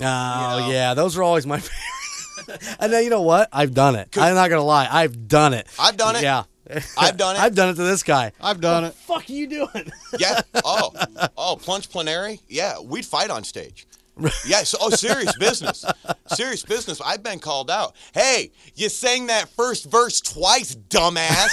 Oh 0.00 0.58
you 0.58 0.62
know. 0.62 0.70
yeah, 0.70 0.94
those 0.94 1.16
are 1.18 1.22
always 1.24 1.46
my. 1.46 1.58
favorite. 1.58 2.76
and 2.78 2.92
then 2.92 3.02
you 3.02 3.10
know 3.10 3.22
what? 3.22 3.48
I've 3.52 3.74
done 3.74 3.96
it. 3.96 4.16
I'm 4.16 4.36
not 4.36 4.48
gonna 4.50 4.62
lie. 4.62 4.88
I've 4.88 5.26
done 5.26 5.52
it. 5.52 5.66
I've 5.78 5.96
done 5.96 6.14
it. 6.14 6.22
Yeah. 6.22 6.44
I've 6.98 7.16
done 7.16 7.36
it. 7.36 7.42
I've 7.42 7.54
done 7.54 7.70
it 7.70 7.74
to 7.74 7.82
this 7.82 8.02
guy. 8.02 8.32
I've 8.40 8.60
done 8.60 8.84
it. 8.84 8.94
Fuck 8.94 9.28
are 9.28 9.32
you 9.32 9.46
doing? 9.46 9.92
Yeah. 10.18 10.40
Oh, 10.64 10.92
oh, 11.36 11.56
plunge 11.56 11.88
plenary. 11.88 12.40
Yeah, 12.48 12.78
we'd 12.80 13.06
fight 13.06 13.30
on 13.30 13.42
stage. 13.42 13.86
Yes. 14.46 14.74
Oh, 14.80 14.90
serious 14.90 15.36
business. 15.38 15.84
Serious 16.26 16.62
business. 16.64 17.00
I've 17.00 17.22
been 17.22 17.38
called 17.38 17.70
out. 17.70 17.94
Hey, 18.12 18.50
you 18.74 18.88
sang 18.88 19.26
that 19.26 19.48
first 19.50 19.90
verse 19.90 20.20
twice, 20.20 20.74
dumbass. 20.74 21.48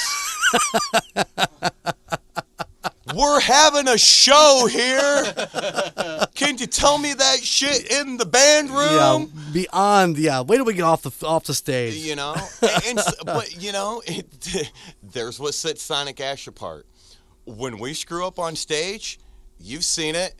We're 3.16 3.40
having 3.40 3.88
a 3.88 3.98
show 3.98 4.68
here. 4.70 5.34
Can 6.34 6.58
you 6.58 6.66
tell 6.66 6.98
me 6.98 7.14
that 7.14 7.38
shit 7.44 7.92
in 7.92 8.18
the 8.18 8.26
band 8.26 8.70
room? 8.72 9.32
yeah. 9.36 9.52
Beyond. 9.54 10.18
Yeah. 10.18 10.42
Wait 10.42 10.58
till 10.58 10.66
we 10.66 10.74
get 10.74 10.84
off 10.84 11.04
the 11.04 11.12
off 11.26 11.44
the 11.46 11.54
stage. 11.54 11.94
You 11.96 12.16
know, 12.16 12.36
and, 12.62 13.00
and 13.00 13.00
but 13.26 13.62
you 13.62 13.72
know, 13.72 14.02
it, 14.06 14.70
there's 15.04 15.40
what 15.40 15.54
sets 15.54 15.82
Sonic 15.84 16.20
Ash 16.20 16.48
apart. 16.48 16.88
When 17.46 17.78
we 17.78 17.94
screw 17.94 18.26
up 18.26 18.40
on 18.40 18.56
stage, 18.56 19.20
you've 19.60 19.86
seen 19.86 20.16
it. 20.16 20.34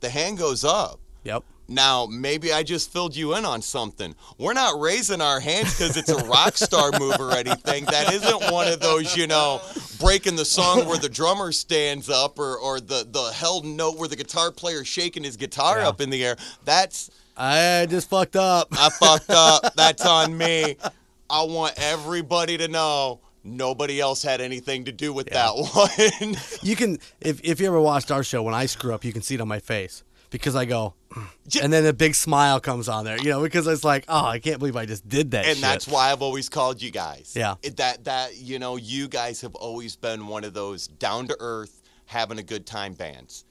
The 0.00 0.08
hand 0.08 0.38
goes 0.38 0.64
up. 0.64 1.00
Yep. 1.24 1.44
Now, 1.70 2.06
maybe 2.06 2.50
I 2.50 2.62
just 2.62 2.90
filled 2.90 3.14
you 3.14 3.34
in 3.36 3.44
on 3.44 3.60
something. 3.60 4.14
We're 4.38 4.54
not 4.54 4.80
raising 4.80 5.20
our 5.20 5.38
hands 5.38 5.76
because 5.76 5.98
it's 5.98 6.08
a 6.08 6.16
rock 6.26 6.56
star 6.56 6.90
move 6.98 7.16
or 7.20 7.32
anything. 7.32 7.84
That 7.84 8.10
isn't 8.12 8.50
one 8.50 8.68
of 8.68 8.80
those, 8.80 9.14
you 9.14 9.26
know, 9.26 9.60
breaking 10.00 10.36
the 10.36 10.46
song 10.46 10.86
where 10.86 10.96
the 10.96 11.10
drummer 11.10 11.52
stands 11.52 12.08
up 12.08 12.38
or, 12.38 12.56
or 12.56 12.80
the, 12.80 13.06
the 13.10 13.32
held 13.34 13.66
note 13.66 13.98
where 13.98 14.08
the 14.08 14.16
guitar 14.16 14.50
player's 14.50 14.88
shaking 14.88 15.24
his 15.24 15.36
guitar 15.36 15.80
Yeah. 15.80 15.88
up 15.88 16.00
in 16.00 16.08
the 16.08 16.24
air. 16.24 16.36
That's, 16.64 17.10
I 17.36 17.86
just 17.90 18.08
fucked 18.08 18.36
up. 18.36 18.68
I 18.72 18.88
fucked 18.88 19.28
up. 19.30 19.74
That's 19.76 20.06
on 20.06 20.36
me. 20.38 20.76
I 21.28 21.42
want 21.42 21.74
everybody 21.76 22.56
to 22.56 22.68
know 22.68 23.20
nobody 23.44 24.00
else 24.00 24.22
had 24.22 24.40
anything 24.40 24.86
to 24.86 24.92
do 24.92 25.12
with 25.12 25.28
that 25.30 25.50
one. 25.54 26.36
You 26.62 26.76
can 26.76 26.98
if 27.20 27.40
if 27.44 27.60
you 27.60 27.66
ever 27.66 27.80
watched 27.80 28.10
our 28.10 28.24
show 28.24 28.42
when 28.42 28.54
I 28.54 28.64
screw 28.66 28.94
up, 28.94 29.04
you 29.04 29.12
can 29.12 29.20
see 29.20 29.34
it 29.34 29.40
on 29.42 29.48
my 29.48 29.58
face 29.60 30.02
because 30.30 30.54
I 30.56 30.64
go, 30.64 30.94
and 31.62 31.72
then 31.72 31.86
a 31.86 31.92
big 31.92 32.14
smile 32.14 32.60
comes 32.60 32.88
on 32.88 33.04
there. 33.04 33.18
You 33.18 33.30
know, 33.30 33.42
because 33.42 33.66
it's 33.66 33.84
like, 33.84 34.04
oh, 34.08 34.26
I 34.26 34.38
can't 34.38 34.58
believe 34.58 34.76
I 34.76 34.84
just 34.86 35.08
did 35.08 35.30
that. 35.32 35.44
and 35.46 35.54
shit. 35.56 35.62
that's 35.62 35.88
why 35.88 36.12
I've 36.12 36.22
always 36.22 36.48
called 36.48 36.80
you 36.82 36.90
guys. 36.90 37.32
Yeah. 37.36 37.54
That 37.76 38.04
that 38.04 38.36
you 38.36 38.58
know, 38.58 38.76
you 38.76 39.08
guys 39.08 39.40
have 39.40 39.54
always 39.54 39.96
been 39.96 40.26
one 40.26 40.44
of 40.44 40.54
those 40.54 40.86
down 40.88 41.28
to 41.28 41.36
earth, 41.40 41.82
having 42.06 42.38
a 42.38 42.42
good 42.42 42.66
time 42.66 42.94
bands, 42.94 43.44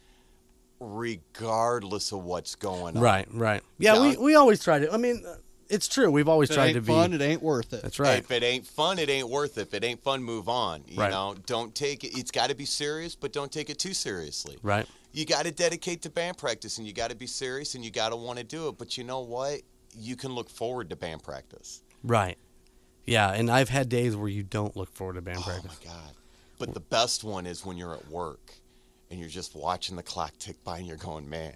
regardless 0.80 2.12
of 2.12 2.24
what's 2.24 2.56
going 2.56 2.98
on. 2.98 3.04
right, 3.04 3.28
right. 3.32 3.64
Yeah, 3.78 4.02
we 4.02 4.18
we 4.18 4.36
always 4.36 4.64
try 4.64 4.80
to. 4.80 4.94
I 4.94 4.98
mean, 4.98 5.24
uh, 5.28 5.36
it's 5.70 5.88
true. 5.88 6.10
We've 6.10 6.30
always 6.30 6.50
If 6.50 6.54
it 6.54 6.56
tried 6.56 6.66
ain't 6.68 6.76
to 6.76 6.82
be. 6.82 6.94
fun, 6.94 7.14
it 7.14 7.22
ain't 7.22 7.42
worth 7.42 7.74
it. 7.74 7.82
that's 7.82 8.00
right. 8.00 8.20
If 8.20 8.32
it 8.32 8.44
ain't 8.44 8.66
fun, 8.66 9.00
it 9.00 9.10
ain't 9.10 9.28
worth 9.30 9.58
it. 9.58 9.62
If 9.62 9.74
it 9.74 9.84
ain't 9.84 10.02
fun, 10.02 10.24
move 10.24 10.48
on. 10.48 10.84
You 10.88 11.00
Right. 11.02 11.12
know, 11.12 11.36
don't 11.46 11.76
take 11.76 12.04
it. 12.04 12.18
It's 12.18 12.32
got 12.32 12.50
to 12.50 12.56
be 12.56 12.66
serious, 12.66 13.16
but 13.16 13.34
don't 13.34 13.52
take 13.52 13.70
it 13.70 13.78
too 13.78 13.94
seriously. 13.94 14.58
Right. 14.64 14.86
You 15.18 15.26
got 15.26 15.46
to 15.46 15.52
dedicate 15.52 16.04
to 16.04 16.12
band 16.12 16.38
practice, 16.38 16.78
and 16.78 16.86
you 16.86 16.94
got 16.94 17.10
to 17.10 17.16
be 17.16 17.26
serious, 17.26 17.74
and 17.74 17.84
you 17.84 17.90
got 17.90 18.10
to 18.10 18.16
want 18.16 18.38
to 18.38 18.44
do 18.44 18.68
it. 18.68 18.78
But 18.78 19.00
you 19.00 19.04
know 19.04 19.22
what? 19.22 19.62
You 19.98 20.16
can 20.16 20.36
look 20.36 20.48
forward 20.48 20.92
to 20.92 20.96
band 20.96 21.24
practice. 21.24 21.82
Right. 22.04 22.38
Yeah, 23.04 23.32
and 23.32 23.50
I've 23.50 23.70
had 23.70 23.90
days 23.90 24.16
where 24.16 24.30
you 24.30 24.44
don't 24.44 24.78
look 24.78 24.94
forward 24.94 25.16
to 25.16 25.22
band 25.24 25.40
Oh 25.40 25.42
practice. 25.42 25.72
Oh 25.82 25.88
my 25.88 25.92
god! 25.92 26.14
But 26.60 26.76
the 26.76 26.82
best 26.82 27.24
one 27.24 27.48
is 27.48 27.66
when 27.66 27.78
you're 27.78 27.96
at 27.96 28.08
work 28.10 28.54
and 29.10 29.20
you're 29.20 29.28
just 29.28 29.56
watching 29.56 29.96
the 29.96 30.04
clock 30.04 30.34
tick 30.38 30.64
by, 30.64 30.78
and 30.78 30.86
you're 30.86 30.98
going, 30.98 31.28
"Man, 31.28 31.56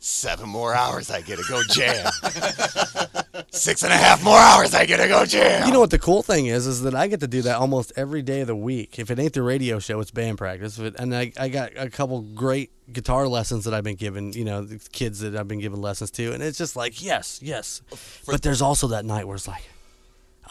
seven 0.00 0.48
more 0.48 0.74
hours 0.74 1.10
I 1.10 1.20
get 1.20 1.38
to 1.38 1.44
go 1.48 1.62
jam. 1.68 2.10
Six 3.50 3.82
and 3.82 3.92
a 3.92 3.96
half 3.96 4.24
more 4.24 4.38
hours 4.38 4.74
I 4.74 4.86
get 4.86 4.96
to 4.96 5.06
go 5.06 5.24
jam." 5.24 5.66
You 5.66 5.72
know 5.72 5.80
what 5.80 5.90
the 5.90 5.98
cool 5.98 6.22
thing 6.22 6.46
is 6.46 6.66
is 6.66 6.82
that 6.82 6.94
I 6.94 7.06
get 7.06 7.20
to 7.20 7.28
do 7.28 7.42
that 7.42 7.56
almost 7.56 7.92
every 7.96 8.22
day 8.22 8.40
of 8.40 8.46
the 8.48 8.56
week. 8.56 8.98
If 8.98 9.10
it 9.10 9.18
ain't 9.18 9.34
the 9.34 9.42
radio 9.42 9.78
show, 9.78 10.00
it's 10.00 10.10
band 10.10 10.38
practice. 10.38 10.78
And 10.78 11.14
I, 11.14 11.32
I 11.38 11.48
got 11.48 11.72
a 11.76 11.90
couple 11.90 12.22
great 12.22 12.70
guitar 12.92 13.28
lessons 13.28 13.64
that 13.64 13.74
I've 13.74 13.84
been 13.84 13.96
given. 13.96 14.32
You 14.32 14.44
know, 14.44 14.62
the 14.62 14.78
kids 14.90 15.20
that 15.20 15.36
I've 15.36 15.48
been 15.48 15.60
giving 15.60 15.80
lessons 15.80 16.10
to, 16.12 16.32
and 16.32 16.42
it's 16.42 16.58
just 16.58 16.76
like 16.76 17.02
yes, 17.02 17.40
yes. 17.42 17.82
But 18.26 18.42
there's 18.42 18.62
also 18.62 18.88
that 18.88 19.04
night 19.04 19.26
where 19.26 19.36
it's 19.36 19.48
like, 19.48 19.68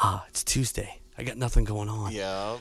ah, 0.02 0.26
it's 0.30 0.44
Tuesday. 0.44 1.00
I 1.18 1.24
got 1.24 1.38
nothing 1.38 1.66
going 1.66 1.90
on. 1.90 2.12
Yeah, 2.12 2.58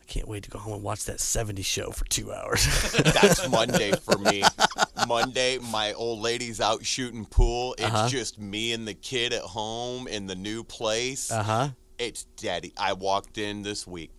I 0.00 0.04
can't 0.06 0.28
wait 0.28 0.44
to 0.44 0.50
go 0.50 0.58
home 0.58 0.74
and 0.74 0.82
watch 0.82 1.04
that 1.04 1.18
'70s 1.18 1.64
show 1.64 1.90
for 1.90 2.04
two 2.06 2.32
hours. 2.32 2.92
that's 3.04 3.48
Monday 3.48 3.92
for 3.92 4.18
me. 4.18 4.42
Monday, 5.06 5.58
my 5.58 5.92
old 5.94 6.20
lady's 6.20 6.60
out 6.60 6.84
shooting 6.84 7.24
pool. 7.24 7.74
It's 7.78 7.86
Uh-huh. 7.86 8.08
just 8.08 8.38
me 8.38 8.72
and 8.72 8.86
the 8.86 8.94
kid 8.94 9.32
at 9.32 9.42
home 9.42 10.06
in 10.08 10.26
the 10.26 10.34
new 10.34 10.64
place. 10.64 11.30
uh 11.30 11.42
huh. 11.42 11.68
It's 11.98 12.24
daddy. 12.36 12.72
I 12.76 12.92
walked 12.94 13.38
in 13.38 13.62
this 13.62 13.86
week, 13.86 14.10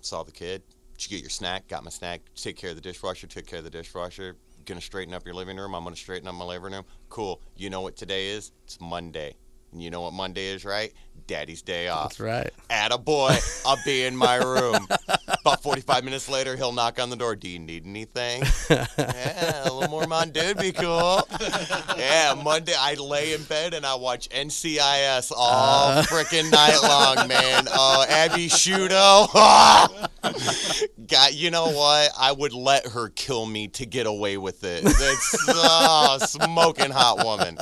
saw 0.00 0.22
the 0.22 0.32
kid. 0.32 0.62
Did 0.96 1.10
you 1.10 1.16
get 1.16 1.22
your 1.22 1.30
snack? 1.30 1.66
Got 1.66 1.82
my 1.82 1.90
snack. 1.90 2.20
Take 2.36 2.56
care 2.56 2.70
of 2.70 2.76
the 2.76 2.82
dishwasher. 2.82 3.26
Took 3.26 3.46
care 3.46 3.58
of 3.58 3.64
the 3.64 3.70
dishwasher. 3.70 4.36
Gonna 4.66 4.80
straighten 4.80 5.14
up 5.14 5.24
your 5.24 5.34
living 5.34 5.56
room. 5.56 5.74
I'm 5.74 5.82
gonna 5.82 5.96
straighten 5.96 6.28
up 6.28 6.34
my 6.34 6.44
living 6.44 6.72
room. 6.72 6.84
Cool. 7.08 7.40
You 7.56 7.70
know 7.70 7.80
what 7.80 7.96
today 7.96 8.28
is? 8.28 8.52
It's 8.64 8.80
Monday. 8.80 9.34
And 9.72 9.82
you 9.82 9.90
know 9.90 10.02
what 10.02 10.12
Monday 10.12 10.46
is, 10.48 10.64
right? 10.64 10.92
Daddy's 11.26 11.62
day 11.62 11.88
off. 11.88 12.10
That's 12.10 12.20
right. 12.20 12.50
Atta 12.70 12.98
boy, 12.98 13.36
I'll 13.64 13.78
be 13.84 14.04
in 14.04 14.16
my 14.16 14.36
room. 14.36 14.86
About 15.40 15.62
45 15.62 16.04
minutes 16.04 16.28
later, 16.28 16.54
he'll 16.54 16.72
knock 16.72 17.00
on 17.00 17.08
the 17.08 17.16
door. 17.16 17.34
Do 17.34 17.48
you 17.48 17.58
need 17.58 17.86
anything? 17.86 18.42
yeah, 18.68 19.68
a 19.68 19.72
little 19.72 19.98
Dew 20.26 20.40
would 20.48 20.58
be 20.58 20.72
cool. 20.72 21.26
Yeah, 21.96 22.34
Monday, 22.42 22.74
I 22.78 22.94
lay 22.94 23.32
in 23.32 23.42
bed 23.44 23.72
and 23.72 23.86
I 23.86 23.94
watch 23.94 24.28
NCIS 24.28 25.32
all 25.34 25.92
uh. 25.92 26.02
frickin' 26.02 26.50
night 26.50 26.78
long, 26.82 27.26
man. 27.28 27.68
Oh, 27.70 28.04
Abby 28.08 28.48
Sciuto. 28.48 29.28
God, 31.08 31.32
you 31.32 31.50
know 31.50 31.68
what? 31.70 32.10
I 32.18 32.32
would 32.32 32.52
let 32.52 32.88
her 32.88 33.08
kill 33.08 33.46
me 33.46 33.68
to 33.68 33.86
get 33.86 34.06
away 34.06 34.36
with 34.36 34.62
it. 34.64 34.82
It's 34.84 35.36
oh, 35.48 36.18
smoking 36.20 36.90
hot 36.90 37.24
woman. 37.24 37.56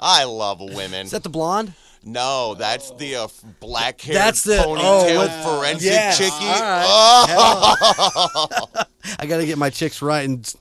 I 0.00 0.24
love 0.24 0.60
women. 0.60 1.06
Is 1.06 1.12
that 1.12 1.22
the 1.22 1.30
blonde? 1.30 1.72
No, 2.04 2.54
that's 2.54 2.90
the 2.92 3.14
uh, 3.16 3.28
black 3.60 4.00
hair 4.00 4.14
That's 4.14 4.42
the- 4.42 4.64
oh, 4.64 4.74
ponytail 4.74 5.18
with- 5.20 5.44
forensic 5.44 5.84
Yes, 5.90 6.18
chickie. 6.18 6.44
right. 6.46 6.84
Oh, 7.28 8.66
I 9.18 9.26
got 9.26 9.36
to 9.38 9.46
get 9.46 9.58
my 9.58 9.70
chicks 9.70 10.02
right, 10.02 10.24
and 10.28 10.44
so 10.46 10.56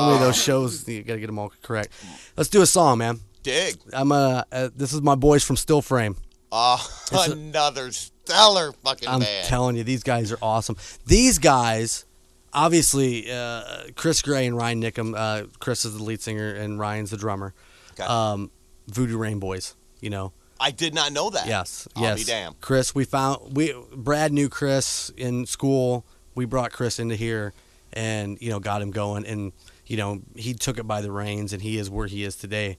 many 0.00 0.14
of 0.14 0.20
those 0.20 0.36
shows, 0.36 0.86
you 0.88 1.02
got 1.02 1.14
to 1.14 1.20
get 1.20 1.26
them 1.28 1.38
all 1.38 1.52
correct. 1.62 1.92
Let's 2.36 2.50
do 2.50 2.62
a 2.62 2.66
song, 2.66 2.98
man. 2.98 3.20
dig. 3.42 3.76
I'm 3.92 4.12
uh, 4.12 4.42
uh 4.52 4.68
this 4.74 4.92
is 4.92 5.00
my 5.02 5.14
boys 5.14 5.42
from 5.44 5.56
Still 5.56 5.82
Frame. 5.82 6.16
Oh, 6.50 6.86
a- 7.12 7.30
another 7.32 7.90
stellar 7.92 8.72
fucking 8.72 9.08
I'm 9.08 9.20
band. 9.20 9.48
telling 9.48 9.76
you, 9.76 9.84
these 9.84 10.02
guys 10.02 10.30
are 10.32 10.38
awesome. 10.42 10.76
These 11.06 11.38
guys, 11.38 12.04
obviously, 12.52 13.30
uh, 13.32 13.84
Chris 13.96 14.20
Gray 14.22 14.46
and 14.46 14.56
Ryan 14.56 14.82
Nickum. 14.82 15.14
Uh, 15.16 15.46
Chris 15.58 15.84
is 15.86 15.96
the 15.96 16.02
lead 16.02 16.20
singer, 16.20 16.52
and 16.52 16.78
Ryan's 16.78 17.10
the 17.10 17.16
drummer. 17.16 17.54
Okay. 17.92 18.04
Um, 18.04 18.50
Voodoo 18.88 19.16
Rain 19.16 19.38
Boys. 19.38 19.74
You 20.00 20.10
know. 20.10 20.32
I 20.62 20.70
did 20.70 20.94
not 20.94 21.12
know 21.12 21.30
that. 21.30 21.46
Yes. 21.46 21.88
I'll 21.96 22.04
yes. 22.04 22.18
be 22.20 22.24
damned. 22.24 22.60
Chris, 22.60 22.94
we 22.94 23.04
found 23.04 23.56
we 23.56 23.74
Brad 23.92 24.32
knew 24.32 24.48
Chris 24.48 25.10
in 25.16 25.44
school. 25.44 26.06
We 26.36 26.44
brought 26.44 26.70
Chris 26.72 27.00
into 27.00 27.16
here, 27.16 27.52
and 27.92 28.38
you 28.40 28.50
know 28.50 28.60
got 28.60 28.80
him 28.80 28.92
going, 28.92 29.26
and 29.26 29.52
you 29.86 29.96
know 29.96 30.20
he 30.36 30.54
took 30.54 30.78
it 30.78 30.84
by 30.84 31.00
the 31.00 31.10
reins, 31.10 31.52
and 31.52 31.60
he 31.60 31.78
is 31.78 31.90
where 31.90 32.06
he 32.06 32.22
is 32.22 32.36
today 32.36 32.78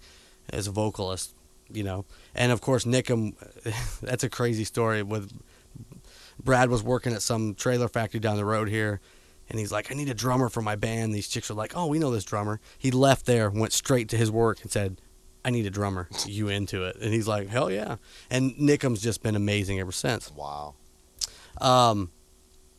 as 0.50 0.68
a 0.68 0.72
vocalist. 0.72 1.36
You 1.72 1.84
know, 1.84 2.06
and 2.34 2.52
of 2.54 2.62
course 2.62 2.86
Nickum. 2.86 3.36
That's 4.02 4.24
a 4.24 4.30
crazy 4.30 4.64
story. 4.64 5.04
With 5.04 5.32
Brad 6.42 6.70
was 6.70 6.84
working 6.84 7.14
at 7.14 7.22
some 7.22 7.54
trailer 7.54 7.90
factory 7.90 8.22
down 8.22 8.38
the 8.38 8.46
road 8.46 8.70
here. 8.70 9.02
And 9.50 9.60
he's 9.60 9.74
like, 9.74 9.92
I 9.92 9.96
need 9.96 10.08
a 10.08 10.14
drummer 10.14 10.48
for 10.48 10.62
my 10.62 10.78
band. 10.78 11.14
These 11.14 11.28
chicks 11.28 11.52
are 11.52 11.54
like, 11.54 11.74
Oh, 11.76 11.88
we 11.88 12.00
know 12.00 12.12
this 12.12 12.24
drummer. 12.24 12.62
He 12.78 12.92
left 12.92 13.26
there, 13.26 13.50
went 13.50 13.74
straight 13.74 14.08
to 14.10 14.18
his 14.18 14.32
work, 14.32 14.62
and 14.62 14.72
said, 14.72 15.02
I 15.46 15.50
need 15.50 15.66
a 15.66 15.70
drummer. 15.70 16.08
You 16.26 16.50
into 16.50 16.86
it? 16.86 16.98
And 17.02 17.14
he's 17.14 17.28
like, 17.28 17.50
Hell 17.50 17.70
yeah. 17.72 17.98
And 18.30 18.58
Nickum's 18.58 19.02
just 19.02 19.24
been 19.24 19.36
amazing 19.36 19.80
ever 19.80 19.92
since. 19.92 20.32
Wow. 20.32 20.76
Um, 21.60 22.12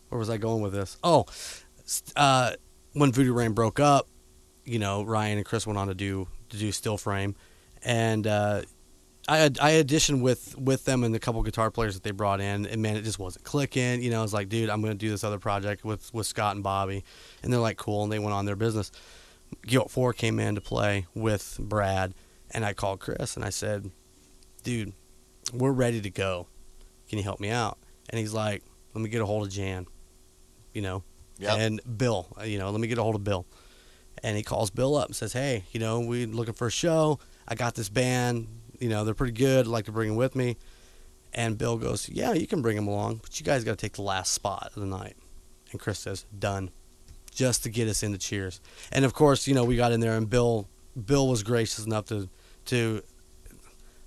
where 0.09 0.19
was 0.19 0.29
I 0.29 0.37
going 0.37 0.61
with 0.61 0.73
this? 0.73 0.97
Oh, 1.03 1.25
uh, 2.15 2.53
when 2.93 3.11
Voodoo 3.11 3.33
Rain 3.33 3.53
broke 3.53 3.79
up, 3.79 4.07
you 4.63 4.79
know, 4.79 5.03
Ryan 5.03 5.37
and 5.37 5.45
Chris 5.45 5.67
went 5.67 5.77
on 5.77 5.87
to 5.87 5.93
do 5.93 6.27
to 6.49 6.57
do 6.57 6.71
Still 6.71 6.97
Frame, 6.97 7.35
and 7.83 8.25
uh, 8.25 8.61
I 9.27 9.45
I 9.45 9.71
auditioned 9.73 10.21
with 10.21 10.57
with 10.57 10.85
them 10.85 11.03
and 11.03 11.15
a 11.15 11.19
couple 11.19 11.41
guitar 11.43 11.71
players 11.71 11.93
that 11.95 12.03
they 12.03 12.11
brought 12.11 12.41
in, 12.41 12.65
and 12.65 12.81
man, 12.81 12.95
it 12.95 13.03
just 13.03 13.19
wasn't 13.19 13.45
clicking. 13.45 14.01
You 14.01 14.11
know, 14.11 14.19
I 14.19 14.21
was 14.21 14.33
like, 14.33 14.49
dude, 14.49 14.69
I'm 14.69 14.81
gonna 14.81 14.95
do 14.95 15.09
this 15.09 15.23
other 15.23 15.39
project 15.39 15.83
with 15.83 16.13
with 16.13 16.27
Scott 16.27 16.55
and 16.55 16.63
Bobby, 16.63 17.03
and 17.43 17.51
they're 17.51 17.59
like, 17.59 17.77
cool, 17.77 18.03
and 18.03 18.11
they 18.11 18.19
went 18.19 18.33
on 18.33 18.45
their 18.45 18.55
business. 18.55 18.91
GILT 19.65 19.91
Four 19.91 20.13
came 20.13 20.39
in 20.39 20.55
to 20.55 20.61
play 20.61 21.05
with 21.13 21.57
Brad, 21.59 22.13
and 22.55 22.65
I 22.65 22.73
called 22.73 22.99
Chris 22.99 23.35
and 23.35 23.45
I 23.45 23.49
said, 23.51 23.91
dude, 24.63 24.93
we're 25.53 25.71
ready 25.71 26.01
to 26.01 26.09
go. 26.09 26.47
Can 27.09 27.19
you 27.19 27.23
help 27.23 27.39
me 27.39 27.49
out? 27.51 27.77
And 28.09 28.17
he's 28.19 28.33
like, 28.33 28.63
let 28.95 29.01
me 29.03 29.09
get 29.09 29.21
a 29.21 29.25
hold 29.25 29.45
of 29.45 29.53
Jan, 29.53 29.85
you 30.73 30.81
know, 30.81 31.03
Yep. 31.37 31.57
and 31.59 31.97
Bill, 31.97 32.27
you 32.45 32.57
know, 32.57 32.71
let 32.71 32.79
me 32.79 32.87
get 32.87 32.97
a 32.97 33.03
hold 33.03 33.15
of 33.15 33.23
Bill. 33.23 33.45
And 34.23 34.37
he 34.37 34.41
calls 34.43 34.69
Bill 34.69 34.95
up 34.95 35.07
and 35.07 35.15
says, 35.15 35.33
hey, 35.33 35.65
you 35.71 35.79
know, 35.81 35.99
we're 35.99 36.25
looking 36.27 36.53
for 36.53 36.67
a 36.67 36.71
show. 36.71 37.19
I 37.47 37.55
got 37.55 37.75
this 37.75 37.89
band. 37.89 38.47
You 38.79 38.89
know, 38.89 39.03
they're 39.03 39.13
pretty 39.13 39.33
good. 39.33 39.65
I'd 39.65 39.69
like 39.71 39.85
to 39.85 39.91
bring 39.91 40.09
them 40.09 40.17
with 40.17 40.35
me. 40.35 40.55
And 41.33 41.57
Bill 41.57 41.77
goes, 41.77 42.07
yeah, 42.07 42.31
you 42.31 42.47
can 42.47 42.61
bring 42.61 42.77
them 42.77 42.87
along, 42.87 43.17
but 43.21 43.37
you 43.39 43.45
guys 43.45 43.65
got 43.65 43.71
to 43.71 43.77
take 43.77 43.93
the 43.93 44.01
last 44.01 44.31
spot 44.31 44.71
of 44.73 44.81
the 44.81 44.87
night. 44.87 45.17
And 45.71 45.79
Chris 45.79 45.99
says, 45.99 46.25
done, 46.39 46.71
just 47.31 47.63
to 47.63 47.69
get 47.69 47.89
us 47.89 48.01
into 48.01 48.17
Cheers. 48.17 48.61
And 48.93 49.03
of 49.03 49.13
course, 49.13 49.45
you 49.45 49.53
know, 49.53 49.65
we 49.65 49.75
got 49.75 49.91
in 49.91 49.99
there, 49.99 50.15
and 50.15 50.29
Bill 50.29 50.69
Bill 51.05 51.27
was 51.27 51.43
gracious 51.43 51.85
enough 51.85 52.05
to 52.05 52.29
to. 52.67 53.03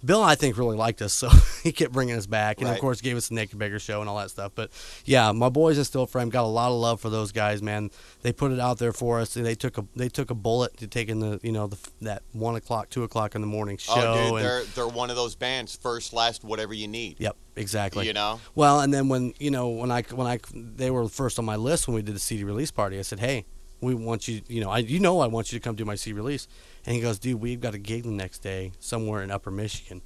Bill, 0.04 0.22
I 0.22 0.36
think, 0.36 0.56
really 0.56 0.76
liked 0.76 1.02
us, 1.02 1.12
so 1.12 1.28
he 1.64 1.72
kept 1.72 1.92
bringing 1.92 2.14
us 2.14 2.26
back, 2.26 2.60
and 2.60 2.70
of 2.70 2.78
course, 2.78 3.00
gave 3.00 3.16
us 3.16 3.30
the 3.30 3.34
Naked 3.34 3.58
Beggar 3.58 3.80
show 3.80 4.00
and 4.00 4.08
all 4.08 4.16
that 4.18 4.30
stuff. 4.30 4.52
But 4.54 4.70
yeah, 5.04 5.32
my 5.32 5.48
boys 5.48 5.76
in 5.76 5.82
Still 5.82 6.06
Frame 6.06 6.28
got 6.28 6.44
a 6.44 6.46
lot 6.46 6.70
of 6.70 6.76
love 6.76 7.00
for 7.00 7.10
those 7.10 7.32
guys, 7.32 7.62
man. 7.62 7.90
They 8.22 8.32
put 8.32 8.52
it 8.52 8.60
out 8.60 8.78
there 8.78 8.92
for 8.92 9.18
us. 9.18 9.34
and 9.34 9.44
They 9.44 9.56
took 9.56 9.76
a 9.76 9.84
they 9.96 10.08
took 10.08 10.30
a 10.30 10.36
bullet 10.36 10.76
to 10.76 10.86
taking 10.86 11.18
the 11.18 11.40
you 11.42 11.50
know 11.50 11.66
the 11.66 11.78
that 12.02 12.22
one 12.32 12.54
o'clock, 12.54 12.90
two 12.90 13.02
o'clock 13.02 13.34
in 13.34 13.40
the 13.40 13.48
morning 13.48 13.76
oh, 13.88 13.94
show. 13.96 14.14
Oh, 14.14 14.30
dude, 14.30 14.44
they're 14.44 14.64
they're 14.66 14.86
one 14.86 15.10
of 15.10 15.16
those 15.16 15.34
bands, 15.34 15.74
first, 15.74 16.12
last, 16.12 16.44
whatever 16.44 16.72
you 16.72 16.86
need. 16.86 17.18
Yep, 17.18 17.36
exactly. 17.56 18.06
You 18.06 18.12
know? 18.12 18.38
Well, 18.54 18.78
and 18.80 18.94
then 18.94 19.08
when 19.08 19.34
you 19.40 19.50
know 19.50 19.68
when 19.68 19.90
I 19.90 20.02
when 20.02 20.28
I 20.28 20.38
they 20.54 20.92
were 20.92 21.08
first 21.08 21.40
on 21.40 21.44
my 21.44 21.56
list 21.56 21.88
when 21.88 21.96
we 21.96 22.02
did 22.02 22.14
the 22.14 22.20
CD 22.20 22.44
release 22.44 22.70
party, 22.70 23.00
I 23.00 23.02
said, 23.02 23.18
"Hey, 23.18 23.46
we 23.80 23.94
want 23.94 24.28
you. 24.28 24.42
You 24.46 24.60
know, 24.60 24.70
I 24.70 24.78
you 24.78 25.00
know 25.00 25.18
I 25.18 25.26
want 25.26 25.52
you 25.52 25.58
to 25.58 25.62
come 25.62 25.74
do 25.74 25.84
my 25.84 25.96
CD 25.96 26.14
release." 26.14 26.46
And 26.88 26.94
he 26.94 27.02
goes, 27.02 27.18
"Dude, 27.18 27.38
we've 27.38 27.60
got 27.60 27.74
a 27.74 27.78
gig 27.78 28.04
the 28.04 28.08
next 28.08 28.38
day 28.38 28.72
somewhere 28.80 29.22
in 29.22 29.30
Upper 29.30 29.50
Michigan. 29.50 30.00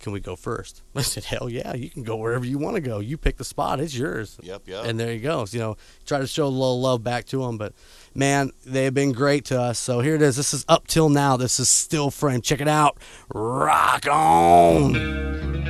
Can 0.00 0.12
we 0.12 0.18
go 0.18 0.34
first? 0.34 0.80
I 0.96 1.02
said, 1.02 1.24
"Hell 1.24 1.50
yeah, 1.50 1.74
you 1.74 1.90
can 1.90 2.04
go 2.04 2.16
wherever 2.16 2.46
you 2.46 2.56
want 2.56 2.76
to 2.76 2.80
go. 2.80 3.00
You 3.00 3.18
pick 3.18 3.36
the 3.36 3.44
spot, 3.44 3.80
it's 3.80 3.94
yours." 3.94 4.38
Yep, 4.42 4.62
yep. 4.64 4.86
And 4.86 4.98
there 4.98 5.12
you 5.12 5.20
go. 5.20 5.44
So, 5.44 5.54
you 5.54 5.62
know, 5.62 5.76
try 6.06 6.20
to 6.20 6.26
show 6.26 6.46
a 6.46 6.48
little 6.48 6.80
love 6.80 7.04
back 7.04 7.26
to 7.26 7.42
them, 7.42 7.58
but 7.58 7.74
man, 8.14 8.50
they 8.64 8.84
have 8.84 8.94
been 8.94 9.12
great 9.12 9.44
to 9.46 9.60
us. 9.60 9.78
So 9.78 10.00
here 10.00 10.14
it 10.14 10.22
is. 10.22 10.36
This 10.36 10.54
is 10.54 10.64
up 10.70 10.86
till 10.86 11.10
now. 11.10 11.36
This 11.36 11.60
is 11.60 11.68
still 11.68 12.10
frame. 12.10 12.40
Check 12.40 12.62
it 12.62 12.68
out. 12.68 12.96
Rock 13.34 14.06
on. 14.08 15.61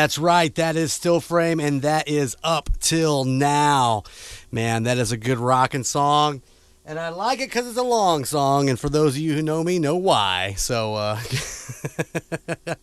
That's 0.00 0.16
right. 0.16 0.54
That 0.54 0.76
is 0.76 0.94
Still 0.94 1.20
Frame, 1.20 1.60
and 1.60 1.82
that 1.82 2.08
is 2.08 2.34
Up 2.42 2.70
Till 2.80 3.24
Now. 3.26 4.04
Man, 4.50 4.84
that 4.84 4.96
is 4.96 5.12
a 5.12 5.18
good 5.18 5.36
rocking 5.36 5.84
song. 5.84 6.40
And 6.86 6.98
I 6.98 7.10
like 7.10 7.38
it 7.40 7.50
because 7.50 7.68
it's 7.68 7.76
a 7.76 7.82
long 7.82 8.24
song, 8.24 8.70
and 8.70 8.80
for 8.80 8.88
those 8.88 9.16
of 9.16 9.20
you 9.20 9.34
who 9.34 9.42
know 9.42 9.62
me, 9.62 9.78
know 9.78 9.96
why. 9.96 10.54
So, 10.56 10.94
uh, 10.94 11.20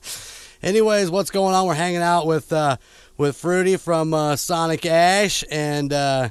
anyways, 0.61 1.09
what's 1.09 1.31
going 1.31 1.55
on? 1.55 1.65
We're 1.65 1.73
hanging 1.73 2.03
out 2.03 2.27
with 2.27 2.53
uh, 2.53 2.77
with 3.17 3.35
Fruity 3.35 3.77
from 3.77 4.13
uh, 4.13 4.35
Sonic 4.35 4.85
Ash, 4.85 5.43
and 5.49 5.91
uh, 5.91 6.29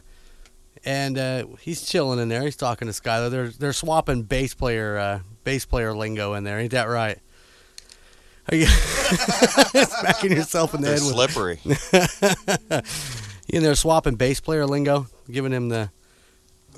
and 0.85 1.19
uh, 1.19 1.47
he's 1.63 1.83
chilling 1.83 2.21
in 2.21 2.29
there. 2.29 2.43
He's 2.43 2.55
talking 2.55 2.87
to 2.87 2.95
Skyler. 2.95 3.29
They're 3.29 3.49
they're 3.49 3.73
swapping 3.73 4.23
bass 4.23 4.55
player 4.55 4.99
uh, 4.99 5.21
bass 5.43 5.67
player 5.67 5.97
lingo 5.97 6.35
in 6.35 6.45
there. 6.45 6.61
Ain't 6.61 6.71
that 6.71 6.85
right? 6.85 7.19
Are 8.51 8.57
you 8.57 8.67
smacking 8.67 10.33
yourself 10.33 10.75
in 10.75 10.81
the 10.81 10.89
They're 10.89 10.99
head 10.99 11.07
with 11.07 11.15
slippery. 11.15 11.59
you 13.53 13.61
know, 13.61 13.75
swapping 13.75 14.15
bass 14.15 14.41
player 14.41 14.67
lingo, 14.67 15.09
giving 15.31 15.53
him 15.53 15.69
the. 15.69 15.91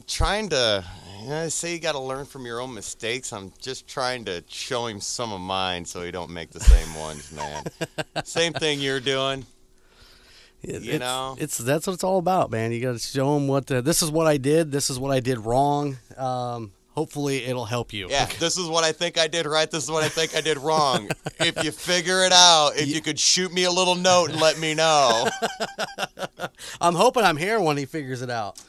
trying 0.06 0.48
to 0.50 0.84
you 1.22 1.28
know, 1.28 1.48
say 1.48 1.74
you 1.74 1.80
got 1.80 1.92
to 1.92 2.00
learn 2.00 2.24
from 2.24 2.46
your 2.46 2.60
own 2.60 2.72
mistakes. 2.72 3.32
I'm 3.32 3.52
just 3.60 3.86
trying 3.86 4.24
to 4.26 4.42
show 4.48 4.86
him 4.86 5.00
some 5.00 5.32
of 5.32 5.40
mine 5.40 5.84
so 5.84 6.02
he 6.02 6.10
don't 6.10 6.30
make 6.30 6.50
the 6.50 6.60
same 6.60 6.94
ones, 6.94 7.32
man. 7.32 7.64
same 8.24 8.52
thing 8.52 8.80
you're 8.80 9.00
doing. 9.00 9.44
it's, 10.62 10.86
know? 10.98 11.36
it's 11.38 11.58
that's 11.58 11.86
what 11.86 11.92
it's 11.94 12.04
all 12.04 12.18
about, 12.18 12.50
man. 12.50 12.72
You 12.72 12.80
got 12.80 12.92
to 12.92 12.98
show 12.98 13.36
him 13.36 13.46
what 13.46 13.66
the, 13.66 13.82
this 13.82 14.02
is 14.02 14.10
what 14.10 14.26
I 14.26 14.38
did. 14.38 14.72
This 14.72 14.90
is 14.90 14.98
what 14.98 15.10
I 15.10 15.20
did 15.20 15.38
wrong. 15.38 15.98
Um, 16.16 16.72
hopefully, 16.98 17.44
it'll 17.44 17.64
help 17.64 17.92
you. 17.92 18.08
Yeah, 18.10 18.26
this 18.40 18.58
is 18.58 18.66
what 18.66 18.82
I 18.82 18.90
think 18.90 19.18
I 19.18 19.28
did 19.28 19.46
right. 19.46 19.70
This 19.70 19.84
is 19.84 19.90
what 19.90 20.02
I 20.02 20.08
think 20.08 20.34
I 20.34 20.40
did 20.40 20.58
wrong. 20.58 21.08
if 21.40 21.62
you 21.62 21.70
figure 21.70 22.24
it 22.24 22.32
out, 22.32 22.72
if 22.76 22.88
you 22.88 23.00
could 23.00 23.20
shoot 23.20 23.52
me 23.52 23.64
a 23.64 23.70
little 23.70 23.94
note 23.94 24.30
and 24.30 24.40
let 24.40 24.58
me 24.58 24.74
know, 24.74 25.28
I'm 26.80 26.96
hoping 26.96 27.22
I'm 27.22 27.36
here 27.36 27.60
when 27.60 27.76
he 27.76 27.84
figures 27.84 28.20
it 28.20 28.30
out. 28.30 28.60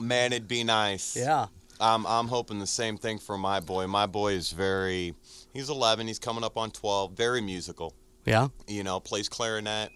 man, 0.00 0.32
it'd 0.32 0.48
be 0.48 0.64
nice. 0.64 1.16
Yeah. 1.16 1.46
I'm 1.80 2.04
I'm 2.06 2.26
hoping 2.26 2.58
the 2.58 2.66
same 2.66 2.96
thing 2.98 3.18
for 3.18 3.38
my 3.38 3.60
boy. 3.60 3.86
My 3.86 4.06
boy 4.06 4.32
is 4.32 4.50
very 4.50 5.14
he's 5.52 5.70
11, 5.70 6.08
he's 6.08 6.18
coming 6.18 6.42
up 6.42 6.56
on 6.56 6.72
12, 6.72 7.12
very 7.12 7.40
musical. 7.40 7.94
Yeah. 8.24 8.48
You 8.66 8.82
know, 8.82 8.98
plays 8.98 9.28
clarinet, 9.28 9.90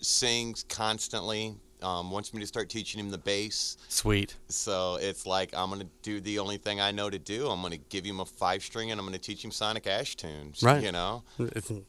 sings 0.00 0.64
constantly. 0.68 1.54
Um, 1.82 2.10
wants 2.10 2.32
me 2.32 2.40
to 2.40 2.46
start 2.46 2.68
teaching 2.68 3.00
him 3.00 3.10
the 3.10 3.18
bass. 3.18 3.76
Sweet. 3.88 4.36
So 4.48 4.98
it's 5.00 5.26
like 5.26 5.52
I'm 5.56 5.70
gonna 5.70 5.86
do 6.02 6.20
the 6.20 6.38
only 6.38 6.56
thing 6.56 6.80
I 6.80 6.90
know 6.90 7.10
to 7.10 7.18
do. 7.18 7.48
I'm 7.48 7.62
gonna 7.62 7.76
give 7.76 8.04
him 8.04 8.20
a 8.20 8.24
five 8.24 8.62
string 8.62 8.90
and 8.90 9.00
I'm 9.00 9.06
gonna 9.06 9.18
teach 9.18 9.44
him 9.44 9.50
Sonic 9.50 9.86
Ash 9.86 10.14
tunes. 10.14 10.62
Right. 10.62 10.82
You 10.82 10.92
know, 10.92 11.22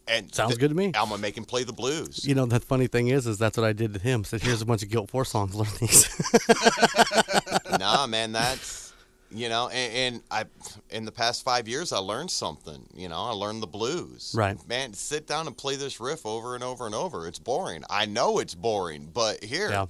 and 0.07 0.33
Sounds 0.33 0.51
th- 0.51 0.59
good 0.59 0.69
to 0.69 0.75
me. 0.75 0.87
I'm 0.95 1.09
gonna 1.09 1.17
make 1.17 1.37
him 1.37 1.45
play 1.45 1.63
the 1.63 1.73
blues. 1.73 2.25
You 2.25 2.35
know, 2.35 2.45
the 2.45 2.59
funny 2.59 2.87
thing 2.87 3.07
is, 3.07 3.27
is 3.27 3.37
that's 3.37 3.57
what 3.57 3.65
I 3.65 3.73
did 3.73 3.93
to 3.93 3.99
him. 3.99 4.23
Said, 4.23 4.41
"Here's 4.41 4.61
a 4.61 4.65
bunch 4.65 4.83
of 4.83 4.89
GILT 4.89 5.09
Four 5.09 5.25
songs. 5.25 5.55
Learn 5.55 5.67
these." 5.79 6.09
nah, 7.79 8.07
man, 8.07 8.31
that's 8.31 8.82
you 9.33 9.49
know, 9.49 9.69
and, 9.69 9.93
and 10.15 10.23
I 10.31 10.45
in 10.89 11.05
the 11.05 11.11
past 11.11 11.43
five 11.43 11.67
years 11.67 11.91
I 11.91 11.97
learned 11.97 12.31
something. 12.31 12.87
You 12.95 13.09
know, 13.09 13.17
I 13.21 13.31
learned 13.31 13.61
the 13.63 13.67
blues. 13.67 14.33
Right. 14.37 14.57
Man, 14.67 14.93
sit 14.93 15.27
down 15.27 15.47
and 15.47 15.57
play 15.57 15.75
this 15.75 15.99
riff 15.99 16.25
over 16.25 16.55
and 16.55 16.63
over 16.63 16.85
and 16.85 16.95
over. 16.95 17.27
It's 17.27 17.39
boring. 17.39 17.83
I 17.89 18.05
know 18.05 18.39
it's 18.39 18.55
boring, 18.55 19.09
but 19.13 19.43
here, 19.43 19.69
Yeah. 19.69 19.85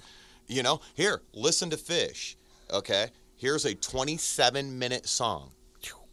you 0.48 0.62
know, 0.62 0.80
here, 0.94 1.20
listen 1.34 1.70
to 1.70 1.76
Phish. 1.76 2.36
Okay, 2.72 3.08
here's 3.36 3.64
a 3.64 3.74
27 3.74 4.78
minute 4.78 5.06
song. 5.06 5.50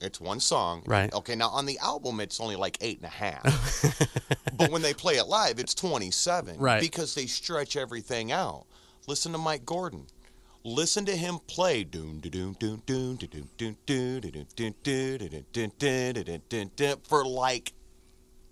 It's 0.01 0.19
one 0.19 0.40
song. 0.40 0.82
Right. 0.88 1.14
Okay, 1.14 1.35
now 1.35 1.50
on 1.50 1.68
the 1.68 1.77
album 1.77 2.19
it's 2.19 2.40
only 2.40 2.56
like 2.56 2.77
eight 2.82 2.98
and 2.98 3.06
a 3.06 3.10
half. 3.10 3.84
but 4.58 4.72
when 4.72 4.82
they 4.82 4.93
play 4.95 5.18
it 5.18 5.27
live, 5.27 5.60
it's 5.60 5.76
27. 5.76 6.58
Right. 6.58 6.82
Because 6.82 7.14
they 7.14 7.27
stretch 7.27 7.77
everything 7.77 8.32
out. 8.32 8.66
Listen 9.08 9.32
to 9.32 9.38
Mike 9.38 9.64
Gordon. 9.64 10.08
Listen 10.64 11.06
to 11.06 11.15
him 11.15 11.40
play. 11.48 11.83
For 17.03 17.25
like 17.25 17.73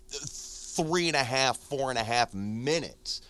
three 0.08 1.08
and 1.08 1.16
a 1.16 1.24
half, 1.24 1.56
four 1.56 1.90
and 1.90 1.98
a 1.98 2.04
half 2.04 2.34
minutes. 2.34 3.22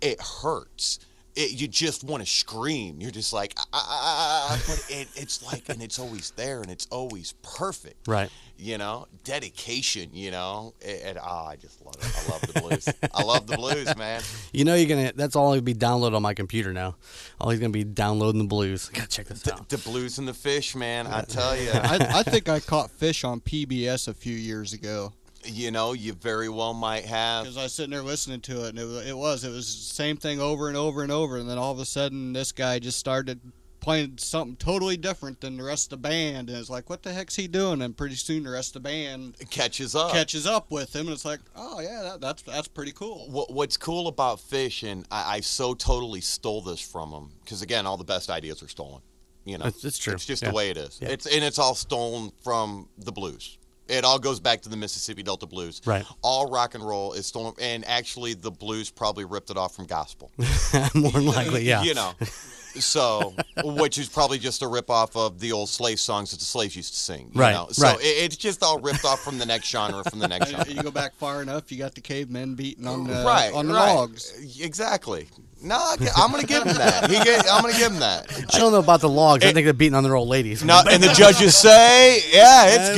It 0.00 0.20
hurts. 0.20 1.00
It, 1.34 1.60
you 1.60 1.68
just 1.68 2.04
want 2.04 2.22
to 2.22 2.28
scream. 2.28 3.00
You're 3.00 3.10
just 3.10 3.32
like, 3.32 3.56
ah, 3.72 4.60
but 4.66 4.84
it, 4.88 5.08
it's 5.14 5.42
like, 5.42 5.68
and 5.68 5.82
it's 5.82 5.98
always 5.98 6.30
there, 6.32 6.62
and 6.62 6.70
it's 6.70 6.86
always 6.90 7.34
perfect. 7.42 8.06
Right 8.08 8.30
you 8.58 8.76
know, 8.76 9.06
dedication, 9.24 10.10
you 10.12 10.30
know, 10.30 10.74
and, 10.84 11.00
and 11.02 11.18
ah, 11.22 11.46
I 11.46 11.56
just 11.56 11.80
love 11.84 11.94
it. 11.98 12.04
I 12.04 12.30
love 12.30 12.40
the 12.42 12.60
blues. 12.60 12.88
I 13.14 13.22
love 13.22 13.46
the 13.46 13.56
blues, 13.56 13.96
man. 13.96 14.22
You 14.52 14.64
know, 14.64 14.74
you're 14.74 14.88
gonna. 14.88 15.12
That's 15.14 15.36
all 15.36 15.50
gonna 15.50 15.62
be 15.62 15.74
downloaded 15.74 16.16
on 16.16 16.22
my 16.22 16.34
computer 16.34 16.72
now. 16.72 16.96
All 17.40 17.50
he's 17.50 17.60
gonna 17.60 17.70
be 17.70 17.84
downloading 17.84 18.40
the 18.40 18.46
blues. 18.48 18.90
I 18.92 18.96
gotta 18.96 19.08
check 19.08 19.26
this 19.26 19.46
out. 19.46 19.68
The 19.68 19.78
blues 19.78 20.18
and 20.18 20.26
the 20.26 20.32
Phish, 20.32 20.74
man. 20.74 21.06
I 21.06 21.20
tell 21.22 21.56
you, 21.56 21.70
I, 21.72 21.98
I 22.10 22.22
think 22.24 22.48
I 22.48 22.58
caught 22.58 22.90
Phish 22.90 23.28
on 23.28 23.40
PBS 23.40 24.08
a 24.08 24.14
few 24.14 24.34
years 24.34 24.72
ago 24.72 25.12
you 25.44 25.70
know, 25.70 25.92
you 25.92 26.12
very 26.14 26.48
well 26.48 26.74
might 26.74 27.04
have. 27.04 27.44
because 27.44 27.56
I 27.56 27.64
was 27.64 27.72
sitting 27.72 27.90
there 27.90 28.02
listening 28.02 28.40
to 28.42 28.64
it, 28.64 28.70
and 28.70 28.78
it, 28.78 28.84
wa- 28.86 29.02
it 29.06 29.16
was 29.16 29.44
it 29.44 29.50
was 29.50 29.66
the 29.88 29.94
same 29.94 30.16
thing 30.16 30.40
over 30.40 30.68
and 30.68 30.76
over 30.76 31.02
and 31.02 31.12
over, 31.12 31.36
and 31.36 31.48
then 31.48 31.58
all 31.58 31.72
of 31.72 31.78
a 31.78 31.84
sudden 31.84 32.32
this 32.32 32.52
guy 32.52 32.78
just 32.78 32.98
started 32.98 33.40
playing 33.80 34.14
something 34.18 34.56
totally 34.56 34.96
different 34.96 35.40
than 35.40 35.56
the 35.56 35.62
rest 35.64 35.86
of 35.92 36.02
the 36.02 36.08
band, 36.08 36.48
and 36.50 36.58
it's 36.58 36.70
like, 36.70 36.88
what 36.90 37.02
the 37.02 37.12
heck's 37.12 37.36
he 37.36 37.46
doing? 37.48 37.82
And 37.82 37.96
pretty 37.96 38.14
soon 38.16 38.42
the 38.44 38.50
rest 38.50 38.70
of 38.76 38.82
the 38.82 38.88
band 38.88 39.34
Catches 39.50 39.94
up. 39.94 40.12
catches 40.12 40.46
up 40.46 40.70
with 40.70 40.94
him, 40.94 41.06
and 41.06 41.14
it's 41.14 41.24
like, 41.24 41.40
oh 41.56 41.80
yeah, 41.80 42.02
that, 42.02 42.20
that's 42.20 42.42
that's 42.42 42.68
pretty 42.68 42.92
cool. 42.92 43.28
What, 43.30 43.52
what's 43.52 43.76
cool 43.76 44.08
about 44.08 44.38
Phish, 44.38 44.88
and 44.90 45.06
I, 45.10 45.36
I 45.36 45.40
so 45.40 45.74
totally 45.74 46.20
stole 46.20 46.60
this 46.62 46.80
from 46.80 47.10
him, 47.10 47.30
because 47.44 47.62
again, 47.62 47.86
all 47.86 47.96
the 47.96 48.04
best 48.04 48.30
ideas 48.30 48.62
are 48.62 48.68
stolen. 48.68 49.00
You 49.44 49.56
know, 49.58 49.66
It's- 49.66 49.84
it's 49.84 49.98
true. 49.98 50.12
It's 50.14 50.26
just 50.26 50.42
Yeah. 50.42 50.50
the 50.50 50.54
way 50.54 50.70
it 50.70 50.76
is. 50.76 50.98
Yeah. 51.00 51.08
It's 51.08 51.26
and 51.26 51.42
it's 51.44 51.58
all 51.58 51.74
stolen 51.74 52.32
from 52.44 52.88
the 52.98 53.12
blues. 53.12 53.56
It 53.88 54.04
all 54.04 54.18
goes 54.18 54.38
back 54.38 54.60
to 54.62 54.68
the 54.68 54.76
Mississippi 54.76 55.22
Delta 55.22 55.46
blues. 55.46 55.80
Right. 55.86 56.04
All 56.20 56.50
rock 56.50 56.74
and 56.74 56.86
roll 56.86 57.14
is 57.14 57.24
stolen, 57.24 57.54
and 57.58 57.86
actually, 57.88 58.34
the 58.34 58.50
blues 58.50 58.90
probably 58.90 59.24
ripped 59.24 59.48
it 59.48 59.56
off 59.56 59.74
from 59.74 59.86
gospel. 59.86 60.30
More 60.94 61.10
than 61.12 61.24
likely, 61.24 61.62
yeah. 61.64 61.82
You 61.82 61.94
know, 61.94 62.12
so 62.80 63.34
which 63.64 63.98
is 63.98 64.08
probably 64.08 64.38
just 64.38 64.62
a 64.62 64.68
rip 64.68 64.90
off 64.90 65.16
of 65.16 65.38
the 65.40 65.52
old 65.52 65.68
slave 65.68 66.00
songs 66.00 66.30
that 66.30 66.38
the 66.38 66.44
slaves 66.44 66.76
used 66.76 66.92
to 66.94 66.98
sing. 66.98 67.30
You 67.34 67.40
Right, 67.40 67.52
Know? 67.52 67.68
So 67.70 67.86
right. 67.88 68.00
it, 68.00 68.04
it's 68.24 68.36
just 68.36 68.62
all 68.62 68.78
ripped 68.80 69.04
off 69.04 69.20
from 69.22 69.38
the 69.38 69.46
next 69.46 69.68
genre, 69.68 70.02
from 70.08 70.18
the 70.18 70.28
next 70.28 70.50
genre. 70.50 70.70
you 70.72 70.82
go 70.82 70.90
back 70.90 71.14
far 71.16 71.42
enough, 71.42 71.70
you 71.72 71.78
got 71.78 71.94
the 71.94 72.00
cavemen 72.00 72.54
beating 72.54 72.86
on 72.86 73.06
the 73.06 73.24
right. 73.24 73.52
on 73.52 73.66
the 73.66 73.74
right. 73.74 73.94
logs. 73.94 74.32
Exactly. 74.60 75.28
No, 75.60 75.74
I 75.76 75.96
get- 75.96 76.12
I'm 76.16 76.30
going 76.30 76.42
to 76.42 76.46
give 76.46 76.62
him 76.62 76.76
that. 76.76 77.10
He 77.10 77.16
get, 77.16 77.44
I'm 77.50 77.62
going 77.62 77.74
to 77.74 77.80
give 77.80 77.90
him 77.92 77.98
that. 77.98 78.32
I 78.54 78.58
don't 78.58 78.70
know 78.70 78.78
about 78.78 79.00
the 79.00 79.08
logs. 79.08 79.44
I 79.44 79.52
think 79.52 79.64
they're 79.64 79.72
beating 79.72 79.94
on 79.96 80.04
their 80.04 80.14
old 80.14 80.28
ladies. 80.28 80.62
No, 80.64 80.82
and 80.88 81.02
the 81.02 81.12
judges 81.14 81.56
say, 81.56 82.20
yeah, 82.30 82.66
it's 82.68 82.94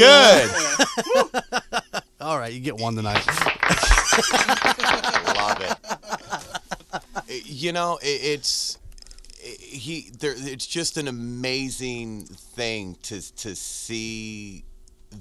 good. 1.32 1.90
All 2.20 2.38
right, 2.38 2.52
you 2.52 2.60
get 2.60 2.76
one 2.76 2.94
tonight. 2.96 3.24
Love 5.36 5.60
it. 5.62 7.46
You 7.46 7.72
know, 7.72 7.98
it, 8.02 8.06
it's 8.22 8.76
he. 9.40 10.10
There, 10.18 10.34
it's 10.36 10.66
just 10.66 10.96
an 10.96 11.08
amazing 11.08 12.26
thing 12.26 12.96
to 13.04 13.20
to 13.36 13.54
see 13.56 14.64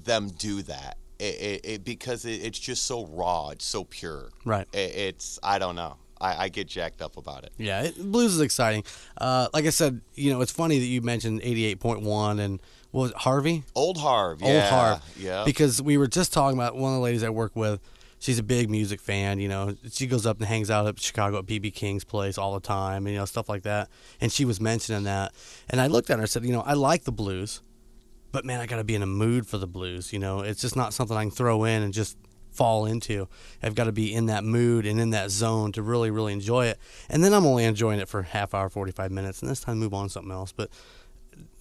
them 0.04 0.30
do 0.38 0.62
that. 0.62 0.96
It, 1.18 1.24
it, 1.24 1.60
it 1.64 1.84
because 1.84 2.24
it, 2.24 2.42
it's 2.42 2.58
just 2.58 2.86
so 2.86 3.06
raw. 3.06 3.50
It's 3.50 3.64
so 3.64 3.84
pure. 3.84 4.30
Right. 4.44 4.66
It, 4.72 4.94
it's 4.94 5.38
I 5.42 5.58
don't 5.58 5.76
know. 5.76 5.96
I, 6.20 6.44
I 6.44 6.48
get 6.50 6.66
jacked 6.66 7.00
up 7.00 7.16
about 7.16 7.44
it. 7.44 7.52
Yeah, 7.56 7.82
it, 7.84 7.96
blues 7.96 8.34
is 8.34 8.40
exciting. 8.40 8.84
Uh, 9.18 9.48
like 9.54 9.64
I 9.64 9.70
said, 9.70 10.02
you 10.14 10.30
know, 10.32 10.42
it's 10.42 10.52
funny 10.52 10.78
that 10.78 10.84
you 10.84 11.00
mentioned 11.00 11.40
88.1 11.40 12.38
and 12.40 12.60
was 12.92 13.12
Harvey? 13.12 13.62
Old 13.74 13.96
Harv. 13.96 14.42
Old 14.42 14.52
Yeah. 14.52 14.68
Harv. 14.68 15.02
Yeah. 15.18 15.44
Because 15.46 15.80
we 15.80 15.96
were 15.96 16.08
just 16.08 16.32
talking 16.32 16.58
about 16.58 16.76
one 16.76 16.92
of 16.92 16.96
the 16.98 17.02
ladies 17.02 17.22
I 17.24 17.30
work 17.30 17.56
with 17.56 17.80
she's 18.20 18.38
a 18.38 18.44
big 18.44 18.70
music 18.70 19.00
fan. 19.00 19.40
You 19.40 19.48
know, 19.48 19.74
she 19.90 20.06
goes 20.06 20.24
up 20.24 20.38
and 20.38 20.46
hangs 20.46 20.70
out 20.70 20.86
at 20.86 21.00
Chicago 21.00 21.38
at 21.38 21.46
BB 21.46 21.74
King's 21.74 22.04
place 22.04 22.38
all 22.38 22.54
the 22.54 22.60
time, 22.60 23.06
and 23.06 23.12
you 23.12 23.18
know 23.18 23.24
stuff 23.24 23.48
like 23.48 23.64
that. 23.64 23.88
And 24.20 24.30
she 24.30 24.44
was 24.44 24.60
mentioning 24.60 25.02
that, 25.04 25.32
and 25.68 25.80
I 25.80 25.88
looked 25.88 26.10
at 26.10 26.18
her 26.18 26.22
and 26.22 26.30
said, 26.30 26.44
you 26.44 26.52
know, 26.52 26.62
I 26.62 26.74
like 26.74 27.02
the 27.02 27.12
blues, 27.12 27.62
but 28.30 28.44
man, 28.44 28.60
I 28.60 28.66
got 28.66 28.76
to 28.76 28.84
be 28.84 28.94
in 28.94 29.02
a 29.02 29.06
mood 29.06 29.48
for 29.48 29.58
the 29.58 29.66
blues. 29.66 30.12
You 30.12 30.20
know, 30.20 30.40
it's 30.40 30.60
just 30.60 30.76
not 30.76 30.94
something 30.94 31.16
I 31.16 31.24
can 31.24 31.32
throw 31.32 31.64
in 31.64 31.82
and 31.82 31.92
just 31.92 32.16
fall 32.52 32.86
into. 32.86 33.28
I've 33.62 33.74
got 33.74 33.84
to 33.84 33.92
be 33.92 34.12
in 34.12 34.26
that 34.26 34.44
mood 34.44 34.86
and 34.86 35.00
in 35.00 35.10
that 35.10 35.30
zone 35.30 35.72
to 35.72 35.82
really, 35.82 36.10
really 36.10 36.32
enjoy 36.32 36.66
it. 36.66 36.78
And 37.08 37.24
then 37.24 37.32
I'm 37.32 37.46
only 37.46 37.64
enjoying 37.64 38.00
it 38.00 38.08
for 38.08 38.22
half 38.22 38.54
hour, 38.54 38.68
45 38.68 39.10
minutes, 39.10 39.40
and 39.40 39.50
this 39.50 39.60
time 39.60 39.78
move 39.78 39.94
on 39.94 40.06
to 40.06 40.10
something 40.10 40.32
else. 40.32 40.52
But 40.52 40.70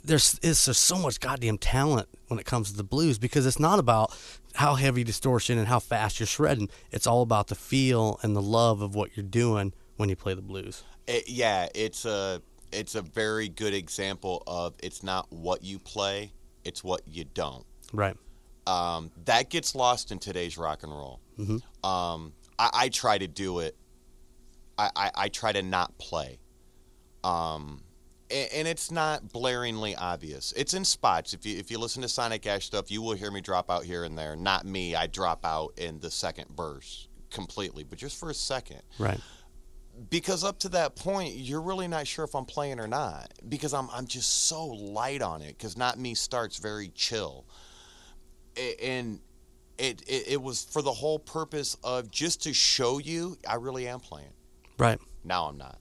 there's 0.10 0.40
it's 0.42 0.66
just 0.66 0.82
so 0.84 0.98
much 0.98 1.20
goddamn 1.20 1.58
talent 1.58 2.10
when 2.28 2.40
it 2.40 2.46
comes 2.46 2.72
to 2.72 2.78
the 2.78 2.84
blues 2.84 3.18
because 3.18 3.46
it's 3.46 3.60
not 3.60 3.80
about 3.80 4.12
how 4.56 4.74
heavy 4.74 5.04
distortion 5.04 5.58
and 5.58 5.68
how 5.68 5.80
fast 5.80 6.20
you're 6.20 6.28
shredding. 6.28 6.68
It's 6.92 7.08
all 7.08 7.22
about 7.22 7.48
the 7.48 7.56
feel 7.56 8.20
and 8.24 8.36
the 8.36 8.42
love 8.42 8.82
of 8.82 8.96
what 8.96 9.16
you're 9.16 9.26
doing 9.26 9.74
when 9.98 10.10
you 10.10 10.16
play 10.16 10.34
the 10.34 10.42
blues. 10.42 10.84
It, 11.08 11.30
yeah, 11.30 11.68
it's 11.76 12.06
a 12.06 12.42
it's 12.72 12.96
a 12.96 13.02
very 13.02 13.48
good 13.50 13.74
example 13.74 14.44
of 14.48 14.74
it's 14.82 15.04
not 15.04 15.32
what 15.32 15.64
you 15.64 15.80
play, 15.80 16.34
it's 16.66 16.84
what 16.84 17.02
you 17.08 17.24
don't. 17.24 17.66
Right. 17.94 18.18
Um, 18.68 19.12
that 19.26 19.50
gets 19.50 19.76
lost 19.76 20.12
in 20.12 20.20
today's 20.20 20.58
rock 20.58 20.84
and 20.84 20.92
roll. 20.92 21.20
Um, 21.84 22.34
I, 22.58 22.70
I 22.74 22.90
try 22.90 23.18
to 23.18 23.28
do 23.28 23.60
it. 23.60 23.76
I, 24.78 24.90
I, 24.96 25.12
I 25.16 25.30
try 25.30 25.52
to 25.52 25.62
not 25.62 25.98
play. 25.98 26.40
Um, 27.24 27.82
and, 28.32 28.68
it's 28.68 28.92
not 28.92 29.28
blaringly 29.30 29.96
obvious. 29.98 30.54
It's 30.56 30.74
in 30.74 30.86
spots. 30.86 31.34
If 31.34 31.46
you 31.46 31.58
if 31.58 31.72
you 31.72 31.80
listen 31.80 32.02
to 32.04 32.10
Sonic 32.10 32.46
Ash 32.46 32.66
stuff, 32.66 32.92
you 32.92 33.02
will 33.02 33.14
hear 33.16 33.32
me 33.32 33.42
drop 33.42 33.70
out 33.72 33.84
here 33.84 34.04
and 34.04 34.18
there. 34.18 34.36
Not 34.36 34.66
me. 34.66 34.96
I 34.96 35.08
drop 35.08 35.46
out 35.46 35.74
in 35.78 36.00
the 36.00 36.12
second 36.12 36.46
verse 36.56 37.08
completely, 37.32 37.84
but 37.84 37.98
just 38.00 38.20
for 38.20 38.30
a 38.30 38.34
second 38.34 38.82
Right. 38.98 39.20
because 40.10 40.44
up 40.44 40.58
to 40.60 40.70
that 40.70 40.96
point 40.96 41.36
you're 41.36 41.62
really 41.62 41.88
not 41.88 42.08
sure 42.08 42.26
if 42.26 42.34
I'm 42.36 42.46
playing 42.46 42.80
or 42.80 42.88
not 42.88 43.32
because 43.48 43.74
I'm 43.74 43.88
I'm 43.92 44.08
just 44.08 44.46
so 44.48 44.66
light 44.66 45.22
on 45.22 45.42
it 45.44 45.50
because 45.58 45.78
not 45.78 46.00
me 46.00 46.16
starts 46.16 46.58
very 46.58 46.90
chill 46.96 47.46
and 48.82 49.20
it, 49.78 50.02
it 50.08 50.28
it 50.34 50.42
was 50.42 50.64
for 50.64 50.82
the 50.82 50.92
whole 50.92 51.20
purpose 51.20 51.78
of 51.84 52.10
just 52.12 52.44
to 52.44 52.54
show 52.54 52.98
you 52.98 53.38
I 53.48 53.56
really 53.56 53.88
am 53.88 54.00
playing 54.00 54.34
Right. 54.78 55.00
now 55.24 55.46
I'm 55.46 55.58
not 55.58 55.78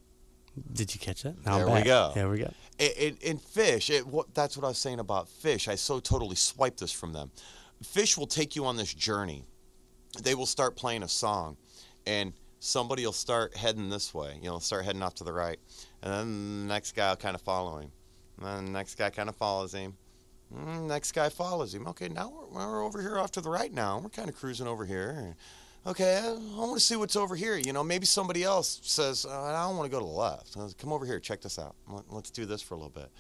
Did 0.73 0.95
you 0.95 1.01
catch 1.01 1.23
that? 1.23 1.45
Now 1.45 1.59
There 1.59 1.75
we 1.75 1.83
go. 1.83 2.13
There 2.15 2.29
we 2.29 2.39
go. 2.39 2.53
in 2.79 3.39
Phish 3.39 3.91
it 3.91 4.07
what 4.07 4.35
that's 4.35 4.57
what 4.57 4.65
I 4.65 4.69
was 4.69 4.79
saying 4.79 5.01
about 5.01 5.29
Phish. 5.29 5.69
I 5.69 5.75
so 5.75 6.01
totally 6.01 6.37
swiped 6.37 6.81
this 6.81 6.93
from 6.93 7.13
them. 7.13 7.31
Phish 7.83 8.17
will 8.17 8.27
take 8.27 8.57
you 8.57 8.67
on 8.67 8.77
this 8.77 8.93
journey. 8.93 9.45
They 10.23 10.35
will 10.35 10.47
start 10.47 10.77
playing 10.77 11.03
a 11.03 11.09
song 11.09 11.57
and 12.07 12.33
somebody 12.61 13.05
will 13.05 13.13
start 13.13 13.57
heading 13.57 13.89
this 13.89 14.13
way. 14.15 14.39
You 14.43 14.51
know 14.51 14.59
start 14.59 14.85
heading 14.85 15.03
off 15.03 15.15
to 15.17 15.25
the 15.25 15.33
right. 15.33 15.59
And 16.03 16.13
then 16.13 16.67
the 16.67 16.75
next 16.75 16.93
guy 16.93 17.11
will 17.11 17.17
kind 17.17 17.35
of 17.35 17.43
follow 17.43 17.79
him. 17.79 17.91
And 18.39 18.47
then 18.47 18.65
the 18.67 18.73
next 18.73 18.97
guy 18.97 19.11
kind 19.11 19.29
of 19.29 19.37
follows 19.37 19.73
him. 19.73 19.97
Next 20.51 21.13
guy 21.13 21.29
follows 21.29 21.75
him. 21.75 21.87
Okay 21.89 22.09
now 22.09 22.33
we're, 22.51 22.67
we're 22.67 22.85
over 22.85 23.03
here 23.03 23.19
off 23.19 23.33
to 23.33 23.41
the 23.41 23.51
right 23.51 23.73
now. 23.73 23.99
We're 23.99 24.09
kind 24.09 24.29
of 24.29 24.37
cruising 24.37 24.67
over 24.67 24.85
here 24.85 25.37
okay 25.89 26.19
i 26.19 26.33
want 26.59 26.75
to 26.75 26.81
see 26.81 26.97
what's 26.97 27.17
over 27.17 27.35
here 27.35 27.57
you 27.57 27.73
know 27.73 27.83
maybe 27.83 28.05
somebody 28.07 28.45
else 28.45 28.79
says 28.83 29.25
uh, 29.29 29.43
i 29.43 29.63
don't 29.67 29.77
want 29.77 29.91
to 29.91 29.97
go 29.97 30.01
to 30.01 30.07
the 30.07 30.19
left. 30.19 30.57
Uh, 30.57 30.69
come 30.79 30.93
over 30.93 31.05
here 31.07 31.19
check 31.19 31.41
this 31.41 31.59
out. 31.59 31.75
Let- 31.89 32.05
let's 32.13 32.31
do 32.31 32.45
this 32.45 32.61
for 32.63 32.75
a 32.75 32.77
little 32.77 32.91
bit. 32.91 33.11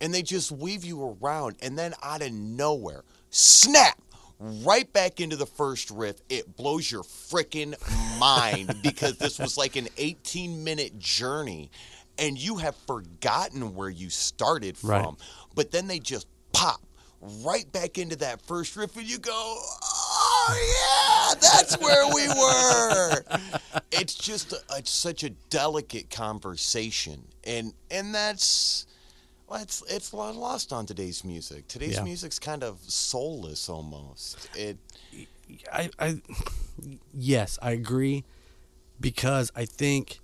And 0.00 0.12
they 0.12 0.22
just 0.22 0.50
weave 0.52 0.84
you 0.84 1.16
around 1.22 1.56
and 1.62 1.78
then 1.78 1.94
out 2.02 2.20
of 2.22 2.30
nowhere 2.32 3.02
snap 3.30 3.98
right 4.38 4.90
back 4.92 5.20
into 5.20 5.36
the 5.36 5.46
first 5.46 5.90
riff. 5.90 6.16
It 6.28 6.56
blows 6.56 6.90
your 6.90 7.02
freaking 7.02 7.74
mind 8.20 8.76
because 8.82 9.16
this 9.16 9.38
was 9.38 9.56
like 9.56 9.76
an 9.76 9.88
18 9.96 10.62
minute 10.64 10.98
journey 10.98 11.70
and 12.18 12.38
you 12.38 12.56
have 12.56 12.76
forgotten 12.86 13.74
where 13.74 13.88
you 13.88 14.10
started 14.10 14.76
from. 14.76 14.90
Right. 14.90 15.14
but 15.54 15.70
then 15.70 15.86
they 15.86 15.98
just 15.98 16.26
pop 16.52 16.80
right 17.42 17.70
back 17.72 17.96
into 17.98 18.16
that 18.16 18.42
first 18.42 18.76
riff 18.76 18.94
and 18.96 19.06
you 19.08 19.18
go 19.18 19.32
oh 19.32 20.35
Oh, 20.48 21.34
yeah 21.34 21.40
that's 21.40 21.76
where 21.78 22.06
we 22.14 22.28
were 22.28 23.80
it's 23.92 24.14
just 24.14 24.52
a, 24.52 24.58
it's 24.76 24.90
such 24.90 25.24
a 25.24 25.30
delicate 25.50 26.08
conversation 26.10 27.26
and 27.44 27.72
and 27.90 28.14
that's 28.14 28.86
well, 29.48 29.62
it's 29.62 29.82
it's 29.88 30.12
lost 30.12 30.72
on 30.72 30.86
today's 30.86 31.22
music. 31.24 31.68
Today's 31.68 31.94
Yeah. 31.94 32.02
music's 32.02 32.38
kind 32.40 32.64
of 32.64 32.80
soulless 32.82 33.68
almost. 33.68 34.48
It 34.56 34.76
I, 35.72 35.88
I 36.00 36.20
yes, 37.14 37.56
I 37.62 37.70
agree 37.70 38.24
because 39.00 39.52
I 39.54 39.64
think 39.66 40.18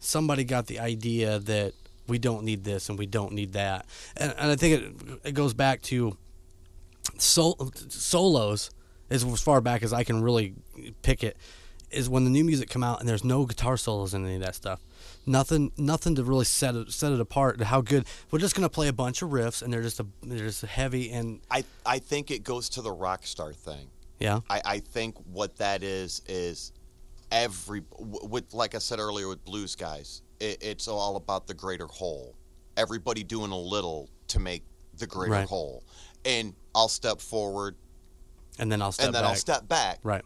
somebody 0.00 0.42
got 0.42 0.66
the 0.66 0.80
idea 0.80 1.38
that 1.38 1.74
we 2.08 2.18
don't 2.18 2.42
need 2.44 2.64
this 2.64 2.88
and 2.88 2.98
we 2.98 3.06
don't 3.06 3.32
need 3.34 3.52
that, 3.52 3.86
and, 4.16 4.34
and 4.36 4.50
I 4.50 4.56
think 4.56 4.82
it 4.82 5.18
it 5.28 5.32
goes 5.32 5.54
back 5.54 5.82
to 5.82 6.16
sol- 7.18 7.70
solos 7.88 8.70
as 9.10 9.24
far 9.40 9.60
back 9.60 9.82
as 9.82 9.92
I 9.92 10.04
can 10.04 10.22
really 10.22 10.54
pick 11.02 11.22
it 11.22 11.36
is 11.90 12.08
when 12.08 12.24
the 12.24 12.30
new 12.30 12.44
music 12.44 12.68
come 12.68 12.82
out 12.82 12.98
and 12.98 13.08
there's 13.08 13.22
no 13.22 13.46
guitar 13.46 13.76
solos 13.76 14.12
in 14.12 14.24
any 14.24 14.34
of 14.34 14.40
that 14.42 14.54
stuff. 14.56 14.80
Nothing, 15.24 15.70
nothing 15.76 16.16
to 16.16 16.24
really 16.24 16.44
set 16.44 16.74
it 16.74 16.90
set 16.92 17.12
it 17.12 17.20
apart. 17.20 17.60
How 17.60 17.80
good 17.80 18.06
we're 18.30 18.40
just 18.40 18.54
gonna 18.56 18.68
play 18.68 18.88
a 18.88 18.92
bunch 18.92 19.22
of 19.22 19.30
riffs 19.30 19.62
and 19.62 19.72
they're 19.72 19.82
just 19.82 20.00
a 20.00 20.06
they're 20.22 20.38
just 20.38 20.62
heavy 20.62 21.10
and 21.12 21.40
I 21.50 21.64
I 21.84 22.00
think 22.00 22.30
it 22.30 22.42
goes 22.42 22.68
to 22.70 22.82
the 22.82 22.90
rock 22.92 23.24
star 23.26 23.52
thing. 23.52 23.88
yeah 24.18 24.40
I, 24.50 24.60
I 24.64 24.78
think 24.80 25.16
what 25.32 25.56
that 25.58 25.82
is 25.84 26.22
is 26.26 26.72
every 27.30 27.82
with 27.98 28.52
like 28.52 28.74
I 28.74 28.78
said 28.78 28.98
earlier 28.98 29.28
with 29.28 29.44
blues 29.44 29.74
guys, 29.76 30.22
it, 30.40 30.58
it's 30.60 30.88
all 30.88 31.16
about 31.16 31.46
the 31.46 31.54
greater 31.54 31.86
whole. 31.86 32.34
Everybody 32.76 33.22
doing 33.22 33.52
a 33.52 33.58
little 33.58 34.10
to 34.28 34.38
make 34.40 34.64
the 34.98 35.06
greater 35.06 35.32
Right. 35.32 35.48
whole. 35.48 35.84
And 36.24 36.54
I'll 36.74 36.88
step 36.88 37.20
forward 37.20 37.76
and 38.58 38.70
then 38.70 38.82
I'll 38.82 38.92
step 38.92 39.06
and 39.06 39.14
then 39.14 39.22
back. 39.22 39.28
I'll 39.30 39.36
step 39.36 39.68
back. 39.68 39.98
right. 40.02 40.22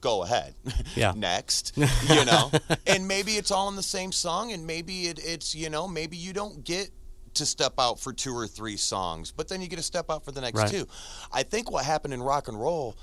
Go 0.00 0.22
ahead. 0.22 0.54
Yeah. 0.96 1.12
Next, 1.16 1.72
you 1.76 2.24
know, 2.26 2.50
and 2.86 3.08
maybe 3.08 3.32
it's 3.32 3.50
all 3.50 3.68
in 3.68 3.76
the 3.76 3.82
same 3.82 4.12
song, 4.12 4.52
and 4.52 4.66
maybe 4.66 5.06
it, 5.08 5.18
it's 5.24 5.54
you 5.54 5.70
know 5.70 5.88
maybe 5.88 6.16
you 6.16 6.32
don't 6.32 6.62
get 6.62 6.90
to 7.34 7.44
step 7.46 7.72
out 7.78 7.98
for 7.98 8.12
two 8.12 8.32
or 8.36 8.46
three 8.46 8.76
songs, 8.76 9.32
but 9.32 9.48
then 9.48 9.60
you 9.60 9.66
get 9.66 9.76
to 9.76 9.82
step 9.82 10.10
out 10.10 10.24
for 10.24 10.30
the 10.30 10.40
next 10.40 10.60
Right. 10.60 10.70
two. 10.70 10.86
I 11.32 11.42
think 11.42 11.70
what 11.70 11.84
happened 11.84 12.14
in 12.14 12.22
rock 12.22 12.46
and 12.48 12.60
roll 12.60 12.96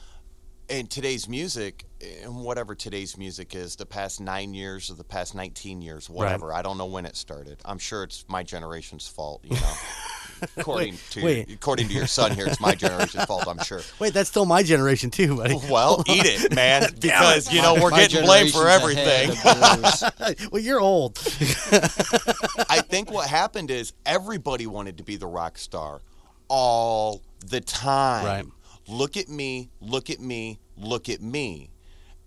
and 0.69 0.89
today's 0.89 1.27
music 1.27 1.83
and 2.23 2.33
whatever 2.37 2.75
today's 2.75 3.17
music 3.17 3.55
is 3.55 3.75
the 3.75 3.85
past 3.85 4.21
nine 4.21 4.53
years 4.53 4.89
or 4.89 4.93
the 4.93 5.03
past 5.03 5.35
19 5.35 5.81
years 5.81 6.09
whatever 6.09 6.47
right. 6.47 6.59
i 6.59 6.61
don't 6.61 6.77
know 6.77 6.85
when 6.85 7.05
it 7.05 7.15
started 7.17 7.59
i'm 7.65 7.77
sure 7.77 8.03
it's 8.03 8.23
my 8.29 8.41
generation's 8.41 9.05
fault 9.07 9.41
you 9.43 9.55
know 9.55 9.73
according 10.57 10.97
to 11.09 11.23
wait. 11.23 11.51
according 11.51 11.87
to 11.87 11.93
your 11.93 12.07
son 12.07 12.31
here 12.31 12.45
it's 12.47 12.59
my 12.59 12.73
generation's 12.75 13.23
fault 13.31 13.47
i'm 13.47 13.59
sure 13.59 13.81
Wait, 13.99 14.13
that's 14.13 14.29
still 14.29 14.45
my 14.45 14.63
generation 14.63 15.09
too, 15.09 15.37
buddy. 15.37 15.55
well 15.69 16.03
eat 16.07 16.25
it 16.25 16.53
man 16.55 16.83
because 16.99 17.51
you 17.53 17.61
know 17.61 17.75
we're 17.75 17.91
My 17.91 17.99
getting 18.07 18.23
blamed 18.23 18.51
for 18.51 18.67
everything 18.67 19.31
well, 20.51 20.61
you're 20.61 20.79
old. 20.79 21.17
I 22.69 22.81
think 22.81 23.11
what 23.11 23.27
happened 23.27 23.71
is 23.71 23.93
everybody 24.05 24.67
wanted 24.67 24.97
to 24.97 25.03
be 25.03 25.15
the 25.15 25.27
rock 25.27 25.57
star 25.57 26.01
all 26.47 27.21
the 27.47 27.61
time. 27.61 28.25
Right. 28.25 28.45
Look 28.87 29.17
at 29.17 29.29
me, 29.29 29.69
look 29.79 30.09
at 30.09 30.19
me, 30.19 30.59
look 30.77 31.09
at 31.09 31.21
me. 31.21 31.69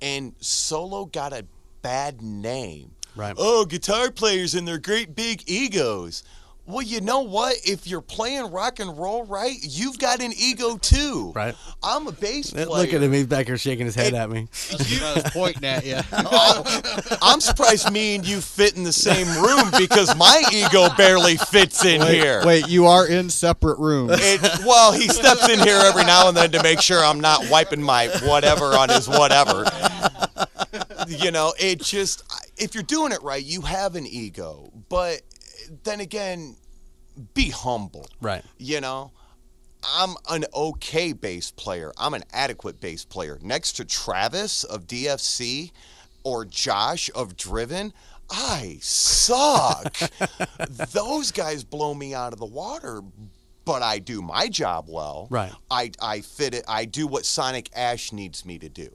And 0.01 0.35
solo 0.41 1.07
got 1.07 1.33
a 1.33 1.47
bad 1.83 2.23
name. 2.23 2.93
Right. 3.17 3.35
Oh, 3.39 3.65
guitar 3.65 4.11
players 4.11 4.55
and 4.55 4.67
their 4.67 4.79
great 4.79 5.15
big 5.15 5.43
egos. 5.47 6.25
Well, 6.67 6.81
you 6.81 7.03
know 7.03 7.21
what? 7.21 7.57
If 7.67 7.87
you're 7.87 8.01
playing 8.01 8.51
rock 8.51 8.81
and 8.81 8.97
roll 8.97 9.25
right, 9.25 9.55
you've 9.61 9.99
got 9.99 10.23
an 10.23 10.33
ego 10.35 10.79
too. 10.79 11.31
Right. 11.37 11.55
I'm 11.83 12.07
a 12.07 12.13
bass 12.13 12.53
player. 12.53 12.65
Look 12.67 12.95
at 12.95 13.03
him. 13.03 13.13
He's 13.13 13.27
back 13.27 13.47
here 13.47 13.59
shaking 13.59 13.85
his 13.85 13.95
head 13.95 14.15
It- 14.15 14.17
at 14.17 14.31
me. 14.31 14.49
That's 14.71 14.91
what 15.01 15.03
I 15.03 15.15
was 15.15 15.31
pointing 15.33 15.65
at 15.65 15.85
you. 15.85 16.01
Oh, 16.37 17.19
I'm 17.21 17.41
surprised 17.41 17.91
me 17.93 18.15
and 18.15 18.27
you 18.27 18.41
fit 18.41 18.77
in 18.77 18.83
the 18.83 18.93
same 18.95 19.27
room 19.43 19.71
because 19.79 20.17
my 20.17 20.43
ego 20.53 20.89
barely 20.97 21.37
fits 21.37 21.85
in 21.85 22.01
here. 22.01 22.43
Wait, 22.47 22.67
you 22.69 22.87
are 22.87 23.07
in 23.07 23.29
separate 23.29 23.79
rooms. 23.79 24.13
It, 24.15 24.41
well, 24.65 24.93
he 24.93 25.09
steps 25.09 25.49
in 25.49 25.61
here 25.61 25.79
every 25.85 26.05
now 26.05 26.29
and 26.29 26.37
then 26.37 26.51
to 26.53 26.63
make 26.63 26.81
sure 26.81 27.05
I'm 27.05 27.21
not 27.21 27.49
wiping 27.51 27.83
my 27.83 28.09
whatever 28.25 28.65
on 28.77 28.89
his 28.89 29.07
whatever. 29.09 29.65
You 31.09 31.31
know, 31.31 31.53
it 31.59 31.81
just, 31.83 32.23
if 32.57 32.75
you're 32.75 32.83
doing 32.83 33.13
it 33.13 33.23
right, 33.23 33.45
you 33.45 33.61
have 33.63 33.95
an 33.97 34.07
ego. 34.07 34.71
But 34.89 35.21
then 35.85 36.01
again, 36.01 36.57
be 37.35 37.51
humble. 37.51 38.07
Right. 38.21 38.45
You 38.59 38.81
know, 38.81 39.13
I'm 39.85 40.15
an 40.31 40.45
okay 40.55 41.13
bass 41.13 41.51
player. 41.51 41.93
I'm 41.99 42.15
an 42.15 42.25
adequate 42.33 42.81
bass 42.81 43.05
player. 43.05 43.39
Next 43.43 43.75
to 43.75 43.85
Travis 43.85 44.65
of 44.65 44.87
DFC 44.87 45.71
or 46.25 46.45
Josh 46.45 47.11
of 47.15 47.37
Driven, 47.37 47.93
I 48.31 48.79
suck. 48.81 49.97
Those 50.93 51.31
guys 51.31 51.65
blow 51.65 51.95
me 51.95 52.15
out 52.15 52.33
of 52.33 52.39
the 52.39 52.47
water, 52.47 53.03
but 53.65 53.83
I 53.83 53.99
do 53.99 54.23
my 54.23 54.49
job 54.49 54.87
well. 54.89 55.27
Right. 55.31 55.53
I, 55.71 55.91
I 56.01 56.21
fit 56.21 56.55
it. 56.55 56.65
I 56.67 56.87
do 56.87 57.07
what 57.07 57.27
Sonic 57.27 57.71
Ash 57.75 58.13
needs 58.13 58.45
me 58.45 58.59
to 58.59 58.69
do. 58.69 58.89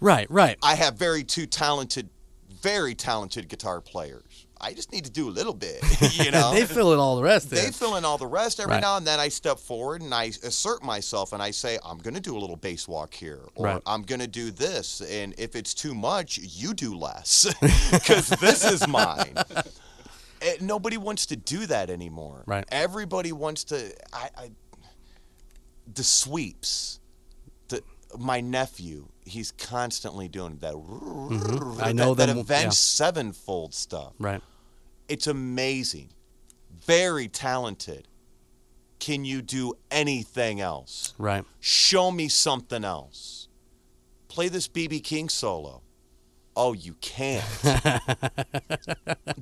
Right, 0.00 0.30
right. 0.30 0.58
I 0.62 0.74
have 0.74 0.96
very 0.96 1.24
two 1.24 1.46
talented, 1.46 2.10
very 2.48 2.94
talented 2.94 3.48
guitar 3.48 3.80
players. 3.80 4.22
I 4.60 4.72
just 4.72 4.90
need 4.92 5.04
to 5.04 5.10
do 5.10 5.28
a 5.28 5.30
little 5.30 5.52
bit, 5.54 5.82
you 6.24 6.30
know. 6.30 6.52
they 6.54 6.64
fill 6.64 6.92
in 6.94 6.98
all 6.98 7.16
the 7.16 7.22
rest. 7.22 7.50
They 7.50 7.70
fill 7.70 7.96
in 7.96 8.04
all 8.04 8.16
the 8.18 8.26
rest. 8.26 8.58
Every 8.58 8.72
Right. 8.72 8.80
now 8.80 8.96
and 8.96 9.06
then 9.06 9.20
I 9.20 9.28
step 9.28 9.58
forward 9.58 10.00
and 10.02 10.14
I 10.14 10.24
assert 10.42 10.82
myself 10.82 11.32
and 11.32 11.42
I 11.42 11.50
say, 11.50 11.78
I'm 11.84 11.98
going 11.98 12.14
to 12.14 12.20
do 12.20 12.36
a 12.36 12.40
little 12.40 12.56
bass 12.56 12.88
walk 12.88 13.12
here, 13.12 13.40
or 13.54 13.66
Right. 13.66 13.82
I'm 13.86 14.02
going 14.02 14.20
to 14.20 14.26
do 14.26 14.50
this. 14.50 15.00
And 15.02 15.34
if 15.38 15.54
it's 15.56 15.74
too 15.74 15.94
much, 15.94 16.38
you 16.38 16.72
do 16.74 16.96
less 16.96 17.46
because 17.92 18.28
this 18.30 18.64
is 18.64 18.86
mine. 18.88 19.34
Eh, 20.42 20.56
nobody 20.60 20.96
wants 20.96 21.26
to 21.26 21.36
do 21.36 21.66
that 21.66 21.90
anymore. 21.90 22.42
Right. 22.46 22.64
Everybody 22.70 23.32
wants 23.32 23.64
to. 23.64 23.92
I, 24.12 24.30
I 24.36 24.50
the 25.94 26.02
sweeps. 26.04 27.00
The 27.68 27.82
my 28.18 28.40
nephew, 28.40 29.08
he's 29.26 29.50
constantly 29.52 30.28
doing 30.28 30.56
that. 30.58 30.74
Mm-hmm. 30.74 31.82
I 31.82 31.92
know 31.92 32.14
that, 32.14 32.26
that 32.26 32.36
Avenged 32.38 32.64
yeah. 32.64 32.70
Sevenfold 32.70 33.74
stuff. 33.74 34.14
Right. 34.18 34.40
It's 35.08 35.26
amazing. 35.26 36.10
Very 36.86 37.28
talented. 37.28 38.08
Can 38.98 39.24
you 39.24 39.42
do 39.42 39.74
anything 39.90 40.60
else? 40.60 41.12
Right. 41.18 41.44
Show 41.60 42.10
me 42.10 42.28
something 42.28 42.84
else. 42.84 43.48
Play 44.28 44.48
this 44.48 44.68
BB 44.68 45.04
King 45.04 45.28
solo. 45.28 45.82
Oh, 46.56 46.72
you 46.72 46.94
can't. 47.02 47.44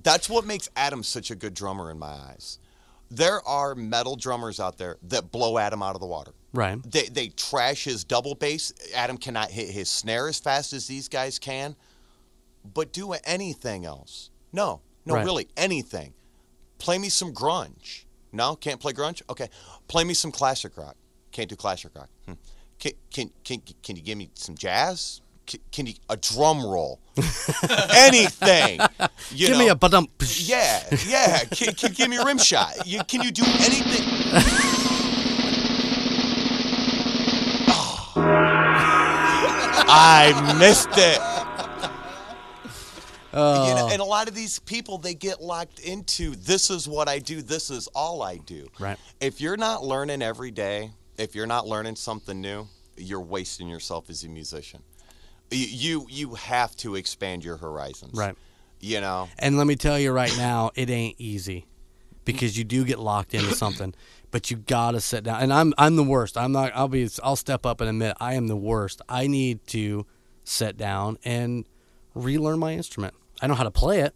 That's 0.03 0.29
what 0.29 0.45
makes 0.45 0.69
Adam 0.75 1.05
such 1.05 1.31
a 1.31 1.37
good 1.37 1.55
drummer 1.55 1.91
in 1.91 1.99
my 1.99 2.09
eyes. 2.09 2.59
There 3.11 3.47
are 3.47 3.75
metal 3.75 4.17
drummers 4.17 4.59
out 4.61 4.79
there 4.79 4.97
that 5.05 5.31
blow 5.31 5.59
Adam 5.59 5.83
out 5.83 5.95
of 5.95 6.01
the 6.01 6.07
water. 6.07 6.33
Right. 6.53 6.79
They, 6.91 7.05
they 7.05 7.29
trash 7.29 7.85
his 7.85 8.05
double 8.05 8.35
bass. 8.35 8.73
Adam 8.95 9.17
cannot 9.19 9.51
hit 9.51 9.69
his 9.71 9.89
snare 9.89 10.29
as 10.29 10.39
fast 10.39 10.73
as 10.73 10.87
these 10.87 11.09
guys 11.09 11.39
can. 11.39 11.77
But 12.65 12.93
do 12.93 13.13
anything 13.25 13.85
else. 13.85 14.31
No, 14.53 14.81
no, 15.05 15.15
Right. 15.15 15.25
really, 15.25 15.49
anything. 15.57 16.15
Play 16.79 16.99
me 16.99 17.09
some 17.09 17.33
grunge. 17.35 18.05
No, 18.33 18.57
can't 18.57 18.81
play 18.81 18.93
grunge? 18.93 19.23
Okay. 19.29 19.49
Play 19.87 20.05
me 20.05 20.15
some 20.15 20.33
classic 20.33 20.77
rock. 20.77 20.97
Can't 21.31 21.49
do 21.49 21.57
classic 21.57 21.93
rock. 21.95 22.09
Hmm. 22.27 22.33
Can, 22.79 22.93
can, 23.13 23.31
can, 23.45 23.63
can 23.83 23.97
you 23.97 24.03
give 24.03 24.17
me 24.19 24.31
some 24.35 24.55
jazz? 24.57 25.21
Can, 25.47 25.61
can 25.71 25.87
you, 25.87 25.95
a 26.09 26.17
drum 26.17 26.65
roll? 26.65 27.01
anything. 27.95 28.81
Give 29.35 29.51
know? 29.51 29.59
me 29.59 29.69
a 29.69 29.75
badum. 29.75 30.09
Yeah, 30.49 30.83
yeah. 31.07 31.45
Can, 31.45 31.75
can, 31.75 31.93
give 31.93 32.09
me 32.09 32.17
a 32.17 32.25
rim 32.25 32.39
shot. 32.39 32.87
You, 32.87 33.01
can 33.05 33.23
you 33.23 33.31
do 33.31 33.45
anything? 33.45 34.07
Oh. 37.69 38.13
I 39.87 40.57
missed 40.59 40.89
it. 40.93 41.21
You 43.35 43.41
know, 43.41 43.89
and 43.91 44.01
a 44.01 44.05
lot 44.05 44.29
of 44.29 44.35
these 44.35 44.61
people, 44.61 44.99
they 44.99 45.15
get 45.15 45.43
locked 45.43 45.81
into 45.81 46.37
this 46.37 46.71
is 46.71 46.87
what 46.87 47.09
I 47.09 47.19
do, 47.19 47.43
this 47.43 47.69
is 47.69 47.89
all 47.89 48.23
I 48.23 48.37
do. 48.37 48.69
Right. 48.79 48.97
If 49.21 49.41
you're 49.41 49.57
not 49.57 49.83
learning 49.83 50.23
every 50.23 50.53
day, 50.53 50.93
if 51.19 51.35
you're 51.35 51.47
not 51.47 51.67
learning 51.67 51.97
something 51.97 52.41
new, 52.41 52.69
you're 52.97 53.21
wasting 53.21 53.69
yourself 53.69 54.09
as 54.09 54.23
a 54.23 54.29
musician. 54.29 54.83
You 55.55 56.07
you, 56.09 56.35
have 56.35 56.77
to 56.79 56.97
expand 56.97 57.45
your 57.45 57.57
horizons. 57.57 58.17
Right. 58.17 58.37
You 58.81 59.01
know. 59.01 59.29
And 59.39 59.57
let 59.57 59.67
me 59.67 59.77
tell 59.77 59.99
you 59.99 60.13
right 60.13 60.35
now, 60.37 60.71
it 60.75 60.91
ain't 60.91 61.17
easy 61.19 61.67
because 62.25 62.57
you 62.59 62.65
do 62.65 62.85
get 62.85 62.99
locked 62.99 63.35
into 63.35 63.55
something, 63.55 63.95
but 64.31 64.51
you 64.51 64.57
gotta 64.57 65.01
sit 65.01 65.25
down. 65.25 65.43
And 65.43 65.53
I'm 65.53 65.75
I'm 65.79 65.97
the 65.97 66.05
worst. 66.05 66.37
I'm 66.37 66.53
not. 66.53 66.73
I'll 66.75 66.89
be. 66.89 67.09
I'll 67.23 67.37
step 67.37 67.65
up 67.67 67.81
and 67.81 67.89
admit 67.89 68.17
I 68.21 68.35
am 68.35 68.49
the 68.49 68.57
worst. 68.57 69.01
I 69.09 69.27
need 69.27 69.67
to 69.69 70.07
sit 70.45 70.77
down 70.77 71.19
and 71.25 71.67
relearn 72.15 72.59
my 72.59 72.73
instrument. 72.75 73.15
I 73.41 73.47
know 73.47 73.55
how 73.55 73.65
to 73.65 73.71
play 73.71 74.01
it, 74.01 74.15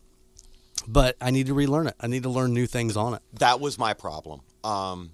but 0.86 1.16
I 1.20 1.30
need 1.30 1.46
to 1.46 1.54
relearn 1.54 1.86
it. 1.86 1.94
I 2.00 2.06
need 2.06 2.22
to 2.22 2.28
learn 2.28 2.54
new 2.54 2.66
things 2.66 2.96
on 2.96 3.14
it. 3.14 3.22
that 3.34 3.60
was 3.60 3.78
my 3.78 3.94
problem. 3.94 4.40
Um, 4.64 5.12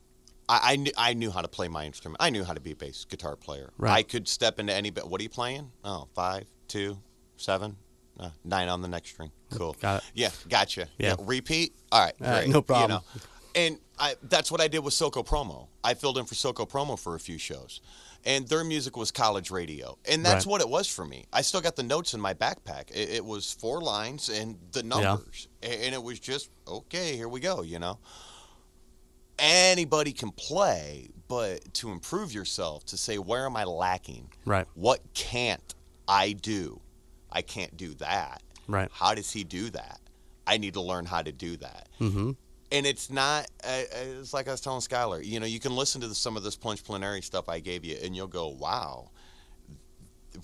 I, 0.48 0.60
I, 0.72 0.76
knew, 0.76 0.92
I 0.96 1.14
knew 1.14 1.30
how 1.30 1.40
to 1.42 1.48
play 1.48 1.68
my 1.68 1.84
instrument. 1.86 2.18
I 2.20 2.30
knew 2.30 2.44
how 2.44 2.52
to 2.52 2.60
be 2.60 2.72
a 2.72 2.76
bass 2.76 3.04
guitar 3.04 3.36
player. 3.36 3.70
Right. 3.78 3.92
I 3.92 4.02
could 4.02 4.28
step 4.28 4.58
into 4.60 4.74
any. 4.74 4.90
ba- 4.90 5.06
What 5.06 5.20
are 5.20 5.24
you 5.24 5.30
playing? 5.30 5.70
Oh, 5.84 6.08
five, 6.14 6.44
two, 6.68 6.98
seven, 7.36 7.76
uh, 8.20 8.30
nine 8.44 8.68
on 8.68 8.82
the 8.82 8.88
next 8.88 9.10
string. 9.10 9.30
Cool. 9.50 9.74
Got 9.80 9.98
it. 10.02 10.10
Yeah, 10.14 10.30
gotcha. 10.48 10.88
Yeah. 10.98 11.14
repeat. 11.20 11.74
All 11.92 12.04
right, 12.04 12.14
All 12.20 12.26
right, 12.28 12.50
great. 12.50 12.68
no 12.68 12.80
You 12.82 12.88
know. 12.88 13.00
And 13.56 13.78
I, 13.98 14.14
that's 14.24 14.50
what 14.50 14.60
I 14.60 14.66
did 14.68 14.80
with 14.80 14.94
Soko 14.94 15.22
Promo. 15.22 15.68
I 15.84 15.94
filled 15.94 16.18
in 16.18 16.24
for 16.24 16.34
Soko 16.34 16.66
Promo 16.66 16.98
for 16.98 17.14
a 17.14 17.20
few 17.20 17.38
shows, 17.38 17.80
and 18.24 18.48
their 18.48 18.64
music 18.64 18.96
was 18.96 19.12
college 19.12 19.50
radio, 19.52 19.96
and 20.10 20.24
that's 20.26 20.44
Right. 20.44 20.50
what 20.50 20.60
it 20.60 20.68
was 20.68 20.88
for 20.88 21.04
me. 21.06 21.26
I 21.32 21.42
still 21.42 21.60
got 21.60 21.76
the 21.76 21.84
notes 21.84 22.14
in 22.14 22.20
my 22.20 22.34
backpack. 22.34 22.90
It, 22.90 23.10
it 23.10 23.24
was 23.24 23.52
four 23.52 23.80
lines 23.80 24.28
and 24.28 24.58
the 24.72 24.82
numbers, 24.82 25.46
A- 25.62 25.84
and 25.86 25.94
it 25.94 26.02
was 26.02 26.18
just 26.18 26.50
okay. 26.66 27.16
Here 27.16 27.28
we 27.28 27.38
go. 27.40 27.62
You 27.62 27.78
know 27.78 27.98
anybody 29.38 30.12
can 30.12 30.30
play, 30.30 31.08
but 31.28 31.74
to 31.74 31.90
improve 31.90 32.32
yourself, 32.32 32.84
to 32.86 32.96
say, 32.96 33.18
where 33.18 33.46
am 33.46 33.56
I 33.56 33.64
lacking? 33.64 34.30
Right. 34.44 34.66
What 34.74 35.00
can't 35.14 35.74
I 36.06 36.32
do? 36.32 36.80
I 37.30 37.42
can't 37.42 37.76
do 37.76 37.94
that. 37.94 38.42
Right. 38.68 38.88
How 38.92 39.14
does 39.14 39.30
he 39.30 39.44
do 39.44 39.70
that? 39.70 40.00
I 40.46 40.58
need 40.58 40.74
to 40.74 40.80
learn 40.80 41.06
how 41.06 41.22
to 41.22 41.32
do 41.32 41.56
that. 41.58 41.88
Mm-hmm. 42.00 42.32
And 42.72 42.86
it's 42.86 43.10
not, 43.10 43.46
uh, 43.62 43.68
uh, 43.68 44.20
it's 44.20 44.34
like 44.34 44.48
I 44.48 44.50
was 44.50 44.60
telling 44.60 44.80
Skyler, 44.80 45.24
you 45.24 45.40
know, 45.40 45.46
you 45.46 45.60
can 45.60 45.76
listen 45.76 46.00
to 46.00 46.08
the, 46.08 46.14
some 46.14 46.36
of 46.36 46.42
this 46.42 46.56
Plunge 46.56 46.82
Plenary 46.82 47.22
stuff 47.22 47.48
I 47.48 47.60
gave 47.60 47.84
you, 47.84 47.96
and 48.02 48.16
you'll 48.16 48.26
go, 48.26 48.48
wow. 48.48 49.10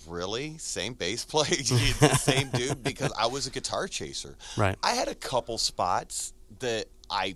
Really? 0.06 0.56
Same 0.58 0.94
bass 0.94 1.24
player? 1.24 1.44
the 1.50 2.16
same 2.20 2.48
dude? 2.50 2.82
Because 2.82 3.12
I 3.18 3.26
was 3.26 3.46
a 3.46 3.50
guitar 3.50 3.88
chaser. 3.88 4.36
Right. 4.56 4.76
I 4.82 4.92
had 4.92 5.08
a 5.08 5.14
couple 5.14 5.58
spots 5.58 6.32
that 6.60 6.86
I 7.10 7.34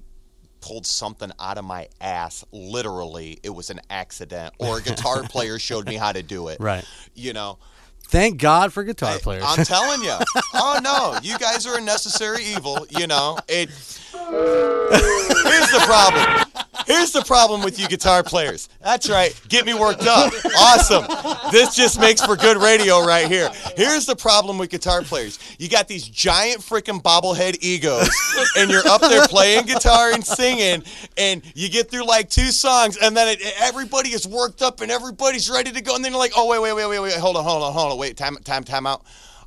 pulled 0.65 0.87
something 0.87 1.31
out 1.39 1.59
of 1.59 1.65
my 1.65 1.89
ass. 2.01 2.43
Literally, 2.51 3.39
it 3.43 3.51
was 3.51 3.69
an 3.69 3.81
accident, 3.91 4.55
or 4.59 4.79
a 4.79 4.83
guitar 4.83 5.23
player 5.29 5.59
showed 5.59 5.87
me 5.87 5.97
how 5.97 6.11
to 6.11 6.23
do 6.23 6.49
it. 6.49 6.59
Right. 6.59 6.85
You 7.15 7.35
know, 7.35 7.59
Thank 8.07 8.39
God 8.39 8.73
for 8.73 8.85
guitar 8.85 9.19
players. 9.19 9.45
I'm 9.47 9.65
telling 9.65 10.03
you. 10.03 10.17
Oh 10.57 10.79
no, 10.83 11.19
you 11.23 11.37
guys 11.39 11.67
are 11.67 11.79
a 11.79 11.81
necessary 11.81 12.45
evil. 12.45 12.87
You 12.89 13.09
know 13.09 13.37
it. 13.49 13.69
Here's 14.13 15.71
the 15.71 15.83
problem. 15.85 16.44
Here's 16.87 17.13
the 17.13 17.23
problem 17.23 17.63
with 17.63 17.81
you 17.81 17.89
guitar 17.89 18.23
players. 18.23 18.69
That's 18.83 19.09
right. 19.09 19.39
Get 19.49 19.65
me 19.65 19.75
worked 19.75 20.07
up. 20.07 20.33
Awesome. 20.57 21.07
This 21.51 21.75
just 21.75 21.99
makes 21.99 22.21
for 22.21 22.37
good 22.37 22.59
radio 22.59 23.05
right 23.05 23.27
here. 23.27 23.51
Here's 23.77 24.07
the 24.07 24.17
problem 24.17 24.59
with 24.59 24.71
guitar 24.71 25.03
players. 25.03 25.39
You 25.59 25.69
got 25.69 25.89
these 25.89 26.07
giant 26.07 26.61
freaking 26.61 27.03
bobblehead 27.03 27.59
egos, 27.61 28.11
and 28.57 28.71
you're 28.71 28.87
up 28.87 29.01
there 29.01 29.27
playing 29.27 29.67
guitar 29.67 30.13
and 30.13 30.25
singing, 30.25 30.83
and 31.17 31.43
you 31.55 31.69
get 31.69 31.91
through 31.91 32.07
like 32.07 32.29
two 32.29 32.51
songs, 32.51 32.99
and 32.99 33.17
then 33.17 33.29
it, 33.29 33.41
everybody 33.61 34.11
is 34.11 34.27
worked 34.27 34.63
up 34.63 34.81
and 34.81 34.91
everybody's 34.91 35.49
ready 35.51 35.73
to 35.73 35.81
go, 35.81 35.95
and 35.95 36.05
then 36.05 36.13
you're 36.13 36.21
like, 36.21 36.33
oh 36.37 36.49
wait, 36.49 36.61
wait, 36.61 36.75
wait, 36.75 36.87
wait, 36.87 37.01
wait, 37.01 37.15
hold 37.15 37.37
on, 37.37 37.45
hold 37.45 37.63
on, 37.63 37.73
hold 37.73 37.93
on, 37.93 37.99
wait, 37.99 38.17
time, 38.17 38.37
time, 38.45 38.65
time 38.65 38.87
out. 38.87 39.05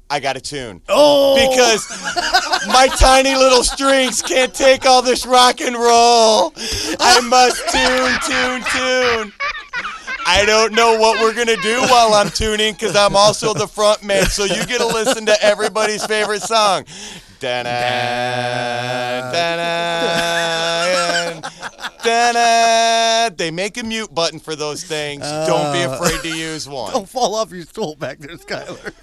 I 0.09 0.19
got 0.21 0.37
a 0.37 0.41
tune. 0.41 0.81
oh, 0.87 1.35
Because 1.49 1.87
my 2.67 2.87
tiny 2.97 3.35
little 3.35 3.63
strings 3.63 4.21
can't 4.21 4.53
take 4.53 4.85
all 4.85 5.01
this 5.01 5.25
rock 5.25 5.59
and 5.61 5.75
roll. 5.75 6.53
I 6.99 7.19
must 7.21 7.61
tune, 7.69 8.13
tune, 8.25 8.61
tune. 8.71 9.33
I 10.29 10.43
don't 10.45 10.73
know 10.73 10.97
what 10.99 11.21
we're 11.21 11.33
going 11.33 11.47
to 11.47 11.61
do 11.61 11.79
while 11.83 12.13
I'm 12.13 12.29
tuning 12.29 12.73
because 12.73 12.95
I'm 12.95 13.15
also 13.15 13.53
the 13.53 13.67
front 13.67 14.03
man. 14.03 14.25
So 14.25 14.43
you 14.43 14.65
get 14.65 14.79
to 14.79 14.87
listen 14.87 15.25
to 15.25 15.43
everybody's 15.43 16.05
favorite 16.05 16.41
song. 16.41 16.85
They 23.37 23.51
make 23.51 23.77
a 23.77 23.83
mute 23.83 24.13
button 24.13 24.39
for 24.39 24.55
those 24.55 24.83
things. 24.83 25.21
Don't 25.21 25.71
be 25.71 25.81
afraid 25.81 26.21
to 26.21 26.37
use 26.37 26.67
one. 26.67 26.91
don't 26.91 27.07
fall 27.07 27.35
off 27.35 27.51
your 27.51 27.63
stool 27.63 27.95
back 27.95 28.19
there, 28.19 28.35
Skyler. 28.35 28.93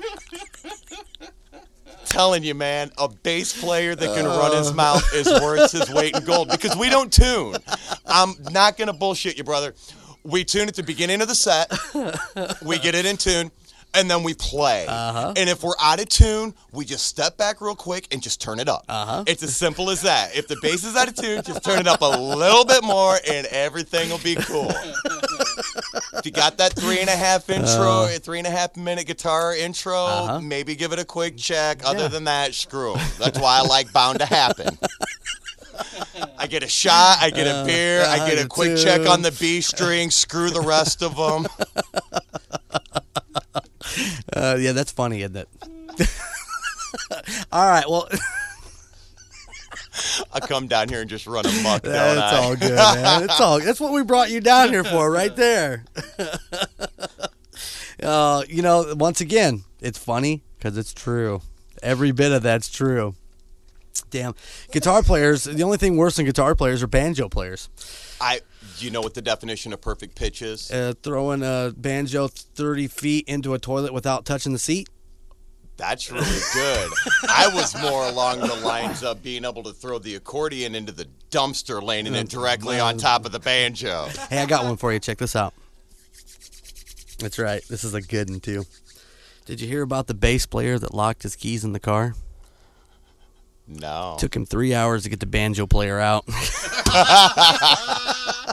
telling 2.05 2.45
you, 2.45 2.55
man, 2.55 2.91
a 2.99 3.09
bass 3.09 3.59
player 3.61 3.95
that 3.95 4.15
can 4.15 4.25
run 4.25 4.57
his 4.57 4.73
mouth 4.73 5.03
is 5.15 5.27
worth 5.27 5.73
his 5.73 5.91
weight 5.91 6.17
in 6.17 6.25
gold 6.25 6.49
because 6.49 6.77
we 6.77 6.89
don't 6.89 7.13
tune. 7.13 7.57
I'm 8.07 8.35
not 8.51 8.77
going 8.77 8.87
to 8.89 8.93
bullshit 8.93 9.37
you, 9.39 9.45
brother. 9.45 9.75
We 10.23 10.45
tune 10.45 10.69
at 10.69 10.75
the 10.75 10.83
beginning 10.83 11.21
of 11.21 11.29
the 11.29 11.35
set, 11.35 11.71
we 12.63 12.79
get 12.79 12.95
it 12.95 13.05
in 13.05 13.17
tune, 13.17 13.51
and 13.95 14.11
then 14.11 14.23
we 14.23 14.35
play. 14.35 14.87
Uh-huh. 14.87 15.33
And 15.37 15.49
if 15.49 15.63
we're 15.63 15.75
out 15.81 16.01
of 16.01 16.09
tune, 16.09 16.55
we 16.73 16.85
just 16.85 17.07
step 17.07 17.37
back 17.37 17.61
real 17.61 17.75
quick 17.77 18.09
and 18.13 18.21
just 18.23 18.41
turn 18.41 18.59
it 18.61 18.69
up. 18.69 18.85
Uh-huh. 18.89 19.25
It's 19.27 19.43
as 19.43 19.57
simple 19.57 19.91
as 19.91 20.03
that. 20.03 20.37
If 20.37 20.49
the 20.49 20.57
bass 20.63 20.85
is 20.85 20.97
out 20.97 21.09
of 21.09 21.15
tune, 21.15 21.43
just 21.43 21.63
turn 21.65 21.79
it 21.81 21.87
up 21.87 22.01
a 22.03 22.19
little 22.19 22.65
bit 22.65 22.83
more 22.85 23.17
and 23.29 23.47
everything 23.49 24.11
will 24.11 24.19
be 24.19 24.35
cool. 24.37 24.71
If 26.15 26.25
you 26.27 26.33
got 26.33 26.59
that 26.59 26.73
three 26.75 27.01
and 27.01 27.09
a 27.09 27.17
half 27.17 27.49
intro, 27.51 28.07
three 28.19 28.39
and 28.39 28.47
a 28.47 28.51
half 28.51 28.77
minute 28.77 29.07
guitar 29.07 29.55
intro, 29.55 29.95
Uh-huh. 30.05 30.41
maybe 30.41 30.75
give 30.75 30.93
it 30.93 30.99
a 30.99 31.05
quick 31.05 31.37
check. 31.37 31.85
Other 31.85 32.03
Yeah. 32.03 32.09
than 32.09 32.25
that, 32.25 32.55
screw. 32.55 32.97
That's 33.19 33.39
why 33.39 33.59
I 33.59 33.63
like 33.63 33.93
Bound 33.93 34.19
to 34.21 34.27
Happen. 34.27 34.79
I 36.39 36.47
get 36.47 36.63
a 36.63 36.69
shot, 36.69 37.19
I 37.21 37.31
get 37.31 37.47
a 37.47 37.57
Uh, 37.57 37.65
beer, 37.65 38.05
I 38.07 38.29
get 38.29 38.39
a 38.45 38.47
quick 38.47 38.77
check 38.77 39.09
on 39.09 39.23
the 39.23 39.33
B 39.33 39.61
string, 39.61 40.11
screw 40.11 40.51
the 40.51 40.61
rest 40.61 41.03
of 41.03 41.17
them. 41.17 41.47
Uh, 44.33 44.57
yeah, 44.59 44.73
that's 44.73 44.93
funny, 44.93 45.23
isn't 45.23 45.37
it? 45.37 45.49
all 47.53 47.67
right. 47.67 47.89
Well, 47.89 48.09
I 50.33 50.41
come 50.41 50.67
down 50.67 50.89
here 50.89 51.01
and 51.01 51.11
just 51.11 51.27
run 51.27 51.47
amok. 51.47 51.83
don't 51.85 51.95
I? 51.95 52.15
that's 52.15 52.37
all 52.37 52.57
good, 52.57 52.75
man. 52.75 53.23
It's 53.25 53.41
all. 53.41 53.61
That's 53.61 53.81
what 53.81 53.93
we 53.93 54.03
brought 54.03 54.31
you 54.31 54.41
down 54.41 54.71
here 54.71 54.85
for, 54.85 55.11
right 55.11 55.35
there. 55.35 55.85
uh, 58.03 58.43
you 58.49 58.63
know, 58.63 58.95
once 58.97 59.21
again, 59.21 59.65
it's 59.81 59.99
funny 59.99 60.43
because 60.59 60.77
it's 60.77 60.93
true. 60.93 61.43
Every 61.83 62.13
bit 62.13 62.33
of 62.33 62.43
that's 62.43 62.69
true. 62.69 63.15
Damn, 64.11 64.35
guitar 64.73 65.03
players. 65.03 65.45
The 65.45 65.63
only 65.63 65.77
thing 65.77 65.97
worse 65.97 66.17
than 66.17 66.25
guitar 66.25 66.55
players 66.55 66.83
are 66.83 66.89
banjo 66.89 67.29
players. 67.29 67.69
I. 68.21 68.41
Do 68.79 68.85
you 68.85 68.91
know 68.91 69.01
what 69.01 69.15
the 69.15 69.23
definition 69.23 69.73
of 69.73 69.81
perfect 69.81 70.17
pitch 70.17 70.43
is? 70.43 70.71
Uh, 70.71 70.95
throwing 71.03 71.43
a 71.43 71.73
banjo 71.77 72.29
thirty 72.29 72.89
feet 72.89 73.29
into 73.29 73.55
a 73.55 73.59
toilet 73.59 73.93
without 73.93 74.25
touching 74.25 74.53
the 74.53 74.59
seat. 74.59 74.89
That's 75.77 76.11
really 76.11 76.25
good. 76.53 76.93
I 77.29 77.51
was 77.53 77.75
more 77.81 78.07
along 78.07 78.41
the 78.41 78.55
lines 78.55 79.03
of 79.03 79.23
being 79.23 79.45
able 79.45 79.65
to 79.65 79.73
throw 79.73 79.99
the 79.99 80.15
accordion 80.15 80.75
into 80.75 80.93
the 80.93 81.09
dumpster, 81.31 81.83
landing 81.83 82.15
it 82.15 82.29
directly 82.29 82.79
on 82.79 82.97
top 82.97 83.27
of 83.27 83.33
the 83.33 83.41
banjo. 83.41 84.07
Hey, 84.31 84.39
I 84.39 84.47
got 84.47 84.65
one 84.65 84.77
for 84.77 84.93
you. 84.93 85.01
Check 85.01 85.19
this 85.19 85.35
out. 85.35 85.53
That's 87.19 87.39
right. 87.39 87.63
This 87.69 87.83
is 87.85 87.95
a 87.95 88.01
good 88.01 88.31
one 88.31 88.41
too. 88.41 88.65
Did 89.47 89.61
you 89.61 89.69
hear 89.69 89.83
about 89.83 90.07
the 90.07 90.15
bass 90.15 90.47
player 90.47 90.79
that 90.79 90.95
locked 90.95 91.23
his 91.23 91.37
keys 91.37 91.65
in 91.65 91.73
the 91.73 91.81
car? 91.81 92.15
No. 93.67 94.17
Took 94.19 94.37
him 94.37 94.47
three 94.47 94.75
hours 94.75 95.05
to 95.05 95.11
get 95.11 95.21
the 95.21 95.27
banjo 95.27 95.67
player 95.67 95.99
out. 95.99 96.25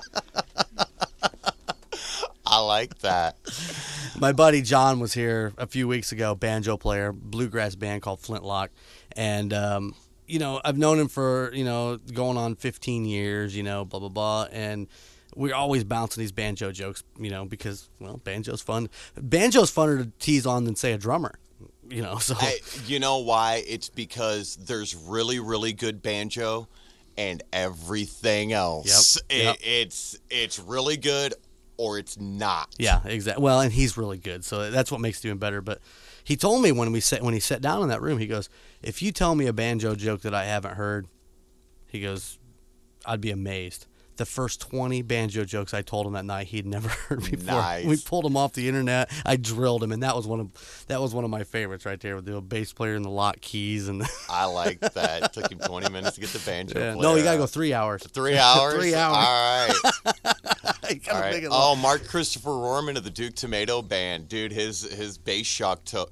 I 2.61 2.65
like 2.65 2.99
that. 2.99 3.38
My 4.19 4.31
buddy 4.31 4.61
John 4.61 4.99
was 4.99 5.14
here 5.14 5.53
a 5.57 5.65
few 5.67 5.88
weeks 5.88 6.11
ago, 6.11 6.35
banjo 6.35 6.77
player, 6.77 7.11
bluegrass 7.11 7.75
band 7.75 8.01
called 8.01 8.19
Flintlock, 8.22 8.69
and 9.14 9.53
um, 9.53 9.95
you 10.27 10.40
know 10.40 10.61
I've 10.64 10.77
known 10.77 10.99
him 10.99 11.07
for 11.07 11.51
you 11.53 11.64
know 11.64 11.98
going 12.14 12.38
on 12.38 12.56
15 12.56 13.06
years, 13.06 13.56
you 13.56 13.64
know, 13.64 13.85
blah 13.85 13.99
blah 13.99 14.09
blah, 14.09 14.48
and 14.51 14.88
we're 15.35 15.56
always 15.56 15.83
bouncing 15.83 16.22
these 16.22 16.31
banjo 16.31 16.72
jokes, 16.72 17.03
you 17.19 17.30
know, 17.30 17.45
because 17.45 17.90
well, 17.99 18.17
banjo's 18.23 18.61
fun. 18.61 18.90
Banjo's 19.15 19.72
funner 19.72 20.03
to 20.03 20.11
tease 20.19 20.45
on 20.45 20.65
than 20.65 20.75
say 20.75 20.93
a 20.93 20.98
drummer, 20.98 21.40
you 21.90 22.01
know. 22.01 22.17
So 22.19 22.35
I, 22.38 22.59
you 22.85 22.99
know 22.99 23.19
why? 23.19 23.64
It's 23.67 23.90
because 23.90 24.57
there's 24.57 24.95
really, 24.95 25.40
really 25.40 25.73
good 25.73 26.01
banjo 26.01 26.67
and 27.17 27.43
everything 27.53 28.53
else. 28.53 29.17
Yep, 29.30 29.38
It, 29.38 29.43
yep. 29.43 29.56
It's 29.61 30.19
it's 30.30 30.59
really 30.59 30.98
good 30.98 31.33
or 31.77 31.98
it's 31.98 32.19
not. 32.19 32.75
Yeah, 32.77 33.01
exactly. 33.06 33.43
Well, 33.43 33.59
and 33.61 33.72
he's 33.72 33.98
really 33.98 34.17
good, 34.17 34.45
so 34.45 34.69
that's 34.69 34.91
what 34.91 35.01
makes 35.01 35.19
it 35.19 35.27
even 35.27 35.38
better. 35.38 35.61
But 35.61 35.80
he 36.24 36.35
told 36.35 36.61
me 36.61 36.72
when 36.72 36.91
we 36.91 37.00
sat 37.00 37.22
when 37.22 37.33
he 37.33 37.40
sat 37.40 37.61
down 37.61 37.82
in 37.82 37.90
that 37.90 38.01
room, 38.01 38.17
he 38.19 38.27
goes, 38.27 38.50
"If 38.82 39.01
you 39.01 39.11
tell 39.11 39.35
me 39.35 39.48
a 39.48 39.53
banjo 39.53 39.95
joke 39.95 40.22
that 40.22 40.33
I 40.33 40.45
haven't 40.45 40.75
heard, 40.75 41.08
he 41.88 42.01
goes, 42.01 42.38
I'd 43.06 43.22
be 43.22 43.32
amazed." 43.32 43.88
The 44.17 44.25
first 44.25 44.61
twenty 44.61 45.01
banjo 45.01 45.45
jokes 45.45 45.74
I 45.74 45.82
told 45.82 46.06
him 46.06 46.14
that 46.14 46.25
night, 46.25 46.48
he'd 46.48 46.67
never 46.67 46.90
heard 47.08 47.22
before. 47.24 47.56
Nice. 47.56 47.85
We 47.85 47.98
pulled 47.98 48.25
him 48.25 48.38
off 48.38 48.53
the 48.53 48.67
internet. 48.67 49.09
I 49.25 49.35
drilled 49.35 49.82
him, 49.83 49.91
and 49.91 50.03
that 50.03 50.16
was 50.16 50.27
one 50.27 50.40
of 50.40 50.83
that 50.90 51.01
was 51.01 51.16
one 51.16 51.24
of 51.24 51.32
my 51.32 51.43
favorites 51.43 51.85
right 51.88 52.00
there 52.00 52.17
with 52.17 52.25
the 52.25 52.40
bass 52.40 52.72
player 52.72 52.93
and 52.93 53.03
the 53.03 53.09
lock 53.09 53.41
keys 53.41 53.88
and. 53.88 54.01
The, 54.01 54.09
I 54.30 54.45
like 54.45 54.80
that. 54.82 55.24
It 55.24 55.33
took 55.33 55.51
him 55.51 55.58
20 55.58 55.90
minutes 55.90 56.16
to 56.16 56.22
get 56.22 56.30
the 56.32 56.40
banjo. 56.40 56.77
Yeah. 56.77 56.93
No, 56.95 57.16
you 57.16 57.24
gotta 57.24 57.40
go 57.40 57.48
three 57.48 57.74
hours. 57.74 58.03
Three 58.03 58.38
hours. 58.38 58.75
Three 58.80 58.93
hours. 58.93 59.17
All 59.17 59.67
right. 60.24 60.70
You 60.95 60.99
gotta 61.01 61.15
All 61.17 61.21
right. 61.23 61.33
make 61.33 61.43
it 61.43 61.49
Oh. 61.51 61.75
Mark 61.75 62.05
Christopher 62.07 62.49
Rorman 62.51 62.97
of 62.97 63.03
the 63.03 63.09
Duke 63.09 63.35
Tumatoe 63.35 63.87
Band, 63.87 64.27
dude. 64.27 64.51
His 64.51 64.81
his 64.83 65.17
bass 65.17 65.45
shock 65.47 65.83
to, 65.85 66.07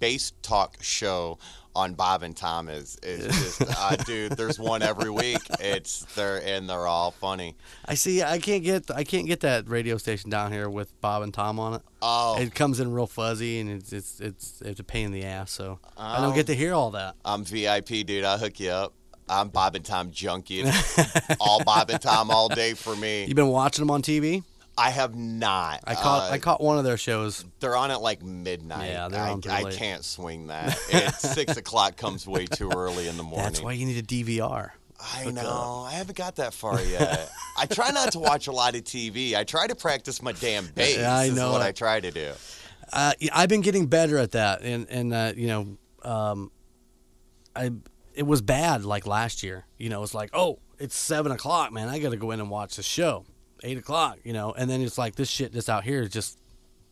bass 0.00 0.32
talk 0.42 0.76
show 0.82 1.38
on 1.74 1.92
Bob 1.92 2.22
and 2.22 2.34
Tom 2.34 2.70
is 2.70 2.96
is 3.02 3.26
just 3.58 3.62
uh, 3.78 3.96
dude. 3.96 4.32
There's 4.32 4.58
one 4.58 4.80
every 4.82 5.10
week. 5.10 5.38
It's 5.60 6.06
they're 6.14 6.38
and 6.42 6.68
they're 6.70 6.86
all 6.86 7.10
funny. 7.10 7.54
I 7.84 7.94
see. 7.94 8.22
I 8.22 8.38
can't 8.38 8.64
get 8.64 8.90
I 8.90 9.04
can't 9.04 9.26
get 9.26 9.40
that 9.40 9.68
radio 9.68 9.98
station 9.98 10.30
down 10.30 10.52
here 10.52 10.70
with 10.70 10.98
Bob 11.02 11.22
and 11.22 11.34
Tom 11.34 11.60
on 11.60 11.74
it. 11.74 11.82
Oh, 12.00 12.40
It 12.40 12.54
comes 12.54 12.80
in 12.80 12.92
real 12.92 13.06
fuzzy 13.06 13.60
and 13.60 13.68
it's 13.70 13.92
it's 13.92 14.20
it's, 14.20 14.62
it's 14.62 14.80
a 14.80 14.84
pain 14.84 15.06
in 15.06 15.12
the 15.12 15.24
ass. 15.24 15.50
So 15.50 15.78
I 15.98 16.18
Oh. 16.18 16.22
don't 16.22 16.34
get 16.34 16.46
to 16.46 16.54
hear 16.54 16.72
all 16.72 16.92
that. 16.92 17.14
I'm 17.26 17.44
VIP, 17.44 18.06
dude. 18.06 18.24
I'll 18.24 18.38
hook 18.38 18.58
you 18.58 18.70
up. 18.70 18.94
I'm 19.28 19.48
Bob 19.48 19.74
and 19.74 19.84
Tom 19.84 20.10
junkie. 20.10 20.64
All 21.40 21.62
Bob 21.64 21.90
and 21.90 22.00
Tom 22.00 22.30
all 22.30 22.48
day 22.48 22.74
for 22.74 22.94
me. 22.94 23.24
You've 23.24 23.34
been 23.34 23.48
watching 23.48 23.82
them 23.82 23.90
on 23.90 24.02
TV. 24.02 24.44
I 24.78 24.90
have 24.90 25.16
not. 25.16 25.80
I 25.84 25.94
caught 25.94 26.30
Uh, 26.30 26.34
I 26.34 26.38
caught 26.38 26.60
one 26.60 26.78
of 26.78 26.84
their 26.84 26.98
shows. 26.98 27.44
They're 27.60 27.76
on 27.76 27.90
at 27.90 28.02
like 28.02 28.22
midnight. 28.22 28.90
Yeah, 28.90 29.08
they're 29.08 29.22
I, 29.22 29.30
on 29.30 29.40
pretty 29.40 29.64
I 29.64 29.70
can't 29.70 30.04
swing 30.04 30.48
that. 30.48 30.78
It's 30.90 31.18
six 31.18 31.56
o'clock 31.56 31.96
comes 31.96 32.26
way 32.26 32.46
too 32.46 32.70
early 32.70 33.08
in 33.08 33.16
the 33.16 33.22
morning. 33.22 33.44
That's 33.44 33.62
why 33.62 33.72
you 33.72 33.86
need 33.86 33.98
a 33.98 34.06
DVR. 34.06 34.70
I 35.00 35.30
know. 35.30 35.86
I 35.86 35.92
haven't 35.92 36.16
got 36.16 36.36
that 36.36 36.54
far 36.54 36.80
yet. 36.82 37.30
I 37.58 37.66
try 37.66 37.90
not 37.90 38.12
to 38.12 38.18
watch 38.18 38.46
a 38.46 38.52
lot 38.52 38.74
of 38.74 38.82
TV. 38.84 39.34
I 39.34 39.44
try 39.44 39.66
to 39.66 39.74
practice 39.74 40.22
my 40.22 40.32
damn 40.32 40.66
bass. 40.74 40.98
Yeah, 40.98 41.16
I 41.16 41.30
know 41.30 41.52
what. 41.52 41.62
I 41.62 41.72
try 41.72 42.00
to 42.00 42.10
do. 42.10 42.32
Uh, 42.92 43.12
I've 43.34 43.48
been 43.48 43.62
getting 43.62 43.86
better 43.86 44.18
at 44.18 44.32
that, 44.32 44.62
and 44.62 44.86
and 44.90 45.12
uh, 45.12 45.32
you 45.36 45.46
know, 45.48 45.76
um, 46.02 46.50
I 47.54 47.72
it 48.16 48.26
was 48.26 48.42
bad 48.42 48.84
like 48.84 49.06
last 49.06 49.42
year. 49.42 49.66
You 49.78 49.88
know, 49.88 50.02
it's 50.02 50.14
like 50.14 50.30
oh, 50.32 50.58
it's 50.78 50.96
seven 50.96 51.32
o'clock, 51.32 51.72
man. 51.72 51.88
I 51.88 51.98
got 51.98 52.10
to 52.10 52.16
go 52.16 52.30
in 52.32 52.40
and 52.40 52.50
watch 52.50 52.76
the 52.76 52.82
show. 52.82 53.24
Eight 53.62 53.78
o'clock, 53.78 54.18
you 54.24 54.32
know, 54.32 54.52
and 54.56 54.68
then 54.68 54.82
it's 54.82 54.98
like 54.98 55.14
this 55.14 55.30
shit 55.30 55.52
just 55.52 55.70
out 55.70 55.84
here 55.84 56.02
is 56.02 56.10
just 56.10 56.38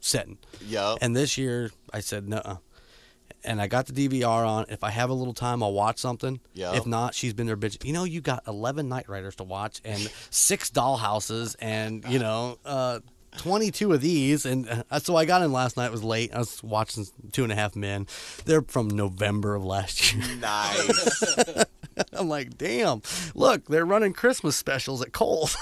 setting. 0.00 0.38
Yup. 0.66 0.98
And 1.00 1.14
this 1.14 1.36
year, 1.36 1.70
I 1.92 2.00
said 2.00 2.28
no. 2.28 2.60
And 3.42 3.60
I 3.60 3.66
got 3.66 3.86
the 3.86 3.92
DVR 4.08 4.46
on. 4.46 4.66
If 4.70 4.82
I 4.82 4.90
have 4.90 5.10
a 5.10 5.14
little 5.14 5.34
time, 5.34 5.62
I'll 5.62 5.74
watch 5.74 5.98
something. 5.98 6.40
Yeah. 6.54 6.74
If 6.74 6.86
not, 6.86 7.14
she's 7.14 7.34
been 7.34 7.46
there, 7.46 7.56
bitch. 7.58 7.84
You 7.84 7.92
know, 7.92 8.04
you 8.04 8.22
got 8.22 8.42
11 8.46 8.88
Knight 8.88 9.06
Riders 9.08 9.36
to 9.36 9.44
watch 9.44 9.82
and 9.84 10.10
six 10.30 10.70
dollhouses 10.70 11.54
and, 11.60 12.04
you 12.08 12.18
know, 12.26 12.58
uh, 12.64 13.00
22 13.38 13.92
of 13.92 14.00
these. 14.00 14.44
And 14.46 14.84
uh, 14.90 14.98
so 14.98 15.16
I 15.16 15.24
got 15.24 15.42
in 15.42 15.52
last 15.52 15.76
night. 15.76 15.86
It 15.86 15.92
was 15.92 16.04
late. 16.04 16.32
I 16.34 16.38
was 16.38 16.62
watching 16.62 17.06
Two 17.32 17.42
and 17.44 17.52
a 17.52 17.56
Half 17.56 17.76
Men. 17.76 18.06
They're 18.44 18.62
from 18.62 18.88
November 18.88 19.54
of 19.54 19.64
last 19.64 20.14
year. 20.14 20.24
nice. 20.40 21.64
I'm 22.12 22.28
like, 22.28 22.58
damn, 22.58 23.02
look, 23.36 23.66
they're 23.66 23.84
running 23.84 24.12
Christmas 24.14 24.56
specials 24.56 25.00
at 25.00 25.12
Kohl's. 25.12 25.56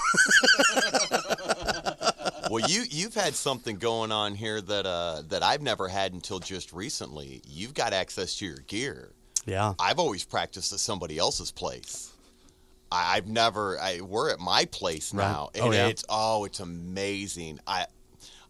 well, 2.49 2.67
you 2.67 2.83
you've 2.89 3.13
had 3.13 3.35
something 3.35 3.77
going 3.77 4.11
on 4.11 4.33
here 4.35 4.59
that 4.61 4.85
uh 4.85 5.21
that 5.29 5.43
I've 5.43 5.61
never 5.61 5.87
had 5.87 6.13
until 6.13 6.39
just 6.39 6.73
recently. 6.73 7.41
You've 7.45 7.73
got 7.75 7.93
access 7.93 8.35
to 8.37 8.45
your 8.45 8.57
gear. 8.67 9.11
yeah. 9.45 9.73
I've 9.79 9.99
always 9.99 10.23
practiced 10.23 10.73
at 10.73 10.79
somebody 10.79 11.17
else's 11.19 11.51
place. 11.51 12.12
I, 12.93 13.15
I've 13.17 13.27
never. 13.27 13.79
I, 13.79 13.99
we're 14.01 14.29
at 14.31 14.39
my 14.39 14.65
place 14.65 15.13
Right. 15.13 15.25
now, 15.25 15.49
Oh, 15.59 15.65
and 15.65 15.73
yeah. 15.73 15.87
it's 15.87 16.05
oh, 16.09 16.45
it's 16.45 16.59
amazing. 16.59 17.59
I, 17.67 17.85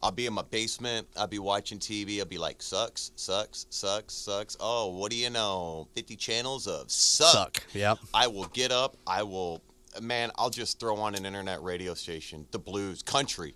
I'll 0.01 0.11
be 0.11 0.25
in 0.25 0.33
my 0.33 0.41
basement. 0.41 1.07
I'll 1.15 1.27
be 1.27 1.39
watching 1.39 1.79
TV. 1.79 2.19
I'll 2.19 2.25
be 2.25 2.37
like, 2.37 2.61
sucks, 2.61 3.11
sucks, 3.15 3.65
sucks, 3.69 4.13
sucks. 4.13 4.57
Oh, 4.59 4.89
what 4.89 5.11
do 5.11 5.17
you 5.17 5.29
know? 5.29 5.87
Fifty 5.95 6.15
channels 6.17 6.67
of 6.67 6.91
suck. 6.91 7.31
Suck. 7.59 7.63
Yep. 7.73 7.99
I 8.13 8.27
will 8.27 8.47
get 8.47 8.71
up. 8.71 8.97
I 9.07 9.23
will, 9.23 9.61
man. 10.01 10.29
I'll 10.37 10.49
just 10.49 10.79
throw 10.79 10.97
on 10.97 11.15
an 11.15 11.25
internet 11.25 11.63
radio 11.63 11.93
station, 11.93 12.45
the 12.51 12.59
blues, 12.59 13.01
country. 13.01 13.55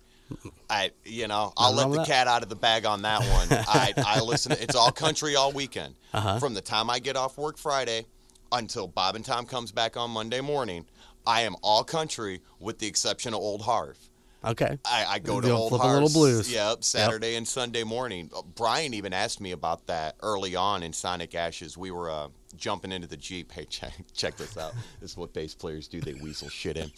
I, 0.68 0.90
you 1.06 1.26
know, 1.26 1.54
I'll 1.56 1.72
let 1.72 1.90
the 1.90 1.96
that. 1.98 2.06
cat 2.06 2.26
out 2.28 2.42
of 2.42 2.50
the 2.50 2.56
bag 2.56 2.84
on 2.84 3.00
that 3.02 3.20
one. 3.20 3.48
I, 3.66 3.94
I 3.96 4.20
listen. 4.20 4.52
It's 4.52 4.74
all 4.74 4.90
country 4.90 5.36
all 5.36 5.52
weekend. 5.52 5.94
Uh-huh. 6.14 6.38
From 6.38 6.54
the 6.54 6.62
time 6.62 6.88
I 6.88 6.98
get 7.00 7.16
off 7.16 7.36
work 7.36 7.58
Friday 7.58 8.06
until 8.52 8.88
Bob 8.88 9.16
and 9.16 9.24
Tom 9.24 9.46
comes 9.46 9.72
back 9.72 9.96
on 9.96 10.10
Monday 10.10 10.40
morning, 10.40 10.86
I 11.26 11.42
am 11.42 11.56
all 11.62 11.84
country 11.84 12.40
with 12.58 12.78
the 12.78 12.86
exception 12.86 13.34
of 13.34 13.40
Old 13.40 13.62
Harv. 13.62 13.98
Okay. 14.44 14.78
I, 14.84 15.04
I 15.06 15.18
go 15.18 15.40
to 15.40 15.50
Old 15.50 15.72
a 15.72 15.76
little 15.76 16.08
blues. 16.08 16.52
Yep, 16.52 16.84
Saturday 16.84 17.34
and 17.34 17.46
Sunday 17.46 17.82
morning. 17.82 18.30
Brian 18.54 18.94
even 18.94 19.12
asked 19.12 19.40
me 19.40 19.50
about 19.50 19.86
that 19.88 20.14
early 20.22 20.54
on 20.54 20.82
in 20.82 20.92
Sonic 20.92 21.34
Ashes. 21.34 21.76
We 21.76 21.90
were 21.90 22.10
uh, 22.10 22.28
jumping 22.56 22.92
into 22.92 23.06
the 23.06 23.16
Jeep. 23.16 23.52
Hey, 23.52 23.64
check, 23.64 23.92
check 24.14 24.36
this 24.36 24.56
out. 24.56 24.72
This 25.00 25.12
is 25.12 25.16
what 25.16 25.32
bass 25.32 25.54
players 25.54 25.88
do. 25.88 26.00
They 26.00 26.14
weasel 26.14 26.48
shit 26.48 26.76
in. 26.76 26.90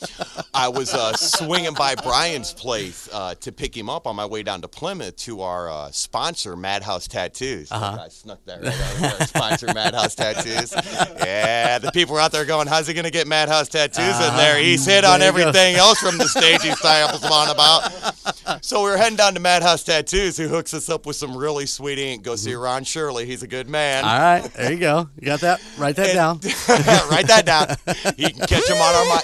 I 0.55 0.69
was 0.69 0.95
uh, 0.95 1.13
swinging 1.15 1.75
by 1.75 1.95
Brian's 1.97 2.53
place 2.53 3.09
uh, 3.13 3.35
to 3.37 3.53
pick 3.53 3.77
him 3.77 3.91
up 3.91 4.07
on 4.07 4.17
my 4.17 4.27
way 4.27 4.43
down 4.43 4.63
to 4.63 4.69
Plymouth 4.69 5.17
to 5.19 5.43
our 5.43 5.71
uh, 5.71 5.91
sponsor, 5.91 6.57
Madhouse 6.57 7.09
Tattoos. 7.09 7.71
Uh-huh. 7.73 7.99
I 8.05 8.09
snuck 8.09 8.45
that 8.47 8.63
right 8.63 9.13
out. 9.21 9.29
Sponsor, 9.29 9.67
Madhouse 9.75 10.15
Tattoos. 10.15 10.73
Yeah, 10.73 11.79
the 11.79 11.91
people 11.93 12.17
are 12.17 12.21
out 12.21 12.33
there 12.33 12.45
going, 12.45 12.67
how's 12.67 12.87
he 12.87 12.95
going 12.95 13.05
to 13.05 13.11
get 13.11 13.27
Madhouse 13.27 13.69
Tattoos 13.69 13.99
in 13.99 14.37
there? 14.37 14.59
He's 14.59 14.85
hit 14.85 15.05
on 15.05 15.11
Uh-huh. 15.11 15.19
There 15.21 15.33
go. 15.33 15.39
everything 15.41 15.77
else 15.77 15.99
from 15.99 16.19
the 16.19 16.29
stage 16.29 16.63
he 16.63 16.73
samples 16.73 17.25
on 17.25 17.51
about. 17.51 18.65
So 18.65 18.83
we 18.85 18.91
were 18.91 18.97
heading 18.97 19.17
down 19.17 19.35
to 19.35 19.41
Madhouse 19.41 19.85
Tattoos, 19.85 20.37
who 20.37 20.49
hooks 20.49 20.75
us 20.75 20.89
up 20.89 21.07
with 21.07 21.17
some 21.17 21.37
really 21.37 21.67
sweet 21.67 21.99
ink. 21.99 22.23
Go 22.25 22.37
see 22.37 22.55
Ron 22.55 22.85
Shirley. 22.85 23.27
He's 23.27 23.43
a 23.43 23.47
good 23.49 23.69
man. 23.69 24.05
All 24.05 24.19
right. 24.19 24.53
There 24.55 24.73
you 24.73 24.79
go. 24.79 25.09
You 25.17 25.27
got 25.27 25.40
that? 25.41 25.61
Write 25.79 25.97
that 25.97 26.15
down. 26.15 26.41
Write 27.11 27.27
that 27.29 27.47
down. 27.47 27.69
You 28.17 28.31
can 28.31 28.47
catch 28.47 28.69
him 28.69 28.79
on 28.79 28.95
our 28.95 29.05
my, 29.05 29.21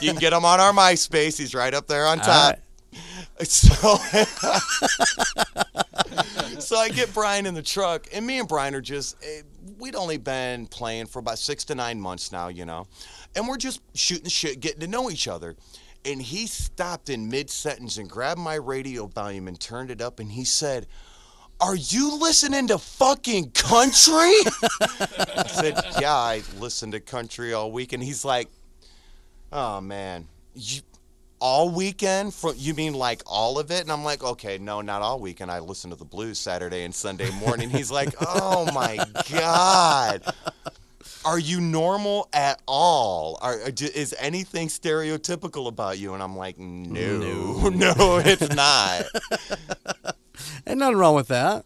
you 0.00 0.10
can 0.10 0.20
get 0.20 0.32
him 0.32 0.44
on 0.44 0.60
our 0.60 0.72
MySpace. 0.72 1.38
He's 1.38 1.54
right 1.54 1.72
up 1.72 1.86
there 1.86 2.06
on 2.06 2.18
top. 2.18 2.56
right. 2.56 2.60
So, 3.42 3.96
so 6.58 6.76
I 6.76 6.90
get 6.90 7.14
Brian 7.14 7.46
in 7.46 7.54
the 7.54 7.62
truck, 7.62 8.06
and 8.12 8.26
me 8.26 8.38
and 8.38 8.46
Brian 8.46 8.74
are 8.74 8.82
just, 8.82 9.16
eh, 9.24 9.42
we'd 9.78 9.96
only 9.96 10.18
been 10.18 10.66
playing 10.66 11.06
for 11.06 11.20
about 11.20 11.38
six 11.38 11.64
to 11.66 11.74
nine 11.74 11.98
months 11.98 12.32
now, 12.32 12.48
you 12.48 12.66
know, 12.66 12.86
and 13.34 13.48
we're 13.48 13.56
just 13.56 13.80
shooting 13.94 14.28
shit, 14.28 14.60
getting 14.60 14.80
to 14.80 14.86
know 14.86 15.10
each 15.10 15.26
other. 15.26 15.56
And 16.04 16.20
he 16.20 16.46
stopped 16.46 17.08
in 17.10 17.28
mid 17.28 17.50
sentence 17.50 17.96
and 17.98 18.08
grabbed 18.08 18.40
my 18.40 18.54
radio 18.54 19.06
volume 19.06 19.48
and 19.48 19.58
turned 19.58 19.90
it 19.90 20.02
up, 20.02 20.20
and 20.20 20.32
he 20.32 20.44
said, 20.44 20.86
Are 21.60 21.76
you 21.76 22.18
listening 22.18 22.68
to 22.68 22.78
fucking 22.78 23.50
country? 23.50 24.14
I 24.80 25.44
said, 25.46 25.74
Yeah, 26.00 26.14
I 26.14 26.42
listen 26.58 26.90
to 26.92 27.00
country 27.00 27.52
all 27.52 27.70
week. 27.70 27.92
And 27.92 28.02
he's 28.02 28.24
like, 28.24 28.48
Oh 29.52 29.80
man, 29.80 30.26
you, 30.54 30.80
all 31.40 31.70
weekend? 31.70 32.34
From 32.34 32.54
you 32.56 32.74
mean 32.74 32.94
like 32.94 33.22
all 33.26 33.58
of 33.58 33.70
it? 33.70 33.80
And 33.82 33.90
I'm 33.90 34.04
like, 34.04 34.22
okay, 34.22 34.58
no, 34.58 34.80
not 34.80 35.02
all 35.02 35.18
weekend. 35.20 35.50
I 35.50 35.58
listen 35.60 35.90
to 35.90 35.96
the 35.96 36.04
blues 36.04 36.38
Saturday 36.38 36.84
and 36.84 36.94
Sunday 36.94 37.30
morning. 37.32 37.70
He's 37.70 37.90
like, 37.90 38.14
oh 38.20 38.70
my 38.72 38.98
god. 39.30 40.22
Are 41.24 41.38
you 41.38 41.60
normal 41.60 42.28
at 42.32 42.60
all? 42.66 43.38
Are, 43.42 43.54
are- 43.54 43.72
is 43.94 44.14
anything 44.18 44.68
stereotypical 44.68 45.66
about 45.66 45.98
you? 45.98 46.14
And 46.14 46.22
I'm 46.22 46.36
like, 46.36 46.58
no, 46.58 47.68
no, 47.68 48.18
it's 48.24 48.54
not. 48.54 49.04
Ain't 50.66 50.78
nothing 50.78 50.96
wrong 50.96 51.14
with 51.14 51.28
that. 51.28 51.64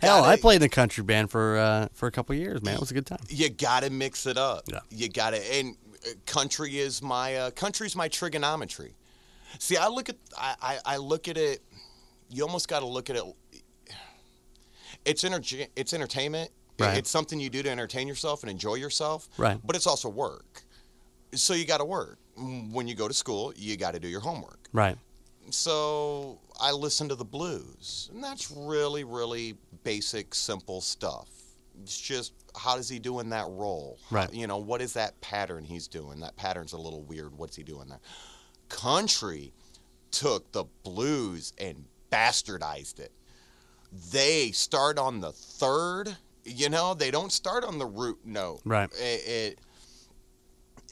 Hell, 0.00 0.20
gotta- 0.22 0.32
I 0.32 0.36
played 0.36 0.56
in 0.56 0.62
a 0.62 0.68
country 0.68 1.04
band 1.04 1.30
for 1.30 1.56
uh, 1.56 1.88
for 1.92 2.06
a 2.06 2.10
couple 2.10 2.34
years, 2.34 2.62
man. 2.62 2.74
It 2.74 2.80
was 2.80 2.90
a 2.90 2.94
good 2.94 3.06
time. 3.06 3.20
you 3.28 3.48
gotta 3.50 3.90
mix 3.90 4.26
it 4.26 4.36
up. 4.36 4.64
Yeah. 4.70 4.80
You 4.90 5.08
gotta, 5.08 5.38
and 5.54 5.76
uh, 6.04 6.10
country 6.26 6.78
is 6.78 7.00
my 7.02 7.36
uh, 7.36 7.50
country's 7.50 7.94
my 7.94 8.08
trigonometry. 8.08 8.94
See, 9.60 9.76
I 9.76 9.86
look 9.88 10.08
at 10.08 10.16
I, 10.36 10.54
I, 10.60 10.78
I 10.84 10.96
look 10.96 11.28
at 11.28 11.36
it. 11.38 11.62
You 12.28 12.42
almost 12.44 12.66
got 12.68 12.80
to 12.80 12.86
look 12.86 13.08
at 13.10 13.16
it. 13.16 13.22
It's 15.04 15.22
energy. 15.24 15.66
It's 15.76 15.92
entertainment. 15.92 16.50
Right. 16.78 16.98
It's 16.98 17.10
something 17.10 17.38
you 17.38 17.50
do 17.50 17.62
to 17.62 17.70
entertain 17.70 18.08
yourself 18.08 18.42
and 18.42 18.50
enjoy 18.50 18.74
yourself. 18.76 19.28
Right. 19.36 19.58
But 19.64 19.76
it's 19.76 19.86
also 19.86 20.08
work. 20.08 20.62
So 21.34 21.54
you 21.54 21.66
got 21.66 21.78
to 21.78 21.84
work. 21.84 22.18
When 22.36 22.88
you 22.88 22.96
go 22.96 23.06
to 23.06 23.14
school, 23.14 23.52
you 23.54 23.76
got 23.76 23.94
to 23.94 24.00
do 24.00 24.08
your 24.08 24.20
homework. 24.20 24.58
Right. 24.72 24.96
So 25.50 26.40
I 26.60 26.72
listen 26.72 27.08
to 27.08 27.14
the 27.14 27.24
blues, 27.24 28.10
and 28.12 28.22
that's 28.22 28.50
really, 28.50 29.04
really 29.04 29.56
basic, 29.82 30.34
simple 30.34 30.80
stuff. 30.80 31.28
It's 31.82 32.00
just 32.00 32.32
how 32.56 32.76
does 32.76 32.88
he 32.88 32.98
do 32.98 33.18
in 33.20 33.30
that 33.30 33.46
role? 33.48 33.98
Right. 34.10 34.32
You 34.32 34.46
know, 34.46 34.58
what 34.58 34.80
is 34.80 34.92
that 34.92 35.20
pattern 35.20 35.64
he's 35.64 35.88
doing? 35.88 36.20
That 36.20 36.36
pattern's 36.36 36.72
a 36.72 36.78
little 36.78 37.02
weird. 37.02 37.36
What's 37.36 37.56
he 37.56 37.62
doing 37.62 37.88
there? 37.88 38.00
Country 38.68 39.52
took 40.10 40.52
the 40.52 40.64
blues 40.84 41.52
and 41.58 41.84
bastardized 42.12 43.00
it. 43.00 43.12
They 44.12 44.52
start 44.52 44.98
on 44.98 45.20
the 45.20 45.32
third. 45.32 46.16
You 46.44 46.68
know, 46.68 46.94
they 46.94 47.10
don't 47.10 47.32
start 47.32 47.64
on 47.64 47.78
the 47.78 47.86
root 47.86 48.20
note. 48.24 48.60
Right. 48.64 48.90
It, 48.92 49.26
it 49.26 49.58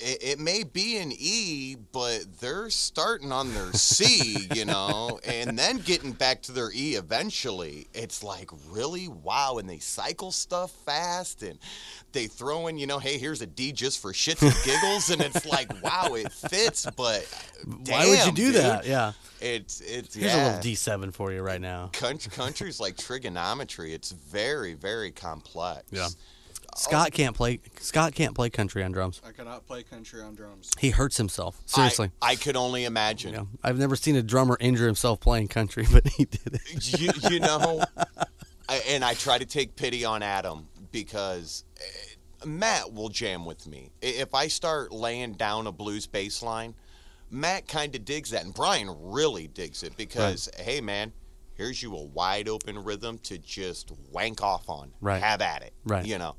it, 0.03 0.19
it 0.23 0.39
may 0.39 0.65
be 0.65 0.99
an 0.99 1.13
E, 1.17 1.77
but 1.93 2.41
they're 2.41 2.71
starting 2.71 3.33
on 3.33 3.55
their 3.55 3.73
C, 3.73 4.49
you 4.55 4.65
know, 4.65 5.21
and 5.25 5.59
then 5.59 5.79
getting 5.79 6.13
back 6.13 6.43
to 6.43 6.53
their 6.53 6.71
E 6.73 6.95
eventually. 6.95 7.87
It's 7.95 8.23
like, 8.23 8.51
really? 8.71 9.09
Wow. 9.09 9.59
And 9.59 9.69
they 9.69 9.79
cycle 9.79 10.33
stuff 10.33 10.71
fast 10.85 11.43
and 11.43 11.59
they 12.13 12.27
throw 12.27 12.67
in, 12.67 12.79
you 12.79 12.87
know, 12.87 12.99
hey, 12.99 13.19
here's 13.19 13.41
a 13.43 13.47
D 13.47 13.73
just 13.73 14.01
for 14.01 14.13
shits 14.13 14.43
and 14.43 14.55
giggles. 14.65 15.11
And 15.11 15.23
it's 15.23 15.47
like, 15.47 15.71
wow, 15.83 16.15
it 16.15 16.33
fits, 16.33 16.87
but 16.97 17.23
Why 17.87 18.09
would 18.09 18.27
you 18.27 18.33
do 18.33 18.53
dude. 18.53 18.55
that? 18.57 18.87
Yeah. 18.87 19.13
It's, 19.41 19.81
it's, 19.81 20.15
Here's 20.15 20.33
yeah. 20.33 20.57
a 20.57 20.57
little 20.57 20.71
D7 20.73 21.13
for 21.13 21.33
you 21.33 21.43
right 21.43 21.61
now. 21.61 21.89
Country, 21.93 22.31
country's 22.31 22.81
like 22.81 22.97
trigonometry. 22.97 23.93
It's 23.93 24.13
very, 24.13 24.75
very 24.75 25.11
complex. 25.11 25.85
Yeah. 25.91 26.09
Scott 26.76 27.12
can't 27.12 27.36
play. 27.36 27.60
Scott 27.81 28.15
can't 28.15 28.34
play 28.34 28.51
country 28.51 28.83
on 28.83 28.92
drums. 28.92 29.20
I 29.26 29.33
cannot 29.33 29.67
play 29.67 29.83
country 29.83 30.23
on 30.23 30.34
drums. 30.34 30.70
He 30.78 30.91
hurts 30.91 31.17
himself. 31.17 31.60
Seriously. 31.67 32.10
I, 32.20 32.36
could 32.36 32.57
only 32.57 32.84
imagine. 32.84 33.34
yeah. 33.34 33.44
I've 33.62 33.78
never 33.78 33.97
seen 33.97 34.17
a 34.17 34.23
drummer 34.23 34.57
injure 34.59 34.86
himself 34.86 35.20
playing 35.20 35.49
country, 35.49 35.86
but 35.92 36.07
he 36.09 36.25
did 36.25 36.41
it. 36.55 37.01
you, 37.01 37.10
you 37.31 37.41
know, 37.41 37.83
I, 38.68 38.83
and 38.89 39.05
I 39.05 39.15
try 39.15 39.39
to 39.39 39.47
take 39.47 39.76
pity 39.76 40.05
on 40.05 40.23
Adam 40.23 40.68
because 40.91 41.65
eh, 41.78 42.47
Matt 42.47 42.92
will 42.92 43.09
jam 43.09 43.44
with 43.44 43.67
me. 43.67 43.91
If 44.01 44.34
I 44.34 44.49
start 44.49 44.92
laying 44.92 45.33
down 45.33 45.67
a 45.67 45.73
blues 45.73 46.07
bass 46.07 46.42
line, 46.42 46.75
Matt 47.31 47.67
kind 47.67 47.94
of 47.94 48.05
digs 48.05 48.31
that, 48.31 48.44
and 48.44 48.52
Brian 48.55 48.94
really 48.99 49.47
digs 49.47 49.83
it 49.83 49.97
because, 49.97 50.51
hey, 50.59 50.81
man, 50.81 51.12
here's 51.55 51.83
you 51.83 51.95
a 51.95 52.03
wide 52.03 52.49
open 52.49 52.83
rhythm 52.83 53.19
to 53.25 53.39
just 53.39 53.93
wank 54.11 54.43
off 54.43 54.69
on. 54.69 54.93
Right. 55.01 55.23
Have 55.23 55.41
at 55.41 55.63
it. 55.63 55.73
Right. 55.85 56.05
You 56.05 56.19
know, 56.19 56.37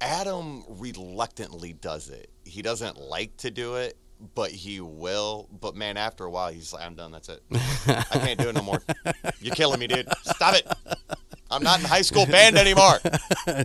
Adam 0.00 0.64
reluctantly 0.68 1.72
does 1.72 2.08
it. 2.08 2.30
He 2.44 2.62
doesn't 2.62 2.96
like 2.98 3.36
to 3.38 3.50
do 3.50 3.76
it. 3.76 3.96
But 4.34 4.50
he 4.50 4.82
will. 4.82 5.48
But 5.50 5.74
man, 5.74 5.96
after 5.96 6.26
a 6.26 6.30
while, 6.30 6.52
he's 6.52 6.74
like, 6.74 6.84
"I'm 6.84 6.94
done. 6.94 7.10
That's 7.10 7.30
it. 7.30 7.42
I 7.86 8.18
can't 8.18 8.38
do 8.38 8.50
it 8.50 8.54
no 8.54 8.60
more. 8.60 8.82
You're 9.40 9.54
killing 9.54 9.80
me, 9.80 9.86
dude. 9.86 10.06
Stop 10.24 10.56
it. 10.56 10.70
I'm 11.50 11.62
not 11.62 11.80
in 11.80 11.86
high 11.86 12.02
school 12.02 12.26
band 12.26 12.58
anymore." 12.58 12.98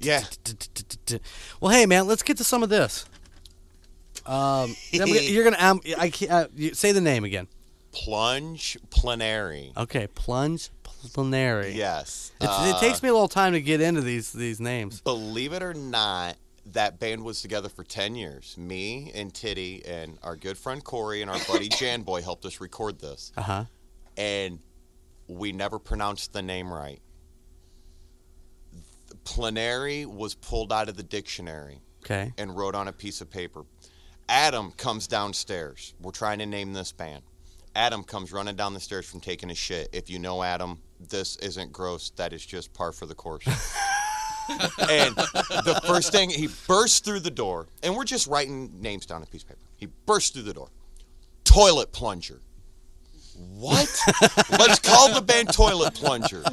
Yeah. 0.00 0.22
Well, 1.60 1.70
hey, 1.70 1.84
man, 1.84 2.06
let's 2.06 2.22
get 2.22 2.38
to 2.38 2.44
some 2.44 2.62
of 2.62 2.70
this. 2.70 3.04
Um, 4.24 4.74
you're 4.92 5.44
gonna 5.44 5.58
um, 5.58 5.80
I 5.98 6.08
can't, 6.08 6.30
uh, 6.30 6.48
you, 6.56 6.72
say 6.72 6.92
the 6.92 7.02
name 7.02 7.24
again. 7.24 7.48
Plunge 7.92 8.76
plenary. 8.90 9.72
Okay, 9.76 10.06
plunge 10.08 10.70
plenary. 10.82 11.72
Yes. 11.72 12.32
It, 12.40 12.46
Uh, 12.50 12.72
it 12.74 12.80
takes 12.80 13.02
me 13.02 13.08
a 13.10 13.12
little 13.12 13.28
time 13.28 13.52
to 13.52 13.60
get 13.60 13.80
into 13.80 14.00
these 14.00 14.32
these 14.32 14.60
names. 14.60 15.00
Believe 15.02 15.52
it 15.52 15.62
or 15.62 15.74
not, 15.74 16.36
that 16.66 16.98
band 16.98 17.22
was 17.22 17.42
together 17.42 17.68
for 17.68 17.84
10 17.84 18.14
years. 18.14 18.56
Me 18.56 19.10
and 19.14 19.32
Titty 19.34 19.84
and 19.84 20.18
our 20.22 20.36
good 20.36 20.56
friend 20.56 20.82
Corey 20.82 21.20
and 21.22 21.30
our 21.30 21.38
buddy 21.46 21.68
Jan 21.78 22.02
Boy 22.02 22.22
helped 22.22 22.44
us 22.46 22.60
record 22.60 22.98
this. 23.00 23.30
Uh 23.36 23.42
huh. 23.42 23.64
And 24.16 24.58
we 25.28 25.52
never 25.52 25.78
pronounced 25.78 26.32
the 26.32 26.42
name 26.42 26.72
right. 26.72 27.00
Plenary 29.24 30.04
was 30.06 30.34
pulled 30.34 30.72
out 30.72 30.88
of 30.88 30.96
the 30.96 31.02
dictionary 31.02 31.80
Okay. 32.04 32.32
and 32.36 32.56
wrote 32.56 32.74
on 32.74 32.88
a 32.88 32.92
piece 32.92 33.20
of 33.20 33.30
paper. 33.30 33.62
Adam 34.28 34.72
comes 34.72 35.06
downstairs. 35.06 35.94
We're 36.00 36.10
trying 36.12 36.38
to 36.40 36.46
name 36.46 36.72
this 36.72 36.90
band. 36.92 37.22
Adam 37.74 38.02
comes 38.04 38.32
running 38.32 38.56
down 38.56 38.74
the 38.74 38.80
stairs 38.80 39.08
from 39.08 39.20
taking 39.20 39.50
a 39.50 39.54
shit. 39.54 39.88
If 39.92 40.10
you 40.10 40.18
know 40.18 40.42
Adam, 40.42 40.80
this 41.00 41.36
isn't 41.36 41.72
gross. 41.72 42.10
That 42.16 42.32
is 42.32 42.44
just 42.44 42.72
par 42.74 42.92
for 42.92 43.06
the 43.06 43.14
course. 43.14 43.46
and 44.48 45.14
the 45.16 45.80
first 45.86 46.12
thing, 46.12 46.30
he 46.30 46.48
bursts 46.66 47.00
through 47.00 47.20
the 47.20 47.30
door, 47.30 47.68
and 47.82 47.96
we're 47.96 48.04
just 48.04 48.26
writing 48.26 48.80
names 48.80 49.06
down 49.06 49.16
on 49.16 49.22
a 49.22 49.26
piece 49.26 49.42
of 49.42 49.48
paper. 49.48 49.60
He 49.76 49.86
bursts 50.06 50.30
through 50.30 50.42
the 50.42 50.54
door. 50.54 50.68
Toilet 51.44 51.92
plunger. 51.92 52.40
What? 53.36 53.98
Let's 54.50 54.78
call 54.78 55.12
the 55.14 55.22
band 55.22 55.52
Toilet 55.52 55.94
Plunger. 55.94 56.44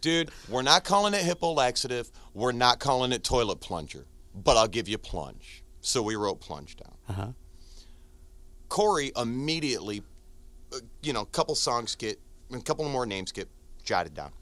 Dude, 0.00 0.30
we're 0.48 0.62
not 0.62 0.84
calling 0.84 1.14
it 1.14 1.22
hippo 1.22 1.52
laxative. 1.52 2.10
We're 2.32 2.52
not 2.52 2.78
calling 2.78 3.12
it 3.12 3.24
toilet 3.24 3.60
plunger. 3.60 4.06
But 4.34 4.56
I'll 4.56 4.68
give 4.68 4.88
you 4.88 4.98
plunge. 4.98 5.64
So 5.80 6.02
we 6.02 6.16
wrote 6.16 6.40
plunge 6.40 6.76
down. 6.76 6.94
Uh-huh. 7.08 7.26
Corey 8.68 9.12
immediately, 9.16 10.02
you 11.02 11.12
know, 11.12 11.22
a 11.22 11.26
couple 11.26 11.54
songs 11.54 11.94
get, 11.94 12.18
a 12.52 12.60
couple 12.60 12.88
more 12.88 13.06
names 13.06 13.32
get 13.32 13.48
jotted 13.84 14.14
down. 14.14 14.32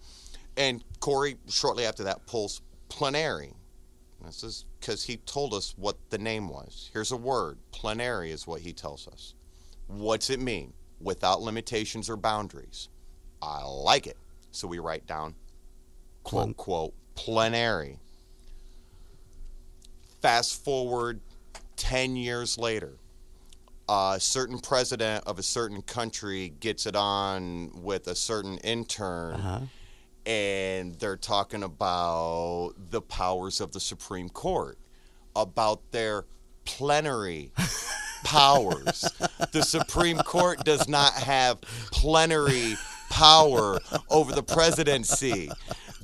And 0.57 0.85
Corey, 1.01 1.37
shortly 1.49 1.85
after 1.85 2.05
that, 2.05 2.27
pulls 2.27 2.61
plenary. 2.89 3.53
This 4.25 4.43
is 4.43 4.65
because 4.81 5.05
he 5.05 5.19
told 5.19 5.53
us 5.53 5.75
what 5.77 5.97
the 6.11 6.19
name 6.19 6.49
was. 6.49 6.91
Here's 6.93 7.13
a 7.13 7.17
word. 7.17 7.59
Plenary 7.73 8.31
is 8.31 8.47
what 8.47 8.61
he 8.61 8.73
tells 8.73 9.07
us. 9.09 9.35
What's 9.87 10.31
it 10.31 10.41
mean? 10.41 10.73
Without 11.01 11.43
limitations 11.43 12.09
or 12.09 12.17
boundaries. 12.17 12.89
I 13.43 13.65
like 13.65 14.07
it. 14.07 14.17
So 14.51 14.67
we 14.69 14.79
write 14.79 15.07
down, 15.07 15.35
quote, 16.23 16.45
Plen- 16.45 16.55
quote, 16.55 16.95
plenary. 17.15 17.99
Fast 20.23 20.65
forward 20.65 21.21
10 21.77 22.17
years 22.17 22.57
later, 22.57 22.97
a 23.89 24.17
certain 24.19 24.59
president 24.59 25.25
of 25.27 25.39
a 25.39 25.43
certain 25.43 25.83
country 25.83 26.55
gets 26.61 26.87
it 26.87 26.97
on 26.97 27.71
with 27.83 28.07
a 28.09 28.15
certain 28.15 28.59
intern, 28.59 29.35
Uh-huh. 29.35 29.61
and 30.27 30.95
they're 30.99 31.17
talking 31.17 31.63
about 31.63 32.73
the 32.91 33.01
powers 33.03 33.61
of 33.61 33.73
the 33.73 33.81
Supreme 33.81 34.29
Court, 34.31 34.79
about 35.37 35.81
their 35.93 36.25
plenary 36.65 37.53
powers. 38.25 39.05
the 39.53 39.63
Supreme 39.63 40.19
Court 40.19 40.65
does 40.65 40.89
not 40.89 41.13
have 41.13 41.61
plenary 41.93 42.77
power 43.11 43.79
over 44.11 44.33
the 44.33 44.43
presidency. 44.43 45.51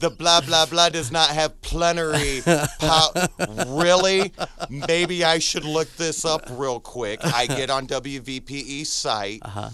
The 0.00 0.08
blah 0.08 0.40
blah 0.40 0.64
blah 0.64 0.88
does 0.88 1.12
not 1.12 1.28
have 1.28 1.60
plenary 1.60 2.42
power. 2.78 3.28
Really? 3.66 4.32
Maybe 4.70 5.24
I 5.24 5.38
should 5.38 5.64
look 5.64 5.94
this 5.96 6.24
up 6.24 6.46
real 6.50 6.80
quick. 6.80 7.20
I 7.22 7.46
get 7.46 7.68
on 7.68 7.86
WVPE's 7.86 8.88
site. 8.88 9.40
Uh-huh. 9.42 9.70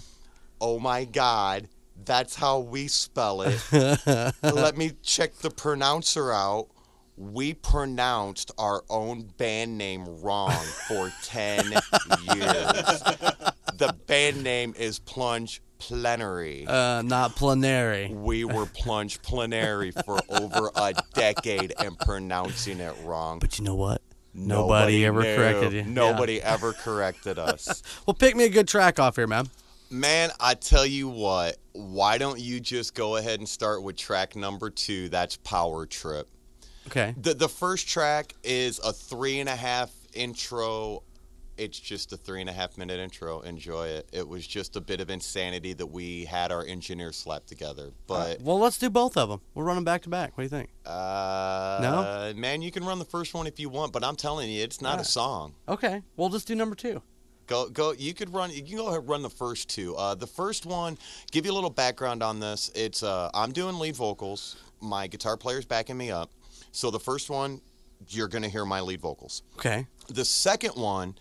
oh 0.61 0.79
my 0.81 1.05
God, 1.05 1.69
that's 2.05 2.35
how 2.35 2.59
we 2.59 2.89
spell 2.89 3.43
it. 3.43 3.63
Let 4.43 4.77
me 4.77 4.93
check 5.03 5.37
the 5.37 5.51
pronouncer 5.51 6.33
out. 6.33 6.69
We 7.17 7.55
pronounced 7.55 8.51
our 8.59 8.83
own 8.91 9.31
band 9.39 9.79
name 9.79 10.05
wrong 10.21 10.51
for 10.89 11.13
10 11.23 11.65
years. 12.35 13.03
The 13.79 13.95
band 14.07 14.43
name 14.43 14.75
is 14.79 14.99
Plunge 15.01 15.61
Plenary. 15.87 16.67
Uh, 16.67 17.03
not 17.03 17.37
plenary. 17.37 18.09
We 18.09 18.45
were 18.45 18.67
Plunge 18.67 19.23
Plenary 19.23 19.93
for 19.93 20.19
over 20.29 20.73
a 20.75 20.93
decade 21.15 21.75
and 21.79 21.97
pronouncing 21.97 22.81
it 22.81 22.97
wrong. 23.05 23.39
But 23.39 23.57
you 23.57 23.65
know 23.65 23.77
what? 23.77 24.03
Nobody, 24.35 25.07
ever 25.07 25.23
knew. 25.23 25.37
corrected 25.37 25.73
you. 25.73 25.79
Yeah. 25.79 25.87
Nobody 25.87 26.43
ever 26.43 26.73
corrected 26.73 27.39
us. 27.39 27.85
Well, 28.07 28.15
pick 28.15 28.35
me 28.35 28.45
a 28.45 28.49
good 28.49 28.67
track 28.67 28.99
off 28.99 29.15
here, 29.15 29.29
man. 29.29 29.49
Man, 29.89 30.31
I 30.41 30.55
tell 30.55 30.85
you 30.85 31.09
what, 31.09 31.57
why 31.73 32.19
don't 32.19 32.41
you 32.41 32.59
just 32.59 32.95
go 32.95 33.17
ahead 33.17 33.39
and 33.39 33.49
start 33.49 33.85
with 33.85 33.97
track 33.97 34.35
number 34.35 34.71
two? 34.71 35.09
That's 35.09 35.37
Power 35.37 35.87
Trip. 35.87 36.29
Okay. 36.89 37.15
The 37.17 37.35
the 37.35 37.49
first 37.49 37.87
track 37.89 38.35
is 38.43 38.81
a 38.81 38.93
three 38.93 39.39
and 39.39 39.49
a 39.49 39.57
half 39.57 39.93
intro. 40.15 41.05
It's 41.59 41.79
just 41.81 42.13
a 42.13 42.17
three 42.17 42.41
and 42.41 42.51
a 42.51 42.53
half 42.53 42.77
minute 42.77 43.01
intro. 43.01 43.41
Enjoy 43.41 43.87
it. 43.89 44.09
It 44.13 44.29
was 44.29 44.47
just 44.47 44.77
a 44.77 44.81
bit 44.81 45.01
of 45.01 45.09
insanity 45.11 45.73
that 45.75 45.87
we 45.87 46.25
had 46.27 46.53
our 46.53 46.65
engineer 46.65 47.13
slap 47.13 47.47
together. 47.47 47.93
But 48.07 48.41
Well, 48.43 48.59
let's 48.59 48.79
do 48.79 48.91
both 48.91 49.17
of 49.17 49.29
them. 49.29 49.41
We'll 49.55 49.65
run 49.65 49.77
them 49.77 49.85
back 49.85 50.03
to 50.03 50.09
back. 50.11 50.37
What 50.37 50.43
do 50.43 50.45
you 50.45 50.49
think? 50.51 50.69
uh, 50.85 51.79
No? 51.83 52.33
man, 52.39 52.63
you 52.63 52.71
can 52.71 52.85
run 52.85 52.99
the 52.99 53.05
first 53.05 53.33
one 53.35 53.47
if 53.47 53.59
you 53.59 53.69
want, 53.69 53.93
but 53.93 54.05
I'm 54.05 54.17
telling 54.17 54.51
you, 54.51 54.63
it's 54.63 54.81
not 54.81 55.01
a 55.01 55.05
song. 55.05 55.55
Okay. 55.69 56.03
We'll 56.17 56.29
just 56.29 56.47
do 56.47 56.55
number 56.55 56.75
two. 56.77 57.03
Go, 57.47 57.69
go. 57.69 57.93
You 57.93 58.13
could 58.13 58.35
run. 58.35 58.51
You 58.51 58.63
can 58.63 58.77
go 58.77 58.89
ahead 58.89 59.01
and 59.01 59.09
run 59.09 59.23
the 59.23 59.31
first 59.31 59.69
two. 59.69 59.95
Uh, 59.95 60.15
the 60.17 60.27
first 60.27 60.67
one, 60.67 60.99
give 61.31 61.47
you 61.47 61.53
a 61.53 61.55
little 61.55 61.71
background 61.71 62.23
on 62.23 62.41
this. 62.41 62.73
It's 62.75 63.05
uh, 63.05 63.31
I'm 63.35 63.53
doing 63.53 63.79
lead 63.79 63.95
vocals. 63.95 64.57
My 64.81 65.07
guitar 65.07 65.37
player's 65.37 65.65
backing 65.65 65.97
me 65.97 66.11
up. 66.11 66.31
So 66.73 66.91
the 66.91 66.99
first 66.99 67.31
one, 67.31 67.61
you're 68.09 68.27
gonna 68.29 68.49
hear 68.49 68.65
my 68.65 68.81
lead 68.81 69.01
vocals. 69.01 69.43
Okay. 69.59 69.87
The 70.09 70.25
second 70.25 70.73
one, 70.73 71.15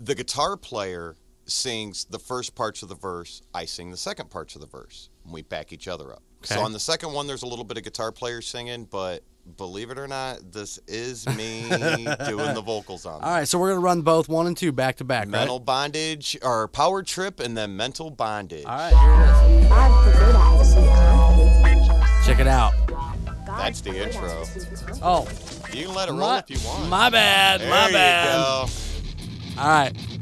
the 0.00 0.14
guitar 0.14 0.56
player 0.56 1.16
sings 1.46 2.04
the 2.04 2.18
first 2.18 2.54
parts 2.54 2.82
of 2.82 2.88
the 2.88 2.94
verse. 2.94 3.42
I 3.54 3.64
sing 3.64 3.90
the 3.90 3.96
second 3.96 4.30
parts 4.30 4.54
of 4.54 4.60
the 4.60 4.66
verse. 4.66 5.08
And 5.24 5.32
we 5.32 5.42
back 5.42 5.72
each 5.72 5.88
other 5.88 6.12
up. 6.12 6.22
So 6.42 6.60
on 6.60 6.72
the 6.72 6.78
second 6.80 7.12
one, 7.12 7.26
there's 7.26 7.42
a 7.42 7.46
little 7.46 7.64
bit 7.64 7.78
of 7.78 7.84
guitar 7.84 8.12
player 8.12 8.40
singing, 8.40 8.84
but 8.84 9.24
believe 9.56 9.90
it 9.90 9.98
or 9.98 10.06
not, 10.06 10.52
this 10.52 10.78
is 10.86 11.26
me 11.30 11.62
doing 12.28 12.54
the 12.54 12.62
vocals 12.64 13.06
on. 13.06 13.14
All 13.22 13.30
right. 13.32 13.48
So 13.48 13.58
we're 13.58 13.70
gonna 13.70 13.80
run 13.80 14.02
both 14.02 14.28
one 14.28 14.46
and 14.46 14.56
two 14.56 14.70
back 14.70 14.96
to 14.96 15.04
back. 15.04 15.22
right? 15.22 15.28
Mental 15.30 15.58
bondage 15.58 16.36
or 16.42 16.68
power 16.68 17.02
trip 17.02 17.40
and 17.40 17.56
then 17.56 17.76
mental 17.76 18.10
bondage. 18.10 18.64
All 18.66 18.76
right. 18.76 18.94
Here 18.94 19.56
it 19.56 19.62
is. 19.62 19.68
God 19.68 20.04
forbid 20.04 20.36
I 20.36 20.56
have 20.56 20.66
some 20.66 20.86
confidence 20.86 21.88
in 21.88 22.24
Check 22.26 22.40
it 22.40 22.46
out. 22.46 22.74
That's 23.46 23.80
the 23.80 24.04
intro. 24.04 24.44
Oh, 25.02 25.26
You 25.72 25.86
can 25.86 25.94
let 25.94 26.08
it 26.08 26.12
roll 26.12 26.20
my, 26.20 26.38
if 26.38 26.50
you 26.50 26.58
want. 26.68 26.88
my 26.88 27.10
bad. 27.10 27.60
there 27.60 27.70
my 27.70 27.90
bad. 27.90 28.36
go. 28.36 28.66
All 29.58 29.68
right. 29.68 30.17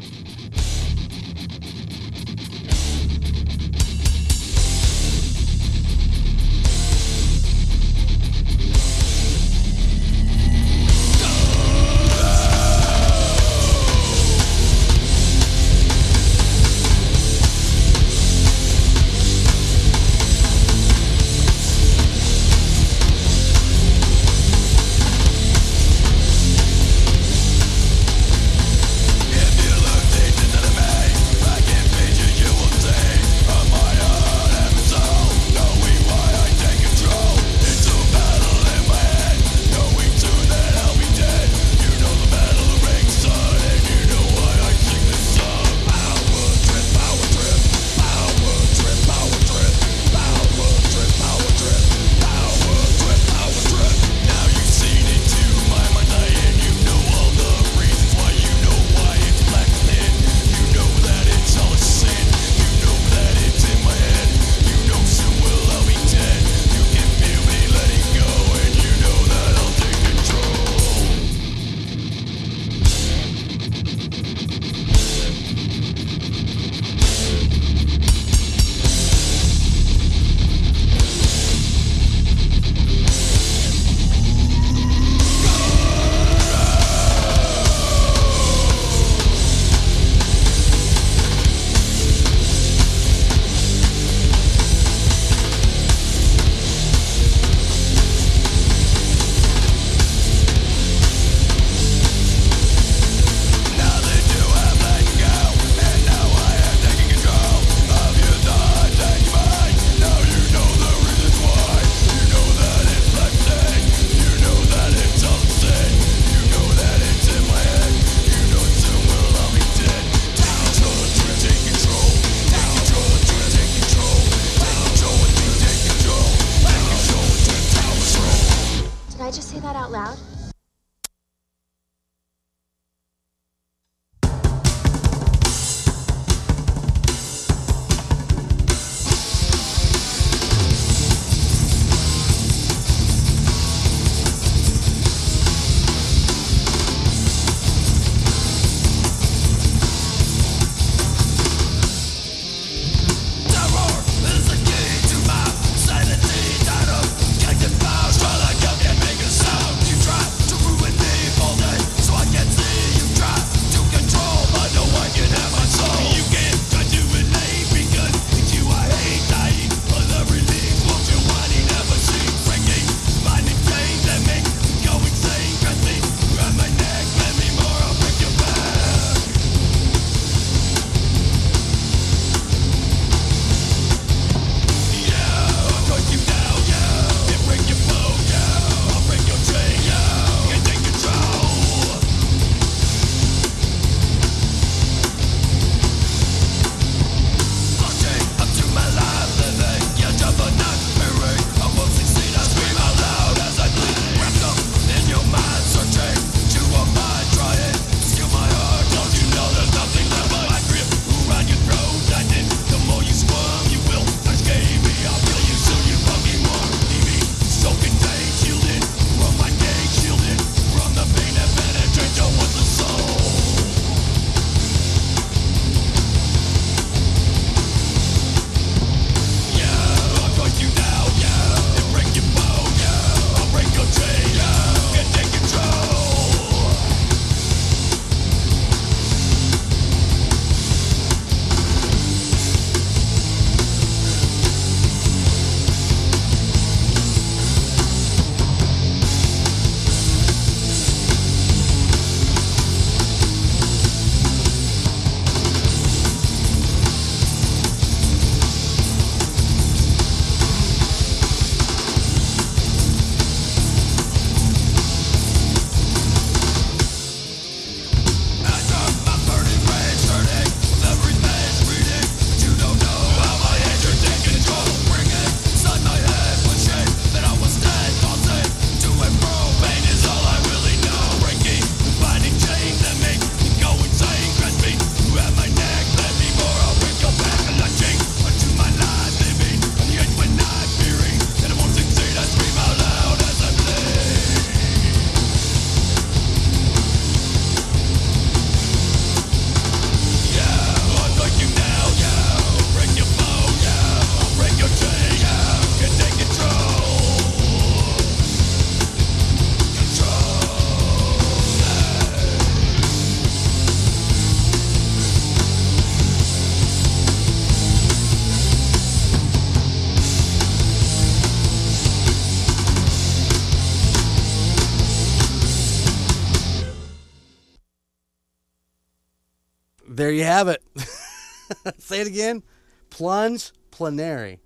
Say 331.96 332.02
it 332.02 332.08
again. 332.08 332.42
Plunge 332.90 333.52
plenary. 333.70 334.40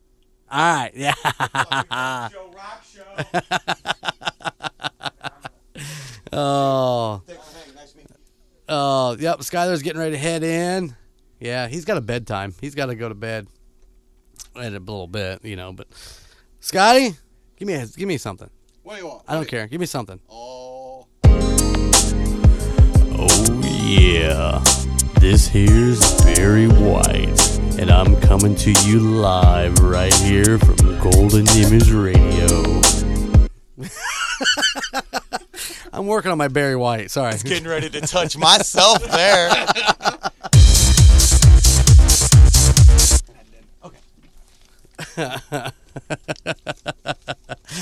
All 0.49 0.59
right. 0.61 0.93
Yeah. 0.95 1.15
Show 2.29 2.53
rock 2.55 2.85
show. 2.85 3.03
Oh. 6.33 7.23
Thanks 7.27 7.49
for 7.49 7.59
hanging. 7.59 7.75
Nice 7.75 7.97
meeting 7.97 8.13
you. 8.13 8.17
Oh. 8.69 9.17
Yep. 9.19 9.41
Skyler's 9.41 9.83
getting 9.83 9.99
ready 9.99 10.13
to 10.13 10.19
head 10.19 10.45
in. 10.45 10.95
Yeah. 11.41 11.67
He's 11.67 11.85
got 11.85 11.97
a 11.97 12.01
bedtime. 12.01 12.55
He's 12.61 12.77
got 12.77 12.87
to 12.87 12.95
go 12.95 13.09
to 13.09 13.17
bed 13.17 13.49
in 14.55 14.63
a 14.63 14.71
little 14.71 15.09
bit, 15.09 15.45
you 15.45 15.57
know. 15.57 15.73
But 15.73 15.89
Scotty, 16.61 17.17
give 17.57 17.67
me 17.67 17.75
a, 17.75 17.85
give 17.85 18.07
me 18.07 18.17
something. 18.17 18.49
What 18.85 18.95
do 18.95 19.01
you 19.03 19.09
want? 19.09 19.25
I 19.27 19.35
don't 19.35 19.49
care. 19.49 19.67
Give 19.67 19.81
me 19.81 19.87
something. 19.87 20.21
Oh, 20.31 21.09
Oh 23.23 23.61
yeah, 23.65 24.63
this 25.21 25.47
here's 25.47 26.21
Barry 26.23 26.67
White, 26.67 27.59
and 27.79 27.91
I'm 27.91 28.19
coming 28.23 28.55
to 28.57 28.73
you 28.87 29.01
live 29.01 29.79
right 29.81 30.15
here 30.15 30.59
from 30.59 30.99
Golden 30.99 31.47
Image 31.51 31.93
Radio. 31.93 32.81
I'm 35.93 36.07
working 36.07 36.33
on 36.33 36.39
my 36.39 36.49
Barry 36.49 36.77
White. 36.77 37.11
Sorry. 37.11 37.37
Getting 37.45 37.69
ready 37.69 37.91
to 37.91 38.01
touch 38.01 38.39
myself 38.39 39.05
there. 39.05 39.51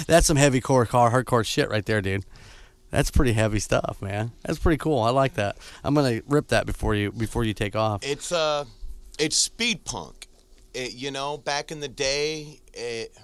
That's 0.07 0.27
some 0.27 0.37
heavy 0.37 0.61
core 0.61 0.85
car 0.87 1.13
hardcore 1.13 1.47
shit 1.47 1.71
right 1.71 1.87
there, 1.87 2.01
dude. 2.01 2.25
That's 2.91 3.11
pretty 3.11 3.33
heavy 3.33 3.59
stuff, 3.59 3.99
man. 4.01 4.33
That's 4.45 4.59
pretty 4.59 4.79
cool. 4.79 5.01
I 5.01 5.11
like 5.11 5.35
that. 5.35 5.57
I'm 5.85 5.95
gonna 5.95 6.23
rip 6.27 6.49
that 6.49 6.65
before 6.67 6.95
you 6.95 7.13
before 7.13 7.45
you 7.45 7.53
take 7.55 7.77
off. 7.77 8.03
It's 8.05 8.33
uh, 8.33 8.65
it's 9.19 9.37
speed 9.37 9.85
punk. 9.85 10.27
It, 10.75 10.95
you 10.95 11.11
know, 11.11 11.37
back 11.39 11.71
in 11.71 11.81
the 11.81 11.89
day, 11.89 12.61
it 12.73 13.17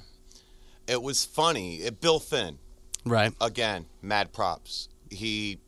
it 0.86 1.00
was 1.02 1.24
funny. 1.24 1.76
It, 1.76 2.00
Bill 2.00 2.20
Finn, 2.20 2.58
Right. 3.06 3.32
again, 3.40 3.86
mad 4.02 4.32
props. 4.32 4.88
He 5.10 5.58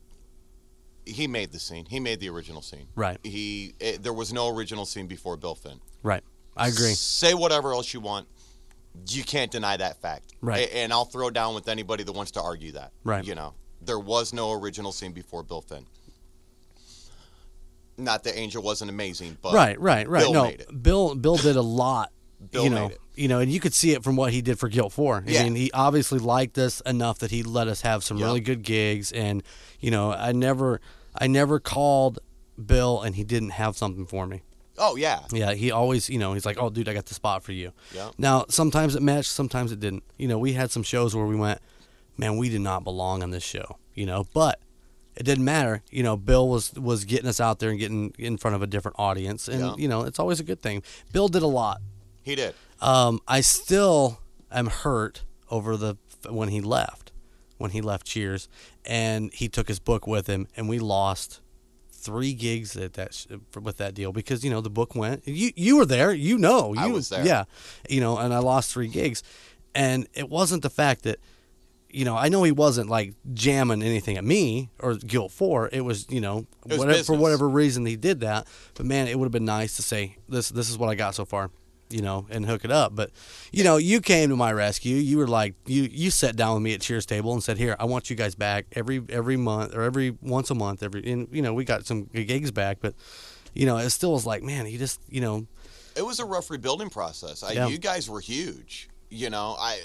he 1.05 1.25
made 1.27 1.51
the 1.51 1.59
scene. 1.59 1.85
He 1.85 1.99
made 1.99 2.19
the 2.19 2.29
original 2.29 2.61
scene. 2.61 2.87
Right. 2.95 3.17
He 3.23 3.73
it, 3.79 4.03
there 4.03 4.13
was 4.13 4.31
no 4.33 4.47
original 4.55 4.85
scene 4.85 5.07
before 5.07 5.37
Bill 5.37 5.55
Finn. 5.55 5.79
Right. 6.03 6.23
I 6.55 6.67
agree. 6.67 6.93
Say 6.93 7.33
whatever 7.33 7.73
else 7.73 7.93
you 7.93 7.99
want. 7.99 8.27
You 9.09 9.23
can't 9.23 9.51
deny 9.51 9.77
that 9.77 10.01
fact. 10.01 10.33
Right. 10.41 10.67
A- 10.67 10.77
and 10.77 10.91
I'll 10.91 11.05
throw 11.05 11.29
down 11.29 11.53
with 11.55 11.67
anybody 11.67 12.03
that 12.03 12.11
wants 12.11 12.31
to 12.31 12.41
argue 12.41 12.71
that. 12.73 12.91
Right. 13.03 13.23
You 13.25 13.35
know, 13.35 13.53
there 13.87 13.99
was 13.99 14.33
no 14.33 14.51
original 14.51 14.91
scene 14.91 15.11
before 15.13 15.41
Bill 15.43 15.61
Finn. 15.61 15.85
Not 17.97 18.23
that 18.25 18.37
Angel 18.37 18.61
wasn't 18.61 18.91
amazing, 18.91 19.37
but 19.41 19.53
right, 19.53 19.79
right, 19.81 20.07
right. 20.07 20.21
Bill 20.21 20.33
no. 20.33 20.51
Bill 20.81 21.15
Bill 21.15 21.35
did 21.37 21.55
a 21.55 21.61
lot. 21.61 22.11
Bill 22.51 22.65
you 22.65 22.69
know, 22.69 22.83
made 22.89 22.91
it. 22.91 22.99
you 23.15 23.27
know, 23.27 23.39
and 23.39 23.51
you 23.51 23.59
could 23.59 23.73
see 23.73 23.93
it 23.93 24.03
from 24.03 24.15
what 24.15 24.31
he 24.31 24.43
did 24.43 24.59
for 24.59 24.69
GILT 24.69 24.93
Four. 24.93 25.23
I 25.25 25.31
Yeah. 25.31 25.43
mean, 25.43 25.55
he 25.55 25.71
obviously 25.71 26.19
liked 26.19 26.59
us 26.59 26.81
enough 26.81 27.17
that 27.19 27.31
he 27.31 27.41
let 27.41 27.67
us 27.67 27.81
have 27.81 28.03
some 28.03 28.17
Yeah. 28.17 28.27
really 28.27 28.39
good 28.41 28.61
gigs. 28.61 29.11
And 29.11 29.41
you 29.79 29.89
know, 29.89 30.11
I 30.11 30.31
never, 30.33 30.79
I 31.15 31.25
never 31.25 31.59
called 31.59 32.19
Bill 32.63 33.01
and 33.01 33.15
he 33.15 33.23
didn't 33.23 33.51
have 33.51 33.75
something 33.75 34.05
for 34.05 34.27
me. 34.27 34.43
Oh 34.77 34.95
yeah. 34.95 35.21
Yeah, 35.31 35.55
he 35.55 35.71
always, 35.71 36.07
you 36.07 36.19
know, 36.19 36.33
he's 36.33 36.45
like, 36.45 36.57
"Oh, 36.59 36.69
dude, 36.69 36.87
I 36.87 36.93
got 36.93 37.07
the 37.07 37.15
spot 37.15 37.41
for 37.41 37.51
you." 37.51 37.71
Yeah. 37.95 38.11
Now, 38.19 38.45
sometimes 38.49 38.93
it 38.93 39.01
matched, 39.01 39.31
sometimes 39.31 39.71
it 39.71 39.79
didn't. 39.79 40.03
You 40.17 40.27
know, 40.27 40.37
we 40.37 40.53
had 40.53 40.69
some 40.69 40.83
shows 40.83 41.15
where 41.15 41.25
we 41.25 41.35
went, 41.35 41.59
"Man, 42.17 42.37
we 42.37 42.49
did 42.49 42.61
not 42.61 42.83
belong 42.83 43.23
on 43.23 43.31
this 43.31 43.43
show," 43.43 43.77
you 43.93 44.05
know, 44.05 44.25
but 44.33 44.59
it 45.15 45.23
didn't 45.23 45.45
matter. 45.45 45.81
You 45.89 46.03
know, 46.03 46.17
Bill 46.17 46.47
was 46.47 46.73
was 46.73 47.05
getting 47.05 47.27
us 47.27 47.39
out 47.39 47.59
there 47.59 47.69
and 47.69 47.79
getting 47.79 48.13
in 48.17 48.37
front 48.37 48.55
of 48.55 48.61
a 48.61 48.67
different 48.67 48.97
audience, 48.99 49.47
and 49.47 49.59
Yeah. 49.61 49.75
you 49.77 49.87
know, 49.87 50.03
it's 50.03 50.19
always 50.19 50.39
a 50.39 50.43
good 50.43 50.61
thing. 50.61 50.83
Bill 51.11 51.27
did 51.27 51.43
a 51.43 51.47
lot. 51.47 51.81
He 52.21 52.35
did. 52.35 52.53
Um, 52.81 53.19
I 53.27 53.41
still 53.41 54.19
am 54.51 54.67
hurt 54.67 55.23
over 55.49 55.77
the 55.77 55.95
when 56.29 56.49
he 56.49 56.61
left, 56.61 57.11
when 57.57 57.71
he 57.71 57.81
left 57.81 58.05
Cheers, 58.05 58.47
and 58.85 59.33
he 59.33 59.47
took 59.47 59.67
his 59.67 59.79
book 59.79 60.05
with 60.05 60.27
him, 60.27 60.47
and 60.57 60.67
we 60.69 60.77
lost 60.79 61.39
three 61.91 62.33
gigs 62.33 62.77
at 62.77 62.93
that 62.93 63.25
with 63.59 63.77
that 63.77 63.93
deal 63.93 64.11
because 64.13 64.43
you 64.43 64.49
know 64.51 64.61
the 64.61 64.69
book 64.69 64.93
went. 64.95 65.27
You 65.27 65.51
you 65.55 65.77
were 65.77 65.85
there, 65.85 66.11
you 66.13 66.37
know. 66.37 66.73
You, 66.73 66.79
I 66.81 66.87
was 66.87 67.09
there. 67.09 67.25
Yeah, 67.25 67.45
you 67.89 68.01
know, 68.01 68.17
and 68.17 68.33
I 68.33 68.39
lost 68.39 68.71
three 68.71 68.87
gigs, 68.87 69.23
and 69.73 70.07
it 70.13 70.29
wasn't 70.29 70.61
the 70.63 70.69
fact 70.69 71.03
that. 71.03 71.19
You 71.89 72.05
know, 72.05 72.17
I 72.17 72.29
know 72.29 72.43
he 72.43 72.51
wasn't 72.51 72.89
like 72.89 73.13
jamming 73.33 73.81
anything 73.81 74.17
at 74.17 74.23
me 74.23 74.69
or 74.79 74.95
GILT 74.95 75.31
Four. 75.31 75.69
It 75.71 75.81
was, 75.81 76.05
you 76.09 76.19
know, 76.19 76.45
was 76.65 76.79
whatever, 76.79 77.03
for 77.03 77.13
whatever 77.15 77.47
reason 77.47 77.85
he 77.85 77.95
did 77.95 78.19
that. 78.19 78.45
But 78.75 78.85
man, 78.85 79.07
it 79.07 79.17
would 79.17 79.25
have 79.25 79.31
been 79.31 79.45
nice 79.45 79.75
to 79.77 79.81
say 79.81 80.17
this. 80.27 80.49
This 80.49 80.69
is 80.69 80.77
what 80.77 80.89
I 80.89 80.95
got 80.95 81.15
so 81.15 81.23
far, 81.23 81.49
you 81.89 82.01
know, 82.01 82.27
and 82.29 82.45
hook 82.45 82.65
it 82.65 82.71
up. 82.71 82.95
But 82.95 83.11
you 83.51 83.63
know, 83.63 83.77
you 83.77 84.01
came 84.01 84.29
to 84.29 84.35
my 84.35 84.51
rescue. 84.51 84.97
You 84.97 85.17
were 85.17 85.27
like, 85.27 85.55
you 85.65 85.83
you 85.83 86.11
sat 86.11 86.35
down 86.35 86.55
with 86.55 86.63
me 86.63 86.73
at 86.73 86.81
Cheers 86.81 87.05
table 87.05 87.31
and 87.33 87.41
said, 87.41 87.57
"Here, 87.57 87.75
I 87.79 87.85
want 87.85 88.09
you 88.09 88.15
guys 88.15 88.35
back 88.35 88.65
every 88.73 89.01
every 89.09 89.37
month 89.37 89.73
or 89.73 89.83
every 89.83 90.11
once 90.21 90.51
a 90.51 90.55
month. 90.55 90.83
Every 90.83 91.09
and 91.09 91.29
you 91.31 91.41
know, 91.41 91.53
we 91.53 91.63
got 91.63 91.85
some 91.85 92.03
gigs 92.03 92.51
back, 92.51 92.79
but 92.81 92.95
you 93.53 93.65
know, 93.65 93.77
it 93.77 93.89
still 93.91 94.11
was 94.11 94.25
like, 94.25 94.43
man, 94.43 94.67
you 94.67 94.77
just 94.77 94.99
you 95.09 95.21
know, 95.21 95.47
It 95.95 96.05
was 96.05 96.19
a 96.19 96.25
rough 96.25 96.49
rebuilding 96.51 96.89
process. 96.89 97.43
I, 97.43 97.53
Yeah. 97.53 97.67
You 97.69 97.77
guys 97.77 98.09
were 98.09 98.19
huge. 98.19 98.89
You 99.09 99.29
know, 99.29 99.55
I, 99.57 99.79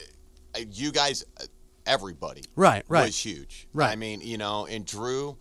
I 0.54 0.66
you 0.70 0.90
guys, 0.90 1.24
uh, 1.40 1.44
everybody 1.86 2.42
right, 2.56 2.84
right, 2.88 3.06
was 3.06 3.18
huge. 3.18 3.66
Right. 3.72 3.90
I 3.90 3.96
mean, 3.96 4.20
you 4.20 4.38
know, 4.38 4.66
and 4.66 4.84
Drew, 4.86 5.36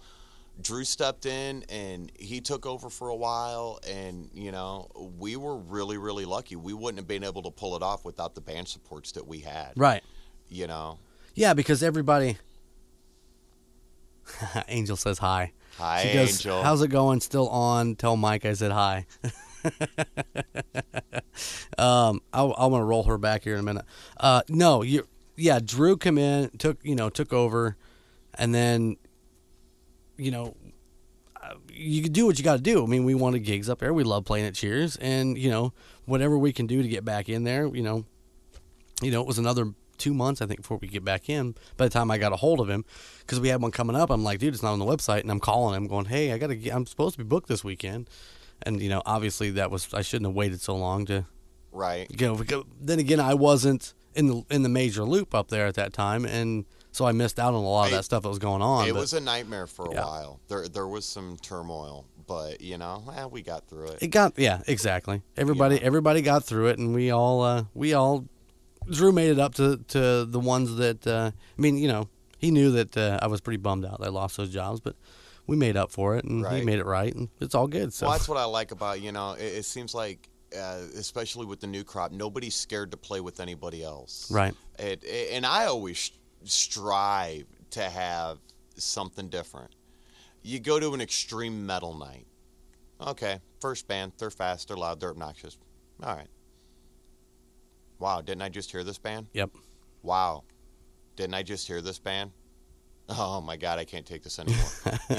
Drew 0.61 0.83
stepped 0.83 1.25
in 1.25 1.63
and 1.69 2.11
he 2.17 2.41
took 2.41 2.65
over 2.65 2.89
for 2.89 3.09
a 3.09 3.15
while, 3.15 3.79
and 3.87 4.29
you 4.33 4.51
know, 4.51 4.89
we 5.17 5.35
were 5.35 5.57
really, 5.57 5.97
really 5.97 6.25
lucky. 6.25 6.55
We 6.55 6.73
wouldn't 6.73 6.99
have 6.99 7.07
been 7.07 7.23
able 7.23 7.43
to 7.43 7.51
pull 7.51 7.75
it 7.75 7.83
off 7.83 8.05
without 8.05 8.35
the 8.35 8.41
band 8.41 8.67
supports 8.67 9.11
that 9.13 9.27
we 9.27 9.39
had. 9.39 9.73
right. 9.75 10.03
You 10.49 10.67
know, 10.67 10.99
Yeah, 11.33 11.53
because 11.53 11.81
everybody. 11.81 12.37
Angel 14.67 14.97
says 14.97 15.17
hi. 15.17 15.53
hi 15.77 16.03
She 16.03 16.13
goes, 16.13 16.29
Angel. 16.33 16.61
"How's 16.63 16.81
it 16.81 16.89
going? 16.89 17.21
Still 17.21 17.47
on? 17.49 17.95
Tell 17.95 18.17
Mike 18.17 18.45
I 18.45 18.53
said 18.53 18.71
hi." 18.71 19.05
um, 21.77 22.21
I, 22.33 22.41
I 22.43 22.65
want 22.65 22.81
to 22.81 22.85
roll 22.85 23.03
her 23.03 23.17
back 23.17 23.43
here 23.43 23.53
in 23.53 23.59
a 23.59 23.63
minute. 23.63 23.85
Uh, 24.19 24.41
no, 24.49 24.81
you, 24.81 25.07
yeah, 25.41 25.59
Drew 25.63 25.97
come 25.97 26.17
in, 26.17 26.49
took 26.57 26.77
you 26.83 26.95
know, 26.95 27.09
took 27.09 27.33
over, 27.33 27.75
and 28.35 28.53
then, 28.53 28.97
you 30.17 30.31
know, 30.31 30.55
uh, 31.41 31.55
you 31.71 32.03
do 32.07 32.25
what 32.25 32.37
you 32.37 32.43
got 32.43 32.57
to 32.57 32.61
do. 32.61 32.83
I 32.83 32.87
mean, 32.87 33.03
we 33.03 33.15
wanted 33.15 33.39
gigs 33.39 33.69
up 33.69 33.79
there. 33.79 33.93
We 33.93 34.03
love 34.03 34.25
playing 34.25 34.45
at 34.45 34.53
Cheers, 34.55 34.95
and 34.97 35.37
you 35.37 35.49
know, 35.49 35.73
whatever 36.05 36.37
we 36.37 36.53
can 36.53 36.67
do 36.67 36.81
to 36.81 36.87
get 36.87 37.03
back 37.03 37.29
in 37.29 37.43
there, 37.43 37.65
you 37.67 37.81
know, 37.83 38.05
you 39.01 39.11
know, 39.11 39.21
it 39.21 39.27
was 39.27 39.39
another 39.39 39.73
two 39.97 40.13
months 40.13 40.41
I 40.41 40.45
think 40.47 40.61
before 40.61 40.77
we 40.81 40.87
get 40.87 41.03
back 41.05 41.29
in. 41.29 41.55
By 41.77 41.85
the 41.85 41.89
time 41.91 42.09
I 42.11 42.17
got 42.17 42.33
a 42.33 42.35
hold 42.35 42.59
of 42.59 42.69
him, 42.69 42.85
because 43.19 43.39
we 43.39 43.49
had 43.49 43.61
one 43.61 43.71
coming 43.71 43.95
up, 43.95 44.09
I'm 44.09 44.23
like, 44.23 44.39
dude, 44.39 44.53
it's 44.53 44.63
not 44.63 44.73
on 44.73 44.79
the 44.79 44.85
website, 44.85 45.21
and 45.21 45.31
I'm 45.31 45.39
calling 45.39 45.75
him, 45.75 45.87
going, 45.87 46.05
hey, 46.05 46.31
I 46.31 46.37
gotta, 46.37 46.55
get, 46.55 46.73
I'm 46.75 46.85
supposed 46.85 47.13
to 47.15 47.23
be 47.23 47.27
booked 47.27 47.47
this 47.47 47.63
weekend, 47.63 48.09
and 48.63 48.81
you 48.81 48.89
know, 48.89 49.01
obviously 49.05 49.49
that 49.51 49.71
was 49.71 49.91
I 49.93 50.01
shouldn't 50.01 50.27
have 50.27 50.35
waited 50.35 50.61
so 50.61 50.75
long 50.75 51.05
to 51.07 51.25
right. 51.71 52.07
you 52.09 52.27
know. 52.27 52.35
because- 52.35 52.65
Then 52.79 52.99
again, 52.99 53.19
I 53.19 53.33
wasn't 53.33 53.93
in 54.15 54.27
the 54.27 54.43
in 54.49 54.63
the 54.63 54.69
major 54.69 55.03
loop 55.03 55.33
up 55.33 55.47
there 55.49 55.67
at 55.67 55.75
that 55.75 55.93
time, 55.93 56.25
and 56.25 56.65
so 56.91 57.05
I 57.05 57.11
missed 57.13 57.39
out 57.39 57.53
on 57.53 57.63
a 57.63 57.69
lot 57.69 57.87
of 57.87 57.93
It- 57.93 57.95
that 57.97 58.03
stuff 58.05 58.23
that 58.23 58.29
was 58.29 58.39
going 58.39 58.61
on. 58.61 58.87
It 58.87 58.93
but 58.93 58.99
was 59.01 59.13
a 59.13 59.21
nightmare 59.21 59.67
for 59.67 59.85
a 59.87 59.93
Yeah. 59.93 60.05
while. 60.05 60.39
There, 60.49 60.67
there 60.67 60.87
was 60.87 61.05
some 61.05 61.37
turmoil, 61.41 62.05
but 62.27 62.59
you 62.61 62.77
know, 62.77 63.03
eh, 63.15 63.25
we 63.25 63.41
got 63.41 63.67
through 63.67 63.87
it. 63.87 63.99
It 64.01 64.07
got 64.07 64.37
yeah, 64.37 64.61
exactly. 64.67 65.21
Everybody 65.37 65.75
Yeah. 65.75 65.81
everybody 65.83 66.21
got 66.21 66.43
through 66.43 66.67
it, 66.67 66.79
and 66.79 66.93
we 66.93 67.11
all 67.11 67.41
uh, 67.41 67.63
we 67.73 67.93
all 67.93 68.25
Drew 68.89 69.11
made 69.11 69.29
it 69.29 69.39
up 69.39 69.53
to 69.55 69.77
to 69.89 70.25
the 70.25 70.39
ones 70.39 70.75
that 70.75 71.05
uh, 71.07 71.31
I 71.57 71.61
mean, 71.61 71.77
you 71.77 71.87
know, 71.87 72.09
he 72.39 72.51
knew 72.51 72.71
that 72.71 72.97
uh, 72.97 73.19
I 73.21 73.27
was 73.27 73.39
pretty 73.39 73.57
bummed 73.57 73.85
out 73.85 73.99
that 73.99 74.07
I 74.07 74.09
lost 74.09 74.35
those 74.37 74.49
jobs, 74.49 74.79
but 74.81 74.95
we 75.47 75.55
made 75.55 75.77
up 75.77 75.91
for 75.91 76.15
it, 76.17 76.25
and 76.25 76.45
he 76.47 76.61
made 76.65 76.79
it 76.79 76.85
right, 76.85 77.13
and 77.15 77.29
it's 77.39 77.53
all 77.55 77.67
good. 77.67 77.93
So 77.93 78.05
Well, 78.07 78.13
that's 78.17 78.27
what 78.27 78.37
I 78.37 78.45
like 78.45 78.71
about 78.71 78.99
you 79.01 79.11
know. 79.11 79.33
It, 79.33 79.43
it 79.59 79.65
seems 79.65 79.93
like, 79.93 80.29
uh, 80.57 80.81
especially 80.97 81.45
with 81.45 81.59
the 81.59 81.67
new 81.67 81.83
crop, 81.83 82.11
nobody's 82.11 82.55
scared 82.55 82.91
to 82.91 82.97
play 82.97 83.19
with 83.21 83.39
anybody 83.39 83.83
else. 83.83 84.29
right, 84.31 84.53
It, 84.79 85.03
it- 85.03 85.31
and 85.33 85.45
I 85.45 85.65
always 85.65 86.11
strive 86.43 87.45
to 87.71 87.81
have 87.89 88.39
something 88.75 89.29
different. 89.29 89.71
You 90.43 90.59
go 90.59 90.79
to 90.79 90.93
an 90.93 91.01
extreme 91.01 91.65
metal 91.65 91.93
night. 91.97 92.25
Okay, 92.99 93.39
first 93.59 93.87
band, 93.87 94.13
they're 94.17 94.29
fast, 94.31 94.67
they're 94.67 94.77
loud, 94.77 94.99
they're 94.99 95.09
obnoxious. 95.11 95.57
All 96.03 96.15
right. 96.15 96.27
Wow, 97.99 98.21
didn't 98.21 98.41
I 98.41 98.49
just 98.49 98.71
hear 98.71 98.83
this 98.83 98.97
band? 98.97 99.27
yep, 99.33 99.49
Wow, 100.03 100.43
didn't 101.15 101.35
I 101.35 101.43
just 101.43 101.67
hear 101.67 101.81
this 101.81 101.99
band? 101.99 102.31
Oh 103.09 103.41
my 103.41 103.57
God, 103.57 103.77
I 103.77 103.85
can't 103.85 104.05
take 104.05 104.23
this 104.23 104.39
anymore. 104.39 104.69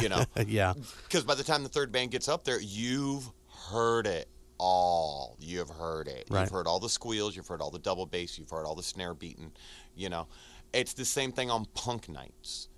you 0.00 0.08
know, 0.08 0.24
yeah, 0.46 0.72
because 1.04 1.24
by 1.24 1.34
the 1.34 1.44
time 1.44 1.62
the 1.62 1.68
third 1.68 1.92
band 1.92 2.10
gets 2.10 2.28
up 2.28 2.42
there, 2.42 2.60
you've 2.60 3.30
heard 3.70 4.06
it 4.06 4.28
all. 4.62 5.36
You've 5.40 5.68
heard 5.68 6.06
it. 6.06 6.28
Right. 6.30 6.42
You've 6.42 6.50
heard 6.50 6.68
all 6.68 6.78
the 6.78 6.88
squeals. 6.88 7.34
You've 7.34 7.48
heard 7.48 7.60
all 7.60 7.72
the 7.72 7.80
double 7.80 8.06
bass. 8.06 8.38
You've 8.38 8.48
heard 8.48 8.64
all 8.64 8.76
the 8.76 8.82
snare 8.82 9.12
beating. 9.12 9.50
You 9.96 10.08
know, 10.08 10.28
it's 10.72 10.92
the 10.92 11.04
same 11.04 11.32
thing 11.32 11.50
on 11.50 11.66
punk 11.74 12.08
nights. 12.08 12.68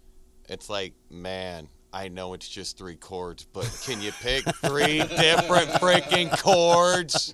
It's 0.49 0.71
like, 0.71 0.95
man, 1.11 1.69
I 1.93 2.09
know 2.09 2.33
it's 2.33 2.49
just 2.49 2.79
three 2.79 2.97
chords, 2.97 3.47
but 3.53 3.71
can 3.85 4.01
you 4.01 4.13
pick 4.13 4.45
three 4.57 4.99
different 4.99 5.69
freaking 5.81 6.37
chords? 6.41 7.33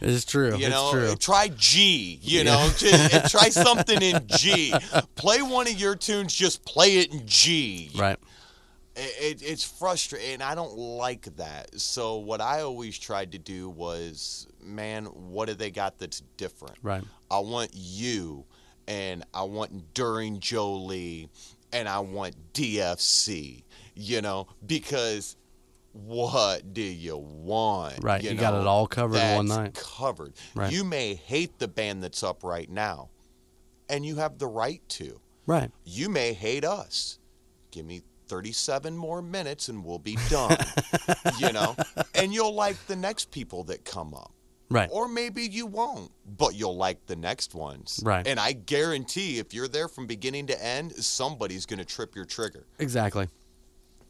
It's 0.00 0.24
true. 0.24 0.56
You 0.56 0.66
it's 0.66 0.68
know, 0.70 0.90
true. 0.92 1.14
try 1.16 1.48
G. 1.56 2.18
You 2.20 2.42
know, 2.42 2.68
just 2.76 3.30
try 3.30 3.48
something 3.50 4.02
in 4.02 4.26
G. 4.26 4.74
Play 5.14 5.40
one 5.40 5.68
of 5.68 5.80
your 5.80 5.94
tunes. 5.94 6.34
Just 6.34 6.64
play 6.64 6.98
it 6.98 7.12
in 7.12 7.22
G. 7.26 7.92
Right. 7.96 8.18
It, 8.96 9.40
it, 9.40 9.42
it's 9.42 9.64
frustrating. 9.64 10.40
I 10.40 10.54
don't 10.54 10.76
like 10.76 11.24
that. 11.36 11.80
So 11.80 12.18
what 12.18 12.40
I 12.40 12.60
always 12.60 12.98
tried 12.98 13.32
to 13.32 13.38
do 13.38 13.68
was, 13.68 14.46
man, 14.62 15.06
what 15.06 15.48
do 15.48 15.54
they 15.54 15.70
got 15.70 15.98
that's 15.98 16.22
different? 16.36 16.76
Right. 16.82 17.02
I 17.30 17.40
want 17.40 17.70
you, 17.72 18.44
and 18.86 19.24
I 19.34 19.42
want 19.42 19.94
during 19.94 20.38
Jolie, 20.38 21.28
and 21.72 21.88
I 21.88 21.98
want 22.00 22.36
DFC. 22.52 23.64
You 23.96 24.22
know, 24.22 24.48
because 24.66 25.36
what 25.92 26.74
do 26.74 26.82
you 26.82 27.16
want? 27.16 28.02
Right, 28.02 28.22
you 28.22 28.34
got 28.34 28.60
it 28.60 28.66
all 28.66 28.86
covered 28.86 29.16
in 29.18 29.36
one 29.36 29.46
night. 29.46 29.74
Covered. 29.74 30.34
Right. 30.54 30.72
You 30.72 30.84
may 30.84 31.14
hate 31.14 31.58
the 31.58 31.68
band 31.68 32.02
that's 32.02 32.22
up 32.22 32.42
right 32.42 32.68
now, 32.68 33.10
and 33.88 34.04
you 34.04 34.16
have 34.16 34.38
the 34.38 34.48
right 34.48 34.82
to. 34.90 35.20
Right. 35.46 35.70
You 35.84 36.08
may 36.08 36.32
hate 36.32 36.64
us. 36.64 37.18
Give 37.70 37.86
me 37.86 38.02
37 38.28 38.96
more 38.96 39.22
minutes 39.22 39.68
and 39.68 39.84
we'll 39.84 39.98
be 39.98 40.16
done. 40.28 40.56
you 41.38 41.52
know? 41.52 41.76
And 42.14 42.32
you'll 42.32 42.54
like 42.54 42.76
the 42.86 42.96
next 42.96 43.30
people 43.30 43.64
that 43.64 43.84
come 43.84 44.14
up. 44.14 44.32
Right. 44.70 44.88
Or 44.90 45.06
maybe 45.08 45.42
you 45.42 45.66
won't, 45.66 46.10
but 46.26 46.54
you'll 46.54 46.76
like 46.76 47.06
the 47.06 47.16
next 47.16 47.54
ones. 47.54 48.00
Right. 48.02 48.26
And 48.26 48.40
I 48.40 48.52
guarantee 48.52 49.38
if 49.38 49.52
you're 49.52 49.68
there 49.68 49.88
from 49.88 50.06
beginning 50.06 50.46
to 50.48 50.64
end, 50.64 50.92
somebody's 50.92 51.66
going 51.66 51.78
to 51.78 51.84
trip 51.84 52.16
your 52.16 52.24
trigger. 52.24 52.66
Exactly. 52.78 53.28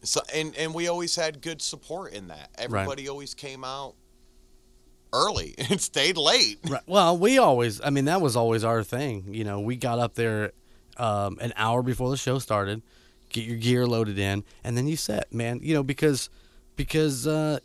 So 0.01 0.21
and 0.33 0.55
and 0.55 0.73
we 0.73 0.87
always 0.87 1.15
had 1.15 1.41
good 1.41 1.61
support 1.61 2.13
in 2.13 2.27
that. 2.27 2.51
Everybody 2.57 3.09
always 3.09 3.33
came 3.33 3.63
out 3.63 3.95
early 5.15 5.55
and 5.69 5.79
stayed 5.79 6.17
late. 6.17 6.59
Right. 6.67 6.81
Well, 6.85 7.17
we 7.17 7.37
always, 7.37 7.81
I 7.81 7.89
mean, 7.89 8.05
that 8.05 8.21
was 8.21 8.35
always 8.35 8.63
our 8.63 8.83
thing. 8.83 9.25
You 9.29 9.43
know, 9.43 9.61
we 9.61 9.77
got 9.77 9.99
up 9.99 10.15
there 10.15 10.51
um, 10.97 11.37
an 11.41 11.53
hour 11.55 11.81
before 11.81 12.09
the 12.09 12.17
show 12.17 12.39
started, 12.39 12.81
get 13.41 13.47
your 13.47 13.57
gear 13.57 13.85
loaded 13.85 14.17
in, 14.17 14.43
and 14.63 14.77
then 14.77 14.87
you 14.87 14.95
set, 14.95 15.33
man. 15.33 15.59
You 15.61 15.73
know, 15.73 15.83
because 15.83 16.29
because 16.75 17.25
uh, 17.27 17.59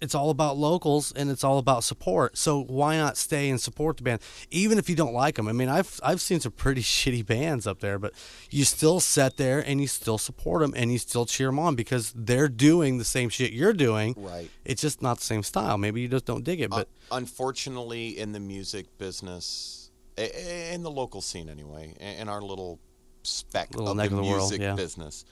it's 0.00 0.14
all 0.14 0.30
about 0.30 0.56
locals 0.56 1.12
and 1.12 1.30
it's 1.30 1.44
all 1.44 1.58
about 1.58 1.84
support. 1.84 2.38
So 2.38 2.62
why 2.62 2.96
not 2.96 3.16
stay 3.16 3.50
and 3.50 3.60
support 3.60 3.98
the 3.98 4.02
band, 4.02 4.22
even 4.50 4.78
if 4.78 4.88
you 4.88 4.96
don't 4.96 5.12
like 5.12 5.34
them? 5.34 5.46
I 5.46 5.52
mean, 5.52 5.68
I've 5.68 6.00
I've 6.02 6.20
seen 6.20 6.40
some 6.40 6.52
pretty 6.52 6.82
shitty 6.96 7.24
bands 7.26 7.66
up 7.66 7.80
there, 7.80 7.98
but 7.98 8.12
you 8.50 8.64
still 8.64 9.00
sit 9.00 9.36
there 9.36 9.60
and 9.60 9.80
you 9.80 9.86
still 9.86 10.18
support 10.18 10.62
them 10.62 10.72
and 10.76 10.90
you 10.92 10.98
still 10.98 11.26
cheer 11.26 11.48
them 11.48 11.58
on 11.58 11.74
because 11.74 12.12
they're 12.16 12.48
doing 12.48 12.98
the 12.98 13.04
same 13.04 13.28
shit 13.28 13.52
you're 13.52 13.72
doing. 13.74 14.14
Right. 14.16 14.50
It's 14.64 14.82
just 14.82 15.02
not 15.02 15.18
the 15.18 15.24
same 15.24 15.42
style. 15.42 15.76
Maybe 15.76 16.00
you 16.00 16.08
just 16.08 16.24
don't 16.24 16.44
dig 16.44 16.60
it, 16.60 16.70
but 16.70 16.88
Uh, 17.10 17.16
unfortunately, 17.16 18.18
in 18.18 18.32
the 18.32 18.40
music 18.40 18.86
business, 18.98 19.90
in 20.16 20.82
the 20.82 20.90
local 20.90 21.20
scene 21.20 21.48
anyway, 21.48 21.94
in 22.00 22.28
our 22.28 22.40
little 22.42 22.78
speck 23.22 23.74
of 23.76 23.84
the 23.84 23.94
the 23.94 24.16
world, 24.16 24.24
music 24.24 24.60
yeah. 24.60 24.74
business, 24.74 25.24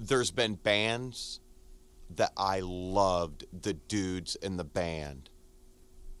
there's 0.00 0.30
been 0.30 0.54
bands 0.54 1.40
that 2.16 2.32
I 2.36 2.60
loved 2.60 3.44
the 3.62 3.74
dudes 3.74 4.36
in 4.36 4.56
the 4.56 4.64
band 4.64 5.28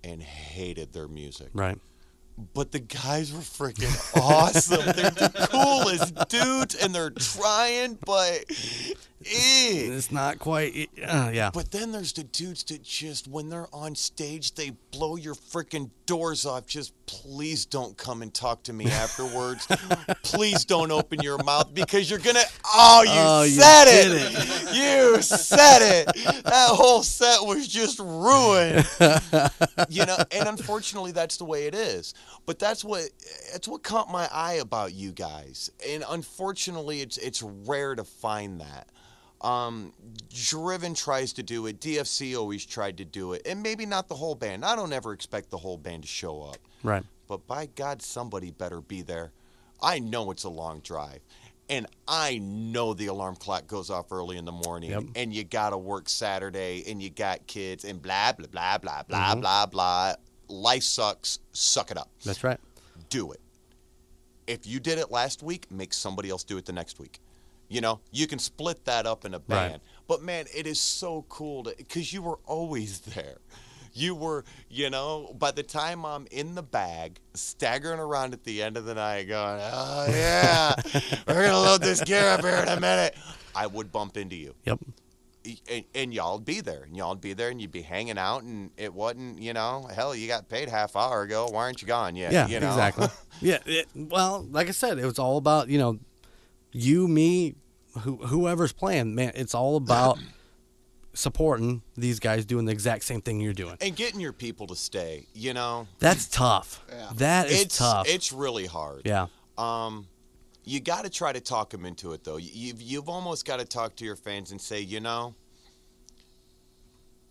and 0.04 0.22
hated 0.22 0.92
their 0.92 1.08
music. 1.08 1.48
right. 1.54 1.78
But 2.54 2.70
the 2.70 2.78
guys 2.78 3.32
were 3.32 3.40
freaking 3.40 4.16
awesome. 4.16 4.84
They're 4.84 5.10
the 5.10 5.48
coolest 5.50 6.28
dudes 6.28 6.76
and 6.76 6.94
they're 6.94 7.10
trying, 7.10 7.98
but. 8.06 8.44
It's 9.20 10.12
not 10.12 10.38
quite. 10.38 10.90
Uh, 11.04 11.30
yeah. 11.32 11.50
But 11.52 11.70
then 11.72 11.92
there's 11.92 12.12
the 12.12 12.24
dudes 12.24 12.62
that 12.64 12.82
just, 12.82 13.26
when 13.26 13.48
they're 13.48 13.66
on 13.72 13.94
stage, 13.94 14.54
they 14.54 14.70
blow 14.92 15.16
your 15.16 15.34
freaking 15.34 15.90
doors 16.06 16.46
off. 16.46 16.66
Just 16.66 16.92
please 17.06 17.66
don't 17.66 17.96
come 17.96 18.22
and 18.22 18.32
talk 18.32 18.62
to 18.64 18.72
me 18.72 18.86
afterwards. 18.90 19.66
please 20.22 20.64
don't 20.64 20.90
open 20.92 21.20
your 21.20 21.38
mouth 21.44 21.74
because 21.74 22.08
you're 22.08 22.18
gonna. 22.20 22.42
Oh, 22.64 23.02
you 23.02 23.10
Oh, 23.12 23.42
you 23.42 23.50
said 23.60 23.84
it. 23.88 24.54
You 24.78 25.22
said 25.22 25.80
it. 26.02 26.06
That 26.44 26.68
whole 26.68 27.02
set 27.02 27.40
was 27.40 27.66
just 27.66 27.98
ruined. 27.98 28.86
you 29.88 30.04
know, 30.06 30.16
and 30.30 30.48
unfortunately, 30.48 31.10
that's 31.10 31.38
the 31.38 31.44
way 31.44 31.66
it 31.66 31.74
is. 31.74 32.14
But 32.46 32.58
that's 32.58 32.84
what 32.84 33.08
that's 33.52 33.66
what 33.66 33.82
caught 33.82 34.10
my 34.10 34.28
eye 34.32 34.54
about 34.54 34.92
you 34.92 35.10
guys. 35.12 35.70
And 35.88 36.04
unfortunately, 36.08 37.00
it's 37.00 37.16
it's 37.16 37.42
rare 37.42 37.94
to 37.94 38.04
find 38.04 38.60
that. 38.60 38.88
Um, 39.40 39.92
Driven 40.30 40.94
tries 40.94 41.32
to 41.34 41.42
do 41.42 41.66
it. 41.66 41.80
DFC 41.80 42.36
always 42.38 42.64
tried 42.66 42.96
to 42.98 43.04
do 43.04 43.32
it, 43.34 43.42
and 43.46 43.62
maybe 43.62 43.86
not 43.86 44.08
the 44.08 44.14
whole 44.16 44.34
band. 44.34 44.64
I 44.64 44.74
don't 44.76 44.92
ever 44.92 45.12
expect 45.12 45.50
the 45.50 45.56
whole 45.58 45.78
band 45.78 46.02
to 46.02 46.08
show 46.08 46.42
up, 46.42 46.58
Right. 46.82 47.04
but 47.28 47.46
by 47.46 47.66
God, 47.66 48.02
somebody 48.02 48.50
better 48.50 48.80
be 48.80 49.02
there. 49.02 49.32
I 49.80 50.00
know 50.00 50.30
it's 50.32 50.42
a 50.44 50.48
long 50.48 50.80
drive, 50.80 51.20
and 51.68 51.86
I 52.08 52.38
know 52.38 52.94
the 52.94 53.06
alarm 53.06 53.36
clock 53.36 53.66
goes 53.68 53.90
off 53.90 54.10
early 54.10 54.36
in 54.38 54.44
the 54.44 54.52
morning, 54.52 54.90
Yep. 54.90 55.02
and 55.14 55.32
you 55.32 55.44
gotta 55.44 55.78
work 55.78 56.08
Saturday, 56.08 56.82
and 56.90 57.00
you 57.00 57.10
got 57.10 57.46
kids, 57.46 57.84
and 57.84 58.02
blah 58.02 58.32
blah 58.32 58.48
blah 58.48 58.78
blah 58.78 59.02
blah 59.04 59.30
Mm-hmm. 59.32 59.40
blah 59.40 59.66
blah. 59.66 60.14
Life 60.48 60.82
sucks. 60.82 61.38
Suck 61.52 61.90
it 61.92 61.96
up. 61.98 62.10
That's 62.24 62.42
right. 62.42 62.58
Do 63.08 63.30
it. 63.32 63.40
If 64.46 64.66
you 64.66 64.80
did 64.80 64.98
it 64.98 65.10
last 65.10 65.42
week, 65.42 65.70
make 65.70 65.92
somebody 65.92 66.30
else 66.30 66.42
do 66.42 66.56
it 66.56 66.64
the 66.64 66.72
next 66.72 66.98
week. 66.98 67.20
You 67.68 67.80
know, 67.80 68.00
you 68.12 68.26
can 68.26 68.38
split 68.38 68.84
that 68.86 69.06
up 69.06 69.24
in 69.24 69.34
a 69.34 69.38
Right. 69.38 69.46
band. 69.70 69.80
But 70.06 70.22
man, 70.22 70.46
it 70.54 70.66
is 70.66 70.80
so 70.80 71.24
cool 71.28 71.64
to 71.64 71.74
because 71.76 72.12
you 72.12 72.22
were 72.22 72.38
always 72.46 73.00
there. 73.14 73.38
You 73.94 74.14
were, 74.14 74.44
you 74.70 74.90
know, 74.90 75.34
by 75.38 75.50
the 75.50 75.62
time 75.62 76.04
I'm 76.06 76.26
in 76.30 76.54
the 76.54 76.62
bag, 76.62 77.18
staggering 77.34 77.98
around 77.98 78.32
at 78.32 78.44
the 78.44 78.62
end 78.62 78.76
of 78.76 78.84
the 78.84 78.94
night, 78.94 79.24
going, 79.24 79.60
"Oh 79.62 80.06
yeah, 80.10 80.74
we're 81.26 81.42
gonna 81.46 81.58
load 81.60 81.80
this 81.82 82.02
gear 82.04 82.28
up 82.28 82.42
here 82.42 82.56
in 82.62 82.68
a 82.68 82.78
minute," 82.80 83.16
I 83.56 83.66
would 83.66 83.90
bump 83.90 84.16
into 84.16 84.36
you, 84.36 84.54
Yep. 84.64 84.78
and, 85.68 85.84
and 85.94 86.14
y'all'd 86.14 86.44
be 86.44 86.60
there, 86.60 86.82
and 86.84 86.96
y'all'd 86.96 87.20
be 87.20 87.32
there, 87.32 87.48
and 87.48 87.60
you'd 87.60 87.72
be 87.72 87.82
hanging 87.82 88.18
out, 88.18 88.42
and 88.44 88.70
it 88.76 88.92
wasn't, 88.94 89.40
you 89.40 89.52
know, 89.52 89.88
hell, 89.92 90.14
you 90.14 90.28
got 90.28 90.48
paid 90.48 90.68
half 90.68 90.94
hour 90.94 91.22
ago. 91.22 91.48
Why 91.50 91.62
aren't 91.64 91.82
you 91.82 91.88
gone 91.88 92.14
yet? 92.14 92.30
Yeah. 92.32 92.46
you 92.46 92.60
know? 92.60 92.68
Exactly. 92.68 93.08
yeah. 93.40 93.58
It, 93.66 93.88
well, 93.94 94.46
like 94.50 94.68
I 94.68 94.72
said, 94.72 94.98
it 94.98 95.04
was 95.06 95.18
all 95.18 95.38
about 95.38 95.68
you 95.70 95.78
know, 95.78 95.98
you, 96.78 97.08
me, 97.08 97.54
who, 98.00 98.16
whoever's 98.16 98.72
playing. 98.72 99.14
Man, 99.14 99.32
it's 99.34 99.54
all 99.54 99.76
about 99.76 100.18
supporting 101.14 101.82
these 101.96 102.20
guys 102.20 102.44
doing 102.44 102.64
the 102.64 102.72
exact 102.72 103.04
same 103.04 103.20
thing 103.20 103.40
you're 103.40 103.52
doing. 103.52 103.76
and 103.80 103.96
getting 103.96 104.20
your 104.20 104.32
people 104.32 104.66
to 104.68 104.76
stay. 104.76 105.26
You 105.34 105.54
know, 105.54 105.88
That's 105.98 106.28
tough. 106.28 106.84
Yeah. 106.88 107.10
That 107.16 107.50
is 107.50 107.62
it's 107.62 107.78
tough. 107.78 108.08
it's 108.08 108.32
really 108.32 108.66
hard. 108.66 109.02
yeah. 109.04 109.26
Um, 109.56 110.06
you 110.64 110.80
got 110.80 111.04
to 111.04 111.10
try 111.10 111.32
to 111.32 111.40
talk 111.40 111.70
them 111.70 111.84
into 111.86 112.12
it, 112.12 112.22
though. 112.24 112.36
You- 112.36 112.50
You've 112.52 112.82
you've 112.82 113.08
almost 113.08 113.44
got 113.46 113.58
to 113.58 113.64
talk 113.64 113.96
to 113.96 114.04
your 114.04 114.16
fans 114.16 114.50
and 114.52 114.60
say, 114.60 114.80
you 114.80 115.00
know, 115.00 115.34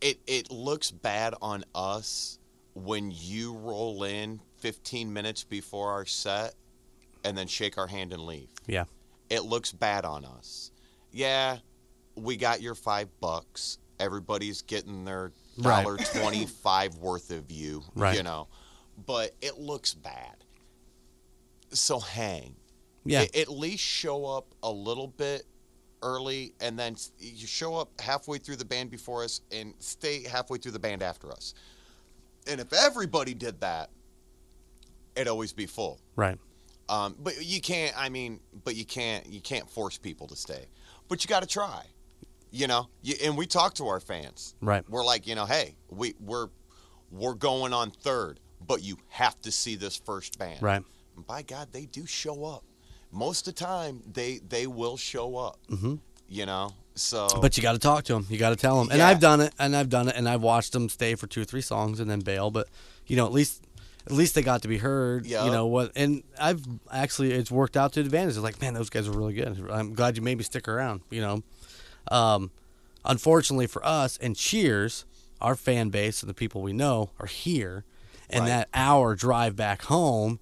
it 0.01 0.19
it 0.27 0.51
looks 0.51 0.91
bad 0.91 1.33
on 1.41 1.63
us 1.73 2.39
when 2.73 3.11
you 3.15 3.53
roll 3.55 4.03
in 4.03 4.39
15 4.59 5.11
minutes 5.11 5.43
before 5.43 5.91
our 5.91 6.05
set 6.05 6.53
and 7.23 7.37
then 7.37 7.47
shake 7.47 7.77
our 7.77 7.87
hand 7.87 8.11
and 8.13 8.23
leave. 8.25 8.49
Yeah. 8.67 8.85
It 9.29 9.43
looks 9.43 9.71
bad 9.71 10.05
on 10.05 10.23
us. 10.25 10.71
Yeah, 11.11 11.57
we 12.15 12.37
got 12.37 12.61
your 12.61 12.75
five 12.75 13.09
bucks. 13.19 13.77
Everybody's 13.99 14.61
getting 14.61 15.05
their 15.05 15.31
Right. 15.57 15.83
dollar 15.83 15.97
twenty-five 16.13 16.95
worth 16.97 17.31
of 17.31 17.49
you. 17.51 17.83
Right. 17.95 18.15
You 18.15 18.23
know, 18.23 18.47
but 19.05 19.33
it 19.41 19.57
looks 19.57 19.93
bad. 19.95 20.35
So 21.71 21.99
hang. 21.99 22.55
Yeah. 23.05 23.25
A- 23.33 23.41
at 23.41 23.49
least 23.49 23.83
show 23.83 24.25
up 24.25 24.53
a 24.63 24.71
little 24.71 25.07
bit 25.07 25.43
early, 26.03 26.53
and 26.61 26.77
then 26.77 26.95
you 27.19 27.47
show 27.47 27.75
up 27.75 27.89
halfway 27.99 28.37
through 28.37 28.57
the 28.57 28.65
band 28.65 28.91
before 28.91 29.23
us, 29.23 29.41
and 29.51 29.73
stay 29.79 30.23
halfway 30.23 30.57
through 30.59 30.73
the 30.73 30.79
band 30.79 31.01
after 31.01 31.31
us. 31.31 31.55
And 32.45 32.61
if 32.61 32.71
everybody 32.71 33.33
did 33.33 33.59
that, 33.61 33.89
it'd 35.15 35.27
always 35.27 35.53
be 35.53 35.65
full. 35.65 35.99
right. 36.15 36.37
Um, 36.89 37.15
but 37.19 37.43
you 37.43 37.61
can't. 37.61 37.93
I 37.99 38.09
mean, 38.09 38.39
but 38.63 38.75
you 38.75 38.85
can't. 38.85 39.25
You 39.27 39.41
can't 39.41 39.69
force 39.69 39.97
people 39.97 40.27
to 40.27 40.35
stay. 40.35 40.65
But 41.09 41.23
you 41.23 41.27
got 41.27 41.41
to 41.41 41.47
try. 41.47 41.83
You 42.51 42.67
know. 42.67 42.87
You, 43.01 43.15
and 43.23 43.37
we 43.37 43.45
talk 43.45 43.73
to 43.75 43.87
our 43.87 43.99
fans. 43.99 44.55
Right. 44.61 44.83
We're 44.89 45.05
like, 45.05 45.27
you 45.27 45.35
know, 45.35 45.45
hey, 45.45 45.75
we 45.89 46.15
we're 46.19 46.47
we're 47.11 47.33
going 47.33 47.73
on 47.73 47.91
third, 47.91 48.39
but 48.65 48.83
you 48.83 48.97
have 49.09 49.39
to 49.41 49.51
see 49.51 49.75
this 49.75 49.97
first 49.97 50.39
band. 50.39 50.61
Right. 50.61 50.83
And 51.15 51.27
by 51.27 51.41
God, 51.41 51.69
they 51.71 51.85
do 51.85 52.05
show 52.05 52.45
up. 52.45 52.63
Most 53.11 53.47
of 53.47 53.55
the 53.55 53.65
time, 53.65 54.01
they 54.11 54.39
they 54.47 54.67
will 54.67 54.97
show 54.97 55.37
up. 55.37 55.59
Mm-hmm. 55.69 55.95
You 56.29 56.45
know. 56.45 56.73
So. 56.95 57.27
But 57.41 57.55
you 57.57 57.63
got 57.63 57.73
to 57.73 57.79
talk 57.79 58.05
to 58.05 58.13
them. 58.13 58.25
You 58.27 58.39
got 58.39 58.49
to 58.49 58.55
tell 58.55 58.79
them. 58.79 58.89
And 58.89 58.97
Yeah. 58.99 59.09
I've 59.09 59.19
done 59.19 59.39
it. 59.39 59.53
And 59.59 59.75
I've 59.75 59.89
done 59.89 60.07
it. 60.07 60.15
And 60.15 60.27
I've 60.27 60.41
watched 60.41 60.73
them 60.73 60.89
stay 60.89 61.13
for 61.13 61.27
two 61.27 61.41
or 61.41 61.45
three 61.45 61.61
songs 61.61 61.99
and 61.99 62.09
then 62.09 62.21
bail. 62.21 62.49
But 62.49 62.69
you 63.05 63.15
know, 63.15 63.25
at 63.25 63.31
least 63.31 63.63
at 64.07 64.13
least 64.13 64.33
they 64.35 64.41
got 64.41 64.63
to 64.63 64.67
be 64.67 64.77
heard. 64.79 65.25
Yeah. 65.25 65.45
You 65.45 65.51
know 65.51 65.67
what? 65.67 65.91
And 65.95 66.23
I've 66.39 66.61
actually 66.91 67.31
it's 67.33 67.51
worked 67.51 67.77
out 67.77 67.93
to 67.93 67.99
advantage. 67.99 68.35
It's 68.35 68.39
like, 68.43 68.59
man, 68.61 68.73
those 68.73 68.89
guys 68.89 69.07
are 69.07 69.11
really 69.11 69.33
good. 69.33 69.69
I'm 69.69 69.93
glad 69.93 70.15
you 70.17 70.23
made 70.23 70.37
me 70.37 70.43
stick 70.43 70.67
around. 70.67 71.01
You 71.11 71.21
know. 71.21 71.43
Um, 72.09 72.51
unfortunately 73.05 73.67
for 73.67 73.85
us 73.85 74.17
and 74.17 74.35
Cheers, 74.35 75.05
our 75.41 75.55
fan 75.55 75.89
base 75.89 76.21
and 76.23 76.29
the 76.29 76.33
people 76.33 76.61
we 76.61 76.73
know 76.73 77.11
are 77.19 77.27
here, 77.27 77.83
and 78.29 78.41
Right. 78.41 78.47
that 78.49 78.69
hour 78.73 79.13
drive 79.15 79.55
back 79.55 79.83
home, 79.83 80.39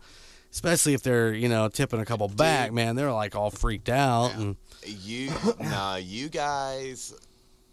especially 0.52 0.94
if 0.94 1.02
they're 1.04 1.34
you 1.34 1.50
know 1.50 1.68
tipping 1.68 2.00
a 2.00 2.06
couple 2.06 2.28
back, 2.28 2.72
man, 2.72 2.96
they're 2.96 3.12
like 3.12 3.36
all 3.36 3.50
freaked 3.52 3.90
out 3.90 4.34
and 4.36 4.56
You, 4.86 5.32
nah, 5.60 5.96
you 5.96 6.30
guys. 6.30 7.14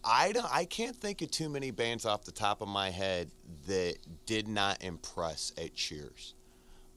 I 0.04 0.32
don't. 0.32 0.46
I 0.52 0.64
can't 0.64 0.96
think 0.96 1.22
of 1.22 1.30
too 1.30 1.48
many 1.48 1.70
bands 1.70 2.04
off 2.04 2.24
the 2.24 2.32
top 2.32 2.60
of 2.60 2.68
my 2.68 2.90
head 2.90 3.30
that 3.66 3.96
did 4.26 4.48
not 4.48 4.82
impress 4.82 5.52
at 5.56 5.74
Cheers. 5.74 6.34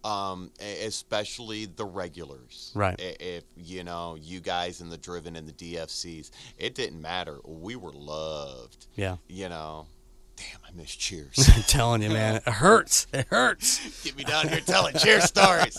Um, 0.04 0.52
especially 0.62 1.66
the 1.66 1.86
regulars. 1.86 2.72
Right. 2.76 2.96
If 3.00 3.44
you 3.58 3.84
know 3.84 4.16
you 4.22 4.40
guys 4.40 4.80
in 4.82 4.90
the 4.90 4.98
Driven 4.98 5.36
and 5.36 5.48
the 5.48 5.54
DFCs, 5.54 6.30
it 6.60 6.76
didn't 6.76 7.02
matter. 7.02 7.40
We 7.44 7.76
were 7.76 7.94
loved. 7.94 8.86
yeah. 8.96 9.18
You 9.28 9.50
know. 9.50 9.88
Damn, 10.38 10.60
I 10.68 10.72
miss 10.76 10.96
Cheers. 10.96 11.50
I'm 11.56 11.64
telling 11.64 12.02
you, 12.02 12.10
man, 12.10 12.36
it 12.36 12.44
hurts. 12.44 13.08
It 13.14 13.28
hurts. 13.30 14.04
Get 14.04 14.18
me 14.18 14.24
down 14.24 14.48
here 14.50 14.60
telling 14.60 14.96
Cheers 14.96 15.24
stories. 15.24 15.78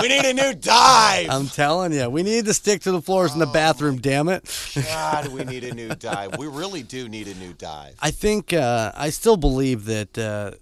We 0.00 0.08
need 0.08 0.24
a 0.24 0.32
new 0.32 0.54
dive. 0.54 1.28
I'm 1.30 1.48
telling 1.48 1.92
you, 1.92 2.08
we 2.08 2.22
need 2.22 2.44
to 2.44 2.54
stick 2.54 2.82
to 2.82 2.92
the 2.92 3.02
floors 3.02 3.32
in 3.32 3.40
the 3.40 3.46
bathroom. 3.46 3.98
Damn 3.98 4.28
it. 4.28 4.44
God, 4.74 5.28
we 5.28 5.44
need 5.44 5.64
a 5.64 5.74
new 5.74 5.88
dive. 5.90 6.38
We 6.38 6.46
really 6.46 6.82
do 6.82 7.08
need 7.08 7.26
a 7.28 7.34
new 7.34 7.52
dive. 7.52 7.96
I 8.00 8.10
think 8.12 8.52
uh, 8.52 8.92
I 8.94 9.10
still 9.10 9.36
believe 9.36 9.86
that. 9.86 10.16
Uh, 10.16 10.52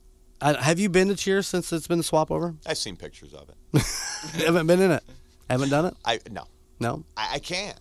I, 0.41 0.53
have 0.63 0.79
you 0.79 0.89
been 0.89 1.09
to 1.09 1.17
Cheers 1.17 1.49
since 1.49 1.73
it's 1.73 1.89
been 1.89 1.99
the 1.99 2.05
swap 2.05 2.31
over? 2.31 2.55
I've 2.65 2.79
seen 2.79 2.97
pictures 2.97 3.35
of 3.35 3.49
it. 3.49 3.83
haven't 4.45 4.67
been 4.69 4.81
in 4.81 4.93
it. 4.93 5.03
Haven't 5.51 5.71
done 5.71 5.87
it. 5.87 5.95
I 6.05 6.21
no, 6.31 6.45
No. 6.79 7.05
I, 7.17 7.35
I 7.35 7.39
can't. 7.41 7.79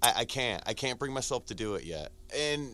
I, 0.00 0.12
I 0.18 0.24
can't. 0.24 0.62
I 0.66 0.74
can't 0.74 0.98
bring 0.98 1.12
myself 1.12 1.46
to 1.46 1.54
do 1.54 1.74
it 1.74 1.84
yet. 1.84 2.12
And 2.36 2.70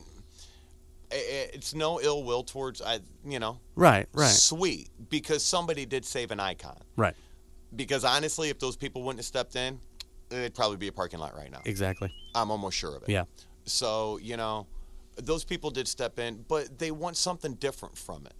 it's 1.12 1.74
no 1.74 2.00
ill 2.00 2.24
will 2.24 2.42
towards 2.42 2.80
I. 2.82 3.00
You 3.24 3.38
know, 3.38 3.58
Right. 3.74 4.06
Right. 4.12 4.28
sweet 4.30 4.88
because 5.10 5.42
somebody 5.42 5.86
did 5.86 6.04
save 6.04 6.30
an 6.30 6.40
icon. 6.40 6.78
Right. 6.96 7.14
Because 7.74 8.04
honestly, 8.04 8.48
if 8.50 8.58
those 8.58 8.76
people 8.76 9.02
wouldn't 9.02 9.18
have 9.20 9.26
stepped 9.26 9.56
in, 9.56 9.78
it'd 10.30 10.54
probably 10.54 10.76
be 10.76 10.88
a 10.88 10.92
parking 10.92 11.20
lot 11.20 11.34
right 11.36 11.50
now. 11.50 11.60
Exactly. 11.64 12.12
I'm 12.34 12.50
almost 12.50 12.76
sure 12.76 12.96
of 12.96 13.02
it. 13.02 13.08
Yeah. 13.08 13.24
So, 13.64 14.18
you 14.18 14.36
know, 14.36 14.66
those 15.16 15.44
people 15.44 15.70
did 15.70 15.86
step 15.88 16.18
in, 16.18 16.44
but 16.48 16.78
they 16.78 16.90
want 16.90 17.16
something 17.16 17.54
different 17.54 17.96
from 17.96 18.26
it. 18.26 18.34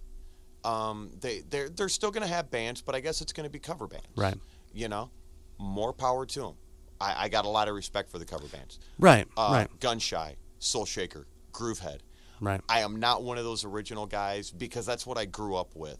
Um, 0.67 1.11
they 1.19 1.41
they're 1.49 1.69
they're 1.69 1.89
still 1.89 2.11
going 2.11 2.25
to 2.27 2.33
have 2.33 2.49
bands, 2.49 2.81
but 2.81 2.95
I 2.95 2.99
guess 2.99 3.21
it's 3.21 3.33
going 3.33 3.45
to 3.45 3.49
be 3.51 3.59
cover 3.59 3.87
bands. 3.87 4.07
Right. 4.15 4.35
You 4.73 4.87
know, 4.87 5.09
more 5.57 5.93
power 5.93 6.25
to 6.25 6.39
them. 6.39 6.53
I, 7.01 7.25
I 7.25 7.29
got 7.29 7.45
a 7.45 7.49
lot 7.49 7.67
of 7.67 7.75
respect 7.75 8.09
for 8.11 8.17
the 8.17 8.25
cover 8.25 8.47
bands. 8.47 8.79
Right. 8.97 9.27
Uh, 9.35 9.49
right. 9.51 9.79
Gunshy, 9.79 10.35
Soul 10.59 10.85
Shaker, 10.85 11.27
Groovehead. 11.51 11.99
Right. 12.41 12.61
I 12.67 12.81
am 12.81 12.99
not 12.99 13.23
one 13.23 13.37
of 13.37 13.43
those 13.43 13.63
original 13.65 14.05
guys 14.05 14.51
because 14.51 14.85
that's 14.85 15.05
what 15.05 15.17
I 15.17 15.25
grew 15.25 15.55
up 15.55 15.75
with, 15.75 15.99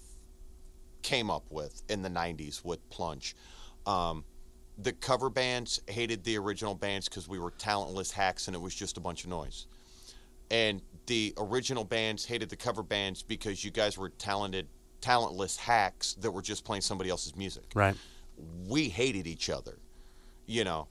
came 1.02 1.30
up 1.30 1.46
with 1.50 1.82
in 1.90 2.02
the 2.02 2.10
90s 2.10 2.64
with 2.64 2.88
Plunge. 2.90 3.36
Um, 3.86 4.24
the 4.78 4.92
cover 4.92 5.30
bands 5.30 5.82
hated 5.88 6.24
the 6.24 6.38
original 6.38 6.76
bands 6.76 7.08
because 7.08 7.28
we 7.28 7.40
were 7.40 7.52
talentless 7.52 8.12
hacks 8.12 8.48
and 8.48 8.56
it 8.56 8.60
was 8.60 8.74
just 8.74 8.98
a 8.98 9.00
bunch 9.00 9.24
of 9.24 9.30
noise. 9.30 9.68
And 10.50 10.82
the 11.06 11.34
original 11.38 11.84
bands 11.84 12.26
hated 12.26 12.50
the 12.50 12.56
cover 12.56 12.84
bands 12.84 13.24
because 13.24 13.64
you 13.64 13.72
guys 13.72 13.98
were 13.98 14.10
talented, 14.10 14.68
talentless 15.02 15.58
hacks 15.58 16.16
that 16.16 16.32
were 16.32 16.42
just 16.42 16.64
playing 16.64 16.82
somebody 16.82 17.10
else's 17.10 17.36
music. 17.36 17.64
Right. 17.76 17.96
We 18.68 18.90
hated 18.90 19.28
each 19.28 19.50
other, 19.50 19.78
you 20.46 20.64
know, 20.64 20.88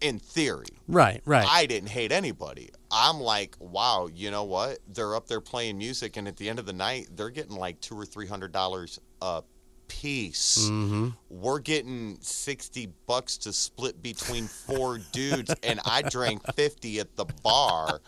in 0.00 0.18
theory. 0.18 0.78
Right. 0.88 1.22
Right. 1.24 1.46
I 1.48 1.66
didn't 1.66 1.90
hate 1.90 2.12
anybody. 2.12 2.70
I'm 2.90 3.20
like, 3.20 3.56
wow, 3.58 4.08
you 4.12 4.30
know 4.30 4.44
what? 4.44 4.78
They're 4.88 5.14
up 5.16 5.26
there 5.26 5.40
playing 5.40 5.78
music, 5.78 6.16
and 6.16 6.28
at 6.28 6.36
the 6.36 6.48
end 6.48 6.58
of 6.58 6.66
the 6.66 6.72
night, 6.72 7.08
they're 7.14 7.30
getting 7.30 7.56
like 7.56 7.80
two 7.80 7.98
or 7.98 8.06
three 8.06 8.26
hundred 8.26 8.52
dollars 8.52 9.00
a 9.22 9.42
piece. 9.88 10.68
mm-hmm. 10.68 11.08
We're 11.30 11.58
getting 11.58 12.18
sixty 12.20 12.88
bucks 13.06 13.36
to 13.38 13.52
split 13.52 14.02
between 14.02 14.46
four 14.46 14.98
dudes, 15.12 15.54
and 15.62 15.80
I 15.84 16.02
drank 16.02 16.42
fifty 16.54 17.00
at 17.00 17.16
the 17.16 17.26
bar. 17.42 18.00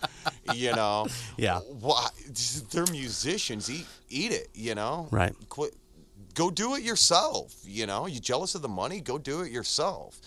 You 0.54 0.72
know, 0.74 1.06
Yeah. 1.36 1.60
Why? 1.60 2.08
They're 2.70 2.86
musicians. 2.90 3.70
Eat, 3.70 3.86
eat 4.08 4.32
it. 4.32 4.48
You 4.54 4.74
know, 4.74 5.08
Right. 5.10 5.34
Quit. 5.48 5.74
Go 6.34 6.50
do 6.50 6.76
it 6.76 6.82
yourself. 6.82 7.54
You 7.64 7.86
know, 7.86 8.06
you 8.06 8.20
jealous 8.20 8.54
of 8.54 8.62
the 8.62 8.68
money? 8.68 9.00
Go 9.00 9.18
do 9.18 9.40
it 9.40 9.50
yourself. 9.50 10.20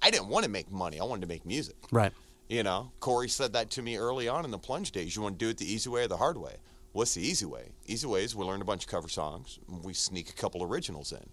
I 0.00 0.10
didn't 0.10 0.28
want 0.28 0.44
to 0.44 0.50
make 0.50 0.70
money. 0.70 1.00
I 1.00 1.04
wanted 1.04 1.22
to 1.22 1.26
make 1.26 1.44
music. 1.44 1.74
Right. 1.90 2.12
You 2.48 2.62
know, 2.62 2.92
Corey 3.00 3.28
said 3.28 3.52
that 3.52 3.70
to 3.72 3.82
me 3.82 3.96
early 3.98 4.26
on 4.28 4.44
in 4.44 4.50
the 4.50 4.58
plunge 4.58 4.90
days. 4.90 5.14
You 5.14 5.22
want 5.22 5.38
to 5.38 5.44
do 5.44 5.50
it 5.50 5.58
the 5.58 5.70
easy 5.70 5.90
way 5.90 6.04
or 6.04 6.08
the 6.08 6.16
hard 6.16 6.38
way? 6.38 6.56
What's 6.92 7.14
the 7.14 7.22
easy 7.22 7.44
way? 7.44 7.68
Easy 7.86 8.06
way 8.06 8.24
is 8.24 8.34
we 8.34 8.44
learn 8.44 8.62
a 8.62 8.64
bunch 8.64 8.84
of 8.84 8.90
cover 8.90 9.08
songs, 9.08 9.58
we 9.82 9.92
sneak 9.92 10.30
a 10.30 10.32
couple 10.32 10.62
originals 10.62 11.12
in, 11.12 11.28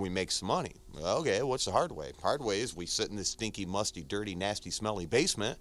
we 0.00 0.08
make 0.08 0.30
some 0.30 0.48
money. 0.48 0.72
Okay, 0.98 1.42
what's 1.42 1.66
the 1.66 1.72
hard 1.72 1.92
way? 1.92 2.12
Hard 2.22 2.42
way 2.42 2.60
is 2.60 2.74
we 2.74 2.86
sit 2.86 3.10
in 3.10 3.16
this 3.16 3.28
stinky, 3.28 3.66
musty, 3.66 4.02
dirty, 4.02 4.34
nasty, 4.34 4.70
smelly 4.70 5.04
basement, 5.04 5.58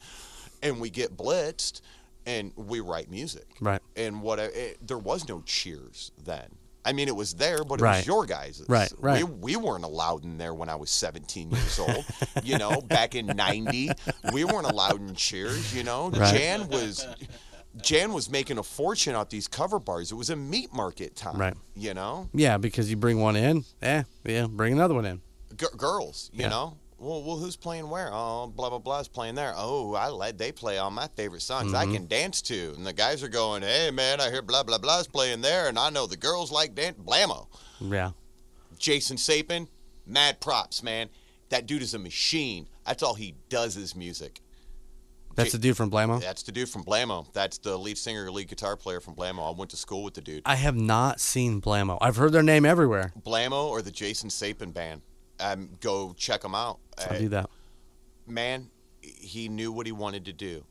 and 0.63 0.79
we 0.79 0.89
get 0.89 1.17
blitzed, 1.17 1.81
and 2.25 2.53
we 2.55 2.79
write 2.79 3.11
music. 3.11 3.45
Right. 3.59 3.81
And 3.97 4.21
what 4.21 4.39
I- 4.39 4.45
it, 4.45 4.87
there 4.87 4.97
was 4.97 5.27
no 5.27 5.41
cheers 5.45 6.11
then. 6.23 6.47
I 6.85 6.93
mean, 6.93 7.07
it 7.07 7.15
was 7.15 7.33
there, 7.33 7.63
but 7.63 7.79
it 7.79 7.83
Right. 7.83 7.97
was 7.97 8.07
your 8.07 8.25
guys'. 8.25 8.61
Right, 8.67 8.91
right. 8.99 9.23
We, 9.27 9.55
we 9.55 9.55
weren't 9.55 9.83
allowed 9.83 10.23
in 10.23 10.37
there 10.37 10.53
when 10.53 10.69
I 10.69 10.75
was 10.75 10.91
17 10.91 11.49
years 11.51 11.79
old. 11.79 12.05
you 12.43 12.57
know, 12.57 12.79
back 12.81 13.15
in 13.15 13.25
90, 13.27 13.89
we 14.31 14.43
weren't 14.43 14.67
allowed 14.67 15.01
in 15.01 15.15
cheers, 15.15 15.73
you 15.75 15.83
know. 15.83 16.09
Right. 16.11 16.35
Jan 16.35 16.67
was 16.69 17.05
Jan 17.81 18.13
was 18.13 18.29
making 18.29 18.57
a 18.57 18.63
fortune 18.63 19.15
off 19.15 19.29
these 19.29 19.47
cover 19.49 19.79
bars. 19.79 20.11
It 20.11 20.15
was 20.15 20.29
a 20.29 20.35
meat 20.35 20.73
market 20.73 21.15
time. 21.15 21.37
Right. 21.37 21.53
You 21.75 21.93
know? 21.93 22.29
Yeah, 22.33 22.57
because 22.57 22.89
you 22.89 22.95
bring 22.95 23.19
one 23.19 23.35
in, 23.35 23.65
eh? 23.81 24.03
Yeah, 24.23 24.47
bring 24.47 24.71
another 24.73 24.93
one 24.93 25.05
in. 25.05 25.21
G- 25.57 25.65
girls, 25.75 26.29
you 26.31 26.43
Yeah. 26.43 26.49
know? 26.49 26.77
Well, 26.97 27.23
well, 27.23 27.37
who's 27.37 27.57
playing 27.57 27.89
where? 27.89 28.09
Oh, 28.11 28.47
blah 28.47 28.69
blah 28.69 28.79
blah 28.79 28.99
is 28.99 29.07
playing 29.07 29.35
there. 29.35 29.53
Oh, 29.55 29.93
I 29.95 30.09
let 30.09 30.37
they 30.37 30.51
play 30.51 30.77
all 30.77 30.91
my 30.91 31.07
favorite 31.15 31.41
songs 31.41 31.73
Mm-hmm. 31.73 31.91
I 31.91 31.93
can 31.93 32.07
dance 32.07 32.41
to, 32.43 32.73
and 32.77 32.85
the 32.85 32.93
guys 32.93 33.21
are 33.21 33.27
going, 33.27 33.63
"Hey 33.63 33.91
man, 33.91 34.21
I 34.21 34.29
hear 34.31 34.41
blah 34.41 34.63
blah 34.63 34.77
blah 34.77 34.99
is 34.99 35.07
playing 35.07 35.41
there, 35.41 35.67
and 35.67 35.77
I 35.77 35.89
know 35.89 36.07
the 36.07 36.17
girls 36.17 36.51
like 36.51 36.73
dance." 36.73 36.97
Blammo. 36.97 37.47
Yeah. 37.81 38.11
Jason 38.77 39.17
Sapin, 39.17 39.67
mad 40.05 40.39
props, 40.39 40.81
man. 40.83 41.09
That 41.49 41.65
dude 41.65 41.81
is 41.81 41.93
a 41.93 41.99
machine. 41.99 42.67
That's 42.85 43.03
all 43.03 43.13
he 43.15 43.35
does 43.49 43.77
is 43.77 43.95
music. 43.95 44.41
That's 45.35 45.51
the 45.51 45.57
dude 45.57 45.75
from 45.75 45.91
Blamo. 45.91 46.21
That's 46.21 46.43
the 46.43 46.51
dude 46.53 46.69
from 46.69 46.85
Blamo. 46.85 47.25
That's 47.33 47.57
the 47.57 47.77
lead 47.77 47.97
singer, 47.97 48.31
lead 48.31 48.47
guitar 48.47 48.77
player 48.77 49.01
from 49.01 49.15
Blamo. 49.15 49.45
I 49.53 49.57
went 49.57 49.69
to 49.71 49.77
school 49.77 50.01
with 50.03 50.13
the 50.13 50.21
dude. 50.21 50.43
I 50.45 50.55
have 50.55 50.75
not 50.77 51.19
seen 51.19 51.61
Blamo. 51.61 51.97
I've 51.99 52.15
heard 52.15 52.31
their 52.31 52.41
name 52.43 52.65
everywhere. 52.65 53.11
Blamo 53.21 53.65
or 53.65 53.81
the 53.81 53.91
Jason 53.91 54.29
Sapin 54.29 54.71
band. 54.71 55.01
Um, 55.41 55.71
go 55.81 56.13
check 56.17 56.41
them 56.41 56.55
out. 56.55 56.79
I'll 56.97 57.19
do 57.19 57.29
that. 57.29 57.49
Man, 58.27 58.69
he 59.01 59.49
knew 59.49 59.71
what 59.71 59.85
he 59.85 59.91
wanted 59.91 60.25
to 60.25 60.33
do, 60.33 60.63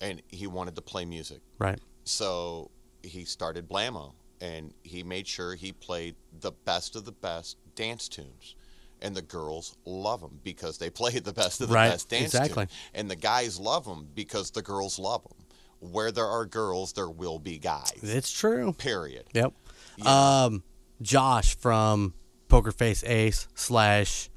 and 0.00 0.22
he 0.28 0.46
wanted 0.46 0.74
to 0.76 0.82
play 0.82 1.04
music. 1.04 1.40
Right. 1.58 1.78
So 2.04 2.70
he 3.02 3.24
started 3.24 3.68
Blamo, 3.68 4.12
and 4.40 4.72
he 4.82 5.02
made 5.02 5.26
sure 5.26 5.54
he 5.54 5.72
played 5.72 6.16
the 6.40 6.52
best 6.52 6.96
of 6.96 7.04
the 7.04 7.12
best 7.12 7.56
dance 7.74 8.08
tunes. 8.08 8.56
And 9.00 9.14
the 9.14 9.22
girls 9.22 9.76
love 9.84 10.20
him 10.22 10.40
because 10.42 10.78
they 10.78 10.90
play 11.02 11.18
the 11.20 11.32
best 11.32 11.60
of 11.60 11.68
the 11.68 11.74
Right, 11.74 11.90
best 11.90 12.08
dance 12.08 12.34
exactly. 12.34 12.66
tunes. 12.66 12.78
And 12.94 13.10
the 13.10 13.16
guys 13.16 13.58
love 13.60 13.86
him 13.86 14.08
because 14.14 14.50
the 14.50 14.62
girls 14.62 14.98
love 14.98 15.22
him. 15.24 15.44
Where 15.92 16.10
there 16.10 16.26
are 16.26 16.44
girls, 16.44 16.92
there 16.94 17.08
will 17.08 17.38
be 17.38 17.58
guys. 17.58 17.92
It's 18.02 18.32
true. 18.32 18.72
Period. 18.72 19.26
Yep. 19.32 19.52
Yeah. 19.98 20.44
Um, 20.46 20.64
Josh 21.00 21.56
from 21.56 22.14
Poker 22.48 22.72
Face 22.72 23.04
Ace 23.04 23.46
slash. 23.54 24.28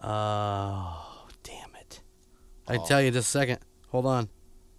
Oh, 0.00 1.24
damn 1.42 1.74
it! 1.80 2.00
I 2.68 2.78
tell 2.78 3.02
you 3.02 3.10
just 3.10 3.28
a 3.28 3.30
second. 3.30 3.58
Hold 3.88 4.06
on. 4.06 4.28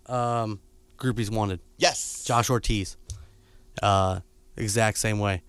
Um, 0.07 0.59
groupies 0.97 1.29
wanted. 1.29 1.59
Yes. 1.77 2.23
Josh 2.25 2.49
Ortiz. 2.49 2.97
Uh, 3.81 4.21
exact 4.57 4.97
same 4.97 5.19
way. 5.19 5.41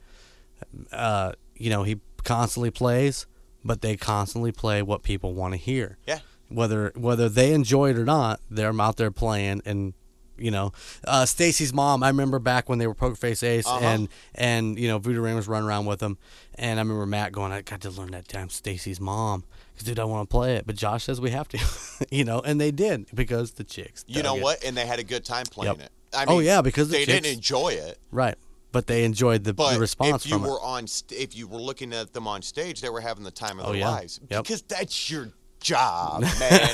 Uh, 0.92 1.32
you 1.56 1.70
know, 1.70 1.82
he 1.82 2.00
constantly 2.24 2.70
plays, 2.70 3.26
but 3.64 3.80
they 3.80 3.96
constantly 3.96 4.52
play 4.52 4.82
what 4.82 5.02
people 5.02 5.34
want 5.34 5.52
to 5.54 5.58
hear. 5.58 5.98
Yeah. 6.06 6.20
Whether 6.48 6.92
whether 6.94 7.28
they 7.28 7.52
enjoy 7.52 7.90
it 7.90 7.98
or 7.98 8.04
not, 8.04 8.40
they're 8.50 8.78
out 8.80 8.96
there 8.96 9.10
playing 9.10 9.62
and 9.64 9.94
you 10.36 10.50
know, 10.50 10.72
uh, 11.06 11.24
Stacy's 11.26 11.72
mom. 11.72 12.02
I 12.02 12.08
remember 12.08 12.38
back 12.38 12.68
when 12.68 12.78
they 12.78 12.86
were 12.86 12.94
Poker 12.94 13.16
Face 13.16 13.42
Ace, 13.42 13.66
Uh-huh. 13.66 13.78
and 13.84 14.08
and 14.34 14.78
you 14.78 14.88
know 14.88 14.98
Voodoo 14.98 15.20
Rain 15.20 15.36
was 15.36 15.48
running 15.48 15.68
around 15.68 15.86
with 15.86 16.00
them, 16.00 16.18
and 16.56 16.78
I 16.78 16.82
remember 16.82 17.06
Matt 17.06 17.32
going, 17.32 17.52
"I 17.52 17.62
got 17.62 17.80
to 17.82 17.90
learn 17.90 18.10
that 18.12 18.28
damn 18.28 18.48
Stacy's 18.50 19.00
mom, 19.00 19.44
because 19.72 19.86
dude, 19.86 19.98
I 19.98 20.04
want 20.04 20.28
to 20.28 20.32
play 20.32 20.56
it." 20.56 20.66
But 20.66 20.76
Josh 20.76 21.04
says 21.04 21.20
we 21.20 21.30
have 21.30 21.48
to, 21.48 21.58
you 22.10 22.24
know, 22.24 22.40
and 22.40 22.60
they 22.60 22.70
did 22.70 23.06
because 23.14 23.52
the 23.52 23.64
chicks. 23.64 24.04
You 24.08 24.22
know 24.22 24.36
it. 24.36 24.42
what? 24.42 24.64
And 24.64 24.76
they 24.76 24.86
had 24.86 24.98
a 24.98 25.04
good 25.04 25.24
time 25.24 25.44
playing 25.46 25.76
Yep. 25.78 25.86
it. 25.86 25.92
I 26.16 26.24
Oh, 26.28 26.38
yeah, 26.38 26.60
because 26.62 26.88
the 26.88 26.98
they 26.98 27.04
didn't 27.06 27.32
enjoy 27.32 27.70
it. 27.70 27.98
Right, 28.12 28.36
but 28.72 28.86
they 28.86 29.04
enjoyed 29.04 29.42
the, 29.44 29.52
But 29.52 29.74
the 29.74 29.80
response 29.80 30.24
if 30.24 30.30
you 30.30 30.38
from 30.38 30.42
were 30.48 30.56
it. 30.58 30.62
on, 30.62 30.86
st- 30.86 31.20
if 31.20 31.36
you 31.36 31.48
were 31.48 31.60
looking 31.60 31.92
at 31.92 32.12
them 32.12 32.28
on 32.28 32.40
stage, 32.42 32.80
they 32.80 32.88
were 32.90 33.00
having 33.00 33.24
the 33.24 33.30
time 33.32 33.58
of 33.58 33.66
Oh, 33.66 33.72
their 33.72 33.80
yeah. 33.80 33.88
lives 33.90 34.20
Yep. 34.30 34.44
because 34.44 34.62
that's 34.62 35.10
your 35.10 35.30
job, 35.60 36.20
man. 36.40 36.70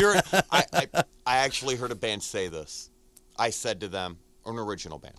You're. 0.00 0.16
I, 0.52 0.64
I 0.72 0.86
I 1.26 1.36
actually 1.38 1.74
heard 1.76 1.90
a 1.90 1.94
band 1.96 2.22
say 2.22 2.46
this. 2.48 2.90
I 3.38 3.50
said 3.50 3.80
to 3.80 3.88
them, 3.88 4.18
or 4.44 4.52
an 4.52 4.58
original 4.58 4.98
band. 4.98 5.14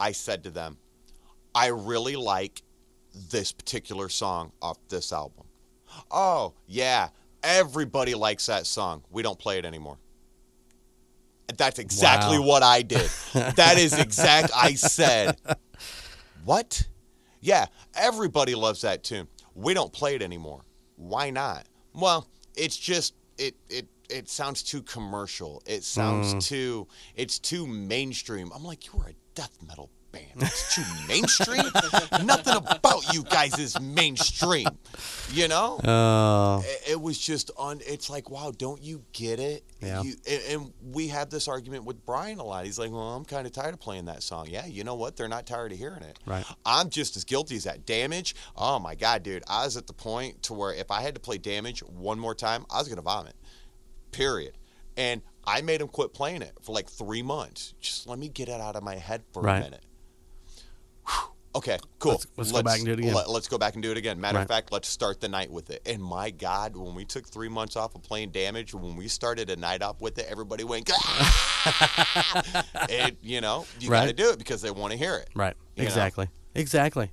I 0.00 0.12
said 0.12 0.44
to 0.44 0.50
them, 0.50 0.78
I 1.54 1.68
really 1.68 2.16
like 2.16 2.62
this 3.30 3.52
particular 3.52 4.08
song 4.08 4.52
off 4.62 4.78
this 4.88 5.12
album. 5.12 5.44
Oh 6.10 6.54
yeah, 6.66 7.08
everybody 7.42 8.14
likes 8.14 8.46
that 8.46 8.66
song. 8.66 9.02
We 9.10 9.22
don't 9.22 9.38
play 9.38 9.58
it 9.58 9.64
anymore. 9.64 9.98
That's 11.56 11.78
exactly 11.78 12.38
Wow. 12.38 12.46
what 12.46 12.62
I 12.62 12.82
did. 12.82 13.10
That 13.56 13.76
is 13.78 13.92
exact. 13.98 14.50
I 14.56 14.74
said, 14.74 15.36
what? 16.44 16.86
Yeah, 17.40 17.66
everybody 17.94 18.54
loves 18.54 18.80
that 18.82 19.02
tune. 19.04 19.28
We 19.54 19.74
don't 19.74 19.92
play 19.92 20.14
it 20.14 20.22
anymore. 20.22 20.62
Why 20.96 21.30
not? 21.30 21.66
Well, 21.92 22.26
it's 22.54 22.76
just 22.76 23.14
it 23.36 23.54
it 23.68 23.86
it 24.12 24.28
sounds 24.28 24.62
too 24.62 24.82
commercial. 24.82 25.62
It 25.66 25.84
sounds 25.84 26.34
mm. 26.34 26.46
too 26.46 26.88
it's 27.16 27.38
too 27.38 27.66
mainstream. 27.66 28.50
I'm 28.54 28.64
like, 28.64 28.86
you 28.86 29.00
are 29.00 29.08
a 29.08 29.14
death 29.34 29.56
metal 29.66 29.90
band. 30.12 30.24
It's 30.36 30.74
too 30.74 30.82
mainstream. 31.08 31.64
Nothing 32.24 32.56
about 32.68 33.12
you 33.12 33.24
guys 33.24 33.58
is 33.58 33.80
mainstream. 33.80 34.68
You 35.32 35.48
know? 35.48 35.80
Oh, 35.82 36.62
it, 36.64 36.92
it 36.92 37.00
was 37.00 37.18
just 37.18 37.50
on 37.56 37.80
it's 37.86 38.10
like 38.10 38.28
wow 38.30 38.52
don't 38.56 38.82
you 38.82 39.02
get 39.12 39.40
it 39.40 39.64
Yeah. 39.80 40.02
you, 40.02 40.14
and, 40.28 40.42
and 40.50 40.72
we 40.92 41.08
had 41.08 41.30
this 41.30 41.48
argument 41.48 41.84
with 41.84 42.04
brian 42.04 42.38
a 42.38 42.44
lot 42.44 42.64
he's 42.66 42.78
like 42.78 42.90
well 42.90 43.14
i'm 43.14 43.24
kind 43.24 43.46
of 43.46 43.52
tired 43.52 43.72
of 43.74 43.80
playing 43.80 44.04
that 44.06 44.22
song 44.22 44.46
yeah 44.48 44.66
you 44.66 44.84
know 44.84 44.94
what 44.94 45.16
they're 45.16 45.28
not 45.28 45.46
tired 45.46 45.72
of 45.72 45.78
hearing 45.78 46.02
it 46.02 46.18
Right. 46.26 46.44
i'm 46.66 46.90
just 46.90 47.16
as 47.16 47.24
guilty 47.24 47.56
as 47.56 47.64
that 47.64 47.86
damage 47.86 48.34
oh 48.56 48.78
my 48.78 48.94
god 48.94 49.22
dude 49.22 49.42
i 49.48 49.64
was 49.64 49.76
at 49.76 49.86
the 49.86 49.92
point 49.92 50.42
to 50.44 50.54
where 50.54 50.74
if 50.74 50.90
i 50.90 51.00
had 51.00 51.14
to 51.14 51.20
play 51.20 51.38
damage 51.38 51.80
one 51.80 52.18
more 52.18 52.34
time 52.34 52.64
i 52.70 52.78
was 52.78 52.88
gonna 52.88 53.02
vomit 53.02 53.34
period 54.12 54.56
and 54.96 55.22
i 55.46 55.60
made 55.62 55.80
him 55.80 55.88
quit 55.88 56.12
playing 56.14 56.42
it 56.42 56.52
for 56.62 56.72
like 56.72 56.88
three 56.88 57.22
months 57.22 57.74
just 57.80 58.06
let 58.06 58.18
me 58.18 58.28
get 58.28 58.48
it 58.48 58.60
out 58.60 58.76
of 58.76 58.82
my 58.82 58.94
head 58.96 59.22
for 59.32 59.42
Right. 59.42 59.58
a 59.60 59.64
minute 59.64 59.82
Whew. 61.08 61.16
Okay, 61.54 61.78
cool. 61.98 62.12
Let's- 62.12 62.26
let's 62.38 62.52
go 62.52 62.62
back 62.62 62.76
and 62.78 62.86
do 62.86 62.92
it 62.92 62.98
again. 63.00 63.12
Let, 63.12 63.28
us 63.28 63.46
go 63.46 63.58
back 63.58 63.74
and 63.74 63.82
do 63.82 63.90
it 63.90 63.98
again. 63.98 64.18
Matter 64.18 64.36
Right. 64.36 64.42
of 64.44 64.48
fact, 64.48 64.72
let's 64.72 64.88
start 64.88 65.20
the 65.20 65.28
night 65.28 65.50
with 65.50 65.68
it. 65.68 65.82
And 65.84 66.02
my 66.02 66.30
God, 66.30 66.74
when 66.76 66.94
we 66.94 67.04
took 67.04 67.28
three 67.28 67.50
months 67.50 67.76
off 67.76 67.94
of 67.94 68.02
playing 68.02 68.30
damage, 68.30 68.72
when 68.72 68.96
we 68.96 69.06
started 69.06 69.50
a 69.50 69.56
night 69.56 69.82
up 69.82 70.00
with 70.00 70.18
it, 70.18 70.24
everybody 70.30 70.64
went, 70.64 70.90
"Ah!" 70.94 72.64
and, 72.90 73.18
you 73.22 73.42
know, 73.42 73.66
you 73.80 73.90
got 73.90 74.06
to 74.06 74.14
do 74.14 74.30
it 74.30 74.38
because 74.38 74.62
they 74.62 74.70
want 74.70 74.92
to 74.92 74.98
hear 74.98 75.16
it. 75.16 75.28
right. 75.34 75.54
You 75.76 75.82
know? 75.82 75.88
Exactly. 75.88 76.28
Exactly. 76.54 77.10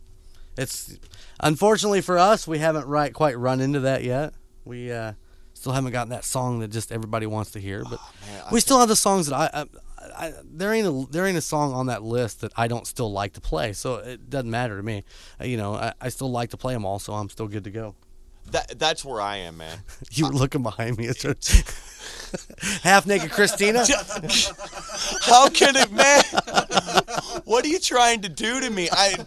It's 0.58 0.98
unfortunately 1.42 2.00
for 2.00 2.18
us, 2.18 2.48
we 2.48 2.60
haven't 2.60 2.86
right 2.88 3.14
quite 3.14 3.38
run 3.38 3.60
into 3.60 3.82
that 3.82 4.06
yet. 4.06 4.34
We 4.64 4.90
uh, 4.90 5.14
still 5.60 5.74
haven't 5.74 5.92
gotten 5.92 6.10
that 6.12 6.24
song 6.26 6.60
that 6.60 6.70
just 6.70 6.92
everybody 6.92 7.26
wants 7.26 7.52
to 7.52 7.60
hear, 7.60 7.84
but 7.84 8.00
Oh, 8.02 8.12
man, 8.28 8.44
we 8.52 8.60
still 8.60 8.80
have 8.80 8.88
the 8.90 8.96
songs 8.96 9.28
that 9.28 9.36
I, 9.36 9.62
I, 9.62 10.28
I 10.28 10.34
there 10.46 10.74
ain't 10.74 10.88
a 10.88 11.06
there 11.12 11.26
ain't 11.28 11.38
a 11.38 11.42
song 11.42 11.74
on 11.74 11.88
that 11.88 12.02
list 12.04 12.42
that 12.42 12.52
I 12.56 12.68
don't 12.68 12.88
still 12.88 13.12
like 13.12 13.34
to 13.34 13.42
play. 13.42 13.74
So 13.74 13.96
it 13.98 14.30
doesn't 14.30 14.50
matter 14.50 14.78
to 14.78 14.84
me. 14.84 15.04
Uh, 15.40 15.46
you 15.46 15.58
know, 15.58 15.76
I, 15.76 15.94
I 16.02 16.10
still 16.10 16.32
like 16.32 16.50
to 16.52 16.58
play 16.58 16.74
them 16.74 16.86
all, 16.86 17.00
so 17.00 17.14
I'm 17.14 17.30
still 17.30 17.48
good 17.48 17.64
to 17.66 17.72
go. 17.72 17.96
That, 18.52 18.80
that's 18.80 19.06
where 19.06 19.22
I 19.22 19.38
am, 19.38 19.58
man. 19.58 19.78
You 20.12 20.26
were 20.28 20.34
looking 20.34 20.64
behind 20.64 20.98
me. 20.98 21.06
It's 21.08 21.24
half 22.84 23.06
naked 23.06 23.30
Christina. 23.32 23.86
How 25.22 25.50
can 25.50 25.76
it, 25.76 25.92
man? 25.92 26.24
what 27.46 27.64
are 27.66 27.68
you 27.68 27.80
trying 27.80 28.22
to 28.22 28.30
do 28.30 28.60
to 28.60 28.70
me? 28.70 28.90
I, 28.92 29.18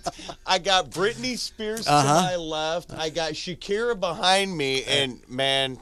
I 0.47 0.59
got 0.59 0.91
Britney 0.91 1.39
Spears 1.39 1.85
to 1.85 1.93
Uh-huh. 1.93 2.15
my 2.23 2.37
left. 2.37 2.93
I 2.93 3.11
got 3.11 3.33
Shakira 3.35 3.99
behind 3.99 4.57
me, 4.57 4.83
and 4.85 5.21
man, 5.29 5.79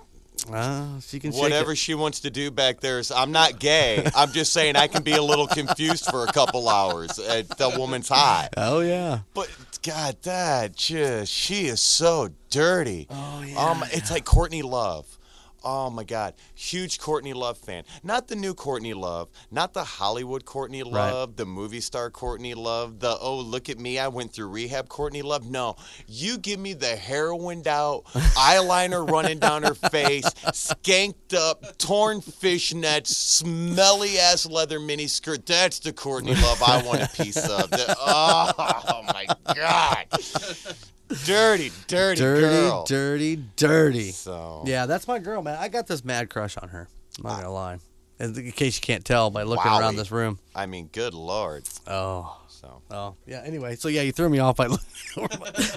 Uh, 0.47 1.01
she 1.01 1.19
can 1.19 1.33
shake 1.33 1.41
whatever 1.41 1.75
she 1.77 1.95
wants 1.95 2.21
to 2.21 2.31
do 2.31 2.51
back 2.51 2.81
there 2.81 2.99
is 2.99 3.11
I'm 3.11 3.33
not 3.33 3.59
gay. 3.59 4.07
I'm 4.15 4.33
just 4.33 4.53
saying 4.53 4.77
I 4.77 4.87
can 4.87 5.03
be 5.03 5.13
a 5.13 5.23
little 5.23 5.47
confused 5.47 6.07
for 6.07 6.25
a 6.25 6.33
couple 6.33 6.69
hours. 6.69 7.19
Uh, 7.19 7.43
the 7.59 7.75
woman's 7.79 8.09
hot. 8.09 8.51
Oh 8.57 8.81
yeah. 8.81 9.21
But 9.35 9.51
God, 9.83 10.17
that 10.23 10.77
just 10.77 11.33
she 11.33 11.67
is 11.67 11.81
so 11.81 12.31
dirty. 12.51 13.07
Oh 13.11 13.45
yeah. 13.47 13.59
Um, 13.59 13.85
it's 13.93 14.11
like 14.11 14.25
Courtney 14.25 14.63
Love. 14.63 15.07
Oh 15.63 15.91
my 15.91 16.05
God, 16.05 16.35
huge 16.55 16.99
Courtney 16.99 17.33
Love 17.35 17.59
fan. 17.59 17.85
Not 18.03 18.29
the 18.29 18.37
new 18.37 18.55
Courtney 18.55 18.95
Love, 18.95 19.29
not 19.51 19.73
the 19.75 19.85
Hollywood 19.85 20.45
Courtney 20.45 20.83
Right. 20.83 21.11
Love, 21.13 21.37
the 21.37 21.45
movie 21.45 21.81
star 21.81 22.11
Courtney 22.11 22.55
Love, 22.55 23.01
the 23.01 23.17
oh 23.21 23.39
look 23.39 23.69
at 23.69 23.79
me, 23.79 23.99
I 23.99 24.09
went 24.09 24.33
through 24.33 24.49
rehab 24.49 24.89
Courtney 24.89 25.23
Love. 25.23 25.51
No, 25.51 25.77
you 26.07 26.39
give 26.39 26.59
me 26.59 26.73
the 26.73 26.97
heroined 26.97 27.69
out, 27.69 28.05
eyeliner 28.15 29.09
running 29.09 29.39
down 29.39 29.63
her 29.63 29.75
face, 29.75 30.25
skanked 30.53 31.35
up, 31.35 31.77
torn 31.79 32.21
fishnets, 32.23 33.09
smelly 33.09 34.19
ass 34.19 34.47
leather 34.47 34.81
mini 34.81 35.07
skirt. 35.07 35.45
That's 35.45 35.79
the 35.81 35.93
Courtney 35.93 36.35
Love 36.37 36.63
I 36.63 36.83
want 36.87 37.03
a 37.03 37.09
piece 37.09 37.37
of. 37.37 37.71
The- 37.71 37.95
oh 37.99 39.03
my 39.07 39.27
God, 39.55 40.07
dirty, 41.25 41.71
dirty, 41.87 42.21
dirty, 42.21 42.41
girl. 42.41 42.85
dirty, 42.85 43.37
dirty. 43.57 44.11
So 44.11 44.65
Yeah, 44.67 44.87
that's 44.87 45.07
my 45.09 45.19
girl, 45.19 45.43
man. 45.43 45.57
I 45.59 45.69
got 45.69 45.87
this 45.87 46.05
mad 46.05 46.31
crush 46.31 46.57
on 46.57 46.69
her. 46.71 46.89
I'm 47.19 47.25
not 47.25 47.37
gonna 47.43 47.53
lie. 47.53 47.79
In 48.19 48.37
in 48.39 48.53
case 48.53 48.77
you 48.77 48.83
can't 48.83 49.05
tell 49.05 49.31
by 49.31 49.43
looking 49.45 49.71
around 49.71 49.97
this 49.97 50.11
room. 50.11 50.39
I 50.55 50.67
mean, 50.67 50.89
good 50.93 51.15
lord. 51.15 51.65
Oh. 51.87 52.37
So 52.49 52.83
Oh. 52.91 53.15
Yeah. 53.27 53.43
Anyway, 53.45 53.77
so 53.77 53.89
yeah, 53.89 54.03
you 54.03 54.13
threw 54.13 54.29
me 54.29 54.39
off 54.39 54.57
by. 54.57 54.67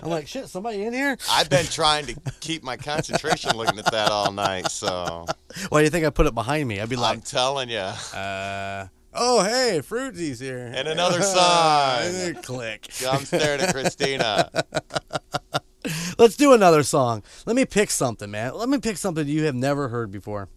I'm 0.04 0.10
like, 0.10 0.28
shit, 0.28 0.50
somebody 0.50 0.84
in 0.84 0.94
here? 0.94 1.18
I've 1.32 1.50
been 1.50 1.66
trying 1.72 2.06
to 2.08 2.16
keep 2.42 2.64
my 2.64 2.76
concentration 2.78 3.56
looking 3.56 3.80
at 3.80 3.86
that 3.92 4.10
all 4.12 4.32
night. 4.32 4.70
So 4.70 5.26
Why 5.70 5.80
do 5.80 5.84
you 5.86 5.90
think 5.90 6.06
I 6.06 6.10
put 6.10 6.26
it 6.26 6.36
behind 6.36 6.68
me? 6.68 6.80
I'd 6.82 6.90
be 6.90 6.96
like, 6.98 7.16
I'm 7.16 7.22
telling 7.22 7.70
you, 7.70 7.78
uh, 7.78 8.88
oh 9.16 9.44
hey, 9.44 9.82
Fruitsy's 9.82 10.40
here. 10.40 10.72
And 10.74 10.88
another 10.88 11.22
song. 11.22 12.00
And 12.04 12.16
then 12.16 12.36
click. 12.44 12.90
I'm 13.08 13.26
staring 13.26 13.62
at 13.62 13.74
Christina. 13.74 14.50
Let's 16.18 16.38
do 16.38 16.54
another 16.54 16.84
song. 16.84 17.24
Let 17.46 17.56
me 17.56 17.66
pick 17.66 17.90
something, 17.90 18.32
man. 18.32 18.54
Let 18.56 18.70
me 18.70 18.78
pick 18.80 18.98
something 18.98 19.28
you 19.28 19.44
have 19.46 19.56
never 19.56 19.90
heard 19.90 20.12
before. 20.12 20.48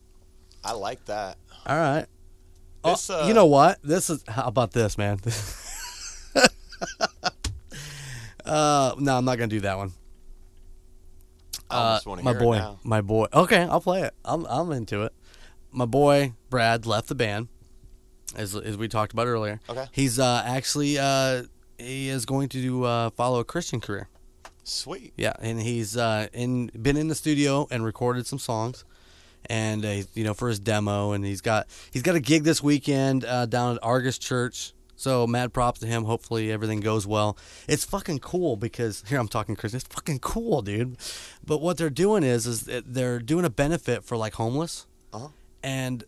I 0.64 0.72
like 0.72 1.04
that. 1.06 1.36
All 1.66 1.76
right. 1.76 2.06
Oh, 2.84 2.90
This, 2.92 3.10
uh, 3.10 3.24
you 3.26 3.34
know 3.34 3.46
what? 3.46 3.78
This 3.82 4.08
is 4.10 4.22
how 4.28 4.44
about 4.46 4.72
this, 4.72 4.96
man? 4.96 5.18
uh, 8.44 8.94
no, 8.98 9.16
I'm 9.18 9.24
not 9.24 9.38
gonna 9.38 9.48
do 9.48 9.60
that 9.60 9.76
one. 9.76 9.92
I 11.68 11.74
Uh, 11.74 11.78
almost 11.78 12.06
want 12.06 12.18
to 12.20 12.24
my 12.24 12.30
hear 12.32 12.40
boy, 12.40 12.76
my 12.84 13.00
boy. 13.00 13.26
Okay, 13.32 13.62
I'll 13.62 13.80
play 13.80 14.02
it. 14.02 14.14
I'm 14.24 14.44
I'm 14.46 14.70
into 14.72 15.02
it. 15.02 15.12
My 15.72 15.86
boy 15.86 16.34
Brad 16.50 16.86
left 16.86 17.08
the 17.08 17.14
band, 17.16 17.48
as 18.34 18.54
as 18.56 18.76
we 18.76 18.88
talked 18.88 19.12
about 19.12 19.26
earlier. 19.26 19.60
Okay. 19.68 19.86
He's 19.92 20.18
uh, 20.18 20.42
actually 20.44 20.98
uh, 20.98 21.44
he 21.78 22.08
is 22.08 22.24
going 22.26 22.48
to 22.50 22.84
uh, 22.84 23.10
follow 23.10 23.40
a 23.40 23.44
Christian 23.44 23.80
career. 23.80 24.08
Sweet. 24.64 25.12
Yeah, 25.16 25.34
and 25.40 25.60
he's 25.60 25.96
uh, 25.96 26.26
in 26.32 26.68
been 26.80 26.96
in 26.96 27.08
the 27.08 27.14
studio 27.14 27.68
and 27.70 27.84
recorded 27.84 28.26
some 28.26 28.38
songs, 28.40 28.84
and 29.48 29.84
uh, 29.84 30.02
you 30.14 30.24
know 30.24 30.34
for 30.34 30.48
his 30.48 30.58
demo, 30.58 31.12
and 31.12 31.24
he's 31.24 31.40
got 31.40 31.68
he's 31.92 32.02
got 32.02 32.16
a 32.16 32.20
gig 32.20 32.42
this 32.42 32.62
weekend 32.62 33.24
uh, 33.24 33.46
down 33.46 33.76
at 33.76 33.82
Argos 33.84 34.18
Church. 34.18 34.72
So 34.98 35.26
mad 35.26 35.52
props 35.52 35.80
to 35.80 35.86
him. 35.86 36.04
Hopefully 36.04 36.50
everything 36.50 36.80
goes 36.80 37.06
well. 37.06 37.36
It's 37.68 37.84
fucking 37.84 38.20
cool 38.20 38.56
because 38.56 39.04
here 39.06 39.20
I'm 39.20 39.28
talking 39.28 39.54
Chris. 39.54 39.74
It's 39.74 39.84
fucking 39.84 40.20
cool, 40.20 40.62
dude. 40.62 40.96
But 41.44 41.58
what 41.60 41.76
they're 41.76 41.90
doing 41.90 42.22
is 42.24 42.46
is 42.46 42.62
they're 42.62 43.18
doing 43.20 43.44
a 43.44 43.50
benefit 43.50 44.04
for 44.04 44.16
like 44.16 44.34
homeless, 44.34 44.86
Uh-huh. 45.12 45.28
and 45.62 46.02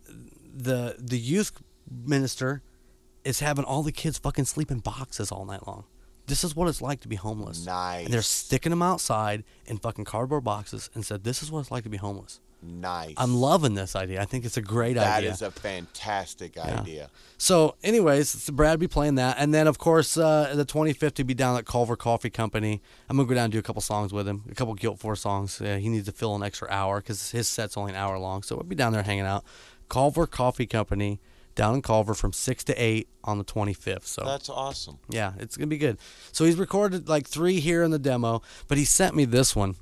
the 0.56 0.96
the 0.98 1.18
youth 1.18 1.52
minister 1.90 2.62
is 3.24 3.40
having 3.40 3.64
all 3.64 3.82
the 3.82 3.92
kids 3.92 4.18
fucking 4.18 4.44
sleep 4.44 4.70
in 4.70 4.78
boxes 4.78 5.30
all 5.30 5.44
night 5.44 5.66
long. 5.66 5.84
This 6.26 6.44
is 6.44 6.54
what 6.54 6.68
it's 6.68 6.82
like 6.82 7.00
to 7.00 7.08
be 7.08 7.16
homeless. 7.16 7.64
Nice. 7.64 8.04
And 8.04 8.12
they're 8.12 8.22
sticking 8.22 8.70
them 8.70 8.82
outside 8.82 9.44
in 9.66 9.78
fucking 9.78 10.04
cardboard 10.04 10.44
boxes 10.44 10.90
and 10.94 11.04
said, 11.04 11.24
"This 11.24 11.42
is 11.42 11.50
what 11.50 11.60
it's 11.60 11.70
like 11.70 11.84
to 11.84 11.88
be 11.88 11.96
homeless." 11.96 12.40
Nice. 12.60 13.14
I'm 13.16 13.34
loving 13.36 13.74
this 13.74 13.94
idea. 13.94 14.20
I 14.20 14.24
think 14.24 14.44
it's 14.44 14.56
a 14.56 14.62
great 14.62 14.94
That 14.94 15.18
idea. 15.18 15.30
That 15.30 15.34
is 15.36 15.42
a 15.42 15.50
fantastic 15.50 16.58
idea. 16.58 17.08
So, 17.36 17.76
anyways, 17.84 18.50
Brad 18.50 18.80
be 18.80 18.88
playing 18.88 19.14
that, 19.14 19.36
and 19.38 19.54
then 19.54 19.68
of 19.68 19.78
course 19.78 20.16
uh, 20.16 20.52
the 20.54 20.64
25th 20.64 21.14
to 21.14 21.24
be 21.24 21.34
down 21.34 21.56
at 21.56 21.66
Culver 21.66 21.96
Coffee 21.96 22.30
Company. 22.30 22.82
I'm 23.08 23.16
gonna 23.16 23.28
go 23.28 23.34
down 23.34 23.44
and 23.44 23.52
do 23.52 23.60
a 23.60 23.62
couple 23.62 23.80
songs 23.80 24.12
with 24.12 24.26
him, 24.26 24.42
a 24.50 24.54
couple 24.54 24.74
GILT 24.74 24.98
Four 24.98 25.14
songs. 25.14 25.60
Uh, 25.60 25.76
he 25.76 25.88
needs 25.88 26.06
to 26.06 26.12
fill 26.12 26.34
an 26.34 26.42
extra 26.42 26.68
hour 26.68 27.00
because 27.00 27.30
his 27.30 27.46
set's 27.46 27.76
only 27.76 27.92
an 27.92 27.96
hour 27.96 28.18
long. 28.18 28.42
So 28.42 28.56
we'll 28.56 28.64
be 28.64 28.74
down 28.74 28.92
there 28.92 29.04
hanging 29.04 29.24
out. 29.24 29.44
Culver 29.88 30.26
Coffee 30.26 30.66
Company 30.66 31.20
down 31.58 31.74
in 31.74 31.82
Culver 31.82 32.14
from 32.14 32.32
six 32.32 32.62
to 32.64 32.74
eight 32.82 33.08
on 33.24 33.36
the 33.36 33.44
25th. 33.44 34.04
So 34.04 34.24
That's 34.24 34.48
awesome. 34.48 35.00
yeah, 35.10 35.32
it's 35.38 35.56
gonna 35.56 35.66
be 35.66 35.76
good. 35.76 35.98
So 36.32 36.44
he's 36.44 36.56
recorded 36.56 37.08
like 37.08 37.26
three 37.26 37.58
here 37.58 37.82
in 37.82 37.90
the 37.90 37.98
demo, 37.98 38.42
but 38.68 38.78
he 38.78 38.84
sent 38.84 39.14
me 39.16 39.24
this 39.24 39.54
one. 39.56 39.74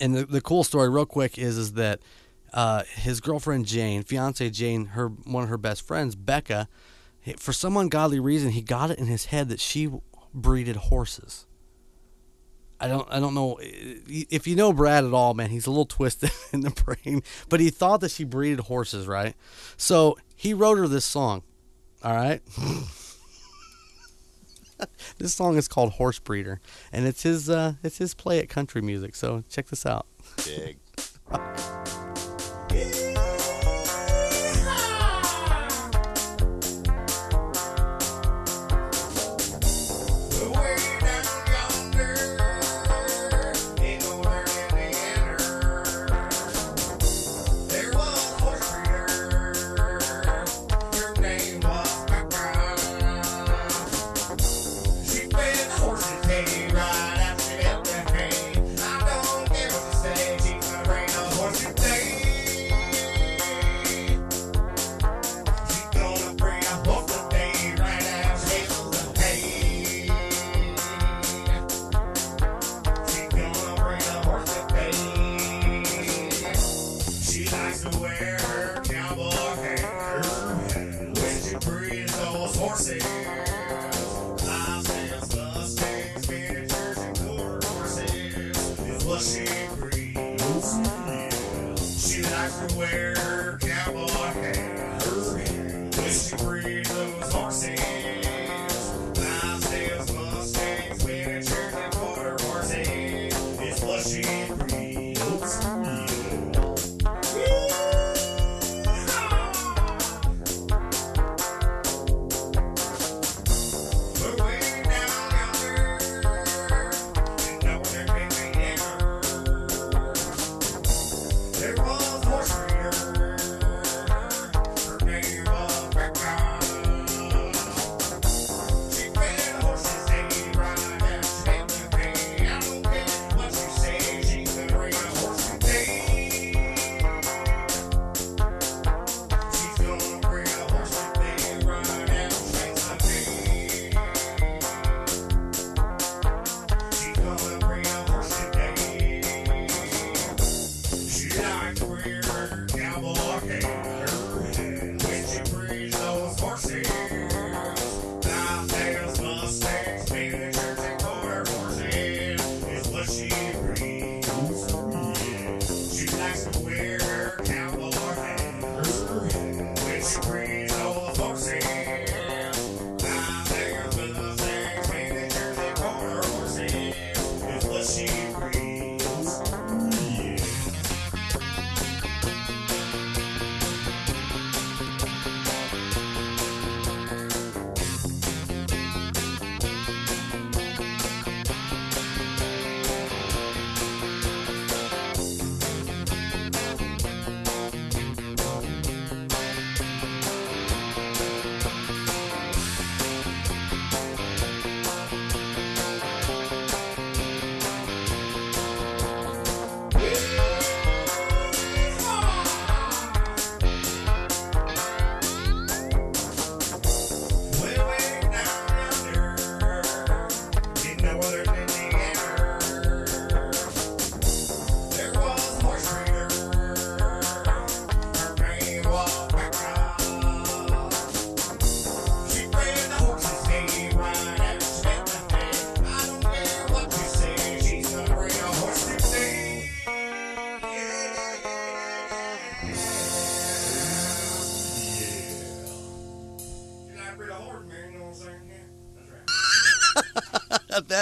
And 0.00 0.14
the, 0.14 0.26
the 0.26 0.40
cool 0.40 0.64
story, 0.64 0.90
real 0.90 1.06
quick, 1.06 1.38
is 1.38 1.56
is 1.56 1.74
that 1.74 2.00
uh, 2.52 2.82
his 2.96 3.20
girlfriend 3.20 3.66
Jane, 3.66 4.02
fiance 4.02 4.50
Jane, 4.50 4.86
her 4.86 5.08
one 5.08 5.44
of 5.44 5.48
her 5.48 5.56
best 5.56 5.86
friends, 5.86 6.16
Becca, 6.16 6.68
for 7.38 7.52
some 7.52 7.76
ungodly 7.76 8.18
reason, 8.18 8.50
he 8.50 8.60
got 8.60 8.90
it 8.90 8.98
in 8.98 9.06
his 9.06 9.26
head 9.26 9.48
that 9.48 9.60
she 9.60 9.90
breeded 10.34 10.74
horses. 10.76 11.46
I 12.80 12.88
don't 12.88 13.06
I 13.12 13.20
don't 13.20 13.34
know 13.34 13.58
if 13.60 14.48
you 14.48 14.56
know 14.56 14.72
Brad 14.72 15.04
at 15.04 15.12
all, 15.12 15.34
man. 15.34 15.50
He's 15.50 15.66
a 15.66 15.70
little 15.70 15.84
twisted 15.98 16.32
in 16.52 16.62
the 16.62 16.70
brain, 16.70 17.22
but 17.48 17.60
he 17.60 17.70
thought 17.70 18.00
that 18.00 18.10
she 18.10 18.24
breeded 18.24 18.58
horses, 18.60 19.06
right? 19.06 19.36
So 19.76 20.18
he 20.40 20.54
wrote 20.54 20.78
her 20.78 20.88
this 20.88 21.04
song. 21.04 21.42
All 22.02 22.14
right. 22.14 22.40
this 25.18 25.34
song 25.34 25.58
is 25.58 25.68
called 25.68 25.92
Horse 25.92 26.18
Breeder, 26.18 26.62
and 26.90 27.06
it's 27.06 27.24
his 27.24 27.50
uh, 27.50 27.74
it's 27.82 27.98
his 27.98 28.14
play 28.14 28.38
at 28.38 28.48
country 28.48 28.80
music. 28.80 29.16
So 29.16 29.44
check 29.50 29.66
this 29.66 29.84
out. 29.84 30.06
Dig. 30.38 30.78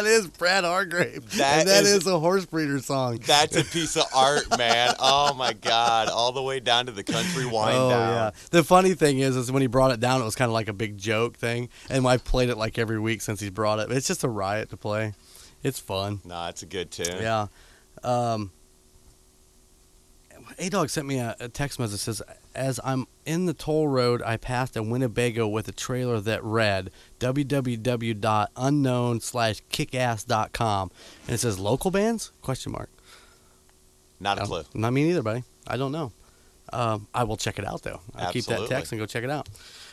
that 0.05 0.11
is 0.11 0.27
Brad 0.29 0.65
Hargrave. 0.65 1.31
That 1.37 1.61
and 1.61 1.69
that 1.69 1.85
is- 1.85 1.93
is, 1.93 2.07
a 2.07 2.19
horse 2.19 2.47
breeder 2.47 2.79
song. 2.81 3.19
That's 3.27 3.57
a 3.57 3.65
piece 3.65 3.97
of 3.97 4.05
art, 4.15 4.57
man. 4.57 4.95
Oh 4.99 5.35
my 5.35 5.53
God! 5.53 6.09
All 6.09 6.33
the 6.33 6.43
way 6.43 6.61
down 6.61 6.87
to 6.87 6.93
the 6.93 7.03
country 7.05 7.45
wind 7.47 7.77
oh 7.77 7.91
down. 7.91 8.09
yeah. 8.13 8.31
The 8.51 8.63
funny 8.65 8.95
thing 8.95 9.19
is, 9.19 9.37
is 9.37 9.51
when 9.51 9.63
he 9.63 9.67
brought 9.69 9.91
it 9.91 10.01
down, 10.01 10.21
it 10.21 10.25
was 10.25 10.37
kind 10.37 10.49
of 10.49 10.53
like 10.55 10.69
a 10.69 10.73
big 10.73 10.97
joke 10.99 11.37
thing, 11.37 11.69
and 11.91 12.07
I've 12.07 12.25
played 12.25 12.49
it 12.49 12.57
like 12.57 12.79
every 12.79 12.99
week 12.99 13.21
since 13.21 13.41
he's 13.41 13.51
brought 13.51 13.79
it. 13.81 13.91
It's 13.91 14.07
just 14.07 14.25
a 14.25 14.29
riot 14.29 14.71
to 14.71 14.77
play. 14.77 15.15
It's 15.63 15.79
fun. 15.81 16.21
Nah, 16.25 16.49
it's 16.49 16.63
a 16.63 16.67
good 16.67 16.91
tune. 16.91 17.17
Yeah. 17.21 17.49
Um, 18.05 18.53
A 20.59 20.69
Dog 20.69 20.89
sent 20.91 21.07
me 21.07 21.19
a, 21.19 21.37
a 21.41 21.49
text 21.49 21.79
message 21.79 22.05
that 22.05 22.15
says, 22.15 22.23
As 22.59 22.81
I'm 22.83 23.07
in 23.25 23.47
the 23.47 23.55
toll 23.55 23.87
road, 23.87 24.21
I 24.23 24.37
passed 24.37 24.77
a 24.77 24.83
Winnebago 24.83 25.47
with 25.47 25.69
a 25.69 25.73
trailer 25.73 26.19
that 26.21 26.43
read 26.43 26.91
www.unknown 27.21 29.21
slash 29.21 29.63
kickass.com. 29.71 30.91
And 31.27 31.35
it 31.35 31.39
says, 31.39 31.61
Local 31.61 31.93
bands? 31.93 32.33
Question 32.43 32.73
mark. 32.73 32.91
Not 34.19 34.39
a 34.39 34.45
clue. 34.45 34.65
don't- 34.75 34.93
me 34.93 35.05
neither, 35.05 35.23
buddy. 35.23 35.45
I 35.69 35.77
don't 35.77 35.93
know. 35.93 36.11
Um, 36.73 37.07
I 37.15 37.23
will 37.23 37.37
check 37.37 37.61
it 37.61 37.67
out, 37.67 37.83
though. 37.83 38.01
I'll 38.17 38.33
keep 38.33 38.45
that 38.47 38.69
text 38.69 38.91
and 38.91 39.01
go 39.01 39.07
check 39.07 39.23
it 39.23 39.31
out. 39.31 39.49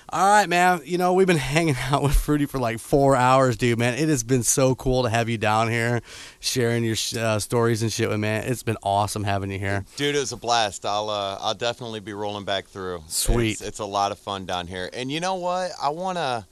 All 0.09 0.25
right, 0.25 0.48
man. 0.48 0.82
You 0.85 0.98
know, 0.98 1.14
we've 1.14 1.27
been 1.27 1.38
hanging 1.56 1.75
out 1.90 2.03
with 2.03 2.16
Fruity 2.16 2.45
for 2.45 2.59
like 2.59 2.80
four 2.80 3.16
hours, 3.16 3.58
dude, 3.58 3.80
man. 3.80 3.95
It 3.95 4.08
has 4.09 4.24
been 4.24 4.43
so 4.43 4.75
cool 4.75 5.03
to 5.03 5.09
have 5.09 5.30
you 5.30 5.38
down 5.38 5.69
here 5.69 6.01
sharing 6.40 6.84
your 6.84 6.95
uh, 7.17 7.40
stories 7.40 7.82
and 7.82 7.92
shit 7.92 8.09
with 8.09 8.19
man. 8.19 8.43
It's 8.43 8.64
been 8.64 8.77
awesome 8.84 9.24
having 9.24 9.51
you 9.51 9.59
here. 9.59 9.84
Dude, 9.98 10.16
it 10.16 10.19
was 10.19 10.32
a 10.32 10.38
blast. 10.38 10.85
I'll 10.85 11.09
uh, 11.09 11.38
I'll 11.42 11.56
definitely 11.56 12.00
be 12.00 12.14
rolling 12.14 12.45
back 12.45 12.67
through. 12.67 13.03
Sweet. 13.08 13.53
It's, 13.53 13.61
it's 13.61 13.80
a 13.80 13.85
lot 13.85 14.11
of 14.11 14.19
fun 14.19 14.45
down 14.45 14.67
here. 14.67 14.90
And 14.93 15.11
you 15.11 15.19
know 15.19 15.35
what? 15.35 15.72
I 15.82 15.90
wanna 15.90 16.48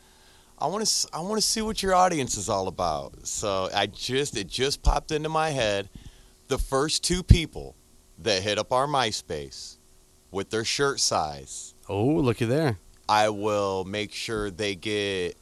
I 0.57 0.67
want 0.67 0.85
to 0.85 1.07
I 1.14 1.19
want 1.22 1.35
to 1.35 1.41
see 1.41 1.61
what 1.61 1.83
your 1.83 1.93
audience 1.93 2.38
is 2.38 2.49
all 2.49 2.67
about. 2.67 3.27
So 3.27 3.69
I 3.73 3.85
just 3.85 4.35
it 4.35 4.48
just 4.48 4.82
popped 4.82 5.11
into 5.11 5.30
my 5.30 5.51
head. 5.51 5.90
The 6.48 6.57
first 6.57 7.03
two 7.03 7.22
people 7.23 7.75
that 8.19 8.41
hit 8.43 8.57
up 8.57 8.72
our 8.72 8.88
MySpace 8.88 9.77
with 10.32 10.49
their 10.49 10.64
shirt 10.64 10.99
size, 10.99 11.73
Oh, 11.90 12.06
looky 12.06 12.45
there. 12.45 12.80
I 13.07 13.30
will 13.30 13.83
make 13.83 14.14
sure 14.14 14.49
they 14.49 14.75
get 14.75 15.35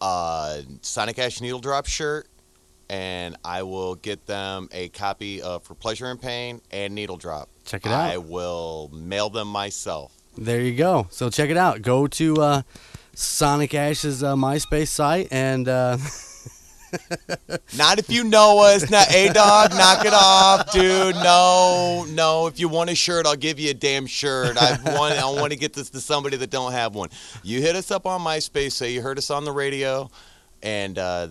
a 0.00 0.62
Sonic 0.80 1.18
Ash 1.18 1.40
Needle 1.40 1.60
Drop 1.60 1.86
shirt, 1.86 2.26
and 2.90 3.36
I 3.44 3.62
will 3.62 3.94
get 3.94 4.26
them 4.26 4.68
a 4.72 4.88
copy 4.88 5.40
of 5.40 5.62
For 5.64 5.74
Pleasure 5.74 6.06
and 6.06 6.20
Pain 6.20 6.60
and 6.70 6.94
Needle 6.94 7.16
Drop. 7.16 7.48
Check 7.64 7.86
it 7.86 7.92
out. 7.92 8.10
I 8.10 8.18
will 8.18 8.90
mail 8.92 9.30
them 9.30 9.48
myself. 9.48 10.12
There 10.36 10.60
you 10.60 10.74
go. 10.76 11.06
So 11.10 11.30
check 11.30 11.50
it 11.50 11.56
out. 11.56 11.82
Go 11.82 12.06
to 12.06 12.36
uh, 12.40 12.62
Sonic 13.14 13.74
Ash's 13.74 14.22
uh, 14.22 14.34
MySpace 14.34 14.88
site 14.88 15.28
and 15.30 15.68
uh, 15.68 15.98
Not 17.76 17.98
if 17.98 18.10
you 18.10 18.24
know 18.24 18.60
us. 18.60 18.90
Not 18.90 19.10
a 19.12 19.32
dog. 19.32 19.70
Knock 19.72 20.04
it 20.04 20.12
off, 20.12 20.72
dude. 20.72 21.14
No, 21.16 22.06
no. 22.10 22.46
If 22.46 22.58
you 22.60 22.68
want 22.68 22.90
a 22.90 22.94
shirt, 22.94 23.26
I'll 23.26 23.36
give 23.36 23.58
you 23.58 23.70
a 23.70 23.74
damn 23.74 24.06
shirt. 24.06 24.56
I 24.56 24.78
want. 24.84 25.14
I 25.14 25.24
want 25.26 25.52
to 25.52 25.58
get 25.58 25.72
this 25.72 25.90
to 25.90 26.00
somebody 26.00 26.36
that 26.38 26.50
don't 26.50 26.72
have 26.72 26.94
one. 26.94 27.08
You 27.42 27.60
hit 27.60 27.76
us 27.76 27.90
up 27.90 28.06
on 28.06 28.20
MySpace. 28.20 28.72
Say 28.72 28.92
you 28.92 29.02
heard 29.02 29.18
us 29.18 29.30
on 29.30 29.44
the 29.44 29.52
radio, 29.52 30.10
and 30.62 30.98
uh, 30.98 31.28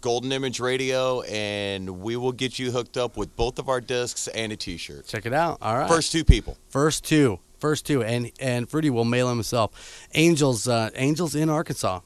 Golden 0.00 0.32
Image 0.32 0.60
Radio, 0.60 1.22
and 1.22 2.00
we 2.00 2.16
will 2.16 2.32
get 2.32 2.58
you 2.58 2.70
hooked 2.70 2.96
up 2.96 3.16
with 3.16 3.34
both 3.36 3.58
of 3.58 3.68
our 3.68 3.80
discs 3.80 4.28
and 4.28 4.52
a 4.52 4.56
T-shirt. 4.56 5.06
check 5.06 5.26
it 5.26 5.32
out. 5.32 5.58
All 5.62 5.76
right. 5.76 5.88
First 5.88 6.12
two 6.12 6.24
people. 6.24 6.56
First 6.68 7.04
two. 7.04 7.38
First 7.58 7.86
two. 7.86 8.02
And 8.02 8.30
and 8.40 8.68
Fruity 8.68 8.90
will 8.90 9.04
mail 9.04 9.30
him 9.30 9.38
himself. 9.38 10.06
Angels 10.14 10.68
uh, 10.68 10.90
Angels 10.94 11.34
in 11.34 11.48
Arkansas. 11.48 12.00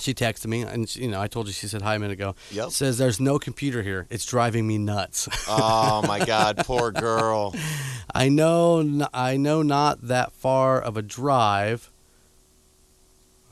She 0.00 0.14
texted 0.14 0.46
me 0.46 0.62
and 0.62 0.88
she, 0.88 1.02
you 1.02 1.08
know 1.08 1.20
I 1.20 1.26
told 1.28 1.46
you 1.46 1.52
she 1.52 1.66
said 1.66 1.82
hi 1.82 1.94
a 1.94 1.98
minute 1.98 2.14
ago. 2.14 2.34
Yep. 2.50 2.70
Says 2.70 2.98
there's 2.98 3.20
no 3.20 3.38
computer 3.38 3.82
here. 3.82 4.06
It's 4.10 4.24
driving 4.24 4.66
me 4.66 4.78
nuts. 4.78 5.28
Oh 5.50 6.02
my 6.06 6.24
God, 6.24 6.58
poor 6.58 6.90
girl. 6.92 7.54
I 8.14 8.28
know 8.28 9.06
i 9.12 9.36
know 9.36 9.62
not 9.62 10.06
that 10.08 10.32
far 10.32 10.80
of 10.80 10.96
a 10.96 11.02
drive. 11.02 11.90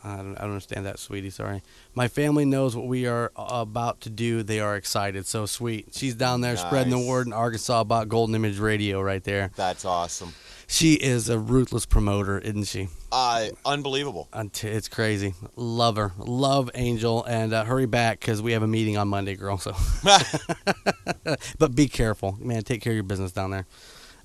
I 0.04 0.16
don't, 0.18 0.36
I 0.36 0.42
don't 0.42 0.50
understand 0.50 0.86
that, 0.86 0.98
sweetie. 0.98 1.30
Sorry. 1.30 1.62
My 1.94 2.06
family 2.06 2.44
knows 2.44 2.76
what 2.76 2.86
we 2.86 3.06
are 3.06 3.32
about 3.36 4.02
to 4.02 4.10
do. 4.10 4.42
They 4.42 4.60
are 4.60 4.76
excited. 4.76 5.26
So 5.26 5.46
sweet. 5.46 5.88
She's 5.92 6.14
down 6.14 6.42
there 6.42 6.56
spreading 6.56 6.90
the 6.90 6.98
word 6.98 7.26
in 7.26 7.32
Arkansas 7.32 7.80
about 7.80 8.08
Golden 8.08 8.34
Image 8.34 8.58
Radio 8.58 9.00
right 9.00 9.24
there. 9.24 9.50
That's 9.56 9.84
awesome. 9.84 10.34
She 10.68 10.94
is 10.94 11.28
a 11.28 11.38
ruthless 11.38 11.86
promoter, 11.86 12.38
isn't 12.38 12.64
she? 12.64 12.88
Uh, 13.12 13.46
unbelievable. 13.64 14.28
It's 14.34 14.88
crazy. 14.88 15.34
Love 15.54 15.96
her. 15.96 16.12
Love 16.18 16.70
Angel. 16.74 17.22
And 17.24 17.52
uh, 17.52 17.64
hurry 17.64 17.86
back 17.86 18.18
because 18.20 18.42
we 18.42 18.52
have 18.52 18.62
a 18.62 18.66
meeting 18.66 18.96
on 18.96 19.06
Monday, 19.08 19.36
girl. 19.36 19.58
So, 19.58 19.74
but 21.58 21.74
be 21.74 21.88
careful, 21.88 22.36
man. 22.40 22.62
Take 22.62 22.82
care 22.82 22.92
of 22.92 22.96
your 22.96 23.04
business 23.04 23.32
down 23.32 23.52
there. 23.52 23.66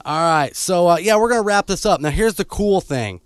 All 0.04 0.22
right. 0.22 0.56
So 0.56 0.88
uh, 0.90 0.98
yeah, 0.98 1.16
we're 1.18 1.30
gonna 1.30 1.44
wrap 1.44 1.68
this 1.68 1.86
up. 1.86 2.02
Now 2.02 2.10
here's 2.10 2.36
the 2.36 2.46
cool 2.46 2.82
thing. 2.82 3.22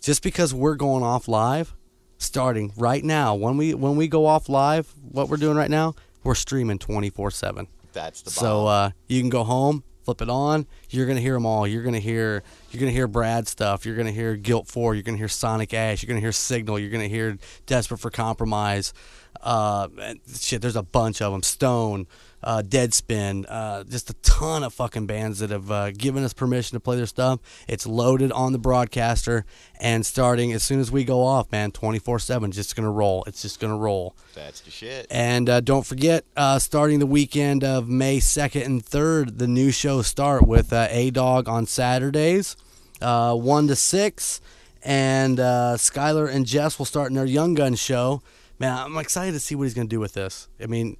Just 0.00 0.22
because 0.22 0.52
we're 0.52 0.74
going 0.74 1.02
off 1.02 1.28
live, 1.28 1.74
starting 2.18 2.72
right 2.76 3.02
now, 3.02 3.34
when 3.34 3.56
we 3.56 3.74
when 3.74 3.96
we 3.96 4.08
go 4.08 4.26
off 4.26 4.48
live, 4.48 4.92
what 5.10 5.28
we're 5.28 5.36
doing 5.36 5.56
right 5.56 5.70
now, 5.70 5.94
we're 6.24 6.34
streaming 6.34 6.78
24 6.78 7.30
seven. 7.30 7.68
That's 7.92 8.22
the 8.22 8.30
So 8.30 8.66
uh, 8.66 8.90
you 9.06 9.20
can 9.20 9.30
go 9.30 9.44
home, 9.44 9.84
flip 10.06 10.22
it 10.22 10.30
on. 10.30 10.66
You're 10.88 11.04
gonna 11.04 11.20
hear 11.20 11.34
them 11.34 11.44
all. 11.44 11.66
You're 11.66 11.82
gonna 11.82 11.98
hear 11.98 12.44
you're 12.70 12.78
gonna 12.80 12.92
hear 12.92 13.08
Brad 13.08 13.48
stuff. 13.48 13.84
You're 13.84 13.96
gonna 13.96 14.12
hear 14.12 14.36
GILT 14.36 14.68
Four. 14.68 14.94
You're 14.94 15.02
gonna 15.02 15.18
hear 15.18 15.26
Sonic 15.26 15.74
Ash. 15.74 16.00
You're 16.00 16.08
gonna 16.08 16.20
hear 16.20 16.30
Signal. 16.30 16.78
You're 16.78 16.90
gonna 16.90 17.08
hear 17.08 17.36
Desperate 17.66 17.98
for 17.98 18.10
Compromise. 18.10 18.94
Uh, 19.42 19.88
shit, 20.32 20.62
there's 20.62 20.76
a 20.76 20.82
bunch 20.84 21.20
of 21.20 21.32
them. 21.32 21.42
Stone, 21.42 22.06
uh, 22.46 22.62
Deadspin, 22.62 23.44
uh, 23.48 23.82
just 23.82 24.08
a 24.08 24.14
ton 24.22 24.62
of 24.62 24.72
fucking 24.72 25.06
bands 25.06 25.40
that 25.40 25.50
have 25.50 25.68
uh, 25.68 25.90
given 25.90 26.22
us 26.22 26.32
permission 26.32 26.76
to 26.76 26.80
play 26.80 26.96
their 26.96 27.06
stuff. 27.06 27.40
It's 27.66 27.88
loaded 27.88 28.30
on 28.30 28.52
the 28.52 28.58
broadcaster, 28.58 29.44
and 29.80 30.06
starting 30.06 30.52
as 30.52 30.62
soon 30.62 30.78
as 30.78 30.92
we 30.92 31.02
go 31.02 31.24
off, 31.24 31.50
man, 31.50 31.72
24/7, 31.72 32.52
just 32.52 32.76
gonna 32.76 32.90
roll. 32.90 33.24
It's 33.26 33.42
just 33.42 33.58
gonna 33.58 33.76
roll. 33.76 34.14
That's 34.34 34.60
the 34.60 34.70
shit. 34.70 35.08
And 35.10 35.50
uh, 35.50 35.60
don't 35.60 35.84
forget, 35.84 36.24
uh, 36.36 36.60
starting 36.60 37.00
the 37.00 37.06
weekend 37.06 37.64
of 37.64 37.88
May 37.88 38.18
2nd 38.18 38.64
and 38.64 38.84
3rd, 38.84 39.38
the 39.38 39.48
new 39.48 39.72
shows 39.72 40.06
start 40.06 40.46
with 40.46 40.72
uh, 40.72 40.86
A 40.90 41.10
Dog 41.10 41.48
on 41.48 41.66
Saturdays, 41.66 42.56
uh, 43.02 43.34
1 43.34 43.66
to 43.68 43.76
6. 43.76 44.40
And 44.84 45.40
uh, 45.40 45.74
Skyler 45.78 46.32
and 46.32 46.46
Jess 46.46 46.78
will 46.78 46.86
start 46.86 47.08
in 47.08 47.16
their 47.16 47.24
Young 47.24 47.54
Gun 47.54 47.74
show. 47.74 48.22
Man, 48.60 48.72
I'm 48.72 48.96
excited 48.98 49.32
to 49.32 49.40
see 49.40 49.56
what 49.56 49.64
he's 49.64 49.74
going 49.74 49.88
to 49.88 49.90
do 49.94 49.98
with 49.98 50.12
this. 50.12 50.46
I 50.62 50.66
mean, 50.66 50.96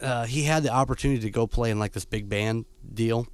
uh, 0.00 0.24
he 0.26 0.44
had 0.44 0.62
the 0.62 0.70
opportunity 0.70 1.20
to 1.20 1.30
go 1.30 1.46
play 1.46 1.70
in 1.70 1.78
like 1.78 1.92
this 1.92 2.04
big 2.04 2.28
band 2.28 2.64
deal 2.92 3.26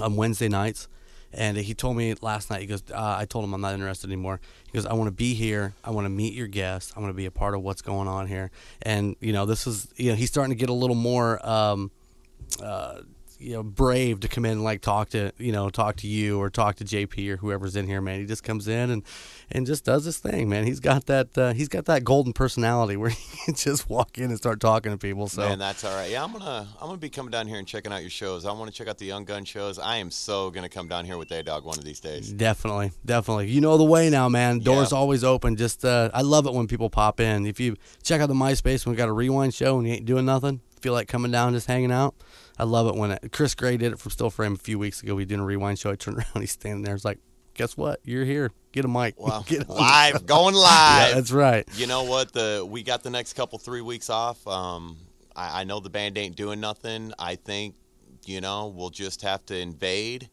on 0.00 0.16
Wednesday 0.16 0.48
nights. 0.48 0.88
And 1.36 1.56
he 1.56 1.74
told 1.74 1.96
me 1.96 2.14
last 2.20 2.48
night, 2.48 2.60
he 2.60 2.66
goes, 2.66 2.82
uh, 2.92 3.16
I 3.18 3.24
told 3.24 3.44
him 3.44 3.52
I'm 3.54 3.60
not 3.60 3.74
interested 3.74 4.08
anymore. 4.08 4.40
He 4.66 4.72
goes, 4.72 4.86
I 4.86 4.94
want 4.94 5.08
to 5.08 5.12
be 5.12 5.34
here. 5.34 5.74
I 5.82 5.90
want 5.90 6.04
to 6.04 6.08
meet 6.08 6.32
your 6.32 6.46
guests. 6.46 6.92
I 6.96 7.00
want 7.00 7.10
to 7.10 7.16
be 7.16 7.26
a 7.26 7.30
part 7.32 7.54
of 7.54 7.62
what's 7.62 7.82
going 7.82 8.06
on 8.06 8.28
here. 8.28 8.52
And, 8.82 9.16
you 9.20 9.32
know, 9.32 9.44
this 9.44 9.66
is, 9.66 9.88
you 9.96 10.10
know, 10.10 10.16
he's 10.16 10.28
starting 10.28 10.54
to 10.54 10.58
get 10.58 10.68
a 10.68 10.74
little 10.74 10.94
more, 10.94 11.44
um, 11.44 11.90
uh, 12.62 13.00
you 13.44 13.52
know, 13.52 13.62
brave 13.62 14.20
to 14.20 14.28
come 14.28 14.44
in 14.44 14.52
and 14.52 14.64
like 14.64 14.80
talk 14.80 15.10
to, 15.10 15.32
you 15.38 15.52
know, 15.52 15.68
talk 15.68 15.96
to 15.96 16.06
you 16.06 16.40
or 16.40 16.48
talk 16.50 16.76
to 16.76 16.84
JP 16.84 17.28
or 17.28 17.36
whoever's 17.36 17.76
in 17.76 17.86
here, 17.86 18.00
man. 18.00 18.18
He 18.20 18.26
just 18.26 18.42
comes 18.42 18.66
in 18.68 18.90
and, 18.90 19.02
and 19.50 19.66
just 19.66 19.84
does 19.84 20.04
his 20.04 20.16
thing, 20.18 20.48
man. 20.48 20.64
He's 20.64 20.80
got 20.80 21.06
that, 21.06 21.36
uh, 21.36 21.52
he's 21.52 21.68
got 21.68 21.84
that 21.84 22.04
golden 22.04 22.32
personality 22.32 22.96
where 22.98 23.10
he 23.10 23.36
can 23.44 23.54
just 23.54 23.88
walk 23.90 24.16
in 24.18 24.24
and 24.24 24.36
start 24.38 24.60
talking 24.60 24.92
to 24.92 24.98
people. 24.98 25.28
So, 25.28 25.42
Man, 25.42 25.58
that's 25.58 25.84
all 25.84 25.94
right. 25.94 26.10
Yeah, 26.10 26.24
I'm 26.24 26.32
gonna 26.32 26.66
I'm 26.80 26.86
gonna 26.86 26.96
be 26.96 27.10
coming 27.10 27.30
down 27.30 27.46
here 27.46 27.58
and 27.58 27.68
checking 27.68 27.92
out 27.92 28.00
your 28.00 28.10
shows. 28.10 28.46
I 28.46 28.52
want 28.52 28.70
to 28.70 28.76
check 28.76 28.88
out 28.88 28.98
the 28.98 29.04
Young 29.06 29.24
Gun 29.24 29.44
shows. 29.44 29.78
I 29.78 29.96
am 29.96 30.10
so 30.10 30.50
gonna 30.50 30.68
come 30.68 30.88
down 30.88 31.04
here 31.04 31.18
with 31.18 31.30
A 31.32 31.42
Dog 31.42 31.64
one 31.64 31.78
of 31.78 31.84
these 31.84 32.00
days. 32.00 32.32
Definitely, 32.32 32.92
definitely. 33.04 33.48
You 33.50 33.60
know 33.60 33.76
the 33.76 33.84
way 33.84 34.08
now, 34.10 34.28
man. 34.28 34.60
Doors 34.60 34.90
Yeah. 34.92 34.98
always 34.98 35.22
open. 35.22 35.56
Just 35.56 35.84
uh, 35.84 36.10
I 36.14 36.22
love 36.22 36.46
it 36.46 36.54
when 36.54 36.66
people 36.66 36.88
pop 36.88 37.20
in. 37.20 37.44
If 37.46 37.60
you 37.60 37.76
check 38.02 38.20
out 38.20 38.28
the 38.28 38.34
MySpace, 38.34 38.86
we 38.86 38.94
got 38.96 39.08
a 39.08 39.12
rewind 39.12 39.52
show 39.54 39.78
and 39.78 39.86
you 39.86 39.94
ain't 39.94 40.06
doing 40.06 40.24
nothing, 40.24 40.60
feel 40.80 40.94
like 40.94 41.08
coming 41.08 41.30
down, 41.30 41.52
just 41.52 41.66
hanging 41.66 41.92
out. 41.92 42.14
I 42.58 42.64
love 42.64 42.86
it 42.86 42.94
when 42.94 43.10
it, 43.12 43.30
Chris 43.32 43.54
Gray 43.54 43.76
did 43.76 43.92
it 43.92 43.98
from 43.98 44.10
Still 44.10 44.30
Frame 44.30 44.52
a 44.54 44.56
few 44.56 44.78
weeks 44.78 45.02
ago. 45.02 45.14
We 45.14 45.24
did 45.24 45.38
a 45.38 45.42
rewind 45.42 45.78
show. 45.78 45.90
I 45.90 45.96
turned 45.96 46.18
around, 46.34 46.40
he's 46.40 46.52
standing 46.52 46.82
there. 46.82 46.94
It's 46.94 47.04
like, 47.04 47.18
guess 47.54 47.76
what? 47.76 48.00
You're 48.04 48.24
here. 48.24 48.50
Get 48.72 48.84
a 48.84 48.88
mic. 48.88 49.18
Wow, 49.18 49.42
Get 49.46 49.68
live, 49.68 50.26
going 50.26 50.54
Yeah, 50.54 50.60
live. 50.60 51.14
that's 51.16 51.32
right. 51.32 51.68
you 51.74 51.86
know 51.86 52.04
what? 52.04 52.32
The 52.32 52.66
we 52.68 52.82
got 52.82 53.02
the 53.02 53.10
next 53.10 53.32
couple 53.34 53.58
three 53.58 53.80
weeks 53.80 54.10
off. 54.10 54.46
Um, 54.46 54.96
I, 55.34 55.60
I 55.60 55.64
know 55.64 55.80
the 55.80 55.90
band 55.90 56.16
ain't 56.18 56.36
doing 56.36 56.60
nothing. 56.60 57.12
I 57.18 57.34
think 57.36 57.74
you 58.26 58.40
know 58.40 58.68
we'll 58.68 58.90
just 58.90 59.22
have 59.22 59.44
to 59.46 59.56
invade, 59.58 60.28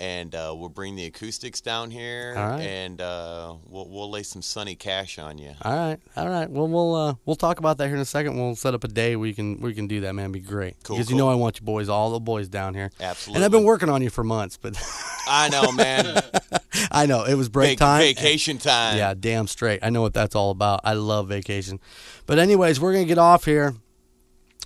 and 0.00 0.34
uh, 0.34 0.54
we'll 0.56 0.70
bring 0.70 0.96
the 0.96 1.04
acoustics 1.04 1.60
down 1.60 1.90
here, 1.90 2.34
right. 2.34 2.60
and 2.62 3.00
uh, 3.00 3.54
we'll 3.68 3.88
we'll 3.88 4.10
lay 4.10 4.22
some 4.22 4.40
Sonic 4.40 4.84
Ash 4.86 5.18
on 5.18 5.36
you. 5.36 5.52
All 5.62 5.76
right, 5.76 5.98
all 6.16 6.28
right. 6.28 6.50
Well, 6.50 6.66
we'll 6.66 6.94
uh, 6.94 7.14
we'll 7.26 7.36
talk 7.36 7.58
about 7.58 7.78
that 7.78 7.86
here 7.86 7.96
in 7.96 8.00
a 8.00 8.06
second. 8.06 8.38
We'll 8.38 8.56
set 8.56 8.72
up 8.74 8.82
a 8.82 8.88
day 8.88 9.14
we 9.16 9.34
can 9.34 9.60
we 9.60 9.74
can 9.74 9.86
do 9.86 10.00
that, 10.00 10.14
man. 10.14 10.24
It'd 10.24 10.32
be 10.32 10.40
great. 10.40 10.76
Cool, 10.82 10.96
because 10.96 11.10
you 11.10 11.16
know 11.16 11.28
I 11.28 11.34
want 11.34 11.60
you 11.60 11.66
boys, 11.66 11.88
all 11.88 12.10
the 12.10 12.20
boys 12.20 12.48
down 12.48 12.74
here. 12.74 12.90
Absolutely. 12.98 13.36
And 13.36 13.44
I've 13.44 13.52
been 13.52 13.64
working 13.64 13.90
on 13.90 14.02
you 14.02 14.10
for 14.10 14.24
months, 14.24 14.56
but 14.56 14.74
I 15.28 15.50
know, 15.50 15.70
man. 15.70 16.22
I 16.90 17.06
know 17.06 17.24
it 17.24 17.34
was 17.34 17.48
break 17.48 17.78
Vac- 17.78 17.86
time. 17.86 18.00
vacation 18.00 18.58
time. 18.58 18.96
Yeah, 18.96 19.14
damn 19.18 19.46
straight. 19.46 19.80
I 19.82 19.90
know 19.90 20.00
what 20.00 20.14
that's 20.14 20.34
all 20.34 20.50
about. 20.50 20.80
I 20.82 20.94
love 20.94 21.28
vacation. 21.28 21.78
But 22.26 22.38
anyways, 22.38 22.80
we're 22.80 22.94
gonna 22.94 23.04
get 23.04 23.18
off 23.18 23.44
here. 23.44 23.74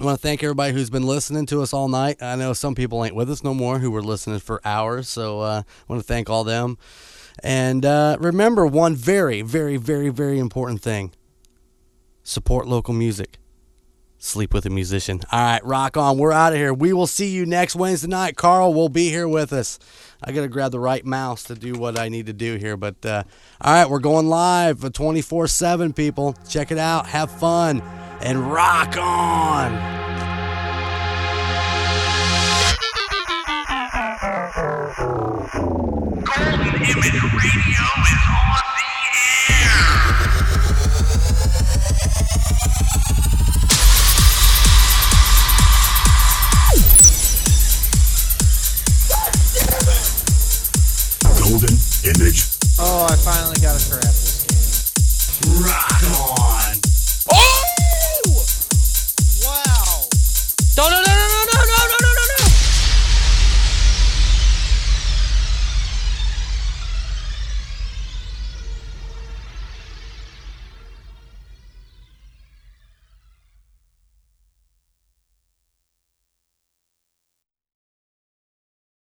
I 0.01 0.05
want 0.05 0.19
to 0.19 0.23
thank 0.23 0.43
everybody 0.43 0.73
who's 0.73 0.91
been 0.91 1.07
listening 1.07 1.47
to 1.47 1.63
us 1.63 1.73
all 1.73 1.87
night. 1.87 2.21
I 2.21 2.35
know 2.35 2.53
some 2.53 2.75
people 2.75 3.05
ain't 3.05 3.15
with 3.15 3.31
us 3.31 3.45
no 3.45 3.55
more 3.55 3.79
who 3.79 3.93
were 3.93 4.03
listening 4.03 4.41
for 4.41 4.61
hours, 4.65 5.09
so 5.09 5.41
uh, 5.41 5.63
I 5.67 5.93
want 5.93 6.03
to 6.03 6.07
thank 6.07 6.29
all 6.29 6.43
them. 6.43 6.79
And 7.45 7.87
uh, 7.87 8.17
remember 8.19 8.67
one 8.67 8.97
very, 8.97 9.41
very, 9.43 9.77
very, 9.77 10.09
very 10.09 10.41
important 10.41 10.83
thing: 10.83 11.13
support 12.25 12.67
local 12.67 12.93
music. 12.93 13.39
Sleep 14.25 14.55
with 14.55 14.65
a 14.65 14.71
musician. 14.71 15.21
All 15.31 15.39
right, 15.39 15.63
rock 15.67 15.99
on. 15.99 16.17
We're 16.17 16.33
out 16.33 16.55
of 16.55 16.59
here. 16.59 16.73
We 16.73 16.95
will 16.95 17.07
see 17.07 17.29
you 17.29 17.45
next 17.45 17.77
Wednesday 17.77 18.09
night. 18.09 18.37
Carl 18.37 18.73
will 18.73 18.89
be 18.89 19.11
here 19.11 19.29
with 19.29 19.53
us. 19.53 19.79
I 20.23 20.33
got 20.33 20.41
to 20.41 20.49
grab 20.49 20.73
the 20.73 20.81
right 20.81 21.05
mouse 21.05 21.43
to 21.45 21.55
do 21.55 21.75
what 21.75 21.99
I 21.99 22.09
need 22.09 22.25
to 22.27 22.33
do 22.33 22.57
here. 22.57 22.79
But 22.79 23.05
uh, 23.05 23.25
all 23.61 23.75
right, 23.75 23.89
we're 23.89 23.99
going 23.99 24.27
live 24.27 24.81
for 24.81 24.89
24 24.89 25.47
7, 25.47 25.93
people. 25.93 26.35
Check 26.49 26.73
it 26.73 26.79
out. 26.79 27.07
Have 27.09 27.31
fun 27.31 27.83
and 28.23 28.51
rock 28.51 28.97
on. 28.97 29.73
Golden 36.25 36.83
Image 36.83 37.23
Radio 37.23 37.85
is 38.09 38.25
on 38.31 38.65
golden 51.55 51.79
image. 52.03 52.51
Oh, 52.81 53.07
I 53.09 53.15
finally 53.15 53.55
got 53.63 53.79
a 53.79 53.83
crap 53.89 54.03
this 54.03 54.43
game. 54.43 55.63
Rock 55.63 56.03
on! 56.19 56.75
Oh! 57.31 57.63
Wow! 59.47 60.09
No, 60.77 60.91
no, 60.91 61.04